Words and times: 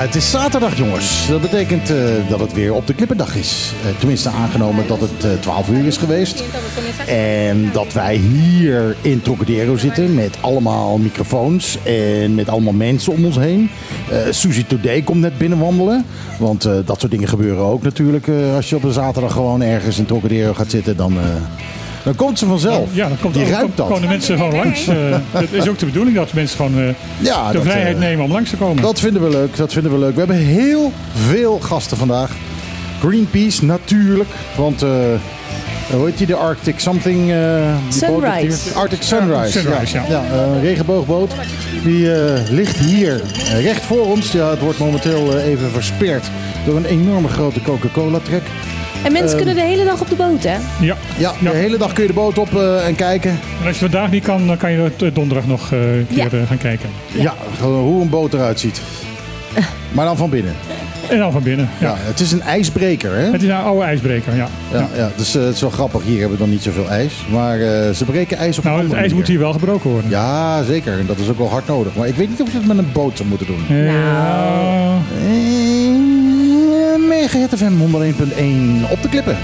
het 0.00 0.14
is 0.14 0.30
zaterdag, 0.30 0.76
jongens. 0.76 1.28
Dat 1.28 1.40
betekent 1.40 1.90
eh, 1.90 2.28
dat 2.28 2.40
het 2.40 2.52
weer 2.52 2.74
op 2.74 2.86
de 2.86 2.94
klippendag 2.94 3.36
is. 3.36 3.72
Eh, 3.84 3.98
tenminste, 3.98 4.28
aangenomen 4.28 4.86
dat 4.86 5.00
het 5.00 5.24
eh 5.24 5.30
12 5.40 5.68
uur 5.68 5.86
is 5.86 5.96
geweest. 5.96 6.44
En 7.06 7.70
dat 7.72 7.92
wij 7.92 8.16
hier 8.16 8.96
in 9.00 9.22
Trocadero 9.22 9.76
zitten 9.76 10.14
met 10.14 10.36
allemaal 10.40 10.98
microfoons 10.98 11.78
en 11.82 12.34
met 12.34 12.48
allemaal 12.48 12.72
mensen 12.72 13.12
om 13.12 13.24
ons 13.24 13.36
heen. 13.36 13.70
Eh 14.10 14.18
Suzy 14.30 14.64
Today 14.64 15.02
komt 15.02 15.20
net 15.20 15.38
binnenwandelen. 15.38 16.04
Want 16.38 16.64
eh, 16.64 16.72
dat 16.84 17.00
soort 17.00 17.12
dingen 17.12 17.28
gebeuren 17.28 17.64
ook 17.64 17.82
natuurlijk. 17.82 18.28
eh, 18.28 18.54
als 18.54 18.68
je 18.68 18.76
op 18.76 18.82
een 18.82 18.92
zaterdag 18.92 19.32
gewoon 19.32 19.62
ergens 19.62 19.98
in 19.98 20.06
Trocadero 20.06 20.54
gaat 20.54 20.70
zitten, 20.70 20.96
dan, 20.96 21.12
eh, 21.12 21.24
dan 22.02 22.14
komt 22.14 22.38
ze 22.38 22.46
vanzelf. 22.46 22.88
Ja, 22.92 23.08
dan 23.08 23.16
komt 23.20 23.34
Die 23.34 23.42
dan 23.42 23.52
ruikt 23.52 23.76
dat. 23.76 23.86
komen 23.86 24.02
de 24.02 24.08
mensen 24.08 24.36
gewoon 24.36 24.54
langs. 24.56 24.86
Eh, 24.86 24.96
Het 25.30 25.52
is 25.52 25.68
ook 25.68 25.78
de 25.78 25.86
bedoeling 25.86 26.16
dat 26.16 26.32
mensen 26.32 26.56
gewoon 26.56 26.78
eh, 26.78 26.84
Ja, 27.18 27.46
de 27.46 27.52
dat, 27.52 27.62
vrijheid 27.62 27.94
eh, 27.94 28.00
nemen 28.00 28.24
om 28.24 28.32
langs 28.32 28.50
te 28.50 28.56
komen. 28.56 28.82
Dat 28.82 29.00
vinden 29.00 29.22
we 29.22 29.28
leuk, 29.30 29.56
dat 29.56 29.72
vinden 29.72 29.92
we 29.92 29.98
leuk. 29.98 30.12
We 30.12 30.18
hebben 30.18 30.36
heel 30.36 30.92
veel 31.26 31.58
gasten 31.58 31.96
vandaag. 31.96 32.30
Greenpeace 33.00 33.64
natuurlijk, 33.64 34.28
want 34.56 34.82
eh 34.82 34.88
hoe 35.96 36.04
heet 36.06 36.18
die, 36.18 36.26
de 36.26 36.34
Arctic 36.34 36.78
Something? 36.78 37.30
eh, 37.30 37.74
die 37.90 38.06
boot 38.06 38.20
ligt 38.22 38.32
Sunrise. 38.34 38.68
hier. 38.68 38.78
Arctic 38.78 39.02
Sunrise. 39.02 39.58
Sunrise, 39.60 39.96
ja. 39.96 40.04
ja. 40.08 40.22
een 40.32 40.60
regenboogboot. 40.60 41.32
Die 41.84 42.12
eh, 42.14 42.40
ligt 42.50 42.76
hier 42.76 43.20
recht 43.62 43.82
voor 43.82 44.06
ons. 44.06 44.32
Ja, 44.32 44.50
het 44.50 44.60
wordt 44.60 44.78
momenteel 44.78 45.38
even 45.38 45.70
versperd 45.70 46.24
door 46.66 46.76
een 46.76 46.84
enorme 46.84 47.28
grote 47.28 47.62
Coca-Cola-trek. 47.62 48.42
En 49.04 49.12
mensen 49.12 49.28
Ehm. 49.28 49.36
kunnen 49.36 49.54
de 49.54 49.60
hele 49.70 49.84
dag 49.84 50.00
op 50.00 50.08
de 50.08 50.14
boot, 50.14 50.42
hè? 50.42 50.56
Ja. 50.80 50.96
Ja, 51.18 51.32
Ja. 51.38 51.50
de 51.50 51.56
hele 51.56 51.78
dag 51.78 51.92
kun 51.92 52.02
je 52.02 52.08
de 52.08 52.14
boot 52.14 52.38
op 52.38 52.54
eh, 52.54 52.86
en 52.86 52.94
kijken. 52.94 53.30
En 53.60 53.66
als 53.66 53.78
je 53.78 53.88
vandaag 53.90 54.10
niet 54.10 54.24
kan, 54.24 54.46
dan 54.46 54.56
kan 54.56 54.72
je 54.72 54.90
het 54.98 55.14
donderdag 55.14 55.46
nog 55.46 55.72
eh, 55.72 55.96
een 55.96 56.06
keer 56.08 56.16
Ja. 56.32 56.38
eh, 56.40 56.46
gaan 56.46 56.58
kijken. 56.58 56.88
Ja, 57.12 57.34
gewoon 57.60 57.82
hoe 57.84 58.02
een 58.02 58.08
boot 58.08 58.34
eruit 58.34 58.60
ziet. 58.60 58.80
Maar 59.92 60.04
dan 60.04 60.16
van 60.16 60.30
binnen. 60.30 60.54
En 61.08 61.18
dan 61.18 61.32
van 61.32 61.42
binnen. 61.42 61.68
Ja. 61.78 61.88
Ja, 61.88 61.94
het 61.98 62.20
is 62.20 62.32
een 62.32 62.42
ijsbreker, 62.42 63.14
hè? 63.16 63.22
Het 63.30 63.42
is 63.42 63.48
een 63.48 63.54
oude 63.54 63.84
ijsbreker, 63.84 64.34
ja. 64.36 64.48
Ja, 64.72 64.88
ja. 64.96 65.10
dus 65.16 65.34
eh, 65.36 65.42
het 65.44 65.54
is 65.54 65.60
wel 65.60 65.70
grappig. 65.70 66.02
Hier 66.04 66.18
hebben 66.20 66.38
we 66.38 66.42
dan 66.42 66.50
niet 66.52 66.62
zoveel 66.62 66.88
ijs. 66.88 67.12
Maar 67.30 67.60
eh, 67.60 67.90
ze 67.90 68.04
breken 68.04 68.36
ijs 68.36 68.58
op 68.58 68.64
een 68.64 68.70
Nou, 68.70 68.82
het 68.82 68.90
andere 68.92 69.00
ijs 69.00 69.12
moet 69.12 69.20
manier. 69.22 69.26
hier 69.36 69.38
wel 69.38 69.52
gebroken 69.52 69.90
worden. 69.90 70.10
Ja, 70.10 70.62
zeker. 70.62 70.98
En 70.98 71.06
dat 71.06 71.18
is 71.18 71.28
ook 71.28 71.38
wel 71.38 71.50
hard 71.50 71.66
nodig. 71.66 71.94
Maar 71.94 72.08
ik 72.08 72.14
weet 72.14 72.28
niet 72.28 72.40
of 72.40 72.52
je 72.52 72.58
het 72.58 72.66
met 72.66 72.78
een 72.78 72.92
boot 72.92 73.16
zou 73.16 73.28
moeten 73.28 73.46
doen. 73.46 73.64
Eh, 73.68 73.76
Nou. 73.92 74.98
Eh, 75.26 75.69
Mega 77.32 77.48
Hit 77.48 77.58
FM 77.58 77.76
101.1 78.86 78.90
op 78.90 79.02
de 79.02 79.08
klippen. 79.08 79.36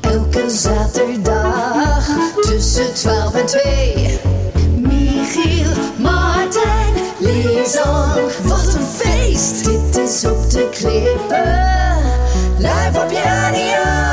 Elke 0.00 0.50
zaterdag 0.50 2.08
tussen 2.40 2.94
12 2.94 3.34
en 3.34 3.46
2. 3.46 4.18
Michiel, 4.76 5.70
Martijn, 5.96 6.94
Lisan. 7.18 8.20
Wat 8.42 8.74
een 8.74 8.86
feest! 8.96 9.64
Dit 9.64 9.96
is 9.96 10.24
op 10.24 10.50
de 10.50 10.68
klippen. 10.70 11.58
Live 12.58 13.00
op 13.04 13.10
je. 13.10 14.09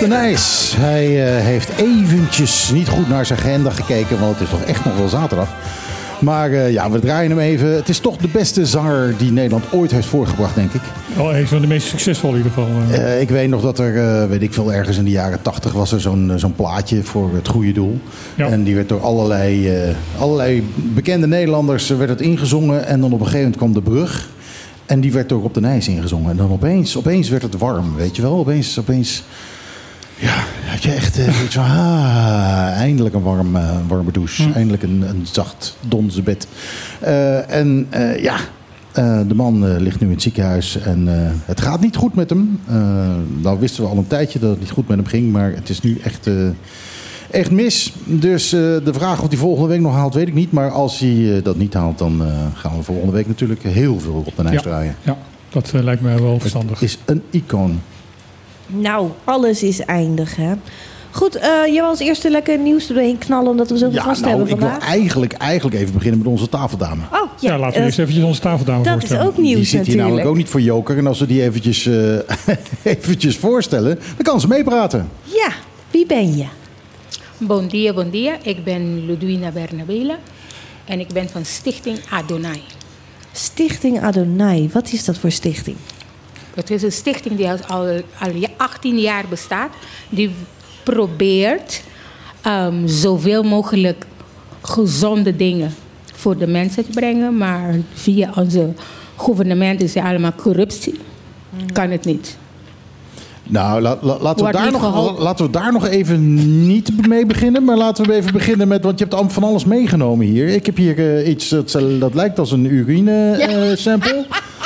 De 0.00 0.06
Nijs. 0.06 0.74
Hij 0.76 1.36
eh, 1.36 1.44
heeft 1.44 1.70
eventjes 1.76 2.70
niet 2.72 2.88
goed 2.88 3.08
naar 3.08 3.26
zijn 3.26 3.38
agenda 3.38 3.70
gekeken. 3.70 4.20
Want 4.20 4.38
het 4.38 4.42
is 4.42 4.50
toch 4.50 4.62
echt 4.62 4.84
nog 4.84 4.96
wel 4.96 5.08
zaterdag. 5.08 5.48
Maar 6.20 6.52
eh, 6.52 6.72
ja, 6.72 6.90
we 6.90 6.98
draaien 6.98 7.30
hem 7.30 7.40
even. 7.40 7.74
Het 7.74 7.88
is 7.88 7.98
toch 7.98 8.16
de 8.16 8.28
beste 8.28 8.66
zanger 8.66 9.14
die 9.16 9.32
Nederland 9.32 9.64
ooit 9.72 9.90
heeft 9.90 10.06
voorgebracht, 10.06 10.54
denk 10.54 10.72
ik. 10.72 10.80
Wel 11.16 11.34
een 11.36 11.48
van 11.48 11.60
de 11.60 11.66
meest 11.66 11.86
succesvolle 11.86 12.36
in 12.36 12.42
ieder 12.44 12.52
geval. 12.52 12.98
eh. 13.04 13.20
Ik 13.20 13.28
weet 13.28 13.48
nog 13.48 13.62
dat 13.62 13.78
er, 13.78 14.28
weet 14.28 14.42
ik 14.42 14.52
veel, 14.52 14.72
ergens 14.72 14.96
in 14.96 15.04
de 15.04 15.10
jaren 15.10 15.42
tachtig 15.42 15.72
was 15.72 15.92
er 15.92 16.00
zo'n 16.00 16.32
zo'n 16.36 16.54
plaatje 16.54 17.02
voor 17.02 17.34
het 17.34 17.48
goede 17.48 17.72
doel. 17.72 18.00
Ja. 18.34 18.48
En 18.48 18.62
die 18.62 18.74
werd 18.74 18.88
door 18.88 19.00
allerlei, 19.00 19.70
allerlei 20.18 20.68
bekende 20.74 21.26
Nederlanders 21.26 21.88
werd 21.88 22.10
het 22.10 22.20
ingezongen. 22.20 22.86
En 22.86 23.00
dan 23.00 23.12
op 23.12 23.20
een 23.20 23.26
gegeven 23.26 23.50
moment 23.50 23.56
kwam 23.56 23.72
de 23.72 23.82
brug. 23.90 24.28
En 24.86 25.00
die 25.00 25.12
werd 25.12 25.28
door 25.28 25.40
Rob 25.40 25.54
de 25.54 25.60
Nijs 25.60 25.88
ingezongen. 25.88 26.30
En 26.30 26.36
dan 26.36 26.50
opeens, 26.50 26.96
opeens 26.96 27.28
werd 27.28 27.42
het 27.42 27.58
warm, 27.58 27.96
weet 27.96 28.16
je 28.16 28.22
wel. 28.22 28.38
Opeens, 28.38 28.78
opeens 28.78 29.22
ja, 30.20 30.44
had 30.70 30.82
je 30.82 30.92
echt 30.92 31.18
eh, 31.18 31.34
zoiets 31.34 31.54
van, 31.54 31.64
ah, 31.64 32.70
eindelijk 32.72 33.14
een 33.14 33.22
warm, 33.22 33.56
eh, 33.56 33.76
warme 33.88 34.12
douche. 34.12 34.52
Eindelijk 34.52 34.82
een, 34.82 35.04
een 35.08 35.26
zacht 35.32 35.76
donzen 35.88 36.24
bed. 36.24 36.46
Eh, 37.00 37.50
en 37.50 37.88
ja, 38.20 38.36
de 39.26 39.34
man 39.34 39.76
ligt 39.76 40.00
nu 40.00 40.06
in 40.06 40.12
het 40.12 40.22
ziekenhuis 40.22 40.80
en 40.80 41.06
het 41.44 41.60
gaat 41.60 41.80
niet 41.80 41.96
goed 41.96 42.14
met 42.14 42.30
hem. 42.30 42.60
Nou 43.42 43.58
wisten 43.58 43.82
we 43.82 43.88
al 43.88 43.96
een 43.96 44.06
tijdje 44.06 44.38
dat 44.38 44.50
het 44.50 44.60
niet 44.60 44.70
goed 44.70 44.88
met 44.88 44.96
hem 44.96 45.06
ging, 45.06 45.32
maar 45.32 45.52
het 45.54 45.68
is 45.68 45.80
nu 45.80 45.98
echt, 46.04 46.30
echt 47.30 47.50
mis. 47.50 47.92
Dus 48.04 48.48
de 48.48 48.92
vraag 48.92 49.22
of 49.22 49.28
hij 49.28 49.36
volgende 49.36 49.68
week 49.68 49.80
nog 49.80 49.94
haalt, 49.94 50.14
weet 50.14 50.28
ik 50.28 50.34
niet. 50.34 50.52
Maar 50.52 50.70
als 50.70 50.98
hij 50.98 51.40
dat 51.42 51.56
niet 51.56 51.74
haalt, 51.74 51.98
dan 51.98 52.22
gaan 52.54 52.76
we 52.76 52.82
volgende 52.82 53.12
week 53.12 53.26
natuurlijk 53.26 53.62
heel 53.62 54.00
veel 54.00 54.22
op 54.26 54.36
de 54.36 54.42
Nijs 54.42 54.54
ja. 54.54 54.60
draaien. 54.60 54.96
ja, 55.02 55.16
dat 55.48 55.72
lijkt 55.72 56.02
me 56.02 56.22
wel 56.22 56.40
verstandig. 56.40 56.80
Het 56.80 56.88
is 56.88 56.98
een 57.04 57.22
icoon. 57.30 57.80
Nou, 58.72 59.08
alles 59.24 59.62
is 59.62 59.80
eindig, 59.80 60.36
hè? 60.36 60.52
Goed, 61.12 61.34
eh 61.36 61.48
je 61.66 61.72
wil 61.72 61.82
als 61.84 61.98
eerste 61.98 62.30
lekker 62.30 62.58
nieuws 62.58 62.88
er 62.88 62.94
doorheen 62.94 63.18
knallen... 63.18 63.50
omdat 63.50 63.70
we 63.70 63.76
zoveel 63.76 63.94
Ja, 63.94 64.02
gasten 64.02 64.26
nou, 64.26 64.36
hebben 64.36 64.54
ik 64.54 64.60
wil 64.60 64.68
vandaag. 64.70 64.88
eigenlijk, 64.88 65.32
eigenlijk 65.32 65.76
even 65.80 65.92
beginnen 65.94 66.18
met 66.18 66.28
onze 66.28 66.48
tafeldame. 66.48 67.02
Oh, 67.12 67.18
ja. 67.40 67.50
Ja, 67.52 67.58
laten 67.58 67.72
we 67.74 67.78
eh, 67.78 67.84
eerst 67.84 67.98
eventjes 67.98 68.24
onze 68.24 68.40
tafeldame 68.40 68.82
dat 68.84 68.92
is 68.92 68.98
voorstellen. 68.98 69.26
ook 69.26 69.36
nieuws 69.38 69.56
die 69.56 69.66
zit 69.66 69.86
hier 69.86 69.96
namelijk 69.96 70.26
ook 70.26 70.36
niet 70.36 70.48
voor 70.48 70.60
joker. 70.60 70.98
En 70.98 71.06
als 71.06 71.18
we 71.20 71.26
die 71.26 71.42
eventjes, 71.42 71.86
eh, 71.86 72.18
eventjes 72.82 73.36
voorstellen, 73.36 73.98
dan 74.16 74.22
kan 74.22 74.40
ze 74.40 74.48
meepraten. 74.48 75.08
Ja, 75.22 75.52
wie 75.90 76.06
ben 76.06 76.36
je? 76.36 76.44
Bon 77.38 77.68
dia, 77.68 77.92
bon 77.92 78.10
dia. 78.10 78.36
Ik 78.42 78.64
ben 78.64 79.06
Ludwina 79.06 79.50
Bernabela 79.50 80.18
en 80.84 81.00
ik 81.00 81.08
ben 81.12 81.28
van 81.28 81.44
Stichting 81.44 81.98
Adonai. 82.10 82.60
Stichting 83.32 84.02
Adonai. 84.02 84.70
Wat 84.72 84.92
is 84.92 85.04
dat 85.04 85.18
voor 85.18 85.30
stichting? 85.30 85.76
Het 86.54 86.70
is 86.70 86.82
een 86.82 86.92
stichting 86.92 87.36
die 87.36 87.48
al, 87.48 87.56
al, 87.66 87.86
al 88.20 88.30
ja- 88.34 88.48
18 88.56 88.98
jaar 88.98 89.24
bestaat. 89.28 89.70
Die 90.08 90.30
probeert 90.82 91.82
ehm, 92.40 92.86
zoveel 92.86 93.42
mogelijk 93.42 94.04
gezonde 94.62 95.36
dingen 95.36 95.74
voor 96.14 96.36
de 96.38 96.46
mensen 96.46 96.84
te 96.84 96.90
brengen. 96.90 97.36
Maar 97.36 97.74
via 97.94 98.30
onze 98.34 98.72
gouvernement 99.16 99.82
is 99.82 99.94
het 99.94 100.04
allemaal 100.04 100.32
corruptie. 100.36 100.98
Kan 101.72 101.90
het 101.90 102.04
niet. 102.04 102.36
Nou, 103.42 103.80
la- 103.80 103.98
la- 104.00 104.18
laten, 104.20 104.46
we 104.46 104.52
daar 104.52 104.70
nog, 104.72 105.18
laten 105.18 105.44
we 105.44 105.50
daar 105.50 105.72
nog 105.72 105.86
even 105.86 106.34
niet 106.66 107.06
mee 107.06 107.26
beginnen. 107.26 107.64
Maar 107.64 107.76
laten 107.76 108.06
we 108.06 108.14
even 108.14 108.32
beginnen 108.32 108.68
met, 108.68 108.82
want 108.84 108.98
je 108.98 109.06
hebt 109.10 109.32
van 109.32 109.42
alles 109.44 109.64
meegenomen 109.64 110.26
hier. 110.26 110.48
Ik 110.48 110.66
heb 110.66 110.76
hier 110.76 110.98
eh, 111.16 111.28
iets 111.28 111.48
dat, 111.48 111.78
dat 111.98 112.14
lijkt 112.14 112.38
als 112.38 112.50
een 112.52 112.64
urine-sample. 112.64 114.26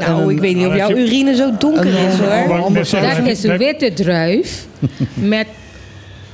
Nou, 0.00 0.32
ik 0.32 0.38
weet 0.38 0.56
niet 0.56 0.66
of 0.66 0.76
jouw 0.76 0.90
urine 0.90 1.34
zo 1.34 1.50
donker 1.58 1.96
en, 1.96 2.08
is, 2.08 2.20
eh, 2.20 2.42
hoor. 2.46 2.72
Dat 2.72 3.26
is 3.26 3.42
een 3.44 3.58
witte 3.58 3.92
druif 3.92 4.66
met 5.14 5.46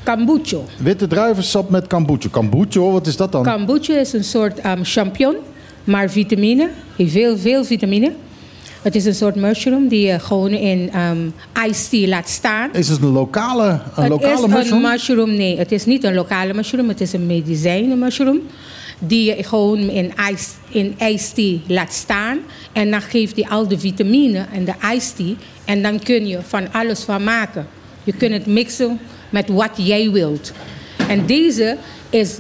kombucha. 0.05 0.59
Witte 0.77 1.07
druivensap 1.07 1.71
met 1.71 1.87
kombucha. 1.87 2.29
Kombucha, 2.29 2.81
wat 2.81 3.07
is 3.07 3.17
dat 3.17 3.33
dan? 3.33 3.45
Kombucha 3.45 3.95
is 3.95 4.13
een 4.13 4.25
soort 4.25 4.61
ehm, 4.61 4.83
champignon, 4.83 5.37
maar 5.85 6.11
vitamine. 6.11 6.69
Heeft 6.97 7.13
veel, 7.13 7.39
veel 7.39 7.65
vitamine. 7.65 8.13
Het 8.83 8.95
is 8.95 9.05
een 9.05 9.15
soort 9.15 9.35
mushroom 9.35 9.89
die 9.89 10.07
je 10.07 10.19
gewoon 10.19 10.51
in 10.51 10.91
ehm 10.93 11.19
iced 11.69 11.91
tea 11.91 12.09
laat 12.09 12.29
staan. 12.29 12.69
Is 12.73 12.89
het 12.89 13.03
een 13.03 13.09
lokale, 13.13 13.69
een 13.69 14.03
het 14.03 14.09
lokale 14.09 14.47
is 14.47 14.55
mushroom? 14.55 14.85
een 14.85 14.91
mushroom, 14.91 15.35
nee. 15.37 15.59
Het 15.59 15.73
is 15.73 15.85
niet 15.85 16.05
een 16.05 16.15
lokale 16.15 16.55
mushroom. 16.55 16.89
Het 16.89 17.01
is 17.01 17.13
een 17.13 17.27
medicijnen 17.27 17.99
mushroom. 17.99 18.41
Die 18.99 19.25
je 19.37 19.43
gewoon 19.43 19.79
in 19.79 20.13
iced, 20.31 20.57
in 20.69 20.97
laat 21.67 21.93
staan. 21.93 22.39
En 22.73 22.91
dan 22.91 23.01
geeft 23.03 23.35
die 23.35 23.49
al 23.49 23.69
de 23.69 23.79
vitamine 23.79 24.47
en 24.53 24.65
de 24.65 24.75
tea. 25.17 25.35
En 25.65 25.83
dan 25.83 25.99
kun 25.99 26.27
je 26.27 26.39
van 26.43 26.73
alles 26.73 27.01
van 27.03 27.25
maken. 27.25 27.67
Je 28.05 28.13
kunt 28.13 28.33
het 28.33 28.47
mixen 28.47 29.01
met 29.31 29.49
wat 29.49 29.71
jij 29.77 30.11
wilt. 30.11 30.53
En 31.09 31.27
deze 31.27 31.77
is 32.11 32.39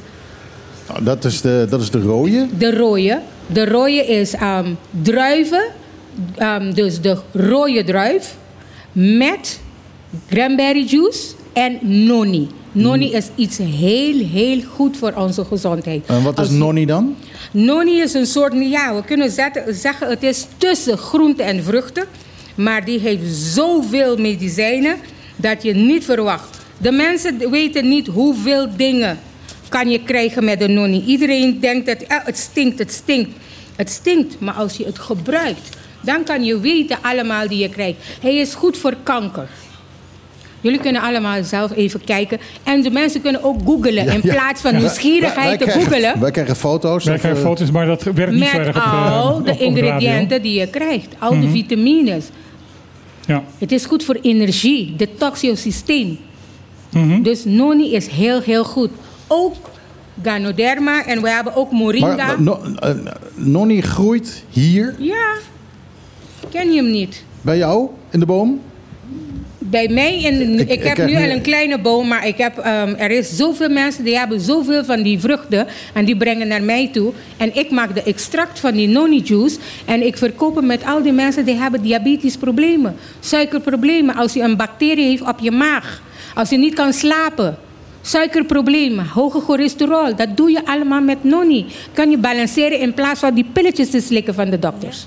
Nou, 0.89 1.05
dat, 1.05 1.25
is 1.25 1.41
de, 1.41 1.67
dat 1.71 1.81
is 1.81 1.91
de 1.91 2.01
rode. 2.01 2.47
de 2.59 2.77
rode. 2.77 3.21
De 3.47 3.65
rode 3.65 4.07
is 4.07 4.35
ehm, 4.35 4.73
druiven. 5.03 5.65
Ehm, 6.37 6.73
dus 6.73 7.00
de 7.00 7.19
rode 7.33 7.85
druif 7.85 8.37
met 8.93 9.61
cranberry 10.29 10.85
juice 10.87 11.35
en 11.53 11.79
noni. 12.07 12.49
Noni 12.75 13.12
is 13.12 13.26
iets 13.35 13.59
heel, 13.59 14.19
heel 14.32 14.61
goed 14.75 14.97
voor 14.97 15.12
onze 15.17 15.44
gezondheid. 15.44 16.06
En 16.06 16.23
wat 16.23 16.32
is 16.32 16.38
Als- 16.38 16.50
nonni 16.50 16.87
dan? 16.87 17.17
Noni 17.50 18.00
is 18.00 18.15
een 18.15 18.26
soort, 18.26 18.53
ja, 18.71 18.94
we 18.94 19.03
kunnen 19.05 19.31
zetten- 19.31 19.75
zeggen 19.75 20.09
het 20.09 20.23
is 20.23 20.47
tussen 20.56 20.99
groente 20.99 21.43
en 21.43 21.65
vruchten. 21.65 22.05
Maar 22.55 22.85
die 22.85 22.99
heeft 22.99 23.35
zoveel 23.37 24.17
medicijnen 24.17 24.97
dat 25.37 25.62
je 25.62 25.75
niet 25.75 26.05
verwacht. 26.05 26.59
De 26.79 26.93
mensen 26.93 27.50
weten 27.50 27.88
niet 27.88 28.06
hoeveel 28.06 28.69
dingen 28.76 29.19
kan 29.69 29.91
je 29.91 30.03
krijgen 30.03 30.44
met 30.44 30.59
de 30.59 30.69
noni. 30.69 31.03
Iedereen 31.06 31.61
denkt 31.61 31.87
dat 31.87 31.97
eh, 32.03 32.17
het 32.25 32.38
stinkt, 32.38 32.79
het 32.79 32.93
stinkt. 32.93 33.31
Het 33.76 33.91
stinkt, 33.91 34.41
maar 34.41 34.55
als 34.55 34.76
je 34.76 34.85
het 34.85 34.99
gebruikt, 34.99 35.69
dan 36.00 36.25
kan 36.25 36.44
je 36.44 36.61
weten 36.61 36.99
allemaal 37.03 37.49
die 37.49 37.59
je 37.59 37.69
krijgt. 37.69 37.99
Hij 38.21 38.35
is 38.37 38.55
goed 38.55 38.79
voor 38.79 38.94
kanker. 39.03 39.49
Jullie 40.64 40.81
kunnen 40.81 41.02
allemaal 41.02 41.44
zelf 41.44 41.76
even 41.76 42.05
kijken. 42.05 42.38
En 42.62 42.82
de 42.82 42.90
mensen 42.90 43.20
kunnen 43.20 43.44
ook 43.44 43.56
googlen. 43.64 44.06
In 44.06 44.20
Ja. 44.22 44.32
plaats 44.34 44.61
van 44.61 44.76
nieuwsgierigheid 44.76 45.46
wij 45.49 45.56
te 45.56 45.64
krijgen- 45.64 45.82
googlen. 45.93 46.20
Wij 46.20 46.31
krijgen 46.31 46.56
foto's. 46.56 47.05
Wij 47.05 47.19
krijgen 47.19 47.40
eh, 47.40 47.46
foto's, 47.46 47.70
maar 47.70 47.87
dat 47.87 48.02
werkt 48.02 48.32
niet 48.32 48.44
zo 48.44 48.58
Met 48.58 48.66
erg 48.66 48.76
op, 48.76 48.82
eh, 48.82 49.20
al 49.22 49.34
op- 49.34 49.46
de 49.46 49.56
ingrediënten 49.58 50.43
die 50.43 50.58
je 50.61 50.66
krijgt. 50.66 51.08
Al 51.19 51.40
de 51.40 51.49
vitamines. 51.49 52.25
Ja. 53.26 53.43
Het 53.58 53.72
is 53.72 53.84
goed 53.84 54.05
voor 54.05 54.19
energie. 54.22 54.94
Detox 54.96 55.40
je 55.40 55.56
systeem. 55.56 56.19
Mhm. 56.93 57.22
Dus 57.22 57.44
noni 57.44 57.94
is 57.94 58.06
heel, 58.06 58.40
heel 58.40 58.64
goed. 58.64 58.90
Ook 59.26 59.55
Ganoderma 60.22 61.05
en 61.06 61.22
we 61.22 61.31
hebben 61.31 61.55
ook 61.56 61.70
moringa. 61.70 62.16
Maar 62.16 62.43
no, 62.43 62.58
eh, 62.78 62.90
Nonnie 63.34 63.82
groeit 63.82 64.44
hier 64.50 64.94
Ja. 64.99 65.32
Ken 66.50 66.70
je 66.72 66.82
hem 66.82 66.90
niet? 66.90 67.25
bij 67.40 67.56
jou 67.56 67.88
in 68.11 68.20
de 68.20 68.26
boom. 68.26 68.61
Bij 69.70 69.88
mij, 69.88 70.20
in, 70.22 70.69
Ik- 70.69 70.82
heb 70.82 71.06
nu 71.06 71.16
al 71.16 71.22
een 71.22 71.43
kleine 71.43 71.78
boom, 71.78 72.08
maar 72.08 72.26
ik 72.26 72.37
heb, 72.37 72.58
ehm, 72.58 72.94
er 72.99 73.11
is 73.11 73.37
zoveel 73.37 73.69
mensen 73.69 74.05
die 74.05 74.19
hebben 74.19 74.40
zoveel 74.40 74.84
van 74.84 75.02
die 75.02 75.19
vruchten 75.20 75.66
en 75.94 76.05
die 76.05 76.16
brengen 76.16 76.49
naar 76.49 76.62
mij 76.62 76.88
toe. 76.93 77.12
En 77.37 77.56
ik 77.56 77.70
maak 77.70 77.94
de 77.94 78.02
extract 78.02 78.61
van 78.61 78.72
die 78.72 78.88
noni 78.88 79.20
juice 79.25 79.58
en 79.84 80.06
ik 80.06 80.16
verkoop 80.16 80.55
hem 80.56 80.66
met 80.66 80.84
al 80.87 81.02
die 81.02 81.12
mensen 81.12 81.44
die 81.44 81.55
hebben 81.55 81.82
diabetes 81.82 82.37
problemen, 82.37 82.96
suikerproblemen, 83.20 84.14
als 84.14 84.32
je 84.32 84.40
een 84.40 84.56
bacterie 84.56 85.05
heeft 85.08 85.22
op 85.28 85.38
je 85.40 85.50
maag, 85.50 86.02
als 86.34 86.49
je 86.50 86.56
niet 86.58 86.75
kan 86.75 86.93
slapen. 86.93 87.56
Suikerproblemen, 88.02 89.06
hoge 89.06 89.40
cholesterol, 89.40 90.16
dat 90.16 90.37
doe 90.37 90.50
je 90.50 90.66
allemaal 90.66 91.00
met 91.00 91.25
noni. 91.25 91.66
Kan 91.93 92.11
je 92.11 92.19
balanceren 92.19 92.81
in 92.81 92.94
plaats 92.94 93.20
van 93.20 93.34
die 93.34 93.46
pilletjes 93.52 93.90
te 93.90 94.00
slikken 94.00 94.34
van 94.34 94.50
de 94.50 94.58
dokters. 94.58 95.06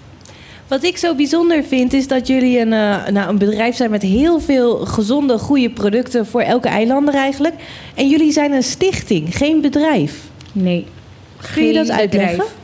Wat 0.68 0.84
ik 0.84 0.98
zo 0.98 1.16
bijzonder 1.16 1.64
vind, 1.64 1.94
is 1.94 2.08
dat 2.08 2.28
jullie 2.28 2.60
een, 2.60 2.74
eh, 2.74 3.08
nou, 3.08 3.30
een 3.30 3.38
bedrijf 3.38 3.76
zijn 3.76 3.90
met 3.90 4.02
heel 4.02 4.40
veel 4.40 4.76
gezonde, 4.76 5.38
goede 5.38 5.70
producten 5.70 6.26
voor 6.26 6.42
elke 6.42 6.68
eilander 6.68 7.14
eigenlijk. 7.14 7.56
En 7.96 8.10
jullie 8.10 8.32
zijn 8.32 8.52
een 8.52 8.64
stichting, 8.64 9.38
geen 9.38 9.62
bedrijf. 9.62 10.24
Nee. 10.52 10.86
Kun 11.54 11.66
je 11.66 11.74
dat 11.74 11.90
uitleggen? 11.90 12.38
bedrijf. 12.38 12.56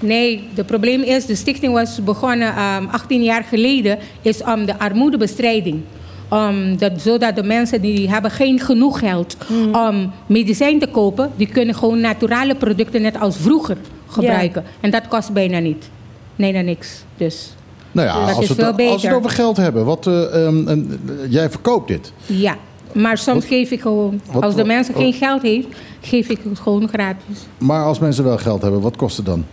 Nee, 0.00 0.48
het 0.54 0.66
probleem 0.66 1.02
is, 1.02 1.26
de 1.26 1.34
stichting 1.34 1.72
was 1.72 2.04
begonnen 2.04 2.54
ehm 2.54 2.86
18 2.86 3.22
jaar 3.22 3.44
geleden, 3.44 3.98
is 4.22 4.42
om 4.42 4.66
de 4.66 4.78
armoedebestrijding. 4.78 5.80
Om 6.28 6.76
dat, 6.76 6.92
zodat 6.96 7.36
de 7.36 7.42
mensen 7.42 7.80
die 7.80 8.10
hebben 8.10 8.30
geen 8.30 8.60
genoeg 8.60 8.98
geld 8.98 9.36
om 9.72 10.12
medicijn 10.26 10.78
te 10.78 10.86
kopen, 10.86 11.32
die 11.36 11.46
kunnen 11.46 11.74
gewoon 11.74 12.00
naturale 12.00 12.54
producten 12.54 13.02
net 13.02 13.20
als 13.20 13.36
vroeger 13.36 13.76
gebruiken. 14.06 14.64
En 14.80 14.90
dat 14.90 15.08
kost 15.08 15.32
bijna 15.32 15.58
niet. 15.58 15.88
Nee, 16.36 16.52
naar 16.52 16.64
niks. 16.64 17.04
Dus 17.16 17.54
Nou 17.92 18.06
ja, 18.08 18.12
Dat 18.14 18.36
als, 18.36 18.48
het, 18.48 18.62
als 18.62 19.02
we 19.02 19.08
het 19.08 19.16
over 19.16 19.30
geld 19.30 19.56
hebben. 19.56 19.84
Wat, 19.84 20.06
eh, 20.06 20.44
ehm, 20.46 20.68
en, 20.68 21.00
jij 21.28 21.50
verkoopt 21.50 21.88
dit. 21.88 22.12
ja. 22.26 22.56
Maar 22.92 23.18
soms 23.18 23.38
Wat- 23.38 23.48
geef 23.48 23.70
ik 23.70 23.80
gewoon, 23.80 24.20
wat- 24.32 24.42
als 24.42 24.52
de 24.54 24.58
wat- 24.58 24.66
mensen 24.66 24.94
wat- 24.94 25.02
geen 25.02 25.12
geld 25.12 25.42
heeft, 25.42 25.66
geef 26.00 26.28
ik 26.28 26.38
het 26.48 26.58
gewoon 26.58 26.88
gratis. 26.88 27.36
Maar 27.58 27.84
als 27.84 27.98
mensen 27.98 28.24
wel 28.24 28.38
geld 28.38 28.62
hebben, 28.62 28.80
wat 28.80 28.96
kost 28.96 29.16
het 29.16 29.26
dan? 29.26 29.44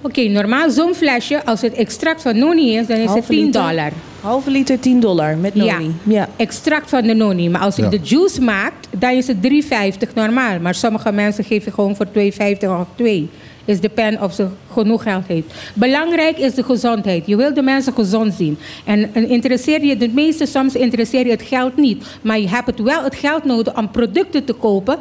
Oké, 0.00 0.20
normaal 0.28 0.70
zo'n 0.70 0.94
flesje, 0.94 1.44
als 1.44 1.60
het 1.60 1.72
extract 1.72 2.22
van 2.22 2.38
noni 2.38 2.76
is, 2.76 2.86
dan 2.86 2.96
is 2.96 3.02
het 3.02 3.10
Halve 3.12 3.28
10 3.32 3.44
liter? 3.44 3.62
dollar. 3.62 3.90
Halve 4.20 4.50
liter 4.50 4.78
10 4.80 5.00
dollar 5.00 5.36
met 5.36 5.54
noni. 5.54 5.94
Ja. 6.02 6.28
extract 6.36 6.88
van 6.90 7.02
de 7.02 7.14
noni. 7.14 7.48
Maar 7.50 7.60
als 7.60 7.76
je 7.76 7.82
Ja. 7.82 7.88
de 7.88 7.98
juice 8.02 8.40
maakt, 8.40 8.88
dan 8.98 9.10
is 9.10 9.26
het 9.26 9.42
3,50 9.42 10.14
normaal. 10.14 10.58
Maar 10.60 10.74
sommige 10.74 11.12
mensen 11.12 11.44
geven 11.44 11.72
gewoon 11.72 11.96
voor 11.96 12.06
2,50 12.10 12.70
of 12.80 12.86
2. 12.94 13.28
Is 13.66 13.80
depend 13.80 14.20
of 14.20 14.32
ze 14.34 14.46
genoeg 14.72 15.02
geld 15.02 15.26
heeft. 15.26 15.46
Belangrijk 15.74 16.38
is 16.38 16.54
de 16.54 16.62
gezondheid. 16.62 17.26
Je 17.26 17.36
wil 17.36 17.54
de 17.54 17.62
mensen 17.62 17.92
gezond 17.92 18.34
zien. 18.34 18.58
En, 18.84 19.14
en 19.14 19.28
interesseer 19.28 19.84
je 19.84 19.96
de 19.96 20.08
meeste, 20.08 20.46
soms 20.46 20.74
interesseer 20.74 21.24
je 21.24 21.30
het 21.30 21.42
geld 21.42 21.76
niet. 21.76 22.04
Maar 22.22 22.38
je 22.38 22.48
hebt 22.48 22.66
het 22.66 22.82
wel 22.82 23.02
het 23.04 23.14
geld 23.14 23.44
nodig 23.44 23.76
om 23.76 23.90
producten 23.90 24.44
te 24.44 24.52
kopen 24.52 24.98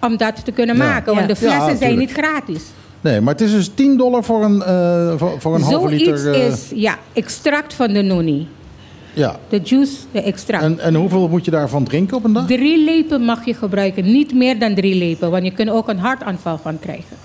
om 0.00 0.16
dat 0.16 0.44
te 0.44 0.52
kunnen 0.52 0.76
Ja. 0.76 0.82
maken. 0.84 1.12
Ja. 1.12 1.18
Want 1.26 1.38
de 1.40 1.46
Ja, 1.46 1.50
flessen 1.52 1.78
zijn 1.78 1.98
niet 1.98 2.12
gratis. 2.12 2.62
Nee, 3.00 3.20
maar 3.20 3.32
het 3.32 3.42
is 3.42 3.50
dus 3.50 3.70
10 3.74 3.96
dollar 3.96 4.24
voor 4.24 4.44
een, 4.44 4.62
eh, 4.62 5.12
voor, 5.16 5.34
voor 5.40 5.54
een 5.54 5.62
halve 5.62 5.88
Zoiets 5.88 6.04
liter. 6.22 6.34
eh, 6.34 6.46
is 6.46 6.70
ja, 6.74 6.98
extract 7.12 7.74
van 7.74 7.92
de 7.92 8.02
noni. 8.02 8.46
Ja. 9.12 9.36
De 9.48 9.60
juice, 9.64 9.96
de 10.12 10.22
extract. 10.22 10.62
En, 10.62 10.78
en 10.80 10.94
hoeveel 10.94 11.28
moet 11.28 11.44
je 11.44 11.50
daarvan 11.50 11.84
drinken 11.84 12.16
op 12.16 12.24
een 12.24 12.32
dag? 12.32 12.46
Drie 12.46 12.84
lepel 12.84 13.18
mag 13.18 13.44
je 13.44 13.54
gebruiken, 13.54 14.04
niet 14.04 14.34
meer 14.34 14.58
dan 14.58 14.74
drie 14.74 14.94
lepel, 14.94 15.30
want 15.30 15.44
je 15.44 15.50
kunt 15.50 15.70
ook 15.70 15.88
een 15.88 15.98
hartaanval 15.98 16.58
van 16.62 16.78
krijgen. 16.78 17.16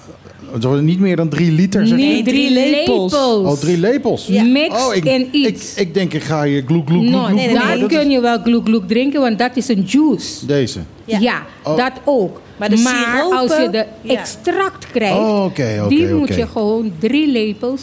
Het 0.52 0.64
wordt 0.64 0.82
niet 0.82 1.00
meer 1.00 1.16
dan 1.16 1.30
drie 1.30 1.52
liter. 1.52 1.88
Zeg. 1.88 1.98
Nee, 1.98 2.24
drie 2.24 2.52
lepels. 2.52 3.12
lepels. 3.12 3.14
Oh, 3.54 3.60
drie 3.60 3.78
lepels. 3.78 4.28
Mix 4.28 4.86
Oh, 4.88 4.96
ik, 4.96 5.28
iets. 5.32 5.74
ik 5.76 5.94
denk, 5.94 6.14
ik 6.14 6.22
ga 6.24 6.44
hier 6.44 6.64
gloek, 6.66 6.88
gloek, 6.88 7.04
No, 7.04 7.24
gloek, 7.24 7.36
nee, 7.36 7.36
nee, 7.36 7.56
gloek, 7.56 7.64
maar 7.68 7.80
dan 7.80 7.88
kun 7.88 8.08
is 8.08 8.14
je 8.14 8.20
wel 8.22 8.38
gloek 8.42 8.66
gloek 8.66 8.88
drinken, 8.88 9.22
want 9.22 9.40
dat 9.40 9.52
is 9.58 9.68
een 9.68 9.84
juice. 9.88 10.46
Deze. 10.46 10.80
Ja. 11.06 11.20
Ja, 11.20 11.46
Oh. 11.64 11.78
dat 11.78 11.92
ook. 12.06 12.42
Maar 12.58 12.70
de 12.70 12.78
siropen- 12.78 13.38
als 13.38 13.58
je 13.58 13.70
de 13.72 13.86
Ja. 14.02 14.14
extract 14.20 14.92
krijgt, 14.92 15.18
Oh, 15.18 15.44
oké, 15.44 15.80
oké, 15.84 15.90
die 15.96 16.08
moet 16.14 16.36
je 16.36 16.48
gewoon 16.48 16.92
drie 17.00 17.32
lepels 17.32 17.82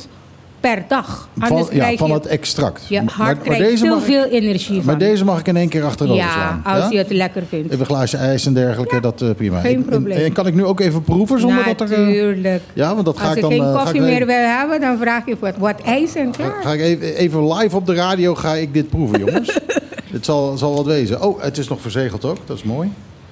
per 0.74 0.84
dag. 0.88 1.28
Anders 1.38 1.66
Van, 1.66 1.74
ja, 1.76 1.82
krijg 1.82 1.98
van 1.98 2.08
je, 2.08 2.14
het 2.14 2.26
extract. 2.26 2.84
je 2.88 3.02
Maar- 3.02 3.12
hart 3.14 3.36
maar 3.46 3.56
krijgt 3.56 3.82
ik- 3.82 4.00
veel 4.02 4.24
energie 4.24 4.74
Maar 4.74 4.84
van. 4.84 4.98
deze 4.98 5.24
mag 5.24 5.38
ik 5.40 5.46
in 5.46 5.56
één 5.56 5.68
keer 5.68 5.84
achterover 5.84 6.22
ja, 6.24 6.32
slaan. 6.32 6.62
als 6.64 6.84
ja? 6.84 6.90
je 6.90 6.98
het 6.98 7.10
lekker 7.10 7.42
vindt. 7.48 7.66
Even 7.66 7.80
een 7.80 7.86
glaasje 7.86 8.16
ijs 8.16 8.46
en 8.46 8.54
dergelijke, 8.54 9.00
dat 9.00 9.22
eh, 9.22 9.30
prima. 9.36 9.60
Geen 9.60 9.76
en- 9.76 9.85
probleem. 9.85 10.18
En, 10.25 10.32
kan 10.32 10.46
ik 10.46 10.54
nu 10.54 10.64
ook 10.64 10.80
even 10.80 11.02
proeven 11.02 11.40
zonder 11.40 11.64
dat 11.64 11.80
er... 11.80 11.92
eh, 11.92 11.99
Natuurlijk. 12.06 12.62
ja, 12.73 12.94
want 12.94 13.06
dat 13.06 13.18
ga 13.18 13.23
Als 13.26 13.30
ik 13.37 13.42
je 13.42 13.49
dan... 13.49 13.50
geen 13.50 13.62
eh, 13.68 13.82
koffie 13.82 14.00
meer 14.00 14.26
wil 14.26 14.37
hebben, 14.58 14.80
dan 14.80 14.99
vraag 14.99 15.26
je 15.26 15.37
wat, 15.40 15.56
wat 15.56 15.80
ijs 15.80 16.14
en 16.14 16.30
klaar. 16.30 16.62
Ga 16.62 16.73
ik 16.73 16.80
even, 16.80 17.14
even 17.16 17.52
live 17.54 17.76
op 17.76 17.87
de 17.87 17.94
radio 17.94 18.35
ga 18.35 18.54
ik 18.54 18.73
dit 18.75 18.88
proeven, 18.88 19.18
jongens. 19.18 19.58
Het 20.12 20.25
zal, 20.25 20.56
zal 20.56 20.75
wat 20.75 20.87
wezen. 20.87 21.23
Oh, 21.23 21.42
het 21.42 21.58
is 21.58 21.68
nog 21.68 21.80
verzegeld 21.80 22.25
ook. 22.25 22.37
Dat 22.46 22.56
is 22.56 22.62
mooi. 22.62 22.88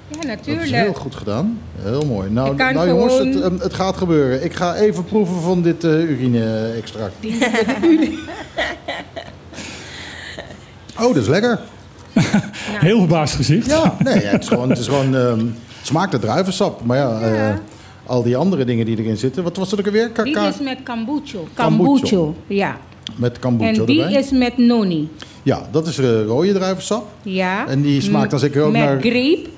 Ja, 0.08 0.16
Dat 0.28 0.38
is 0.40 0.46
heel 0.46 0.56
natuurlijk. 0.56 0.99
goed 0.99 1.14
gedaan. 1.14 1.58
Heel 1.82 2.04
mooi. 2.06 2.30
Nou, 2.30 2.56
nou 2.56 2.88
jongens, 2.88 3.12
gewoon- 3.16 3.32
het, 3.32 3.42
ehm, 3.42 3.58
het 3.58 3.75
gaat 3.75 3.96
gebeuren. 3.96 4.44
Ik 4.44 4.52
ga 4.54 4.75
even 4.75 5.04
proeven 5.04 5.40
van 5.40 5.62
dit 5.62 5.84
eh, 5.84 5.90
urine-extract. 6.11 7.14
oh, 11.00 11.06
dat 11.06 11.16
is 11.16 11.26
lekker. 11.28 11.61
Heel 12.68 12.99
verbaasd 12.99 13.34
gezicht. 13.34 13.66
Ja, 13.66 13.96
nee, 13.99 14.14
het 14.18 14.42
is 14.42 14.49
gewoon, 14.49 14.68
het 14.70 14.78
is 14.78 14.87
gewoon 14.87 15.16
ehm, 15.16 15.38
het 15.38 15.87
smaakt 15.87 16.12
naar 16.12 16.20
druivensap. 16.20 16.84
Maar 16.84 16.96
ja, 16.96 17.20
eh, 17.20 17.54
al 18.06 18.23
die 18.23 18.37
andere 18.37 18.64
dingen 18.64 18.87
die 18.87 18.99
erin 18.99 19.16
zitten. 19.16 19.42
Wat 19.42 19.56
was 19.56 19.70
het 19.70 19.80
ook 19.80 19.87
alweer? 19.87 20.11
Die 20.25 20.32
Kaka 20.34 20.49
is 20.49 20.58
met 20.61 20.78
kombucho. 20.84 21.46
Kombucha. 21.54 21.84
Kombucho, 21.92 22.34
ja. 22.46 22.76
met 23.16 23.38
kombucha 23.38 23.73
En 23.80 23.84
die 23.84 24.02
erbij. 24.02 24.18
is 24.20 24.30
met 24.30 24.56
noni. 24.58 25.08
Ja, 25.42 25.68
dat 25.70 25.87
is 25.87 25.99
eh, 25.99 26.23
rode 26.25 26.52
druivensap. 26.52 27.06
Ja. 27.23 27.66
En 27.68 27.82
die 27.82 28.00
smaakt 28.00 28.30
dan 28.30 28.38
zeker 28.38 28.62
ook 28.62 28.73
met 28.73 28.80
naar- 28.80 29.00
grape. 29.00 29.49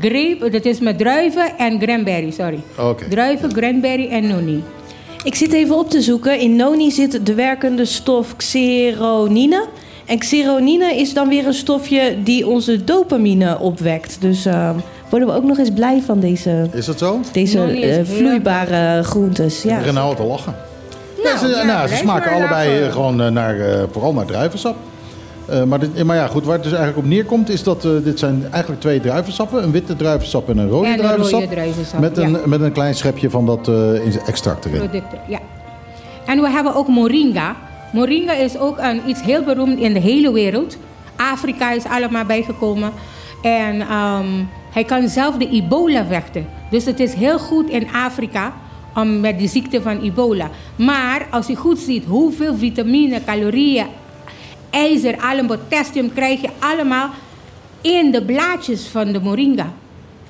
Grape, 0.00 0.48
dat 0.50 0.64
is 0.64 0.78
met 0.80 0.98
druiven 0.98 1.58
en 1.58 1.78
cranberry, 1.78 2.30
sorry. 2.30 2.58
Oké. 2.78 3.08
Druiven, 3.08 3.52
cranberry 3.52 4.08
en 4.08 4.26
noni. 4.26 4.62
Ik 5.24 5.34
zit 5.34 5.52
even 5.52 5.78
op 5.78 5.90
te 5.90 6.00
zoeken. 6.02 6.38
In 6.38 6.56
noni 6.56 6.90
zit 6.90 7.26
de 7.26 7.34
werkende 7.34 7.84
stof 7.84 8.36
xeronine. 8.36 9.64
En 10.04 10.18
xeronine 10.18 10.94
is 10.96 11.14
dan 11.14 11.28
weer 11.28 11.46
een 11.46 11.54
stofje 11.54 12.16
die 12.24 12.46
onze 12.46 12.84
dopamine 12.84 13.58
opwekt. 13.58 14.16
Dus 14.20 14.46
eh, 14.46 14.70
worden 15.10 15.28
we 15.28 15.34
ook 15.34 15.44
nog 15.44 15.58
eens 15.58 15.70
blij 15.70 16.02
van 16.06 16.20
deze, 16.20 16.68
Is 16.72 16.86
dat 16.86 16.98
zo? 16.98 17.20
deze 17.32 17.58
eh, 17.60 18.04
vloeibare 18.04 19.02
groentes. 19.02 19.62
Ja. 19.62 19.70
Ik 19.72 19.78
begin 19.78 19.94
nou 19.94 20.06
al 20.08 20.14
te 20.14 20.22
lachen. 20.22 20.54
Nou, 21.22 21.28
Ja, 21.28 21.38
ze, 21.38 21.46
ja, 21.48 21.62
nou, 21.62 21.88
ze 21.88 21.94
smaken 21.96 22.32
allebei 22.32 22.68
lachen. 22.70 22.86
eh, 22.86 22.92
gewoon 22.92 23.22
eh, 23.22 23.28
naar, 23.30 23.60
eh, 23.60 23.82
vooral 23.92 24.12
naar 24.12 24.26
druivensap. 24.26 24.76
Eh, 25.48 25.62
maar, 25.62 25.78
dit, 25.78 26.04
maar 26.04 26.16
ja, 26.16 26.26
goed, 26.26 26.44
waar 26.44 26.54
het 26.54 26.62
dus 26.62 26.72
eigenlijk 26.72 27.02
op 27.04 27.10
neerkomt 27.12 27.48
is 27.48 27.62
dat 27.62 27.84
eh, 27.84 27.90
dit 28.04 28.18
zijn 28.18 28.46
eigenlijk 28.50 28.80
twee 28.80 29.00
druivensappen. 29.00 29.62
Een 29.62 29.70
witte 29.70 29.96
druivensap 29.96 30.48
en 30.48 30.58
een 30.58 30.68
rode 30.68 30.86
En 30.86 30.92
een 30.92 30.98
druivensap. 30.98 31.40
rode 31.40 31.52
druivensap, 31.52 32.00
met, 32.00 32.16
een, 32.18 32.36
met 32.44 32.60
een 32.60 32.72
klein 32.72 32.94
schepje 32.94 33.30
van 33.30 33.46
dat 33.46 33.68
eh, 33.68 33.94
in- 34.06 34.20
extract 34.26 34.64
erin. 34.64 34.78
producten. 34.78 35.18
Ja. 35.28 35.38
En 36.26 36.40
we 36.40 36.50
hebben 36.50 36.74
ook 36.74 36.88
moringa. 36.88 37.56
Moringa 37.92 38.32
is 38.32 38.58
ook 38.58 38.78
een, 38.78 39.00
iets 39.06 39.22
heel 39.22 39.42
beroemd 39.42 39.78
in 39.78 39.92
de 39.92 40.00
hele 40.00 40.32
wereld. 40.32 40.76
Afrika 41.16 41.72
is 41.72 41.84
allemaal 41.84 42.24
bijgekomen. 42.24 42.90
En 43.42 43.80
ehm, 43.80 44.26
hij 44.72 44.84
kan 44.84 45.08
zelf 45.08 45.36
de 45.36 45.48
ebola 45.48 46.04
vechten. 46.06 46.46
Dus 46.70 46.84
het 46.84 47.00
is 47.00 47.14
heel 47.14 47.38
goed 47.38 47.68
in 47.68 47.86
Afrika 48.06 48.52
om 48.94 49.20
met 49.20 49.38
die 49.38 49.48
ziekte 49.48 49.82
van 49.82 50.00
ebola. 50.00 50.48
Maar 50.76 51.26
als 51.30 51.46
je 51.46 51.56
goed 51.56 51.78
ziet 51.78 52.04
hoeveel 52.04 52.54
vitamine, 52.56 53.24
calorieën, 53.26 53.86
ijzer, 54.74 55.20
allen 55.20 55.46
potassium 55.46 56.12
krijg 56.12 56.40
je 56.40 56.48
allemaal 56.58 57.10
in 57.80 58.10
de 58.10 58.24
blaadjes 58.24 58.86
van 58.86 59.12
de 59.12 59.20
moringa. 59.20 59.72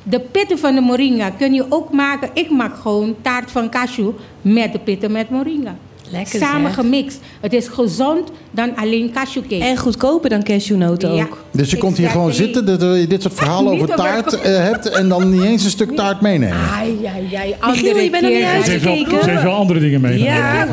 De 0.03 0.21
pitten 0.21 0.59
van 0.59 0.75
de 0.75 0.81
moringa 0.81 1.31
kun 1.31 1.55
je 1.55 1.67
ook 1.69 1.93
maken. 1.93 2.31
Ik 2.33 2.51
maak 2.51 2.77
gewoon 2.77 3.17
taart 3.21 3.51
van 3.51 3.71
cashew 3.71 4.11
met 4.43 4.73
de 4.73 4.79
pitten 4.79 5.13
met 5.13 5.31
moringa. 5.31 5.77
Lekker 6.11 6.39
Samen 6.39 6.73
zeg. 6.73 6.75
gemixt. 6.75 7.19
Het 7.41 7.53
is 7.53 7.69
gezond 7.69 8.31
dan 8.51 8.77
alleen 8.77 9.11
cashewcake. 9.15 9.65
En 9.65 9.77
goedkoper 9.77 10.31
dan 10.31 10.43
cashewnoten 10.43 11.15
Ja. 11.15 11.23
ook. 11.23 11.39
Dus 11.51 11.71
je 11.71 11.79
komt 11.79 11.97
hier 11.97 12.09
gewoon 12.09 12.33
zitten 12.33 12.67
dat 12.67 12.81
je 12.81 13.07
dit 13.09 13.23
soort 13.23 13.35
verhalen 13.35 13.73
over 13.73 13.89
taart 13.89 14.41
eh, 14.41 14.57
hebt 14.57 14.89
en 14.91 15.09
dan 15.09 15.31
niet 15.31 15.43
eens 15.43 15.65
een 15.65 15.71
stuk 15.71 15.97
taart 15.97 16.21
meenemen. 16.21 16.57
Ai, 16.57 16.99
ai, 17.07 17.35
ai. 17.35 17.49
Michiel, 17.49 17.57
Andere 17.61 18.03
je 18.03 18.11
bent 18.11 18.23
nog 18.23 18.33
niet 18.33 18.41
keer. 18.41 18.65
Ze 18.65 18.71
heeft, 18.71 18.85
wel, 18.85 18.93
Uitgekeken. 18.93 19.25
ze 19.25 19.31
heeft 19.31 19.43
wel 19.43 19.55
andere 19.55 19.81
dingen 19.81 20.01
mee. 20.01 20.23
Ja, 20.23 20.65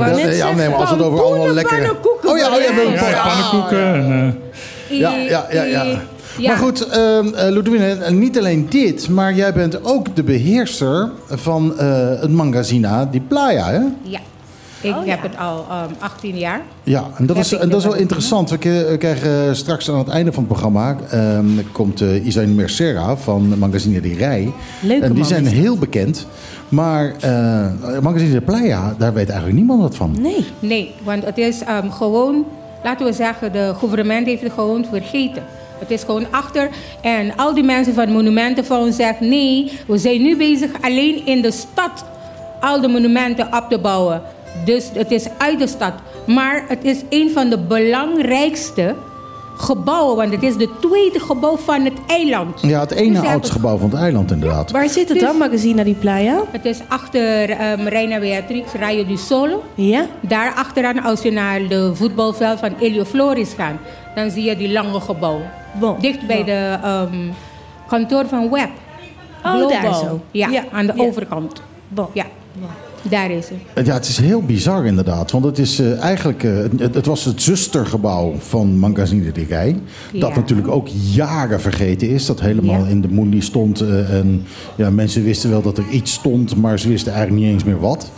nee, 0.56 0.70
maar 0.70 0.74
als 0.78 0.90
het 0.90 1.02
over 1.02 1.24
allemaal 1.24 1.64
pannenkoeken 1.64 2.30
Oh 2.30 2.38
ja, 2.38 2.56
oh 2.56 2.62
ja. 2.62 3.10
Ja, 3.10 3.24
pannenkoeken 3.28 3.94
en... 3.96 4.36
eh, 4.90 5.00
Ja, 5.00 5.16
ja, 5.18 5.46
ja, 5.52 5.64
ja. 5.64 6.02
Ja. 6.38 6.48
Maar 6.48 6.58
goed, 6.58 6.88
ehm 6.88 7.28
eh, 7.34 7.50
Ludwine, 7.52 7.86
eh, 7.94 8.12
niet 8.12 8.38
alleen 8.38 8.66
dit, 8.70 9.10
maar 9.10 9.34
jij 9.34 9.54
bent 9.54 9.86
ook 9.86 10.16
de 10.16 10.24
beheerster 10.24 11.10
van 11.30 11.78
eh, 11.80 12.10
het 12.22 12.32
magazina 12.32 13.06
Di 13.06 13.22
Playa, 13.22 13.70
hè? 13.70 13.80
Ja. 14.02 14.20
Ik 14.82 14.92
Oh, 14.92 14.98
heb 15.06 15.06
ja. 15.24 15.30
het 15.30 15.38
al 15.38 15.66
ehm, 15.70 15.90
18 16.00 16.38
jaar. 16.38 16.62
Ja, 16.84 17.04
en 17.18 17.26
dat, 17.26 17.36
Heb 17.36 17.46
is, 17.46 17.52
en 17.54 17.70
dat 17.70 17.80
is 17.80 17.86
wel 17.86 17.94
de- 17.94 18.00
interessant. 18.00 18.50
We 18.50 18.96
krijgen 19.00 19.48
eh, 19.48 19.54
straks 19.54 19.90
aan 19.90 19.98
het 19.98 20.08
einde 20.08 20.32
van 20.32 20.44
het 20.44 20.52
programma... 20.52 20.98
ehm, 21.10 21.46
komt 21.72 22.02
uh, 22.02 22.26
Isaine 22.26 22.54
Mercera 22.54 23.16
van 23.18 23.58
Magazine 23.60 24.02
Di 24.02 24.14
Rij. 24.14 24.52
Leuke 24.82 25.04
en 25.04 25.10
die 25.10 25.20
man 25.20 25.28
zijn 25.28 25.46
heel 25.46 25.78
bekend. 25.78 26.28
Maar 26.70 27.14
eh 27.20 27.66
Magazine 28.02 28.32
Di 28.32 28.40
Playa, 28.42 28.96
daar 28.98 29.14
weet 29.14 29.28
eigenlijk 29.30 29.58
niemand 29.60 29.82
wat 29.82 29.96
van. 29.96 30.16
Nee. 30.22 30.46
Nee, 30.60 30.94
want 31.04 31.26
het 31.26 31.38
is 31.38 31.64
ehm, 31.64 31.90
gewoon, 31.90 32.46
laten 32.84 33.06
we 33.06 33.14
zeggen, 33.14 33.52
de 33.52 33.74
gouvernement 33.78 34.26
heeft 34.28 34.42
het 34.42 34.52
gewoon 34.54 34.86
vergeten. 34.90 35.44
Het 35.80 35.92
is 35.92 36.04
gewoon 36.04 36.26
achter. 36.32 36.70
En 37.02 37.36
al 37.36 37.54
die 37.54 37.64
mensen 37.64 37.94
van 37.94 38.12
Monumentenfonds 38.12 38.96
zeggen: 38.96 39.30
nee, 39.30 39.72
we 39.88 39.98
zijn 39.98 40.22
nu 40.22 40.38
bezig 40.38 40.70
alleen 40.82 41.26
in 41.26 41.42
de 41.42 41.52
stad 41.52 42.06
al 42.60 42.82
de 42.82 42.88
monumenten 42.88 43.46
op 43.48 43.66
te 43.70 43.80
bouwen. 43.80 44.22
Dus 44.66 44.90
het 44.94 45.12
is 45.12 45.28
uit 45.38 45.60
de 45.60 45.68
stad. 45.68 45.94
Maar 46.28 46.64
het 46.68 46.84
is 46.84 46.98
een 47.10 47.30
van 47.34 47.50
de 47.50 47.60
belangrijkste 47.60 48.96
gebouwen, 49.58 50.16
want 50.16 50.32
het 50.32 50.44
is 50.44 50.56
de 50.58 50.70
tweede 50.82 51.20
gebouw 51.20 51.58
van 51.58 51.84
het 51.84 51.94
eiland. 52.08 52.62
Ja, 52.62 52.80
het 52.80 52.90
Dus 52.90 52.98
ene 52.98 53.14
hebben- 53.14 53.32
oudste 53.32 53.52
gebouw 53.54 53.78
van 53.78 53.90
het 53.90 54.00
eiland 54.00 54.32
inderdaad. 54.32 54.72
Waar 54.72 54.90
zit 54.90 55.10
het 55.10 55.18
Dus- 55.20 55.28
dan, 55.28 55.38
Magazine 55.38 55.84
Di 55.84 55.94
Playa? 55.96 56.42
Het 56.52 56.66
is 56.66 56.80
achter 56.88 57.50
um, 57.72 57.88
Reina 57.88 58.20
Beatrix, 58.20 58.72
Rayo 58.74 59.06
du 59.06 59.18
Solo. 59.18 59.64
Ja? 59.76 60.06
Daar 60.20 60.54
achteraan, 60.54 61.04
als 61.04 61.22
je 61.22 61.32
naar 61.32 61.68
de 61.68 61.92
voetbalveld 61.96 62.60
van 62.60 62.74
Elio 62.80 63.04
Floris 63.04 63.54
gaat, 63.58 63.76
dan 64.16 64.32
zie 64.32 64.44
je 64.44 64.56
die 64.58 64.72
lange 64.72 65.00
gebouw. 65.00 65.40
Bon. 65.80 65.96
Dicht 66.00 66.28
bij 66.28 66.36
Bon. 66.38 66.46
de 66.46 66.78
ehm, 66.84 67.28
kantoor 67.88 68.26
van 68.28 68.50
Web. 68.50 68.70
Oh, 69.46 69.52
Global. 69.52 69.70
daar 69.82 69.94
zo. 69.96 70.20
Ja, 70.32 70.48
Ja, 70.50 70.64
aan 70.72 70.86
de 70.86 70.94
ja. 70.96 71.04
overkant. 71.04 71.62
Bon. 71.88 72.08
Ja, 72.14 72.26
daar 73.10 73.32
is 73.32 73.50
het. 73.74 73.86
Ja, 73.86 73.94
het 73.94 74.08
is 74.08 74.18
heel 74.18 74.42
bizar 74.42 74.86
inderdaad. 74.86 75.32
Want 75.32 75.46
het 75.46 75.58
is 75.58 75.80
eh, 75.80 76.00
eigenlijk... 76.00 76.44
eh, 76.44 76.52
het, 76.78 76.96
het 76.96 77.06
was 77.06 77.26
het 77.26 77.42
zustergebouw 77.42 78.34
van 78.38 78.80
Magazine 78.80 79.32
de 79.32 79.46
Rij. 79.50 79.76
Dat 80.14 80.36
natuurlijk 80.36 80.68
ook 80.68 80.88
jaren 81.14 81.62
vergeten 81.62 82.10
is. 82.10 82.26
Dat 82.26 82.40
helemaal 82.42 82.84
Ja. 82.84 82.88
in 82.90 83.02
de 83.02 83.08
Mundi 83.08 83.42
stond. 83.42 83.82
eh, 83.82 84.14
en 84.20 84.44
ja, 84.76 84.90
mensen 84.90 85.24
wisten 85.24 85.50
wel 85.50 85.62
dat 85.62 85.78
er 85.78 85.88
iets 85.90 86.14
stond. 86.14 86.56
Maar 86.56 86.80
ze 86.80 86.88
wisten 86.88 87.14
eigenlijk 87.14 87.44
niet 87.44 87.54
eens 87.54 87.64
meer 87.64 87.80
wat. 87.80 88.12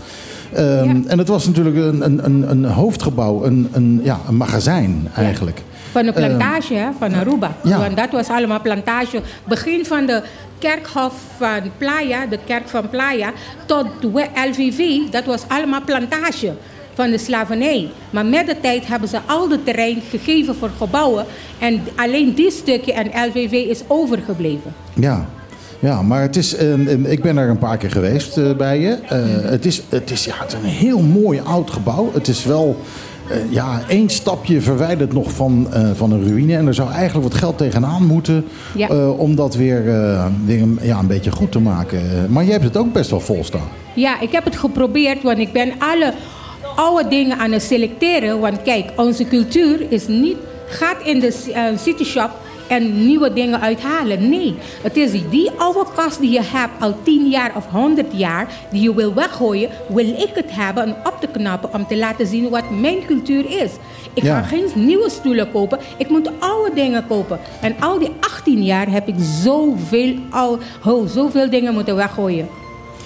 Ehm, 0.54 0.63
Ja. 0.86 0.96
En 1.08 1.18
het 1.18 1.28
was 1.28 1.46
natuurlijk 1.46 1.75
een, 1.75 2.06
een, 2.06 2.25
een, 2.25 2.50
een 2.50 2.66
hoofdgebouw. 2.66 3.44
Een, 3.44 3.68
een, 3.72 4.00
ja, 4.04 4.20
een 4.28 4.36
magazijn 4.38 5.08
eigenlijk. 5.16 5.62
Van 5.92 6.06
de 6.06 6.13
plantage 6.13 6.74
hè, 6.74 6.88
van 7.00 7.13
Aruba. 7.13 7.56
Ehm, 7.63 7.68
ja. 7.70 7.80
Want 7.80 7.98
dat 7.98 8.12
was 8.12 8.28
allemaal 8.28 8.62
plantage. 8.62 9.22
Begin 9.48 9.86
van 9.86 10.06
de 10.06 10.22
kerkhof 10.63 11.13
van 11.38 11.62
Playa, 11.77 12.25
de 12.25 12.39
kerk 12.46 12.70
van 12.70 12.89
Playa, 12.89 13.32
tot 13.65 13.86
de 14.01 14.27
LVV, 14.50 15.12
dat 15.12 15.25
was 15.25 15.43
allemaal 15.48 15.84
plantage 15.86 16.53
van 16.93 17.10
de 17.10 17.17
slavernij. 17.17 17.89
Maar 18.10 18.25
met 18.25 18.48
de 18.48 18.60
tijd 18.60 18.88
hebben 18.88 19.10
ze 19.10 19.20
al 19.25 19.50
het 19.50 19.65
terrein 19.65 20.01
gegeven 20.10 20.55
voor 20.55 20.72
gebouwen. 20.77 21.25
En 21.60 21.82
alleen 21.96 22.36
dit 22.36 22.53
stukje 22.53 22.93
en 22.93 23.27
LVV 23.27 23.51
is 23.51 23.82
overgebleven. 23.88 24.74
Ja. 24.93 25.25
Ja, 25.79 26.01
maar 26.01 26.22
het 26.22 26.36
is, 26.36 26.55
eh, 26.55 26.74
eh, 26.74 27.12
ik 27.12 27.22
ben 27.22 27.38
er 27.38 27.50
een 27.50 27.58
paar 27.58 27.77
keer 27.77 27.91
geweest 27.91 28.38
eh, 28.38 28.55
bij 28.55 28.79
je. 28.79 28.89
Eh, 29.08 29.50
het, 29.50 29.65
is, 29.65 29.82
het, 29.89 30.12
is, 30.12 30.25
ja, 30.25 30.34
het 30.39 30.48
is 30.48 30.53
een 30.53 30.65
heel 30.65 31.00
mooi 31.01 31.41
oud 31.43 31.72
gebouw. 31.72 32.12
Het 32.13 32.27
is 32.27 32.43
wel 32.43 32.77
ja, 33.50 33.82
één 33.88 34.10
stapje 34.10 34.62
verwijderd 34.62 35.13
nog 35.13 35.32
van, 35.32 35.68
eh, 35.74 35.89
van 35.94 36.12
een 36.12 36.27
ruïne. 36.27 36.56
En 36.58 36.68
er 36.68 36.74
zou 36.74 36.92
eigenlijk 36.92 37.30
wat 37.32 37.39
geld 37.39 37.58
tegenaan 37.58 38.06
moeten 38.06 38.46
Ja. 38.75 38.88
eh, 38.89 39.20
om 39.20 39.36
dat 39.36 39.56
weer, 39.56 39.89
eh, 39.89 40.25
weer 40.46 40.62
een, 40.62 40.80
ja, 40.82 41.00
een 41.00 41.08
beetje 41.08 41.32
goed 41.32 41.51
te 41.51 41.60
maken. 41.60 42.00
Eh, 42.00 42.06
Maar 42.30 42.44
jij 42.44 42.51
hebt 42.51 42.63
het 42.63 42.77
ook 42.77 42.94
best 42.94 43.10
wel 43.10 43.20
vol 43.20 43.44
staan. 43.44 43.68
Ja, 43.96 44.20
ik 44.20 44.32
heb 44.32 44.44
het 44.44 44.56
geprobeerd, 44.58 45.24
want 45.24 45.38
ik 45.38 45.51
ben 45.53 45.72
alle 45.77 46.13
oude 46.75 47.08
dingen 47.10 47.38
aan 47.38 47.51
het 47.51 47.63
selecteren. 47.63 48.39
Want 48.39 48.62
kijk, 48.62 48.86
onze 48.96 49.25
cultuur 49.27 49.86
is 49.92 50.08
niet, 50.08 50.36
gaat 50.68 50.98
in 51.03 51.20
de 51.20 51.51
eh, 51.53 51.63
city 51.77 52.03
shop 52.03 52.30
en 52.67 53.05
nieuwe 53.05 53.34
dingen 53.34 53.62
uithalen. 53.62 54.29
Nee, 54.29 54.55
het 54.82 54.96
is 54.98 55.12
die 55.29 55.51
oude 55.58 55.86
kast 55.96 56.20
die 56.20 56.32
je 56.32 56.41
hebt 56.43 56.82
al 56.82 56.96
10 57.03 57.29
jaar 57.29 57.51
of 57.55 57.65
100 57.72 58.08
jaar, 58.12 58.48
die 58.72 58.82
je 58.82 58.96
wil 58.96 59.13
weggooien, 59.13 59.70
wil 59.88 60.08
ik 60.08 60.32
het 60.34 60.50
hebben 60.50 60.84
en 60.84 60.96
op 61.03 61.17
te 61.20 61.27
knappen 61.27 61.74
om 61.74 61.88
te 61.88 61.98
laten 61.98 62.27
zien 62.27 62.50
wat 62.50 62.70
mijn 62.79 63.05
cultuur 63.05 63.46
is. 63.63 63.72
Ik 64.13 64.24
Ja. 64.24 64.41
ga 64.41 64.48
geen 64.48 64.65
nieuwe 64.75 65.10
stoelen 65.10 65.51
kopen, 65.51 65.79
ik 65.98 66.10
moet 66.10 66.29
oude 66.39 66.75
dingen 66.75 67.08
kopen. 67.08 67.39
En 67.62 67.75
al 67.79 68.00
die 68.00 68.12
18 68.20 68.63
jaar 68.63 68.91
heb 68.91 69.08
ik 69.08 69.15
zoveel, 69.43 70.15
oh, 70.86 71.08
zoveel 71.08 71.50
dingen 71.50 71.74
moeten 71.74 71.96
weggooien. 71.96 72.48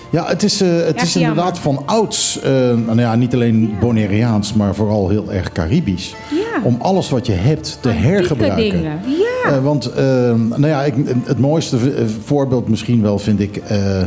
Ja, 0.10 0.26
het 0.26 0.44
is, 0.44 0.62
eh, 0.62 0.68
het 0.76 0.96
Echt 0.96 1.06
is 1.06 1.16
inderdaad 1.16 1.60
van 1.60 1.84
ouds, 1.86 2.40
eh, 2.42 2.52
nou 2.74 3.00
ja, 3.00 3.16
niet 3.16 3.34
alleen 3.34 3.76
Bonaireaans, 3.80 4.54
maar 4.54 4.76
vooral 4.76 5.10
heel 5.10 5.32
erg 5.32 5.52
Caribisch. 5.52 6.16
Ja. 6.30 6.47
Om 6.64 6.78
alles 6.82 7.10
wat 7.10 7.26
je 7.26 7.34
hebt 7.34 7.78
te 7.82 7.88
Antieke 7.90 8.08
hergebruiken. 8.08 8.58
dingen. 8.72 9.00
Ja. 9.44 9.52
Eh, 9.52 9.64
want 9.64 9.86
eh, 9.94 10.04
nou 10.34 10.68
ja, 10.68 10.84
ik, 10.84 10.94
het 11.26 11.40
mooiste 11.40 11.78
eh, 11.78 12.04
voorbeeld 12.26 12.68
misschien 12.68 13.02
wel 13.02 13.20
vind 13.20 13.40
ik. 13.40 13.56
eh, 13.58 14.04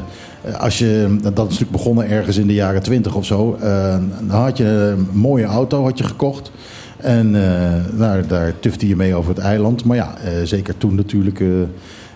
als 0.58 0.78
je, 0.78 1.16
dat 1.22 1.32
is 1.32 1.36
natuurlijk 1.36 1.70
begonnen 1.70 2.08
ergens 2.10 2.36
in 2.36 2.46
de 2.46 2.54
jaren 2.54 2.82
twintig 2.82 3.14
of 3.14 3.24
zo. 3.24 3.56
eh, 3.60 3.96
dan 4.26 4.38
had 4.40 4.56
je 4.56 4.64
een 4.64 5.08
mooie 5.12 5.44
auto 5.44 5.82
had 5.84 5.98
je 5.98 6.04
gekocht. 6.04 6.50
En 6.96 7.34
eh, 7.34 7.70
nou, 7.98 8.26
daar 8.26 8.52
tufte 8.60 8.88
je 8.88 8.96
mee 8.96 9.14
over 9.14 9.34
het 9.34 9.44
eiland. 9.44 9.84
Maar 9.84 9.96
ja, 9.96 10.14
eh, 10.24 10.32
zeker 10.44 10.76
toen 10.78 10.94
natuurlijk. 10.94 11.40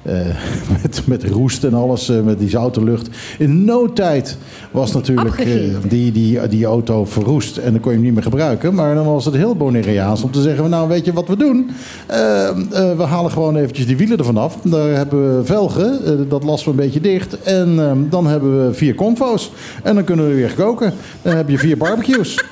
Eh, 0.05 0.15
met, 0.83 1.03
met 1.07 1.25
roest 1.25 1.65
en 1.65 1.75
alles, 1.75 2.09
eh, 2.09 2.21
met 2.21 2.39
die 2.39 2.49
zoute 2.49 2.85
lucht. 2.85 3.09
In 3.39 3.65
no 3.65 3.93
tijd 3.93 4.37
was 4.71 4.93
natuurlijk 4.93 5.39
eh, 5.39 5.47
die, 5.89 6.13
die, 6.13 6.49
die 6.49 6.65
auto 6.65 7.05
verroest. 7.05 7.57
En 7.57 7.73
dan 7.73 7.81
kon 7.81 7.91
je 7.91 7.97
hem 7.97 8.05
niet 8.07 8.15
meer 8.15 8.23
gebruiken. 8.23 8.75
Maar 8.75 8.95
dan 8.95 9.05
was 9.05 9.25
het 9.25 9.35
heel 9.35 9.55
Bonaireaans 9.57 10.23
om 10.23 10.31
te 10.31 10.43
zeggen... 10.43 10.71
nou, 10.71 10.89
weet 10.89 11.05
je 11.05 11.13
wat 11.13 11.29
we 11.29 11.37
doen? 11.37 11.71
Eh, 12.07 12.49
eh, 12.49 12.57
we 12.97 13.03
halen 13.03 13.31
gewoon 13.31 13.57
eventjes 13.57 13.87
die 13.87 13.97
wielen 13.97 14.19
ervan 14.19 14.37
af. 14.37 14.57
Daar 14.63 14.89
hebben 14.89 15.39
we 15.39 15.45
velgen. 15.45 16.29
dat 16.29 16.45
lassen 16.45 16.67
we 16.69 16.71
een 16.79 16.85
beetje 16.85 17.01
dicht. 17.01 17.43
En 17.43 17.75
eh, 17.79 17.93
dan 18.11 18.27
hebben 18.27 18.67
we 18.67 18.75
vier 18.75 18.95
convo's. 18.95 19.53
En 19.83 19.95
dan 19.95 20.05
kunnen 20.05 20.29
we 20.29 20.35
weer 20.35 20.55
koken. 20.55 20.93
Dan 21.23 21.37
heb 21.37 21.49
je 21.49 21.59
vier 21.59 21.77
barbecues. 21.77 22.45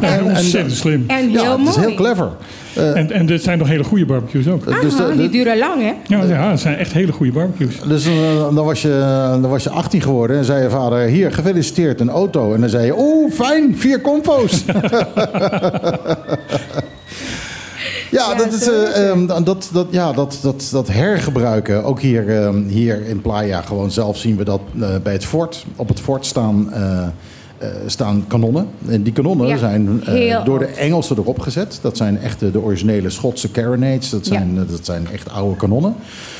Ja, 0.00 0.08
En- 0.08 0.18
en- 0.18 0.24
ontzettend 0.24 0.74
slim. 0.76 1.04
En 1.06 1.28
heel 1.28 1.42
ja, 1.42 1.50
het 1.50 1.58
mooi. 1.58 1.70
is 1.70 1.76
heel 1.76 1.94
clever. 1.94 2.28
En, 2.76 3.10
en 3.10 3.26
dit 3.26 3.42
zijn 3.42 3.58
nog 3.58 3.68
hele 3.68 3.84
goede 3.84 4.06
barbecues 4.06 4.48
ook. 4.48 4.68
Aha, 4.68 4.80
Dus 4.80 4.96
de- 4.96 5.06
de- 5.06 5.16
die 5.16 5.28
duren 5.28 5.58
lang, 5.58 5.82
hè? 5.82 5.92
Ja, 6.16 6.22
ja, 6.24 6.50
het 6.50 6.60
zijn 6.60 6.76
echt 6.76 6.92
hele 6.92 7.12
goede 7.12 7.32
barbecues. 7.32 7.80
Dus 7.88 8.06
eh, 8.06 8.12
dan, 8.54 8.64
was 8.64 8.82
je, 8.82 8.98
dan 9.40 9.50
was 9.50 9.62
je 9.62 9.70
18 9.70 10.00
geworden 10.02 10.36
en 10.36 10.44
zei 10.44 10.62
je 10.62 10.70
vader... 10.70 10.98
hier, 11.06 11.32
gefeliciteerd, 11.32 12.00
een 12.00 12.10
auto. 12.10 12.54
En 12.54 12.60
dan 12.60 12.68
zei 12.68 12.86
je, 12.86 12.94
oeh, 12.98 13.32
fijn, 13.32 13.76
vier 13.78 14.00
compo's. 14.00 14.64
ja, 14.66 15.06
Ja, 18.10 18.34
dat, 18.34 18.52
is, 18.52 18.68
eh, 18.68 19.08
ehm, 19.10 19.26
dat, 19.44 19.68
dat, 19.72 19.86
ja 19.90 20.12
dat, 20.12 20.38
dat, 20.42 20.68
dat 20.72 20.88
hergebruiken. 20.88 21.84
Ook 21.84 22.00
hier, 22.00 22.42
ehm, 22.42 22.62
hier 22.66 23.06
in 23.06 23.20
Playa 23.20 23.60
gewoon 23.62 23.90
zelf 23.90 24.16
zien 24.16 24.36
we 24.36 24.44
dat 24.44 24.60
eh, 24.80 24.88
bij 25.02 25.12
het 25.12 25.24
fort. 25.24 25.64
Op 25.76 25.88
het 25.88 26.00
fort 26.00 26.26
staan... 26.26 26.72
eh, 26.72 26.82
eh, 26.82 27.08
staan 27.86 28.24
kanonnen. 28.28 28.66
En 28.86 29.02
die 29.02 29.12
kanonnen 29.12 29.46
Ja, 29.46 29.56
zijn 29.56 30.04
eh, 30.04 30.44
door 30.44 30.58
de. 30.58 30.64
Engelsen 30.66 31.16
erop 31.18 31.38
gezet. 31.38 31.78
Dat 31.82 31.96
zijn 31.96 32.18
echt 32.18 32.40
de, 32.40 32.50
de 32.50 32.60
originele 32.62 33.10
Schotse 33.10 33.50
carronades. 33.50 34.10
Dat 34.10 34.26
zijn, 34.26 34.54
Ja. 34.54 34.60
eh, 34.62 34.68
dat 34.70 34.84
zijn 34.84 35.06
echt 35.12 35.30
oude 35.30 35.56
kanonnen. 35.56 35.94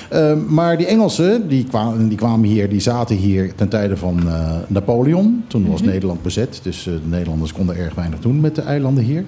Eh, 0.09 0.33
maar 0.49 0.77
die 0.77 0.87
Engelsen, 0.87 1.49
die 1.49 1.65
kwamen, 1.65 2.09
die 2.09 2.19
kwamen 2.19 2.49
hier, 2.49 2.69
die 2.69 2.81
zaten 2.81 3.17
hier 3.17 3.55
ten 3.55 3.69
tijde 3.69 3.97
van 3.97 4.29
eh, 4.29 4.51
Napoleon. 4.67 5.45
Toen 5.47 5.67
was 5.71 5.83
Nederland 5.83 6.23
bezet, 6.23 6.61
dus 6.63 6.87
eh, 6.87 6.93
de 6.93 7.01
Nederlanders 7.09 7.53
konden 7.53 7.77
erg 7.77 7.95
weinig 7.95 8.19
doen 8.21 8.41
met 8.41 8.55
de 8.55 8.63
eilanden 8.63 9.05
hier. 9.05 9.25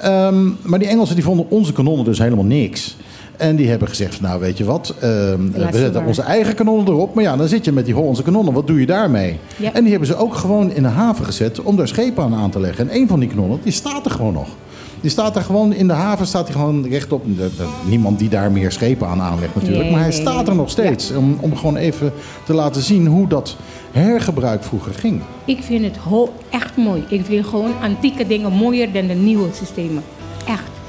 Ehm, 0.00 0.48
maar 0.62 0.78
die 0.78 0.88
Engelsen 0.88 1.14
die 1.14 1.24
vonden 1.24 1.50
onze 1.50 1.72
kanonnen 1.72 2.04
dus 2.04 2.18
helemaal 2.18 2.44
niks. 2.44 2.96
En 3.40 3.56
die 3.56 3.68
hebben 3.68 3.88
gezegd, 3.88 4.20
nou 4.20 4.40
weet 4.40 4.58
je 4.58 4.64
wat, 4.64 4.94
ehm, 5.00 5.50
we 5.52 5.68
ze 5.72 5.78
zetten 5.78 6.04
onze 6.04 6.22
eigen 6.22 6.54
kanonnen 6.54 6.86
erop. 6.86 7.14
Maar 7.14 7.24
ja, 7.24 7.36
dan 7.36 7.48
zit 7.48 7.64
je 7.64 7.72
met 7.72 7.84
die 7.84 7.94
Hollandse 7.94 8.22
kanonnen, 8.22 8.54
wat 8.54 8.66
doe 8.66 8.80
je 8.80 8.86
daarmee? 8.86 9.38
Ja. 9.56 9.72
En 9.72 9.82
die 9.82 9.90
hebben 9.90 10.08
ze 10.08 10.16
ook 10.16 10.34
gewoon 10.34 10.72
in 10.72 10.82
de 10.82 10.88
haven 10.88 11.24
gezet 11.24 11.62
om 11.62 11.76
daar 11.76 11.88
schepen 11.88 12.22
aan 12.22 12.34
aan 12.34 12.50
te 12.50 12.60
leggen. 12.60 12.88
En 12.88 12.96
een 12.96 13.08
van 13.08 13.20
die 13.20 13.28
kanonnen, 13.28 13.58
die 13.62 13.72
staat 13.72 14.04
er 14.04 14.10
gewoon 14.10 14.32
nog. 14.32 14.48
Die 15.00 15.10
staat 15.10 15.36
er 15.36 15.42
gewoon 15.42 15.72
in 15.72 15.86
de 15.86 15.92
haven, 15.92 16.26
staat 16.26 16.44
hij 16.48 16.56
gewoon 16.56 16.86
rechtop. 16.88 17.24
Niemand 17.88 18.18
die 18.18 18.28
daar 18.28 18.52
meer 18.52 18.72
schepen 18.72 19.06
aan 19.06 19.20
aanlegt 19.20 19.54
natuurlijk. 19.54 19.82
Nee, 19.82 19.90
maar 19.90 20.00
hij 20.00 20.10
nee, 20.10 20.20
staat 20.20 20.48
er 20.48 20.54
nog 20.54 20.70
steeds. 20.70 21.12
Om, 21.12 21.36
om 21.40 21.56
gewoon 21.56 21.76
even 21.76 22.12
te 22.44 22.54
laten 22.54 22.82
zien 22.82 23.06
hoe 23.06 23.28
dat 23.28 23.56
hergebruik 23.90 24.64
vroeger 24.64 24.94
ging. 24.94 25.20
Ik 25.44 25.62
vind 25.62 25.84
het 25.84 25.96
echt 26.50 26.76
mooi. 26.76 27.04
Ik 27.08 27.24
vind 27.24 27.46
gewoon 27.46 27.72
antieke 27.82 28.26
dingen 28.26 28.52
mooier 28.52 28.92
dan 28.92 29.06
de 29.06 29.14
nieuwe 29.14 29.48
systemen. 29.52 30.02
Echt. 30.46 30.79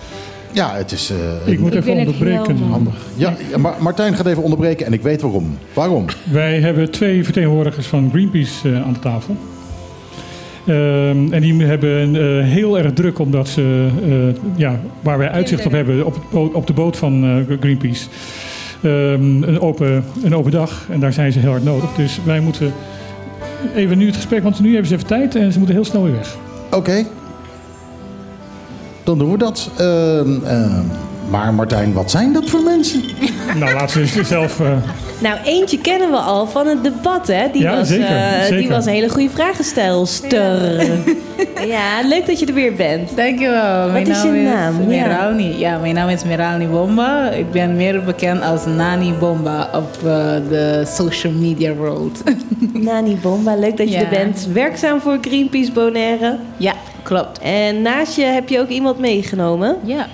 Ja, 0.53 0.75
het 0.75 0.91
is 0.91 1.09
eh, 1.45 1.51
Ik 1.53 1.59
moet 1.59 1.73
Ik 1.73 1.79
even 1.79 1.93
onderbreken. 1.97 2.57
handig. 2.57 2.93
Ja, 3.15 3.33
ja, 3.51 3.57
maar 3.57 3.73
Martijn 3.79 4.15
gaat 4.15 4.25
even 4.25 4.43
onderbreken 4.43 4.85
en 4.85 4.93
ik 4.93 5.01
weet 5.01 5.21
waarom. 5.21 5.57
Waarom? 5.73 6.05
Wij 6.31 6.59
hebben 6.59 6.91
twee 6.91 7.23
vertegenwoordigers 7.23 7.87
van 7.87 8.09
Greenpeace 8.11 8.69
eh, 8.69 8.81
aan 8.85 8.93
de 8.93 8.99
tafel. 8.99 9.35
Ehm, 10.65 11.33
en 11.33 11.41
die 11.41 11.63
hebben 11.63 12.15
eh, 12.15 12.45
heel 12.47 12.77
erg 12.77 12.93
druk 12.93 13.19
omdat 13.19 13.47
ze, 13.47 13.87
eh, 14.05 14.41
ja, 14.55 14.79
waar 15.01 15.17
wij 15.17 15.29
uitzicht 15.29 15.65
op 15.65 15.71
hebben, 15.71 16.05
op, 16.05 16.17
op 16.53 16.67
de 16.67 16.73
boot 16.73 16.97
van 16.97 17.23
eh, 17.49 17.57
Greenpeace. 17.59 18.07
Ehm, 18.83 19.43
een, 19.43 19.59
open, 19.59 20.03
een 20.23 20.35
open 20.35 20.51
dag 20.51 20.87
en 20.89 20.99
daar 20.99 21.13
zijn 21.13 21.31
ze 21.31 21.39
heel 21.39 21.49
hard 21.49 21.63
nodig. 21.63 21.93
Dus 21.93 22.19
wij 22.25 22.39
moeten 22.39 22.73
even 23.75 23.97
nu 23.97 24.05
het 24.05 24.15
gesprek, 24.15 24.43
want 24.43 24.59
nu 24.59 24.69
hebben 24.69 24.87
ze 24.87 24.95
even 24.95 25.07
tijd 25.07 25.35
en 25.35 25.51
ze 25.51 25.57
moeten 25.57 25.75
heel 25.75 25.85
snel 25.85 26.03
weer 26.03 26.13
weg. 26.13 26.37
Oké. 26.71 27.05
Dan 29.11 29.19
doen 29.19 29.31
we 29.31 29.37
dat. 29.37 29.69
Ehm, 29.77 30.43
ehm, 30.45 30.83
maar 31.29 31.53
Martijn, 31.53 31.93
wat 31.93 32.11
zijn 32.11 32.33
dat 32.33 32.49
voor 32.49 32.61
mensen? 32.63 33.01
nou, 33.59 33.73
laten 33.73 34.07
ze 34.07 34.23
zelf. 34.23 34.59
eh, 34.59 34.67
Nou, 35.19 35.37
eentje 35.45 35.77
kennen 35.77 36.11
we 36.11 36.17
al 36.17 36.47
van 36.47 36.67
het 36.67 36.83
debat, 36.83 37.27
hè? 37.27 37.47
Die, 37.51 37.61
Ja, 37.61 37.75
was, 37.77 37.87
zeker, 37.87 38.05
eh, 38.05 38.39
die 38.39 38.57
zeker. 38.57 38.69
was 38.71 38.85
een 38.85 38.91
hele 38.93 39.09
goede 39.09 39.29
vragenstelster. 39.29 40.81
Ja. 41.67 42.01
leuk 42.07 42.25
dat 42.27 42.39
je 42.39 42.45
er 42.45 42.53
weer 42.53 42.73
bent. 42.75 43.15
Dankjewel. 43.15 43.81
Wat 43.83 43.91
Mijn 43.91 44.07
is 44.07 44.21
je 44.21 44.27
naam 44.29 44.43
naam? 44.87 44.91
Ja. 44.91 45.35
Ja. 45.57 45.77
mijn 45.77 45.93
naam 45.95 46.09
is 46.09 46.23
Meralni 46.23 46.67
Bomba. 46.67 47.29
Ik 47.29 47.51
ben 47.51 47.75
meer 47.75 48.03
bekend 48.03 48.41
als 48.43 48.65
Nani 48.65 49.13
Bomba 49.19 49.69
op 49.73 49.95
eh, 50.05 50.33
de 50.49 50.83
social 50.85 51.33
media 51.33 51.73
world. 51.73 52.23
Nani 52.73 53.17
Bomba, 53.21 53.55
leuk 53.55 53.77
dat 53.77 53.87
je 53.87 53.93
Ja. 53.93 53.99
er 54.03 54.09
bent. 54.09 54.47
Werkzaam 54.53 55.01
voor 55.01 55.17
Greenpeace 55.21 55.71
Bonaire. 55.71 56.37
ja, 56.57 56.73
klopt. 57.03 57.39
En 57.39 57.81
naast 57.81 58.15
je 58.15 58.23
heb 58.23 58.49
je 58.49 58.59
ook 58.59 58.69
iemand 58.69 58.99
meegenomen. 58.99 59.77
Ja. 59.83 60.07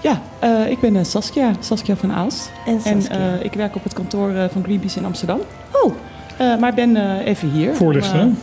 Ja, 0.00 0.20
eh, 0.38 0.70
ik 0.70 0.80
ben 0.80 0.96
eh, 0.96 1.04
Saskia, 1.04 1.50
Saskia 1.60 1.96
van 1.96 2.12
Aalst. 2.12 2.50
En 2.66 2.80
En 2.84 3.02
Saskia. 3.02 3.16
eh, 3.38 3.44
ik 3.44 3.52
werk 3.52 3.76
op 3.76 3.82
het 3.84 3.92
kantoor 3.92 4.30
eh, 4.34 4.44
van 4.52 4.62
Greenpeace 4.64 4.98
in 4.98 5.04
Amsterdam. 5.04 5.38
oh, 5.82 5.92
Eh, 6.36 6.56
maar 6.58 6.68
ik 6.68 6.74
ben 6.74 6.96
eh, 6.96 7.26
even 7.26 7.50
hier. 7.50 7.74
voorlichter, 7.74 8.20
om, 8.20 8.38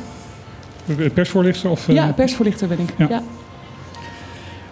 hè? 0.98 1.10
Persvoorlichter? 1.10 1.70
Of, 1.70 1.88
ja, 1.92 2.12
persvoorlichter 2.12 2.68
ben 2.68 2.80
ik. 2.80 2.90
Ja. 2.98 3.06
Ja. 3.10 3.22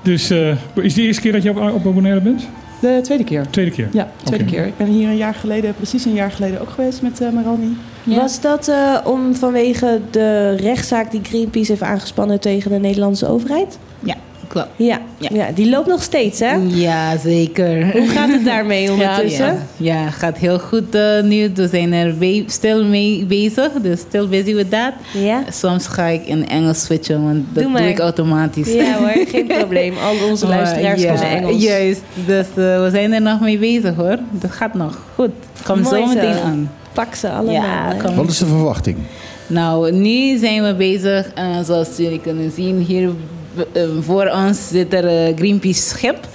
Dus 0.02 0.30
eh, 0.30 0.50
is 0.50 0.56
het 0.74 0.96
de 0.96 1.02
eerste 1.02 1.22
keer 1.22 1.32
dat 1.32 1.44
je 1.44 1.50
op, 1.50 1.74
op 1.86 1.94
Bonaire 1.94 2.22
bent? 2.22 2.48
De 2.80 3.00
tweede 3.04 3.24
keer. 3.24 3.46
Tweede 3.50 3.72
keer? 3.72 3.88
Ja, 3.92 4.12
tweede 4.24 4.46
keer. 4.46 4.66
Ik 4.66 4.78
ben 4.78 4.88
hier 4.88 5.08
een 5.10 5.18
jaar 5.18 5.34
geleden, 5.34 5.76
precies 5.76 6.06
een 6.06 6.14
jaar 6.14 6.32
geleden 6.32 6.62
ook 6.62 6.70
geweest 6.70 7.02
met 7.02 7.22
eh 7.22 7.32
Was 8.04 8.42
dat 8.42 8.68
eh, 8.68 8.98
om 9.04 9.36
vanwege 9.36 10.00
de 10.12 10.56
rechtszaak 10.56 11.12
die 11.12 11.22
Greenpeace 11.24 11.72
heeft 11.72 11.84
aangespannen 11.84 12.40
tegen 12.40 12.72
de 12.72 12.78
Nederlandse 12.78 13.28
overheid? 13.28 13.78
Ja, 14.00 14.16
klopt. 14.48 14.68
Ja, 14.76 15.00
ja. 15.18 15.30
Ja. 15.34 15.52
die 15.52 15.70
loopt 15.70 15.88
nog 15.88 16.04
steeds, 16.04 16.40
hè? 16.40 16.54
Ja, 16.68 17.18
zeker. 17.18 17.92
Hoe 17.92 18.08
gaat 18.08 18.30
het 18.30 18.46
daarmee 18.46 18.92
ondertussen? 18.92 19.46
Ja, 19.46 19.58
ja. 19.78 20.02
ja, 20.02 20.10
gaat 20.10 20.38
heel 20.38 20.60
goed 20.60 20.96
eh, 20.96 21.22
nu. 21.22 21.52
We 21.54 21.68
zijn 21.68 21.94
er 21.94 22.16
stil 22.48 22.86
mee 22.86 23.26
bezig. 23.26 23.72
Dus 23.82 24.00
still 24.00 24.28
busy 24.28 24.56
with 24.56 24.70
that. 24.70 24.94
Ja? 25.14 25.44
Soms 25.50 25.88
ga 25.88 26.06
ik 26.06 26.26
in 26.26 26.48
Engels 26.48 26.84
switchen, 26.84 27.24
want 27.24 27.46
dat 27.54 27.64
Doe 27.64 27.90
ik 27.90 28.00
automatisch. 28.00 28.74
Ja 28.74 28.98
hoor, 28.98 29.26
geen 29.28 29.48
probleem. 29.60 29.94
Al 29.98 30.30
onze 30.30 30.48
luisteraars 30.48 31.02
ja, 31.02 31.14
kunnen 31.14 31.30
Engels. 31.30 31.64
Juist, 31.64 32.02
dus 32.26 32.48
eh, 32.48 32.54
we 32.56 32.88
zijn 32.92 33.14
er 33.14 33.22
nog 33.22 33.40
mee 33.40 33.58
bezig 33.58 33.96
hoor. 33.96 34.18
Dat 34.32 34.52
gaat 34.52 34.74
nog 34.74 34.98
goed. 35.16 35.32
Komt 35.64 35.88
zo 35.88 36.06
meteen 36.06 36.38
aan. 36.46 36.70
Pak 36.94 37.16
ze 37.16 37.30
allemaal. 37.30 37.54
Ja, 37.54 37.94
hè? 37.94 38.04
kom. 38.04 38.16
Wat 38.16 38.30
is 38.30 38.38
de 38.38 38.46
verwachting? 38.46 38.98
Nou, 39.48 39.92
nu 39.92 40.38
zijn 40.38 40.64
we 40.64 40.76
bezig, 40.76 41.32
eh, 41.34 41.60
zoals 41.64 41.98
jullie 41.98 42.20
kunnen 42.20 42.52
zien. 42.52 42.80
Hier 42.80 43.10
eh, 43.74 43.84
voor 44.02 44.32
ons 44.48 44.68
zit 44.68 44.94
er 44.94 45.06
een 45.06 45.38
Greenpeace 45.38 45.82
schip. 45.82 46.28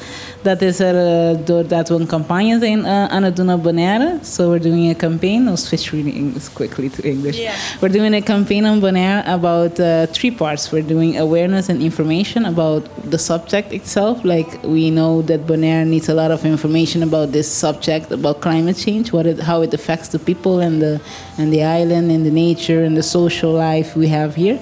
Dat 0.47 0.63
is 0.63 0.79
er 0.79 1.37
doordat 1.45 1.89
we 1.89 1.95
een 1.95 2.07
campagne 2.07 2.59
zijn 2.61 2.87
aan 2.87 3.23
het 3.23 3.37
doen 3.37 3.53
op 3.53 3.63
Bonaire. 3.63 4.19
So 4.23 4.49
we're 4.49 4.61
doing 4.61 4.91
a 4.91 4.95
campaign. 4.95 5.49
I'll 5.49 5.57
switch 5.57 5.91
really 5.91 6.13
English 6.13 6.49
quickly 6.53 6.89
to 6.89 7.03
English. 7.03 7.39
We're 7.81 7.93
doing 7.93 8.15
a 8.15 8.21
campaign 8.21 8.67
on 8.67 8.81
Bonaire 8.81 9.25
about 9.27 9.79
uh, 9.79 10.03
three 10.11 10.33
parts. 10.33 10.71
We're 10.71 10.87
doing 10.87 11.19
awareness 11.19 11.69
and 11.69 11.81
information 11.81 12.45
about 12.45 12.83
the 13.11 13.19
subject 13.19 13.73
itself. 13.73 14.25
Like 14.25 14.59
we 14.63 14.91
know 14.91 15.23
that 15.23 15.41
Bonaire 15.47 15.85
needs 15.85 16.09
a 16.09 16.15
lot 16.15 16.31
of 16.31 16.45
information 16.45 17.03
about 17.03 17.33
this 17.33 17.59
subject, 17.59 18.13
about 18.13 18.41
climate 18.41 18.77
change, 18.77 19.13
what 19.13 19.27
it, 19.27 19.41
how 19.41 19.63
it 19.63 19.75
affects 19.75 20.09
the 20.09 20.19
people 20.19 20.61
and 20.61 20.81
the 20.81 21.01
and 21.39 21.53
the 21.53 21.65
island 21.81 22.11
and 22.11 22.25
the 22.25 22.31
nature 22.31 22.85
and 22.85 22.97
the 22.97 23.03
social 23.03 23.53
life 23.53 23.97
we 23.97 24.09
have 24.09 24.37
here. 24.37 24.59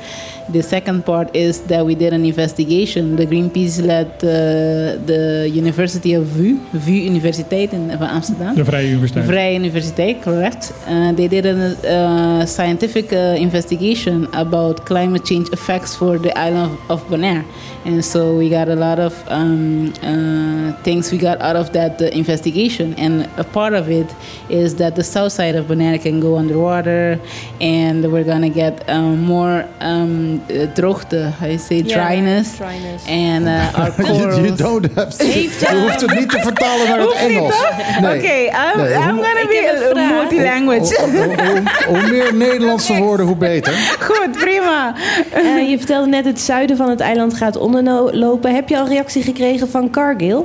The 0.49 0.63
second 0.63 1.05
part 1.07 1.35
is 1.35 1.63
that 1.63 1.87
we 1.87 1.95
did 1.95 2.13
an 2.13 2.25
investigation. 2.25 3.17
The 3.17 3.27
Greenpeace 3.27 3.81
led 3.83 4.09
uh, 4.23 5.01
the 5.07 5.49
University 5.51 6.13
of 6.13 6.25
VU, 6.27 6.59
VU 6.73 7.11
Universiteit 7.11 7.73
in 7.73 7.91
Amsterdam. 7.91 8.55
De 8.55 8.63
Vrije 8.63 8.91
Universiteit. 8.91 9.25
Vrije 9.25 9.59
Universiteit, 9.59 10.23
correct. 10.23 10.73
Uh, 10.87 11.13
they 11.13 11.29
did 11.29 11.47
a 11.47 11.51
uh, 11.51 12.47
scientific 12.47 13.11
uh, 13.13 13.37
investigation 13.41 14.29
about 14.35 14.85
climate 14.85 15.25
change 15.25 15.49
effects 15.51 15.97
for 15.97 16.19
the 16.19 16.37
island 16.39 16.79
of, 16.89 16.91
of 16.91 17.09
Bonaire. 17.09 17.45
And 17.87 18.05
so 18.05 18.37
we 18.37 18.49
got 18.49 18.69
a 18.69 18.77
lot 18.77 18.99
of 18.99 19.15
um, 19.29 19.93
uh, 20.03 20.73
things 20.83 21.13
we 21.13 21.19
got 21.19 21.41
out 21.41 21.57
of 21.57 21.73
that 21.73 22.01
uh, 22.01 22.07
investigation. 22.07 22.95
And 22.95 23.29
a 23.37 23.45
part 23.45 23.75
of 23.75 23.91
it 23.91 24.15
is 24.49 24.77
that 24.77 24.97
the 24.97 25.05
south 25.05 25.33
side 25.33 25.55
of 25.55 25.67
Bonaire 25.67 26.01
can 26.01 26.21
go 26.21 26.37
underwater, 26.37 27.21
and 27.61 28.11
we're 28.11 28.25
gonna 28.25 28.49
get 28.49 28.89
um, 28.89 29.23
more 29.23 29.69
um, 29.81 30.34
uh, 30.47 30.63
droogte, 30.75 31.17
how 31.39 31.49
you 31.49 31.59
say, 31.59 31.83
Ja, 31.87 32.07
dryness. 32.07 32.49
dryness. 32.57 33.03
And 33.09 33.47
uh, 33.47 33.79
our 33.79 33.93
You, 34.07 34.07
you 34.13 34.29
corals. 34.29 34.59
don't 34.59 34.87
have 34.95 35.17
to- 35.17 35.25
Heeft, 35.25 35.61
je 35.61 35.67
eh, 35.67 35.81
hoeft 35.83 36.01
het 36.01 36.15
niet 36.19 36.31
te 36.31 36.39
vertalen 36.39 36.89
naar 36.89 36.99
het 37.01 37.13
Engels. 37.13 37.55
Nee. 38.01 38.19
Okay, 38.19 38.45
I'm, 38.47 38.81
Nee, 38.83 38.93
I'm 38.93 39.09
gonna 39.09 39.47
be 39.49 39.93
a, 39.97 40.13
multi-language. 40.13 41.01
Hoe, 41.01 41.23
hoe- 41.23 41.63
hoe 42.01 42.11
meer 42.11 42.35
Nederlandse 42.35 42.97
woorden, 42.97 43.27
hoe 43.27 43.37
beter. 43.37 43.73
Goed, 44.01 44.31
prima. 44.33 44.95
Eh, 45.33 45.71
je 45.71 45.79
vertelde 45.79 46.09
net 46.09 46.25
het 46.25 46.41
zuiden 46.41 46.77
van 46.77 46.89
het 46.91 47.01
eiland 47.01 47.35
gaat 47.35 47.57
onderlopen. 47.57 48.55
Heb 48.55 48.69
je 48.69 48.79
al 48.79 48.87
reactie 48.89 49.23
gekregen 49.23 49.69
van 49.69 49.91
Cargill? 49.91 50.43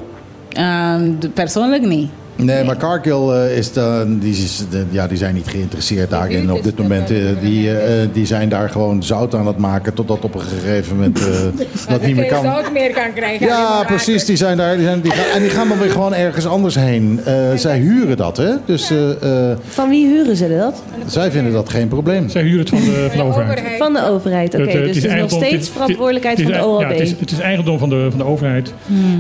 Ehm, 0.50 1.12
de- 1.20 1.30
persoonlijk 1.30 1.84
niet. 1.86 2.10
Nee, 2.44 2.64
maar 2.64 2.78
Cargill 2.78 3.30
eh, 3.30 3.58
is 3.58 3.74
dan, 3.74 4.20
die, 4.20 4.32
is, 4.44 4.64
de- 4.70 4.86
ja, 4.90 5.08
die 5.08 5.18
zijn 5.18 5.34
niet 5.34 5.48
geïnteresseerd 5.48 6.10
daarin 6.10 6.52
op 6.52 6.64
dit 6.64 6.78
moment. 6.78 7.12
eh, 7.12 7.18
die, 7.42 7.78
eh, 7.78 8.08
die 8.14 8.26
zijn 8.26 8.50
daar 8.50 8.70
gewoon 8.70 9.04
zout 9.04 9.36
aan 9.36 9.48
het 9.48 9.58
maken 9.58 9.94
totdat 9.94 10.24
op 10.24 10.36
een 10.36 10.42
gegeven 10.42 10.96
moment 10.96 11.20
eh, 11.20 11.26
dat 11.90 12.02
niet 12.02 12.16
meer 12.16 12.26
kan. 12.26 12.44
zout 12.44 12.72
meer 12.74 12.92
kan 12.92 13.14
krijgen. 13.16 13.48
Ja, 13.48 13.84
precies. 13.88 14.26
Die 14.26 14.36
zijn 14.36 14.58
daar. 14.58 14.76
Die 14.76 14.86
zijn, 14.86 15.02
die 15.02 15.12
gaan, 15.12 15.36
en 15.36 15.42
die 15.42 15.50
gaan 15.52 15.68
dan 15.68 15.80
weer 15.80 15.90
gewoon 15.92 16.14
ergens 16.14 16.46
anders 16.48 16.76
heen. 16.76 17.20
Eh, 17.26 17.34
zij 17.56 17.78
huren 17.78 18.18
dat, 18.18 18.38
hè? 18.38 18.50
Dus 18.66 18.92
eh, 18.92 19.50
eh, 19.52 19.58
Van 19.68 19.90
wie 19.90 20.08
huren 20.08 20.36
ze 20.36 20.58
dat? 20.58 20.84
zij 21.06 21.32
vinden 21.32 21.54
dat 21.54 21.70
geen 21.70 21.88
probleem. 21.88 22.30
Zij 22.30 22.42
huren 22.42 22.60
het 22.60 22.70
van 22.70 22.80
de, 22.80 23.08
van 23.10 23.18
de 23.18 23.24
overheid. 23.24 23.78
Van 23.78 23.94
de 23.94 24.06
overheid, 24.06 24.54
oké. 24.56 24.64
Het, 24.64 24.72
dus 24.86 24.96
het 24.96 25.06
is 25.06 25.20
nog 25.20 25.30
steeds 25.30 25.52
het 25.52 25.62
is- 25.62 25.70
verantwoordelijkheid 25.70 26.38
het 26.38 26.48
is 26.50 26.56
van 26.56 26.64
de 26.64 26.68
OLB. 26.70 26.82
Ja, 26.82 26.88
het, 26.88 27.00
is, 27.00 27.14
het 27.20 27.32
is 27.32 27.40
eigendom 27.40 27.78
van 27.80 27.90
de, 27.90 28.08
van 28.10 28.18
de 28.20 28.26
overheid. 28.26 28.74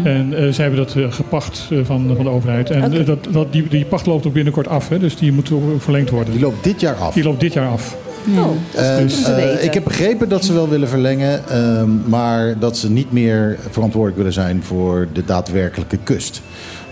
En 0.04 0.34
eh, 0.38 0.48
zij 0.54 0.66
hebben 0.66 0.86
dat 0.86 0.96
gepacht 1.14 1.68
van, 1.84 2.14
van 2.16 2.24
de 2.26 2.30
overheid. 2.30 2.70
En. 2.70 3.08
Dat, 3.10 3.34
dat, 3.34 3.52
die, 3.52 3.68
die 3.68 3.86
pacht 3.86 4.06
loopt 4.06 4.28
ook 4.28 4.34
binnenkort 4.34 4.68
af. 4.68 4.90
Hè, 4.90 5.00
dus 5.00 5.18
die 5.18 5.32
moet 5.32 5.52
ook 5.52 5.82
verlengd 5.82 6.10
worden. 6.10 6.34
Die 6.34 6.42
loopt 6.42 6.64
dit 6.64 6.82
jaar 6.82 6.96
af. 6.96 7.14
Die 7.14 7.24
loopt 7.24 7.40
dit 7.40 7.54
jaar 7.54 7.68
af. 7.68 7.98
Oh, 8.38 8.48
weten. 8.76 9.64
ik 9.64 9.74
heb 9.74 9.84
begrepen 9.84 10.30
dat 10.30 10.46
ze 10.46 10.54
wel 10.54 10.70
willen 10.70 10.88
verlengen, 10.88 11.48
ehm, 11.50 11.90
maar 12.06 12.60
dat 12.60 12.78
ze 12.78 12.92
niet 12.92 13.12
meer 13.12 13.58
verantwoordelijk 13.70 14.18
willen 14.18 14.34
zijn 14.34 14.64
voor 14.64 15.08
de 15.14 15.26
daadwerkelijke 15.26 15.98
kust. 16.04 16.42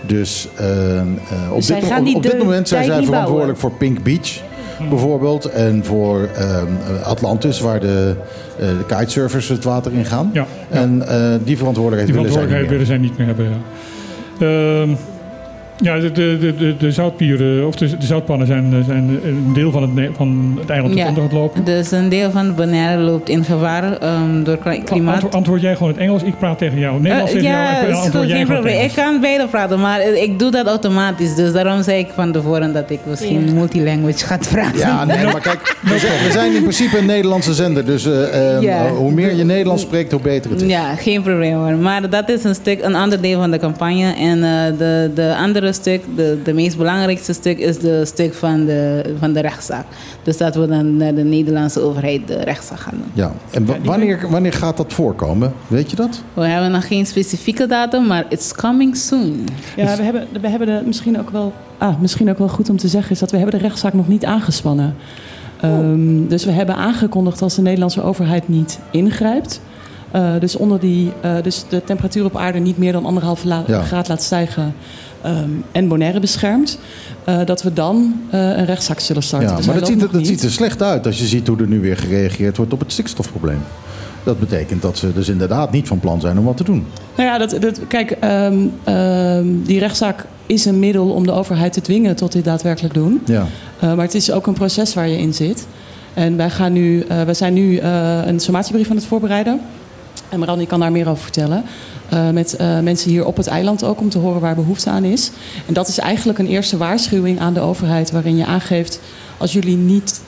Dus 0.06 0.48
ehm, 0.56 0.68
eh, 0.68 1.50
op, 1.50 1.56
Dus 1.56 1.66
zij 1.66 1.80
dit, 1.80 1.90
op, 1.90 2.14
op 2.14 2.22
dit 2.22 2.38
moment 2.38 2.68
zijn 2.68 2.84
zij 2.84 3.04
verantwoordelijk 3.04 3.58
voor 3.58 3.72
Pink 3.72 4.02
Beach 4.02 4.40
bijvoorbeeld 4.88 5.44
en 5.44 5.84
voor 5.84 6.28
ehm, 6.34 6.66
Atlantis, 7.04 7.60
waar 7.60 7.80
de, 7.80 8.14
eh, 8.58 8.66
de 8.66 8.84
kitesurfers 8.86 9.48
het 9.48 9.64
water 9.64 9.92
in 9.92 10.04
gaan. 10.04 10.30
Ja, 10.32 10.46
ja. 10.70 10.76
En 10.78 11.08
eh, 11.08 11.34
die 11.44 11.56
verantwoordelijkheid 11.56 12.06
Die 12.06 12.22
willen 12.22 12.32
zij 12.32 12.46
niet 12.46 12.50
verantwoordelijkheid 12.50 12.60
meer. 12.60 12.70
willen 12.70 12.86
zij 12.86 12.98
niet 12.98 13.18
meer 13.18 13.26
hebben. 13.26 13.46
Ja. 14.96 15.16
Ehm, 15.78 15.84
Ja, 15.94 15.98
de, 16.00 16.12
de, 16.12 16.36
de, 16.40 16.54
de, 16.56 16.76
de 16.78 16.92
zoutpieren, 16.92 17.66
of 17.66 17.74
de, 17.76 17.96
de 17.98 18.06
zoutpannen 18.06 18.46
zijn, 18.46 18.72
eh, 18.72 18.78
zijn 18.86 19.20
een 19.24 19.50
deel 19.54 19.70
van 19.70 19.82
het, 19.82 20.10
van 20.16 20.56
het 20.60 20.70
eiland 20.70 20.92
dat 20.94 21.02
Ja. 21.02 21.08
onder 21.08 21.22
het 21.22 21.32
lopen. 21.32 21.64
Dus 21.64 21.90
een 21.90 22.08
deel 22.08 22.30
van 22.30 22.54
Bonaire 22.54 23.02
loopt 23.02 23.28
in 23.28 23.44
gevaar 23.44 23.96
ehm, 23.98 24.42
door 24.42 24.56
kli- 24.58 24.82
klimaat. 24.84 25.12
Antwoord, 25.14 25.34
antwoord 25.34 25.60
jij 25.60 25.72
gewoon 25.76 25.88
in 25.92 25.94
het 25.98 26.04
Engels, 26.06 26.22
ik 26.22 26.38
praat 26.38 26.58
tegen 26.58 26.78
jou. 26.78 27.00
Nederlands 27.00 27.32
Eh, 27.32 27.38
tegen 27.38 27.52
ja, 27.52 27.72
jou, 27.80 27.90
is 27.92 27.96
antwoord 27.96 28.28
jij 28.28 28.44
probleem. 28.44 28.84
Ik 28.84 28.92
kan 28.94 29.20
beide 29.20 29.46
praten, 29.46 29.80
maar 29.80 30.00
eh, 30.00 30.22
ik 30.22 30.38
doe 30.38 30.50
dat 30.50 30.66
automatisch. 30.66 31.34
Dus 31.34 31.52
daarom 31.52 31.82
zei 31.82 31.98
ik 31.98 32.08
van 32.14 32.32
tevoren 32.32 32.72
dat 32.72 32.90
ik 32.90 32.98
misschien 33.06 33.54
multilanguage 33.54 34.26
ga 34.26 34.38
praten. 34.50 34.78
Ja, 34.78 35.04
nee, 35.04 35.24
maar 35.32 35.40
kijk, 35.40 35.76
we 35.82 35.98
zijn, 35.98 36.24
we 36.26 36.30
zijn 36.32 36.54
in 36.54 36.62
principe 36.62 36.98
een 36.98 37.06
Nederlandse 37.06 37.54
zender. 37.54 37.84
Dus 37.84 38.06
eh, 38.06 38.56
eh, 38.56 38.62
Ja. 38.62 38.88
hoe 38.88 39.12
meer 39.12 39.34
je 39.36 39.44
Nederlands 39.44 39.82
spreekt, 39.82 40.12
hoe 40.12 40.20
beter 40.20 40.50
het 40.50 40.60
is. 40.62 40.68
Ja, 40.70 40.94
geen 40.94 41.22
probleem 41.22 41.54
hoor. 41.56 41.76
Maar 41.76 42.10
dat 42.10 42.28
is 42.28 42.44
een 42.44 42.54
stuk, 42.54 42.82
een 42.82 42.94
ander 42.94 43.20
deel 43.20 43.38
van 43.40 43.50
de 43.50 43.58
campagne. 43.58 44.12
En 44.14 44.42
eh, 44.42 44.78
de, 44.78 45.10
de 45.14 45.34
andere 45.38 45.67
stuk, 45.72 46.02
de, 46.16 46.38
de 46.44 46.52
meest 46.52 46.76
belangrijkste 46.76 47.32
stuk, 47.32 47.58
is 47.58 47.78
de 47.78 48.04
stuk 48.04 48.34
van 48.34 48.64
de, 48.66 49.02
van 49.18 49.32
de 49.32 49.40
rechtszaak. 49.40 49.84
Dus 50.22 50.36
dat 50.36 50.54
we 50.54 50.66
dan 50.66 50.96
naar 50.96 51.14
de 51.14 51.22
Nederlandse 51.24 51.80
overheid 51.80 52.28
de 52.28 52.36
rechtszaak 52.42 52.78
gaan 52.80 52.94
doen. 52.96 53.10
Ja. 53.14 53.32
En 53.50 53.66
wa- 53.66 53.76
wanneer, 53.84 54.26
wanneer 54.30 54.52
gaat 54.52 54.76
dat 54.76 54.92
voorkomen? 54.92 55.52
Weet 55.66 55.90
je 55.90 55.96
dat? 55.96 56.22
We 56.34 56.46
hebben 56.46 56.70
nog 56.70 56.86
geen 56.86 57.06
specifieke 57.06 57.66
datum, 57.66 58.06
maar 58.06 58.24
it's 58.28 58.54
coming 58.54 58.96
soon. 58.96 59.44
Ja, 59.76 59.96
we 59.96 60.02
hebben, 60.02 60.26
we 60.40 60.48
hebben 60.48 60.66
de, 60.68 60.82
misschien, 60.86 61.18
ook 61.20 61.30
wel, 61.30 61.52
ah, 61.78 62.00
misschien 62.00 62.30
ook 62.30 62.38
wel 62.38 62.48
goed 62.48 62.70
om 62.70 62.76
te 62.76 62.88
zeggen... 62.88 63.10
is 63.10 63.18
dat 63.18 63.30
we 63.30 63.36
hebben 63.36 63.58
de 63.58 63.66
rechtszaak 63.66 63.92
nog 63.94 64.08
niet 64.08 64.24
aangespannen. 64.24 64.94
Ehm, 65.60 66.26
dus 66.28 66.44
we 66.44 66.50
hebben 66.50 66.74
aangekondigd 66.76 67.42
als 67.42 67.54
de 67.54 67.62
Nederlandse 67.62 68.02
overheid 68.02 68.48
niet 68.48 68.78
ingrijpt... 68.90 69.60
eh, 70.10 70.32
dus, 70.40 70.56
onder 70.56 70.80
die, 70.80 71.12
eh, 71.20 71.32
dus 71.42 71.64
de 71.68 71.84
temperatuur 71.84 72.24
op 72.24 72.36
aarde 72.36 72.58
niet 72.58 72.78
meer 72.78 72.92
dan 72.92 73.04
anderhalve 73.06 73.48
la- 73.48 73.62
Ja. 73.66 73.82
graad 73.82 74.08
laat 74.08 74.22
stijgen... 74.22 74.74
ehm, 75.22 75.48
en 75.72 75.88
Bonaire 75.88 76.20
beschermt, 76.20 76.78
eh, 77.24 77.44
dat 77.44 77.62
we 77.62 77.72
dan 77.72 78.20
eh, 78.30 78.40
een 78.40 78.64
rechtszaak 78.64 79.00
zullen 79.00 79.22
starten. 79.22 79.48
Ja, 79.48 79.56
Dus 79.56 79.66
maar 79.66 79.78
dat, 79.78 79.86
ziet, 79.88 80.02
er- 80.02 80.12
dat 80.12 80.26
ziet 80.26 80.42
er 80.42 80.50
slecht 80.50 80.82
uit 80.82 81.06
als 81.06 81.18
je 81.18 81.26
ziet 81.26 81.46
hoe 81.46 81.58
er 81.58 81.66
nu 81.66 81.80
weer 81.80 81.96
gereageerd 81.96 82.56
wordt 82.56 82.72
op 82.72 82.80
het 82.80 82.92
stikstofprobleem. 82.92 83.60
Dat 84.24 84.38
betekent 84.40 84.82
dat 84.82 84.98
ze 84.98 85.12
dus 85.12 85.28
inderdaad 85.28 85.72
niet 85.72 85.86
van 85.88 86.00
plan 86.00 86.20
zijn 86.20 86.38
om 86.38 86.44
wat 86.44 86.56
te 86.56 86.64
doen. 86.64 86.86
Nou 87.16 87.28
ja, 87.28 87.38
dat, 87.38 87.56
dat, 87.62 87.80
kijk, 87.88 88.10
ehm, 88.10 88.58
ehm, 88.84 89.46
die 89.64 89.78
rechtszaak 89.78 90.24
is 90.46 90.64
een 90.64 90.78
middel 90.78 91.10
om 91.10 91.26
de 91.26 91.32
overheid 91.32 91.72
te 91.72 91.80
dwingen 91.80 92.16
tot 92.16 92.32
dit 92.32 92.44
daadwerkelijk 92.44 92.94
doen. 92.94 93.20
Ja. 93.24 93.46
Uh, 93.84 93.94
maar 93.94 94.04
het 94.04 94.14
is 94.14 94.30
ook 94.32 94.46
een 94.46 94.52
proces 94.54 94.94
waar 94.94 95.08
je 95.08 95.18
in 95.18 95.34
zit. 95.34 95.66
En 96.14 96.36
wij, 96.36 96.50
gaan 96.50 96.72
nu, 96.72 97.04
wij 97.08 97.34
zijn 97.34 97.52
nu 97.54 97.80
een 97.80 98.40
sommatiebrief 98.40 98.90
aan 98.90 98.96
het 98.96 99.04
voorbereiden. 99.04 99.60
En 100.28 100.38
Marani 100.38 100.66
kan 100.66 100.80
daar 100.80 100.92
meer 100.92 101.08
over 101.08 101.22
vertellen. 101.22 101.62
Uh, 102.12 102.30
met 102.30 102.56
uh, 102.60 102.80
mensen 102.80 103.10
hier 103.10 103.24
op 103.24 103.36
het 103.36 103.46
eiland 103.46 103.84
ook 103.84 104.00
om 104.00 104.08
te 104.08 104.18
horen 104.18 104.40
waar 104.40 104.54
behoefte 104.54 104.90
aan 104.90 105.04
is. 105.04 105.30
En 105.66 105.74
dat 105.74 105.88
is 105.88 105.98
eigenlijk 105.98 106.38
een 106.38 106.46
eerste 106.46 106.76
waarschuwing 106.76 107.40
aan 107.40 107.54
de 107.54 107.60
overheid 107.60 108.10
waarin 108.10 108.36
je 108.36 108.46
aangeeft 108.46 109.00
als 109.36 109.52
jullie 109.52 109.76
niet 109.76 110.20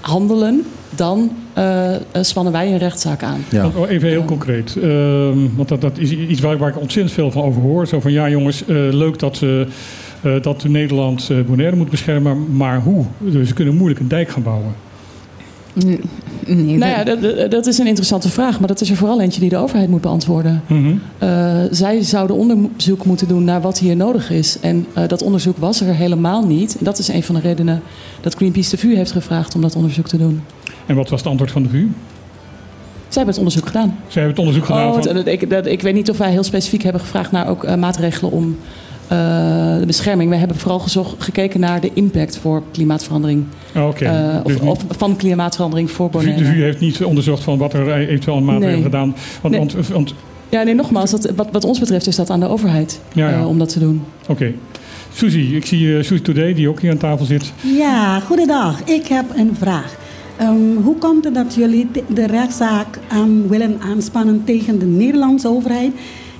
handelen, 0.00 0.64
dan 0.90 1.30
uh, 1.58 1.96
spannen 2.20 2.52
wij 2.52 2.72
een 2.72 2.78
rechtszaak 2.78 3.22
aan. 3.22 3.44
Ja. 3.48 3.70
Even 3.88 4.08
heel 4.08 4.24
concreet, 4.24 4.76
uh, 4.76 5.28
want 5.56 5.68
dat, 5.68 5.80
dat 5.80 5.98
is 5.98 6.10
iets 6.10 6.40
waar, 6.40 6.58
waar, 6.58 6.68
ik 6.68 6.80
ontzettend 6.80 7.14
veel 7.14 7.30
van 7.30 7.42
over 7.42 7.62
hoor. 7.62 7.86
Zo 7.86 8.00
van 8.00 8.12
ja 8.12 8.28
jongens, 8.28 8.62
uh, 8.62 8.68
leuk 8.92 9.18
dat, 9.18 9.40
uh, 9.40 9.66
dat 10.42 10.64
Nederland 10.64 11.30
Bonaire 11.46 11.76
moet 11.76 11.90
beschermen, 11.90 12.56
maar 12.56 12.80
hoe? 12.80 13.04
Dus 13.18 13.48
ze 13.48 13.54
kunnen 13.54 13.76
moeilijk 13.76 14.00
een 14.00 14.08
dijk 14.08 14.28
gaan 14.28 14.42
bouwen. 14.42 14.74
Nee, 16.56 16.76
nou 16.76 16.90
ja, 16.90 17.04
dat, 17.04 17.50
dat, 17.50 17.66
is 17.66 17.78
een 17.78 17.86
interessante 17.86 18.28
vraag, 18.28 18.58
maar 18.58 18.68
dat 18.68 18.80
is 18.80 18.90
er 18.90 18.96
vooral 18.96 19.20
eentje 19.20 19.40
die 19.40 19.48
de 19.48 19.56
overheid 19.56 19.88
moet 19.88 20.00
beantwoorden. 20.00 20.62
Mm 20.66 20.84
-hmm. 20.84 21.00
uh, 21.28 21.62
zij 21.70 22.02
zouden 22.02 22.36
onderzoek 22.36 23.04
moeten 23.04 23.28
doen 23.28 23.44
naar 23.44 23.60
wat 23.60 23.78
hier 23.78 23.96
nodig 23.96 24.30
is. 24.30 24.60
En 24.60 24.86
uh, 24.96 25.08
dat 25.08 25.22
onderzoek 25.22 25.56
was 25.56 25.80
er 25.80 25.94
helemaal 25.94 26.46
niet. 26.46 26.76
En 26.78 26.84
dat 26.84 26.98
is 26.98 27.08
een 27.08 27.22
van 27.22 27.34
de 27.34 27.40
redenen 27.40 27.82
dat 28.20 28.34
Greenpeace 28.34 28.70
de 28.70 28.76
VU 28.76 28.94
heeft 28.94 29.12
gevraagd 29.12 29.54
om 29.54 29.60
dat 29.60 29.76
onderzoek 29.76 30.08
te 30.08 30.18
doen. 30.18 30.42
En 30.86 30.96
wat 30.96 31.08
was 31.08 31.20
het 31.20 31.28
antwoord 31.28 31.50
van 31.50 31.62
de 31.62 31.68
VU? 31.68 31.88
Zij 33.08 33.22
hebben 33.22 33.34
het 33.34 33.38
onderzoek 33.38 33.66
gedaan. 33.66 33.98
Zij 34.08 34.22
hebben 34.22 34.30
het 34.30 34.38
onderzoek 34.38 34.64
gedaan. 34.64 34.88
Oh, 34.88 35.02
van... 35.02 35.16
het, 35.16 35.26
ik, 35.26 35.50
dat, 35.50 35.66
ik 35.66 35.82
weet 35.82 35.94
niet 35.94 36.10
of 36.10 36.18
wij 36.18 36.30
heel 36.30 36.42
specifiek 36.42 36.82
hebben 36.82 37.00
gevraagd 37.00 37.30
naar 37.30 37.48
ook 37.48 37.64
uh, 37.64 37.74
maatregelen 37.74 38.32
om 38.32 38.56
de 39.78 39.86
bescherming. 39.86 40.30
We 40.30 40.36
hebben 40.36 40.56
vooral 40.56 40.78
gezocht, 40.78 41.22
gekeken 41.22 41.60
naar 41.60 41.80
de 41.80 41.90
impact 41.94 42.38
voor 42.38 42.62
klimaatverandering. 42.72 43.44
Oh, 43.76 43.86
okay. 43.86 44.36
uh, 44.36 44.44
dus 44.44 44.60
of, 44.60 44.68
of, 44.68 44.84
van 44.88 45.16
klimaatverandering 45.16 45.90
voor 45.90 46.10
Bonaire. 46.10 46.42
De 46.42 46.44
VU 46.44 46.62
heeft 46.62 46.80
niet 46.80 47.04
onderzocht 47.04 47.42
van 47.42 47.58
wat 47.58 47.72
er 47.72 47.92
eventueel 47.92 48.36
een 48.36 48.44
maatregelen 48.44 48.74
nee. 48.74 48.90
gedaan. 48.90 49.14
Want, 49.40 49.54
nee. 49.54 49.66
want, 49.66 49.88
want, 49.88 50.14
ja, 50.48 50.62
nee, 50.62 50.74
nogmaals, 50.74 51.10
dat, 51.10 51.30
wat, 51.36 51.48
wat, 51.52 51.64
ons 51.64 51.78
betreft 51.78 52.06
is 52.06 52.16
dat 52.16 52.30
aan 52.30 52.40
de 52.40 52.48
overheid 52.48 53.00
ja, 53.12 53.28
ja. 53.28 53.38
Uh, 53.38 53.48
om 53.48 53.58
dat 53.58 53.68
te 53.68 53.78
doen. 53.78 54.02
Oké. 54.22 54.30
Okay. 54.30 54.54
Suzy, 55.14 55.38
ik 55.38 55.66
zie 55.66 55.86
uh, 55.86 56.02
Suzy 56.02 56.22
Today 56.22 56.54
die 56.54 56.68
ook 56.68 56.80
hier 56.80 56.90
aan 56.90 56.96
tafel 56.96 57.24
zit. 57.26 57.52
Ja, 57.60 58.20
goedendag. 58.20 58.82
Ik 58.84 59.06
heb 59.06 59.24
een 59.36 59.56
vraag. 59.58 59.96
Um, 60.40 60.76
hoe 60.82 60.96
komt 60.98 61.24
het 61.24 61.34
dat 61.34 61.54
jullie 61.54 61.88
de 62.14 62.26
rechtszaak 62.26 62.98
um, 63.14 63.48
willen 63.48 63.76
aanspannen 63.80 64.42
tegen 64.44 64.78
de 64.78 64.86
Nederlandse 64.86 65.48
overheid 65.48 65.92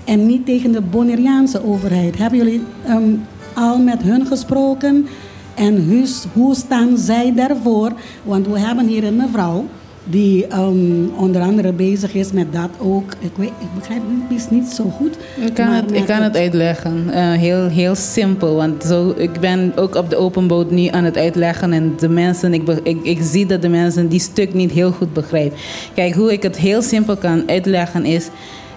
en 0.05 0.27
niet 0.27 0.47
tegen 0.47 0.73
de 0.73 0.81
Bonaireaanse 0.81 1.65
overheid? 1.65 2.19
Hebben 2.19 2.39
jullie 2.39 2.63
um, 2.89 3.23
al 3.55 3.79
met 3.79 4.03
hun 4.03 4.27
gesproken? 4.27 5.07
En 5.55 5.87
hoe, 5.89 6.05
hoe 6.33 6.55
staan 6.55 6.99
zij 6.99 7.33
daarvoor? 7.35 7.93
Want 8.23 8.47
we 8.47 8.59
hebben 8.59 8.87
hier 8.87 9.05
een 9.05 9.17
mevrouw 9.17 9.65
die 10.05 10.47
um, 10.55 11.11
onder 11.17 11.43
andere 11.43 11.73
bezig 11.73 12.15
is 12.15 12.33
met 12.33 12.53
dat 12.53 12.71
ook. 12.79 13.13
Ik, 13.19 13.31
weet, 13.37 13.49
ik 13.49 13.75
begrijp 13.79 14.01
het 14.29 14.51
niet 14.51 14.67
zo 14.67 14.85
goed. 14.85 15.19
Ik 15.45 15.55
kan, 15.55 15.69
het, 15.69 15.93
ik 15.93 16.07
kan 16.07 16.23
het 16.23 16.37
uitleggen. 16.37 17.05
Uh, 17.07 17.33
heel, 17.33 17.69
heel 17.69 17.95
simpel. 17.95 18.55
Want 18.55 18.85
zo, 18.85 19.15
ik 19.17 19.41
ben 19.41 19.73
ook 19.77 19.95
op 19.95 20.11
de 20.11 20.17
open 20.17 20.47
boot 20.47 20.71
nu 20.71 20.87
aan 20.87 21.05
het 21.05 21.17
uitleggen. 21.17 21.73
En 21.73 21.93
de 21.99 22.09
mensen, 22.09 22.55
ik, 22.55 22.69
ik, 22.83 22.99
ik 23.03 23.19
zie 23.23 23.47
dat 23.47 23.63
de 23.63 23.69
mensen 23.69 24.09
die 24.09 24.21
stuk 24.21 24.55
niet 24.55 24.71
heel 24.71 24.93
goed 24.93 25.13
begrijpen. 25.13 25.59
Kijk, 25.95 26.15
hoe 26.15 26.33
ik 26.33 26.43
het 26.43 26.57
heel 26.57 26.83
simpel 26.83 27.17
kan 27.17 27.43
uitleggen 27.47 28.05
is... 28.05 28.29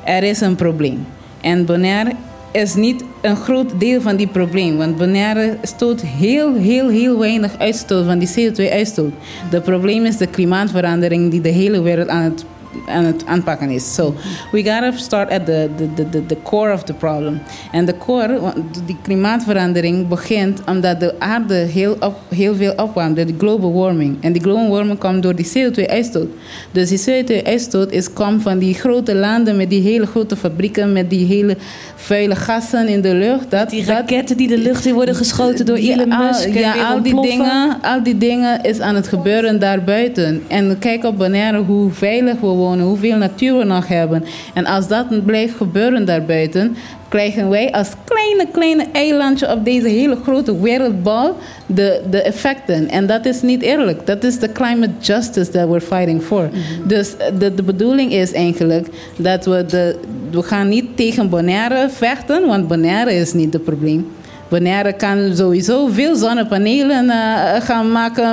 Er 0.05 0.23
is 0.23 0.41
een 0.41 0.55
probleem. 0.55 1.05
En 1.41 1.65
Bonaire 1.65 2.11
is 2.51 2.75
niet 2.75 3.03
een 3.21 3.35
groot 3.35 3.79
deel 3.79 4.01
van 4.01 4.15
die 4.15 4.27
probleem. 4.27 4.77
Want 4.77 4.97
Bonaire 4.97 5.57
stoot 5.61 6.01
heel, 6.01 6.55
heel, 6.55 6.89
heel 6.89 7.19
weinig 7.19 7.57
uitstoot 7.57 8.05
van 8.05 8.19
die 8.19 8.29
CO2-uitstoot. 8.29 9.13
De 9.49 9.61
probleem 9.61 10.05
is 10.05 10.17
de 10.17 10.27
klimaatverandering 10.27 11.31
die 11.31 11.41
de 11.41 11.49
hele 11.49 11.81
wereld 11.81 12.07
aan 12.07 12.23
het 12.23 12.45
aan 12.85 13.03
het 13.03 13.25
aanpakken 13.25 13.69
is. 13.69 13.93
So 13.93 14.13
we 14.51 14.63
gotta 14.63 14.91
start 14.91 15.31
at 15.31 15.45
the, 15.45 15.69
the, 15.95 16.09
the, 16.09 16.25
the 16.25 16.37
core 16.43 16.73
of 16.73 16.83
the 16.83 16.93
problem. 16.93 17.41
En 17.71 17.85
de 17.85 17.97
core, 17.97 18.53
die 18.85 18.97
klimaatverandering 19.01 20.07
begint 20.07 20.61
omdat 20.65 20.99
de 20.99 21.19
aarde 21.19 21.53
heel, 21.53 21.95
op, 21.99 22.15
heel 22.29 22.55
veel 22.55 22.73
opwarmt, 22.75 23.15
de 23.15 23.35
global 23.37 23.73
warming. 23.73 24.17
En 24.21 24.33
die 24.33 24.41
global 24.41 24.69
warming 24.69 24.99
komt 24.99 25.23
door 25.23 25.35
die 25.35 25.47
CO2-uitstoot. 25.47 26.27
Dus 26.71 26.89
die 26.89 27.23
CO2-uitstoot 27.23 27.91
is 27.91 28.13
komt 28.13 28.41
van 28.41 28.59
die 28.59 28.73
grote 28.73 29.15
landen 29.15 29.55
met 29.55 29.69
die 29.69 29.81
hele 29.81 30.05
grote 30.05 30.35
fabrieken, 30.35 30.93
met 30.93 31.09
die 31.09 31.25
hele 31.25 31.57
vuile 31.95 32.35
gassen 32.35 32.87
in 32.87 33.01
de 33.01 33.13
lucht. 33.13 33.51
Dat, 33.51 33.69
die 33.69 33.85
raketten 33.85 34.37
die 34.37 34.47
de 34.47 34.57
lucht 34.57 34.85
in 34.85 34.93
worden 34.93 35.15
geschoten 35.15 35.65
door 35.65 35.75
Elon 35.75 36.07
Musk. 36.07 36.47
Al, 36.47 36.53
ja, 36.53 36.73
al 36.73 37.01
die, 37.01 37.21
dingen, 37.21 37.81
al 37.81 38.03
die 38.03 38.17
dingen 38.17 38.63
is 38.63 38.79
aan 38.79 38.95
het 38.95 39.07
gebeuren 39.07 39.59
daarbuiten. 39.59 40.43
En 40.47 40.79
kijk 40.79 41.03
op 41.03 41.17
Bonaire 41.17 41.57
hoe 41.57 41.91
veilig 41.91 42.39
we 42.39 42.47
wonen, 42.63 42.85
hoeveel 42.85 43.17
natuur 43.17 43.57
we 43.57 43.63
nog 43.63 43.87
hebben. 43.87 44.23
En 44.53 44.65
als 44.65 44.87
dat 44.87 45.25
blijft 45.25 45.55
gebeuren 45.55 46.05
daarbuiten, 46.05 46.75
krijgen 47.07 47.49
wij 47.49 47.71
als 47.71 47.89
kleine, 48.03 48.47
kleine 48.51 48.85
eilandje 48.91 49.51
op 49.51 49.65
deze 49.65 49.87
hele 49.87 50.17
grote 50.23 50.61
wereldbal 50.61 51.37
de, 51.65 52.01
de 52.09 52.21
effecten. 52.21 52.89
En 52.89 53.07
dat 53.07 53.25
is 53.25 53.41
niet 53.41 53.61
eerlijk. 53.61 54.05
Dat 54.05 54.23
is 54.23 54.39
de 54.39 54.51
climate 54.51 54.93
justice 54.99 55.51
that 55.51 55.67
we're 55.67 55.81
fighting 55.81 56.21
for. 56.21 56.43
Mm 56.43 56.51
-hmm. 56.51 56.87
Dus 56.87 57.15
de, 57.39 57.53
de 57.53 57.63
bedoeling 57.63 58.11
is 58.11 58.33
eigenlijk 58.33 58.87
dat 59.17 59.45
we 59.45 59.65
de... 59.65 59.99
We 60.31 60.43
gaan 60.43 60.69
niet 60.69 60.85
tegen 60.95 61.29
Bonaire 61.29 61.89
vechten, 61.89 62.47
want 62.47 62.67
Bonaire 62.67 63.13
is 63.13 63.33
niet 63.33 63.53
het 63.53 63.63
probleem. 63.63 64.07
Bonaire 64.53 64.93
kan 64.93 65.35
sowieso 65.35 65.87
veel 65.87 66.15
zonnepanelen 66.15 67.05
uh, 67.05 67.13
gaan 67.59 67.91
maken, 67.91 68.25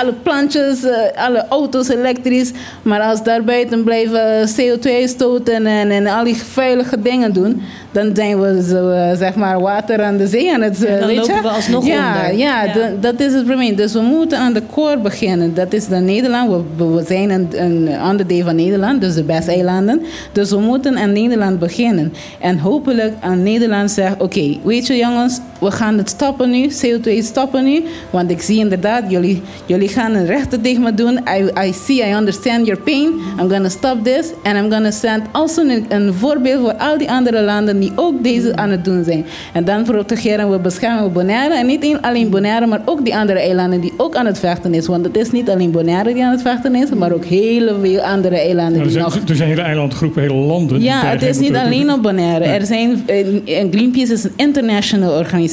alle 0.00 0.12
plantjes, 0.22 0.84
uh, 0.84 0.90
alle 1.14 1.44
auto's 1.48 1.88
elektrisch. 1.88 2.52
Maar 2.82 3.00
als 3.00 3.22
daarbuiten 3.22 3.84
blijven 3.84 4.48
CO2 4.48 4.88
stoten 5.04 5.66
en, 5.66 5.90
en 5.90 6.06
al 6.06 6.24
die 6.24 6.36
veilige 6.36 7.02
dingen 7.02 7.32
doen, 7.32 7.62
dan 7.92 8.10
zijn 8.14 8.40
we 8.40 8.62
zo, 8.62 8.90
uh, 8.90 9.16
zeg 9.16 9.34
maar 9.34 9.60
water 9.60 10.02
aan 10.02 10.16
de 10.16 10.26
zee 10.26 10.54
aan 10.54 10.60
het. 10.62 10.78
Dan 10.80 11.06
weet 11.06 11.16
lopen 11.16 11.34
je? 11.34 11.42
we 11.42 11.48
alsnog 11.48 11.86
ja, 11.86 12.14
onder. 12.14 12.38
Ja, 12.38 12.64
Ja. 12.64 12.90
dat 13.00 13.20
is 13.20 13.32
het 13.32 13.46
probleem. 13.46 13.76
Dus 13.76 13.92
we 13.92 14.00
moeten 14.00 14.38
aan 14.38 14.52
de 14.52 14.62
core 14.72 14.98
beginnen. 14.98 15.54
Dat 15.54 15.72
is 15.72 15.86
de 15.86 15.96
Nederland. 15.96 16.64
We, 16.76 16.84
we 16.94 17.04
zijn 17.06 17.30
een, 17.30 17.48
een 17.52 18.00
onderdeel 18.10 18.44
van 18.44 18.56
Nederland, 18.56 19.00
dus 19.00 19.14
de 19.14 19.22
Bes-eilanden. 19.22 20.02
Dus 20.32 20.50
we 20.50 20.58
moeten 20.58 20.96
aan 20.96 21.12
Nederland 21.12 21.58
beginnen. 21.58 22.12
En 22.40 22.58
hopelijk 22.58 23.12
aan 23.20 23.42
Nederland 23.42 23.90
zeggen, 23.90 24.20
oké, 24.20 24.56
weet 24.64 24.86
je 24.86 24.96
jongens, 24.96 25.40
we 25.60 25.70
gaan 25.70 25.98
het 25.98 26.08
stoppen 26.08 26.50
nu, 26.50 26.68
CO2 26.68 27.18
stoppen 27.18 27.64
nu. 27.64 27.82
Want 28.10 28.30
ik 28.30 28.42
zie 28.42 28.58
inderdaad, 28.58 29.02
jullie, 29.08 29.42
jullie 29.66 29.88
gaan 29.88 30.14
een 30.14 30.26
rechter 30.26 30.60
tegen 30.60 30.82
me 30.82 30.94
doen. 30.94 31.20
I, 31.38 31.66
I 31.66 31.72
see, 31.72 32.08
I 32.08 32.14
understand 32.14 32.66
your 32.66 32.80
pain. 32.80 33.06
I'm 33.40 33.48
gonna 33.48 33.68
stop 33.68 34.04
this. 34.04 34.32
And 34.42 34.56
I'm 34.56 34.70
gonna 34.70 34.90
send 34.90 35.22
also 35.32 35.62
een, 35.62 35.86
een 35.88 36.14
voorbeeld 36.14 36.60
voor 36.60 36.74
al 36.74 36.98
die 36.98 37.10
andere 37.10 37.42
landen 37.42 37.80
die 37.80 37.92
ook 37.94 38.22
deze 38.22 38.56
aan 38.56 38.70
het 38.70 38.84
doen 38.84 39.04
zijn. 39.04 39.26
En 39.52 39.64
dan 39.64 39.82
protegeren 39.82 40.50
we, 40.50 40.58
beschermen 40.58 41.04
we 41.04 41.10
Bonaire. 41.10 41.54
En 41.54 41.66
niet 41.66 41.98
alleen 42.00 42.30
Bonaire, 42.30 42.66
maar 42.66 42.80
ook 42.84 43.04
die 43.04 43.16
andere 43.16 43.38
eilanden 43.38 43.80
die 43.80 43.92
ook 43.96 44.16
aan 44.16 44.26
het 44.26 44.38
vechten 44.38 44.74
is. 44.74 44.86
Want 44.86 45.04
het 45.04 45.16
is 45.16 45.30
niet 45.30 45.50
alleen 45.50 45.70
Bonaire 45.70 46.14
die 46.14 46.24
aan 46.24 46.30
het 46.30 46.42
vechten 46.42 46.74
is, 46.74 46.90
maar 46.90 47.12
ook 47.12 47.24
hele 47.24 47.76
veel 47.82 48.00
andere 48.00 48.36
eilanden 48.36 48.72
Nou, 48.72 48.78
er, 48.78 48.82
die 48.82 48.92
zijn, 48.92 49.04
nog... 49.04 49.28
er 49.28 49.36
zijn 49.36 49.48
hele 49.48 49.62
eilandgroepen, 49.62 50.22
hele 50.22 50.34
landen. 50.34 50.78
die 50.78 50.86
Ja, 50.86 51.04
het 51.04 51.22
is 51.22 51.38
niet 51.38 51.54
alleen 51.54 51.92
op 51.92 52.02
Bonaire. 52.02 52.44
Er 52.44 52.66
zijn, 52.66 53.02
eh, 53.06 53.60
en 53.60 53.72
Greenpeace 53.72 54.12
is 54.12 54.24
een 54.24 54.32
internationale 54.36 55.18
organisatie, 55.18 55.45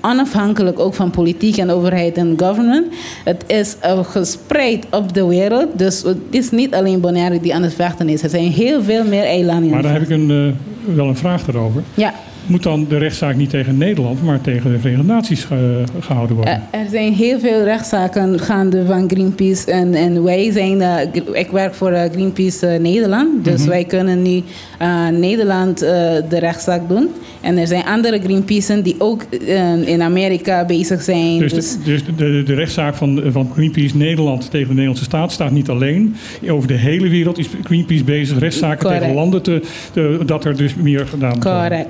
onafhankelijk 0.00 0.78
ook 0.78 0.94
van 0.94 1.10
politiek 1.10 1.56
en 1.56 1.70
overheid 1.70 2.16
en 2.16 2.34
government. 2.36 2.86
Het 3.24 3.44
is 3.46 3.76
eh, 3.80 4.04
gespreid 4.04 4.86
op 4.90 5.14
de 5.14 5.26
wereld, 5.26 5.78
dus 5.78 6.02
het 6.02 6.18
is 6.30 6.50
niet 6.50 6.74
alleen 6.74 7.00
Bonaire 7.00 7.40
die 7.40 7.54
aan 7.54 7.62
het 7.62 7.74
vechten 7.74 8.08
is. 8.08 8.22
Er 8.22 8.30
zijn 8.30 8.50
heel 8.50 8.82
veel 8.82 9.04
meer 9.04 9.24
eilanden. 9.24 9.70
Maar 9.70 9.82
daar 9.82 9.92
heb 9.92 10.02
ik 10.02 10.10
een, 10.10 10.30
eh, 10.86 10.94
wel 10.94 11.08
een 11.08 11.16
vraag 11.16 11.44
daarover. 11.44 11.82
Ja. 11.94 12.14
Moet 12.46 12.62
dan 12.62 12.86
de 12.88 12.98
rechtszaak 12.98 13.36
niet 13.36 13.50
tegen 13.50 13.78
Nederland, 13.78 14.22
maar 14.22 14.40
tegen 14.40 14.72
de 14.72 14.78
Verenigde 14.78 15.06
Naties 15.12 15.46
eh, 15.50 15.58
gehouden 16.00 16.36
worden? 16.36 16.54
Er 16.54 16.80
er 16.84 16.90
zijn 16.90 17.12
heel 17.12 17.38
veel 17.38 17.62
rechtszaken 17.64 18.38
gaande 18.40 18.86
van 18.86 19.10
Greenpeace. 19.10 19.70
En, 19.70 19.94
en 19.94 20.22
wij 20.22 20.50
zijn, 20.52 20.80
eh, 20.80 20.96
ik 21.32 21.50
werk 21.50 21.74
voor 21.74 21.90
eh, 21.90 22.10
Greenpeace 22.12 22.66
eh, 22.66 22.80
Nederland. 22.80 23.44
Dus 23.44 23.60
Mhm. 23.60 23.68
wij 23.68 23.84
kunnen 23.84 24.22
nu 24.22 24.42
eh, 24.78 25.08
Nederland 25.08 25.82
eh, 25.82 25.90
de 26.28 26.38
rechtszaak 26.38 26.88
doen. 26.88 27.08
En 27.40 27.58
er 27.58 27.66
zijn 27.66 27.84
andere 27.84 28.20
Greenpeace'en 28.20 28.82
die 28.82 28.94
ook 28.98 29.22
eh, 29.22 29.88
in 29.88 30.02
Amerika 30.02 30.64
bezig 30.64 31.02
zijn. 31.02 31.38
Dus, 31.38 31.52
Dus, 31.52 31.72
de, 31.72 31.78
dus 31.84 32.02
de, 32.16 32.42
de 32.42 32.54
rechtszaak 32.54 32.94
van, 32.94 33.22
van 33.26 33.50
Greenpeace 33.52 33.96
Nederland 33.96 34.50
tegen 34.50 34.66
de 34.66 34.72
Nederlandse 34.72 35.04
staat 35.04 35.32
staat 35.32 35.50
niet 35.50 35.68
alleen. 35.68 36.14
Over 36.48 36.68
de 36.68 36.74
hele 36.74 37.08
wereld 37.08 37.38
is 37.38 37.46
Greenpeace 37.64 38.04
bezig 38.04 38.38
rechtszaken 38.38 38.78
Correct. 38.78 39.00
tegen 39.00 39.14
landen 39.16 39.42
te, 39.42 39.62
te- 39.92 40.18
dat 40.26 40.44
er 40.44 40.56
dus 40.56 40.74
meer 40.74 41.06
gedaan 41.06 41.34
moet 41.34 41.42
worden. 41.44 41.62
correct, 41.62 41.88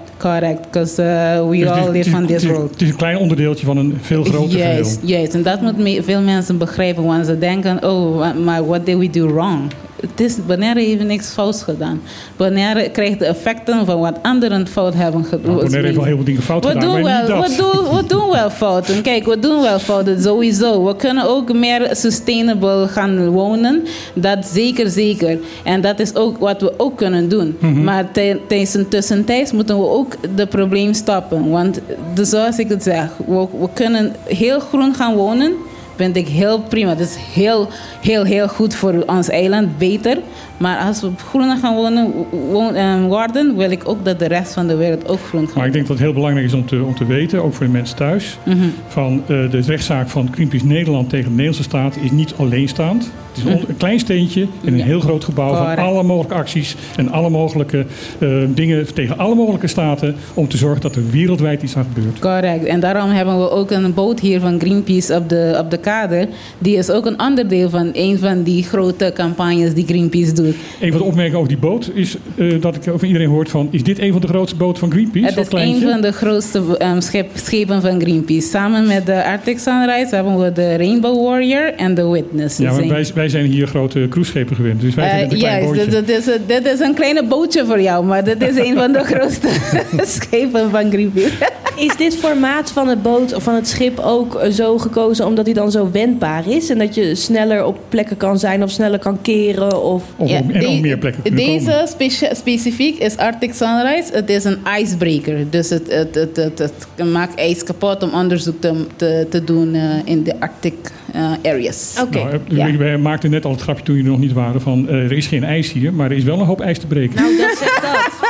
Because 0.53 1.03
uh, 1.03 1.49
we 1.49 1.57
Dus 1.59 1.69
het 1.69 1.77
is- 1.79 1.83
all 1.85 1.91
live 1.93 2.09
is- 2.09 2.15
on 2.15 2.27
this 2.27 2.45
world. 2.45 2.71
Het 2.71 2.83
is 2.83 2.89
een 2.89 2.97
klein 2.97 3.17
onderdeeltje 3.17 3.67
van 3.67 3.77
een 3.77 3.99
veel 4.01 4.25
groter 4.25 4.59
Juist, 4.59 4.95
geheel. 5.01 5.17
juist. 5.17 5.35
En 5.35 5.43
dat 5.43 5.61
moet 5.61 5.79
me- 5.79 6.03
veel 6.03 6.21
mensen 6.21 6.59
begrijpen. 6.59 7.05
Want 7.05 7.27
ze 7.27 7.39
denken, 7.39 7.85
oh, 7.91 8.35
maar 8.45 8.67
what 8.67 8.87
did 8.87 8.99
we 8.99 9.11
do 9.11 9.27
wrong? 9.27 9.61
Het 10.11 10.21
is, 10.21 10.37
Bonaire 10.47 10.81
heeft 10.81 11.05
niks 11.05 11.29
fouts 11.33 11.63
gedaan. 11.63 12.01
Bonaire 12.37 12.91
krijgt 12.91 13.19
de 13.19 13.25
effecten 13.25 13.87
van 13.87 13.99
wat 14.01 14.19
anderen 14.23 14.67
fout 14.67 14.95
hebben 14.95 15.25
gedaan. 15.25 15.51
Nou, 15.51 15.63
Bonaire 15.63 15.83
heeft 15.87 15.97
wel 15.97 16.05
heel 16.07 16.15
veel 16.17 16.25
dingen 16.25 16.43
fout 16.43 16.65
we 16.65 16.71
gedaan, 16.71 16.83
doen 16.83 16.93
maar 17.03 17.27
wel, 17.27 17.39
niet 17.41 17.57
dat. 17.57 17.57
We 17.57 17.73
doen, 17.83 17.97
we 17.97 18.07
doen 18.07 18.31
wel 18.31 18.51
fouten. 18.51 19.03
Kijk, 19.03 19.25
we 19.25 19.39
doen 19.39 19.63
wel 19.63 19.79
fouten, 19.79 20.23
sowieso. 20.23 20.85
We 20.85 20.97
kunnen 20.97 21.29
ook 21.29 21.53
meer 21.53 21.89
sustainable 21.93 22.89
gaan 22.89 23.29
wonen. 23.29 23.83
Dat 24.15 24.47
zeker, 24.47 24.91
zeker. 24.91 25.39
En 25.65 25.81
dat 25.81 26.01
is 26.01 26.15
ook 26.15 26.39
wat 26.39 26.61
we 26.61 26.73
ook 26.77 26.97
kunnen 26.97 27.29
doen. 27.29 27.57
Mhm. 27.61 27.85
Maar 27.85 28.11
tij- 28.13 28.41
tijdens 28.49 28.75
een 28.75 28.89
tussentijd 28.89 29.53
moeten 29.53 29.79
we 29.79 29.87
ook 29.89 30.17
de 30.37 30.47
probleem 30.47 30.93
stoppen. 30.95 31.51
Want 31.51 31.81
dus 32.15 32.29
zoals 32.29 32.59
ik 32.59 32.69
het 32.69 32.83
zeg, 32.83 33.09
we, 33.27 33.47
we 33.61 33.69
kunnen 33.73 34.13
heel 34.25 34.61
groen 34.61 34.95
gaan 34.95 35.15
wonen. 35.15 35.53
Vind 35.97 36.17
ik 36.17 36.29
heel 36.29 36.61
prima. 36.61 36.89
Dat 36.95 37.07
is 37.09 37.17
heel, 37.35 37.69
heel, 38.01 38.25
heel 38.25 38.49
goed 38.49 38.75
voor 38.75 39.03
ons 39.07 39.29
eiland. 39.29 39.79
Beter. 39.79 40.19
Maar 40.57 40.79
als 40.79 41.01
we 41.01 41.11
groener 41.29 41.57
gaan 41.57 41.75
wonen, 41.75 42.13
woon, 42.51 42.75
eh, 42.75 43.05
worden, 43.07 43.57
wil 43.57 43.71
ik 43.71 43.89
ook 43.89 44.05
dat 44.05 44.19
de 44.19 44.27
rest 44.29 44.53
van 44.53 44.67
de 44.67 44.77
wereld 44.77 45.09
ook 45.09 45.21
groen 45.29 45.47
gaat. 45.47 45.55
Maar 45.57 45.67
ik 45.67 45.73
denk 45.73 45.87
dat 45.87 45.97
het 45.97 46.07
heel 46.07 46.15
belangrijk 46.15 46.47
is 46.47 46.53
om 46.53 46.67
te, 46.67 46.83
om 46.85 46.95
te 46.95 47.07
weten, 47.07 47.43
ook 47.45 47.55
voor 47.55 47.67
de 47.67 47.73
mensen 47.73 47.97
thuis, 47.97 48.39
Mhm. 48.45 48.57
van 48.89 49.21
eh, 49.23 49.51
de 49.51 49.61
rechtszaak 49.67 50.09
van 50.09 50.29
Greenpeace 50.33 50.67
Nederland 50.67 51.09
tegen 51.09 51.25
de 51.25 51.31
Nederlandse 51.31 51.63
staat 51.63 51.97
is 52.03 52.11
niet 52.11 52.35
alleenstaand. 52.37 53.11
Het 53.35 53.45
is 53.47 53.69
een, 53.69 53.77
klein 53.77 53.99
steentje 53.99 54.47
in 54.63 54.73
een 54.75 54.81
heel 54.81 55.01
groot 55.01 55.25
gebouw 55.25 55.55
van 55.55 55.77
alle 55.77 56.03
mogelijke 56.03 56.35
acties 56.35 56.77
en 56.97 57.09
alle 57.11 57.31
mogelijke 57.31 57.85
eh, 58.19 58.29
dingen 58.49 58.95
tegen 58.95 59.19
alle 59.19 59.35
mogelijke 59.35 59.67
staten 59.67 60.15
om 60.35 60.49
te 60.49 60.57
zorgen 60.57 60.81
dat 60.81 60.97
er 60.97 61.11
wereldwijd 61.11 61.63
iets 61.63 61.77
aan 61.77 61.87
gebeurt. 61.95 62.19
Correct. 62.19 62.65
En 62.65 62.81
daarom 62.81 63.11
hebben 63.11 63.39
we 63.39 63.51
ook 63.51 63.71
een 63.71 63.95
boot 63.95 64.21
hier 64.21 64.41
van 64.41 64.61
Greenpeace 64.61 65.15
op 65.15 65.29
de, 65.29 65.57
op 65.59 65.71
de 65.71 65.77
kade. 65.79 66.29
Die 66.59 66.77
is 66.77 66.91
ook 66.91 67.07
een 67.07 67.21
onderdeel 67.21 67.71
van 67.71 67.91
een 67.93 68.19
van 68.19 68.43
die 68.43 68.63
grote 68.63 69.11
campagnes 69.15 69.75
die 69.75 69.87
Greenpeace 69.87 70.33
doet. 70.33 70.55
Een 70.81 70.91
van 70.91 71.01
de 71.01 71.05
opmerkingen 71.07 71.37
over 71.39 71.49
die 71.49 71.59
boot 71.59 71.91
is 71.95 72.17
eh, 72.37 72.61
dat 72.61 72.77
ik 72.77 72.83
van 72.83 73.05
iedereen 73.09 73.29
hoort 73.29 73.51
van, 73.51 73.69
is 73.71 73.83
dit 73.83 73.99
een 73.99 74.13
van 74.13 74.21
de 74.21 74.27
grootste 74.27 74.57
boten 74.57 74.79
van 74.79 74.91
Greenpeace? 74.91 75.27
Het 75.41 75.53
is 75.53 75.61
een 75.61 75.81
van 75.81 76.01
de 76.01 76.13
grootste 76.13 76.77
ehm, 76.79 77.01
schep- 77.01 77.31
schepen 77.35 77.81
van 77.83 78.01
Greenpeace. 78.01 78.49
Samen 78.49 78.87
met 78.87 79.07
de 79.07 79.25
Arctic 79.25 79.59
Sunrise 79.59 80.15
hebben 80.15 80.39
we 80.39 80.53
de 80.53 80.77
Rainbow 80.77 81.27
Warrior 81.29 81.75
en 81.77 81.95
de 81.95 82.09
Witness. 82.09 82.59
Ja, 82.59 82.65
maar 82.73 82.75
Zijn- 82.75 83.15
wij, 83.15 83.24
wij 83.25 83.33
zijn 83.33 83.51
hier 83.53 83.67
grote 83.67 84.07
cruiseschepen 84.11 84.57
gewend, 84.57 84.81
dus 84.81 84.95
wij 84.95 85.09
vinden 85.09 85.25
het 85.29 85.33
een 85.33 85.39
Eh, 85.39 85.45
klein 85.45 85.65
bootje. 85.65 85.87
dit, 85.91 86.07
dit 86.07 86.19
is, 86.19 86.27
een- 86.27 86.43
dit 86.47 86.67
is 86.67 86.81
een 86.81 86.95
kleine 86.95 87.25
bootje 87.25 87.65
voor 87.67 87.81
jou, 87.81 88.05
maar 88.05 88.25
dit 88.25 88.43
is 88.43 88.57
een 88.57 88.75
van 88.75 88.93
de 88.93 88.99
grootste 89.15 89.49
schepen 90.17 90.71
van 90.71 90.91
Greenpeace. 90.91 91.33
Is 91.77 91.97
dit 91.97 92.17
formaat 92.17 92.71
van 92.71 92.89
het 92.89 93.03
boot 93.03 93.35
of 93.35 93.43
van 93.43 93.55
het 93.55 93.69
schip 93.69 93.99
ook 93.99 94.35
eh, 94.35 94.51
zo 94.51 94.79
gekozen 94.79 95.27
omdat 95.27 95.45
hij 95.45 95.55
dan 95.55 95.71
zo 95.71 95.91
wendbaar 95.93 96.49
is? 96.51 96.69
En 96.71 96.79
dat 96.79 96.95
je 96.95 97.15
sneller 97.15 97.65
op 97.65 97.79
plekken 97.89 98.17
kan 98.17 98.39
zijn 98.39 98.63
of 98.63 98.71
sneller 98.71 98.99
kan 98.99 99.19
keren? 99.23 99.83
Of... 99.83 100.03
Of 100.17 100.29
Ja, 100.31 100.37
en 100.37 100.47
de- 100.47 100.67
ook 100.67 100.81
meer 100.81 100.99
plekken 100.99 101.23
kunnen 101.23 101.45
komen. 101.45 101.65
Deze 101.99 102.31
specifiek 102.35 102.99
is 102.99 103.17
Arctic 103.17 103.55
Sunrise. 103.55 104.13
Het 104.13 104.31
is 104.31 104.45
een 104.45 104.59
icebreaker. 104.81 105.51
Dus 105.51 105.71
het, 105.71 105.93
het, 105.93 106.15
het, 106.15 106.37
het, 106.37 106.59
het 106.59 107.07
maakt 107.13 107.35
ijs 107.39 107.63
kapot 107.65 108.03
om 108.03 108.11
onderzoek 108.15 108.61
te, 108.61 108.73
te, 108.97 109.27
te 109.31 109.45
doen 109.45 109.75
eh, 109.75 109.83
in 110.05 110.23
de 110.23 110.41
Arctic 110.41 110.75
eh, 111.13 111.33
areas. 111.45 111.95
Oké. 112.03 112.19
Nou, 112.19 112.31
eh, 112.33 112.39
Ja. 112.57 112.65
Wij 113.15 113.23
maakten 113.23 113.41
net 113.41 113.45
al 113.45 113.53
het 113.53 113.61
grapje 113.61 113.85
toen 113.85 113.95
jullie 113.95 114.11
nog 114.11 114.21
niet 114.21 114.33
waren 114.33 114.61
van 114.61 114.89
eh, 114.89 114.95
er 114.95 115.13
is 115.13 115.27
geen 115.27 115.45
ijs 115.45 115.73
hier, 115.73 115.93
maar 115.95 116.11
er 116.11 116.17
is 116.17 116.25
wel 116.25 116.41
een 116.41 116.47
hoop 116.47 116.61
ijs 116.61 116.79
te 116.79 116.87
breken. 116.87 117.17
Nou, 117.17 117.37
dat 117.37 117.57
zegt 117.59 117.83
dat. 117.83 118.24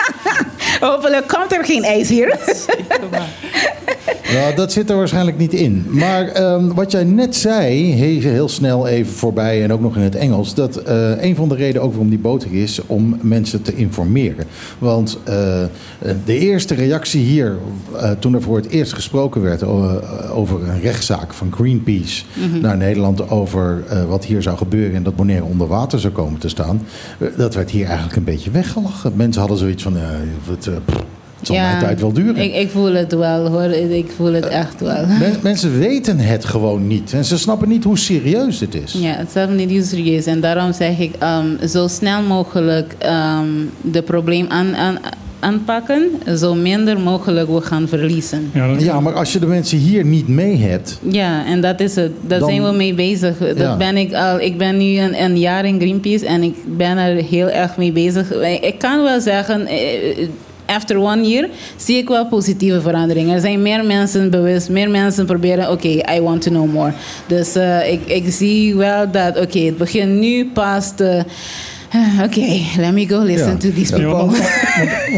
Hopelijk 0.87 1.29
komt 1.29 1.53
er 1.53 1.65
geen 1.65 1.85
ijs 1.85 2.09
hier. 2.09 2.39
Nou, 4.33 4.55
dat 4.55 4.73
zit 4.73 4.91
er 4.91 4.97
waarschijnlijk 4.97 5.39
niet 5.39 5.53
in. 5.53 5.87
Maar 5.89 6.29
ehm, 6.29 6.69
wat 6.75 6.91
jij 6.91 7.05
net 7.05 7.37
zei, 7.37 7.93
heel, 7.93 8.21
heel 8.21 8.49
snel 8.49 8.87
even 8.87 9.13
voorbij 9.13 9.63
en 9.63 9.73
ook 9.73 9.81
nog 9.81 9.97
in 9.97 10.03
het 10.03 10.15
Engels, 10.15 10.55
dat 10.55 10.77
eh, 10.77 11.23
een 11.23 11.37
van 11.37 11.49
de 11.49 11.55
redenen 11.55 11.83
ook 11.83 11.91
waarom 11.91 12.09
die 12.09 12.19
boot 12.19 12.43
er 12.43 12.55
is, 12.55 12.81
om 12.87 13.19
mensen 13.21 13.63
te 13.63 13.75
informeren. 13.75 14.45
Want 14.79 15.19
eh, 15.25 15.63
de 16.25 16.39
eerste 16.39 16.75
reactie 16.75 17.21
hier, 17.21 17.57
eh, 17.97 18.11
toen 18.11 18.35
er 18.35 18.43
voor 18.43 18.57
het 18.57 18.69
eerst 18.69 18.93
gesproken 18.93 19.43
werd 19.43 19.63
eh, 19.63 20.37
over 20.37 20.69
een 20.69 20.81
rechtszaak 20.81 21.33
van 21.35 21.53
Greenpeace 21.53 22.25
naar 22.61 22.77
Nederland 22.77 23.31
over 23.31 23.85
eh, 23.89 24.05
wat 24.05 24.25
hier 24.25 24.43
zou 24.43 24.57
gebeuren 24.57 24.97
en 24.97 25.03
dat 25.03 25.17
Bonaire 25.17 25.45
onder 25.45 25.67
water 25.67 26.01
zou 26.01 26.13
komen 26.13 26.41
te 26.41 26.49
staan, 26.49 26.83
eh, 27.19 27.29
dat 27.37 27.55
werd 27.55 27.71
hier 27.71 27.87
eigenlijk 27.87 28.17
een 28.17 28.25
beetje 28.25 28.51
weggelachen. 28.51 29.13
Mensen 29.15 29.41
hadden 29.41 29.59
zoiets 29.59 29.83
van, 29.83 29.97
eh, 29.97 30.03
wat, 30.49 30.67
eh, 30.67 30.74
pff, 30.85 30.97
het 31.39 31.47
zal 31.47 31.57
mijn 31.57 31.79
tijd 31.79 32.01
wel 32.01 32.13
duren. 32.13 32.37
Ik, 32.37 32.55
ik 32.55 32.71
voel 32.71 32.93
het 32.95 33.13
wel 33.15 33.47
hoor. 33.49 33.71
Ik 33.71 34.07
voel 34.17 34.33
het 34.33 34.47
echt 34.47 34.81
wel. 34.81 35.07
Men- 35.19 35.37
mensen 35.43 35.79
weten 35.79 36.19
het 36.19 36.45
gewoon 36.45 36.87
niet. 36.87 37.13
En 37.13 37.25
ze 37.25 37.39
snappen 37.39 37.69
niet 37.69 37.85
hoe 37.85 37.99
serieus 37.99 38.61
het 38.61 38.75
is. 38.75 38.93
Ja, 38.93 39.13
het 39.17 39.37
is 39.51 39.57
niet 39.57 39.71
heel 39.71 39.83
serieus. 39.83 40.27
En 40.27 40.41
daarom 40.41 40.73
zeg 40.73 40.99
ik 40.99 41.15
ehm, 41.19 41.67
zo 41.69 41.89
snel 41.89 42.23
mogelijk 42.23 42.95
ehm 42.99 43.47
de 43.81 44.03
probleem 44.03 44.47
aan, 44.49 44.77
aan, 44.77 44.99
aanpakken, 45.41 46.11
zo 46.37 46.55
minder 46.55 47.01
mogelijk 47.01 47.49
we 47.49 47.61
gaan 47.61 47.89
verliezen. 47.89 48.51
Ja, 48.55 48.75
Ja, 48.79 49.01
maar 49.01 49.13
als 49.15 49.33
je 49.33 49.39
de 49.39 49.47
mensen 49.47 49.79
hier 49.79 50.05
niet 50.05 50.29
mee 50.29 50.57
hebt. 50.57 50.99
Ja, 51.11 51.47
en 51.47 51.61
dat 51.61 51.81
is 51.81 51.95
het. 51.97 52.13
Daar 52.27 52.39
Dan- 52.39 52.49
zijn 52.49 52.65
we 52.65 52.73
mee 52.73 52.95
bezig. 52.95 53.39
Dat 53.39 53.57
Ja. 53.59 53.77
ben 53.77 53.97
ik 53.97 54.13
al. 54.15 54.41
Ik 54.41 54.59
ben 54.59 54.77
nu 54.77 54.99
een, 54.99 55.23
een 55.23 55.39
jaar 55.39 55.65
in 55.65 55.81
Greenpeace 55.81 56.27
en 56.27 56.43
ik 56.43 56.55
ben 56.77 56.97
er 56.99 57.23
heel 57.25 57.49
erg 57.49 57.77
mee 57.77 57.93
bezig. 57.93 58.33
Ik 58.61 58.75
kan 58.79 59.03
wel 59.03 59.21
zeggen. 59.21 59.67
After 60.67 60.99
one 60.99 61.29
year 61.29 61.49
zie 61.77 61.97
ik 61.97 62.09
wel 62.09 62.27
positieve 62.27 62.81
veranderingen. 62.81 63.35
Er 63.35 63.41
zijn 63.41 63.63
meer 63.63 63.85
mensen 63.85 64.31
bewust, 64.31 64.69
meer 64.69 64.91
mensen 64.91 65.27
proberen, 65.27 65.71
oké, 65.71 65.89
I 65.89 66.21
want 66.21 66.43
to 66.43 66.51
know 66.51 66.73
more. 66.73 66.93
Dus 67.27 67.55
eh, 67.55 67.93
ik, 67.93 68.07
ik 68.07 68.25
zie 68.33 68.77
wel 68.77 69.11
dat, 69.11 69.41
oké, 69.41 69.59
het 69.59 69.77
begint 69.77 70.19
nu 70.21 70.51
pas 70.51 70.95
te... 70.97 71.25
Oké, 72.25 72.61
let 72.77 72.93
me 72.93 73.07
go 73.09 73.19
listen 73.23 73.51
Ja. 73.51 73.57
to 73.57 73.71
these 73.73 73.97
Ja, 73.97 74.11
people. 74.15 74.37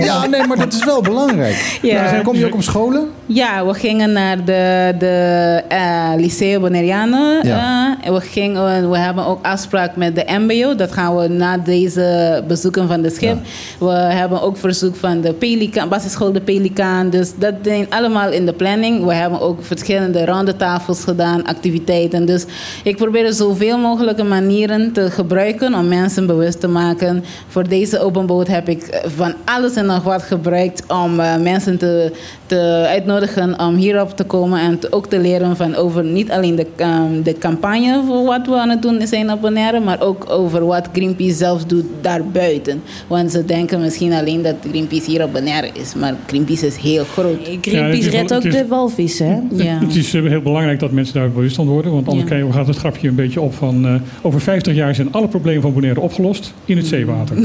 Ja, 0.05 0.27
nee, 0.27 0.47
maar 0.47 0.57
dat 0.57 0.73
is 0.73 0.85
wel 0.85 1.03
belangrijk. 1.03 1.79
Ja. 1.83 2.11
Nou, 2.11 2.23
Kom 2.25 2.37
je 2.37 2.47
ook 2.47 2.55
op 2.55 2.63
scholen? 2.63 3.09
Ja, 3.27 3.67
we 3.67 3.75
gingen 3.75 4.13
naar 4.13 4.45
de, 4.45 4.95
de 4.99 5.63
eh, 5.69 6.11
Liceo 6.17 6.61
Bonaireano. 6.61 7.41
Ja. 7.43 7.97
eh, 8.05 8.13
we, 8.13 8.21
gingen, 8.21 8.91
we 8.91 8.99
hebben 8.99 9.27
ook 9.27 9.45
afspraak 9.47 9.97
met 9.97 10.15
de 10.15 10.25
MBO. 10.39 10.75
Dat 10.75 10.93
gaan 10.93 11.17
we 11.17 11.29
na 11.29 11.59
deze 11.59 12.43
bezoeken 12.49 12.89
van 12.89 13.03
de 13.03 13.11
schip. 13.11 13.37
We 13.79 13.91
hebben 13.91 14.43
ook 14.43 14.57
verzoek 14.57 14.97
van 14.97 15.21
de 15.21 15.33
Pelikaan, 15.33 15.89
basisschool 15.89 16.33
De 16.33 16.41
Pelikaan. 16.41 17.11
Dus 17.11 17.33
dat 17.39 17.55
zijn 17.63 17.87
allemaal 17.91 18.31
in 18.31 18.47
de 18.47 18.53
planning. 18.53 19.05
We 19.05 19.15
hebben 19.15 19.41
ook 19.41 19.65
verschillende 19.65 20.25
ronde 20.25 20.57
tafels 20.57 21.05
gedaan, 21.05 21.45
activiteiten. 21.47 22.27
Dus 22.27 22.45
ik 22.85 22.97
probeer 22.97 23.33
zoveel 23.33 23.79
mogelijke 23.79 24.25
manieren 24.25 24.93
te 24.93 25.11
gebruiken 25.11 25.75
om 25.75 25.89
mensen 25.89 26.27
bewust 26.27 26.61
te 26.61 26.66
te 26.67 26.73
maken. 26.73 27.25
Voor 27.49 27.69
deze 27.69 28.01
open 28.01 28.27
boot 28.27 28.47
heb 28.49 28.69
ik 28.69 28.83
eh, 28.83 29.11
van 29.17 29.35
alles 29.45 29.75
en 29.75 29.87
nog 29.87 30.03
wat 30.03 30.23
gebruikt 30.23 30.83
om 31.05 31.21
eh, 31.21 31.37
mensen 31.37 31.79
te, 31.79 32.13
te 32.47 32.85
uitnodigen 32.89 33.61
om 33.61 33.75
hierop 33.75 34.17
te 34.17 34.25
komen 34.25 34.61
en 34.61 34.79
te- 34.79 34.93
ook 34.93 35.07
te 35.07 35.19
leren 35.21 35.57
van 35.57 35.75
over 35.75 36.05
niet 36.05 36.31
alleen 36.31 36.55
de, 36.57 36.67
ehm, 36.77 37.23
de 37.23 37.39
campagne 37.39 38.03
voor 38.07 38.25
wat 38.25 38.47
we 38.47 38.55
aan 38.55 38.69
het 38.69 38.83
doen 38.83 39.07
zijn 39.07 39.33
op 39.33 39.41
Bonaire, 39.41 39.81
maar 39.81 40.01
ook 40.01 40.31
over 40.31 40.67
wat 40.67 40.89
Greenpeace 40.93 41.35
zelf 41.37 41.65
doet 41.65 41.85
daarbuiten. 42.01 42.83
Want 43.07 43.31
ze 43.33 43.45
denken 43.45 43.81
misschien 43.81 44.13
alleen 44.13 44.43
dat 44.43 44.55
Greenpeace 44.71 45.11
hier 45.11 45.23
op 45.25 45.33
Bonaire 45.33 45.69
is, 45.73 45.95
maar 45.95 46.15
Greenpeace 46.27 46.67
is 46.67 46.77
heel 46.77 47.05
groot. 47.05 47.47
Het 47.47 47.59
Greenpeace 47.61 48.11
redt 48.11 48.35
ook 48.35 48.43
is- 48.45 48.55
de 48.55 48.67
walvissen, 48.67 49.27
hè? 49.27 49.65
Ja. 49.65 49.79
Het 49.79 49.97
is 49.97 50.15
eh, 50.15 50.23
heel 50.23 50.43
belangrijk 50.43 50.81
dat 50.81 50.91
mensen 50.91 51.15
daar 51.15 51.31
bewust 51.31 51.57
van 51.57 51.67
worden. 51.67 51.93
Want 51.93 52.09
anders 52.09 52.31
Ja. 52.31 52.53
gaat 52.53 52.67
het 52.67 52.77
grapje 52.77 53.09
een 53.09 53.15
beetje 53.15 53.41
op 53.41 53.55
van... 53.55 53.87
eh, 53.87 53.95
over 54.23 54.41
50 54.41 54.75
jaar 54.75 54.95
zijn 54.95 55.13
alle 55.13 55.29
problemen 55.29 55.63
van 55.63 55.73
Bonaire 55.73 56.01
opgelost 56.01 56.53
in 56.65 56.77
het 56.77 56.87
zeewater. 56.87 57.37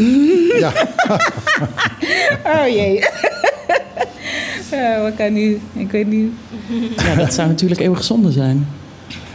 Ja, 0.60 0.72
Oh 2.46 2.68
jee. 2.68 3.04
Ja, 4.72 5.02
wat 5.04 5.16
kan 5.16 5.34
nu? 5.34 5.60
Ik 5.74 5.92
weet 5.92 6.08
niet. 6.08 6.30
Ja, 6.98 7.16
dat 7.16 7.34
zou 7.34 7.48
natuurlijk 7.48 7.82
eeuwig 7.82 8.04
zonde 8.04 8.32
zijn. 8.32 8.68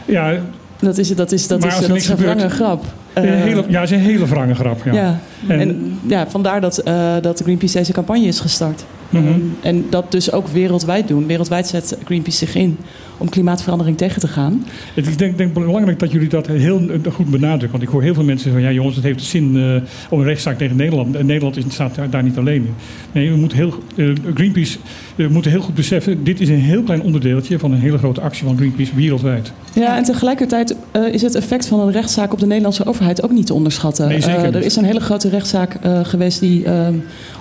Ja, 0.04 0.34
Dat 0.80 0.98
is, 0.98 1.14
dat 1.14 1.32
is, 1.32 1.46
dat 1.46 1.60
Maar 1.60 1.68
is, 1.80 1.86
dat 1.86 1.96
is 1.96 2.08
een 2.08 2.16
gebeurt- 2.16 2.36
wrange 2.36 2.54
grap. 2.54 2.84
een 3.14 3.24
Eh, 3.24 3.30
hele, 3.42 3.64
ja, 3.68 3.80
het 3.80 3.90
is 3.90 3.96
een 3.96 4.02
hele 4.02 4.26
wrange 4.26 4.54
grap. 4.54 4.80
Ja. 4.84 4.92
ja. 4.92 5.18
En- 5.48 5.60
En, 5.60 5.98
ja, 6.06 6.26
vandaar 6.30 6.60
dat, 6.60 6.78
eh, 6.78 7.14
dat 7.20 7.40
Greenpeace 7.44 7.78
deze 7.78 7.92
campagne 7.92 8.26
is 8.26 8.40
gestart. 8.40 8.84
Mhm. 9.08 9.28
En 9.62 9.86
dat 9.90 10.12
dus 10.12 10.32
ook 10.32 10.48
wereldwijd 10.48 11.08
doen. 11.08 11.26
Wereldwijd 11.26 11.66
zet 11.66 11.96
Greenpeace 12.04 12.36
zich 12.36 12.54
in 12.54 12.78
om 13.18 13.28
klimaatverandering 13.28 13.96
tegen 13.96 14.20
te 14.20 14.28
gaan. 14.28 14.64
Is 14.94 15.16
denk, 15.16 15.38
denk 15.38 15.52
belangrijk 15.52 15.98
dat 15.98 16.12
jullie 16.12 16.28
dat 16.28 16.46
heel 16.46 16.80
eh, 16.90 17.12
goed 17.12 17.30
benadrukken. 17.30 17.70
Want 17.70 17.82
ik 17.82 17.88
hoor 17.88 18.02
heel 18.02 18.14
veel 18.14 18.24
mensen 18.24 18.52
van... 18.52 18.60
ja 18.60 18.72
jongens, 18.72 18.96
het 18.96 19.04
heeft 19.04 19.22
zin 19.22 19.56
eh, 19.56 20.10
om 20.10 20.18
een 20.18 20.26
rechtszaak 20.26 20.58
tegen 20.58 20.76
Nederland. 20.76 21.16
En 21.16 21.26
Nederland 21.26 21.58
staat 21.68 21.98
daar, 22.10 22.22
niet 22.22 22.38
alleen 22.38 22.54
in. 22.54 22.74
Nee, 23.12 23.30
we 23.30 23.36
moeten 23.36 23.58
heel, 23.58 23.74
eh, 23.96 24.12
Greenpeace 24.34 24.78
we 25.16 25.28
moeten 25.28 25.50
heel 25.50 25.60
goed 25.60 25.74
beseffen... 25.74 26.24
dit 26.24 26.40
is 26.40 26.48
een 26.48 26.60
heel 26.60 26.82
klein 26.82 27.02
onderdeeltje 27.02 27.58
van 27.58 27.72
een 27.72 27.80
hele 27.80 27.98
grote 27.98 28.20
actie 28.20 28.44
van 28.44 28.56
Greenpeace 28.56 28.94
wereldwijd. 28.94 29.52
Ja, 29.72 29.96
en 29.96 30.04
tegelijkertijd 30.04 30.76
eh, 30.90 31.02
is 31.12 31.22
het 31.22 31.34
effect 31.34 31.66
van 31.66 31.80
een 31.80 31.92
rechtszaak 31.92 32.32
op 32.32 32.38
de 32.38 32.46
Nederlandse 32.46 32.86
overheid 32.86 33.22
ook 33.22 33.30
niet 33.30 33.46
te 33.46 33.54
onderschatten. 33.54 34.08
Nee, 34.08 34.24
Eh, 34.24 34.42
er 34.42 34.62
is 34.62 34.76
een 34.76 34.84
hele 34.84 35.00
grote 35.00 35.28
rechtszaak 35.28 35.74
eh, 35.74 36.00
geweest 36.02 36.40
die 36.40 36.64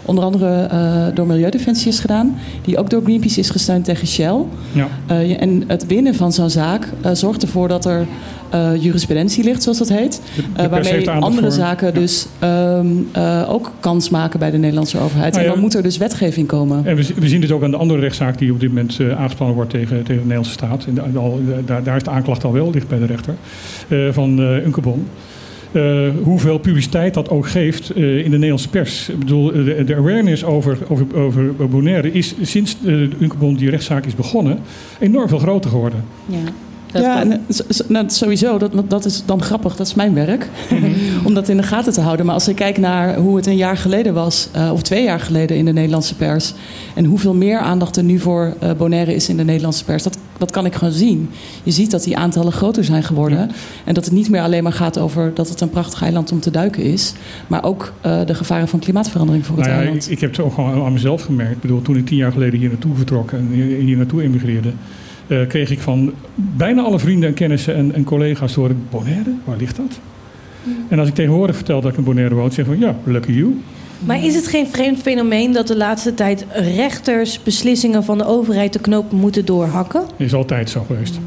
onder 0.06 0.24
andere 0.24 0.70
door 1.14 1.28
Milieudefensie 1.28 1.88
is 1.88 2.00
gedaan. 2.00 2.38
Die 2.62 2.78
ook 2.78 2.90
door 2.90 3.02
Greenpeace 3.02 3.40
is 3.40 3.50
gesteund 3.50 3.86
tegen 3.86 4.08
Shell. 4.08 4.38
Ja. 4.72 4.88
En 5.38 5.64
het 5.68 5.86
winnen 5.88 6.16
van 6.16 6.34
zo'n 6.34 6.50
zaak 6.50 6.90
zorgt 7.14 7.42
ervoor 7.42 7.68
dat 7.68 7.86
er 7.86 8.06
eh, 8.56 8.84
jurisprudentie 8.84 9.44
ligt, 9.44 9.63
zoals 9.63 9.78
dat 9.78 9.89
heet. 9.89 10.22
De- 10.36 10.41
de 10.41 10.48
Eh, 10.54 10.60
heeft 10.60 10.70
waarmee 10.70 11.06
er 11.06 11.12
andere 11.12 11.41
voor. 11.48 11.56
zaken 11.56 11.94
dus 11.94 12.26
ehm, 12.39 12.88
eh, 13.12 13.46
ook 13.50 13.72
kans 13.80 14.10
maken 14.10 14.39
bij 14.39 14.52
de 14.52 14.58
Nederlandse 14.58 15.00
overheid. 15.00 15.32
Nou 15.32 15.44
en 15.44 15.48
ja. 15.50 15.54
dan 15.54 15.62
moet 15.63 15.74
er 15.76 15.84
dus 15.84 15.98
wetgeving 15.98 16.48
komen. 16.48 16.86
En 16.86 16.96
we, 16.96 17.28
zien 17.28 17.41
dit 17.41 17.52
ook 17.52 17.63
aan 17.63 17.72
de 17.72 17.78
andere 17.78 18.00
rechtszaak 18.00 18.38
die 18.38 18.52
op 18.52 18.60
dit 18.60 18.70
moment 18.70 19.00
eh, 19.00 19.20
aangespannen 19.20 19.56
wordt 19.56 19.70
tegen, 19.72 19.98
tegen 19.98 20.08
de 20.08 20.20
Nederlandse 20.20 20.52
staat. 20.52 20.86
En 20.86 21.18
al, 21.18 21.39
daar, 21.65 21.84
daar 21.84 21.96
is 21.96 22.04
de 22.04 22.10
aanklacht 22.10 22.44
al 22.44 22.54
wel, 22.54 22.72
ligt 22.72 22.88
bij 22.88 23.00
de 23.00 23.06
rechter, 23.06 23.34
eh, 23.88 23.98
van 24.12 24.39
eh 24.39 24.65
Unkebon. 24.65 25.08
Eh, 25.72 25.84
hoeveel 26.24 26.58
publiciteit 26.58 27.13
dat 27.13 27.30
ook 27.30 27.48
geeft 27.48 27.89
eh, 27.89 28.18
in 28.18 28.24
de 28.24 28.30
Nederlandse 28.30 28.70
pers. 28.70 29.10
Ik 29.10 29.20
bedoel, 29.20 29.52
de, 29.52 29.84
de 29.86 29.96
awareness 29.96 30.44
over, 30.44 30.78
over, 30.88 31.06
over 31.15 31.70
Bonaire 31.70 32.12
is 32.12 32.36
sinds 32.41 32.76
eh, 32.80 32.84
de 32.86 33.10
Unkebon 33.20 33.56
die 33.56 33.70
rechtszaak 33.70 34.06
is 34.06 34.15
begonnen 34.15 34.60
enorm 35.00 35.28
veel 35.30 35.39
groter 35.39 35.70
geworden. 35.70 36.04
Ja. 36.26 36.38
Ja, 36.93 37.19
en, 37.19 37.32
eh, 37.32 37.39
nou, 37.88 38.10
sowieso, 38.10 38.58
dat, 38.58 38.89
dat 38.89 39.06
is 39.06 39.24
dan 39.26 39.41
grappig, 39.41 39.76
dat 39.76 39.88
is 39.88 39.93
mijn 39.93 40.13
werk. 40.13 40.50
om 41.26 41.34
dat 41.34 41.50
in 41.50 41.58
de 41.58 41.63
gaten 41.63 41.93
te 41.93 42.02
houden. 42.02 42.26
Maar 42.26 42.36
als 42.36 42.48
ik 42.48 42.56
kijk 42.56 42.78
naar 42.78 43.15
hoe 43.15 43.36
het 43.36 43.45
een 43.45 43.56
jaar 43.56 43.78
geleden 43.78 44.13
was, 44.13 44.50
eh, 44.52 44.71
of 44.74 44.82
twee 44.82 45.04
jaar 45.04 45.19
geleden 45.19 45.58
in 45.58 45.65
de 45.65 45.74
Nederlandse 45.74 46.15
pers. 46.15 46.54
En 46.95 47.06
hoeveel 47.06 47.34
meer 47.34 47.60
aandacht 47.60 47.98
er 47.98 48.04
nu 48.04 48.19
voor 48.19 48.54
eh, 48.60 48.71
Bonaire 48.78 49.15
is 49.15 49.30
in 49.30 49.38
de 49.38 49.43
Nederlandse 49.43 49.84
pers. 49.84 50.04
Dat, 50.04 50.17
dat 50.38 50.52
kan 50.52 50.65
ik 50.65 50.76
gewoon 50.76 50.93
zien. 50.93 51.30
Je 51.63 51.71
ziet 51.71 51.91
dat 51.91 52.04
die 52.04 52.17
aantallen 52.17 52.52
groter 52.52 52.84
zijn 52.84 53.04
geworden. 53.04 53.52
En 53.84 53.93
dat 53.93 54.06
het 54.06 54.13
niet 54.13 54.30
meer 54.30 54.41
alleen 54.41 54.63
maar 54.63 54.74
gaat 54.74 54.98
over 54.98 55.32
dat 55.34 55.50
het 55.50 55.62
een 55.62 55.69
prachtig 55.69 56.02
eiland 56.02 56.32
om 56.32 56.39
te 56.39 56.52
duiken 56.52 56.84
is. 56.84 57.13
Maar 57.48 57.63
ook 57.63 57.93
de 58.02 58.36
gevaren 58.36 58.67
van 58.67 58.80
klimaatverandering 58.80 59.45
voor 59.45 59.56
het 59.56 59.65
Nou 59.65 59.78
ja, 59.78 59.84
eiland. 59.84 60.06
ik, 60.06 60.12
ik 60.12 60.19
heb 60.19 60.30
het 60.30 60.39
ook 60.39 60.54
gewoon 60.54 60.86
aan 60.86 60.93
mezelf 60.93 61.21
gemerkt. 61.21 61.56
Ik 61.56 61.62
bedoel, 61.62 61.82
toen 61.82 61.98
ik 61.98 62.06
tien 62.06 62.17
jaar 62.17 62.32
geleden 62.32 62.60
hier 62.60 62.69
naartoe 62.69 62.95
vertrok 62.95 63.32
en 63.32 63.48
hier, 63.52 63.65
hier 63.65 63.98
naartoe 63.98 64.21
emigreerde, 64.21 64.71
eh, 65.28 65.48
kreeg 65.48 65.70
ik 65.72 65.80
van 65.80 66.14
bijna 66.36 66.82
alle 66.82 67.00
vrienden 67.00 67.30
en 67.30 67.36
kennissen 67.36 67.76
en, 67.76 67.94
en 67.94 68.04
collega's 68.04 68.54
te 68.54 68.60
horen: 68.60 68.78
Bonaire, 68.90 69.32
waar 69.44 69.58
ligt 69.58 69.76
dat? 69.76 70.00
En 70.88 71.00
als 71.00 71.08
ik 71.08 71.14
tegenwoordig 71.14 71.56
vertel 71.56 71.82
dat 71.82 71.92
ik 71.92 71.98
in 71.98 72.04
Bonaire 72.04 72.36
woon, 72.36 72.52
zeg 72.52 72.66
ik 72.66 72.72
van 72.72 72.80
ja, 72.80 72.96
lucky 73.04 73.32
you. 73.32 73.62
Maar 74.06 74.24
is 74.24 74.36
het 74.36 74.48
geen 74.48 74.68
vreemd 74.68 75.00
fenomeen 75.02 75.52
dat 75.52 75.68
de 75.68 75.78
laatste 75.78 76.14
tijd 76.14 76.46
rechters 76.54 77.44
beslissingen 77.44 78.04
van 78.04 78.18
de 78.18 78.26
overheid 78.26 78.74
de 78.74 78.80
knoop 78.80 79.12
moeten 79.12 79.46
doorhakken? 79.46 80.02
Is 80.18 80.34
altijd 80.34 80.70
zo 80.70 80.84
geweest. 80.88 81.20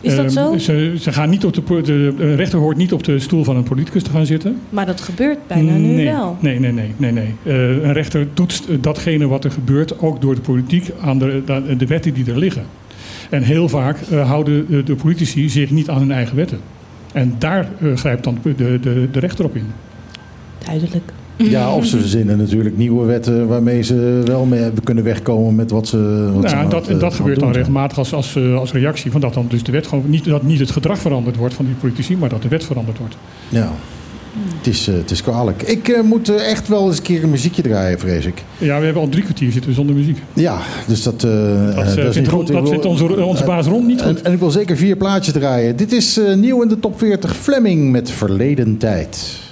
Is 0.00 0.16
dat 0.16 0.24
Ehm, 0.24 0.34
zo? 0.34 0.58
Ze, 0.58 0.94
ze 1.00 1.12
gaan 1.12 1.30
niet 1.30 1.44
op 1.44 1.54
de, 1.54 1.62
po- 1.62 1.80
de, 1.80 2.14
de 2.16 2.34
rechter 2.34 2.58
hoort 2.58 2.76
niet 2.76 2.92
op 2.92 3.04
de 3.04 3.18
stoel 3.18 3.44
van 3.44 3.56
een 3.56 3.62
politicus 3.62 4.02
te 4.02 4.10
gaan 4.10 4.26
zitten. 4.26 4.58
Maar 4.70 4.86
dat 4.86 5.00
gebeurt 5.00 5.38
bijna 5.46 5.72
nu 5.72 5.86
nee, 5.94 6.04
wel. 6.04 6.36
Nee, 6.40 6.60
nee, 6.60 6.72
nee. 6.72 6.90
nee, 6.96 7.12
nee. 7.12 7.34
Eh, 7.42 7.54
een 7.68 7.92
rechter 7.92 8.26
toetst 8.34 8.66
datgene 8.80 9.26
wat 9.26 9.44
er 9.44 9.50
gebeurt, 9.50 10.00
ook 10.00 10.20
door 10.20 10.34
de 10.34 10.40
politiek, 10.40 10.90
aan 11.00 11.18
de, 11.18 11.42
de 11.78 11.86
wetten 11.86 12.14
die 12.14 12.30
er 12.30 12.38
liggen. 12.38 12.64
En 13.30 13.42
heel 13.42 13.68
vaak 13.68 13.98
eh, 14.10 14.28
houden 14.28 14.66
de, 14.68 14.82
de 14.82 14.94
politici 14.94 15.48
zich 15.48 15.70
niet 15.70 15.88
aan 15.88 15.98
hun 15.98 16.12
eigen 16.12 16.36
wetten. 16.36 16.58
En 17.12 17.34
daar 17.38 17.68
eh, 17.80 17.96
grijpt 17.96 18.24
dan 18.24 18.38
de, 18.42 18.54
de, 18.80 19.08
de 19.12 19.20
rechter 19.20 19.44
op 19.44 19.56
in. 19.56 19.66
Duidelijk. 20.64 21.04
ja, 21.36 21.74
of 21.74 21.86
ze 21.86 21.98
verzinnen 21.98 22.38
natuurlijk 22.38 22.76
nieuwe 22.76 23.06
wetten 23.06 23.46
waarmee 23.46 23.82
ze 23.82 24.22
wel 24.24 24.44
mee 24.44 24.70
kunnen 24.84 25.04
wegkomen 25.04 25.54
met 25.54 25.70
wat 25.70 25.88
ze. 25.88 26.30
Wat 26.34 26.48
ze 26.48 26.54
Nou, 26.54 26.64
aan 26.64 26.70
dat, 26.70 26.88
eh, 26.88 26.98
dat 26.98 27.14
gebeurt 27.14 27.40
dan 27.40 27.52
regelmatig 27.52 27.98
als, 27.98 28.12
als, 28.12 28.36
eh, 28.36 28.58
als 28.58 28.72
reactie 28.72 29.10
van 29.10 29.20
dat 29.20 29.34
dan 29.34 29.46
dus 29.48 29.62
de 29.62 29.72
wet 29.72 29.86
gewoon 29.86 30.04
niet, 30.06 30.24
dat 30.24 30.42
niet 30.42 30.58
het 30.60 30.70
gedrag 30.70 30.98
veranderd 30.98 31.36
wordt 31.36 31.54
van 31.54 31.64
die 31.64 31.74
politici, 31.74 32.16
maar 32.16 32.28
dat 32.28 32.42
de 32.42 32.48
wet 32.48 32.64
veranderd 32.64 32.98
wordt. 32.98 33.16
Ja. 33.48 33.72
Het 34.58 34.66
is, 34.66 34.88
eh, 34.88 34.94
het 34.94 35.10
is 35.10 35.22
kwalijk. 35.22 35.62
Ik 35.62 35.88
eh, 35.88 36.02
moet 36.02 36.28
eh, 36.28 36.50
echt 36.50 36.68
wel 36.68 36.86
eens 36.86 36.96
een 36.96 37.02
keer 37.02 37.22
een 37.22 37.30
muziekje 37.30 37.62
draaien, 37.62 37.98
vrees 37.98 38.24
ik. 38.26 38.42
Ja, 38.58 38.78
we 38.78 38.84
hebben 38.84 39.02
al 39.02 39.08
drie 39.08 39.22
kwartier 39.22 39.52
zitten 39.52 39.74
zonder 39.74 39.94
muziek. 39.96 40.18
Ja, 40.32 40.58
dus 40.86 41.02
dat, 41.02 41.24
eh, 41.24 41.30
Dat, 41.74 41.74
dat 41.76 41.96
is 41.98 42.12
vindt, 42.14 42.28
goed. 42.28 42.46
Dat 42.46 42.60
wil- 42.62 42.70
vindt 42.70 42.84
onze, 42.84 43.24
onze 43.24 43.44
baas 43.44 43.66
Ron 43.66 43.86
niet 43.86 44.02
goed. 44.02 44.18
En, 44.18 44.24
en 44.24 44.32
ik 44.32 44.38
wil 44.38 44.50
zeker 44.50 44.76
vier 44.76 44.96
plaatjes 44.96 45.34
draaien. 45.34 45.76
Dit 45.76 45.92
is 45.92 46.20
nieuw 46.36 46.62
in 46.62 46.68
de 46.68 46.80
top 46.80 46.98
40 46.98 47.36
Fleming 47.36 47.90
met 47.90 48.10
Verleden 48.10 48.76
Tijd. 48.78 49.44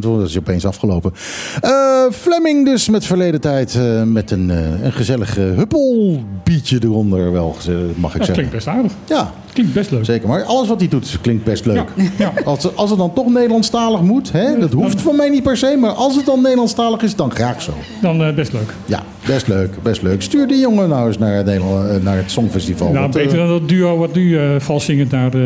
Dan 0.00 0.22
is 0.22 0.32
hij 0.32 0.40
opeens 0.40 0.66
afgelopen. 0.66 1.12
Eh, 1.60 1.93
Fleming 2.12 2.64
dus 2.64 2.88
met 2.88 3.06
verleden 3.06 3.40
tijd. 3.40 3.74
eh, 3.74 4.02
met 4.02 4.30
een, 4.30 4.50
eh, 4.50 4.84
een 4.84 4.92
gezellig 4.92 5.38
eh, 5.38 5.44
huppelbeatje 5.44 6.78
eronder. 6.82 7.32
Wel, 7.32 7.56
mag 7.56 8.12
ik 8.12 8.18
Dat 8.18 8.26
zeggen. 8.26 8.32
klinkt 8.34 8.52
best 8.52 8.66
aardig. 8.66 8.92
Ja, 9.08 9.32
Klinkt 9.52 9.72
best 9.74 9.90
leuk. 9.90 10.04
zeker. 10.04 10.28
Maar 10.28 10.42
alles 10.42 10.68
wat 10.68 10.80
hij 10.80 10.88
doet 10.88 11.18
klinkt 11.20 11.44
best 11.44 11.64
leuk. 11.66 11.84
Ja, 11.96 12.04
ja. 12.18 12.32
Als, 12.44 12.76
als 12.76 12.90
het 12.90 12.98
dan 12.98 13.12
toch 13.12 13.28
Nederlandstalig 13.32 14.00
moet. 14.00 14.32
Hè, 14.32 14.58
dat 14.58 14.72
hoeft 14.72 15.00
van 15.00 15.16
mij 15.16 15.28
niet 15.28 15.42
per 15.42 15.56
se. 15.56 15.76
Maar 15.80 15.90
als 15.90 16.16
het 16.16 16.26
dan 16.26 16.40
Nederlandstalig 16.42 17.02
is, 17.02 17.16
dan 17.16 17.30
graag 17.30 17.62
zo. 17.62 17.72
Dan 18.02 18.34
best 18.34 18.52
leuk. 18.52 18.74
Ja, 18.86 19.02
best 19.26 19.48
leuk. 19.48 19.82
Best 19.82 20.02
leuk. 20.02 20.22
Stuur 20.22 20.46
die 20.46 20.58
jongen 20.60 20.88
nou 20.88 21.06
eens 21.06 21.18
naar 21.18 21.34
het, 21.36 21.46
Nederland, 21.46 22.02
naar 22.02 22.16
het 22.16 22.30
Songfestival. 22.30 22.86
Nou, 22.88 23.00
Want, 23.00 23.14
beter 23.14 23.38
dan 23.38 23.48
dat 23.48 23.68
duo 23.68 23.96
wat 23.96 24.14
nu 24.14 24.38
vals 24.60 24.84
zingend 24.84 25.10
naar, 25.10 25.34
eh, 25.34 25.40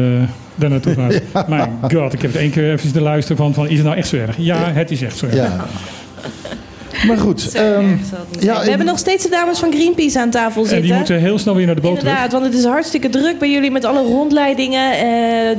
daar 0.55 0.71
naartoe 0.71 0.94
gaat. 0.94 1.21
Mijn 1.49 1.71
god, 1.83 2.12
ik 2.12 2.23
heb 2.23 2.33
het 2.33 2.40
één 2.40 2.51
keer 2.51 2.73
even 2.73 2.92
te 2.92 3.01
luisteren 3.01 3.37
van, 3.37 3.55
van, 3.55 3.68
is 3.68 3.77
het 3.77 3.85
nou 3.85 3.97
echt 3.97 4.09
zo 4.09 4.16
erg? 4.16 4.37
Ja, 4.38 4.73
het 4.73 4.90
is 4.90 5.03
echt 5.03 5.16
zo 5.16 5.27
erg. 5.27 5.35
ja. 5.35 5.66
Maar 7.07 7.16
goed. 7.18 7.52
ehm, 7.54 7.87
ja, 8.40 8.61
we 8.62 8.68
hebben 8.68 8.87
nog 8.87 8.98
steeds 8.98 9.22
de 9.24 9.31
dames 9.31 9.59
van 9.59 9.72
Greenpeace 9.72 10.20
aan 10.20 10.31
tafel 10.31 10.62
En 10.62 10.68
zitten. 10.68 10.87
die 10.87 10.96
moeten 10.96 11.18
heel 11.18 11.38
snel 11.38 11.54
weer 11.54 11.66
naar 11.66 11.74
de 11.74 11.81
boot 11.81 11.98
terug. 11.98 12.09
Inderdaad, 12.09 12.33
want 12.33 12.44
het 12.44 12.54
is 12.54 12.64
hartstikke 12.64 13.09
druk 13.09 13.38
bij 13.38 13.50
jullie 13.50 13.70
met 13.70 13.85
alle 13.85 14.02
rondleidingen. 14.02 14.92
Eh, 14.92 15.00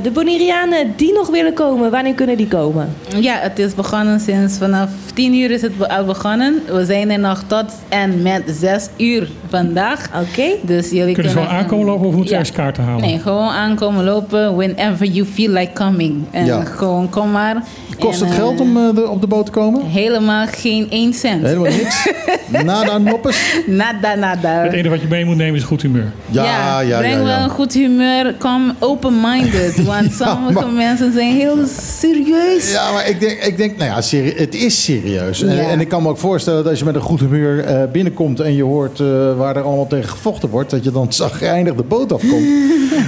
de 0.02 0.10
Bonaireanen 0.12 0.92
die 0.96 1.12
nog 1.12 1.28
willen 1.30 1.52
komen, 1.54 1.90
wanneer 1.90 2.14
kunnen 2.14 2.36
die 2.36 2.48
komen? 2.48 2.94
Ja, 3.20 3.34
het 3.38 3.58
is 3.58 3.74
begonnen 3.74 4.20
sinds 4.20 4.58
vanaf 4.58 4.88
10 5.14 5.34
uur 5.34 5.50
is 5.50 5.62
het 5.62 5.88
al 5.88 6.04
begonnen. 6.04 6.62
We 6.72 6.84
zijn 6.84 7.10
er 7.10 7.18
nog 7.18 7.42
tot 7.46 7.64
en 7.88 8.22
met 8.22 8.42
6 8.46 8.88
uur 8.96 9.28
vandaag. 9.48 10.08
Oké. 10.30 10.48
Dus 10.62 10.90
jullie 10.90 11.14
Kunnen 11.14 11.32
ze 11.32 11.38
gewoon 11.38 11.52
aankomen 11.54 11.86
lopen 11.86 12.06
of 12.06 12.12
moeten 12.14 12.28
ze 12.28 12.34
Ja. 12.34 12.38
eerst 12.40 12.52
kaarten 12.52 12.84
halen? 12.84 13.00
Nee, 13.06 13.18
gewoon 13.18 13.48
aankomen 13.48 14.04
lopen 14.04 14.56
whenever 14.56 15.06
you 15.06 15.26
feel 15.26 15.50
like 15.50 15.72
coming. 15.72 16.14
En 16.30 16.44
Ja. 16.46 16.64
gewoon 16.64 17.08
kom 17.10 17.30
maar. 17.30 17.62
Kost 18.00 18.20
En, 18.20 18.26
het 18.26 18.36
eh, 18.36 18.42
geld 18.42 18.60
om 18.60 18.76
eh, 18.76 18.94
de- 18.94 19.08
op 19.08 19.20
de 19.20 19.26
boot 19.26 19.44
te 19.46 19.52
komen? 19.52 19.84
Helemaal 19.86 20.46
geen 20.46 20.86
1 20.90 21.12
cent. 21.12 21.42
Helemaal 21.42 21.70
niks. 21.72 22.08
Nada 22.64 22.98
noppes. 22.98 23.62
Nada, 23.66 24.14
nada. 24.14 24.62
Het 24.62 24.72
enige 24.72 24.88
wat 24.88 25.00
je 25.00 25.06
mee 25.08 25.24
moet 25.24 25.36
nemen 25.36 25.54
is 25.54 25.62
goed 25.62 25.82
humeur. 25.82 26.12
Ja, 26.26 26.44
ja, 26.44 26.80
ja. 26.80 26.98
breng 26.98 27.16
wel 27.16 27.26
ja. 27.26 27.42
een 27.44 27.50
goed 27.50 27.72
humeur. 27.72 28.34
Kom 28.38 28.72
open-minded. 28.78 29.84
Want 29.84 30.12
sommige 30.12 30.52
maar- 30.52 30.68
mensen 30.72 31.12
zijn 31.12 31.34
heel 31.34 31.56
serieus. 32.00 32.72
Ja, 32.72 32.92
maar 32.92 33.08
ik 33.08 33.20
denk, 33.20 33.38
ik 33.42 33.56
denk 33.56 33.76
nou 33.76 33.90
ja, 33.90 34.00
serie- 34.00 34.34
het 34.36 34.54
is 34.54 34.84
serieus. 34.84 35.42
En, 35.42 35.54
Ja. 35.56 35.62
en 35.68 35.80
ik 35.80 35.88
kan 35.88 36.02
me 36.02 36.08
ook 36.08 36.18
voorstellen 36.18 36.58
dat 36.62 36.70
als 36.70 36.78
je 36.78 36.84
met 36.84 36.94
een 36.94 37.00
goed 37.00 37.20
humeur 37.20 37.64
eh, 37.64 37.82
binnenkomt 37.92 38.40
en 38.40 38.54
je 38.54 38.62
hoort 38.62 39.00
eh, 39.00 39.06
waar 39.36 39.56
er 39.56 39.62
allemaal 39.62 39.86
tegen 39.86 40.08
gevochten 40.08 40.48
wordt, 40.48 40.70
dat 40.70 40.84
je 40.84 40.90
dan 40.92 41.12
zagrijnig 41.22 41.74
de 41.74 41.82
boot 41.82 42.12
afkomt. 42.12 42.46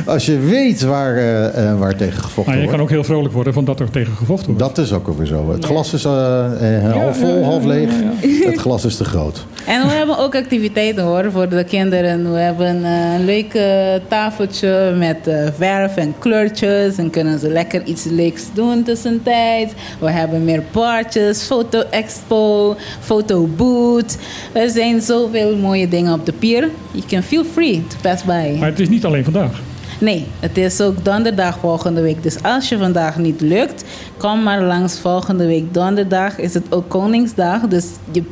als 0.06 0.26
je 0.26 0.38
weet 0.38 0.80
waar, 0.82 1.16
eh, 1.16 1.70
eh, 1.70 1.78
waar 1.78 1.96
tegen 1.96 2.12
gevochten 2.22 2.44
Maar 2.44 2.54
je 2.54 2.60
wordt. 2.60 2.70
kan 2.76 2.80
ook 2.80 2.90
heel 2.90 3.04
vrolijk 3.04 3.34
worden 3.34 3.52
van 3.52 3.64
dat 3.64 3.80
er 3.80 3.90
tegen 3.90 4.16
gevochten 4.16 4.46
wordt. 4.46 4.74
Dat 4.76 4.81
is 4.82 4.92
ook 4.92 5.08
alweer 5.08 5.26
zo. 5.26 5.52
Het 5.52 5.64
glas 5.64 5.92
is 5.92 6.04
eh, 6.04 6.76
eh, 6.76 6.92
half 6.92 7.18
vol, 7.18 7.44
half 7.44 7.64
leeg. 7.64 7.90
Het 8.44 8.58
glas 8.58 8.84
is 8.84 8.96
te 8.96 9.04
groot. 9.04 9.44
En 9.66 9.86
we 9.86 9.92
hebben 9.92 10.18
ook 10.18 10.34
activiteiten 10.34 11.04
hoor 11.04 11.30
voor 11.30 11.48
de 11.48 11.64
kinderen. 11.64 12.32
We 12.32 12.38
hebben 12.38 12.84
eh, 12.84 13.14
een 13.14 13.24
leuk 13.24 13.56
tafeltje 14.08 14.94
met 14.98 15.26
eh, 15.26 15.48
verf 15.56 15.96
en 15.96 16.14
kleurtjes. 16.18 16.96
En 16.96 17.10
kunnen 17.10 17.38
ze 17.38 17.48
lekker 17.48 17.84
iets 17.84 18.04
leuks 18.04 18.42
doen 18.54 18.82
tussentijd. 18.82 19.74
We 20.00 20.10
hebben 20.10 20.44
meer 20.44 20.62
parties, 20.70 21.42
foto-expo, 21.42 22.76
fotoboot. 23.00 24.18
Er 24.52 24.70
zijn 24.70 25.00
zoveel 25.00 25.56
mooie 25.56 25.88
dingen 25.88 26.12
op 26.12 26.26
de 26.26 26.32
pier. 26.32 26.68
You 26.90 27.04
can 27.06 27.22
feel 27.22 27.44
free 27.44 27.86
to 27.86 27.96
pass 28.02 28.24
by. 28.24 28.56
Maar 28.58 28.68
het 28.68 28.80
is 28.80 28.88
niet 28.88 29.04
alleen 29.04 29.24
vandaag. 29.24 29.60
Nee, 30.02 30.26
het 30.40 30.56
is 30.56 30.80
ook 30.80 31.04
donderdag 31.04 31.58
volgende 31.58 32.00
week. 32.00 32.22
Dus 32.22 32.42
als 32.42 32.68
je 32.68 32.78
vandaag 32.78 33.16
niet 33.16 33.40
lukt, 33.40 33.84
kom 34.16 34.42
maar 34.42 34.62
langs 34.62 35.00
volgende 35.00 35.46
week. 35.46 35.74
Donderdag 35.74 36.38
is 36.38 36.54
het 36.54 36.64
ook 36.70 36.88
Koningsdag. 36.88 37.60
Dus 37.60 37.86
je 38.12 38.22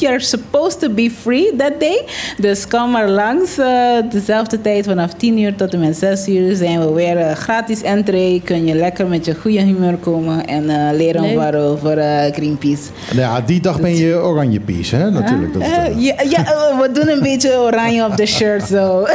you're 0.00 0.20
supposed 0.20 0.80
to 0.80 0.88
be 0.90 1.10
free 1.20 1.56
that 1.56 1.80
day. 1.80 2.02
Dus 2.40 2.66
kom 2.66 2.90
maar 2.90 3.08
langs. 3.08 3.58
eh, 3.58 3.66
dezelfde 4.10 4.60
tijd 4.60 4.86
vanaf 4.86 5.12
10 5.14 5.38
uur 5.38 5.54
tot 5.56 5.72
en 5.72 5.80
met 5.80 5.96
6 5.96 6.28
uur 6.28 6.56
zijn 6.56 6.80
we 6.80 6.92
weer 6.92 7.16
eh, 7.16 7.32
gratis 7.34 7.82
entree. 7.82 8.40
Kun 8.44 8.66
je 8.66 8.74
lekker 8.74 9.06
met 9.06 9.24
je 9.24 9.34
goede 9.34 9.60
humeur 9.60 9.96
komen 9.96 10.46
en 10.46 10.70
eh, 10.70 10.96
leren 10.96 11.34
wat 11.34 11.54
over 11.56 11.98
eh, 11.98 12.32
Greenpeace. 12.32 12.82
Nou 13.14 13.20
Ja, 13.20 13.40
die 13.40 13.60
dag 13.60 13.80
ben 13.80 13.96
je 13.96 14.14
oranje 14.14 14.60
pies, 14.60 14.90
hè? 14.90 15.10
Natuurlijk. 15.10 15.52
Dat 15.52 15.62
ja, 15.96 16.14
ja, 16.30 16.44
we 16.80 16.90
doen 16.92 17.08
een 17.08 17.22
beetje 17.22 17.58
oranje 17.58 18.04
op 18.04 18.16
de 18.16 18.26
shirt 18.26 18.66
zo. 18.66 19.06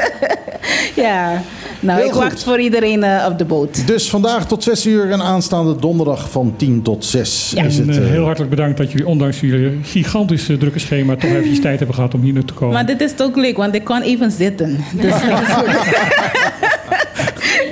ja, 1.06 1.42
nou, 1.80 1.98
Heel 1.98 2.06
ik 2.08 2.12
goed. 2.12 2.22
wacht 2.22 2.42
voor 2.44 2.60
iedereen 2.60 3.02
eh, 3.04 3.26
op 3.30 3.38
de 3.38 3.44
boot. 3.44 3.86
Dus 3.86 4.10
vandaag 4.10 4.46
tot 4.46 4.62
6 4.62 4.86
uur 4.86 5.10
en 5.10 5.22
aanstaande 5.22 5.76
donderdag 5.76 6.30
van 6.30 6.54
10 6.56 6.82
tot 6.82 7.04
6 7.04 7.54
En 7.56 7.66
is 7.66 7.78
het. 7.78 7.88
eh, 7.88 7.96
eh, 7.96 8.04
heel 8.10 8.24
hartelijk 8.24 8.50
bedankt 8.50 8.76
dat 8.78 8.90
jullie, 8.92 9.06
ondanks 9.06 9.40
jullie 9.40 9.78
gigantische 9.82 10.56
drukke 10.58 10.78
schema, 10.78 11.16
toch 11.16 11.30
eventjes 11.36 11.60
tijd 11.60 11.78
hebben 11.78 11.94
gehad 11.96 12.14
om 12.14 12.20
hier 12.20 12.32
naartoe 12.32 12.52
te 12.52 12.58
komen. 12.58 12.74
Maar 12.74 12.86
dit 12.86 13.00
is 13.00 13.12
ook 13.20 13.36
leuk, 13.36 13.56
want 13.56 13.74
ik 13.74 13.84
kan 13.84 14.02
even 14.02 14.30
zitten. 14.30 14.84
Dus 14.92 15.10
dat 15.28 15.64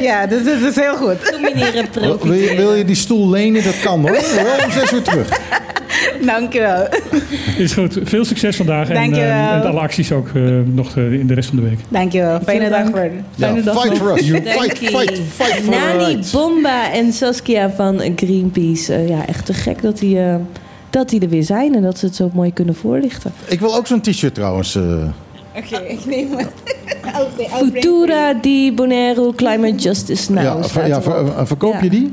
ja, 0.00 0.26
dus 0.26 0.44
dit 0.44 0.60
is 0.62 0.74
heel 0.76 0.96
goed. 0.96 1.16
Wil, 2.00 2.18
wil 2.22 2.32
je, 2.32 2.54
wil 2.56 2.74
je 2.74 2.84
die 2.84 2.96
stoel 2.96 3.30
lenen? 3.30 3.64
Dat 3.64 3.80
kan 3.80 4.00
hoor. 4.00 4.10
Wel 4.10 4.64
om 4.64 4.70
6 4.70 4.92
uur 4.92 5.02
terug. 5.02 5.28
Dankjewel. 6.20 6.88
Is 7.58 7.72
goed. 7.72 7.98
Veel 8.02 8.24
succes 8.24 8.56
vandaag 8.56 8.88
en, 8.88 9.12
eh, 9.12 9.52
en 9.52 9.62
alle 9.62 9.80
acties 9.80 10.12
ook 10.12 10.28
eh, 10.34 10.42
nog 10.64 10.96
eh, 10.96 11.12
in 11.12 11.26
de 11.26 11.34
rest 11.34 11.48
van 11.48 11.56
de 11.58 11.62
week. 11.62 11.78
Dankjewel. 11.88 12.40
Fijne 12.44 12.68
dag 12.68 12.86
Ja, 12.92 13.10
Fijne 13.38 13.62
dag 13.62 13.82
fight 13.82 13.98
for 13.98 14.18
us. 14.18 14.26
You 14.26 14.42
fight, 14.42 14.78
fight, 14.78 15.20
fight 15.34 15.60
for 15.62 15.70
Nani. 15.98 16.18
Bomba 16.32 16.92
en 16.92 17.12
Saskia 17.12 17.70
van 17.70 18.00
Greenpeace. 18.16 18.92
Ja, 19.08 19.26
echt 19.26 19.46
te 19.46 19.52
gek 19.54 19.82
dat 19.82 19.98
die, 19.98 20.18
eh, 20.20 20.34
dat 20.90 21.08
die 21.08 21.20
er 21.20 21.28
weer 21.28 21.42
zijn 21.44 21.74
en 21.74 21.82
dat 21.82 21.98
ze 21.98 22.06
het 22.06 22.14
zo 22.16 22.30
mooi 22.34 22.52
kunnen 22.52 22.74
voorlichten. 22.74 23.32
Ik 23.48 23.60
wil 23.60 23.76
ook 23.76 23.86
zo'n 23.86 24.00
t-shirt 24.00 24.34
trouwens. 24.34 24.74
eh. 24.76 24.82
Oké, 25.56 25.76
ik 25.88 26.06
neem 26.06 26.28
het. 26.36 26.48
Futura 27.72 28.34
di 28.34 28.72
Bonaire 28.72 29.32
Climate 29.36 29.74
Justice 29.74 30.32
Now. 30.32 30.64
ja, 30.74 30.86
ja, 30.86 31.02
verkoop 31.46 31.74
je 31.80 31.84
Ja. 31.84 31.90
die? 31.90 32.12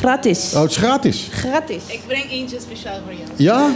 Gratis. 0.00 0.52
Oh, 0.54 0.60
het 0.62 0.70
is 0.70 0.76
gratis. 0.76 1.28
Gratis. 1.30 1.82
Ik 1.86 2.00
breng 2.06 2.30
eentje 2.30 2.56
speciaal 2.60 2.98
voor 3.04 3.12
jou. 3.14 3.28
Ja? 3.36 3.66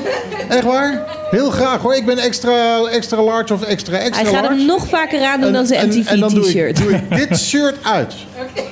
Echt 0.48 0.64
waar? 0.64 1.02
Heel 1.30 1.50
graag 1.50 1.80
hoor. 1.82 1.94
Ik 1.94 2.06
ben 2.06 2.18
extra, 2.18 2.82
extra 2.84 3.22
large 3.22 3.52
of 3.54 3.62
extra 3.62 3.96
extra 3.98 4.22
Hij 4.22 4.32
gaat 4.32 4.42
large. 4.42 4.56
hem 4.58 4.66
nog 4.66 4.88
vaker 4.88 5.22
aandoen 5.24 5.52
dan 5.52 5.66
zijn 5.66 5.90
en, 5.90 6.06
en 6.06 6.20
dan 6.20 6.34
doe 6.34 6.48
ik, 6.48 6.54
MTV-t-shirt. 6.70 6.76
doe 6.76 6.92
ik 6.92 7.28
dit 7.28 7.38
shirt 7.48 7.76
uit. 7.84 8.14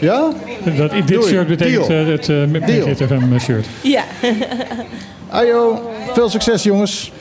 Ja? 0.01 0.29
Dat, 0.77 0.91
dit 0.91 1.09
Doei. 1.09 1.27
shirt 1.29 1.47
betekent 1.49 1.87
Deal. 1.87 2.01
eh, 2.07 2.13
het 2.13 2.29
uh, 2.29 2.67
Deal. 2.67 2.87
GTFM 2.95 3.39
shirt. 3.39 3.67
Ja. 3.83 4.03
Ajo. 5.31 5.91
Veel 6.13 6.29
succes 6.29 6.63
jongens. 6.63 7.13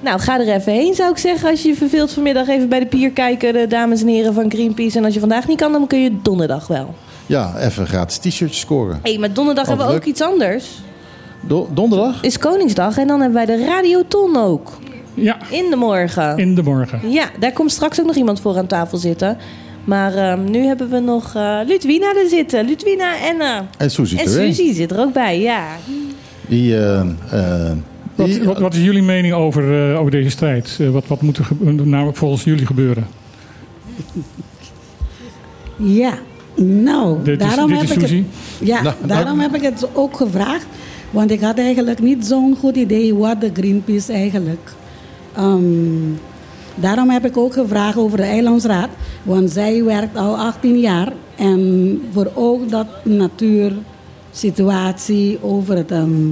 Nou, 0.00 0.20
ga 0.20 0.40
er 0.40 0.48
even 0.54 0.72
heen, 0.72 0.94
zou 0.94 1.10
ik 1.10 1.18
zeggen. 1.18 1.50
Als 1.50 1.62
je 1.62 1.68
je 1.68 1.74
verveelt 1.74 2.12
vanmiddag 2.12 2.48
even 2.48 2.68
bij 2.68 2.78
de 2.78 2.86
pier 2.86 3.10
kijken, 3.10 3.52
de 3.52 3.66
dames 3.66 4.00
en 4.00 4.08
heren 4.08 4.34
van 4.34 4.50
Greenpeace. 4.50 4.98
En 4.98 5.04
als 5.04 5.14
je 5.14 5.20
vandaag 5.20 5.46
niet 5.48 5.58
kan, 5.60 5.72
dan 5.72 5.86
kun 5.86 6.02
je 6.02 6.16
donderdag 6.22 6.66
wel. 6.66 6.94
Ja, 7.26 7.58
even 7.58 7.86
gratis 7.86 8.16
t-shirtjes 8.16 8.60
scoren. 8.60 8.98
Hé, 9.02 9.10
hey, 9.10 9.18
maar 9.18 9.32
donderdag 9.32 9.66
hebben 9.66 9.86
we 9.86 9.92
leuk. 9.92 10.00
ook 10.00 10.08
iets 10.08 10.20
anders. 10.22 10.64
Do- 11.40 11.68
donderdag? 11.74 12.22
Is 12.22 12.38
Koningsdag 12.38 12.96
en 12.98 13.06
dan 13.06 13.20
hebben 13.20 13.46
wij 13.46 13.56
de 13.56 13.64
Radioton 13.64 14.36
ook. 14.36 14.78
Ja, 15.14 15.36
In 15.50 15.70
de 15.70 15.76
morgen. 15.76 16.38
in 16.38 16.54
de 16.54 16.62
morgen. 16.62 17.10
Ja, 17.10 17.24
daar 17.38 17.52
komt 17.52 17.70
straks 17.72 18.00
ook 18.00 18.06
nog 18.06 18.16
iemand 18.16 18.40
voor 18.40 18.56
aan 18.56 18.66
tafel 18.66 18.98
zitten. 18.98 19.38
Maar 19.84 20.14
ehm, 20.14 20.44
nu 20.50 20.64
hebben 20.64 20.90
we 20.90 20.98
nog 20.98 21.34
eh 21.34 21.58
Ludwina 21.66 22.06
er 22.22 22.28
zitten. 22.28 22.64
Ludwina 22.66 23.18
en, 23.28 23.40
eh 23.40 23.58
En 23.78 23.90
Suzy 23.90 24.16
en. 24.16 24.28
Suzy 24.28 24.72
zit 24.72 24.90
er 24.90 24.98
ook 24.98 25.12
bij, 25.12 25.40
ja. 25.40 25.64
Die, 26.48 26.76
eh, 26.76 27.00
eh, 27.00 27.72
Wat, 28.14 28.36
wat, 28.38 28.58
wat 28.58 28.74
is 28.74 28.82
jullie 28.82 29.02
mening 29.02 29.34
over, 29.34 29.90
eh, 29.92 29.98
over 30.00 30.10
deze 30.10 30.30
strijd? 30.30 30.78
Wat, 30.92 31.06
wat 31.06 31.22
moet 31.22 31.36
er 31.38 31.46
nou, 31.86 32.14
volgens 32.14 32.44
jullie 32.44 32.66
gebeuren? 32.66 33.06
Ja, 35.76 36.18
nou, 36.54 37.22
Dit 37.22 37.40
is, 37.40 37.46
daarom 37.48 37.68
dit 37.68 37.78
heb 37.78 37.90
ik 37.90 38.00
het, 38.00 38.10
ja, 38.60 38.82
Nou, 38.82 38.94
daarom 39.06 39.40
heb 39.40 39.54
ik 39.54 39.62
het 39.62 39.86
ook 39.92 40.16
gevraagd. 40.16 40.66
Want 41.10 41.30
ik 41.30 41.40
had 41.40 41.58
eigenlijk 41.58 42.00
niet 42.00 42.26
zo'n 42.26 42.56
goed 42.56 42.76
idee 42.76 43.14
wat 43.14 43.40
de 43.40 43.50
Greenpeace 43.52 44.12
eigenlijk. 44.12 44.72
ehm, 45.36 45.62
daarom 46.74 47.10
heb 47.10 47.24
ik 47.24 47.36
ook 47.36 47.52
gevraagd 47.52 47.96
over 47.96 48.16
de 48.16 48.22
Eilandsraad. 48.22 48.88
Want 49.22 49.50
zij 49.50 49.84
werkt 49.84 50.16
al 50.16 50.36
18 50.36 50.78
jaar. 50.80 51.12
En 51.36 52.00
voor 52.12 52.30
ook 52.34 52.70
dat 52.70 52.86
natuursituatie 53.02 55.38
over 55.42 55.76
het 55.76 55.90
ehm, 55.90 56.30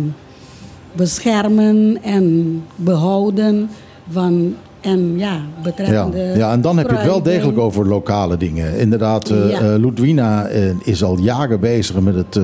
beschermen 0.92 1.98
en 2.02 2.62
behouden 2.76 3.68
van. 4.10 4.54
En 4.82 5.18
ja, 5.18 5.32
ja, 5.32 5.40
betreffende. 5.62 6.32
ja, 6.36 6.52
en 6.52 6.60
dan 6.60 6.78
heb 6.78 6.90
je 6.90 6.96
het 6.96 7.04
wel 7.04 7.22
degelijk 7.22 7.58
over 7.58 7.86
lokale 7.88 8.36
dingen. 8.36 8.78
Inderdaad, 8.78 9.30
eh 9.30 9.50
Ja. 9.50 9.58
eh, 9.60 9.78
Ludwina 9.78 10.46
eh, 10.46 10.70
is 10.82 11.02
al 11.04 11.18
jaren 11.18 11.60
bezig 11.60 12.00
met 12.00 12.14
het, 12.14 12.38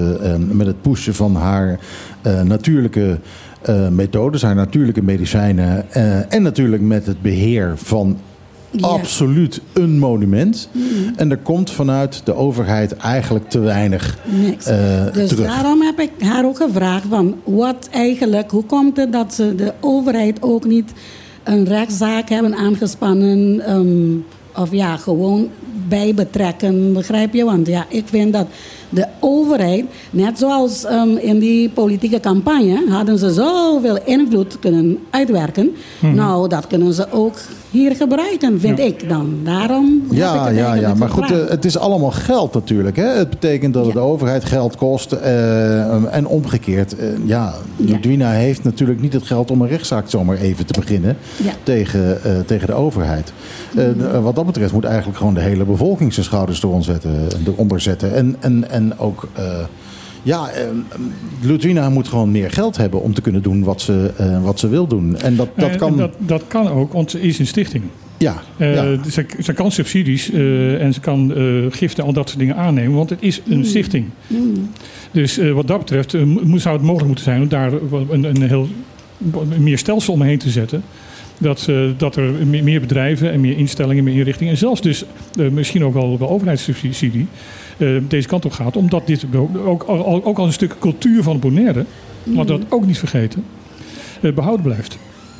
met 0.53 0.67
het 0.67 0.83
pushen 0.83 1.15
van 1.15 1.35
haar 1.35 1.79
natuurlijke 2.45 3.19
methodes, 3.91 4.43
haar 4.43 4.55
natuurlijke 4.55 5.03
medicijnen. 5.03 5.91
en 6.31 6.43
natuurlijk 6.43 6.83
met 6.83 7.07
het 7.07 7.23
beheer 7.23 7.73
van 7.77 8.17
Ja. 8.71 8.87
absoluut 8.87 9.61
een 9.73 9.99
monument. 9.99 10.69
En 11.17 11.31
er 11.31 11.37
komt 11.39 11.71
vanuit 11.71 12.21
de 12.25 12.35
overheid 12.35 12.97
eigenlijk 12.97 13.49
te 13.51 13.59
weinig 13.59 14.19
Niks. 14.25 14.65
Dus 15.13 15.29
terug. 15.29 15.47
daarom 15.47 15.83
heb 15.83 15.99
ik 16.01 16.11
haar 16.19 16.45
ook 16.45 16.57
gevraagd 16.57 17.05
van 17.09 17.37
wat 17.45 17.89
eigenlijk, 17.93 18.51
hoe 18.51 18.65
komt 18.65 18.97
het 18.97 19.13
dat 19.13 19.35
ze 19.35 19.55
de 19.55 19.73
overheid 19.81 20.43
ook 20.43 20.65
niet 20.65 20.93
een 21.49 21.65
rechtszaak 21.65 22.29
hebben 22.29 22.55
aangespannen 22.55 23.61
ehm, 23.61 24.17
of 24.63 24.73
ja, 24.73 24.97
gewoon 24.97 25.49
bij 25.89 26.15
betrekken, 26.15 26.93
begrijp 26.93 27.35
je? 27.35 27.45
Want 27.45 27.67
ja, 27.67 27.87
ik 27.89 28.05
vind 28.07 28.33
dat 28.33 28.47
de 28.91 29.07
overheid, 29.21 29.85
net 30.11 30.39
zoals 30.39 30.85
ehm, 30.85 31.17
in 31.17 31.39
die 31.39 31.69
politieke 31.69 32.21
campagne, 32.21 32.85
hadden 32.91 33.19
ze 33.19 33.33
zoveel 33.33 33.99
invloed 34.05 34.59
kunnen 34.59 34.99
uitwerken. 35.11 35.71
Nou, 36.15 36.49
dat 36.49 36.67
kunnen 36.67 36.93
ze 36.93 37.13
ook 37.13 37.37
hier 37.71 37.97
gebruiken, 37.97 38.61
vind 38.61 38.79
ik 38.79 39.09
dan. 39.09 39.35
Daarom 39.45 40.01
heb 40.03 40.13
ik 40.13 40.17
Ja, 40.19 40.47
het 40.47 40.57
ja, 40.57 40.75
ja, 40.75 40.95
maar 40.95 41.09
goed, 41.11 41.31
eh, 41.31 41.49
het 41.49 41.65
is 41.65 41.79
allemaal 41.79 42.11
geld 42.11 42.55
natuurlijk. 42.55 42.97
Hè? 42.97 43.07
Het 43.07 43.31
betekent 43.31 43.75
dat 43.75 43.87
Ja. 43.87 43.93
de 43.93 43.99
overheid 43.99 44.45
geld 44.45 44.77
kost. 44.77 45.13
eh, 45.13 46.15
en 46.15 46.27
omgekeerd, 46.27 46.97
eh, 46.97 47.07
ja, 47.25 47.55
Ja. 47.77 47.85
Ludwina 47.93 48.31
heeft 48.31 48.65
natuurlijk 48.65 49.01
niet 49.01 49.13
het 49.13 49.23
geld 49.23 49.51
om 49.51 49.61
een 49.63 49.69
rechtszaak 49.69 50.09
zomaar 50.11 50.37
even 50.37 50.67
te 50.67 50.81
beginnen 50.81 51.17
Ja. 51.45 51.53
tegen, 51.63 52.25
eh, 52.25 52.33
tegen 52.47 52.67
de 52.67 52.73
overheid. 52.73 53.33
Eh, 53.77 53.89
eh, 53.89 54.23
wat 54.23 54.35
dat 54.35 54.47
betreft 54.47 54.73
moet 54.73 54.85
eigenlijk 54.85 55.19
gewoon 55.19 55.35
de 55.35 55.41
hele 55.41 55.65
bevolking 55.65 56.13
zijn 56.13 56.27
schouders 56.27 56.63
eronder 56.63 56.85
zetten. 56.85 57.13
Eronder 57.47 57.81
zetten. 57.81 58.15
En, 58.15 58.37
en, 58.41 58.71
en 58.79 58.99
ook. 58.99 59.29
eh, 59.33 59.65
ja, 60.23 60.49
eh, 60.51 60.65
Ludwina 61.41 61.91
moet 61.91 62.09
gewoon 62.09 62.31
meer 62.31 62.51
geld 62.51 62.77
hebben 62.77 63.03
om 63.03 63.15
te 63.15 63.21
kunnen 63.21 63.43
doen 63.43 63.63
wat 63.65 63.81
ze, 63.81 64.13
eh, 64.17 64.45
wat 64.45 64.59
ze 64.61 64.69
wil 64.69 64.87
doen. 64.87 65.17
En 65.17 65.37
dat, 65.37 65.49
dat 65.57 65.71
En- 65.71 65.77
kan. 65.79 65.97
dat, 65.97 66.15
dat 66.19 66.43
kan 66.49 66.69
ook, 66.69 66.93
want 66.93 67.11
ze 67.11 67.21
is 67.21 67.39
een 67.39 67.47
stichting. 67.47 67.85
Ja, 68.19 68.43
Eh, 68.57 68.75
ja. 68.75 68.99
ze, 69.11 69.27
ze 69.43 69.53
kan 69.53 69.71
subsidies 69.73 70.31
eh, 70.31 70.83
en 70.83 70.93
ze 70.95 71.01
kan 71.01 71.35
eh, 71.35 71.45
giften 71.71 72.03
en 72.03 72.09
al 72.09 72.13
dat 72.15 72.29
soort 72.29 72.41
dingen 72.41 72.57
aannemen, 72.57 72.97
want 72.97 73.11
het 73.11 73.19
is 73.23 73.41
een 73.49 73.65
stichting. 73.65 74.05
Dus 75.11 75.39
eh, 75.39 75.53
wat 75.53 75.67
dat 75.67 75.79
betreft 75.79 76.15
eh, 76.15 76.23
zou 76.55 76.75
het 76.77 76.85
mogelijk 76.85 77.07
moeten 77.07 77.25
zijn 77.25 77.43
om 77.43 77.49
daar 77.49 77.73
een, 78.11 78.25
een 78.25 78.43
heel 78.43 78.69
meer 79.59 79.79
stelsel 79.79 80.13
omheen 80.13 80.39
te 80.39 80.51
zetten. 80.51 80.83
Dat, 81.39 81.67
eh, 81.69 81.77
dat 81.97 82.17
er 82.17 82.33
meer, 82.47 82.81
bedrijven 82.81 83.33
en 83.33 83.41
meer 83.41 83.57
instellingen, 83.57 84.05
meer 84.05 84.15
inrichtingen 84.17 84.53
en 84.53 84.59
zelfs 84.59 84.81
dus 84.81 85.05
eh, 85.39 85.49
misschien 85.49 85.85
ook 85.85 85.95
wel, 85.95 86.19
wel 86.19 86.29
overheidssubsidie 86.31 87.21
eh, 87.23 87.29
deze 88.09 88.29
kant 88.29 88.45
op 88.45 88.53
gaat. 88.53 88.77
Omdat 88.77 89.07
dit 89.07 89.27
ook, 89.35 89.89
ook, 89.89 90.27
ook 90.27 90.39
als 90.39 90.47
een 90.47 90.53
stuk 90.53 90.77
cultuur 90.79 91.23
van 91.23 91.39
Bonaire, 91.39 91.85
want 92.23 92.49
dat 92.49 92.61
ook 92.69 92.87
niet 92.87 92.99
vergeten, 92.99 93.45
eh, 94.21 94.33
behouden 94.33 94.65
blijft. 94.65 94.99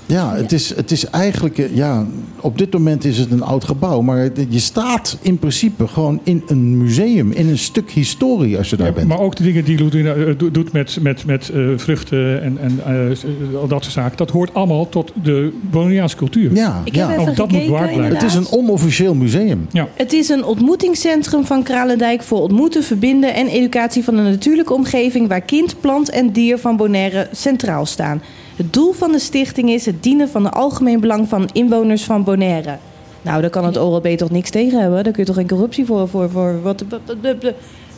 Ja, 0.09 0.35
het 0.35 0.53
is, 0.53 0.75
het 0.77 0.91
is 0.91 1.05
eigenlijk, 1.05 1.59
eh, 1.59 1.77
ja, 1.77 2.07
op 2.41 2.59
dit 2.59 2.73
moment 2.73 3.05
is 3.05 3.19
het 3.19 3.31
een 3.31 3.43
oud 3.43 3.65
gebouw. 3.65 4.01
Maar 4.01 4.29
je 4.49 4.59
staat 4.59 5.19
in 5.23 5.39
principe 5.39 5.87
gewoon 5.89 6.21
in 6.23 6.43
een 6.47 6.77
museum, 6.77 7.33
in 7.33 7.49
een 7.49 7.59
stuk 7.59 7.91
historie 7.91 8.59
als 8.59 8.71
je 8.71 8.77
daar 8.77 8.87
Ja, 8.87 8.93
bent. 8.93 9.09
Maar 9.09 9.19
ook 9.21 9.37
de 9.37 9.43
dingen 9.43 9.65
die 9.65 9.79
Ludwig 9.79 10.05
eh, 10.07 10.39
do- 10.39 10.51
doet 10.51 10.73
met, 10.73 10.99
met, 11.01 11.25
met 11.27 11.49
eh, 11.49 11.61
vruchten 11.77 12.43
en, 12.43 12.59
en 12.61 12.81
eh, 12.87 13.61
al 13.61 13.69
dat 13.69 13.83
soort 13.83 13.95
zaken. 13.95 14.17
Dat 14.17 14.31
hoort 14.31 14.55
allemaal 14.55 14.89
tot 14.89 15.13
de 15.23 15.53
Bonaireaanse 15.71 16.17
cultuur. 16.17 16.55
Ja, 16.55 16.81
Ik 16.85 16.95
ja. 16.95 17.09
heb 17.09 17.19
even 17.19 17.31
Ook 17.31 17.37
dat 17.37 17.51
moet 17.51 17.65
bewaard 17.67 17.93
blijven. 17.95 18.15
Het 18.17 18.25
is 18.25 18.35
een 18.35 18.49
onofficieel 18.51 19.15
museum. 19.15 19.67
Ja. 19.73 19.89
Het 19.95 20.13
is 20.13 20.29
een 20.29 20.45
ontmoetingscentrum 20.45 21.45
van 21.45 21.63
Kralendijk 21.63 22.23
voor 22.23 22.41
ontmoeten, 22.41 22.83
verbinden 22.85 23.35
en 23.35 23.47
educatie 23.47 24.05
van 24.05 24.17
de 24.17 24.23
natuurlijke 24.23 24.75
omgeving 24.75 25.29
waar 25.29 25.41
kind, 25.41 25.81
plant 25.81 26.11
en 26.11 26.33
dier 26.33 26.59
van 26.59 26.77
Bonaire 26.77 27.29
centraal 27.33 27.87
staan. 27.87 28.23
Het 28.59 28.73
doel 28.73 28.93
van 28.93 29.13
de 29.13 29.19
stichting 29.19 29.71
is 29.71 29.87
het 29.87 30.03
dienen 30.03 30.29
van 30.29 30.45
het 30.45 30.55
algemeen 30.55 31.01
belang 31.01 31.29
van 31.29 31.49
inwoners 31.53 32.05
van 32.05 32.25
Bonaire. 32.25 32.79
Nou, 33.23 33.41
daar 33.41 33.51
kan 33.51 33.65
het 33.65 33.77
OLB 33.77 34.07
toch 34.07 34.31
niks 34.31 34.51
tegen 34.51 34.81
hebben? 34.81 35.05
Daar 35.05 35.13
kun 35.13 35.23
je 35.23 35.29
toch 35.29 35.37
geen 35.37 35.49
corruptie 35.49 35.87
voor... 35.87 36.09
voor, 36.09 36.31
voor 36.31 36.63
wat, 36.63 36.85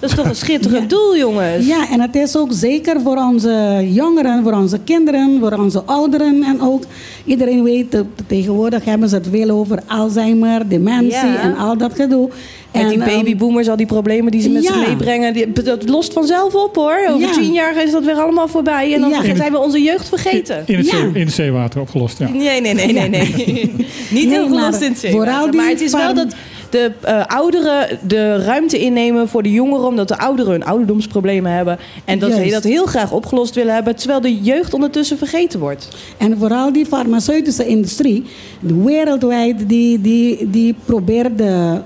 dat 0.01 0.11
is 0.11 0.17
toch 0.17 0.25
een 0.29 0.35
schitterend 0.37 0.91
doel, 0.91 1.17
jongens? 1.17 1.67
Ja, 1.67 1.89
en 1.91 2.01
het 2.01 2.15
is 2.17 2.37
ook 2.37 2.49
zeker 2.53 3.01
voor 3.01 3.17
onze 3.17 3.87
jongeren, 3.93 4.43
voor 4.43 4.53
onze 4.53 4.79
kinderen, 4.85 5.37
voor 5.41 5.53
onze 5.53 5.83
ouderen. 5.85 6.43
En 6.43 6.61
ook 6.63 6.83
iedereen 7.25 7.63
weet, 7.63 8.03
tegenwoordig 8.27 8.85
hebben 8.85 9.09
ze 9.09 9.15
het 9.15 9.27
veel 9.31 9.51
over 9.51 9.79
Alzheimer, 9.87 10.69
dementie 10.69 11.11
Ja. 11.11 11.41
en 11.41 11.57
al 11.57 11.77
dat 11.77 11.95
gedoe. 11.95 12.29
En 12.71 12.89
die 12.89 13.01
ehm, 13.03 13.09
babyboomers, 13.17 13.69
al 13.69 13.77
die 13.77 13.87
problemen 13.87 14.31
die 14.33 14.41
ze 14.41 14.49
met 14.51 14.63
ja. 14.63 14.73
zich 14.73 14.87
meebrengen, 14.89 15.33
die, 15.33 15.53
dat 15.53 15.89
lost 15.89 16.13
vanzelf 16.13 16.55
op 16.55 16.75
hoor. 16.77 16.99
Over 17.09 17.21
Ja. 17.21 17.33
tien 17.33 17.53
jaar 17.53 17.83
is 17.85 17.91
dat 17.93 18.05
weer 18.05 18.15
allemaal 18.15 18.49
voorbij 18.49 18.95
en 18.95 19.01
dan 19.01 19.13
zijn 19.37 19.53
we 19.53 19.59
onze 19.59 19.83
jeugd 19.83 20.09
vergeten. 20.09 20.63
In 20.67 20.77
het, 20.77 20.87
Ja. 20.91 20.97
zee- 20.97 21.11
in 21.15 21.27
het 21.27 21.33
zeewater 21.35 21.81
opgelost. 21.81 22.19
Ja. 22.19 22.29
Nee, 22.29 22.61
nee, 22.61 22.75
nee, 22.75 22.93
nee, 22.93 23.09
nee. 23.09 23.35
Niet 24.11 24.29
Nee, 24.29 24.29
heel 24.29 24.49
gelost 24.49 24.81
in 24.81 24.91
het 24.91 24.99
zeewater. 24.99 25.11
vooral 25.33 25.51
die 25.51 25.61
Maar 25.61 25.69
het 25.71 25.81
is 25.81 25.93
wel 25.93 26.15
dat 26.15 26.35
de 26.71 26.93
eh, 27.01 27.27
ouderen 27.27 27.99
de 28.07 28.37
ruimte 28.37 28.79
innemen 28.79 29.29
voor 29.29 29.43
de 29.43 29.53
jongeren... 29.53 29.87
omdat 29.87 30.09
de 30.09 30.19
ouderen 30.19 30.53
hun 30.53 30.65
ouderdomsproblemen 30.65 31.53
hebben... 31.53 31.79
en 32.05 32.19
dat 32.19 32.31
ze 32.31 32.37
Juist. 32.37 32.53
dat 32.53 32.63
heel 32.63 32.87
graag 32.87 33.13
opgelost 33.13 33.55
willen 33.55 33.75
hebben... 33.75 33.97
terwijl 33.97 34.21
de 34.21 34.41
jeugd 34.41 34.75
ondertussen 34.75 35.19
vergeten 35.19 35.61
wordt. 35.61 35.89
En 36.19 36.39
vooral 36.39 36.73
die 36.73 36.87
farmaceutische 36.87 37.67
industrie, 37.67 38.25
wereldwijd, 38.61 39.69
die, 39.69 40.01
die, 40.01 40.51
die 40.51 40.75
probeert 40.85 41.39
de 41.39 41.81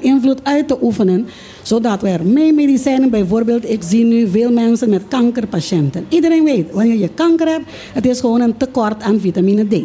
invloed 0.00 0.40
uit 0.42 0.68
te 0.68 0.78
oefenen. 0.82 1.28
Zodat 1.62 2.00
we 2.00 2.08
er 2.08 2.24
mee 2.24 2.52
medicijnen, 2.52 3.10
bijvoorbeeld, 3.10 3.70
ik 3.70 3.82
zie 3.82 4.04
nu 4.04 4.28
veel 4.28 4.52
mensen 4.52 4.90
met 4.90 5.02
kankerpatiënten. 5.08 6.06
Iedereen 6.08 6.44
weet, 6.44 6.72
wanneer 6.72 6.98
je 6.98 7.08
kanker 7.08 7.48
hebt, 7.48 7.64
het 7.92 8.06
is 8.06 8.20
gewoon 8.20 8.40
een 8.40 8.56
tekort 8.56 9.02
aan 9.02 9.20
vitamine 9.20 9.66
D. 9.66 9.82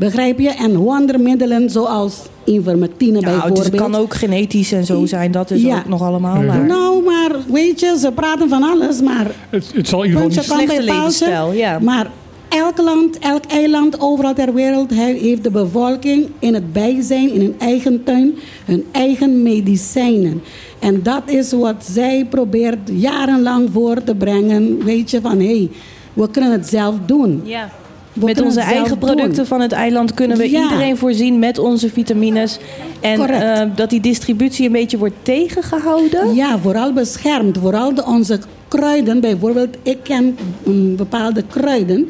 Begrijp 0.00 0.38
je? 0.38 0.48
En 0.48 0.76
wondermiddelen 0.76 1.70
zoals 1.70 2.14
ivermectine 2.44 3.12
Nou, 3.20 3.24
bijvoorbeeld. 3.24 3.64
het 3.64 3.74
is- 3.74 3.80
kan 3.80 3.94
ook 3.94 4.14
genetisch 4.14 4.72
en 4.72 4.84
zo 4.84 5.06
zijn. 5.06 5.30
Dat 5.32 5.50
is 5.50 5.62
Ja. 5.62 5.76
ook 5.78 5.88
nog 5.88 6.02
allemaal 6.02 6.44
waar. 6.44 6.66
Nou, 6.66 7.04
maar 7.04 7.30
weet 7.52 7.80
je, 7.80 7.96
ze 7.98 8.12
praten 8.12 8.48
van 8.48 8.62
alles, 8.62 9.00
maar 9.00 9.26
Het, 9.50 9.70
het 9.74 9.88
zal 9.88 10.02
in 10.02 10.08
ieder 10.10 10.22
geval 10.32 10.56
niet... 10.56 10.66
Slechte 10.68 10.82
levensstijl, 10.84 11.52
ja. 11.52 11.78
Maar 11.78 12.10
elk 12.48 12.78
land, 12.78 13.18
elk 13.18 13.44
eiland, 13.44 14.00
overal 14.00 14.34
ter 14.34 14.54
wereld 14.54 14.90
he- 14.90 15.18
heeft 15.18 15.42
de 15.44 15.50
bevolking 15.50 16.26
in 16.38 16.54
het 16.54 16.72
bijzijn, 16.72 17.32
in 17.32 17.40
hun 17.40 17.54
eigen 17.58 18.04
tuin, 18.04 18.34
hun 18.64 18.84
eigen 18.92 19.42
medicijnen. 19.42 20.42
En 20.78 21.02
dat 21.02 21.22
is 21.26 21.52
wat 21.52 21.84
zij 21.92 22.26
probeert 22.30 22.78
jarenlang 22.92 23.68
voor 23.72 24.02
te 24.04 24.14
brengen. 24.14 24.84
Weet 24.84 25.10
je, 25.10 25.20
van 25.20 25.38
hé, 25.38 25.46
hey, 25.46 25.68
we 26.12 26.30
kunnen 26.30 26.52
het 26.52 26.68
zelf 26.68 26.94
doen. 27.06 27.40
Ja. 27.44 27.70
We 28.12 28.24
Met 28.24 28.40
onze 28.42 28.60
eigen 28.60 28.88
doen. 28.88 28.98
producten 28.98 29.46
van 29.46 29.60
het 29.60 29.72
eiland 29.72 30.14
kunnen 30.14 30.36
we 30.38 30.50
Ja. 30.50 30.62
iedereen 30.62 30.96
voorzien 30.96 31.38
met 31.38 31.58
onze 31.58 31.88
vitamines. 31.90 32.58
En 33.00 33.20
eh, 33.28 33.66
dat 33.74 33.90
die 33.90 34.00
distributie 34.00 34.66
een 34.66 34.72
beetje 34.72 34.98
wordt 34.98 35.14
tegengehouden. 35.22 36.34
Ja, 36.34 36.58
vooral 36.58 36.92
beschermd. 36.92 37.58
Vooral 37.58 37.94
de, 37.94 38.04
onze 38.04 38.38
kruiden. 38.68 39.20
Bijvoorbeeld, 39.20 39.76
ik 39.82 39.98
ken 40.02 40.36
mm, 40.64 40.96
bepaalde 40.96 41.42
kruiden 41.42 42.08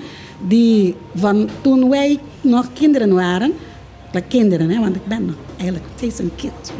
die 0.48 0.94
van 1.14 1.48
toen 1.60 1.88
wij 1.88 2.18
nog 2.40 2.66
kinderen 2.72 3.14
waren. 3.14 3.52
Like 4.12 4.26
kinderen, 4.28 4.70
hè, 4.70 4.80
want 4.80 4.96
ik 4.96 5.06
ben 5.06 5.24
nog 5.26 5.34
eigenlijk 5.56 5.84
steeds 5.96 6.18
een 6.18 6.30
kind. 6.36 6.72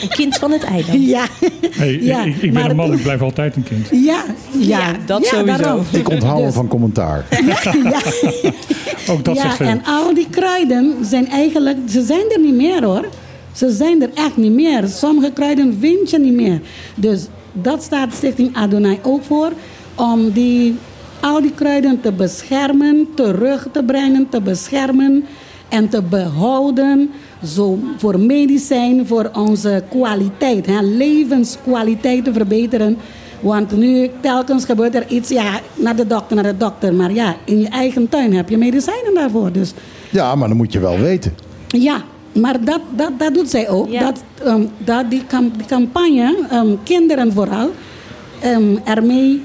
Een 0.00 0.08
kind 0.08 0.36
van 0.36 0.50
het 0.50 0.62
eiland. 0.62 1.06
Ja, 1.08 1.26
Hey, 1.70 1.98
Ja, 2.02 2.24
ik, 2.24 2.34
ik 2.34 2.40
ben 2.40 2.52
maar 2.62 2.70
een 2.70 2.76
man, 2.76 2.92
ik 2.92 3.02
blijf 3.02 3.20
altijd 3.22 3.56
een 3.56 3.62
kind. 3.62 3.88
ja, 3.90 4.24
ja, 4.58 4.78
Ja, 4.78 4.96
dat 5.06 5.26
sowieso. 5.26 5.62
daarom. 5.62 5.84
Ik 5.92 6.08
onthoud 6.08 6.44
Dus- 6.44 6.54
van 6.54 6.68
commentaar. 6.68 7.24
Ook 9.10 9.24
dat 9.24 9.36
ja, 9.36 9.42
zegt 9.42 9.56
veel. 9.56 9.66
en 9.66 9.84
al 9.84 10.14
die 10.14 10.26
kruiden 10.30 10.94
zijn 11.04 11.28
eigenlijk, 11.28 11.76
ze 11.88 12.02
zijn 12.04 12.24
er 12.32 12.40
niet 12.40 12.54
meer 12.54 12.84
hoor. 12.84 13.08
Ze 13.52 13.70
zijn 13.70 14.02
er 14.02 14.10
echt 14.14 14.36
niet 14.36 14.52
meer. 14.52 14.86
Sommige 14.88 15.30
kruiden 15.32 15.76
vind 15.80 16.10
je 16.10 16.18
niet 16.18 16.32
meer. 16.34 16.60
Dus 16.94 17.26
dat 17.52 17.82
staat 17.82 18.14
Stichting 18.14 18.56
Adonai 18.56 18.98
ook 19.02 19.24
voor. 19.24 19.52
Om 19.94 20.30
die, 20.30 20.74
al 21.20 21.40
die 21.40 21.52
kruiden 21.54 22.00
te 22.00 22.12
beschermen, 22.12 23.08
terug 23.14 23.66
te 23.72 23.82
brengen, 23.82 24.26
te 24.30 24.40
beschermen 24.40 25.24
en 25.72 25.88
te 25.88 26.02
behouden. 26.02 27.10
Zo 27.44 27.78
voor 27.96 28.20
medicijn, 28.20 29.06
voor 29.06 29.30
onze 29.34 29.82
kwaliteit, 29.90 30.66
hè, 30.66 30.80
levenskwaliteit 30.82 32.24
te 32.24 32.32
verbeteren. 32.32 32.96
Want 33.40 33.76
nu 33.76 34.10
telkens 34.20 34.64
gebeurt 34.64 34.94
er 34.94 35.04
iets, 35.08 35.28
ja, 35.28 35.60
naar 35.74 35.96
de 35.96 36.06
dokter, 36.06 36.34
naar 36.36 36.44
de 36.52 36.56
dokter. 36.56 36.94
Maar 36.94 37.12
ja, 37.12 37.36
in 37.44 37.60
je 37.60 37.68
eigen 37.68 38.08
tuin 38.08 38.34
heb 38.34 38.48
je 38.48 38.56
medicijnen 38.56 39.14
daarvoor. 39.14 39.52
Dus 39.52 39.72
Ja, 40.10 40.34
maar 40.34 40.48
dan 40.48 40.56
moet 40.56 40.72
je 40.72 40.78
wel 40.80 40.98
weten. 40.98 41.34
ja, 41.68 42.02
maar 42.32 42.64
dat, 42.64 42.80
dat, 42.96 43.10
dat 43.18 43.34
doet 43.34 43.50
zij 43.50 43.68
ook. 43.68 43.88
Ja. 43.90 44.00
Dat, 44.00 44.22
ehm, 44.44 44.62
dat 44.84 45.10
die, 45.10 45.22
cam- 45.26 45.52
die 45.56 45.66
campagne, 45.66 46.36
ehm, 46.50 46.68
kinderen 46.84 47.32
vooral, 47.32 47.70
ehm, 48.40 48.76
ermee, 48.84 49.42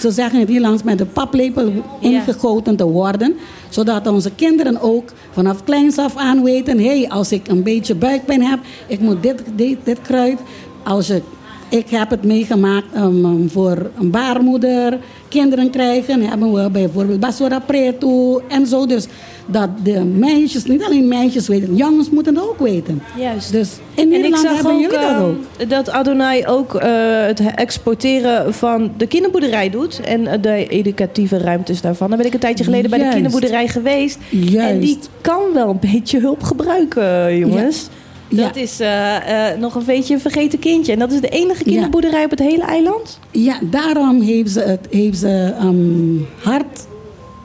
ze 0.00 0.10
zeggen 0.10 0.38
het 0.38 0.48
Nederlands, 0.48 0.82
met 0.82 0.98
de 0.98 1.06
paplepel 1.06 1.72
ingegoten 2.00 2.76
te 2.76 2.84
worden. 2.84 3.36
Zodat 3.68 4.06
onze 4.06 4.30
kinderen 4.30 4.80
ook 4.80 5.12
vanaf 5.30 5.64
kleins 5.64 5.98
af 5.98 6.16
aan 6.16 6.44
weten, 6.44 6.78
hé, 6.78 7.00
hey, 7.00 7.08
als 7.08 7.32
ik 7.32 7.48
een 7.48 7.62
beetje 7.62 7.94
buikpijn 7.94 8.42
heb, 8.42 8.58
ik 8.86 9.00
moet 9.00 9.22
dit, 9.22 9.42
dit, 9.54 9.78
dit 9.84 10.02
kruid. 10.02 10.38
Als 10.82 11.06
je, 11.06 11.22
ik 11.68 11.90
heb 11.90 12.10
het 12.10 12.24
meegemaakt 12.24 12.86
ehm, 12.94 13.24
ehm, 13.24 13.48
voor 13.48 13.90
een 13.98 14.10
baarmoeder, 14.10 14.98
kinderen 15.28 15.70
krijgen, 15.70 16.28
hebben 16.28 16.52
we 16.52 16.70
bijvoorbeeld 16.70 17.20
basura 17.20 17.58
preto 17.58 18.42
en 18.48 18.66
zo. 18.66 18.86
Dus 18.86 19.06
dat 19.46 19.68
de 19.82 20.04
meisjes, 20.04 20.64
niet 20.64 20.82
alleen 20.82 21.08
meisjes 21.08 21.48
weten, 21.48 21.76
jongens 21.76 22.10
moeten 22.10 22.34
het 22.34 22.44
ook 22.44 22.58
weten. 22.58 23.02
Juist. 23.16 23.52
Dus 23.52 23.70
in 23.94 24.02
En 24.02 24.04
ik 24.04 24.10
Nederland 24.10 24.42
zag 24.42 24.54
hebben 24.54 24.72
ook, 24.72 24.80
jullie 24.80 24.98
dat 24.98 25.10
ehm, 25.10 25.22
ook. 25.22 25.68
dat 25.68 25.90
Adonai 25.90 26.46
ook 26.46 26.74
eh, 26.74 26.90
het 27.26 27.40
exporteren 27.54 28.54
van 28.54 28.90
de 28.96 29.06
kinderboerderij 29.06 29.70
doet. 29.70 30.00
En 30.00 30.26
eh, 30.26 30.42
de 30.42 30.66
educatieve 30.66 31.38
ruimtes 31.38 31.80
daarvan. 31.80 32.08
Dan 32.08 32.18
ben 32.18 32.26
ik 32.26 32.34
een 32.34 32.40
tijdje 32.40 32.64
geleden 32.64 32.90
bij 32.90 32.98
de 32.98 33.08
kinderboerderij 33.08 33.68
geweest. 33.68 34.18
Juist. 34.30 34.56
En 34.56 34.80
die 34.80 34.98
kan 35.20 35.40
wel 35.54 35.68
een 35.68 35.90
beetje 35.92 36.20
hulp 36.20 36.42
gebruiken, 36.42 37.38
jongens. 37.38 37.82
Ja. 37.82 38.06
Dat 38.28 38.56
is 38.56 38.80
eh, 38.80 39.50
eh, 39.50 39.58
nog 39.58 39.74
een 39.74 39.84
beetje 39.84 40.14
een 40.14 40.20
vergeten 40.20 40.58
kindje. 40.58 40.92
En 40.92 40.98
dat 40.98 41.12
is 41.12 41.20
de 41.20 41.28
enige 41.28 41.64
kinderboerderij 41.64 42.24
op 42.24 42.30
het 42.30 42.38
hele 42.38 42.62
eiland. 42.62 43.18
Ja, 43.30 43.58
daarom 43.62 44.20
heeft 44.20 44.50
ze, 44.50 44.60
het, 44.60 44.86
heeft 44.90 45.18
ze 45.18 45.54
ehm, 45.58 46.48
hard 46.48 46.86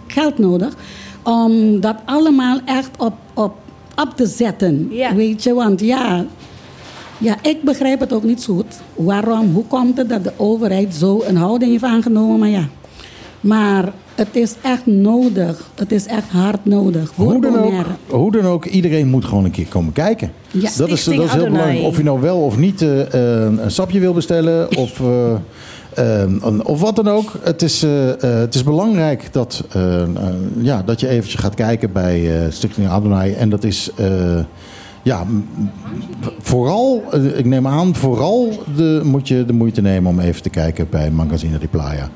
geld 0.08 0.38
nodig 0.38 0.76
om 1.24 1.80
dat 1.80 1.96
allemaal 2.06 2.60
echt 2.66 2.90
op, 2.98 3.14
op, 3.34 3.54
op 3.96 4.14
te 4.16 4.26
zetten. 4.26 4.88
Ja. 4.92 5.16
Weet 5.16 5.44
je, 5.44 5.54
want 5.54 5.82
ja, 5.82 6.26
ja, 7.18 7.36
ik 7.42 7.64
begrijp 7.64 8.00
het 8.00 8.14
ook 8.14 8.24
niet 8.24 8.42
zo 8.42 8.54
goed. 8.54 8.82
Waarom, 8.96 9.54
hoe 9.54 9.66
komt 9.66 9.98
het 9.98 10.10
dat 10.10 10.24
de 10.24 10.34
overheid 10.38 10.96
zo 10.96 11.24
een 11.28 11.38
houding 11.38 11.72
heeft 11.72 11.84
aangenomen? 11.84 12.40
Maar 12.40 12.50
ja, 12.50 12.68
maar 13.42 13.94
het 14.16 14.36
is 14.36 14.56
echt 14.62 14.86
nodig. 14.86 15.70
Het 15.76 15.92
is 15.92 16.06
echt 16.06 16.30
hard 16.30 16.66
nodig 16.66 17.12
Hoe 17.16 17.42
dan, 17.42 17.58
ook, 17.58 17.86
hoe 18.08 18.32
dan 18.32 18.46
ook, 18.46 18.66
iedereen 18.66 19.08
moet 19.08 19.26
gewoon 19.26 19.46
een 19.46 19.52
keer 19.52 19.66
komen 19.66 19.94
kijken. 19.94 20.32
Ja. 20.52 20.62
Dat 20.62 20.70
is, 20.70 20.76
dat 20.76 20.90
is 20.90 21.06
heel 21.06 21.24
Adonai. 21.24 21.50
belangrijk. 21.50 21.86
Of 21.86 21.98
je 21.98 22.04
nou 22.04 22.22
wel 22.22 22.38
of 22.38 22.58
niet 22.58 22.82
eh, 22.82 23.00
een 23.44 23.72
sapje 23.72 24.00
wil 24.00 24.14
bestellen. 24.14 24.68
Of, 24.78 25.00
eh, 25.00 25.34
Ehm, 25.94 26.60
of 26.64 26.80
wat 26.80 26.96
dan 26.96 27.08
ook. 27.08 27.32
Het 27.42 27.62
is, 27.62 27.84
eh, 27.84 27.92
het 28.18 28.56
is 28.56 28.64
belangrijk 28.64 29.34
dat, 29.34 29.64
ja, 30.62 30.82
dat 30.86 31.00
je 31.00 31.08
eventjes 31.08 31.42
gaat 31.42 31.56
kijken 31.56 31.92
bij 31.92 32.46
eh 32.46 32.52
Stichting 32.52 32.88
Adonai. 32.88 33.34
En 33.34 33.50
dat 33.50 33.64
is... 33.64 33.92
ja, 35.04 35.26
vooral, 36.42 37.04
ik 37.36 37.46
neem 37.46 37.68
aan, 37.68 37.96
vooral 37.96 38.64
de, 38.76 39.02
moet 39.04 39.28
je 39.28 39.46
de 39.46 39.54
moeite 39.54 39.82
nemen 39.82 40.12
om 40.12 40.20
even 40.20 40.42
te 40.42 40.50
kijken 40.50 40.88
bij 40.90 41.12
Magazine 41.12 41.58
di 41.58 41.68
Playa. 41.68 42.10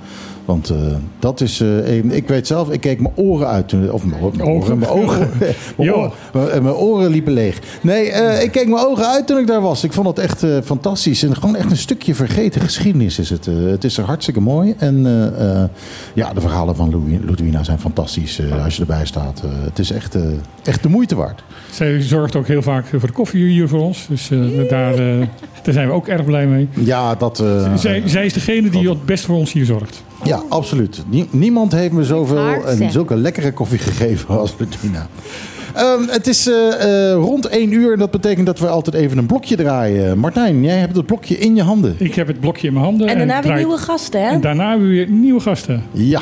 Want 0.47 0.69
eh, 0.69 0.77
dat 1.19 1.41
is, 1.41 1.61
eh, 1.61 2.03
ik 2.03 2.27
weet 2.27 2.47
zelf, 2.47 2.69
ik 2.71 2.81
keek 2.81 2.99
mijn 2.99 3.13
oren 3.15 3.47
uit, 3.47 3.67
toen, 3.69 3.91
of 3.91 4.05
mijn, 4.05 4.21
oren, 4.21 4.77
mijn 4.77 4.91
ogen, 4.91 5.29
mijn, 5.77 5.91
oren, 5.93 6.11
mijn, 6.33 6.63
mijn 6.63 6.75
oren 6.75 7.09
liepen 7.09 7.33
leeg. 7.33 7.59
Nee, 7.81 8.11
eh, 8.11 8.43
ik 8.43 8.51
keek 8.51 8.67
mijn 8.67 8.85
ogen 8.85 9.07
uit 9.07 9.27
toen 9.27 9.37
ik 9.37 9.47
daar 9.47 9.61
was. 9.61 9.83
Ik 9.83 9.93
vond 9.93 10.07
het 10.07 10.19
echt 10.19 10.43
eh, 10.43 10.57
fantastisch 10.63 11.23
en 11.23 11.35
gewoon 11.35 11.55
echt 11.55 11.71
een 11.71 11.77
stukje 11.77 12.15
vergeten 12.15 12.61
geschiedenis 12.61 13.19
is 13.19 13.29
het. 13.29 13.47
eh. 13.47 13.53
het 13.69 13.83
is 13.83 13.97
er 13.97 14.03
hartstikke 14.03 14.41
mooi 14.41 14.75
en 14.77 15.05
eh, 15.05 15.61
eh, 15.61 15.69
ja, 16.13 16.33
de 16.33 16.41
verhalen 16.41 16.75
van 16.75 16.89
Louis- 16.89 17.19
Ludwina 17.25 17.63
zijn 17.63 17.79
fantastisch 17.79 18.39
eh, 18.39 18.63
als 18.63 18.75
je 18.75 18.81
erbij 18.81 19.05
staat. 19.05 19.41
Eh, 19.43 19.49
het 19.63 19.79
is 19.79 19.91
echt, 19.91 20.15
eh, 20.15 20.21
echt 20.63 20.83
de 20.83 20.89
moeite 20.89 21.15
waard. 21.15 21.43
Zij 21.71 22.01
zorgt 22.01 22.35
ook 22.35 22.47
heel 22.47 22.61
vaak 22.61 22.85
voor 22.85 22.99
de 23.07 23.11
koffie 23.13 23.47
hier 23.47 23.67
voor 23.67 23.81
ons. 23.81 24.05
Dus 24.09 24.31
eh, 24.31 24.69
daar, 24.69 24.93
eh, 24.93 25.27
daar 25.68 25.76
zijn 25.76 25.88
we 25.88 25.93
ook 25.93 26.07
erg 26.07 26.26
blij 26.26 26.47
mee. 26.47 26.68
Ja, 26.74 27.15
dat... 27.15 27.39
eh, 27.39 27.76
zij, 27.76 28.01
zij 28.05 28.26
is 28.26 28.34
degene 28.34 28.70
die 28.70 28.89
het 28.89 29.05
best 29.05 29.26
voor 29.26 29.36
ons 29.36 29.53
hier 29.53 29.65
zorgt. 29.65 30.03
Ja, 30.24 30.41
absoluut. 30.49 31.03
Nie- 31.09 31.28
niemand 31.30 31.72
heeft 31.72 31.91
me 31.91 32.03
zoveel 32.03 32.65
en 32.65 32.91
zulke 32.91 33.15
lekkere 33.15 33.51
koffie 33.53 33.78
gegeven 33.80 34.39
als 34.39 34.55
Ludwina. 34.59 35.07
Ehm, 35.74 36.07
het 36.07 36.28
is 36.28 36.47
eh, 36.47 37.11
eh, 37.11 37.15
rond 37.15 37.47
1 37.47 37.72
uur 37.74 37.93
en 37.93 37.99
dat 37.99 38.11
betekent 38.11 38.45
dat 38.45 38.59
we 38.59 38.68
altijd 38.68 38.95
even 38.95 39.18
een 39.18 39.26
blokje 39.26 39.55
draaien. 39.55 40.18
Martijn, 40.18 40.63
jij 40.63 40.78
hebt 40.78 40.95
het 40.95 41.05
blokje 41.05 41.38
in 41.38 41.55
je 41.55 41.61
handen. 41.63 41.95
Ik 41.97 42.15
heb 42.15 42.28
het 42.28 42.39
blokje 42.39 42.68
in 42.68 42.74
mijn 42.74 42.86
handen. 42.86 43.07
En 43.07 43.18
daarna 43.18 43.34
weer 43.34 43.41
draai- 43.41 43.57
nieuwe 43.63 43.78
gasten, 43.78 44.22
hè? 44.22 44.30
En 44.30 44.41
daarna 44.41 44.70
hebben 44.70 44.88
we 44.88 44.93
weer 44.93 45.07
nieuwe 45.09 45.39
gasten. 45.39 45.84
Ja. 45.91 46.22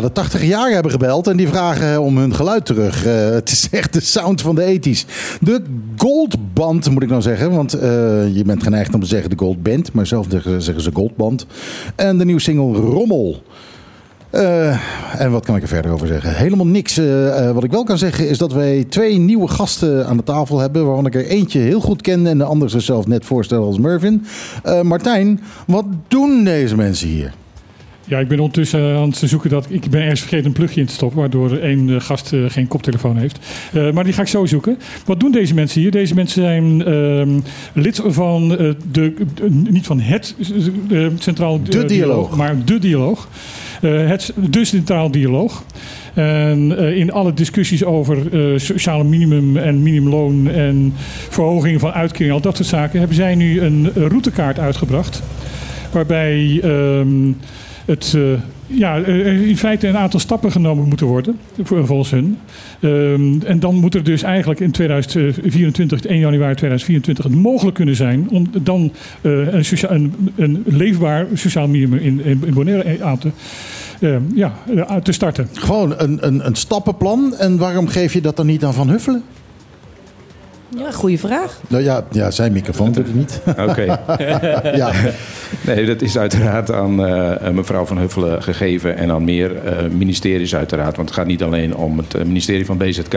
De 0.00 0.12
80 0.12 0.44
jaar 0.44 0.70
hebben 0.70 0.92
gebeld 0.92 1.26
en 1.26 1.36
die 1.36 1.48
vragen 1.48 2.02
om 2.02 2.18
hun 2.18 2.34
geluid 2.34 2.66
terug. 2.66 3.06
Eh, 3.06 3.30
het 3.30 3.50
is 3.50 3.68
echt 3.70 3.92
de 3.92 4.00
sound 4.00 4.40
van 4.40 4.54
de 4.54 4.80
80s. 4.80 5.04
De 5.40 5.62
Goldband 5.96 6.90
moet 6.90 7.02
ik 7.02 7.08
nou 7.08 7.22
zeggen, 7.22 7.50
want 7.50 7.72
eh, 7.72 7.90
je 8.36 8.42
bent 8.46 8.62
geneigd 8.62 8.94
om 8.94 9.00
te 9.00 9.06
zeggen 9.06 9.30
de 9.30 9.38
Goldband, 9.38 9.92
maar 9.92 10.06
zelf 10.06 10.26
zeggen 10.58 10.80
ze 10.80 10.90
Goldband. 10.92 11.46
En 11.94 12.18
de 12.18 12.24
nieuwe 12.24 12.40
single 12.40 12.80
Rommel. 12.80 13.42
Eh, 14.30 15.20
en 15.20 15.30
wat 15.30 15.44
kan 15.44 15.56
ik 15.56 15.62
er 15.62 15.68
verder 15.68 15.92
over 15.92 16.06
zeggen? 16.06 16.34
Helemaal 16.34 16.66
niks. 16.66 17.00
Wat 17.52 17.64
ik 17.64 17.70
wel 17.70 17.84
kan 17.84 17.98
zeggen 17.98 18.28
is 18.28 18.38
dat 18.38 18.52
wij 18.52 18.84
twee 18.88 19.18
nieuwe 19.18 19.48
gasten 19.48 20.06
aan 20.06 20.16
de 20.16 20.22
tafel 20.22 20.58
hebben. 20.58 20.86
Waarvan 20.86 21.06
ik 21.06 21.14
er 21.14 21.26
eentje 21.26 21.60
heel 21.60 21.80
goed 21.80 22.00
ken 22.00 22.26
en 22.26 22.38
de 22.38 22.44
ander 22.44 22.70
zichzelf 22.70 23.06
net 23.06 23.24
voorstellen 23.24 23.66
als 23.66 23.78
Mervin. 23.78 24.26
Martijn, 24.82 25.40
wat 25.66 25.84
doen 26.08 26.44
deze 26.44 26.76
mensen 26.76 27.08
hier? 27.08 27.32
Ja, 28.06 28.18
ik 28.18 28.28
ben 28.28 28.38
ondertussen 28.38 28.96
aan 28.96 29.08
het 29.08 29.22
zoeken 29.24 29.50
dat 29.50 29.66
ik 29.68 29.90
ben 29.90 30.00
ergens 30.00 30.20
vergeten 30.20 30.46
een 30.46 30.52
plugje 30.52 30.80
in 30.80 30.86
te 30.86 30.92
stoppen, 30.92 31.18
waardoor 31.18 31.56
één 31.56 31.94
eh, 31.94 32.00
gast 32.00 32.32
eh, 32.32 32.40
geen 32.48 32.68
koptelefoon 32.68 33.16
heeft. 33.16 33.38
Eh, 33.72 33.90
maar 33.90 34.04
die 34.04 34.12
ga 34.12 34.22
ik 34.22 34.28
zo 34.28 34.46
zoeken. 34.46 34.78
Wat 35.04 35.20
doen 35.20 35.32
deze 35.32 35.54
mensen 35.54 35.80
hier? 35.80 35.90
Deze 35.90 36.14
mensen 36.14 36.42
zijn 36.42 36.84
ehm, 36.84 37.40
lid 37.72 38.00
van 38.04 38.58
eh, 38.58 38.70
de, 38.92 39.14
niet 39.68 39.86
van 39.86 40.00
het 40.00 40.34
eh, 40.90 41.06
centraal 41.18 41.60
eh, 41.64 41.70
De 41.70 41.84
dialoog. 41.84 42.36
maar 42.36 42.64
de 42.64 42.78
dialoog. 42.78 43.28
Eh, 43.84 44.06
het, 44.08 44.32
de 44.50 44.64
centraal 44.64 45.10
dialoog. 45.10 45.64
En 46.14 46.78
eh, 46.78 46.96
in 46.96 47.12
alle 47.12 47.34
discussies 47.34 47.84
over 47.84 48.18
eh, 48.32 48.58
sociale 48.58 49.04
minimum 49.04 49.56
en 49.56 49.82
minimumloon 49.82 50.48
en 50.48 50.92
verhoging 51.28 51.80
van 51.80 51.92
uitkeringen, 51.92 52.34
al 52.34 52.40
dat 52.40 52.56
soort 52.56 52.68
zaken, 52.68 52.98
hebben 52.98 53.16
zij 53.16 53.34
nu 53.34 53.60
een 53.60 53.90
routekaart 53.94 54.58
uitgebracht. 54.58 55.22
Waarbij 55.92 56.60
ehm, 56.62 57.32
het, 57.84 58.14
eh, 58.16 58.22
ja, 58.66 58.96
er 58.96 59.26
in 59.26 59.56
feite 59.56 59.88
een 59.88 59.96
aantal 59.96 60.20
stappen 60.20 60.52
genomen 60.52 60.88
moeten 60.88 61.06
worden, 61.06 61.38
voor- 61.62 61.86
volgens 61.86 62.10
hun. 62.10 62.38
Ehm, 62.80 63.40
en 63.44 63.60
dan 63.60 63.74
moet 63.74 63.94
er 63.94 64.04
dus 64.04 64.22
eigenlijk 64.22 64.60
in 64.60 64.70
2024, 64.70 66.04
1 66.04 66.18
januari 66.18 66.54
2024, 66.54 67.24
het 67.24 67.34
mogelijk 67.34 67.74
kunnen 67.76 67.96
zijn 67.96 68.28
om 68.30 68.46
dan 68.62 68.92
eh, 69.20 69.54
een, 69.88 70.12
een, 70.36 70.62
leefbaar 70.66 71.26
sociaal 71.34 71.68
minimum 71.68 71.98
in, 71.98 72.24
in, 72.24 72.40
Bonaire 72.54 73.04
aan 73.04 73.18
te, 73.18 73.30
eh, 74.00 74.16
ja, 74.34 74.52
eh, 74.76 74.96
te 74.96 75.12
starten. 75.12 75.48
Gewoon 75.52 75.94
een, 75.96 76.26
een, 76.26 76.46
een 76.46 76.56
stappenplan. 76.56 77.34
En 77.38 77.58
waarom 77.58 77.86
geef 77.86 78.12
je 78.12 78.20
dat 78.20 78.36
dan 78.36 78.46
niet 78.46 78.64
aan 78.64 78.74
Van 78.74 78.88
Huffelen? 78.88 79.22
Ja, 80.78 80.90
goede 80.92 81.18
vraag. 81.18 81.58
Nou 81.68 81.82
ja, 81.82 82.04
ja 82.10 82.30
zijn 82.30 82.52
microfoon 82.52 82.92
doet 82.92 83.06
het 83.06 83.14
niet. 83.14 83.40
Oké. 83.68 83.82
Ja. 84.76 84.90
Nee, 85.66 85.86
dat 85.86 86.02
is 86.02 86.18
uiteraard 86.18 86.72
aan 86.72 87.06
eh, 87.06 87.50
mevrouw 87.50 87.84
Van 87.84 87.98
Huffelen 87.98 88.42
gegeven 88.42 88.96
en 88.96 89.10
aan 89.10 89.24
meer 89.24 89.56
eh, 89.64 89.72
ministeries 89.96 90.54
uiteraard. 90.54 90.96
Want 90.96 91.08
het 91.08 91.18
gaat 91.18 91.26
niet 91.26 91.42
alleen 91.42 91.76
om 91.76 91.98
het 91.98 92.14
eh, 92.14 92.24
ministerie 92.24 92.66
van 92.66 92.76
BZK, 92.78 93.12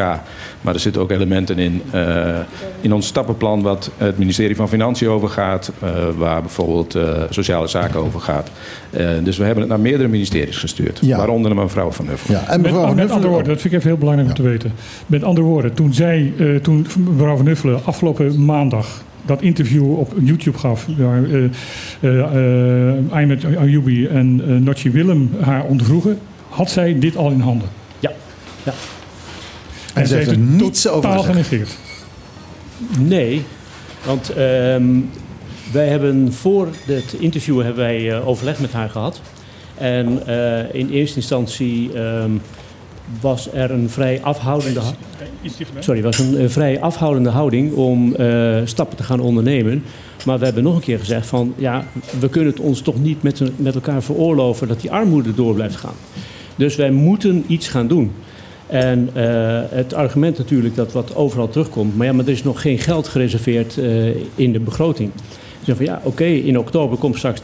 maar 0.61 0.73
er 0.73 0.79
zitten 0.79 1.01
ook 1.01 1.11
elementen 1.11 1.57
in, 1.59 1.81
eh, 1.91 2.35
in 2.81 2.93
ons 2.93 3.07
stappenplan 3.07 3.61
wat 3.61 3.91
het 3.97 4.17
ministerie 4.17 4.55
van 4.55 4.69
Financiën 4.69 5.09
overgaat, 5.09 5.71
eh, 5.81 5.89
waar 6.17 6.41
bijvoorbeeld 6.41 6.95
eh, 6.95 7.03
sociale 7.29 7.67
zaken 7.67 7.99
over 7.99 8.19
gaat. 8.19 8.49
Eh, 8.89 9.07
dus 9.23 9.37
we 9.37 9.43
hebben 9.43 9.61
het 9.63 9.71
naar 9.71 9.81
meerdere 9.81 10.09
ministeries 10.09 10.57
gestuurd, 10.57 10.99
Ja. 11.01 11.17
waaronder 11.17 11.55
naar 11.55 11.63
mevrouw 11.63 11.91
Van 11.91 12.07
Huffelen. 12.07 12.39
Ja, 12.41 12.47
en 12.47 12.61
Met, 12.61 12.71
mevrouw 12.71 12.79
Van 12.79 12.89
met 12.89 12.97
Huffelen- 12.97 13.15
andere 13.15 13.33
woorden, 13.33 13.51
dat 13.53 13.61
vind 13.61 13.73
ik 13.73 13.79
even 13.79 13.91
heel 13.91 13.99
belangrijk 13.99 14.29
om 14.29 14.35
te 14.35 14.41
weten. 14.49 14.71
Met 15.07 15.23
andere 15.23 15.47
woorden, 15.47 15.73
toen 15.73 15.93
zij, 15.93 16.33
eh, 16.39 16.55
toen 16.55 16.85
mevrouw 17.09 17.35
Van 17.37 17.46
Huffelen 17.47 17.85
afgelopen 17.85 18.45
maandag 18.45 19.03
dat 19.25 19.41
interview 19.41 19.99
op 19.99 20.13
YouTube 20.23 20.57
gaf, 20.57 20.87
waar 20.97 21.23
eh 21.23 21.43
eh 21.99 22.19
eh, 22.89 23.11
Aymed 23.11 23.45
Ayoubi 23.45 24.05
en 24.07 24.63
Notchi 24.63 24.91
Willem 24.91 25.31
haar 25.41 25.63
ondervroegen, 25.63 26.19
had 26.49 26.69
zij 26.69 26.99
dit 26.99 27.17
al 27.17 27.31
in 27.31 27.39
handen. 27.39 27.67
Ja. 27.99 28.11
ja. 28.63 28.73
En 29.93 30.07
ze 30.07 30.15
heeft 30.15 30.27
er 30.27 30.33
het 30.33 30.49
niets 30.49 30.87
over 30.87 31.09
gezegd. 31.09 31.25
genegeerd. 31.25 31.77
Nee, 32.99 33.43
want 34.05 34.29
ehm, 34.29 34.99
wij 35.71 35.87
hebben 35.87 36.33
voor 36.33 36.67
het 36.85 37.13
interview 37.19 37.55
hebben 37.61 37.83
wij 37.83 38.11
eh, 38.11 38.27
overleg 38.27 38.59
met 38.59 38.71
haar 38.71 38.89
gehad. 38.89 39.21
En 39.77 40.27
eh, 40.27 40.75
in 40.75 40.89
eerste 40.89 41.15
instantie 41.15 41.93
ehm, 41.93 42.31
was 43.21 43.53
er 43.53 43.71
een 43.71 43.89
vrij 43.89 44.21
afhoudende... 44.21 44.79
ha- 44.79 44.93
Sorry, 45.79 46.01
was 46.01 46.19
een, 46.19 46.37
eh, 46.37 46.49
vrij 46.49 46.81
afhoudende 46.81 47.29
houding 47.29 47.73
om 47.73 48.15
eh, 48.15 48.57
stappen 48.63 48.97
te 48.97 49.03
gaan 49.03 49.19
ondernemen. 49.19 49.83
Maar 50.25 50.39
we 50.39 50.45
hebben 50.45 50.63
nog 50.63 50.75
een 50.75 50.81
keer 50.81 50.99
gezegd 50.99 51.27
van... 51.27 51.53
ja, 51.57 51.85
we 52.19 52.29
kunnen 52.29 52.51
het 52.51 52.59
ons 52.59 52.81
toch 52.81 53.01
niet 53.01 53.23
met, 53.23 53.41
met 53.55 53.75
elkaar 53.75 54.03
veroorloven... 54.03 54.67
dat 54.67 54.81
die 54.81 54.91
armoede 54.91 55.33
door 55.33 55.53
blijft 55.53 55.75
gaan. 55.75 55.95
Dus 56.55 56.75
wij 56.75 56.91
moeten 56.91 57.43
iets 57.47 57.67
gaan 57.67 57.87
doen. 57.87 58.11
En 58.67 59.09
eh, 59.13 59.23
het 59.69 59.93
argument 59.93 60.37
natuurlijk 60.37 60.75
dat 60.75 60.91
wat 60.91 61.15
overal 61.15 61.49
terugkomt... 61.49 61.97
maar 61.97 62.05
ja, 62.05 62.13
maar 62.13 62.25
er 62.25 62.31
is 62.31 62.43
nog 62.43 62.61
geen 62.61 62.79
geld 62.79 63.07
gereserveerd 63.07 63.77
eh, 63.77 64.07
in 64.35 64.51
de 64.51 64.59
begroting. 64.59 65.11
Van 65.75 65.85
ja, 65.85 66.01
oké, 66.03 66.23
in 66.23 66.59
oktober 66.59 66.97
komt 66.97 67.17
straks 67.17 67.41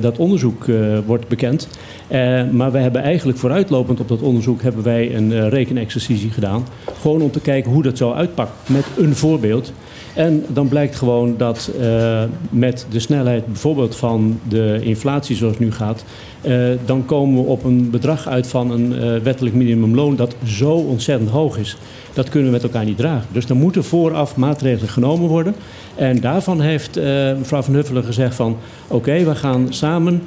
dat 0.00 0.18
onderzoek 0.18 0.68
eh, 0.68 0.98
wordt 1.06 1.28
bekend. 1.28 1.68
Eh, 2.08 2.42
maar 2.50 2.72
wij 2.72 2.82
hebben 2.82 3.02
eigenlijk 3.02 3.38
vooruitlopend 3.38 4.00
op 4.00 4.08
dat 4.08 4.20
onderzoek 4.20 4.62
hebben 4.62 4.82
wij 4.82 5.14
een 5.14 5.32
eh, 5.32 5.48
rekenexercitie 5.48 6.30
gedaan. 6.30 6.66
Gewoon 7.00 7.22
om 7.22 7.30
te 7.30 7.40
kijken 7.40 7.72
hoe 7.72 7.82
dat 7.82 7.96
zo 7.96 8.12
uitpakt 8.12 8.68
met 8.68 8.84
een 8.96 9.14
voorbeeld. 9.16 9.72
En 10.14 10.44
dan 10.48 10.68
blijkt 10.68 10.96
gewoon 10.96 11.34
dat 11.36 11.70
eh, 11.80 12.22
met 12.50 12.86
de 12.90 13.00
snelheid 13.00 13.46
bijvoorbeeld 13.46 13.96
van 13.96 14.40
de 14.48 14.78
inflatie 14.82 15.36
zoals 15.36 15.54
het 15.54 15.62
nu 15.64 15.72
gaat... 15.72 16.04
eh, 16.40 16.58
dan 16.84 17.04
komen 17.04 17.42
we 17.42 17.48
op 17.48 17.64
een 17.64 17.90
bedrag 17.90 18.28
uit 18.28 18.46
van 18.46 18.70
een 18.70 18.98
eh, 18.98 19.16
wettelijk 19.22 19.54
minimumloon 19.54 20.16
dat 20.16 20.34
zo 20.44 20.70
ontzettend 20.70 21.30
hoog 21.30 21.58
is. 21.58 21.76
Dat 22.12 22.28
kunnen 22.28 22.48
we 22.48 22.54
met 22.54 22.62
elkaar 22.62 22.84
niet 22.84 22.96
dragen. 22.96 23.26
Dus 23.32 23.48
er 23.48 23.56
moeten 23.56 23.84
vooraf 23.84 24.36
maatregelen 24.36 24.90
genomen 24.90 25.28
worden. 25.28 25.54
En 25.94 26.20
daarvan 26.20 26.60
heeft 26.60 27.00
mevrouw 27.38 27.62
Van 27.62 27.74
Huffelen 27.74 28.04
gezegd 28.04 28.34
van... 28.34 28.56
oké, 28.88 29.24
we 29.24 29.34
gaan 29.34 29.66
samen 29.68 30.22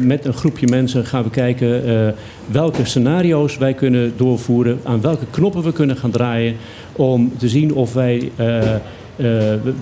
met 0.00 0.24
een 0.24 0.32
groepje 0.32 0.66
mensen 0.66 1.04
gaan 1.04 1.22
we 1.22 1.30
kijken... 1.30 2.14
welke 2.46 2.84
scenario's 2.84 3.58
wij 3.58 3.74
kunnen 3.74 4.12
doorvoeren... 4.16 4.80
aan 4.82 5.00
welke 5.00 5.26
knoppen 5.30 5.62
we 5.62 5.72
kunnen 5.72 5.96
gaan 5.96 6.10
draaien... 6.10 6.56
om 6.92 7.32
te 7.38 7.48
zien 7.48 7.74
of 7.74 7.92
wij... 7.92 8.30
eh, 9.16 9.26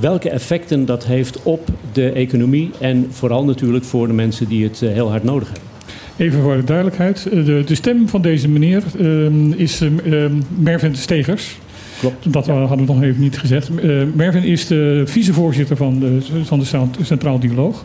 welke 0.00 0.30
effecten 0.30 0.84
dat 0.84 1.06
heeft 1.06 1.42
op 1.42 1.68
de 1.92 2.10
economie... 2.12 2.70
en 2.80 3.06
vooral 3.10 3.44
natuurlijk 3.44 3.84
voor 3.84 4.06
de 4.06 4.12
mensen 4.12 4.48
die 4.48 4.64
het 4.64 4.82
eh, 4.82 4.92
heel 4.92 5.10
hard 5.10 5.24
nodig 5.24 5.48
hebben. 5.52 5.70
Even 6.16 6.42
voor 6.42 6.56
de 6.56 6.64
duidelijkheid. 6.64 7.26
eh, 7.26 7.44
De, 7.44 7.62
de 7.66 7.74
stem 7.74 8.08
van 8.08 8.22
deze 8.22 8.48
meneer 8.48 8.82
ehm, 8.98 9.52
is 9.52 9.80
ehm, 9.80 9.98
ehm, 10.14 10.32
Mervin 10.58 10.96
Stegers. 10.96 11.58
Klopt. 12.00 12.32
Dat 12.32 12.46
hadden 12.46 12.78
we 12.86 12.92
nog 12.92 13.02
even 13.02 13.20
niet 13.20 13.38
gezegd. 13.38 13.70
Mervin 14.14 14.42
is 14.42 14.66
de 14.66 15.02
vicevoorzitter 15.06 15.76
van 15.76 15.98
de, 15.98 16.18
van 16.44 16.58
de 16.58 16.64
Cent- 16.64 16.96
Centraal 17.02 17.38
Dialoog. 17.38 17.84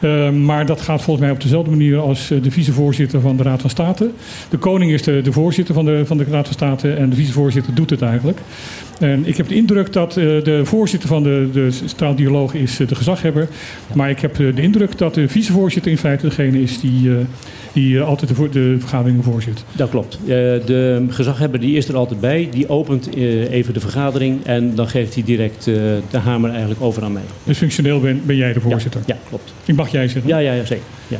Ehm, 0.00 0.44
maar 0.44 0.66
dat 0.66 0.80
gaat 0.80 1.02
volgens 1.02 1.26
mij 1.26 1.34
op 1.34 1.42
dezelfde 1.42 1.70
manier 1.70 1.98
als 1.98 2.30
eh, 2.30 2.42
de 2.42 2.50
vicevoorzitter 2.50 3.20
van 3.20 3.36
de 3.36 3.42
Raad 3.42 3.60
van 3.60 3.70
State. 3.70 4.10
De 4.48 4.56
koning 4.56 4.92
is 4.92 5.02
de, 5.02 5.20
de 5.22 5.32
voorzitter 5.32 5.74
van 5.74 5.84
de, 5.84 6.02
van 6.06 6.16
de 6.16 6.24
Raad 6.30 6.44
van 6.44 6.54
State 6.54 6.92
en 6.92 7.10
de 7.10 7.16
vicevoorzitter 7.16 7.74
doet 7.74 7.90
het 7.90 8.02
eigenlijk. 8.02 8.38
En 8.98 9.26
ik 9.26 9.36
heb 9.36 9.48
de 9.48 9.54
indruk 9.54 9.92
dat 9.92 10.16
eh, 10.16 10.24
de 10.24 10.60
voorzitter 10.64 11.08
van 11.08 11.22
de, 11.22 11.48
de 11.52 11.70
Centraal 11.70 12.14
Dialoog 12.14 12.54
is 12.54 12.80
eh, 12.80 12.88
de 12.88 12.94
gezaghebber. 12.94 13.48
Maar 13.94 14.10
ik 14.10 14.20
heb 14.20 14.40
eh, 14.40 14.54
de 14.54 14.62
indruk 14.62 14.98
dat 14.98 15.14
de 15.14 15.28
vicevoorzitter 15.28 15.90
in 15.90 15.98
feite 15.98 16.28
degene 16.28 16.62
is 16.62 16.80
die, 16.80 17.10
eh, 17.10 17.16
die 17.78 17.98
eh, 17.98 18.06
altijd 18.06 18.36
de, 18.36 18.48
de 18.48 18.76
vergaderingen 18.78 19.22
voorzit. 19.22 19.64
Dat 19.72 19.90
klopt. 19.90 20.18
Eh, 20.22 20.28
de 20.28 21.06
gezaghebber 21.08 21.60
die 21.60 21.76
is 21.76 21.88
er 21.88 21.96
altijd 21.96 22.20
bij. 22.20 22.48
Die 22.50 22.68
opent 22.68 23.14
eh, 23.14 23.50
even 23.50 23.74
de 23.74 23.80
vergadering 23.80 24.44
en 24.44 24.74
dan 24.74 24.88
geeft 24.88 25.14
hij 25.14 25.22
direct 25.22 25.64
de 26.10 26.18
hamer 26.18 26.50
eigenlijk 26.50 26.82
over 26.82 27.02
aan 27.02 27.12
mij. 27.12 27.22
Dus 27.44 27.58
functioneel 27.58 28.00
ben, 28.00 28.22
ben 28.24 28.36
jij 28.36 28.52
de 28.52 28.60
voorzitter. 28.60 29.00
Ja, 29.06 29.16
klopt. 29.28 29.52
Ik 29.64 29.74
mag 29.74 29.88
jij 29.88 30.08
zeggen. 30.08 30.30
Ja, 30.30 30.38
ja, 30.38 30.52
ja 30.52 30.64
zeker. 30.64 30.84
Ja. 31.08 31.18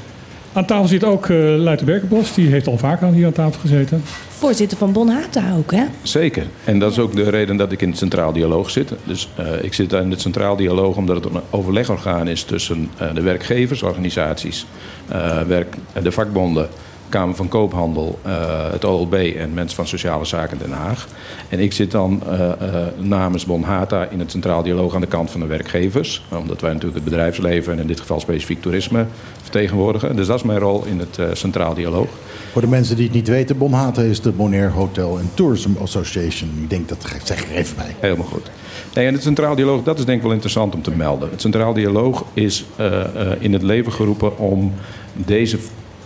Aan 0.58 0.64
tafel 0.64 0.88
zit 0.88 1.04
ook 1.04 1.28
uh, 1.28 1.56
Luiten 1.56 1.86
Berkenbos. 1.86 2.34
Die 2.34 2.48
heeft 2.48 2.66
al 2.66 2.78
vaker 2.78 3.06
aan 3.06 3.12
hier 3.12 3.26
aan 3.26 3.32
tafel 3.32 3.60
gezeten. 3.60 4.02
Voorzitter 4.28 4.78
van 4.78 4.92
Bon 4.92 5.08
Hata 5.08 5.54
ook, 5.56 5.72
hè? 5.72 5.84
Zeker. 6.02 6.46
En 6.64 6.78
dat 6.78 6.90
is 6.90 6.98
ook 6.98 7.16
de 7.16 7.30
reden 7.30 7.56
dat 7.56 7.72
ik 7.72 7.82
in 7.82 7.88
het 7.88 7.98
Centraal 7.98 8.32
Dialoog 8.32 8.70
zit. 8.70 8.92
Dus 9.04 9.28
eh, 9.36 9.46
ik 9.62 9.74
zit 9.74 9.92
in 9.92 10.10
het 10.10 10.20
Centraal 10.20 10.56
Dialoog 10.56 10.96
omdat 10.96 11.24
het 11.24 11.34
een 11.34 11.40
overlegorgaan 11.50 12.28
is 12.28 12.42
tussen 12.42 12.90
eh, 12.96 13.14
de 13.14 13.20
werkgeversorganisaties, 13.20 14.66
eh, 15.08 15.40
werk, 15.40 15.76
de 16.02 16.12
vakbonden, 16.12 16.68
Kamer 17.08 17.34
van 17.34 17.48
Koophandel, 17.48 18.18
eh, 18.22 18.70
het 18.70 18.84
OLB 18.84 19.14
en 19.14 19.54
mensen 19.54 19.76
van 19.76 19.86
Sociale 19.86 20.24
Zaken 20.24 20.58
Den 20.58 20.70
Haag. 20.70 21.08
En 21.48 21.60
ik 21.60 21.72
zit 21.72 21.90
dan 21.90 22.22
eh, 22.26 22.50
eh, 22.50 22.86
namens 22.96 23.44
Bon 23.44 23.62
Hata 23.62 24.04
in 24.10 24.18
het 24.18 24.30
Centraal 24.30 24.62
Dialoog 24.62 24.94
aan 24.94 25.00
de 25.00 25.06
kant 25.06 25.30
van 25.30 25.40
de 25.40 25.46
werkgevers. 25.46 26.24
Omdat 26.38 26.60
wij 26.60 26.72
natuurlijk 26.72 27.04
het 27.04 27.10
bedrijfsleven 27.10 27.72
en 27.72 27.78
in 27.78 27.86
dit 27.86 28.00
geval 28.00 28.20
specifiek 28.20 28.62
toerisme 28.62 29.06
vertegenwoordigen. 29.42 30.16
Dus 30.16 30.26
dat 30.26 30.36
is 30.36 30.42
mijn 30.42 30.58
rol 30.58 30.84
in 30.84 30.98
het 30.98 31.38
Centraal 31.38 31.74
Dialoog. 31.74 32.08
Voor 32.52 32.60
de 32.60 32.68
mensen 32.68 32.96
die 32.96 33.04
het 33.04 33.14
niet 33.14 33.28
weten, 33.28 33.58
Bonhata 33.58 34.02
is 34.02 34.20
de 34.20 34.30
Bonaire 34.30 34.70
Hotel 34.70 35.10
and 35.10 35.36
Tourism 35.36 35.70
Association. 35.82 36.50
Ik 36.62 36.70
denk 36.70 36.88
dat 36.88 37.06
zeg 37.24 37.50
er 37.50 37.56
even 37.56 37.76
bij. 37.76 37.94
Helemaal 38.00 38.26
goed. 38.26 38.50
Nee, 38.94 39.06
en 39.06 39.12
het 39.12 39.22
Centraal 39.22 39.54
Dialoog, 39.54 39.82
dat 39.82 39.98
is 39.98 40.04
denk 40.04 40.16
ik 40.16 40.22
wel 40.22 40.32
interessant 40.32 40.74
om 40.74 40.82
te 40.82 40.90
melden. 40.90 41.30
Het 41.30 41.40
Centraal 41.40 41.72
Dialoog 41.72 42.24
is 42.32 42.64
uh, 42.80 42.86
uh, 42.86 43.30
in 43.38 43.52
het 43.52 43.62
leven 43.62 43.92
geroepen 43.92 44.38
om 44.38 44.72
deze 45.12 45.58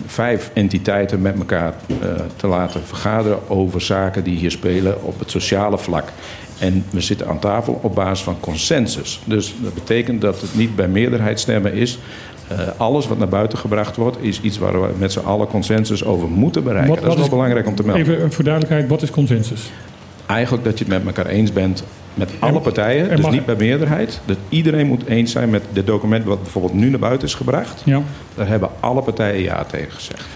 vijf 0.07 0.51
entiteiten 0.53 1.23
met 1.23 1.39
elkaar 1.39 1.75
uh, 1.87 1.97
te 2.37 2.47
laten 2.47 2.81
vergaderen 2.85 3.49
over 3.49 3.81
zaken 3.81 4.25
die 4.25 4.37
hier 4.37 4.51
spelen 4.51 5.03
op 5.03 5.19
het 5.19 5.31
sociale 5.31 5.79
vlak. 5.79 6.09
En 6.59 6.85
we 6.91 7.01
zitten 7.01 7.29
aan 7.29 7.39
tafel 7.39 7.79
op 7.83 7.95
basis 7.95 8.25
van 8.25 8.41
consensus. 8.41 9.21
Dus 9.25 9.55
dat 9.63 9.75
betekent 9.75 10.21
dat 10.21 10.41
het 10.41 10.55
niet 10.55 10.77
bij 10.77 10.89
meerderheidsstemmen 10.89 11.73
is. 11.73 11.99
Uh, 12.53 12.59
alles 12.77 13.07
wat 13.07 13.19
naar 13.19 13.29
buiten 13.29 13.59
gebracht 13.59 13.97
wordt, 13.97 14.17
is 14.21 14.41
iets 14.41 14.59
waar 14.59 14.83
we 14.83 14.89
met 14.99 15.13
z'n 15.13 15.19
allen 15.19 15.47
consensus 15.47 16.05
over 16.05 16.29
moeten 16.29 16.65
bereiken. 16.65 16.95
Wat, 16.95 17.03
dat 17.03 17.13
is 17.13 17.19
wel 17.19 17.29
belangrijk 17.29 17.67
om 17.67 17.75
te 17.75 17.85
melden. 17.85 18.15
Even 18.15 18.33
voor 18.33 18.45
duidelijkheid, 18.45 18.89
wat 18.89 19.03
is 19.03 19.11
consensus? 19.11 19.71
Eigenlijk 20.27 20.65
dat 20.65 20.79
je 20.79 20.85
het 20.85 21.05
met 21.05 21.17
elkaar 21.17 21.33
eens 21.33 21.53
bent 21.53 21.85
met 22.15 22.31
alle 22.39 22.61
partijen, 22.61 23.17
dus 23.17 23.29
niet 23.29 23.47
bij 23.47 23.57
meerderheid. 23.57 24.21
Dat 24.25 24.37
iedereen 24.49 24.87
moet 24.87 25.07
eens 25.07 25.33
zijn 25.33 25.51
met 25.51 25.63
het 25.73 25.87
document 25.87 26.25
wat 26.25 26.43
bijvoorbeeld 26.43 26.75
nu 26.75 26.91
naar 26.91 26.99
buiten 26.99 27.29
is 27.29 27.35
gebracht. 27.35 27.83
Ja. 27.85 28.03
Daar 28.35 28.49
hebben 28.49 28.69
alle 28.81 29.03
partijen 29.03 29.43
ja 29.43 29.65
tegen 29.65 29.93
gezegd. 29.93 30.27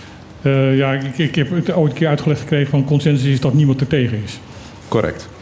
Uh, 0.42 0.76
ja, 0.76 0.92
ik, 0.92 1.18
ik, 1.18 1.34
heb 1.34 1.50
het 1.50 1.72
ooit 1.72 1.92
een 1.92 1.98
keer 1.98 2.08
uitgelegd 2.08 2.40
gekregen 2.40 2.70
van 2.70 2.84
consensus 2.84 3.30
is 3.30 3.40
dat 3.40 3.54
niemand 3.54 3.80
er 3.80 3.86
tegen 3.86 4.22
is. 4.24 4.40
Correct. 4.88 5.28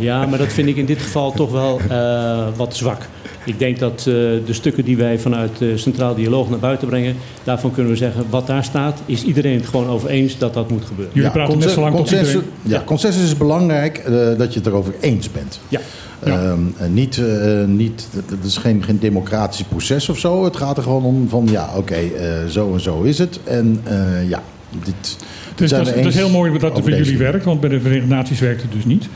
Ja, 0.00 0.26
maar 0.26 0.38
dat 0.38 0.52
vind 0.52 0.68
ik 0.68 0.76
in 0.76 0.86
dit 0.86 0.98
geval 0.98 1.32
toch 1.32 1.50
wel 1.50 1.80
eh, 1.88 2.46
wat 2.56 2.76
zwak. 2.76 3.06
Ik 3.44 3.58
denk 3.58 3.78
dat 3.78 3.98
eh, 3.98 4.04
de 4.04 4.42
stukken 4.50 4.84
die 4.84 4.96
wij 4.96 5.18
vanuit 5.18 5.58
de 5.58 5.76
Centraal 5.76 6.14
Dialoog 6.14 6.50
naar 6.50 6.58
buiten 6.58 6.88
brengen, 6.88 7.16
daarvan 7.44 7.72
kunnen 7.72 7.92
we 7.92 7.98
zeggen, 7.98 8.24
wat 8.30 8.46
daar 8.46 8.64
staat, 8.64 9.00
is 9.06 9.24
iedereen 9.24 9.56
het 9.56 9.66
gewoon 9.66 9.88
over 9.88 10.08
eens 10.08 10.38
dat 10.38 10.54
dat 10.54 10.70
moet 10.70 10.84
gebeuren. 10.84 11.14
Jullie 11.14 11.30
praten 11.30 11.58
net 11.58 11.70
zo 11.70 11.80
lang 11.80 11.96
tot 11.96 12.00
consensus, 12.00 12.34
iedereen... 12.34 12.52
ja, 12.62 12.82
consensus 12.84 13.22
is 13.22 13.36
belangrijk 13.36 13.98
eh, 13.98 14.12
dat 14.38 14.52
je 14.52 14.58
het 14.58 14.66
erover 14.66 14.94
eens 15.00 15.30
bent. 15.30 15.60
Ja. 15.68 15.80
Ehm, 16.24 16.60
niet, 16.88 17.18
eh, 17.18 17.64
niet, 17.64 18.08
het 18.14 18.44
is 18.44 18.56
geen, 18.56 18.82
geen 18.84 18.98
democratisch 18.98 19.62
proces 19.62 20.08
of 20.08 20.18
zo. 20.18 20.44
Het 20.44 20.56
gaat 20.56 20.76
er 20.76 20.82
gewoon 20.82 21.04
om 21.04 21.28
van, 21.28 21.48
ja, 21.50 21.68
oké, 21.76 21.94
eh, 21.94 22.46
zo 22.48 22.72
en 22.72 22.80
zo 22.80 23.02
is 23.02 23.18
het. 23.18 23.40
En 23.44 23.80
eh, 23.84 24.28
ja, 24.28 24.42
dit... 24.84 25.16
Dus 25.54 25.70
dat, 25.70 25.80
is- 25.80 25.86
dat 25.86 25.96
is 25.96 26.04
eens 26.04 26.14
heel 26.14 26.30
mooi 26.30 26.58
dat 26.58 26.62
het 26.76 26.84
bij 26.84 26.92
jullie 26.98 27.04
deze. 27.12 27.16
werkt, 27.22 27.44
want 27.44 27.60
bij 27.60 27.70
de 27.70 27.80
Verenigde 27.80 28.14
Naties 28.14 28.40
werkt 28.40 28.62
het 28.62 28.72
dus 28.72 28.84
niet. 28.84 29.08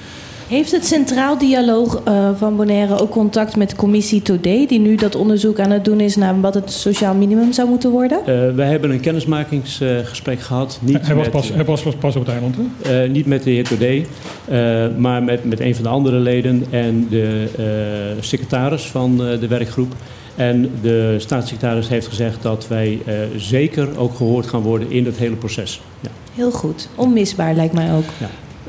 Heeft 0.48 0.70
het 0.72 0.86
Centraal 0.86 1.38
Dialoog 1.38 2.00
eh, 2.04 2.28
van 2.36 2.56
Bonaire 2.56 2.98
ook 3.00 3.10
contact 3.10 3.56
met 3.56 3.74
commissie 3.76 4.22
Todé, 4.22 4.64
die 4.68 4.78
nu 4.80 4.94
dat 4.94 5.14
onderzoek 5.14 5.58
aan 5.60 5.70
het 5.70 5.84
doen 5.84 6.00
is 6.00 6.16
naar 6.16 6.40
wat 6.40 6.54
het 6.54 6.72
sociaal 6.72 7.14
minimum 7.14 7.52
zou 7.52 7.68
moeten 7.68 7.90
worden? 7.90 8.18
Eh, 8.26 8.54
wij 8.54 8.68
hebben 8.68 8.90
een 8.90 9.00
kennismakingsgesprek 9.00 10.40
gehad. 10.40 10.78
Niet 10.82 11.06
Hij 11.06 11.14
was 11.14 11.22
met, 11.24 11.30
pas, 11.32 11.48
hij 11.54 11.64
was 11.64 11.82
pas- 11.82 11.94
pas 11.94 12.16
op 12.16 12.22
het 12.26 12.30
eiland, 12.32 12.56
hè? 12.82 13.02
Eh, 13.04 13.10
niet 13.10 13.26
met 13.26 13.42
de 13.42 13.50
heer 13.50 13.64
Todé, 13.68 14.04
eh, 14.44 14.86
maar 14.98 15.22
met, 15.22 15.44
met 15.44 15.60
een 15.60 15.74
van 15.74 15.82
de 15.84 15.90
andere 15.90 16.16
leden 16.18 16.64
en 16.70 17.06
de 17.10 17.44
eh, 17.58 18.22
secretaris 18.22 18.82
van 18.82 19.26
eh, 19.26 19.40
de 19.40 19.46
werkgroep. 19.48 19.92
En 20.34 20.70
de 20.82 21.16
staatssecretaris 21.18 21.88
heeft 21.88 22.06
gezegd 22.06 22.42
dat 22.42 22.68
wij 22.68 22.98
eh, 23.06 23.14
zeker 23.36 23.98
ook 23.98 24.14
gehoord 24.14 24.46
gaan 24.46 24.60
worden 24.60 24.90
in 24.90 25.04
het 25.04 25.16
hele 25.16 25.36
proces. 25.36 25.80
Ja. 26.00 26.08
Heel 26.34 26.50
goed. 26.50 26.88
Onmisbaar 26.94 27.54
lijkt 27.54 27.74
mij 27.74 27.92
ook. 27.92 28.04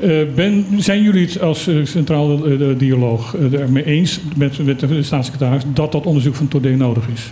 Eh, 0.00 0.34
ben, 0.34 0.66
zijn 0.78 1.02
jullie 1.02 1.26
het 1.26 1.40
als 1.40 1.68
Centraal 1.82 2.32
eh, 2.32 2.58
de 2.58 2.74
Dialoog 2.76 3.36
ermee 3.52 3.84
eens 3.84 4.20
met, 4.36 4.64
met 4.64 4.80
de 4.80 5.02
staatssecretaris 5.02 5.62
dat 5.72 5.92
dat 5.92 6.06
onderzoek 6.06 6.34
van 6.34 6.48
Todé 6.48 6.76
nodig 6.76 7.08
is? 7.14 7.30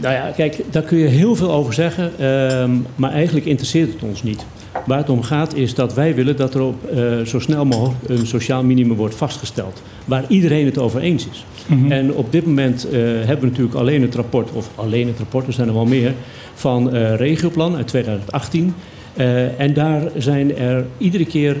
Nou 0.00 0.14
ja, 0.14 0.32
kijk, 0.36 0.64
daar 0.70 0.82
kun 0.82 0.98
je 0.98 1.06
heel 1.06 1.36
veel 1.36 1.52
over 1.52 1.74
zeggen, 1.74 2.12
ehm, 2.18 2.70
maar 2.96 3.12
eigenlijk 3.12 3.46
interesseert 3.46 3.92
het 3.92 4.02
ons 4.02 4.22
niet. 4.22 4.44
Waar 4.86 4.98
het 4.98 5.08
om 5.08 5.22
gaat 5.22 5.54
is 5.54 5.74
dat 5.74 5.94
wij 5.94 6.14
willen 6.14 6.36
dat 6.36 6.54
er 6.54 6.60
op 6.60 6.84
eh, 6.84 7.20
zo 7.20 7.38
snel 7.38 7.64
mogelijk 7.64 8.08
een 8.08 8.26
sociaal 8.26 8.64
minimum 8.64 8.96
wordt 8.96 9.14
vastgesteld. 9.14 9.82
Waar 10.04 10.24
iedereen 10.28 10.66
het 10.66 10.78
over 10.78 11.00
eens 11.00 11.28
is. 11.30 11.44
Mhm. 11.66 11.92
En 11.92 12.12
op 12.12 12.32
dit 12.32 12.46
moment 12.46 12.88
eh, 12.88 13.00
hebben 13.00 13.40
we 13.40 13.46
natuurlijk 13.46 13.74
alleen 13.74 14.02
het 14.02 14.14
rapport, 14.14 14.50
of 14.52 14.70
alleen 14.74 15.06
het 15.06 15.18
rapport, 15.18 15.46
er 15.46 15.52
zijn 15.52 15.68
er 15.68 15.74
wel 15.74 15.86
meer, 15.86 16.14
van 16.54 16.92
eh 16.92 17.16
Regioplan 17.16 17.76
uit 17.76 17.86
2018. 17.86 18.74
Eh, 19.14 19.60
en 19.60 19.74
daar 19.74 20.02
zijn 20.16 20.56
er 20.56 20.84
iedere 20.98 21.26
keer 21.26 21.56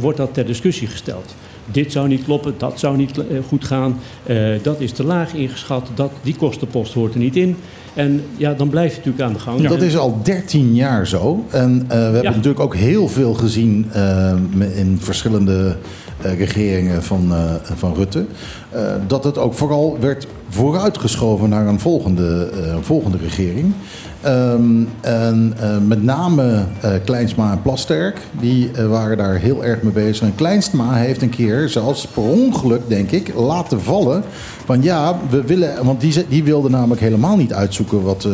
wordt 0.00 0.18
dat 0.18 0.34
ter 0.34 0.46
discussie 0.46 0.88
gesteld. 0.88 1.34
Dit 1.72 1.92
zou 1.92 2.08
niet 2.08 2.24
kloppen, 2.24 2.54
dat 2.56 2.78
zou 2.78 2.96
niet 2.96 3.12
goed 3.48 3.64
gaan, 3.64 3.98
dat 4.62 4.80
is 4.80 4.92
te 4.92 5.04
laag 5.04 5.34
ingeschat, 5.34 5.90
dat, 5.94 6.12
die 6.22 6.36
kostenpost 6.36 6.92
hoort 6.92 7.14
er 7.14 7.20
niet 7.20 7.36
in. 7.36 7.56
En 7.94 8.22
ja, 8.36 8.52
dan 8.54 8.68
blijf 8.68 8.90
je 8.90 8.96
natuurlijk 8.96 9.24
aan 9.24 9.32
de 9.32 9.38
gang. 9.38 9.68
Dat 9.68 9.82
is 9.82 9.96
al 9.96 10.18
13 10.22 10.74
jaar 10.74 11.06
zo. 11.06 11.44
En 11.50 11.82
eh, 11.82 11.88
we 11.88 11.94
hebben 12.02 12.22
Ja. 12.22 12.30
natuurlijk 12.30 12.60
ook 12.60 12.74
heel 12.74 13.08
veel 13.08 13.34
gezien 13.34 13.86
eh, 13.92 14.32
in 14.74 14.98
verschillende 15.00 15.76
eh, 16.22 16.38
regeringen 16.38 17.02
van, 17.02 17.32
eh, 17.32 17.54
van 17.74 17.94
Rutte. 17.94 18.24
eh, 18.70 18.80
dat 19.06 19.24
het 19.24 19.38
ook 19.38 19.54
vooral 19.54 19.96
werd 20.00 20.26
vooruitgeschoven 20.48 21.48
naar 21.48 21.66
een 21.66 21.80
volgende, 21.80 22.50
eh, 22.64 22.76
volgende 22.80 23.18
regering. 23.18 23.72
Ehm, 24.24 24.82
en 25.00 25.54
eh, 25.60 25.76
met 25.86 26.02
name 26.02 26.64
eh, 26.80 26.90
Kleinsma 27.04 27.52
en 27.52 27.62
Plasterk, 27.62 28.18
die 28.40 28.70
eh, 28.74 28.86
waren 28.86 29.16
daar 29.16 29.34
heel 29.34 29.64
erg 29.64 29.82
mee 29.82 29.92
bezig. 29.92 30.26
En 30.26 30.34
Kleinsma 30.34 30.94
heeft 30.94 31.22
een 31.22 31.30
keer, 31.30 31.68
zelfs 31.68 32.06
per 32.06 32.22
ongeluk 32.22 32.80
denk 32.88 33.10
ik, 33.10 33.34
laten 33.34 33.80
vallen 33.80 34.22
van 34.64 34.82
ja, 34.82 35.18
we 35.30 35.42
willen, 35.42 35.84
want 35.84 36.00
die, 36.00 36.26
die 36.28 36.44
wilde 36.44 36.70
namelijk 36.70 37.00
helemaal 37.00 37.36
niet 37.36 37.52
uitzoeken 37.52 38.02
wat, 38.02 38.28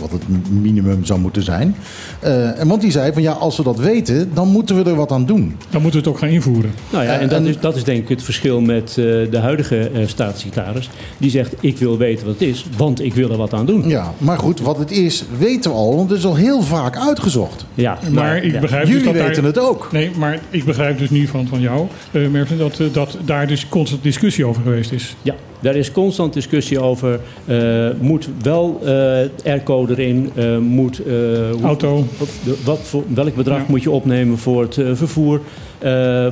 wat 0.00 0.10
het 0.10 0.22
minimum 0.50 1.04
zou 1.04 1.20
moeten 1.20 1.42
zijn. 1.42 1.76
Eh, 2.20 2.60
en 2.60 2.68
want 2.68 2.80
die 2.80 2.90
zei 2.90 3.12
van 3.12 3.22
ja, 3.22 3.32
als 3.32 3.56
we 3.56 3.62
dat 3.62 3.78
weten, 3.78 4.30
dan 4.34 4.48
moeten 4.48 4.76
we 4.76 4.90
er 4.90 4.96
wat 4.96 5.12
aan 5.12 5.26
doen. 5.26 5.56
Dan 5.70 5.82
moeten 5.82 6.00
we 6.00 6.06
het 6.06 6.14
ook 6.16 6.18
gaan 6.22 6.28
invoeren. 6.28 6.70
Nou 6.92 7.04
ja, 7.04 7.18
en 7.18 7.28
dat 7.28 7.38
en- 7.38 7.46
is, 7.46 7.60
dat 7.60 7.76
is 7.76 7.84
denk 7.84 8.02
ik 8.02 8.08
het 8.08 8.22
verschil 8.22 8.60
met 8.60 8.88
eh, 8.88 8.94
de 9.30 9.38
huidige 9.40 9.88
eh, 9.88 10.06
staatssecretaris. 10.06 10.90
Die 11.18 11.30
zegt, 11.30 11.54
ik 11.60 11.78
wil 11.78 11.98
weten 11.98 12.26
wat 12.26 12.34
het 12.38 12.48
is, 12.48 12.66
want 12.76 13.00
ik 13.02 13.14
wil 13.14 13.30
er 13.30 13.36
wat 13.36 13.52
aan 13.52 13.66
doen. 13.66 13.88
Ja, 13.88 14.12
maar 14.18 14.38
goed, 14.38 14.60
wat 14.60 14.78
het 14.88 14.98
is, 14.98 15.24
weten 15.38 15.70
we 15.70 15.76
al, 15.76 15.96
want 15.96 16.10
het 16.10 16.18
is 16.18 16.24
al 16.24 16.36
heel 16.36 16.62
vaak 16.62 16.96
uitgezocht. 16.96 17.64
Ja, 17.74 17.98
Maar 18.10 18.42
ik 18.42 18.60
begrijp 18.60 18.86
Jullie 18.86 19.02
dus 19.02 19.12
dat 19.12 19.22
weten 19.22 19.42
daar, 19.42 19.52
het 19.52 19.58
ook. 19.58 19.88
Nee, 19.92 20.10
maar 20.16 20.40
ik 20.50 20.64
begrijp 20.64 20.98
dus 20.98 21.10
nu 21.10 21.26
van, 21.26 21.46
van 21.46 21.60
jou, 21.60 21.86
eh 22.10 22.28
Mervyn, 22.28 22.58
dat, 22.58 22.80
eh, 22.80 22.86
dat 22.92 23.16
daar 23.24 23.46
dus 23.46 23.68
constant 23.68 24.02
discussie 24.02 24.46
over 24.46 24.62
geweest 24.62 24.92
is. 24.92 25.16
Ja, 25.22 25.34
daar 25.60 25.76
is 25.76 25.92
constant 25.92 26.32
discussie 26.32 26.80
over. 26.80 27.20
eh, 27.44 27.88
moet 28.00 28.28
wel 28.42 28.80
eh 28.84 28.92
airco 29.44 29.86
erin? 29.86 30.30
eh, 30.34 30.58
moet, 30.58 31.02
Auto. 31.62 32.04
Wat, 32.18 32.28
wat 32.64 32.80
voor, 32.80 33.02
welk 33.14 33.34
bedrag 33.34 33.58
Ja. 33.58 33.64
moet 33.68 33.82
je 33.82 33.90
opnemen 33.90 34.38
voor 34.38 34.62
het 34.62 34.74
vervoer? 34.92 35.40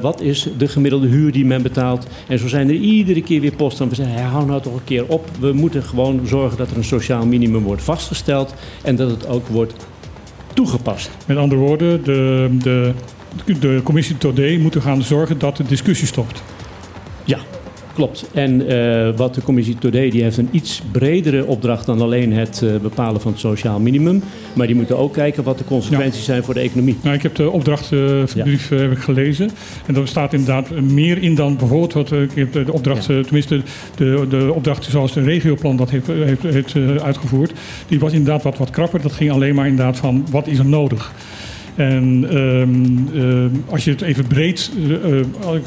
Wat 0.01 0.21
is 0.21 0.49
de 0.59 0.69
gemiddelde 0.69 1.07
huur 1.07 1.33
die 1.33 1.45
men 1.45 1.63
betaalt? 1.63 2.07
En 2.29 2.39
zo 2.39 2.49
zijn 2.49 2.69
er 2.69 2.75
iedere 2.75 3.23
keer 3.23 3.41
weer 3.41 3.53
posten. 3.57 3.89
We 3.89 3.95
zeggen, 3.95 4.23
hou 4.23 4.47
nou 4.47 4.63
toch 4.63 4.75
een 4.75 4.85
keer 4.85 5.05
op. 5.07 5.29
We 5.41 5.53
moeten 5.53 5.83
gewoon 5.83 6.21
zorgen 6.25 6.59
dat 6.59 6.71
er 6.71 6.77
een 6.77 6.85
sociaal 6.85 7.27
minimum 7.27 7.63
wordt 7.63 7.83
vastgesteld. 7.83 8.55
En 8.83 8.97
dat 8.97 9.11
het 9.11 9.27
ook 9.29 9.47
wordt 9.47 9.75
toegepast. 10.55 11.11
Met 11.27 11.37
andere 11.37 11.61
woorden, 11.61 12.05
de, 12.05 12.49
de, 12.63 12.93
de 13.61 13.81
commissie 13.83 14.19
Todé 14.19 14.59
moet 14.61 14.75
er 14.75 14.83
gaan 14.83 15.03
zorgen 15.03 15.39
dat 15.39 15.57
de 15.57 15.65
discussie 15.65 16.07
stopt. 16.07 16.43
Ja, 17.25 17.39
klopt. 17.95 18.31
En 18.33 18.69
eh, 18.69 19.17
wat 19.17 19.35
de 19.35 19.43
commissie 19.43 19.79
Todé, 19.79 20.09
die 20.09 20.23
heeft 20.23 20.37
een 20.37 20.49
iets 20.51 20.83
bredere 20.93 21.47
opdracht 21.47 21.87
dan 21.87 22.01
alleen 22.01 22.33
het 22.33 22.63
eh, 22.63 22.77
bepalen 22.77 23.21
van 23.21 23.31
het 23.31 23.41
sociaal 23.41 23.81
minimum. 23.81 24.23
Maar 24.53 24.67
die 24.67 24.77
moeten 24.77 24.99
ook 24.99 25.13
kijken 25.13 25.45
wat 25.45 25.59
de 25.59 25.65
consequenties 25.65 26.25
zijn 26.25 26.45
voor 26.45 26.55
de 26.55 26.61
economie. 26.61 26.97
Nou, 27.03 27.15
ik 27.15 27.23
heb 27.23 27.35
de 27.35 27.51
opdrachtbrief 27.51 28.71
eh, 28.71 28.79
heb 28.79 28.93
ik 28.93 28.99
gelezen. 28.99 29.51
En 29.87 29.95
daar 29.95 30.09
staat 30.09 30.33
inderdaad 30.33 30.71
meer 30.81 31.23
in 31.23 31.35
dan 31.35 31.57
bijvoorbeeld 31.57 31.93
wat 31.93 32.13
ik 32.13 32.31
heb 32.35 32.53
de, 32.53 32.73
opdracht, 32.73 33.07
tenminste 33.07 33.61
de, 33.97 34.27
de 34.29 34.53
opdracht 34.55 34.85
zoals 34.85 35.13
de 35.13 35.23
regioplan 35.23 35.77
dat 35.77 35.91
heeft, 35.91 36.07
heeft, 36.07 36.43
heeft 36.43 37.03
uitgevoerd. 37.03 37.53
Die 37.89 38.01
was 38.01 38.13
inderdaad 38.13 38.43
wat, 38.43 38.59
wat 38.59 38.71
krapper. 38.71 39.03
Dat 39.03 39.13
ging 39.13 39.31
alleen 39.31 39.55
maar 39.55 39.67
inderdaad 39.67 39.97
van 39.97 40.27
wat 40.31 40.47
is 40.47 40.59
er 40.59 40.67
nodig. 40.67 41.13
En 41.75 42.25
ehm, 42.31 42.75
eh, 43.23 43.73
als 43.73 43.85
je 43.85 43.91
het 43.91 44.01
even 44.01 44.27
breed, 44.27 44.71
eh, 44.89 45.19
eh, 45.19 45.27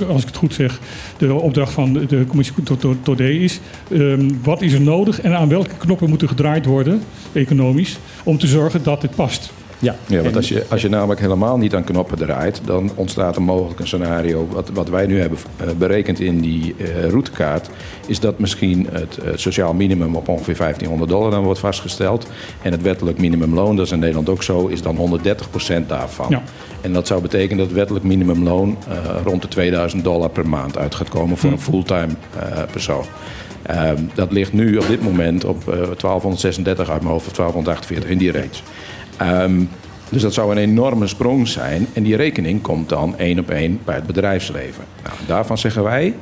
als 0.10 0.22
ik- 0.22 0.28
het 0.28 0.36
goed 0.36 0.54
zeg, 0.54 0.80
de 1.18 1.34
opdracht 1.34 1.74
van 1.74 1.94
de, 1.94 2.24
commissie 2.28 2.64
To- 2.64 2.78
To- 2.78 2.96
Todé 3.02 3.30
is: 3.30 3.60
ehm, 3.92 4.30
wat 4.44 4.62
is 4.62 4.74
er 4.74 4.82
nodig 4.82 5.22
en 5.22 5.36
aan 5.38 5.50
welke 5.50 5.78
knoppen 5.78 6.10
moeten 6.10 6.28
gedraaid 6.28 6.66
worden, 6.66 7.02
economisch, 7.34 7.98
om 8.24 8.38
te 8.38 8.48
zorgen 8.48 8.84
dat 8.84 9.02
dit 9.02 9.16
past. 9.16 9.52
Ja, 9.86 9.96
Ja, 10.08 10.22
want 10.22 10.36
als 10.36 10.50
je, 10.50 10.66
als 10.70 10.82
je 10.82 10.90
namelijk 10.90 11.20
helemaal 11.20 11.58
niet 11.58 11.76
aan 11.76 11.84
knoppen 11.84 12.18
draait, 12.18 12.62
dan 12.66 12.92
ontstaat 12.96 13.36
er 13.36 13.42
mogelijk 13.42 13.80
een 13.80 13.88
scenario. 13.88 14.48
Wat, 14.52 14.70
wat 14.74 14.90
wij 14.90 15.06
nu 15.06 15.20
hebben 15.20 15.38
eh, 15.58 15.68
berekend 15.78 16.20
in 16.20 16.42
die 16.42 16.76
eh, 16.78 17.10
routekaart, 17.10 17.70
is 18.08 18.20
dat 18.20 18.40
misschien 18.40 18.88
het 18.92 19.20
sociaal 19.36 19.74
minimum 19.74 20.16
op 20.16 20.28
ongeveer 20.28 20.58
1500 20.58 21.12
dollar 21.12 21.32
dan 21.32 21.44
wordt 21.44 21.60
vastgesteld. 21.60 22.28
En 22.62 22.72
het 22.72 22.82
wettelijk 22.82 23.18
minimumloon, 23.18 23.76
dat 23.76 23.86
is 23.86 23.92
in 23.92 24.00
Nederland 24.00 24.30
ook 24.30 24.44
zo, 24.44 24.68
is 24.68 24.82
dan 24.82 25.20
130% 25.84 25.88
daarvan. 25.88 26.30
Ja. 26.30 26.44
En 26.82 26.94
dat 26.94 27.08
zou 27.08 27.22
betekenen 27.22 27.58
dat 27.58 27.66
het 27.68 27.76
wettelijk 27.76 28.06
minimumloon 28.06 28.78
eh, 28.90 28.98
rond 29.24 29.42
de 29.42 29.48
2000 29.48 30.04
dollar 30.04 30.30
per 30.30 30.48
maand 30.48 30.78
uit 30.78 30.96
gaat 30.96 31.10
komen 31.10 31.38
voor 31.38 31.50
Hm. 31.50 31.56
een 31.56 31.62
fulltime 31.62 32.14
persoon. 32.72 33.06
Ehm, 33.66 33.98
dat 34.14 34.32
ligt 34.32 34.54
nu 34.54 34.78
op 34.78 34.88
dit 34.88 35.02
moment 35.02 35.46
op 35.46 35.68
eh 35.68 35.74
1236 35.98 36.90
uit 36.90 37.02
mijn 37.02 37.14
hoofd 37.14 37.28
of 37.28 37.34
1248 37.34 38.10
in 38.10 38.18
die 38.18 38.32
range. 38.32 38.60
Ehm, 39.18 39.64
dus 40.10 40.22
dat 40.22 40.34
zou 40.34 40.52
een 40.52 40.58
enorme 40.58 41.08
sprong 41.08 41.48
zijn. 41.48 41.88
En 41.94 42.04
die 42.04 42.16
rekening 42.16 42.62
komt 42.62 42.90
dan 42.90 43.18
één 43.18 43.40
op 43.40 43.50
één 43.50 43.80
bij 43.86 43.96
het 43.96 44.08
bedrijfsleven. 44.08 44.84
Nou, 45.04 45.16
daarvan 45.28 45.58
zeggen 45.58 45.84
wij, 45.84 46.14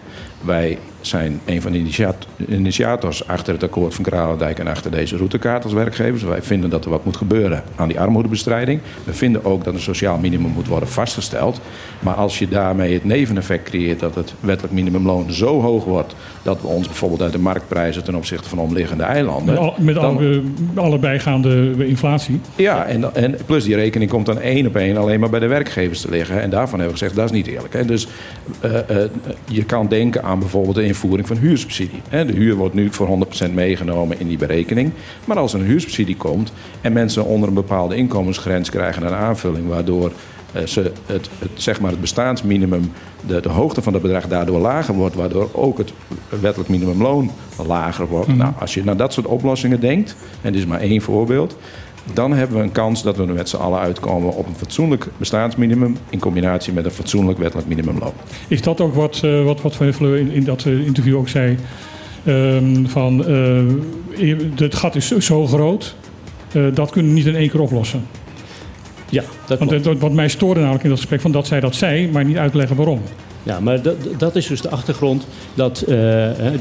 wij 0.42 0.78
zijn 1.08 1.40
een 1.46 1.62
van 1.62 1.72
de 1.72 1.78
initiat- 1.78 2.28
initiators 2.50 3.28
achter 3.28 3.54
het 3.54 3.64
akkoord 3.64 3.94
van 3.94 4.04
Kralendijk 4.04 4.60
en 4.60 4.68
achter 4.68 4.92
deze 4.92 5.18
routekaart 5.18 5.64
als 5.64 5.74
werkgevers. 5.74 6.24
Wij 6.24 6.42
vinden 6.42 6.70
dat 6.70 6.86
er 6.86 6.92
wat 6.92 7.06
moet 7.06 7.18
gebeuren 7.18 7.64
aan 7.76 7.88
die 7.88 8.00
armoedebestrijding. 8.00 8.80
We 9.04 9.14
vinden 9.14 9.46
ook 9.46 9.64
dat 9.64 9.74
een 9.74 9.80
sociaal 9.80 10.18
minimum 10.18 10.52
moet 10.52 10.68
worden 10.68 10.90
vastgesteld. 10.90 11.60
Maar 12.00 12.14
als 12.14 12.40
je 12.40 12.48
daarmee 12.48 12.94
het 12.94 13.04
neveneffect 13.04 13.70
creëert 13.70 14.00
dat 14.00 14.16
het 14.16 14.34
wettelijk 14.40 14.74
minimumloon 14.74 15.32
zo 15.32 15.62
hoog 15.62 15.84
wordt 15.86 16.16
dat 16.42 16.62
we 16.62 16.68
ons 16.68 16.88
bijvoorbeeld 16.88 17.22
uit 17.22 17.32
de 17.32 17.40
marktprijzen 17.40 18.04
ten 18.04 18.16
opzichte 18.16 18.50
van 18.50 18.60
omliggende 18.60 19.04
eilanden. 19.04 19.54
Met, 19.54 19.64
al, 19.64 19.76
met 19.80 19.96
dan- 19.96 20.18
alle, 20.18 20.42
alle 20.76 21.00
bijgaande 21.00 21.74
inflatie. 21.88 22.40
ja, 22.56 22.86
en, 22.86 23.16
en 23.16 23.38
plus 23.46 23.64
die 23.64 23.76
rekening 23.76 24.12
komt 24.12 24.26
dan 24.26 24.40
één 24.40 24.68
op 24.68 24.76
één 24.76 24.98
alleen 24.98 25.20
maar 25.20 25.30
bij 25.30 25.40
de 25.40 25.48
werkgevers 25.48 26.02
te 26.02 26.10
liggen. 26.10 26.42
En 26.42 26.50
daarvan 26.50 26.80
hebben 26.80 26.98
we 26.98 27.00
gezegd, 27.00 27.16
dat 27.16 27.26
is 27.26 27.32
niet 27.36 27.48
eerlijk. 27.48 27.74
Hè. 27.74 27.86
Dus 27.86 28.08
eh, 28.60 28.80
eh, 29.04 29.10
je 29.46 29.64
kan 29.64 29.88
denken 29.88 30.24
aan 30.24 30.40
bijvoorbeeld 30.40 30.76
de 30.76 30.84
invoering 30.94 31.28
van 31.28 31.38
huursubsidie. 31.38 32.02
De 32.10 32.34
huur 32.34 32.56
wordt 32.56 32.74
nu 32.74 32.92
voor 32.92 33.26
100% 33.48 33.54
meegenomen 33.54 34.20
in 34.20 34.28
die 34.28 34.38
berekening. 34.38 34.92
Maar 35.26 35.38
als 35.38 35.54
er 35.54 35.60
een 35.60 35.66
huursubsidie 35.66 36.18
komt 36.18 36.54
en 36.82 36.94
mensen 36.94 37.26
onder 37.26 37.48
een 37.48 37.54
bepaalde 37.54 37.96
inkomensgrens 37.96 38.70
krijgen 38.70 39.04
een 39.04 39.14
aanvulling... 39.14 39.68
waardoor 39.68 40.12
eh, 40.52 40.66
ze 40.66 40.92
het, 41.06 41.30
het, 41.40 41.50
zeg 41.54 41.82
maar 41.82 41.92
het 41.92 42.02
bestaansminimum, 42.02 42.92
de, 43.28 43.40
de 43.40 43.50
hoogte 43.50 43.82
van 43.82 43.94
het 43.94 44.02
bedrag 44.02 44.28
daardoor 44.28 44.60
lager 44.60 44.96
wordt, 44.96 45.16
waardoor 45.16 45.50
ook 45.54 45.78
het 45.78 45.94
wettelijk 46.42 46.70
minimumloon 46.70 47.32
lager 47.68 48.08
wordt. 48.08 48.28
Mhm. 48.28 48.38
Nou, 48.38 48.54
als 48.60 48.74
je 48.74 48.84
naar 48.84 48.98
dat 48.98 49.14
soort 49.14 49.26
oplossingen 49.26 49.80
denkt, 49.80 50.16
en 50.42 50.52
dit 50.52 50.62
is 50.62 50.68
maar 50.68 50.80
één 50.80 51.02
voorbeeld, 51.02 51.58
dan 52.14 52.34
hebben 52.34 52.58
we 52.58 52.64
een 52.64 52.72
kans 52.72 53.04
dat 53.04 53.18
we 53.18 53.24
er 53.24 53.34
met 53.34 53.50
z'n 53.50 53.56
allen 53.56 53.80
uitkomen 53.80 54.34
op 54.34 54.48
een 54.48 54.56
fatsoenlijk 54.56 55.08
bestaansminimum 55.18 55.98
in 56.10 56.20
combinatie 56.20 56.74
met 56.74 56.86
een 56.86 56.92
fatsoenlijk 56.92 57.40
wettelijk 57.40 57.68
minimumloon. 57.68 58.14
Is 58.48 58.62
dat 58.62 58.82
ook 58.82 58.96
wat, 58.96 59.22
eh, 59.24 59.44
wat, 59.44 59.62
wat 59.62 59.76
Van 59.76 59.86
Huffelen 59.86 60.20
in, 60.20 60.32
in 60.32 60.44
dat 60.44 60.66
eh, 60.66 60.86
interview 60.86 61.18
ook 61.18 61.30
zei? 61.30 61.58
Ehm, 62.26 62.86
van 62.86 63.26
eh, 63.26 64.44
het 64.56 64.76
gat 64.76 64.96
is 64.96 65.08
zo, 65.18 65.48
groot, 65.48 65.96
eh, 66.52 66.64
dat 66.74 66.92
kunnen 66.92 67.12
we 67.12 67.18
niet 67.18 67.28
in 67.28 67.36
één 67.36 67.50
keer 67.50 67.62
oplossen. 67.62 68.06
Ja, 69.10 69.24
dat 69.48 69.60
Want 69.60 70.00
wat 70.00 70.12
mij 70.12 70.28
stoorde 70.28 70.60
namelijk 70.60 70.84
in 70.84 70.90
dat 70.90 71.00
gesprek, 71.00 71.22
van 71.22 71.32
dat 71.32 71.48
zij 71.48 71.60
dat 71.60 71.76
zei, 71.76 72.10
maar 72.12 72.26
niet 72.26 72.38
uitleggen 72.38 72.76
waarom. 72.76 73.02
Ja, 73.44 73.60
maar 73.60 73.82
dat, 73.82 73.96
dat 74.18 74.36
is 74.36 74.48
dus 74.48 74.62
de 74.62 74.70
achtergrond 74.70 75.28
dat 75.54 75.82
eh, 75.82 75.88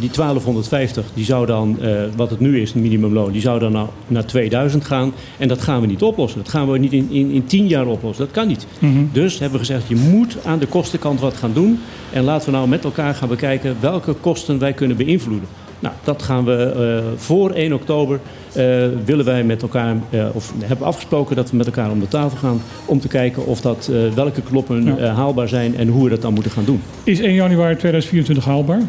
die 0.01 0.11
1250, 0.11 1.05
die 1.15 1.25
zou 1.25 1.47
dan, 1.47 1.81
eh, 1.81 1.93
wat 2.17 2.31
het 2.31 2.41
nu 2.41 2.61
is, 2.61 2.73
het 2.73 2.83
minimumloon, 2.83 3.33
die 3.33 3.41
zou 3.41 3.59
dan 3.59 3.73
naar, 3.73 3.87
naar 4.07 4.25
2000 4.25 4.85
gaan. 4.85 5.13
En 5.39 5.49
dat 5.49 5.63
gaan 5.63 5.81
we 5.81 5.87
niet 5.87 6.03
oplossen. 6.03 6.43
Dat 6.43 6.49
gaan 6.49 6.71
we 6.71 6.79
niet 6.79 6.93
in, 6.93 7.11
in, 7.11 7.31
in 7.31 7.45
10 7.45 7.67
jaar 7.67 7.87
oplossen. 7.87 8.25
Dat 8.25 8.35
kan 8.35 8.47
niet. 8.47 8.67
Mhm. 8.79 9.05
Dus 9.13 9.39
hebben 9.39 9.61
we 9.61 9.67
gezegd, 9.67 9.89
je 9.89 9.97
moet 9.97 10.37
aan 10.45 10.59
de 10.59 10.67
kostenkant 10.67 11.21
wat 11.21 11.37
gaan 11.37 11.53
doen. 11.53 11.79
En 12.13 12.25
laten 12.25 12.47
we 12.51 12.57
nou 12.57 12.69
met 12.69 12.85
elkaar 12.85 13.15
gaan 13.15 13.29
bekijken 13.29 13.77
welke 13.81 14.13
kosten 14.13 14.59
wij 14.59 14.73
kunnen 14.73 14.97
beïnvloeden. 14.97 15.49
Nou, 15.83 15.95
dat 16.05 16.23
gaan 16.23 16.45
we 16.45 16.55
eh, 16.57 17.19
voor 17.21 17.51
1 17.51 17.73
oktober 17.73 18.21
eh, 18.53 18.65
willen 19.05 19.25
wij 19.25 19.45
met 19.45 19.63
elkaar, 19.63 19.97
eh, 20.11 20.27
of 20.33 20.53
hebben 20.65 20.87
afgesproken 20.87 21.37
dat 21.37 21.51
we 21.51 21.57
met 21.57 21.67
elkaar 21.67 21.91
om 21.91 22.01
de 22.01 22.09
tafel 22.09 22.39
gaan 22.39 22.61
om 22.85 23.01
te 23.01 23.09
kijken 23.09 23.47
of 23.47 23.61
dat, 23.61 23.91
welke 24.15 24.43
knoppen 24.43 24.85
Ja. 24.85 24.97
eh, 24.97 25.17
haalbaar 25.17 25.49
zijn 25.49 25.77
en 25.77 25.89
hoe 25.89 26.05
we 26.05 26.11
dat 26.11 26.23
dan 26.23 26.35
moeten 26.35 26.53
gaan 26.53 26.65
doen. 26.65 26.83
Is 27.05 27.21
1 27.21 27.35
januari 27.35 27.77
2024 27.77 28.45
haalbaar? 28.45 28.81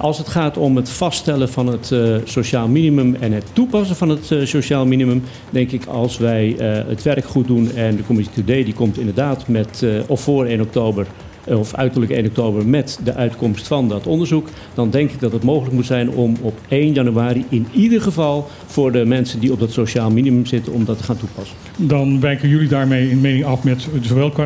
Als 0.00 0.18
het 0.18 0.28
gaat 0.28 0.56
om 0.56 0.76
het 0.76 0.88
vaststellen 0.90 1.48
van 1.48 1.66
het 1.66 1.94
sociaal 2.24 2.68
minimum 2.68 3.16
en 3.20 3.32
het 3.32 3.44
toepassen 3.52 3.96
van 3.96 4.08
het 4.08 4.34
sociaal 4.42 4.86
minimum, 4.86 5.22
denk 5.50 5.70
ik 5.70 5.86
als 5.86 6.18
wij 6.18 6.54
het 6.88 7.02
werk 7.02 7.24
goed 7.24 7.46
doen 7.46 7.70
en 7.74 7.96
de 7.96 8.02
Commissie 8.04 8.34
Today 8.34 8.64
die 8.64 8.74
komt 8.74 8.98
inderdaad 8.98 9.48
met, 9.48 9.84
of 10.06 10.20
voor 10.20 10.44
1 10.46 10.60
oktober, 10.60 11.06
of 11.46 11.74
uiterlijk 11.74 12.12
1 12.12 12.26
oktober 12.26 12.66
met 12.66 12.98
de 13.04 13.14
uitkomst 13.14 13.66
van 13.66 13.88
dat 13.88 14.06
onderzoek, 14.06 14.48
dan 14.74 14.90
denk 14.90 15.10
ik 15.10 15.20
dat 15.20 15.32
het 15.32 15.42
mogelijk 15.42 15.74
moet 15.74 15.86
zijn 15.86 16.10
om 16.10 16.36
op 16.40 16.58
1 16.68 16.92
januari 16.92 17.44
in 17.48 17.66
ieder 17.72 18.00
geval 18.00 18.48
voor 18.66 18.92
de 18.92 19.04
mensen 19.04 19.40
die 19.40 19.52
op 19.52 19.60
dat 19.60 19.72
sociaal 19.72 20.10
minimum 20.10 20.46
zitten, 20.46 20.72
om 20.72 20.84
dat 20.84 20.98
te 20.98 21.04
gaan 21.04 21.16
toepassen. 21.16 21.56
Dan 21.76 22.20
wijken 22.20 22.48
jullie 22.48 22.68
daarmee 22.68 23.10
in 23.10 23.20
mening 23.20 23.44
af 23.44 23.64
met 23.64 23.86
zowel 24.02 24.32
eh, 24.36 24.44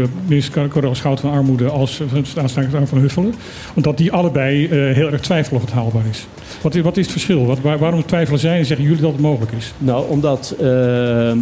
eh, 0.00 0.08
minister 0.28 0.68
Corel 0.68 0.94
Schout 0.94 1.20
van 1.20 1.30
Armoede 1.30 1.68
als 1.68 2.00
eh, 2.00 2.06
staatssecretaris 2.22 2.88
Van 2.88 2.98
Huffelen. 2.98 3.34
Want 3.74 3.96
die 3.98 4.12
allebei 4.12 4.66
heel 4.74 5.10
erg 5.10 5.20
twijfelen 5.20 5.60
of 5.60 5.66
het 5.66 5.74
haalbaar 5.74 6.06
is. 6.10 6.26
Wat, 6.62 6.74
is- 6.74 6.82
wat 6.82 6.96
is 6.96 7.02
het 7.02 7.12
verschil? 7.12 7.46
Wat, 7.46 7.60
waar- 7.60 7.78
waarom 7.78 8.06
twijfelen 8.06 8.40
zij 8.40 8.58
en 8.58 8.66
zeggen 8.66 8.86
jullie 8.86 9.00
dat 9.02 9.12
het 9.12 9.20
mogelijk 9.20 9.52
is? 9.52 9.72
Nou, 9.78 10.08
omdat 10.10 10.54
eh, 10.60 11.30
eh, 11.30 11.36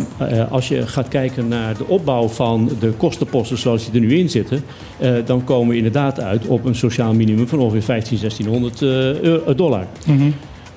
als 0.51 0.69
je 0.69 0.87
gaat 0.87 1.09
kijken 1.09 1.49
naar 1.49 1.77
de 1.77 1.87
opbouw 1.87 2.29
van 2.29 2.71
de 2.81 2.91
kostenposten 2.97 3.59
zoals 3.59 3.85
die 3.91 4.01
er 4.01 4.07
nu 4.09 4.15
in 4.19 4.29
zitten, 4.31 4.63
eh, 4.99 5.13
dan 5.25 5.45
komen 5.45 5.69
we 5.69 5.77
inderdaad 5.77 6.21
uit 6.21 6.47
op 6.47 6.65
een 6.65 6.75
sociaal 6.75 7.15
minimum 7.15 7.49
van 7.49 7.59
ongeveer 7.59 7.83
15, 7.83 8.19
1600 8.19 8.83
eh, 8.83 9.21
euro- 9.21 9.55
dollar. 9.55 9.87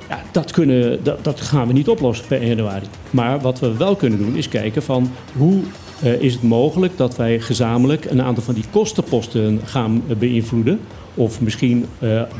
Ja, 0.09 0.21
dat, 0.31 0.51
kunnen, 0.51 1.03
dat, 1.03 1.23
dat 1.23 1.41
gaan 1.41 1.67
we 1.67 1.73
niet 1.73 1.87
oplossen 1.89 2.27
per 2.27 2.39
1 2.39 2.47
januari. 2.47 2.85
Maar 3.09 3.39
wat 3.39 3.59
we 3.59 3.77
wel 3.77 3.95
kunnen 3.95 4.19
doen 4.19 4.35
is 4.35 4.47
kijken 4.47 4.83
van 4.83 5.11
hoe 5.37 5.59
eh, 6.01 6.21
is 6.21 6.33
het 6.33 6.43
mogelijk 6.43 6.97
dat 6.97 7.15
wij 7.15 7.39
gezamenlijk 7.39 8.05
een 8.05 8.21
aantal 8.21 8.43
van 8.43 8.53
die 8.53 8.63
kostenposten 8.71 9.61
gaan 9.63 10.03
eh, 10.07 10.15
beïnvloeden. 10.15 10.79
Of 11.13 11.41
misschien 11.41 11.85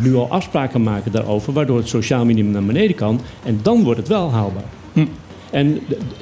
nu 0.01 0.15
al 0.15 0.29
afspraken 0.29 0.83
maken 0.83 1.11
daarover, 1.11 1.53
waardoor 1.53 1.77
het 1.77 1.87
sociaal 1.87 2.25
minimum 2.25 2.51
naar 2.51 2.63
beneden 2.63 2.95
kan. 2.95 3.19
En 3.43 3.59
dan 3.61 3.83
wordt 3.83 3.99
het 3.99 4.07
wel 4.07 4.31
haalbaar. 4.31 4.63
Hm. 4.93 5.05
En 5.51 5.79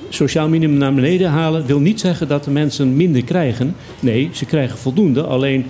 sociaal 0.09 0.49
minimum 0.49 0.77
naar 0.77 0.93
beneden 0.93 1.29
halen 1.29 1.65
wil 1.65 1.79
niet 1.79 1.99
zeggen 1.99 2.27
dat 2.27 2.43
de 2.43 2.51
mensen 2.51 2.95
minder 2.95 3.23
krijgen. 3.23 3.75
Nee, 3.99 4.29
ze 4.33 4.45
krijgen 4.45 4.77
voldoende. 4.77 5.23
Alleen. 5.23 5.65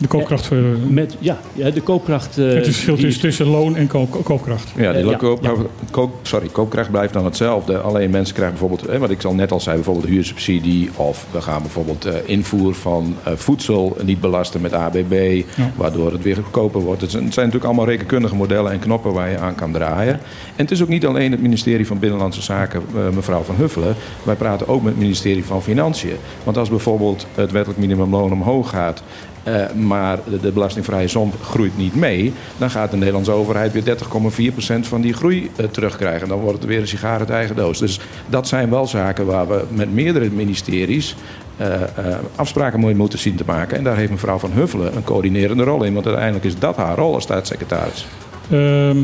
De 0.00 0.06
koopkracht. 0.08 0.50
eh, 0.52 0.58
met, 0.88 1.16
ja, 1.18 1.38
ja, 1.52 1.70
de 1.70 1.80
koopkracht. 1.80 2.38
eh, 2.38 2.44
het 2.46 2.64
verschil 2.64 2.94
is- 2.94 3.00
tussen, 3.00 3.20
tussen 3.22 3.46
loon 3.46 3.76
en 3.76 3.86
ko- 3.86 4.06
ko- 4.06 4.18
koopkracht. 4.22 4.72
Ja, 4.76 4.92
die 4.92 5.02
Eh, 5.02 5.10
ja, 5.10 5.16
koop, 5.16 5.42
ja. 5.42 5.52
koop- 5.90 6.14
sorry, 6.22 6.48
koopkracht 6.48 6.90
blijft 6.90 7.12
dan 7.12 7.24
hetzelfde. 7.24 7.78
Alleen 7.78 8.10
mensen 8.10 8.34
krijgen 8.34 8.58
bijvoorbeeld, 8.58 8.88
eh, 8.90 8.98
wat 9.00 9.10
ik 9.10 9.24
al 9.24 9.34
net 9.34 9.52
al 9.52 9.60
zei, 9.60 9.74
bijvoorbeeld 9.76 10.06
huursubsidie. 10.06 10.90
Of 10.96 11.26
we 11.30 11.40
gaan 11.40 11.62
bijvoorbeeld 11.62 12.04
eh, 12.04 12.14
invoer 12.24 12.74
van 12.74 13.14
eh, 13.24 13.32
voedsel 13.36 13.96
niet 14.02 14.20
belasten 14.20 14.60
met 14.60 14.72
ABB. 14.72 15.42
Ja. 15.56 15.70
Waardoor 15.76 16.12
het 16.12 16.22
weer 16.22 16.36
goedkoper 16.36 16.80
wordt. 16.80 17.00
Het 17.00 17.10
zijn, 17.10 17.24
het 17.24 17.34
zijn 17.34 17.46
natuurlijk 17.46 17.72
allemaal 17.72 17.90
rekenkundige 17.92 18.34
modellen 18.34 18.72
en 18.72 18.78
knoppen 18.78 19.12
waar 19.12 19.30
je 19.30 19.38
aan 19.38 19.54
kan 19.54 19.72
draaien. 19.72 20.14
En 20.14 20.20
het 20.64 20.70
is 20.70 20.82
ook 20.82 20.88
niet 20.88 21.06
alleen 21.06 21.30
het 21.30 21.40
ministerie 21.42 21.86
van 21.86 21.98
Binnenlandse 21.98 22.42
Zaken, 22.42 22.82
mevrouw 23.14 23.42
Van 23.42 23.54
Huffelen. 23.56 23.94
Wij 24.22 24.34
praten 24.34 24.68
ook 24.68 24.82
met 24.82 24.92
het 24.92 25.02
ministerie 25.02 25.44
van 25.44 25.62
Financiën. 25.62 26.16
Want 26.44 26.56
als 26.56 26.68
bijvoorbeeld 26.68 27.26
het 27.34 27.50
wettelijk 27.52 27.80
minimumloon 27.80 28.32
omhoog 28.32 28.68
gaat. 28.70 29.02
Eh, 29.48 29.72
maar 29.72 30.18
de, 30.30 30.40
de 30.40 30.52
belastingvrije 30.52 31.08
som 31.08 31.32
groeit 31.42 31.76
niet 31.76 31.94
mee. 31.94 32.32
Dan 32.58 32.70
gaat 32.70 32.90
de 32.90 32.96
Nederlandse 32.96 33.32
overheid 33.32 33.72
weer 33.72 33.96
30,4% 33.96 34.80
van 34.80 35.00
die 35.00 35.12
groei 35.12 35.50
eh, 35.56 35.66
terugkrijgen. 35.66 36.28
Dan 36.28 36.38
wordt 36.38 36.58
het 36.58 36.68
weer 36.68 36.80
een 36.80 36.88
sigaar 36.88 37.18
uit 37.18 37.30
eigen 37.30 37.56
doos. 37.56 37.78
Dus 37.78 38.00
dat 38.28 38.48
zijn 38.48 38.70
wel 38.70 38.86
zaken 38.86 39.26
waar 39.26 39.48
we 39.48 39.64
met 39.70 39.92
meerdere 39.92 40.30
ministeries 40.30 41.16
eh, 41.58 41.82
eh, 41.82 42.16
afspraken 42.36 42.80
mee 42.80 42.94
moeten 42.94 43.18
zien 43.18 43.36
te 43.36 43.44
maken. 43.46 43.76
En 43.76 43.84
daar 43.84 43.96
heeft 43.96 44.10
mevrouw 44.10 44.38
Van 44.38 44.52
Huffelen 44.52 44.96
een 44.96 45.04
coördinerende 45.04 45.64
rol 45.64 45.84
in. 45.84 45.92
Want 45.92 46.06
uiteindelijk 46.06 46.44
is 46.44 46.58
dat 46.58 46.76
haar 46.76 46.96
rol 46.96 47.14
als 47.14 47.22
staatssecretaris. 47.22 48.06
Ehm, 48.50 48.96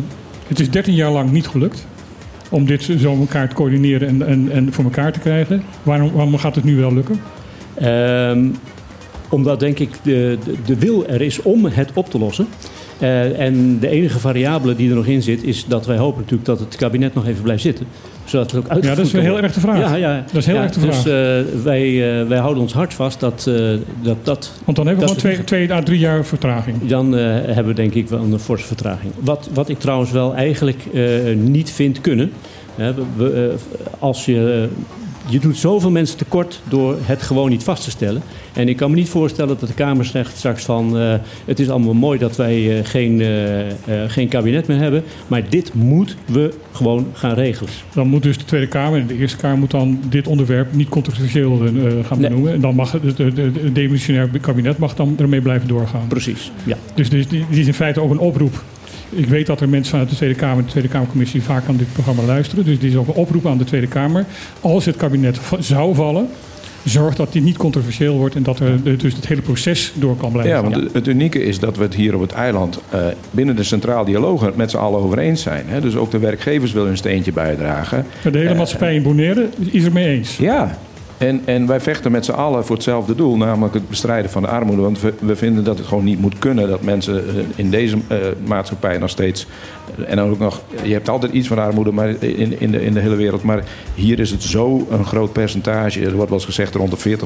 het 0.48 0.60
is 0.60 0.70
13 0.70 0.94
jaar 0.94 1.10
lang 1.10 1.30
niet 1.30 1.46
gelukt 1.46 1.86
om 2.48 2.66
dit 2.66 2.82
zo 2.98 3.16
elkaar 3.18 3.48
te 3.48 3.54
coördineren 3.54 4.08
en, 4.08 4.26
en, 4.26 4.50
en 4.50 4.72
voor 4.72 4.84
elkaar 4.84 5.12
te 5.12 5.18
krijgen. 5.18 5.62
Waarom, 5.82 6.12
waarom 6.12 6.38
gaat 6.38 6.54
het 6.54 6.64
nu 6.64 6.76
wel 6.76 6.94
lukken? 6.94 7.20
Omdat 9.28 9.60
denk 9.60 9.78
ik 9.78 9.90
de, 10.02 10.38
de, 10.44 10.54
de 10.66 10.78
wil 10.78 11.06
er 11.06 11.20
is 11.20 11.42
om 11.42 11.64
het 11.64 11.90
op 11.94 12.10
te 12.10 12.18
lossen. 12.18 12.46
Eh, 12.98 13.38
en 13.40 13.78
de 13.80 13.88
enige 13.88 14.18
variabele 14.18 14.74
die 14.76 14.88
er 14.90 14.94
nog 14.96 15.06
in 15.06 15.22
zit, 15.22 15.44
is 15.44 15.64
dat 15.68 15.86
wij 15.86 15.96
hopen 15.96 16.20
natuurlijk 16.20 16.44
dat 16.48 16.58
het 16.58 16.76
kabinet 16.76 17.14
nog 17.14 17.26
even 17.26 17.42
blijft 17.42 17.62
zitten. 17.62 17.86
Zodat 18.24 18.50
het 18.50 18.60
ook 18.60 18.68
uitgevoerd 18.68 18.84
Ja, 18.90 18.94
dat 18.96 19.04
is 19.06 19.12
kan 19.12 19.20
heel 19.20 19.42
erg 19.42 19.52
de 19.52 19.60
vraag. 19.60 19.78
Ja, 19.78 19.94
ja. 19.94 20.24
Dat 20.26 20.36
is 20.36 20.46
heel 20.46 20.54
Ja, 20.54 20.62
erg 20.62 20.72
de 20.72 20.80
dus, 20.80 20.96
vraag. 21.02 21.06
eh, 21.06 21.62
wij, 21.64 22.20
eh, 22.20 22.26
wij 22.28 22.38
houden 22.38 22.62
ons 22.62 22.72
hart 22.72 22.94
vast 22.94 23.20
dat 23.20 23.50
dat. 24.02 24.16
dat 24.22 24.52
Want 24.64 24.76
dan 24.76 24.86
hebben 24.86 25.04
we 25.04 25.10
gewoon 25.10 25.34
twee, 25.34 25.44
twee 25.44 25.72
à 25.72 25.82
drie 25.82 25.98
jaar 25.98 26.24
vertraging. 26.24 26.86
dan 26.86 27.12
hebben 27.12 27.66
we 27.66 27.72
denk 27.74 27.94
ik 27.94 28.08
wel 28.08 28.20
een 28.22 28.38
forse 28.38 28.66
vertraging. 28.66 29.12
Wat, 29.20 29.48
wat 29.54 29.68
ik 29.68 29.78
trouwens 29.78 30.10
wel 30.10 30.34
eigenlijk 30.34 30.78
niet 31.36 31.70
vind 31.70 32.00
kunnen. 32.00 32.30
Hè, 32.74 32.94
we- 32.94 33.02
we, 33.16 33.54
als 33.98 34.24
je, 34.24 34.68
je 35.28 35.38
doet 35.38 35.56
zoveel 35.56 35.90
mensen 35.90 36.16
tekort 36.16 36.60
door 36.68 36.96
het 37.02 37.22
gewoon 37.22 37.50
niet 37.50 37.62
vast 37.62 37.84
te 37.84 37.90
stellen. 37.90 38.22
En 38.52 38.68
ik 38.68 38.76
kan 38.76 38.90
me 38.90 38.96
niet 38.96 39.08
voorstellen 39.08 39.56
dat 39.60 39.68
de 39.68 39.74
Kamer 39.74 40.04
zegt 40.04 40.36
straks 40.36 40.64
van... 40.64 40.98
eh, 40.98 41.14
het 41.44 41.60
is 41.60 41.68
allemaal 41.70 41.94
mooi 41.94 42.18
dat 42.18 42.36
wij 42.36 42.78
eh, 42.78 42.84
geen, 42.86 43.20
eh, 43.20 43.28
geen 44.06 44.28
kabinet 44.28 44.66
meer 44.66 44.78
hebben... 44.78 45.02
maar 45.26 45.48
dit 45.48 45.74
moeten 45.74 46.16
we 46.26 46.50
gewoon 46.72 47.06
gaan 47.12 47.34
regelen. 47.34 47.72
Dan 47.94 48.08
moet 48.08 48.22
dus 48.22 48.38
de 48.38 48.44
Tweede 48.44 48.66
Kamer 48.68 49.00
en 49.00 49.06
de 49.06 49.16
Eerste 49.18 49.36
Kamer 49.38 49.58
moet 49.58 49.70
dan 49.70 50.00
dit 50.08 50.26
onderwerp 50.26 50.74
niet 50.74 50.88
controversieel 50.88 51.56
gaan 52.06 52.20
Nee. 52.20 52.28
benoemen. 52.28 52.52
En 52.52 52.60
dan 52.60 52.74
mag 52.74 52.92
het 52.92 53.02
het- 53.02 53.18
het- 53.18 53.36
het 53.36 53.74
demissionair 53.74 54.28
kabinet 54.40 54.78
mag 54.78 54.94
dan 54.94 55.14
ermee 55.18 55.40
blijven 55.40 55.68
doorgaan. 55.68 56.06
Precies, 56.08 56.50
ja. 56.64 56.76
Dus 56.94 57.08
dit 57.10 57.30
dit 57.30 57.44
is 57.50 57.66
in 57.66 57.74
feite 57.74 58.00
ook 58.00 58.10
een 58.10 58.18
oproep. 58.18 58.62
Ik 59.16 59.26
weet 59.26 59.46
dat 59.46 59.60
er 59.60 59.68
mensen 59.68 59.90
vanuit 59.90 60.10
de 60.10 60.16
Tweede 60.16 60.34
Kamer, 60.34 60.64
de 60.64 60.70
Tweede 60.70 60.88
Kamercommissie, 60.88 61.42
vaak 61.42 61.62
aan 61.68 61.76
dit 61.76 61.92
programma 61.92 62.22
luisteren. 62.22 62.64
Dus 62.64 62.78
dit 62.78 62.90
is 62.90 62.96
ook 62.96 63.08
een 63.08 63.14
oproep 63.14 63.46
aan 63.46 63.58
de 63.58 63.64
Tweede 63.64 63.86
Kamer. 63.86 64.24
Als 64.60 64.84
het 64.84 64.96
kabinet 64.96 65.40
zou 65.58 65.94
vallen, 65.94 66.28
zorg 66.84 67.14
dat 67.14 67.32
dit 67.32 67.42
niet 67.42 67.56
controversieel 67.56 68.16
wordt 68.16 68.34
en 68.34 68.42
dat 68.42 68.60
er 68.60 68.98
dus 68.98 69.14
het 69.14 69.26
hele 69.28 69.40
proces 69.40 69.92
door 69.94 70.16
kan 70.16 70.32
blijven. 70.32 70.54
Ja, 70.54 70.62
want 70.62 70.92
het 70.94 71.06
unieke 71.06 71.42
is 71.42 71.58
dat 71.58 71.76
we 71.76 71.82
het 71.82 71.94
hier 71.94 72.14
op 72.14 72.20
het 72.20 72.32
eiland 72.32 72.80
eh, 72.90 73.00
binnen 73.30 73.56
de 73.56 73.62
Centraal 73.62 74.04
Dialoog 74.04 74.54
met 74.54 74.70
z'n 74.70 74.76
allen 74.76 75.00
over 75.00 75.18
eens 75.18 75.42
zijn. 75.42 75.64
Hè? 75.66 75.80
Dus 75.80 75.96
ook 75.96 76.10
de 76.10 76.18
werkgevers 76.18 76.72
willen 76.72 76.88
hun 76.88 76.96
steentje 76.96 77.32
bijdragen. 77.32 78.06
de 78.22 78.38
hele 78.38 78.50
Eh, 78.50 78.56
maatschappij 78.56 78.94
in 78.94 79.02
Bonaire 79.02 79.48
is 79.70 79.84
er 79.84 79.92
mee 79.92 80.08
eens. 80.16 80.36
Ja, 80.36 80.78
en, 81.24 81.42
en 81.44 81.66
wij 81.66 81.80
vechten 81.80 82.12
met 82.12 82.24
z'n 82.24 82.32
allen 82.32 82.64
voor 82.64 82.74
hetzelfde 82.74 83.14
doel, 83.14 83.36
namelijk 83.36 83.74
het 83.74 83.88
bestrijden 83.88 84.30
van 84.30 84.42
de 84.42 84.48
armoede. 84.48 84.82
Want 84.82 85.00
we, 85.20 85.36
vinden 85.36 85.64
dat 85.64 85.78
het 85.78 85.86
gewoon 85.86 86.04
niet 86.04 86.20
moet 86.20 86.38
kunnen 86.38 86.68
dat 86.68 86.82
mensen 86.82 87.28
eh, 87.28 87.34
in 87.56 87.70
deze 87.70 87.96
eh, 88.08 88.18
maatschappij 88.46 88.98
nog 88.98 89.10
steeds. 89.10 89.46
eh, 89.98 90.10
En 90.10 90.16
dan 90.16 90.30
ook 90.30 90.38
nog, 90.38 90.62
je 90.82 90.92
hebt 90.92 91.08
altijd 91.08 91.32
iets 91.32 91.48
van 91.48 91.58
armoede 91.58 91.92
maar 91.92 92.08
in, 92.08 92.60
in, 92.60 92.70
de, 92.70 92.84
in 92.84 92.94
de 92.94 93.00
hele 93.00 93.16
wereld. 93.16 93.42
Maar 93.42 93.64
hier 93.94 94.18
is 94.18 94.30
het 94.30 94.42
zo 94.42 94.86
een 94.90 95.04
groot 95.04 95.32
percentage. 95.32 96.00
Er 96.00 96.14
wordt 96.14 96.28
wel 96.30 96.38
eens 96.38 96.46
gezegd 96.46 96.74
rond 96.74 97.02
de 97.02 97.18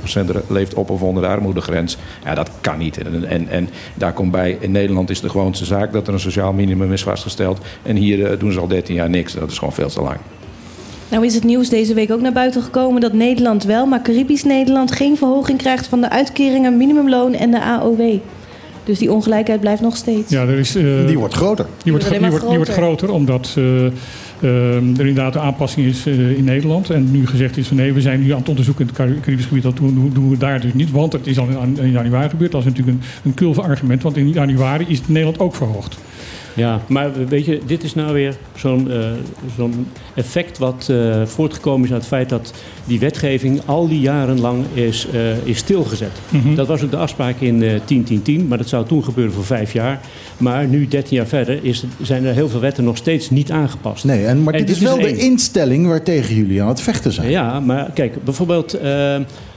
40% 0.44 0.48
leeft 0.48 0.74
op 0.74 0.90
of 0.90 1.02
onder 1.02 1.22
de 1.22 1.28
armoedegrens. 1.28 1.96
Ja, 2.24 2.34
dat 2.34 2.50
kan 2.60 2.78
niet. 2.78 2.98
En, 3.26 3.48
en, 3.48 3.68
daar 3.94 4.12
komt 4.12 4.30
bij, 4.30 4.56
in 4.60 4.70
Nederland 4.70 5.10
is 5.10 5.20
de 5.20 5.28
gewoonste 5.28 5.64
zaak 5.64 5.92
dat 5.92 6.06
er 6.06 6.12
een 6.12 6.20
sociaal 6.20 6.52
minimum 6.52 6.92
is 6.92 7.02
vastgesteld. 7.02 7.60
En 7.82 7.96
hier 7.96 8.38
doen 8.38 8.52
ze 8.52 8.60
al 8.60 8.68
13 8.68 8.94
jaar 8.94 9.10
niks. 9.10 9.34
Dat 9.34 9.50
is 9.50 9.58
gewoon 9.58 9.74
veel 9.74 9.88
te 9.88 10.02
lang. 10.02 10.18
Nou 11.10 11.24
is 11.26 11.34
het 11.34 11.44
nieuws 11.44 11.68
deze 11.68 11.94
week 11.94 12.10
ook 12.12 12.20
naar 12.20 12.32
buiten 12.32 12.62
gekomen 12.62 13.00
dat 13.00 13.12
Nederland 13.12 13.64
wel, 13.64 13.86
maar 13.86 14.02
Caribisch 14.02 14.44
Nederland 14.44 14.92
geen 14.92 15.16
verhoging 15.16 15.58
krijgt 15.58 15.86
van 15.86 16.00
de 16.00 16.10
uitkeringen, 16.10 16.76
minimumloon 16.76 17.34
en 17.34 17.50
de 17.50 17.60
AOW. 17.62 18.18
Dus 18.84 18.98
die 18.98 19.12
ongelijkheid 19.12 19.60
blijft 19.60 19.82
nog 19.82 19.96
steeds. 19.96 20.30
Ja, 20.30 20.42
er 20.42 20.58
is, 20.58 20.74
eh, 20.74 21.06
Die 21.06 21.18
wordt 21.18 21.34
groter. 21.34 21.66
Die 21.82 21.92
wordt, 21.92 22.08
Die 22.10 22.18
die 22.18 22.28
wordt 22.28 22.42
wordt, 22.44 22.48
die 22.48 22.56
wordt 22.56 22.70
groter. 22.72 23.08
groter 23.08 23.10
omdat 23.12 23.54
eh, 23.56 23.86
eh, 23.86 24.74
er 24.98 25.06
inderdaad 25.06 25.34
een 25.34 25.40
aanpassing 25.40 25.86
is 25.86 26.06
in 26.06 26.44
Nederland. 26.44 26.90
En 26.90 27.10
nu 27.10 27.26
gezegd 27.26 27.56
is 27.56 27.66
van 27.68 27.76
nee, 27.76 27.92
we 27.92 28.00
zijn 28.00 28.20
nu 28.22 28.32
aan 28.32 28.38
het 28.38 28.48
onderzoeken 28.48 28.82
in 28.86 28.88
het 28.90 28.96
Cari- 29.00 29.20
Caribisch 29.20 29.46
gebied. 29.46 29.62
Dat 29.62 29.76
doen, 29.76 29.94
doen- 29.94 30.10
doen 30.14 30.30
we 30.30 30.36
daar 30.36 30.60
dus 30.60 30.74
niet. 30.74 30.90
Want 30.90 31.12
het 31.12 31.26
is 31.26 31.38
al 31.38 31.46
in, 31.48 31.78
in 31.80 31.90
januari 31.90 32.28
gebeurd. 32.28 32.52
Dat 32.52 32.60
is 32.60 32.66
natuurlijk 32.66 32.96
een, 32.98 33.02
een 33.24 33.34
kulve 33.34 33.62
argument. 33.62 34.02
Want 34.02 34.16
in 34.16 34.28
januari 34.32 34.84
is 34.88 35.00
Nederland 35.06 35.38
ook 35.38 35.54
verhoogd. 35.54 35.98
Ja, 36.58 36.80
maar 36.88 37.26
weet 37.28 37.44
je, 37.44 37.60
dit 37.66 37.82
is 37.82 37.94
nou 37.94 38.12
weer 38.12 38.36
zo'n 38.56 38.90
eh, 38.90 39.10
zo'n 39.56 39.86
effect 40.14 40.58
wat 40.58 40.88
eh, 40.90 41.22
voortgekomen 41.24 41.84
is 41.86 41.92
uit 41.92 42.00
het 42.00 42.10
feit 42.10 42.28
dat 42.28 42.52
die 42.84 42.98
wetgeving 42.98 43.60
al 43.64 43.88
die 43.88 44.00
jaren 44.00 44.40
lang 44.40 44.64
is, 44.74 45.06
eh, 45.12 45.46
is 45.46 45.58
stilgezet. 45.58 46.10
Mhm. 46.28 46.54
Dat 46.54 46.66
was 46.66 46.82
ook 46.82 46.90
de 46.90 46.96
afspraak 46.96 47.40
in 47.40 47.62
eh 47.62 47.80
10-10-10, 47.84 48.48
maar 48.48 48.58
dat 48.58 48.68
zou 48.68 48.86
toen 48.86 49.04
gebeuren 49.04 49.34
voor 49.34 49.44
vijf 49.44 49.72
jaar. 49.72 50.00
Maar 50.36 50.66
nu, 50.66 50.88
13 50.88 51.16
jaar 51.16 51.26
verder, 51.26 51.64
is, 51.64 51.84
zijn 52.02 52.24
er 52.24 52.34
heel 52.34 52.48
veel 52.48 52.60
wetten 52.60 52.84
nog 52.84 52.96
steeds 52.96 53.30
niet 53.30 53.50
aangepast. 53.50 54.04
Nee, 54.04 54.24
en, 54.24 54.42
maar 54.42 54.54
En 54.54 54.60
dit 54.66 54.76
is 54.76 54.82
wel 54.82 54.98
de 54.98 55.16
instelling 55.16 55.86
waartegen 55.86 56.34
jullie 56.34 56.62
aan 56.62 56.68
het 56.68 56.80
vechten 56.80 57.12
zijn. 57.12 57.30
Ja, 57.30 57.60
maar 57.60 57.90
kijk, 57.94 58.24
bijvoorbeeld 58.24 58.78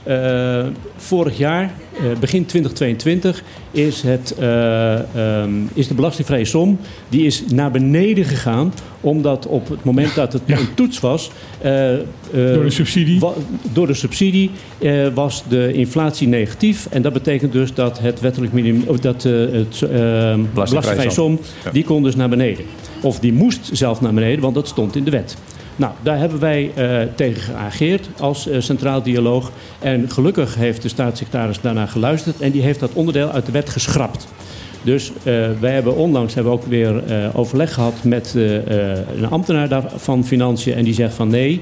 eh, 0.02 0.66
vorig 0.96 1.38
jaar, 1.38 1.62
eh, 1.92 2.18
begin 2.20 2.46
2022, 2.46 3.42
is, 3.70 4.02
het, 4.02 4.34
eh, 4.38 4.94
ehm, 5.42 5.50
is 5.74 5.88
de 5.88 5.94
belastingvrije 5.94 6.44
som 6.44 6.78
die 7.08 7.26
is 7.26 7.42
naar 7.54 7.70
beneden 7.70 8.24
gegaan. 8.24 8.72
Omdat 9.00 9.46
op 9.46 9.68
het 9.68 9.84
moment 9.84 10.14
dat 10.14 10.32
het 10.32 10.42
een 10.46 10.74
toets 10.74 11.00
was. 11.00 11.30
eh, 11.60 11.92
eh, 11.94 12.00
Door 12.30 12.64
de 12.64 12.70
subsidie? 12.70 13.20
wa- 13.20 13.32
door 13.72 13.86
de 13.86 13.94
subsidie 13.94 14.50
eh, 14.78 15.06
was 15.14 15.42
de 15.48 15.72
inflatie 15.72 16.28
negatief. 16.28 16.86
En 16.90 17.02
dat 17.02 17.12
betekent 17.12 17.52
dus 17.52 17.74
dat 17.74 17.98
het 18.00 18.20
wettelijk 18.20 18.52
minimum. 18.52 18.82
of 18.86 18.98
dat 18.98 19.24
eh, 19.24 19.32
het 19.32 19.84
belastingvrije 20.54 21.10
som. 21.10 21.38
Ja. 21.64 21.70
die 21.70 21.84
kon 21.84 22.02
dus 22.02 22.16
naar 22.16 22.28
beneden. 22.28 22.64
Of 23.02 23.18
die 23.18 23.32
moest 23.32 23.68
zelf 23.72 24.00
naar 24.00 24.14
beneden, 24.14 24.40
want 24.40 24.54
dat 24.54 24.68
stond 24.68 24.96
in 24.96 25.04
de 25.04 25.10
wet. 25.10 25.36
Nou, 25.76 25.92
daar 26.02 26.18
hebben 26.18 26.38
wij 26.40 26.70
eh, 26.74 27.08
tegen 27.14 27.42
geageerd 27.42 28.08
als 28.20 28.48
eh, 28.48 28.60
centraal 28.60 29.02
dialoog. 29.02 29.52
En 29.78 30.10
gelukkig 30.10 30.54
heeft 30.54 30.82
de 30.82 30.88
staatssecretaris 30.88 31.60
daarna 31.60 31.86
geluisterd 31.86 32.40
en 32.40 32.50
die 32.50 32.62
heeft 32.62 32.80
dat 32.80 32.92
onderdeel 32.92 33.30
uit 33.30 33.46
de 33.46 33.52
wet 33.52 33.70
geschrapt. 33.70 34.28
Dus 34.82 35.12
eh, 35.22 35.48
wij 35.60 35.72
hebben 35.72 35.96
onlangs 35.96 36.34
hebben 36.34 36.52
we 36.52 36.58
ook 36.58 36.66
weer 36.66 37.02
overleg 37.34 37.74
gehad 37.74 38.04
met 38.04 38.34
een 38.34 39.28
ambtenaar 39.30 39.82
van 39.96 40.24
Financiën. 40.24 40.74
En 40.74 40.84
die 40.84 40.94
zegt 40.94 41.14
van 41.14 41.28
nee, 41.28 41.60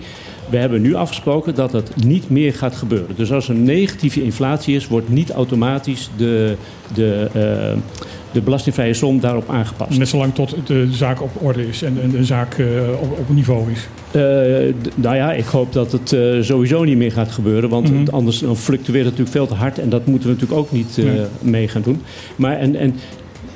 we 0.51 0.57
hebben 0.57 0.83
nu 0.83 0.95
afgesproken 0.95 1.55
dat 1.55 1.71
dat 1.71 1.97
niet 1.97 2.31
meer 2.31 2.55
gaat 2.55 2.77
gebeuren. 2.77 3.17
Dus 3.17 3.33
als 3.33 3.49
er 3.49 3.55
negatieve 3.55 4.23
inflatie 4.23 4.77
is, 4.77 4.87
wordt 4.87 5.09
niet 5.09 5.31
automatisch 5.31 6.11
de, 6.17 6.57
de, 6.95 7.29
de 8.33 8.41
belastingvrije 8.41 8.95
som 8.95 9.21
daarop 9.21 9.49
aangepast. 9.51 9.99
Net 9.99 10.09
zolang 10.09 10.35
tot 10.35 10.55
de 10.67 10.89
zaak 10.93 11.23
op 11.23 11.31
orde 11.43 11.69
is 11.69 11.83
en, 11.83 11.99
en 12.03 12.11
de 12.11 12.25
zaak 12.25 12.55
eh, 12.59 12.67
op, 13.01 13.19
op 13.19 13.35
niveau 13.35 13.71
is. 13.73 13.89
D- 14.11 14.97
nou 14.97 15.17
ja, 15.17 15.33
ik 15.33 15.45
hoop 15.45 15.73
dat 15.73 15.93
het 15.93 16.13
eh, 16.13 16.21
sowieso 16.41 16.85
niet 16.85 16.97
meer 16.97 17.13
gaat 17.13 17.31
gebeuren. 17.31 17.69
Want 17.71 17.91
Mhm. 17.93 18.09
anders 18.15 18.39
dan 18.39 18.57
fluctueert 18.57 19.05
het 19.05 19.19
natuurlijk 19.19 19.37
veel 19.37 19.47
te 19.47 19.55
hard. 19.55 19.79
En 19.79 19.89
dat 19.89 20.07
moeten 20.07 20.29
we 20.29 20.35
natuurlijk 20.35 20.61
ook 20.61 20.73
niet 20.73 20.97
Nee. 20.97 21.21
mee 21.41 21.69
gaan 21.69 21.83
doen. 21.83 22.03
Maar 22.37 22.57
en, 22.59 22.77
en 22.77 22.95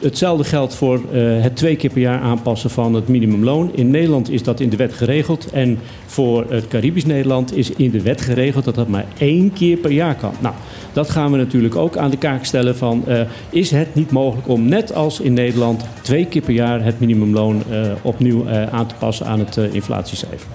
hetzelfde 0.00 0.44
geldt 0.44 0.74
voor 0.74 1.00
het 1.40 1.56
twee 1.56 1.76
keer 1.76 1.90
per 1.90 2.00
jaar 2.00 2.20
aanpassen 2.20 2.70
van 2.70 2.94
het 2.94 3.08
minimumloon. 3.08 3.70
In 3.74 3.90
Nederland 3.90 4.30
is 4.30 4.42
dat 4.42 4.60
in 4.60 4.68
de 4.68 4.76
wet 4.76 4.92
geregeld. 4.92 5.48
En 5.52 5.78
voor 6.06 6.44
het 6.48 6.68
Caribisch 6.68 7.04
Nederland 7.04 7.56
is 7.56 7.70
in 7.70 7.90
de 7.90 8.02
wet 8.02 8.20
geregeld 8.20 8.64
dat 8.64 8.74
dat 8.74 8.88
maar 8.88 9.04
één 9.18 9.52
keer 9.52 9.76
per 9.76 9.90
jaar 9.90 10.14
kan. 10.14 10.32
Nou, 10.40 10.54
dat 10.94 11.10
gaan 11.10 11.30
we 11.30 11.36
natuurlijk 11.36 11.76
ook 11.76 11.96
aan 11.96 12.10
de 12.10 12.16
kaak 12.16 12.44
stellen 12.44 12.76
van... 12.76 13.02
eh, 13.06 13.20
is 13.50 13.70
het 13.70 13.94
niet 13.94 14.10
mogelijk 14.10 14.48
om 14.48 14.68
net 14.68 14.94
als 14.94 15.20
in 15.20 15.32
Nederland 15.32 15.84
twee 16.02 16.26
keer 16.26 16.42
per 16.42 16.54
jaar 16.54 16.84
het 16.84 17.00
minimumloon 17.00 17.62
eh, 17.70 17.80
opnieuw 18.02 18.46
eh, 18.46 18.72
aan 18.72 18.86
te 18.86 18.94
passen 18.98 19.26
aan 19.26 19.38
het 19.38 19.56
inflatiecijfer? 19.56 20.48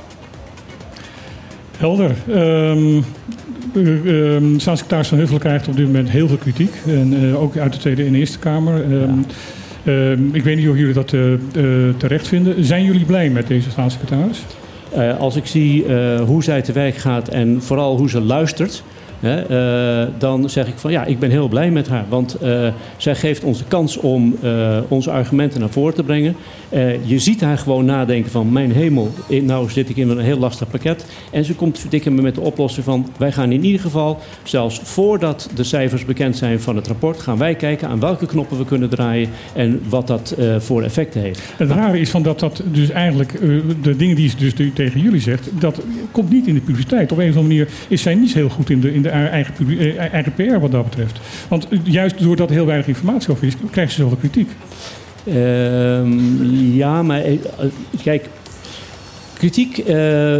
Helder. 1.78 2.16
Ehm 2.32 3.02
eh, 3.74 4.36
ehm, 4.36 4.60
staatssecretaris 4.60 5.08
Van 5.08 5.18
Huffelen 5.18 5.42
krijgt 5.42 5.68
op 5.68 5.76
dit 5.76 5.86
moment 5.86 6.10
heel 6.10 6.28
veel 6.28 6.38
kritiek. 6.38 6.74
En 6.88 7.36
ook 7.36 7.58
uit 7.58 7.74
de 7.74 7.80
Tweede 7.80 8.04
en 8.06 8.16
Eerste 8.16 8.40
Kamer. 8.40 8.84
Ehm, 9.84 10.36
ik 10.36 10.44
weet 10.44 10.58
niet 10.58 10.70
of 10.70 10.78
jullie 10.78 10.94
dat 10.94 11.08
terecht 11.98 12.28
vinden. 12.28 12.64
Zijn 12.64 12.84
jullie 12.84 13.06
blij 13.06 13.30
met 13.30 13.48
deze 13.48 13.70
staatssecretaris? 13.70 14.44
Als 15.20 15.36
ik 15.36 15.46
zie 15.46 15.86
hoe 16.26 16.44
zij 16.44 16.62
te 16.62 16.72
werk 16.72 16.96
gaat 16.96 17.28
en 17.28 17.62
vooral 17.62 17.98
hoe 17.98 18.10
ze 18.10 18.22
luistert, 18.22 18.84
hè, 19.20 19.41
eh, 19.41 20.07
dan 20.17 20.49
zeg 20.49 20.67
ik 20.67 20.78
van 20.78 20.91
ja, 20.91 21.05
ik 21.05 21.20
ben 21.20 21.30
heel 21.30 21.47
blij 21.47 21.72
met 21.72 21.88
haar. 21.88 22.05
Want 22.09 22.34
eh, 22.34 22.67
zij 22.97 23.15
geeft 23.15 23.43
ons 23.43 23.57
de 23.57 23.63
kans 23.67 23.97
om 23.97 24.36
eh, 24.41 24.78
onze 24.88 25.11
argumenten 25.11 25.59
naar 25.59 25.70
voren 25.70 25.93
te 25.93 26.03
brengen. 26.03 26.36
Je 27.05 27.20
ziet 27.20 27.41
haar 27.41 27.57
gewoon 27.57 27.86
nadenken 27.86 28.32
van 28.32 28.51
mijn 28.51 28.72
hemel, 28.72 29.11
nou 29.28 29.70
zit 29.70 29.89
ik 29.89 29.97
in 29.97 30.09
een 30.09 30.20
heel 30.20 30.38
lastig 30.38 30.67
pakket. 30.67 31.05
En 31.32 31.45
ze 31.45 31.55
komt 31.55 31.80
verdikken 31.80 32.15
me 32.15 32.22
met 32.22 32.36
de 32.36 32.41
oplossing 32.41 32.86
van 32.86 33.07
wij 33.17 33.32
gaan 33.32 33.51
in 33.51 33.63
ieder 33.63 33.82
geval, 33.82 34.20
zelfs 34.43 34.80
voordat 34.84 35.49
de 35.55 35.63
cijfers 35.63 36.05
bekend 36.05 36.38
zijn 36.38 36.59
van 36.59 36.76
het 36.76 36.88
rapport, 36.88 37.20
gaan 37.20 37.38
wij 37.38 37.55
kijken 37.55 37.88
aan 37.88 37.99
welke 37.99 38.26
knoppen 38.26 38.57
we 38.57 38.65
kunnen 38.65 38.89
draaien 38.89 39.30
en 39.53 39.82
wat 39.89 40.07
dat 40.07 40.36
voor 40.57 40.84
effecten 40.84 41.22
heeft. 41.22 41.41
Het 41.57 41.72
rare 41.72 41.99
is 41.99 42.09
van 42.09 42.24
dat 42.24 42.39
dat 42.39 42.63
dus 42.72 42.89
eigenlijk 42.89 43.39
de 43.82 43.95
dingen 43.95 44.15
die 44.15 44.30
ze 44.30 44.36
dus 44.38 44.53
tegen 44.74 45.01
jullie 45.01 45.22
zegt, 45.22 45.49
dat 45.59 45.82
komt 46.11 46.30
niet 46.30 46.47
in 46.47 46.53
de 46.53 46.61
publiciteit. 46.61 47.11
Op 47.11 47.17
een 47.17 47.30
of 47.30 47.36
andere 47.36 47.47
manier 47.47 47.67
is 47.88 48.01
zij 48.01 48.15
niet 48.15 48.34
heel 48.34 48.49
goed 48.49 48.70
in 48.70 48.80
de, 48.80 48.93
in 48.93 49.01
de 49.01 49.09
eigen, 49.10 49.53
publi- 49.53 49.89
eh, 49.89 50.14
eigen 50.14 50.34
PR 50.34 50.60
wat 50.60 50.72
dat 50.72 50.84
betreft. 50.84 51.20
Want 51.47 51.68
eh, 51.70 51.80
juist 51.84 52.20
doordat 52.20 52.49
er 52.49 52.55
heel 52.55 52.66
weinig 52.66 52.88
informatie 52.88 53.32
over 53.32 53.47
is, 53.47 53.53
krijgt 53.72 53.91
ze 53.93 54.01
zoveel 54.01 54.18
kritiek. 54.18 54.49
Ehm, 55.24 56.43
ja, 56.76 57.03
maar 57.03 57.22
eh, 57.24 57.38
kijk, 58.03 58.30
kritiek 59.38 59.78
eh, 59.78 60.36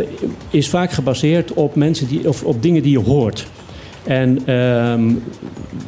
is 0.50 0.70
vaak 0.70 0.92
gebaseerd 0.92 1.54
op 1.54 1.76
mensen 1.76 2.08
die, 2.08 2.28
of 2.28 2.44
op 2.44 2.62
dingen 2.62 2.82
die 2.84 2.92
je 2.92 3.00
hoort. 3.00 3.48
En 4.04 4.46
ehm, 4.46 5.14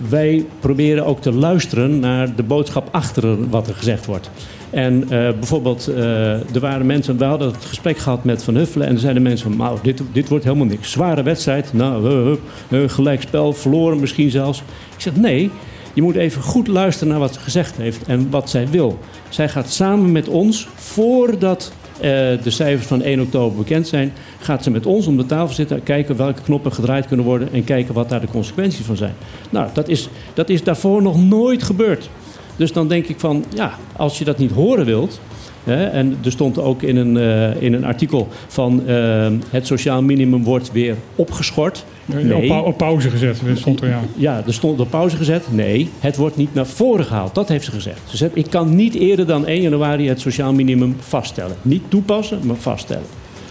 wij 0.10 0.46
proberen 0.60 1.06
ook 1.06 1.22
te 1.22 1.34
luisteren 1.34 2.00
naar 2.00 2.36
de 2.36 2.44
boodschap 2.44 2.88
achter 2.92 3.50
wat 3.50 3.68
er 3.68 3.74
gezegd 3.74 4.06
wordt. 4.06 4.30
En 4.70 5.04
eh, 5.04 5.08
bijvoorbeeld, 5.10 5.88
eh, 5.88 6.54
er 6.54 6.60
waren 6.60 6.86
mensen, 6.86 7.18
we 7.18 7.24
hadden 7.24 7.48
het 7.48 7.66
gesprek 7.66 7.98
gehad 7.98 8.24
met 8.24 8.44
Van 8.44 8.56
Huffelen. 8.56 8.88
En 8.88 8.94
er 8.94 9.00
zeiden 9.00 9.22
mensen 9.22 9.50
van, 9.50 9.58
nou, 9.58 9.78
dit, 9.82 10.02
dit 10.12 10.30
wordt 10.30 10.44
helemaal 10.44 10.66
niks. 10.66 10.92
Zware 10.92 11.24
wedstrijd, 11.24 11.74
nou, 11.74 12.10
uh, 12.10 12.38
uh, 12.70 12.82
uh, 12.82 12.90
gelijk 12.90 13.22
spel, 13.22 13.54
verloren 13.54 14.00
misschien 14.00 14.30
zelfs. 14.30 14.64
Ik 14.96 15.02
zeg, 15.02 15.16
nee, 15.16 15.52
je 15.94 16.02
moet 16.02 16.16
even 16.16 16.42
goed 16.42 16.68
luisteren 16.68 17.10
naar 17.10 17.20
wat 17.20 17.34
ze 17.34 17.40
gezegd 17.40 17.78
heeft 17.78 18.04
en 18.04 18.30
wat 18.30 18.50
zij 18.50 18.68
wil. 18.68 19.00
Zij 19.30 19.50
gaat 19.50 19.70
samen 19.70 20.12
met 20.12 20.28
ons, 20.28 20.68
voordat 20.76 21.72
eh, 21.72 21.81
de 22.02 22.50
cijfers 22.50 22.88
van 22.88 23.02
1 23.02 23.20
oktober 23.20 23.58
bekend 23.58 23.88
zijn, 23.88 24.14
gaat 24.40 24.64
ze 24.64 24.72
met 24.72 24.86
ons 24.86 25.08
om 25.08 25.18
de 25.18 25.26
tafel 25.26 25.56
zitten, 25.56 25.84
kijken 25.84 26.16
welke 26.18 26.42
knoppen 26.42 26.74
gedraaid 26.74 27.08
kunnen 27.08 27.26
worden 27.26 27.54
en 27.54 27.64
kijken 27.64 27.94
wat 27.94 28.10
daar 28.10 28.22
de 28.22 28.28
consequenties 28.28 28.86
van 28.86 28.98
zijn. 28.98 29.14
Nou, 29.50 29.70
dat 29.74 29.88
is, 29.88 30.10
dat 30.34 30.50
is 30.50 30.64
daarvoor 30.64 31.02
nog 31.02 31.24
nooit 31.24 31.64
gebeurd. 31.64 32.10
Dus 32.56 32.74
dan 32.74 32.88
denk 32.88 33.08
ik 33.08 33.20
van, 33.20 33.46
ja, 33.54 33.74
als 33.96 34.18
je 34.18 34.26
dat 34.26 34.38
niet 34.38 34.52
horen 34.52 34.86
wilt. 34.86 35.20
En 35.64 36.18
er 36.24 36.32
stond 36.32 36.60
ook 36.60 36.82
in 36.82 36.96
een, 36.96 37.18
eh, 37.18 37.62
in 37.62 37.74
een 37.74 37.86
artikel 37.86 38.28
van 38.48 38.88
eh, 38.88 39.28
het 39.50 39.68
sociaal 39.68 40.02
minimum 40.02 40.44
wordt 40.44 40.72
weer 40.72 40.96
opgeschort. 41.16 41.86
Op, 42.32 42.66
op 42.66 42.78
pauze 42.78 43.10
gezet, 43.10 43.42
stond 43.54 43.82
er 43.82 43.88
ja. 43.88 44.00
Ja, 44.16 44.44
er 44.46 44.54
stond 44.54 44.80
op 44.80 44.90
pauze 44.90 45.16
gezet. 45.18 45.44
Nee, 45.52 45.90
het 46.00 46.16
wordt 46.16 46.38
niet 46.38 46.54
naar 46.54 46.66
voren 46.66 47.06
gehaald. 47.06 47.36
Dat 47.36 47.48
heeft 47.48 47.66
ze 47.66 47.72
gezegd. 47.72 48.00
Ze 48.10 48.18
zegt, 48.18 48.36
ik 48.36 48.50
kan 48.50 48.76
niet 48.76 48.96
eerder 48.96 49.28
dan 49.28 49.46
1 49.46 49.62
januari 49.62 50.08
het 50.08 50.20
sociaal 50.20 50.54
minimum 50.54 50.96
vaststellen. 51.00 51.56
Niet 51.62 51.84
toepassen, 51.88 52.40
maar 52.44 52.56
vaststellen. 52.56 53.06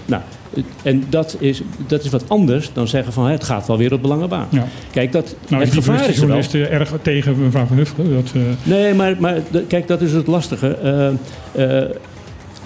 Nou, 0.07 0.23
en 0.83 1.05
dat 1.09 1.37
is, 1.39 1.63
dat 1.87 2.05
is 2.05 2.11
wat 2.11 2.25
anders 2.29 2.71
dan 2.73 2.89
zeggen 2.89 3.13
van 3.13 3.27
het 3.27 3.45
gaat 3.45 3.67
wel 3.67 3.79
weer 3.79 3.93
op. 3.93 4.05
Ja. 4.51 4.67
Kijk, 4.91 5.13
dat, 5.13 5.35
Nou, 5.49 5.63
het 5.63 5.73
gevaar 5.73 6.09
is 6.09 6.21
er 6.21 6.27
wel. 6.27 6.43
erg 6.71 6.93
tegen 7.03 7.43
mevrouw 7.43 7.67
Van 7.67 7.77
Huffelen. 7.77 8.11
Dat, 8.13 8.33
eh, 8.35 8.43
Nee, 8.63 8.95
maar, 8.95 9.17
maar 9.19 9.39
kijk, 9.69 9.89
dat 9.89 10.01
is 10.01 10.13
het 10.13 10.27
lastige. 10.27 10.77
Eh, 11.53 11.83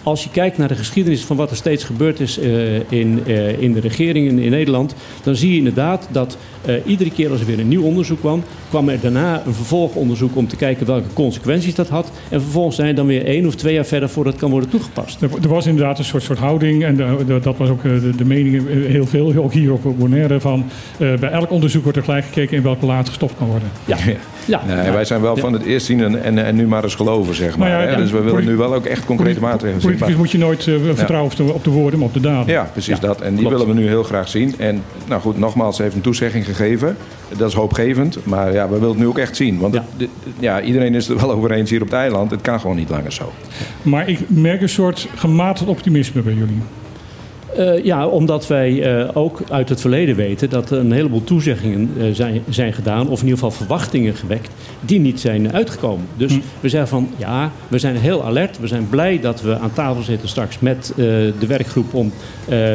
als 0.04 0.24
je 0.24 0.30
kijkt 0.30 0.58
naar 0.58 0.68
de 0.68 0.74
geschiedenis 0.74 1.24
van 1.24 1.36
wat 1.36 1.50
er 1.50 1.56
steeds 1.56 1.84
gebeurd 1.84 2.20
is 2.20 2.38
eh, 2.38 2.74
in, 2.90 3.22
eh, 3.26 3.60
in 3.62 3.72
de 3.72 3.80
regering 3.80 4.40
in, 4.40 4.50
Nederland, 4.50 4.94
dan 5.22 5.36
zie 5.36 5.50
je 5.50 5.56
inderdaad 5.58 6.08
dat 6.10 6.36
eh, 6.64 6.74
iedere 6.84 7.10
keer 7.10 7.30
als 7.30 7.40
er 7.40 7.46
weer 7.46 7.58
een 7.60 7.68
nieuw 7.68 7.82
onderzoek 7.82 8.20
kwam, 8.20 8.42
kwam 8.68 8.88
er 8.88 9.00
daarna 9.00 9.42
een 9.46 9.54
vervolgonderzoek 9.54 10.36
om 10.36 10.48
te 10.48 10.56
kijken 10.56 10.86
welke 10.86 11.12
consequenties 11.12 11.74
dat 11.74 11.88
had. 11.88 12.10
En 12.28 12.40
vervolgens 12.42 12.76
zijn 12.76 12.94
dan 12.94 13.06
weer 13.06 13.24
één 13.24 13.46
of 13.46 13.54
twee 13.54 13.74
jaar 13.74 13.84
verder 13.86 14.08
voordat 14.08 14.32
het 14.32 14.42
kan 14.42 14.50
worden 14.50 14.68
toegepast. 14.70 15.22
Er, 15.22 15.30
er 15.42 15.48
was 15.48 15.66
inderdaad 15.66 15.98
een 15.98 16.04
soort, 16.04 16.22
soort 16.22 16.38
houding, 16.38 16.84
en 16.84 16.96
de- 16.96 17.16
de- 17.26 17.40
dat 17.40 17.56
was 17.56 17.68
ook 17.68 17.82
de, 17.82 18.10
de 18.16 18.24
mening 18.24 18.62
heel 18.86 19.06
veel, 19.06 19.34
ook 19.36 19.52
hier 19.52 19.72
op 19.72 19.98
Bonaire, 19.98 20.40
van 20.40 20.64
eh, 20.98 21.14
bij 21.14 21.30
elk 21.30 21.50
onderzoek 21.50 21.82
wordt 21.82 21.98
er 21.98 22.04
gelijk 22.04 22.24
gekeken 22.24 22.56
in 22.56 22.62
welke 22.62 22.86
laad 22.86 23.08
gestopt 23.08 23.34
kan 23.38 23.46
worden. 23.48 23.68
Ja, 23.84 23.96
Ja. 24.46 24.60
Nee, 24.66 24.90
wij 24.90 25.04
zijn 25.04 25.20
wel 25.20 25.36
van 25.36 25.52
het 25.52 25.62
eerst 25.62 25.86
zien 25.86 26.00
en, 26.02 26.22
en, 26.22 26.44
en 26.44 26.54
nu 26.56 26.66
maar 26.66 26.82
eens 26.84 26.94
geloven, 26.94 27.34
zeg 27.34 27.56
maar. 27.56 27.68
Nou 27.68 27.82
hè. 27.82 27.90
ja, 27.90 27.96
dus 27.96 28.10
we 28.10 28.20
willen 28.20 28.44
nu 28.44 28.56
wel 28.56 28.74
ook 28.74 28.84
echt 28.84 29.04
concrete 29.04 29.40
maatregelen 29.40 29.98
zien. 29.98 30.16
Moet 30.16 30.30
je 30.30 30.38
nooit 30.38 30.66
eh, 30.66 30.74
vertrouwen 30.94 31.30
op 31.30 31.36
de, 31.36 31.52
op 31.52 31.64
de 31.64 31.70
woorden, 31.70 31.98
maar 31.98 32.08
op 32.08 32.14
de 32.14 32.20
daden. 32.20 32.52
Ja, 32.54 32.68
precies 32.72 33.00
dat. 33.00 33.20
En 33.20 33.34
die 33.34 33.48
willen 33.48 33.66
we 33.66 33.74
nu 33.74 33.86
heel 33.86 34.02
graag 34.02 34.28
zien. 34.28 34.54
En 34.58 34.82
nou 35.08 35.20
goed, 35.20 35.38
nogmaals, 35.38 35.76
ze 35.76 35.82
heeft 35.82 35.94
een 35.94 36.00
toezegging 36.00 36.44
gegeven. 36.44 36.96
Dat 37.36 37.48
is 37.48 37.54
hoopgevend. 37.54 38.18
Maar 38.26 38.52
ja, 38.52 38.64
we 38.68 38.72
willen 38.74 38.88
het 38.88 38.98
nu 38.98 39.06
ook 39.06 39.18
echt 39.18 39.36
zien. 39.36 39.58
Want 39.58 39.74
het- 39.74 40.08
ja, 40.38 40.60
iedereen 40.62 40.94
is 40.94 41.08
er 41.08 41.16
wel 41.16 41.30
over 41.32 41.50
eens 41.52 41.70
hier 41.70 41.80
op 41.82 41.86
het 41.86 41.96
eiland. 41.96 42.30
Het 42.30 42.40
kan 42.40 42.60
gewoon 42.60 42.76
niet 42.76 42.88
langer 42.90 43.12
zo. 43.12 43.32
Maar 43.82 44.08
ik 44.08 44.18
merk 44.28 44.60
een 44.62 44.68
soort 44.68 45.08
gematigd 45.14 45.68
optimisme 45.68 46.22
bij 46.22 46.32
jullie. 46.34 46.58
Eh, 47.56 47.84
ja, 47.84 48.06
omdat 48.06 48.46
wij 48.46 48.82
eh, 48.82 49.08
ook 49.16 49.42
uit 49.50 49.68
het 49.68 49.80
verleden 49.80 50.16
weten 50.16 50.50
dat 50.50 50.70
er 50.70 50.78
een 50.78 50.92
heleboel 50.92 51.24
toezeggingen 51.24 51.90
eh, 51.98 52.06
zijn, 52.12 52.42
zijn 52.48 52.72
gedaan, 52.72 53.08
of 53.08 53.18
in 53.20 53.24
ieder 53.28 53.44
geval 53.44 53.50
verwachtingen 53.50 54.14
gewekt, 54.14 54.50
die 54.80 55.00
niet 55.00 55.20
zijn 55.20 55.52
uitgekomen. 55.52 56.06
Dus 56.16 56.38
we 56.60 56.68
zeggen 56.68 56.88
van 56.88 57.08
ja, 57.16 57.50
we 57.68 57.78
zijn 57.78 57.96
heel 57.96 58.24
alert. 58.24 58.58
We 58.58 58.66
zijn 58.66 58.88
blij 58.88 59.20
dat 59.20 59.42
we 59.42 59.58
aan 59.58 59.72
tafel 59.72 60.02
zitten 60.02 60.28
straks 60.28 60.58
met 60.58 60.92
de 60.96 61.46
werkgroep 61.46 61.94
om 61.94 62.12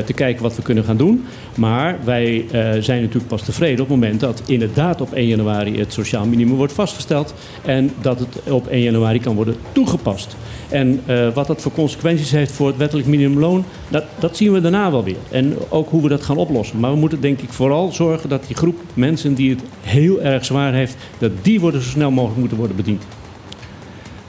te 0.06 0.14
kijken 0.16 0.44
wat 0.44 0.56
we 0.56 0.62
kunnen 0.62 0.84
gaan 0.84 0.98
doen. 0.98 1.26
Maar 1.60 1.98
wij 2.04 2.46
eh, 2.52 2.82
zijn 2.82 3.02
natuurlijk 3.02 3.28
pas 3.28 3.44
tevreden 3.44 3.82
op 3.84 3.90
het 3.90 4.00
moment 4.00 4.20
dat 4.20 4.42
inderdaad 4.46 5.02
op 5.02 5.14
1 5.14 5.28
januari 5.28 5.80
het 5.80 5.94
sociaal 5.94 6.26
minimum 6.26 6.56
wordt 6.56 6.74
vastgesteld 6.74 7.34
en 7.66 7.92
dat 8.02 8.20
het 8.20 8.52
op 8.52 8.68
1 8.68 8.82
januari 8.82 9.20
kan 9.20 9.36
worden 9.36 9.56
toegepast. 9.72 10.36
En 10.70 11.02
eh, 11.06 11.28
wat 11.34 11.48
dat 11.48 11.62
voor 11.62 11.72
consequenties 11.72 12.32
heeft 12.32 12.52
voor 12.52 12.68
het 12.68 12.78
wettelijk 12.78 13.08
minimumloon, 13.08 13.66
dat, 13.90 14.04
dat 14.20 14.38
zien 14.38 14.52
we 14.52 14.62
daarna 14.62 14.92
wel 14.92 15.04
weer. 15.04 15.16
En 15.32 15.54
ook 15.70 15.90
hoe 15.90 16.02
we 16.02 16.10
dat 16.10 16.24
gaan 16.24 16.38
oplossen. 16.38 16.80
Maar 16.80 16.92
we 16.92 16.98
moeten 16.98 17.22
denk 17.22 17.42
ik 17.42 17.54
vooral 17.54 17.92
zorgen 17.92 18.30
dat 18.30 18.48
die 18.48 18.56
groep 18.56 18.78
mensen 18.94 19.34
die 19.34 19.50
het 19.50 19.62
heel 19.82 20.22
erg 20.22 20.46
zwaar 20.46 20.74
heeft, 20.74 20.96
dat 21.18 21.32
die 21.42 21.60
worden 21.60 21.82
zo 21.82 21.90
snel 21.90 22.12
mogelijk 22.12 22.40
moeten 22.40 22.58
worden 22.58 22.76
bediend. 22.76 23.04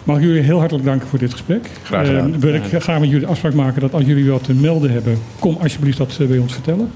Mag 0.05 0.16
ik 0.16 0.23
jullie 0.23 0.43
heel 0.43 0.59
hartelijk 0.59 0.86
danken 0.86 1.09
voor 1.09 1.19
dit 1.19 1.32
gesprek. 1.32 1.70
Graag 1.82 2.07
gedaan. 2.07 2.35
Eh, 2.35 2.40
wil 2.40 2.55
ik 2.55 2.62
Graag 2.65 2.82
graag 2.82 3.01
met 3.01 3.11
jullie 3.11 3.27
afspraak 3.27 3.55
maken 3.55 3.81
dat 3.81 3.94
als 3.94 4.05
jullie 4.05 4.31
wat 4.31 4.44
te 4.44 4.55
melden 4.55 4.90
hebben, 4.90 5.19
kom 5.39 5.57
alsjeblieft 5.62 5.98
dat 5.98 6.16
eh, 6.20 6.27
bij 6.27 6.39
ons 6.39 6.52
vertellen. 6.52 6.90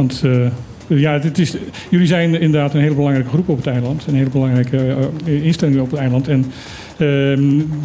Want 0.00 0.22
eh, 0.24 0.50
ja, 0.86 1.18
dit 1.18 1.38
is, 1.38 1.54
jullie 1.90 2.06
zijn 2.06 2.40
inderdaad 2.40 2.74
een 2.74 2.80
hele 2.80 2.94
belangrijke 2.94 3.28
groep 3.28 3.48
op 3.48 3.56
het 3.56 3.66
eiland. 3.66 4.06
Een 4.06 4.14
hele 4.14 4.30
belangrijke 4.30 4.96
eh, 5.26 5.44
instelling 5.44 5.80
op 5.80 5.90
het 5.90 6.00
eiland. 6.00 6.28
En 6.28 6.44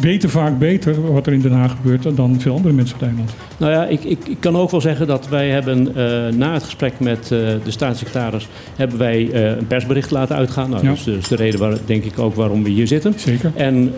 weten 0.00 0.30
vaak 0.30 0.58
beter 0.58 1.12
wat 1.12 1.26
er 1.26 1.32
in 1.32 1.40
Den 1.40 1.52
Haag 1.52 1.70
gebeurt 1.70 2.16
dan 2.16 2.40
veel 2.40 2.54
andere 2.54 2.74
mensen 2.74 2.94
op 2.94 3.00
het 3.00 3.08
eiland. 3.08 3.34
Nou 3.56 3.72
ja, 3.72 3.84
ik, 3.86 4.04
ik, 4.04 4.28
ik 4.28 4.36
kan 4.40 4.56
ook 4.56 4.70
wel 4.70 4.80
zeggen 4.80 5.06
dat 5.06 5.28
wij 5.28 5.48
hebben 5.48 5.96
eh, 5.96 6.32
na 6.34 6.52
het 6.52 6.62
gesprek 6.62 6.92
met 7.00 7.22
eh, 7.22 7.28
de 7.28 7.70
staatssecretaris 7.70 8.48
hebben 8.76 8.98
wij 8.98 9.30
eh, 9.32 9.56
een 9.56 9.66
persbericht 9.66 10.10
laten 10.10 10.36
uitgaan. 10.36 10.70
Nou, 10.70 10.82
Ja. 10.82 10.88
dat 10.88 10.98
is 10.98 11.04
dus 11.04 11.28
de 11.28 11.36
reden 11.36 11.60
waar, 11.60 11.76
denk 11.86 12.04
ik 12.04 12.18
ook 12.18 12.34
waarom 12.34 12.62
we 12.62 12.70
hier 12.70 12.86
zitten. 12.86 13.14
Zeker. 13.16 13.52
En 13.54 13.92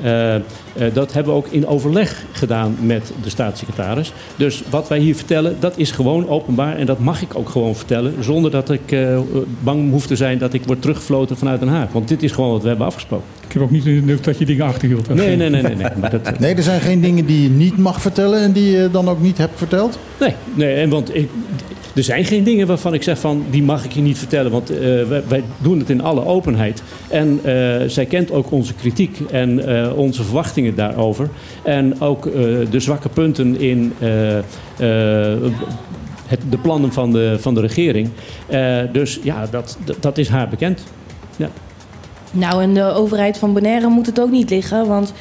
dat 0.93 1.13
hebben 1.13 1.33
we 1.33 1.39
ook 1.39 1.47
in 1.47 1.67
overleg 1.67 2.25
gedaan 2.33 2.77
met 2.81 3.13
de 3.23 3.31
staatssecretaris. 3.31 4.13
Dus 4.37 4.63
wat 4.71 4.89
wij 4.89 4.99
hier 4.99 5.15
vertellen, 5.15 5.57
dat 5.61 5.79
is 5.79 5.91
gewoon 5.91 6.29
openbaar 6.29 6.77
en 6.77 6.87
dat 6.87 6.99
mag 6.99 7.23
ik 7.23 7.35
ook 7.35 7.49
gewoon 7.49 7.75
vertellen, 7.77 8.15
zonder 8.21 8.51
dat 8.51 8.71
ik 8.71 8.97
bang 9.61 9.91
hoef 9.91 10.07
te 10.07 10.17
zijn 10.17 10.39
dat 10.39 10.53
ik 10.53 10.63
word 10.65 10.81
teruggefloten 10.81 11.37
vanuit 11.37 11.61
Den 11.61 11.69
Haag. 11.69 11.93
Want 11.93 12.09
dit 12.09 12.23
is 12.23 12.33
gewoon 12.33 12.51
wat 12.51 12.63
we 12.63 12.69
hebben 12.69 12.87
afgesproken. 12.87 13.27
Ik 13.49 13.55
heb 13.55 13.63
ook 13.63 13.71
niet 13.71 13.85
de 13.85 13.97
indruk 13.97 14.25
dat 14.25 14.39
je 14.39 14.45
dingen 14.45 14.67
achterhield. 14.67 15.15
Nee, 15.15 15.37
nee, 15.37 15.51
nee, 15.51 15.63
nee. 15.63 15.75
nee. 15.75 15.87
Maar 16.01 16.11
dat, 16.11 16.39
Nee, 16.41 16.55
er 16.55 16.63
zijn 16.63 16.81
geen 16.81 17.01
dingen 17.01 17.27
die 17.27 17.43
je 17.43 17.49
niet 17.49 17.77
mag 17.77 18.01
vertellen 18.01 18.41
en 18.41 18.53
die 18.53 18.71
je 18.71 18.89
dan 18.93 19.09
ook 19.09 19.21
niet 19.21 19.39
hebt 19.39 19.59
verteld? 19.59 19.99
Nee, 20.21 20.35
nee 20.55 20.75
en 20.75 20.89
want 20.89 21.15
ik, 21.15 21.29
er 21.95 22.03
zijn 22.03 22.25
geen 22.25 22.45
dingen 22.45 22.67
waarvan 22.67 22.95
ik 22.95 23.03
zeg 23.03 23.19
van 23.19 23.45
die 23.51 23.63
mag 23.63 23.85
ik 23.85 23.93
je 23.93 24.01
niet 24.01 24.19
vertellen. 24.19 24.51
Want 24.51 24.71
eh, 24.71 24.79
wij, 25.09 25.23
wij 25.29 25.43
doen 25.59 25.79
het 25.79 25.91
in 25.91 26.01
alle 26.03 26.25
openheid. 26.25 26.83
En 27.09 27.41
eh, 27.43 27.55
zij 27.87 28.07
kent 28.07 28.31
ook 28.31 28.51
onze 28.51 28.75
kritiek 28.75 29.21
en 29.31 29.67
eh, 29.67 29.99
onze 29.99 30.25
verwachtingen 30.25 30.75
daarover. 30.75 31.29
En 31.63 32.01
ook 32.01 32.27
eh, 32.27 32.33
de 32.71 32.81
zwakke 32.81 33.09
punten 33.09 33.61
in 33.61 33.93
eh, 33.99 34.39
eh, 34.39 35.43
het, 36.27 36.41
de 36.51 36.59
plannen 36.59 36.93
van 36.93 37.13
de, 37.13 37.37
van 37.41 37.55
de 37.55 37.61
regering. 37.61 38.09
Eh, 38.47 38.79
dus 38.93 39.21
ja, 39.23 39.47
dat, 39.51 39.79
dat, 39.85 39.97
dat 40.01 40.19
is 40.19 40.29
haar 40.29 40.49
bekend. 40.49 40.85
Ja. 41.37 41.49
Nou, 42.31 42.63
en 42.63 42.75
de 42.75 42.83
overheid 42.83 43.39
van 43.39 43.53
Bonaire 43.53 43.89
moet 43.89 44.07
het 44.07 44.21
ook 44.21 44.31
niet 44.31 44.51
liggen. 44.51 44.87
Want 44.87 45.13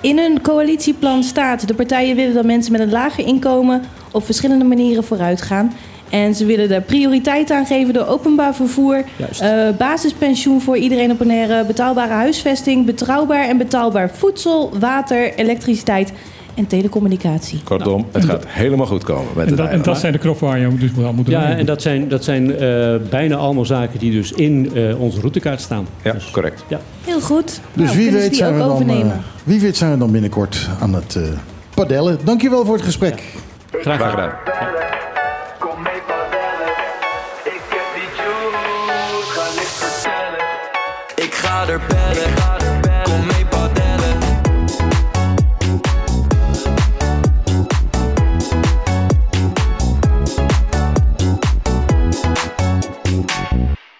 in 0.00 0.18
hun 0.18 0.40
coalitieplan 0.42 1.22
staat... 1.22 1.68
de 1.68 1.74
partijen 1.74 2.16
willen 2.16 2.34
dat 2.34 2.44
mensen 2.44 2.72
met 2.72 2.80
een 2.80 2.90
lager 2.90 3.26
inkomen... 3.26 3.82
op 4.12 4.24
verschillende 4.24 4.64
manieren 4.64 5.04
vooruit 5.04 5.42
gaan. 5.42 5.72
En 6.10 6.34
ze 6.34 6.44
willen 6.44 6.70
er 6.70 6.82
prioriteit 6.82 7.50
aan 7.50 7.66
geven 7.66 7.94
door 7.94 8.06
openbaar 8.06 8.54
vervoer... 8.54 9.04
Eh, 9.40 9.68
basispensioen 9.78 10.60
voor 10.60 10.76
iedereen 10.76 11.10
op 11.10 11.18
Bonaire... 11.18 11.64
betaalbare 11.64 12.12
huisvesting, 12.12 12.86
betrouwbaar 12.86 13.48
en 13.48 13.58
betaalbaar 13.58 14.10
voedsel... 14.10 14.70
water, 14.78 15.34
elektriciteit 15.34 16.12
en 16.58 16.66
telecommunicatie. 16.66 17.60
Kortom, 17.64 18.06
het 18.12 18.24
gaat 18.24 18.44
helemaal 18.46 18.86
goed 18.86 19.04
komen 19.04 19.26
met 19.34 19.48
En 19.48 19.56
dat, 19.56 19.68
en 19.68 19.82
dat 19.82 19.98
zijn 19.98 20.12
de 20.12 20.18
knoppen 20.18 20.46
waar 20.46 20.58
je 20.58 20.68
dus 20.76 20.90
moet 20.92 21.26
doen. 21.26 21.34
Ja, 21.34 21.56
en 21.56 21.66
dat 21.66 21.82
zijn, 21.82 22.08
dat 22.08 22.24
zijn 22.24 22.56
eh, 22.58 22.94
bijna 23.10 23.36
allemaal 23.36 23.64
zaken 23.64 23.98
die 23.98 24.12
dus 24.12 24.32
in 24.32 24.70
eh, 24.74 25.00
onze 25.00 25.20
routekaart 25.20 25.60
staan. 25.60 25.86
Ja, 26.02 26.14
correct. 26.32 26.64
Ja. 26.68 26.80
Heel 27.04 27.20
goed. 27.20 27.60
Dus 27.72 27.84
nou, 27.84 27.96
wie, 27.96 28.10
weet 28.10 28.36
zijn 28.36 28.54
we 28.54 28.60
ook 28.60 28.66
dan, 28.66 28.74
overnemen. 28.74 29.12
eh, 29.12 29.18
wie 29.44 29.60
weet 29.60 29.76
zijn 29.76 29.90
we 29.92 29.98
dan 29.98 30.10
binnenkort 30.12 30.68
aan 30.80 30.94
het 30.94 31.16
eh, 31.16 31.22
padellen. 31.74 32.18
Dankjewel 32.24 32.64
voor 32.64 32.74
het 32.74 32.84
gesprek. 32.84 33.22
Graag 33.70 34.10
gedaan. 34.10 34.30
Ik 41.14 41.34
ga 41.34 41.66
er 41.68 41.80
bellen, 41.88 42.27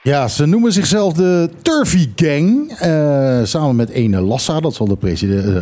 Ja, 0.08 0.28
ze 0.28 0.46
noemen 0.46 0.72
zichzelf 0.72 1.12
de 1.12 1.50
Turfy 1.62 2.08
Gang. 2.16 2.72
eh, 2.78 3.38
samen 3.42 3.76
met 3.76 3.88
ene 3.90 4.20
Lassa, 4.20 4.60
dat 4.60 4.74
zal 4.74 4.86
de, 4.86 4.96
eh, 5.02 5.16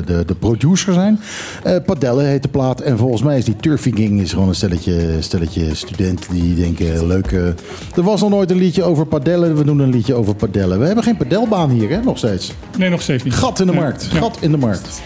de, 0.06 0.22
de 0.26 0.34
producer 0.34 0.92
zijn. 0.92 1.20
Eh 1.62 1.76
Padellen 1.86 2.26
heet 2.26 2.42
de 2.42 2.48
plaat. 2.48 2.80
En 2.80 2.98
volgens 2.98 3.22
mij 3.22 3.38
is 3.38 3.44
die 3.44 3.56
Turfy 3.56 3.92
Gang 3.94 4.20
is 4.20 4.32
gewoon 4.32 4.48
een 4.48 4.54
stelletje, 4.54 5.16
stelletje 5.20 5.74
studenten 5.74 6.32
die 6.34 6.54
denken... 6.54 7.06
Leuk, 7.06 7.32
er 7.94 8.02
was 8.02 8.20
nog 8.20 8.30
nooit 8.30 8.50
een 8.50 8.56
liedje 8.56 8.82
over 8.82 9.06
padellen. 9.06 9.56
We 9.56 9.64
doen 9.64 9.78
een 9.78 9.90
liedje 9.90 10.14
over 10.14 10.34
padellen. 10.34 10.78
We 10.78 10.86
hebben 10.86 11.04
geen 11.04 11.16
padelbaan 11.16 11.70
hier, 11.70 11.90
hè, 11.90 12.02
nog 12.02 12.18
steeds. 12.18 12.52
Nee, 12.78 12.90
nog 12.90 13.02
steeds 13.02 13.22
niet. 13.24 13.34
Gat 13.34 13.60
in 13.60 13.66
de 13.66 13.72
markt. 13.72 14.08
Ja. 14.12 14.18
Gat 14.18 14.38
in 14.40 14.50
de 14.50 14.58
markt. 14.58 15.00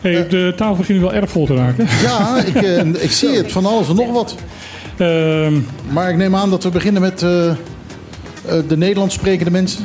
Hey, 0.00 0.28
de 0.28 0.52
tafel 0.56 0.76
begint 0.76 1.00
wel 1.00 1.12
erg 1.14 1.30
vol 1.30 1.46
te 1.46 1.54
raken. 1.54 1.86
Ja, 2.02 2.36
ik, 2.44 2.54
ik 2.96 3.10
zie 3.10 3.28
het. 3.36 3.52
Van 3.52 3.66
alles 3.66 3.88
en 3.88 3.96
nog 3.96 4.12
wat. 4.12 4.34
Ehm, 4.98 5.54
Maar 5.92 6.10
ik 6.10 6.16
neem 6.16 6.36
aan 6.36 6.50
dat 6.50 6.62
we 6.62 6.68
beginnen 6.70 7.02
met 7.02 7.24
de 8.68 8.76
Nederlands 8.76 9.14
sprekende 9.14 9.50
mensen. 9.50 9.84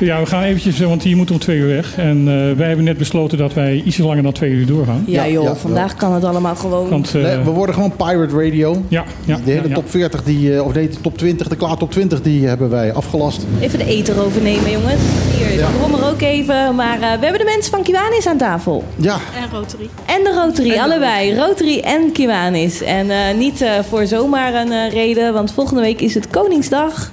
Ja, 0.00 0.20
we 0.20 0.26
gaan 0.26 0.42
eventjes, 0.42 0.80
eh, 0.80 0.86
want 0.88 1.02
hier 1.02 1.16
moeten 1.16 1.34
om 1.34 1.40
twee 1.40 1.56
uur 1.58 1.66
weg. 1.68 1.96
En 1.96 2.18
eh, 2.18 2.56
wij 2.56 2.66
hebben 2.66 2.84
net 2.84 2.98
besloten 2.98 3.38
dat 3.38 3.54
wij 3.54 3.82
iets 3.84 3.98
langer 3.98 4.22
dan 4.22 4.32
twee 4.32 4.50
uur 4.50 4.66
doorgaan. 4.66 5.04
Ja, 5.06 5.24
Ja, 5.24 5.30
joh, 5.32 5.44
ja, 5.44 5.54
vandaag 5.54 5.94
kan 5.94 6.12
het 6.12 6.24
allemaal 6.24 6.54
gewoon. 6.56 6.88
Want, 6.88 7.14
eh, 7.14 7.22
Nee, 7.22 7.36
we 7.38 7.50
worden 7.50 7.74
gewoon 7.74 7.92
Pirate 7.96 8.44
Radio. 8.44 8.82
ja, 8.88 9.04
ja, 9.24 9.36
De 9.44 9.50
hele 9.50 9.62
ja, 9.62 9.68
ja. 9.68 9.74
top 9.74 9.90
40, 9.90 10.22
die, 10.22 10.54
eh, 10.54 10.64
of 10.64 10.74
nee, 10.74 10.88
de 10.88 11.00
top 11.00 11.18
20, 11.18 11.48
de 11.48 11.56
klaar 11.56 11.76
top 11.76 11.90
20, 11.90 12.22
die 12.22 12.46
hebben 12.46 12.70
wij 12.70 12.92
afgelast. 12.92 13.46
Even 13.60 13.78
de 13.78 13.84
eter 13.84 14.24
overnemen, 14.24 14.70
jongens. 14.70 15.00
Hier, 15.36 15.58
Ja. 15.58 15.66
de 15.66 15.72
brommer 15.78 16.08
ook 16.10 16.20
even. 16.20 16.74
Maar 16.74 16.94
eh, 16.94 17.00
we 17.00 17.24
hebben 17.24 17.38
de 17.38 17.50
mensen 17.54 17.70
van 17.72 17.82
Kiwanis 17.82 18.26
aan 18.26 18.36
tafel. 18.38 18.84
Ja, 18.96 19.14
En 19.14 19.58
Rotary. 19.58 19.88
En 20.06 20.24
de 20.24 20.32
Rotary, 20.44 20.78
allebei. 20.78 21.36
Rotary 21.36 21.78
en 21.80 22.12
Kiwanis. 22.12 22.82
En 22.82 23.10
eh, 23.10 23.18
niet 23.38 23.60
eh, 23.60 23.70
voor 23.88 24.06
zomaar 24.06 24.54
een 24.54 24.72
eh, 24.72 24.92
reden, 24.92 25.32
want 25.32 25.52
volgende 25.52 25.80
week 25.82 26.00
is 26.00 26.14
het 26.14 26.28
Koningsdag. 26.30 27.10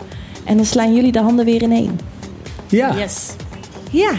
En 0.49 0.55
dan 0.55 0.65
slaan 0.65 0.95
jullie 0.95 1.11
de 1.11 1.19
handen 1.19 1.45
weer 1.45 1.61
ineen. 1.61 1.99
Ja. 2.67 2.95
Yes. 2.97 3.29
Ja. 3.91 4.11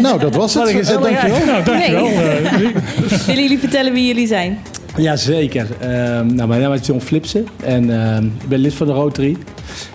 nou 0.00 0.18
dat 0.18 0.34
was 0.34 0.54
het. 0.54 0.68
Eh, 0.68 0.76
gezelligheid. 0.76 1.32
dankjewel. 1.32 1.46
Nou, 1.46 1.64
dankjewel. 1.64 2.04
Nee. 2.04 2.72
eh, 3.12 3.18
Willen 3.26 3.42
jullie 3.42 3.58
vertellen 3.58 3.92
wie 3.92 4.06
jullie 4.06 4.26
zijn? 4.26 4.58
Jazeker. 4.96 5.66
Ehm 5.80 6.34
nou, 6.34 6.48
mijn 6.48 6.60
naam 6.60 6.72
is 6.72 6.86
John 6.86 7.00
Flipsen 7.00 7.46
en 7.64 8.02
ehm, 8.02 8.24
ik 8.24 8.48
ben 8.48 8.58
lid 8.58 8.74
van 8.74 8.86
de 8.86 8.92
Rotary. 8.92 9.36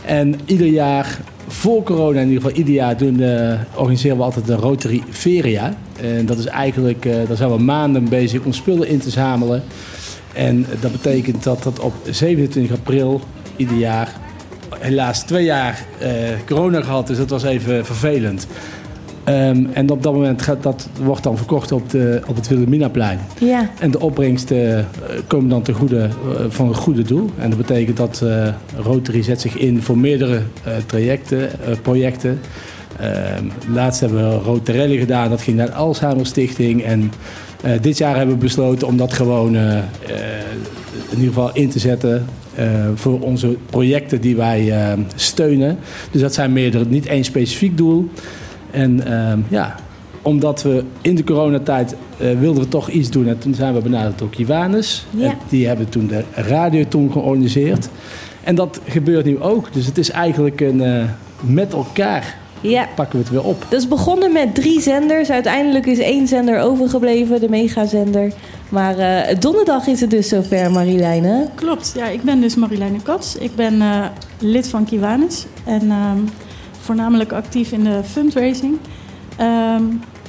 En 0.06 0.40
ieder 0.46 0.68
jaar, 0.68 1.18
voor 1.48 1.84
corona 1.84 2.20
in 2.20 2.28
ieder 2.28 2.42
geval, 2.42 2.58
ieder 2.58 2.74
jaar 2.74 2.98
doen, 2.98 3.20
eh, 3.22 3.54
organiseren 3.76 4.18
we 4.18 4.24
altijd 4.24 4.46
de 4.46 4.56
Rotary 4.56 5.04
Feria. 5.10 5.74
En 6.02 6.26
dat 6.26 6.38
is 6.38 6.46
eigenlijk, 6.46 7.06
eh 7.06 7.16
daar 7.28 7.38
zijn 7.38 7.52
we 7.52 7.58
maanden 7.58 8.10
bezig 8.10 8.44
om 8.44 8.54
spullen 8.54 8.88
in 8.88 9.00
te 9.00 9.10
zamelen. 9.10 9.64
En 10.34 10.66
dat 10.80 10.92
betekent 10.92 11.44
dat 11.44 11.64
dat 11.64 11.80
op 11.80 11.94
27 12.10 12.78
april 12.78 13.22
ieder 13.56 13.78
jaar, 13.78 14.10
helaas 14.80 15.24
twee 15.24 15.44
jaar 15.44 15.86
eh, 16.00 16.10
corona 16.46 16.82
gehad, 16.82 17.08
dus 17.08 17.18
dat 17.18 17.30
was 17.30 17.44
even 17.44 17.86
vervelend. 17.86 18.48
Ehm, 19.24 19.66
en 19.74 19.90
op 19.90 20.04
dat 20.04 20.14
moment 20.14 20.42
gaat 20.42 20.64
dat, 20.64 20.90
wordt 21.04 21.24
dan 21.24 21.38
verkocht 21.38 21.72
op, 21.72 21.90
de, 21.90 22.22
op 22.28 22.36
het 22.36 22.48
Wilhelminaplein. 22.48 23.20
Ja. 23.40 23.70
En 23.80 23.92
de 23.92 24.00
opbrengsten 24.00 24.78
eh, 24.78 24.86
komen 25.28 25.50
dan 25.50 25.62
ten 25.62 25.74
goede 25.74 26.00
eh, 26.00 26.46
van 26.50 26.68
een 26.68 26.76
goede 26.76 27.02
doel. 27.02 27.30
En 27.38 27.50
dat 27.50 27.58
betekent 27.58 27.98
dat 27.98 28.24
Rotary 28.76 29.24
zet 29.24 29.42
zich 29.42 29.58
in 29.58 29.82
voor 29.82 29.98
meerdere 29.98 30.42
trajecten, 30.86 31.50
projecten. 31.82 32.40
Ehm, 33.00 33.46
laatst 33.74 34.00
hebben 34.00 34.30
we 34.30 34.36
Rotarelli 34.36 34.98
gedaan, 34.98 35.30
dat 35.30 35.42
ging 35.42 35.58
naar 35.58 35.66
de 35.66 35.74
Alzheimer 35.74 36.26
Stichting. 36.26 36.84
En 36.84 37.12
dit 37.82 37.98
jaar 37.98 38.16
hebben 38.16 38.36
we 38.36 38.42
besloten 38.42 38.88
om 38.88 38.98
dat 38.98 39.14
gewoon 39.14 39.56
in 39.56 41.20
ieder 41.20 41.28
geval 41.28 41.50
in 41.54 41.70
te 41.70 41.80
zetten 41.80 42.26
voor 42.96 43.20
onze 43.20 43.58
projecten 43.70 44.22
die 44.22 44.36
wij 44.36 44.72
eh, 44.72 45.00
steunen. 45.16 45.78
Dus 46.12 46.22
dat 46.22 46.34
zijn 46.34 46.54
meerdere, 46.54 46.86
niet 46.86 47.06
één 47.06 47.24
specifiek 47.24 47.78
doel. 47.78 48.10
En 48.72 49.06
ehm, 49.06 49.40
ja, 49.48 49.76
omdat 50.22 50.64
we 50.64 50.84
in 51.02 51.16
de 51.16 51.24
coronatijd 51.24 51.96
eh, 52.18 52.40
wilden 52.40 52.64
we 52.64 52.70
toch 52.70 52.90
iets 52.90 53.10
doen. 53.10 53.28
En 53.28 53.38
toen 53.38 53.54
zijn 53.54 53.74
we 53.74 53.82
benaderd 53.82 54.20
door 54.20 54.30
Kiwanis. 54.30 55.06
Ja. 55.10 55.38
Die 55.50 55.68
hebben 55.68 55.90
toen 55.90 56.08
de 56.08 56.24
radioton 56.34 57.12
georganiseerd. 57.12 57.90
En 58.44 58.56
dat 58.56 58.82
gebeurt 58.88 59.26
nu 59.26 59.42
ook. 59.42 59.74
Dus 59.74 59.86
het 59.86 59.98
is 59.98 60.10
eigenlijk 60.10 60.62
een 60.62 60.82
eh, 60.82 61.04
met 61.42 61.74
elkaar 61.74 62.38
Ja. 62.62 62.88
pakken 62.96 63.18
we 63.18 63.24
het 63.24 63.34
weer 63.34 63.44
op. 63.44 63.66
Dat 63.70 63.80
is 63.80 63.88
begonnen 63.88 64.32
met 64.32 64.56
drie 64.56 64.82
zenders. 64.82 65.30
Uiteindelijk 65.30 65.86
is 65.86 66.00
één 66.00 66.28
zender 66.28 66.60
overgebleven, 66.60 67.40
de 67.40 67.50
megazender. 67.50 68.34
Maar 68.70 68.98
eh, 68.98 69.40
donderdag 69.40 69.88
is 69.88 70.02
het 70.02 70.10
dus 70.10 70.30
zover, 70.30 70.72
Marilijne. 70.72 71.48
Klopt, 71.56 71.94
ja, 71.96 72.08
ik 72.08 72.22
ben 72.22 72.42
dus 72.42 72.56
Marilijne 72.56 73.02
Kats. 73.02 73.36
Ik 73.36 73.56
ben 73.56 73.82
eh, 73.82 74.06
lid 74.40 74.68
van 74.68 74.86
Kiwanis 74.86 75.46
en 75.66 75.92
ehm, 75.92 76.20
voornamelijk 76.82 77.32
actief 77.32 77.72
in 77.72 77.84
de 77.84 78.02
fundraising. 78.04 78.78
Ehm, 79.38 79.84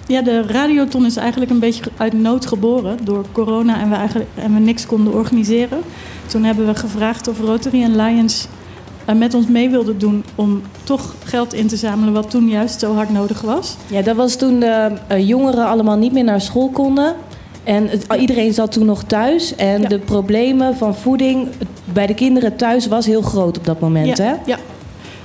ja, 0.06 0.22
de 0.22 0.42
radioton 0.42 1.06
is 1.06 1.16
eigenlijk 1.16 1.50
een 1.50 1.59
beetje 1.59 1.82
uit 1.96 2.12
nood 2.12 2.46
geboren 2.46 2.98
door 3.05 3.24
corona 3.32 3.80
en 3.80 3.90
we, 3.90 3.94
eigenlijk, 3.94 4.30
en 4.34 4.55
we 4.55 4.60
niks 4.60 4.86
konden 4.86 5.14
organiseren. 5.14 5.78
Toen 6.26 6.44
hebben 6.44 6.66
we 6.66 6.74
gevraagd 6.74 7.28
of 7.28 7.40
Rotary 7.40 7.82
en 7.82 7.96
Lions 7.96 8.48
eh, 9.09 9.14
met 9.14 9.35
ons 9.35 9.47
mee 9.47 9.70
wilden 9.70 9.98
doen 9.98 10.24
om 10.35 10.62
toch 10.85 11.14
geld 11.24 11.55
in 11.55 11.66
te 11.66 11.76
zamelen 11.76 12.12
wat 12.12 12.30
toen 12.30 12.48
juist 12.48 12.80
zo 12.80 12.94
hard 12.94 13.10
nodig 13.10 13.40
was. 13.40 13.76
Ja, 13.86 14.02
dat 14.02 14.16
was 14.16 14.36
toen 14.36 14.60
de 14.60 14.90
eh, 15.06 15.28
jongeren 15.28 15.66
allemaal 15.66 15.97
niet 15.97 16.12
meer 16.12 16.24
naar 16.24 16.40
school 16.40 16.68
konden. 16.68 17.14
En 17.64 17.89
het- 17.89 18.06
iedereen 18.18 18.52
zat 18.55 18.72
toen 18.72 18.86
nog 18.86 19.02
thuis. 19.02 19.55
En 19.56 19.80
de 19.82 19.98
problemen 19.98 20.76
van 20.76 20.94
voeding 20.94 21.48
bij 21.93 22.06
de 22.06 22.14
kinderen 22.14 22.56
thuis 22.56 22.86
was 22.86 23.06
heel 23.06 23.22
groot 23.22 23.59
op 23.59 23.64
dat 23.64 23.80
moment. 23.80 24.16
ja, 24.16 24.24
Hè? 24.24 24.35
Ja. 24.47 24.56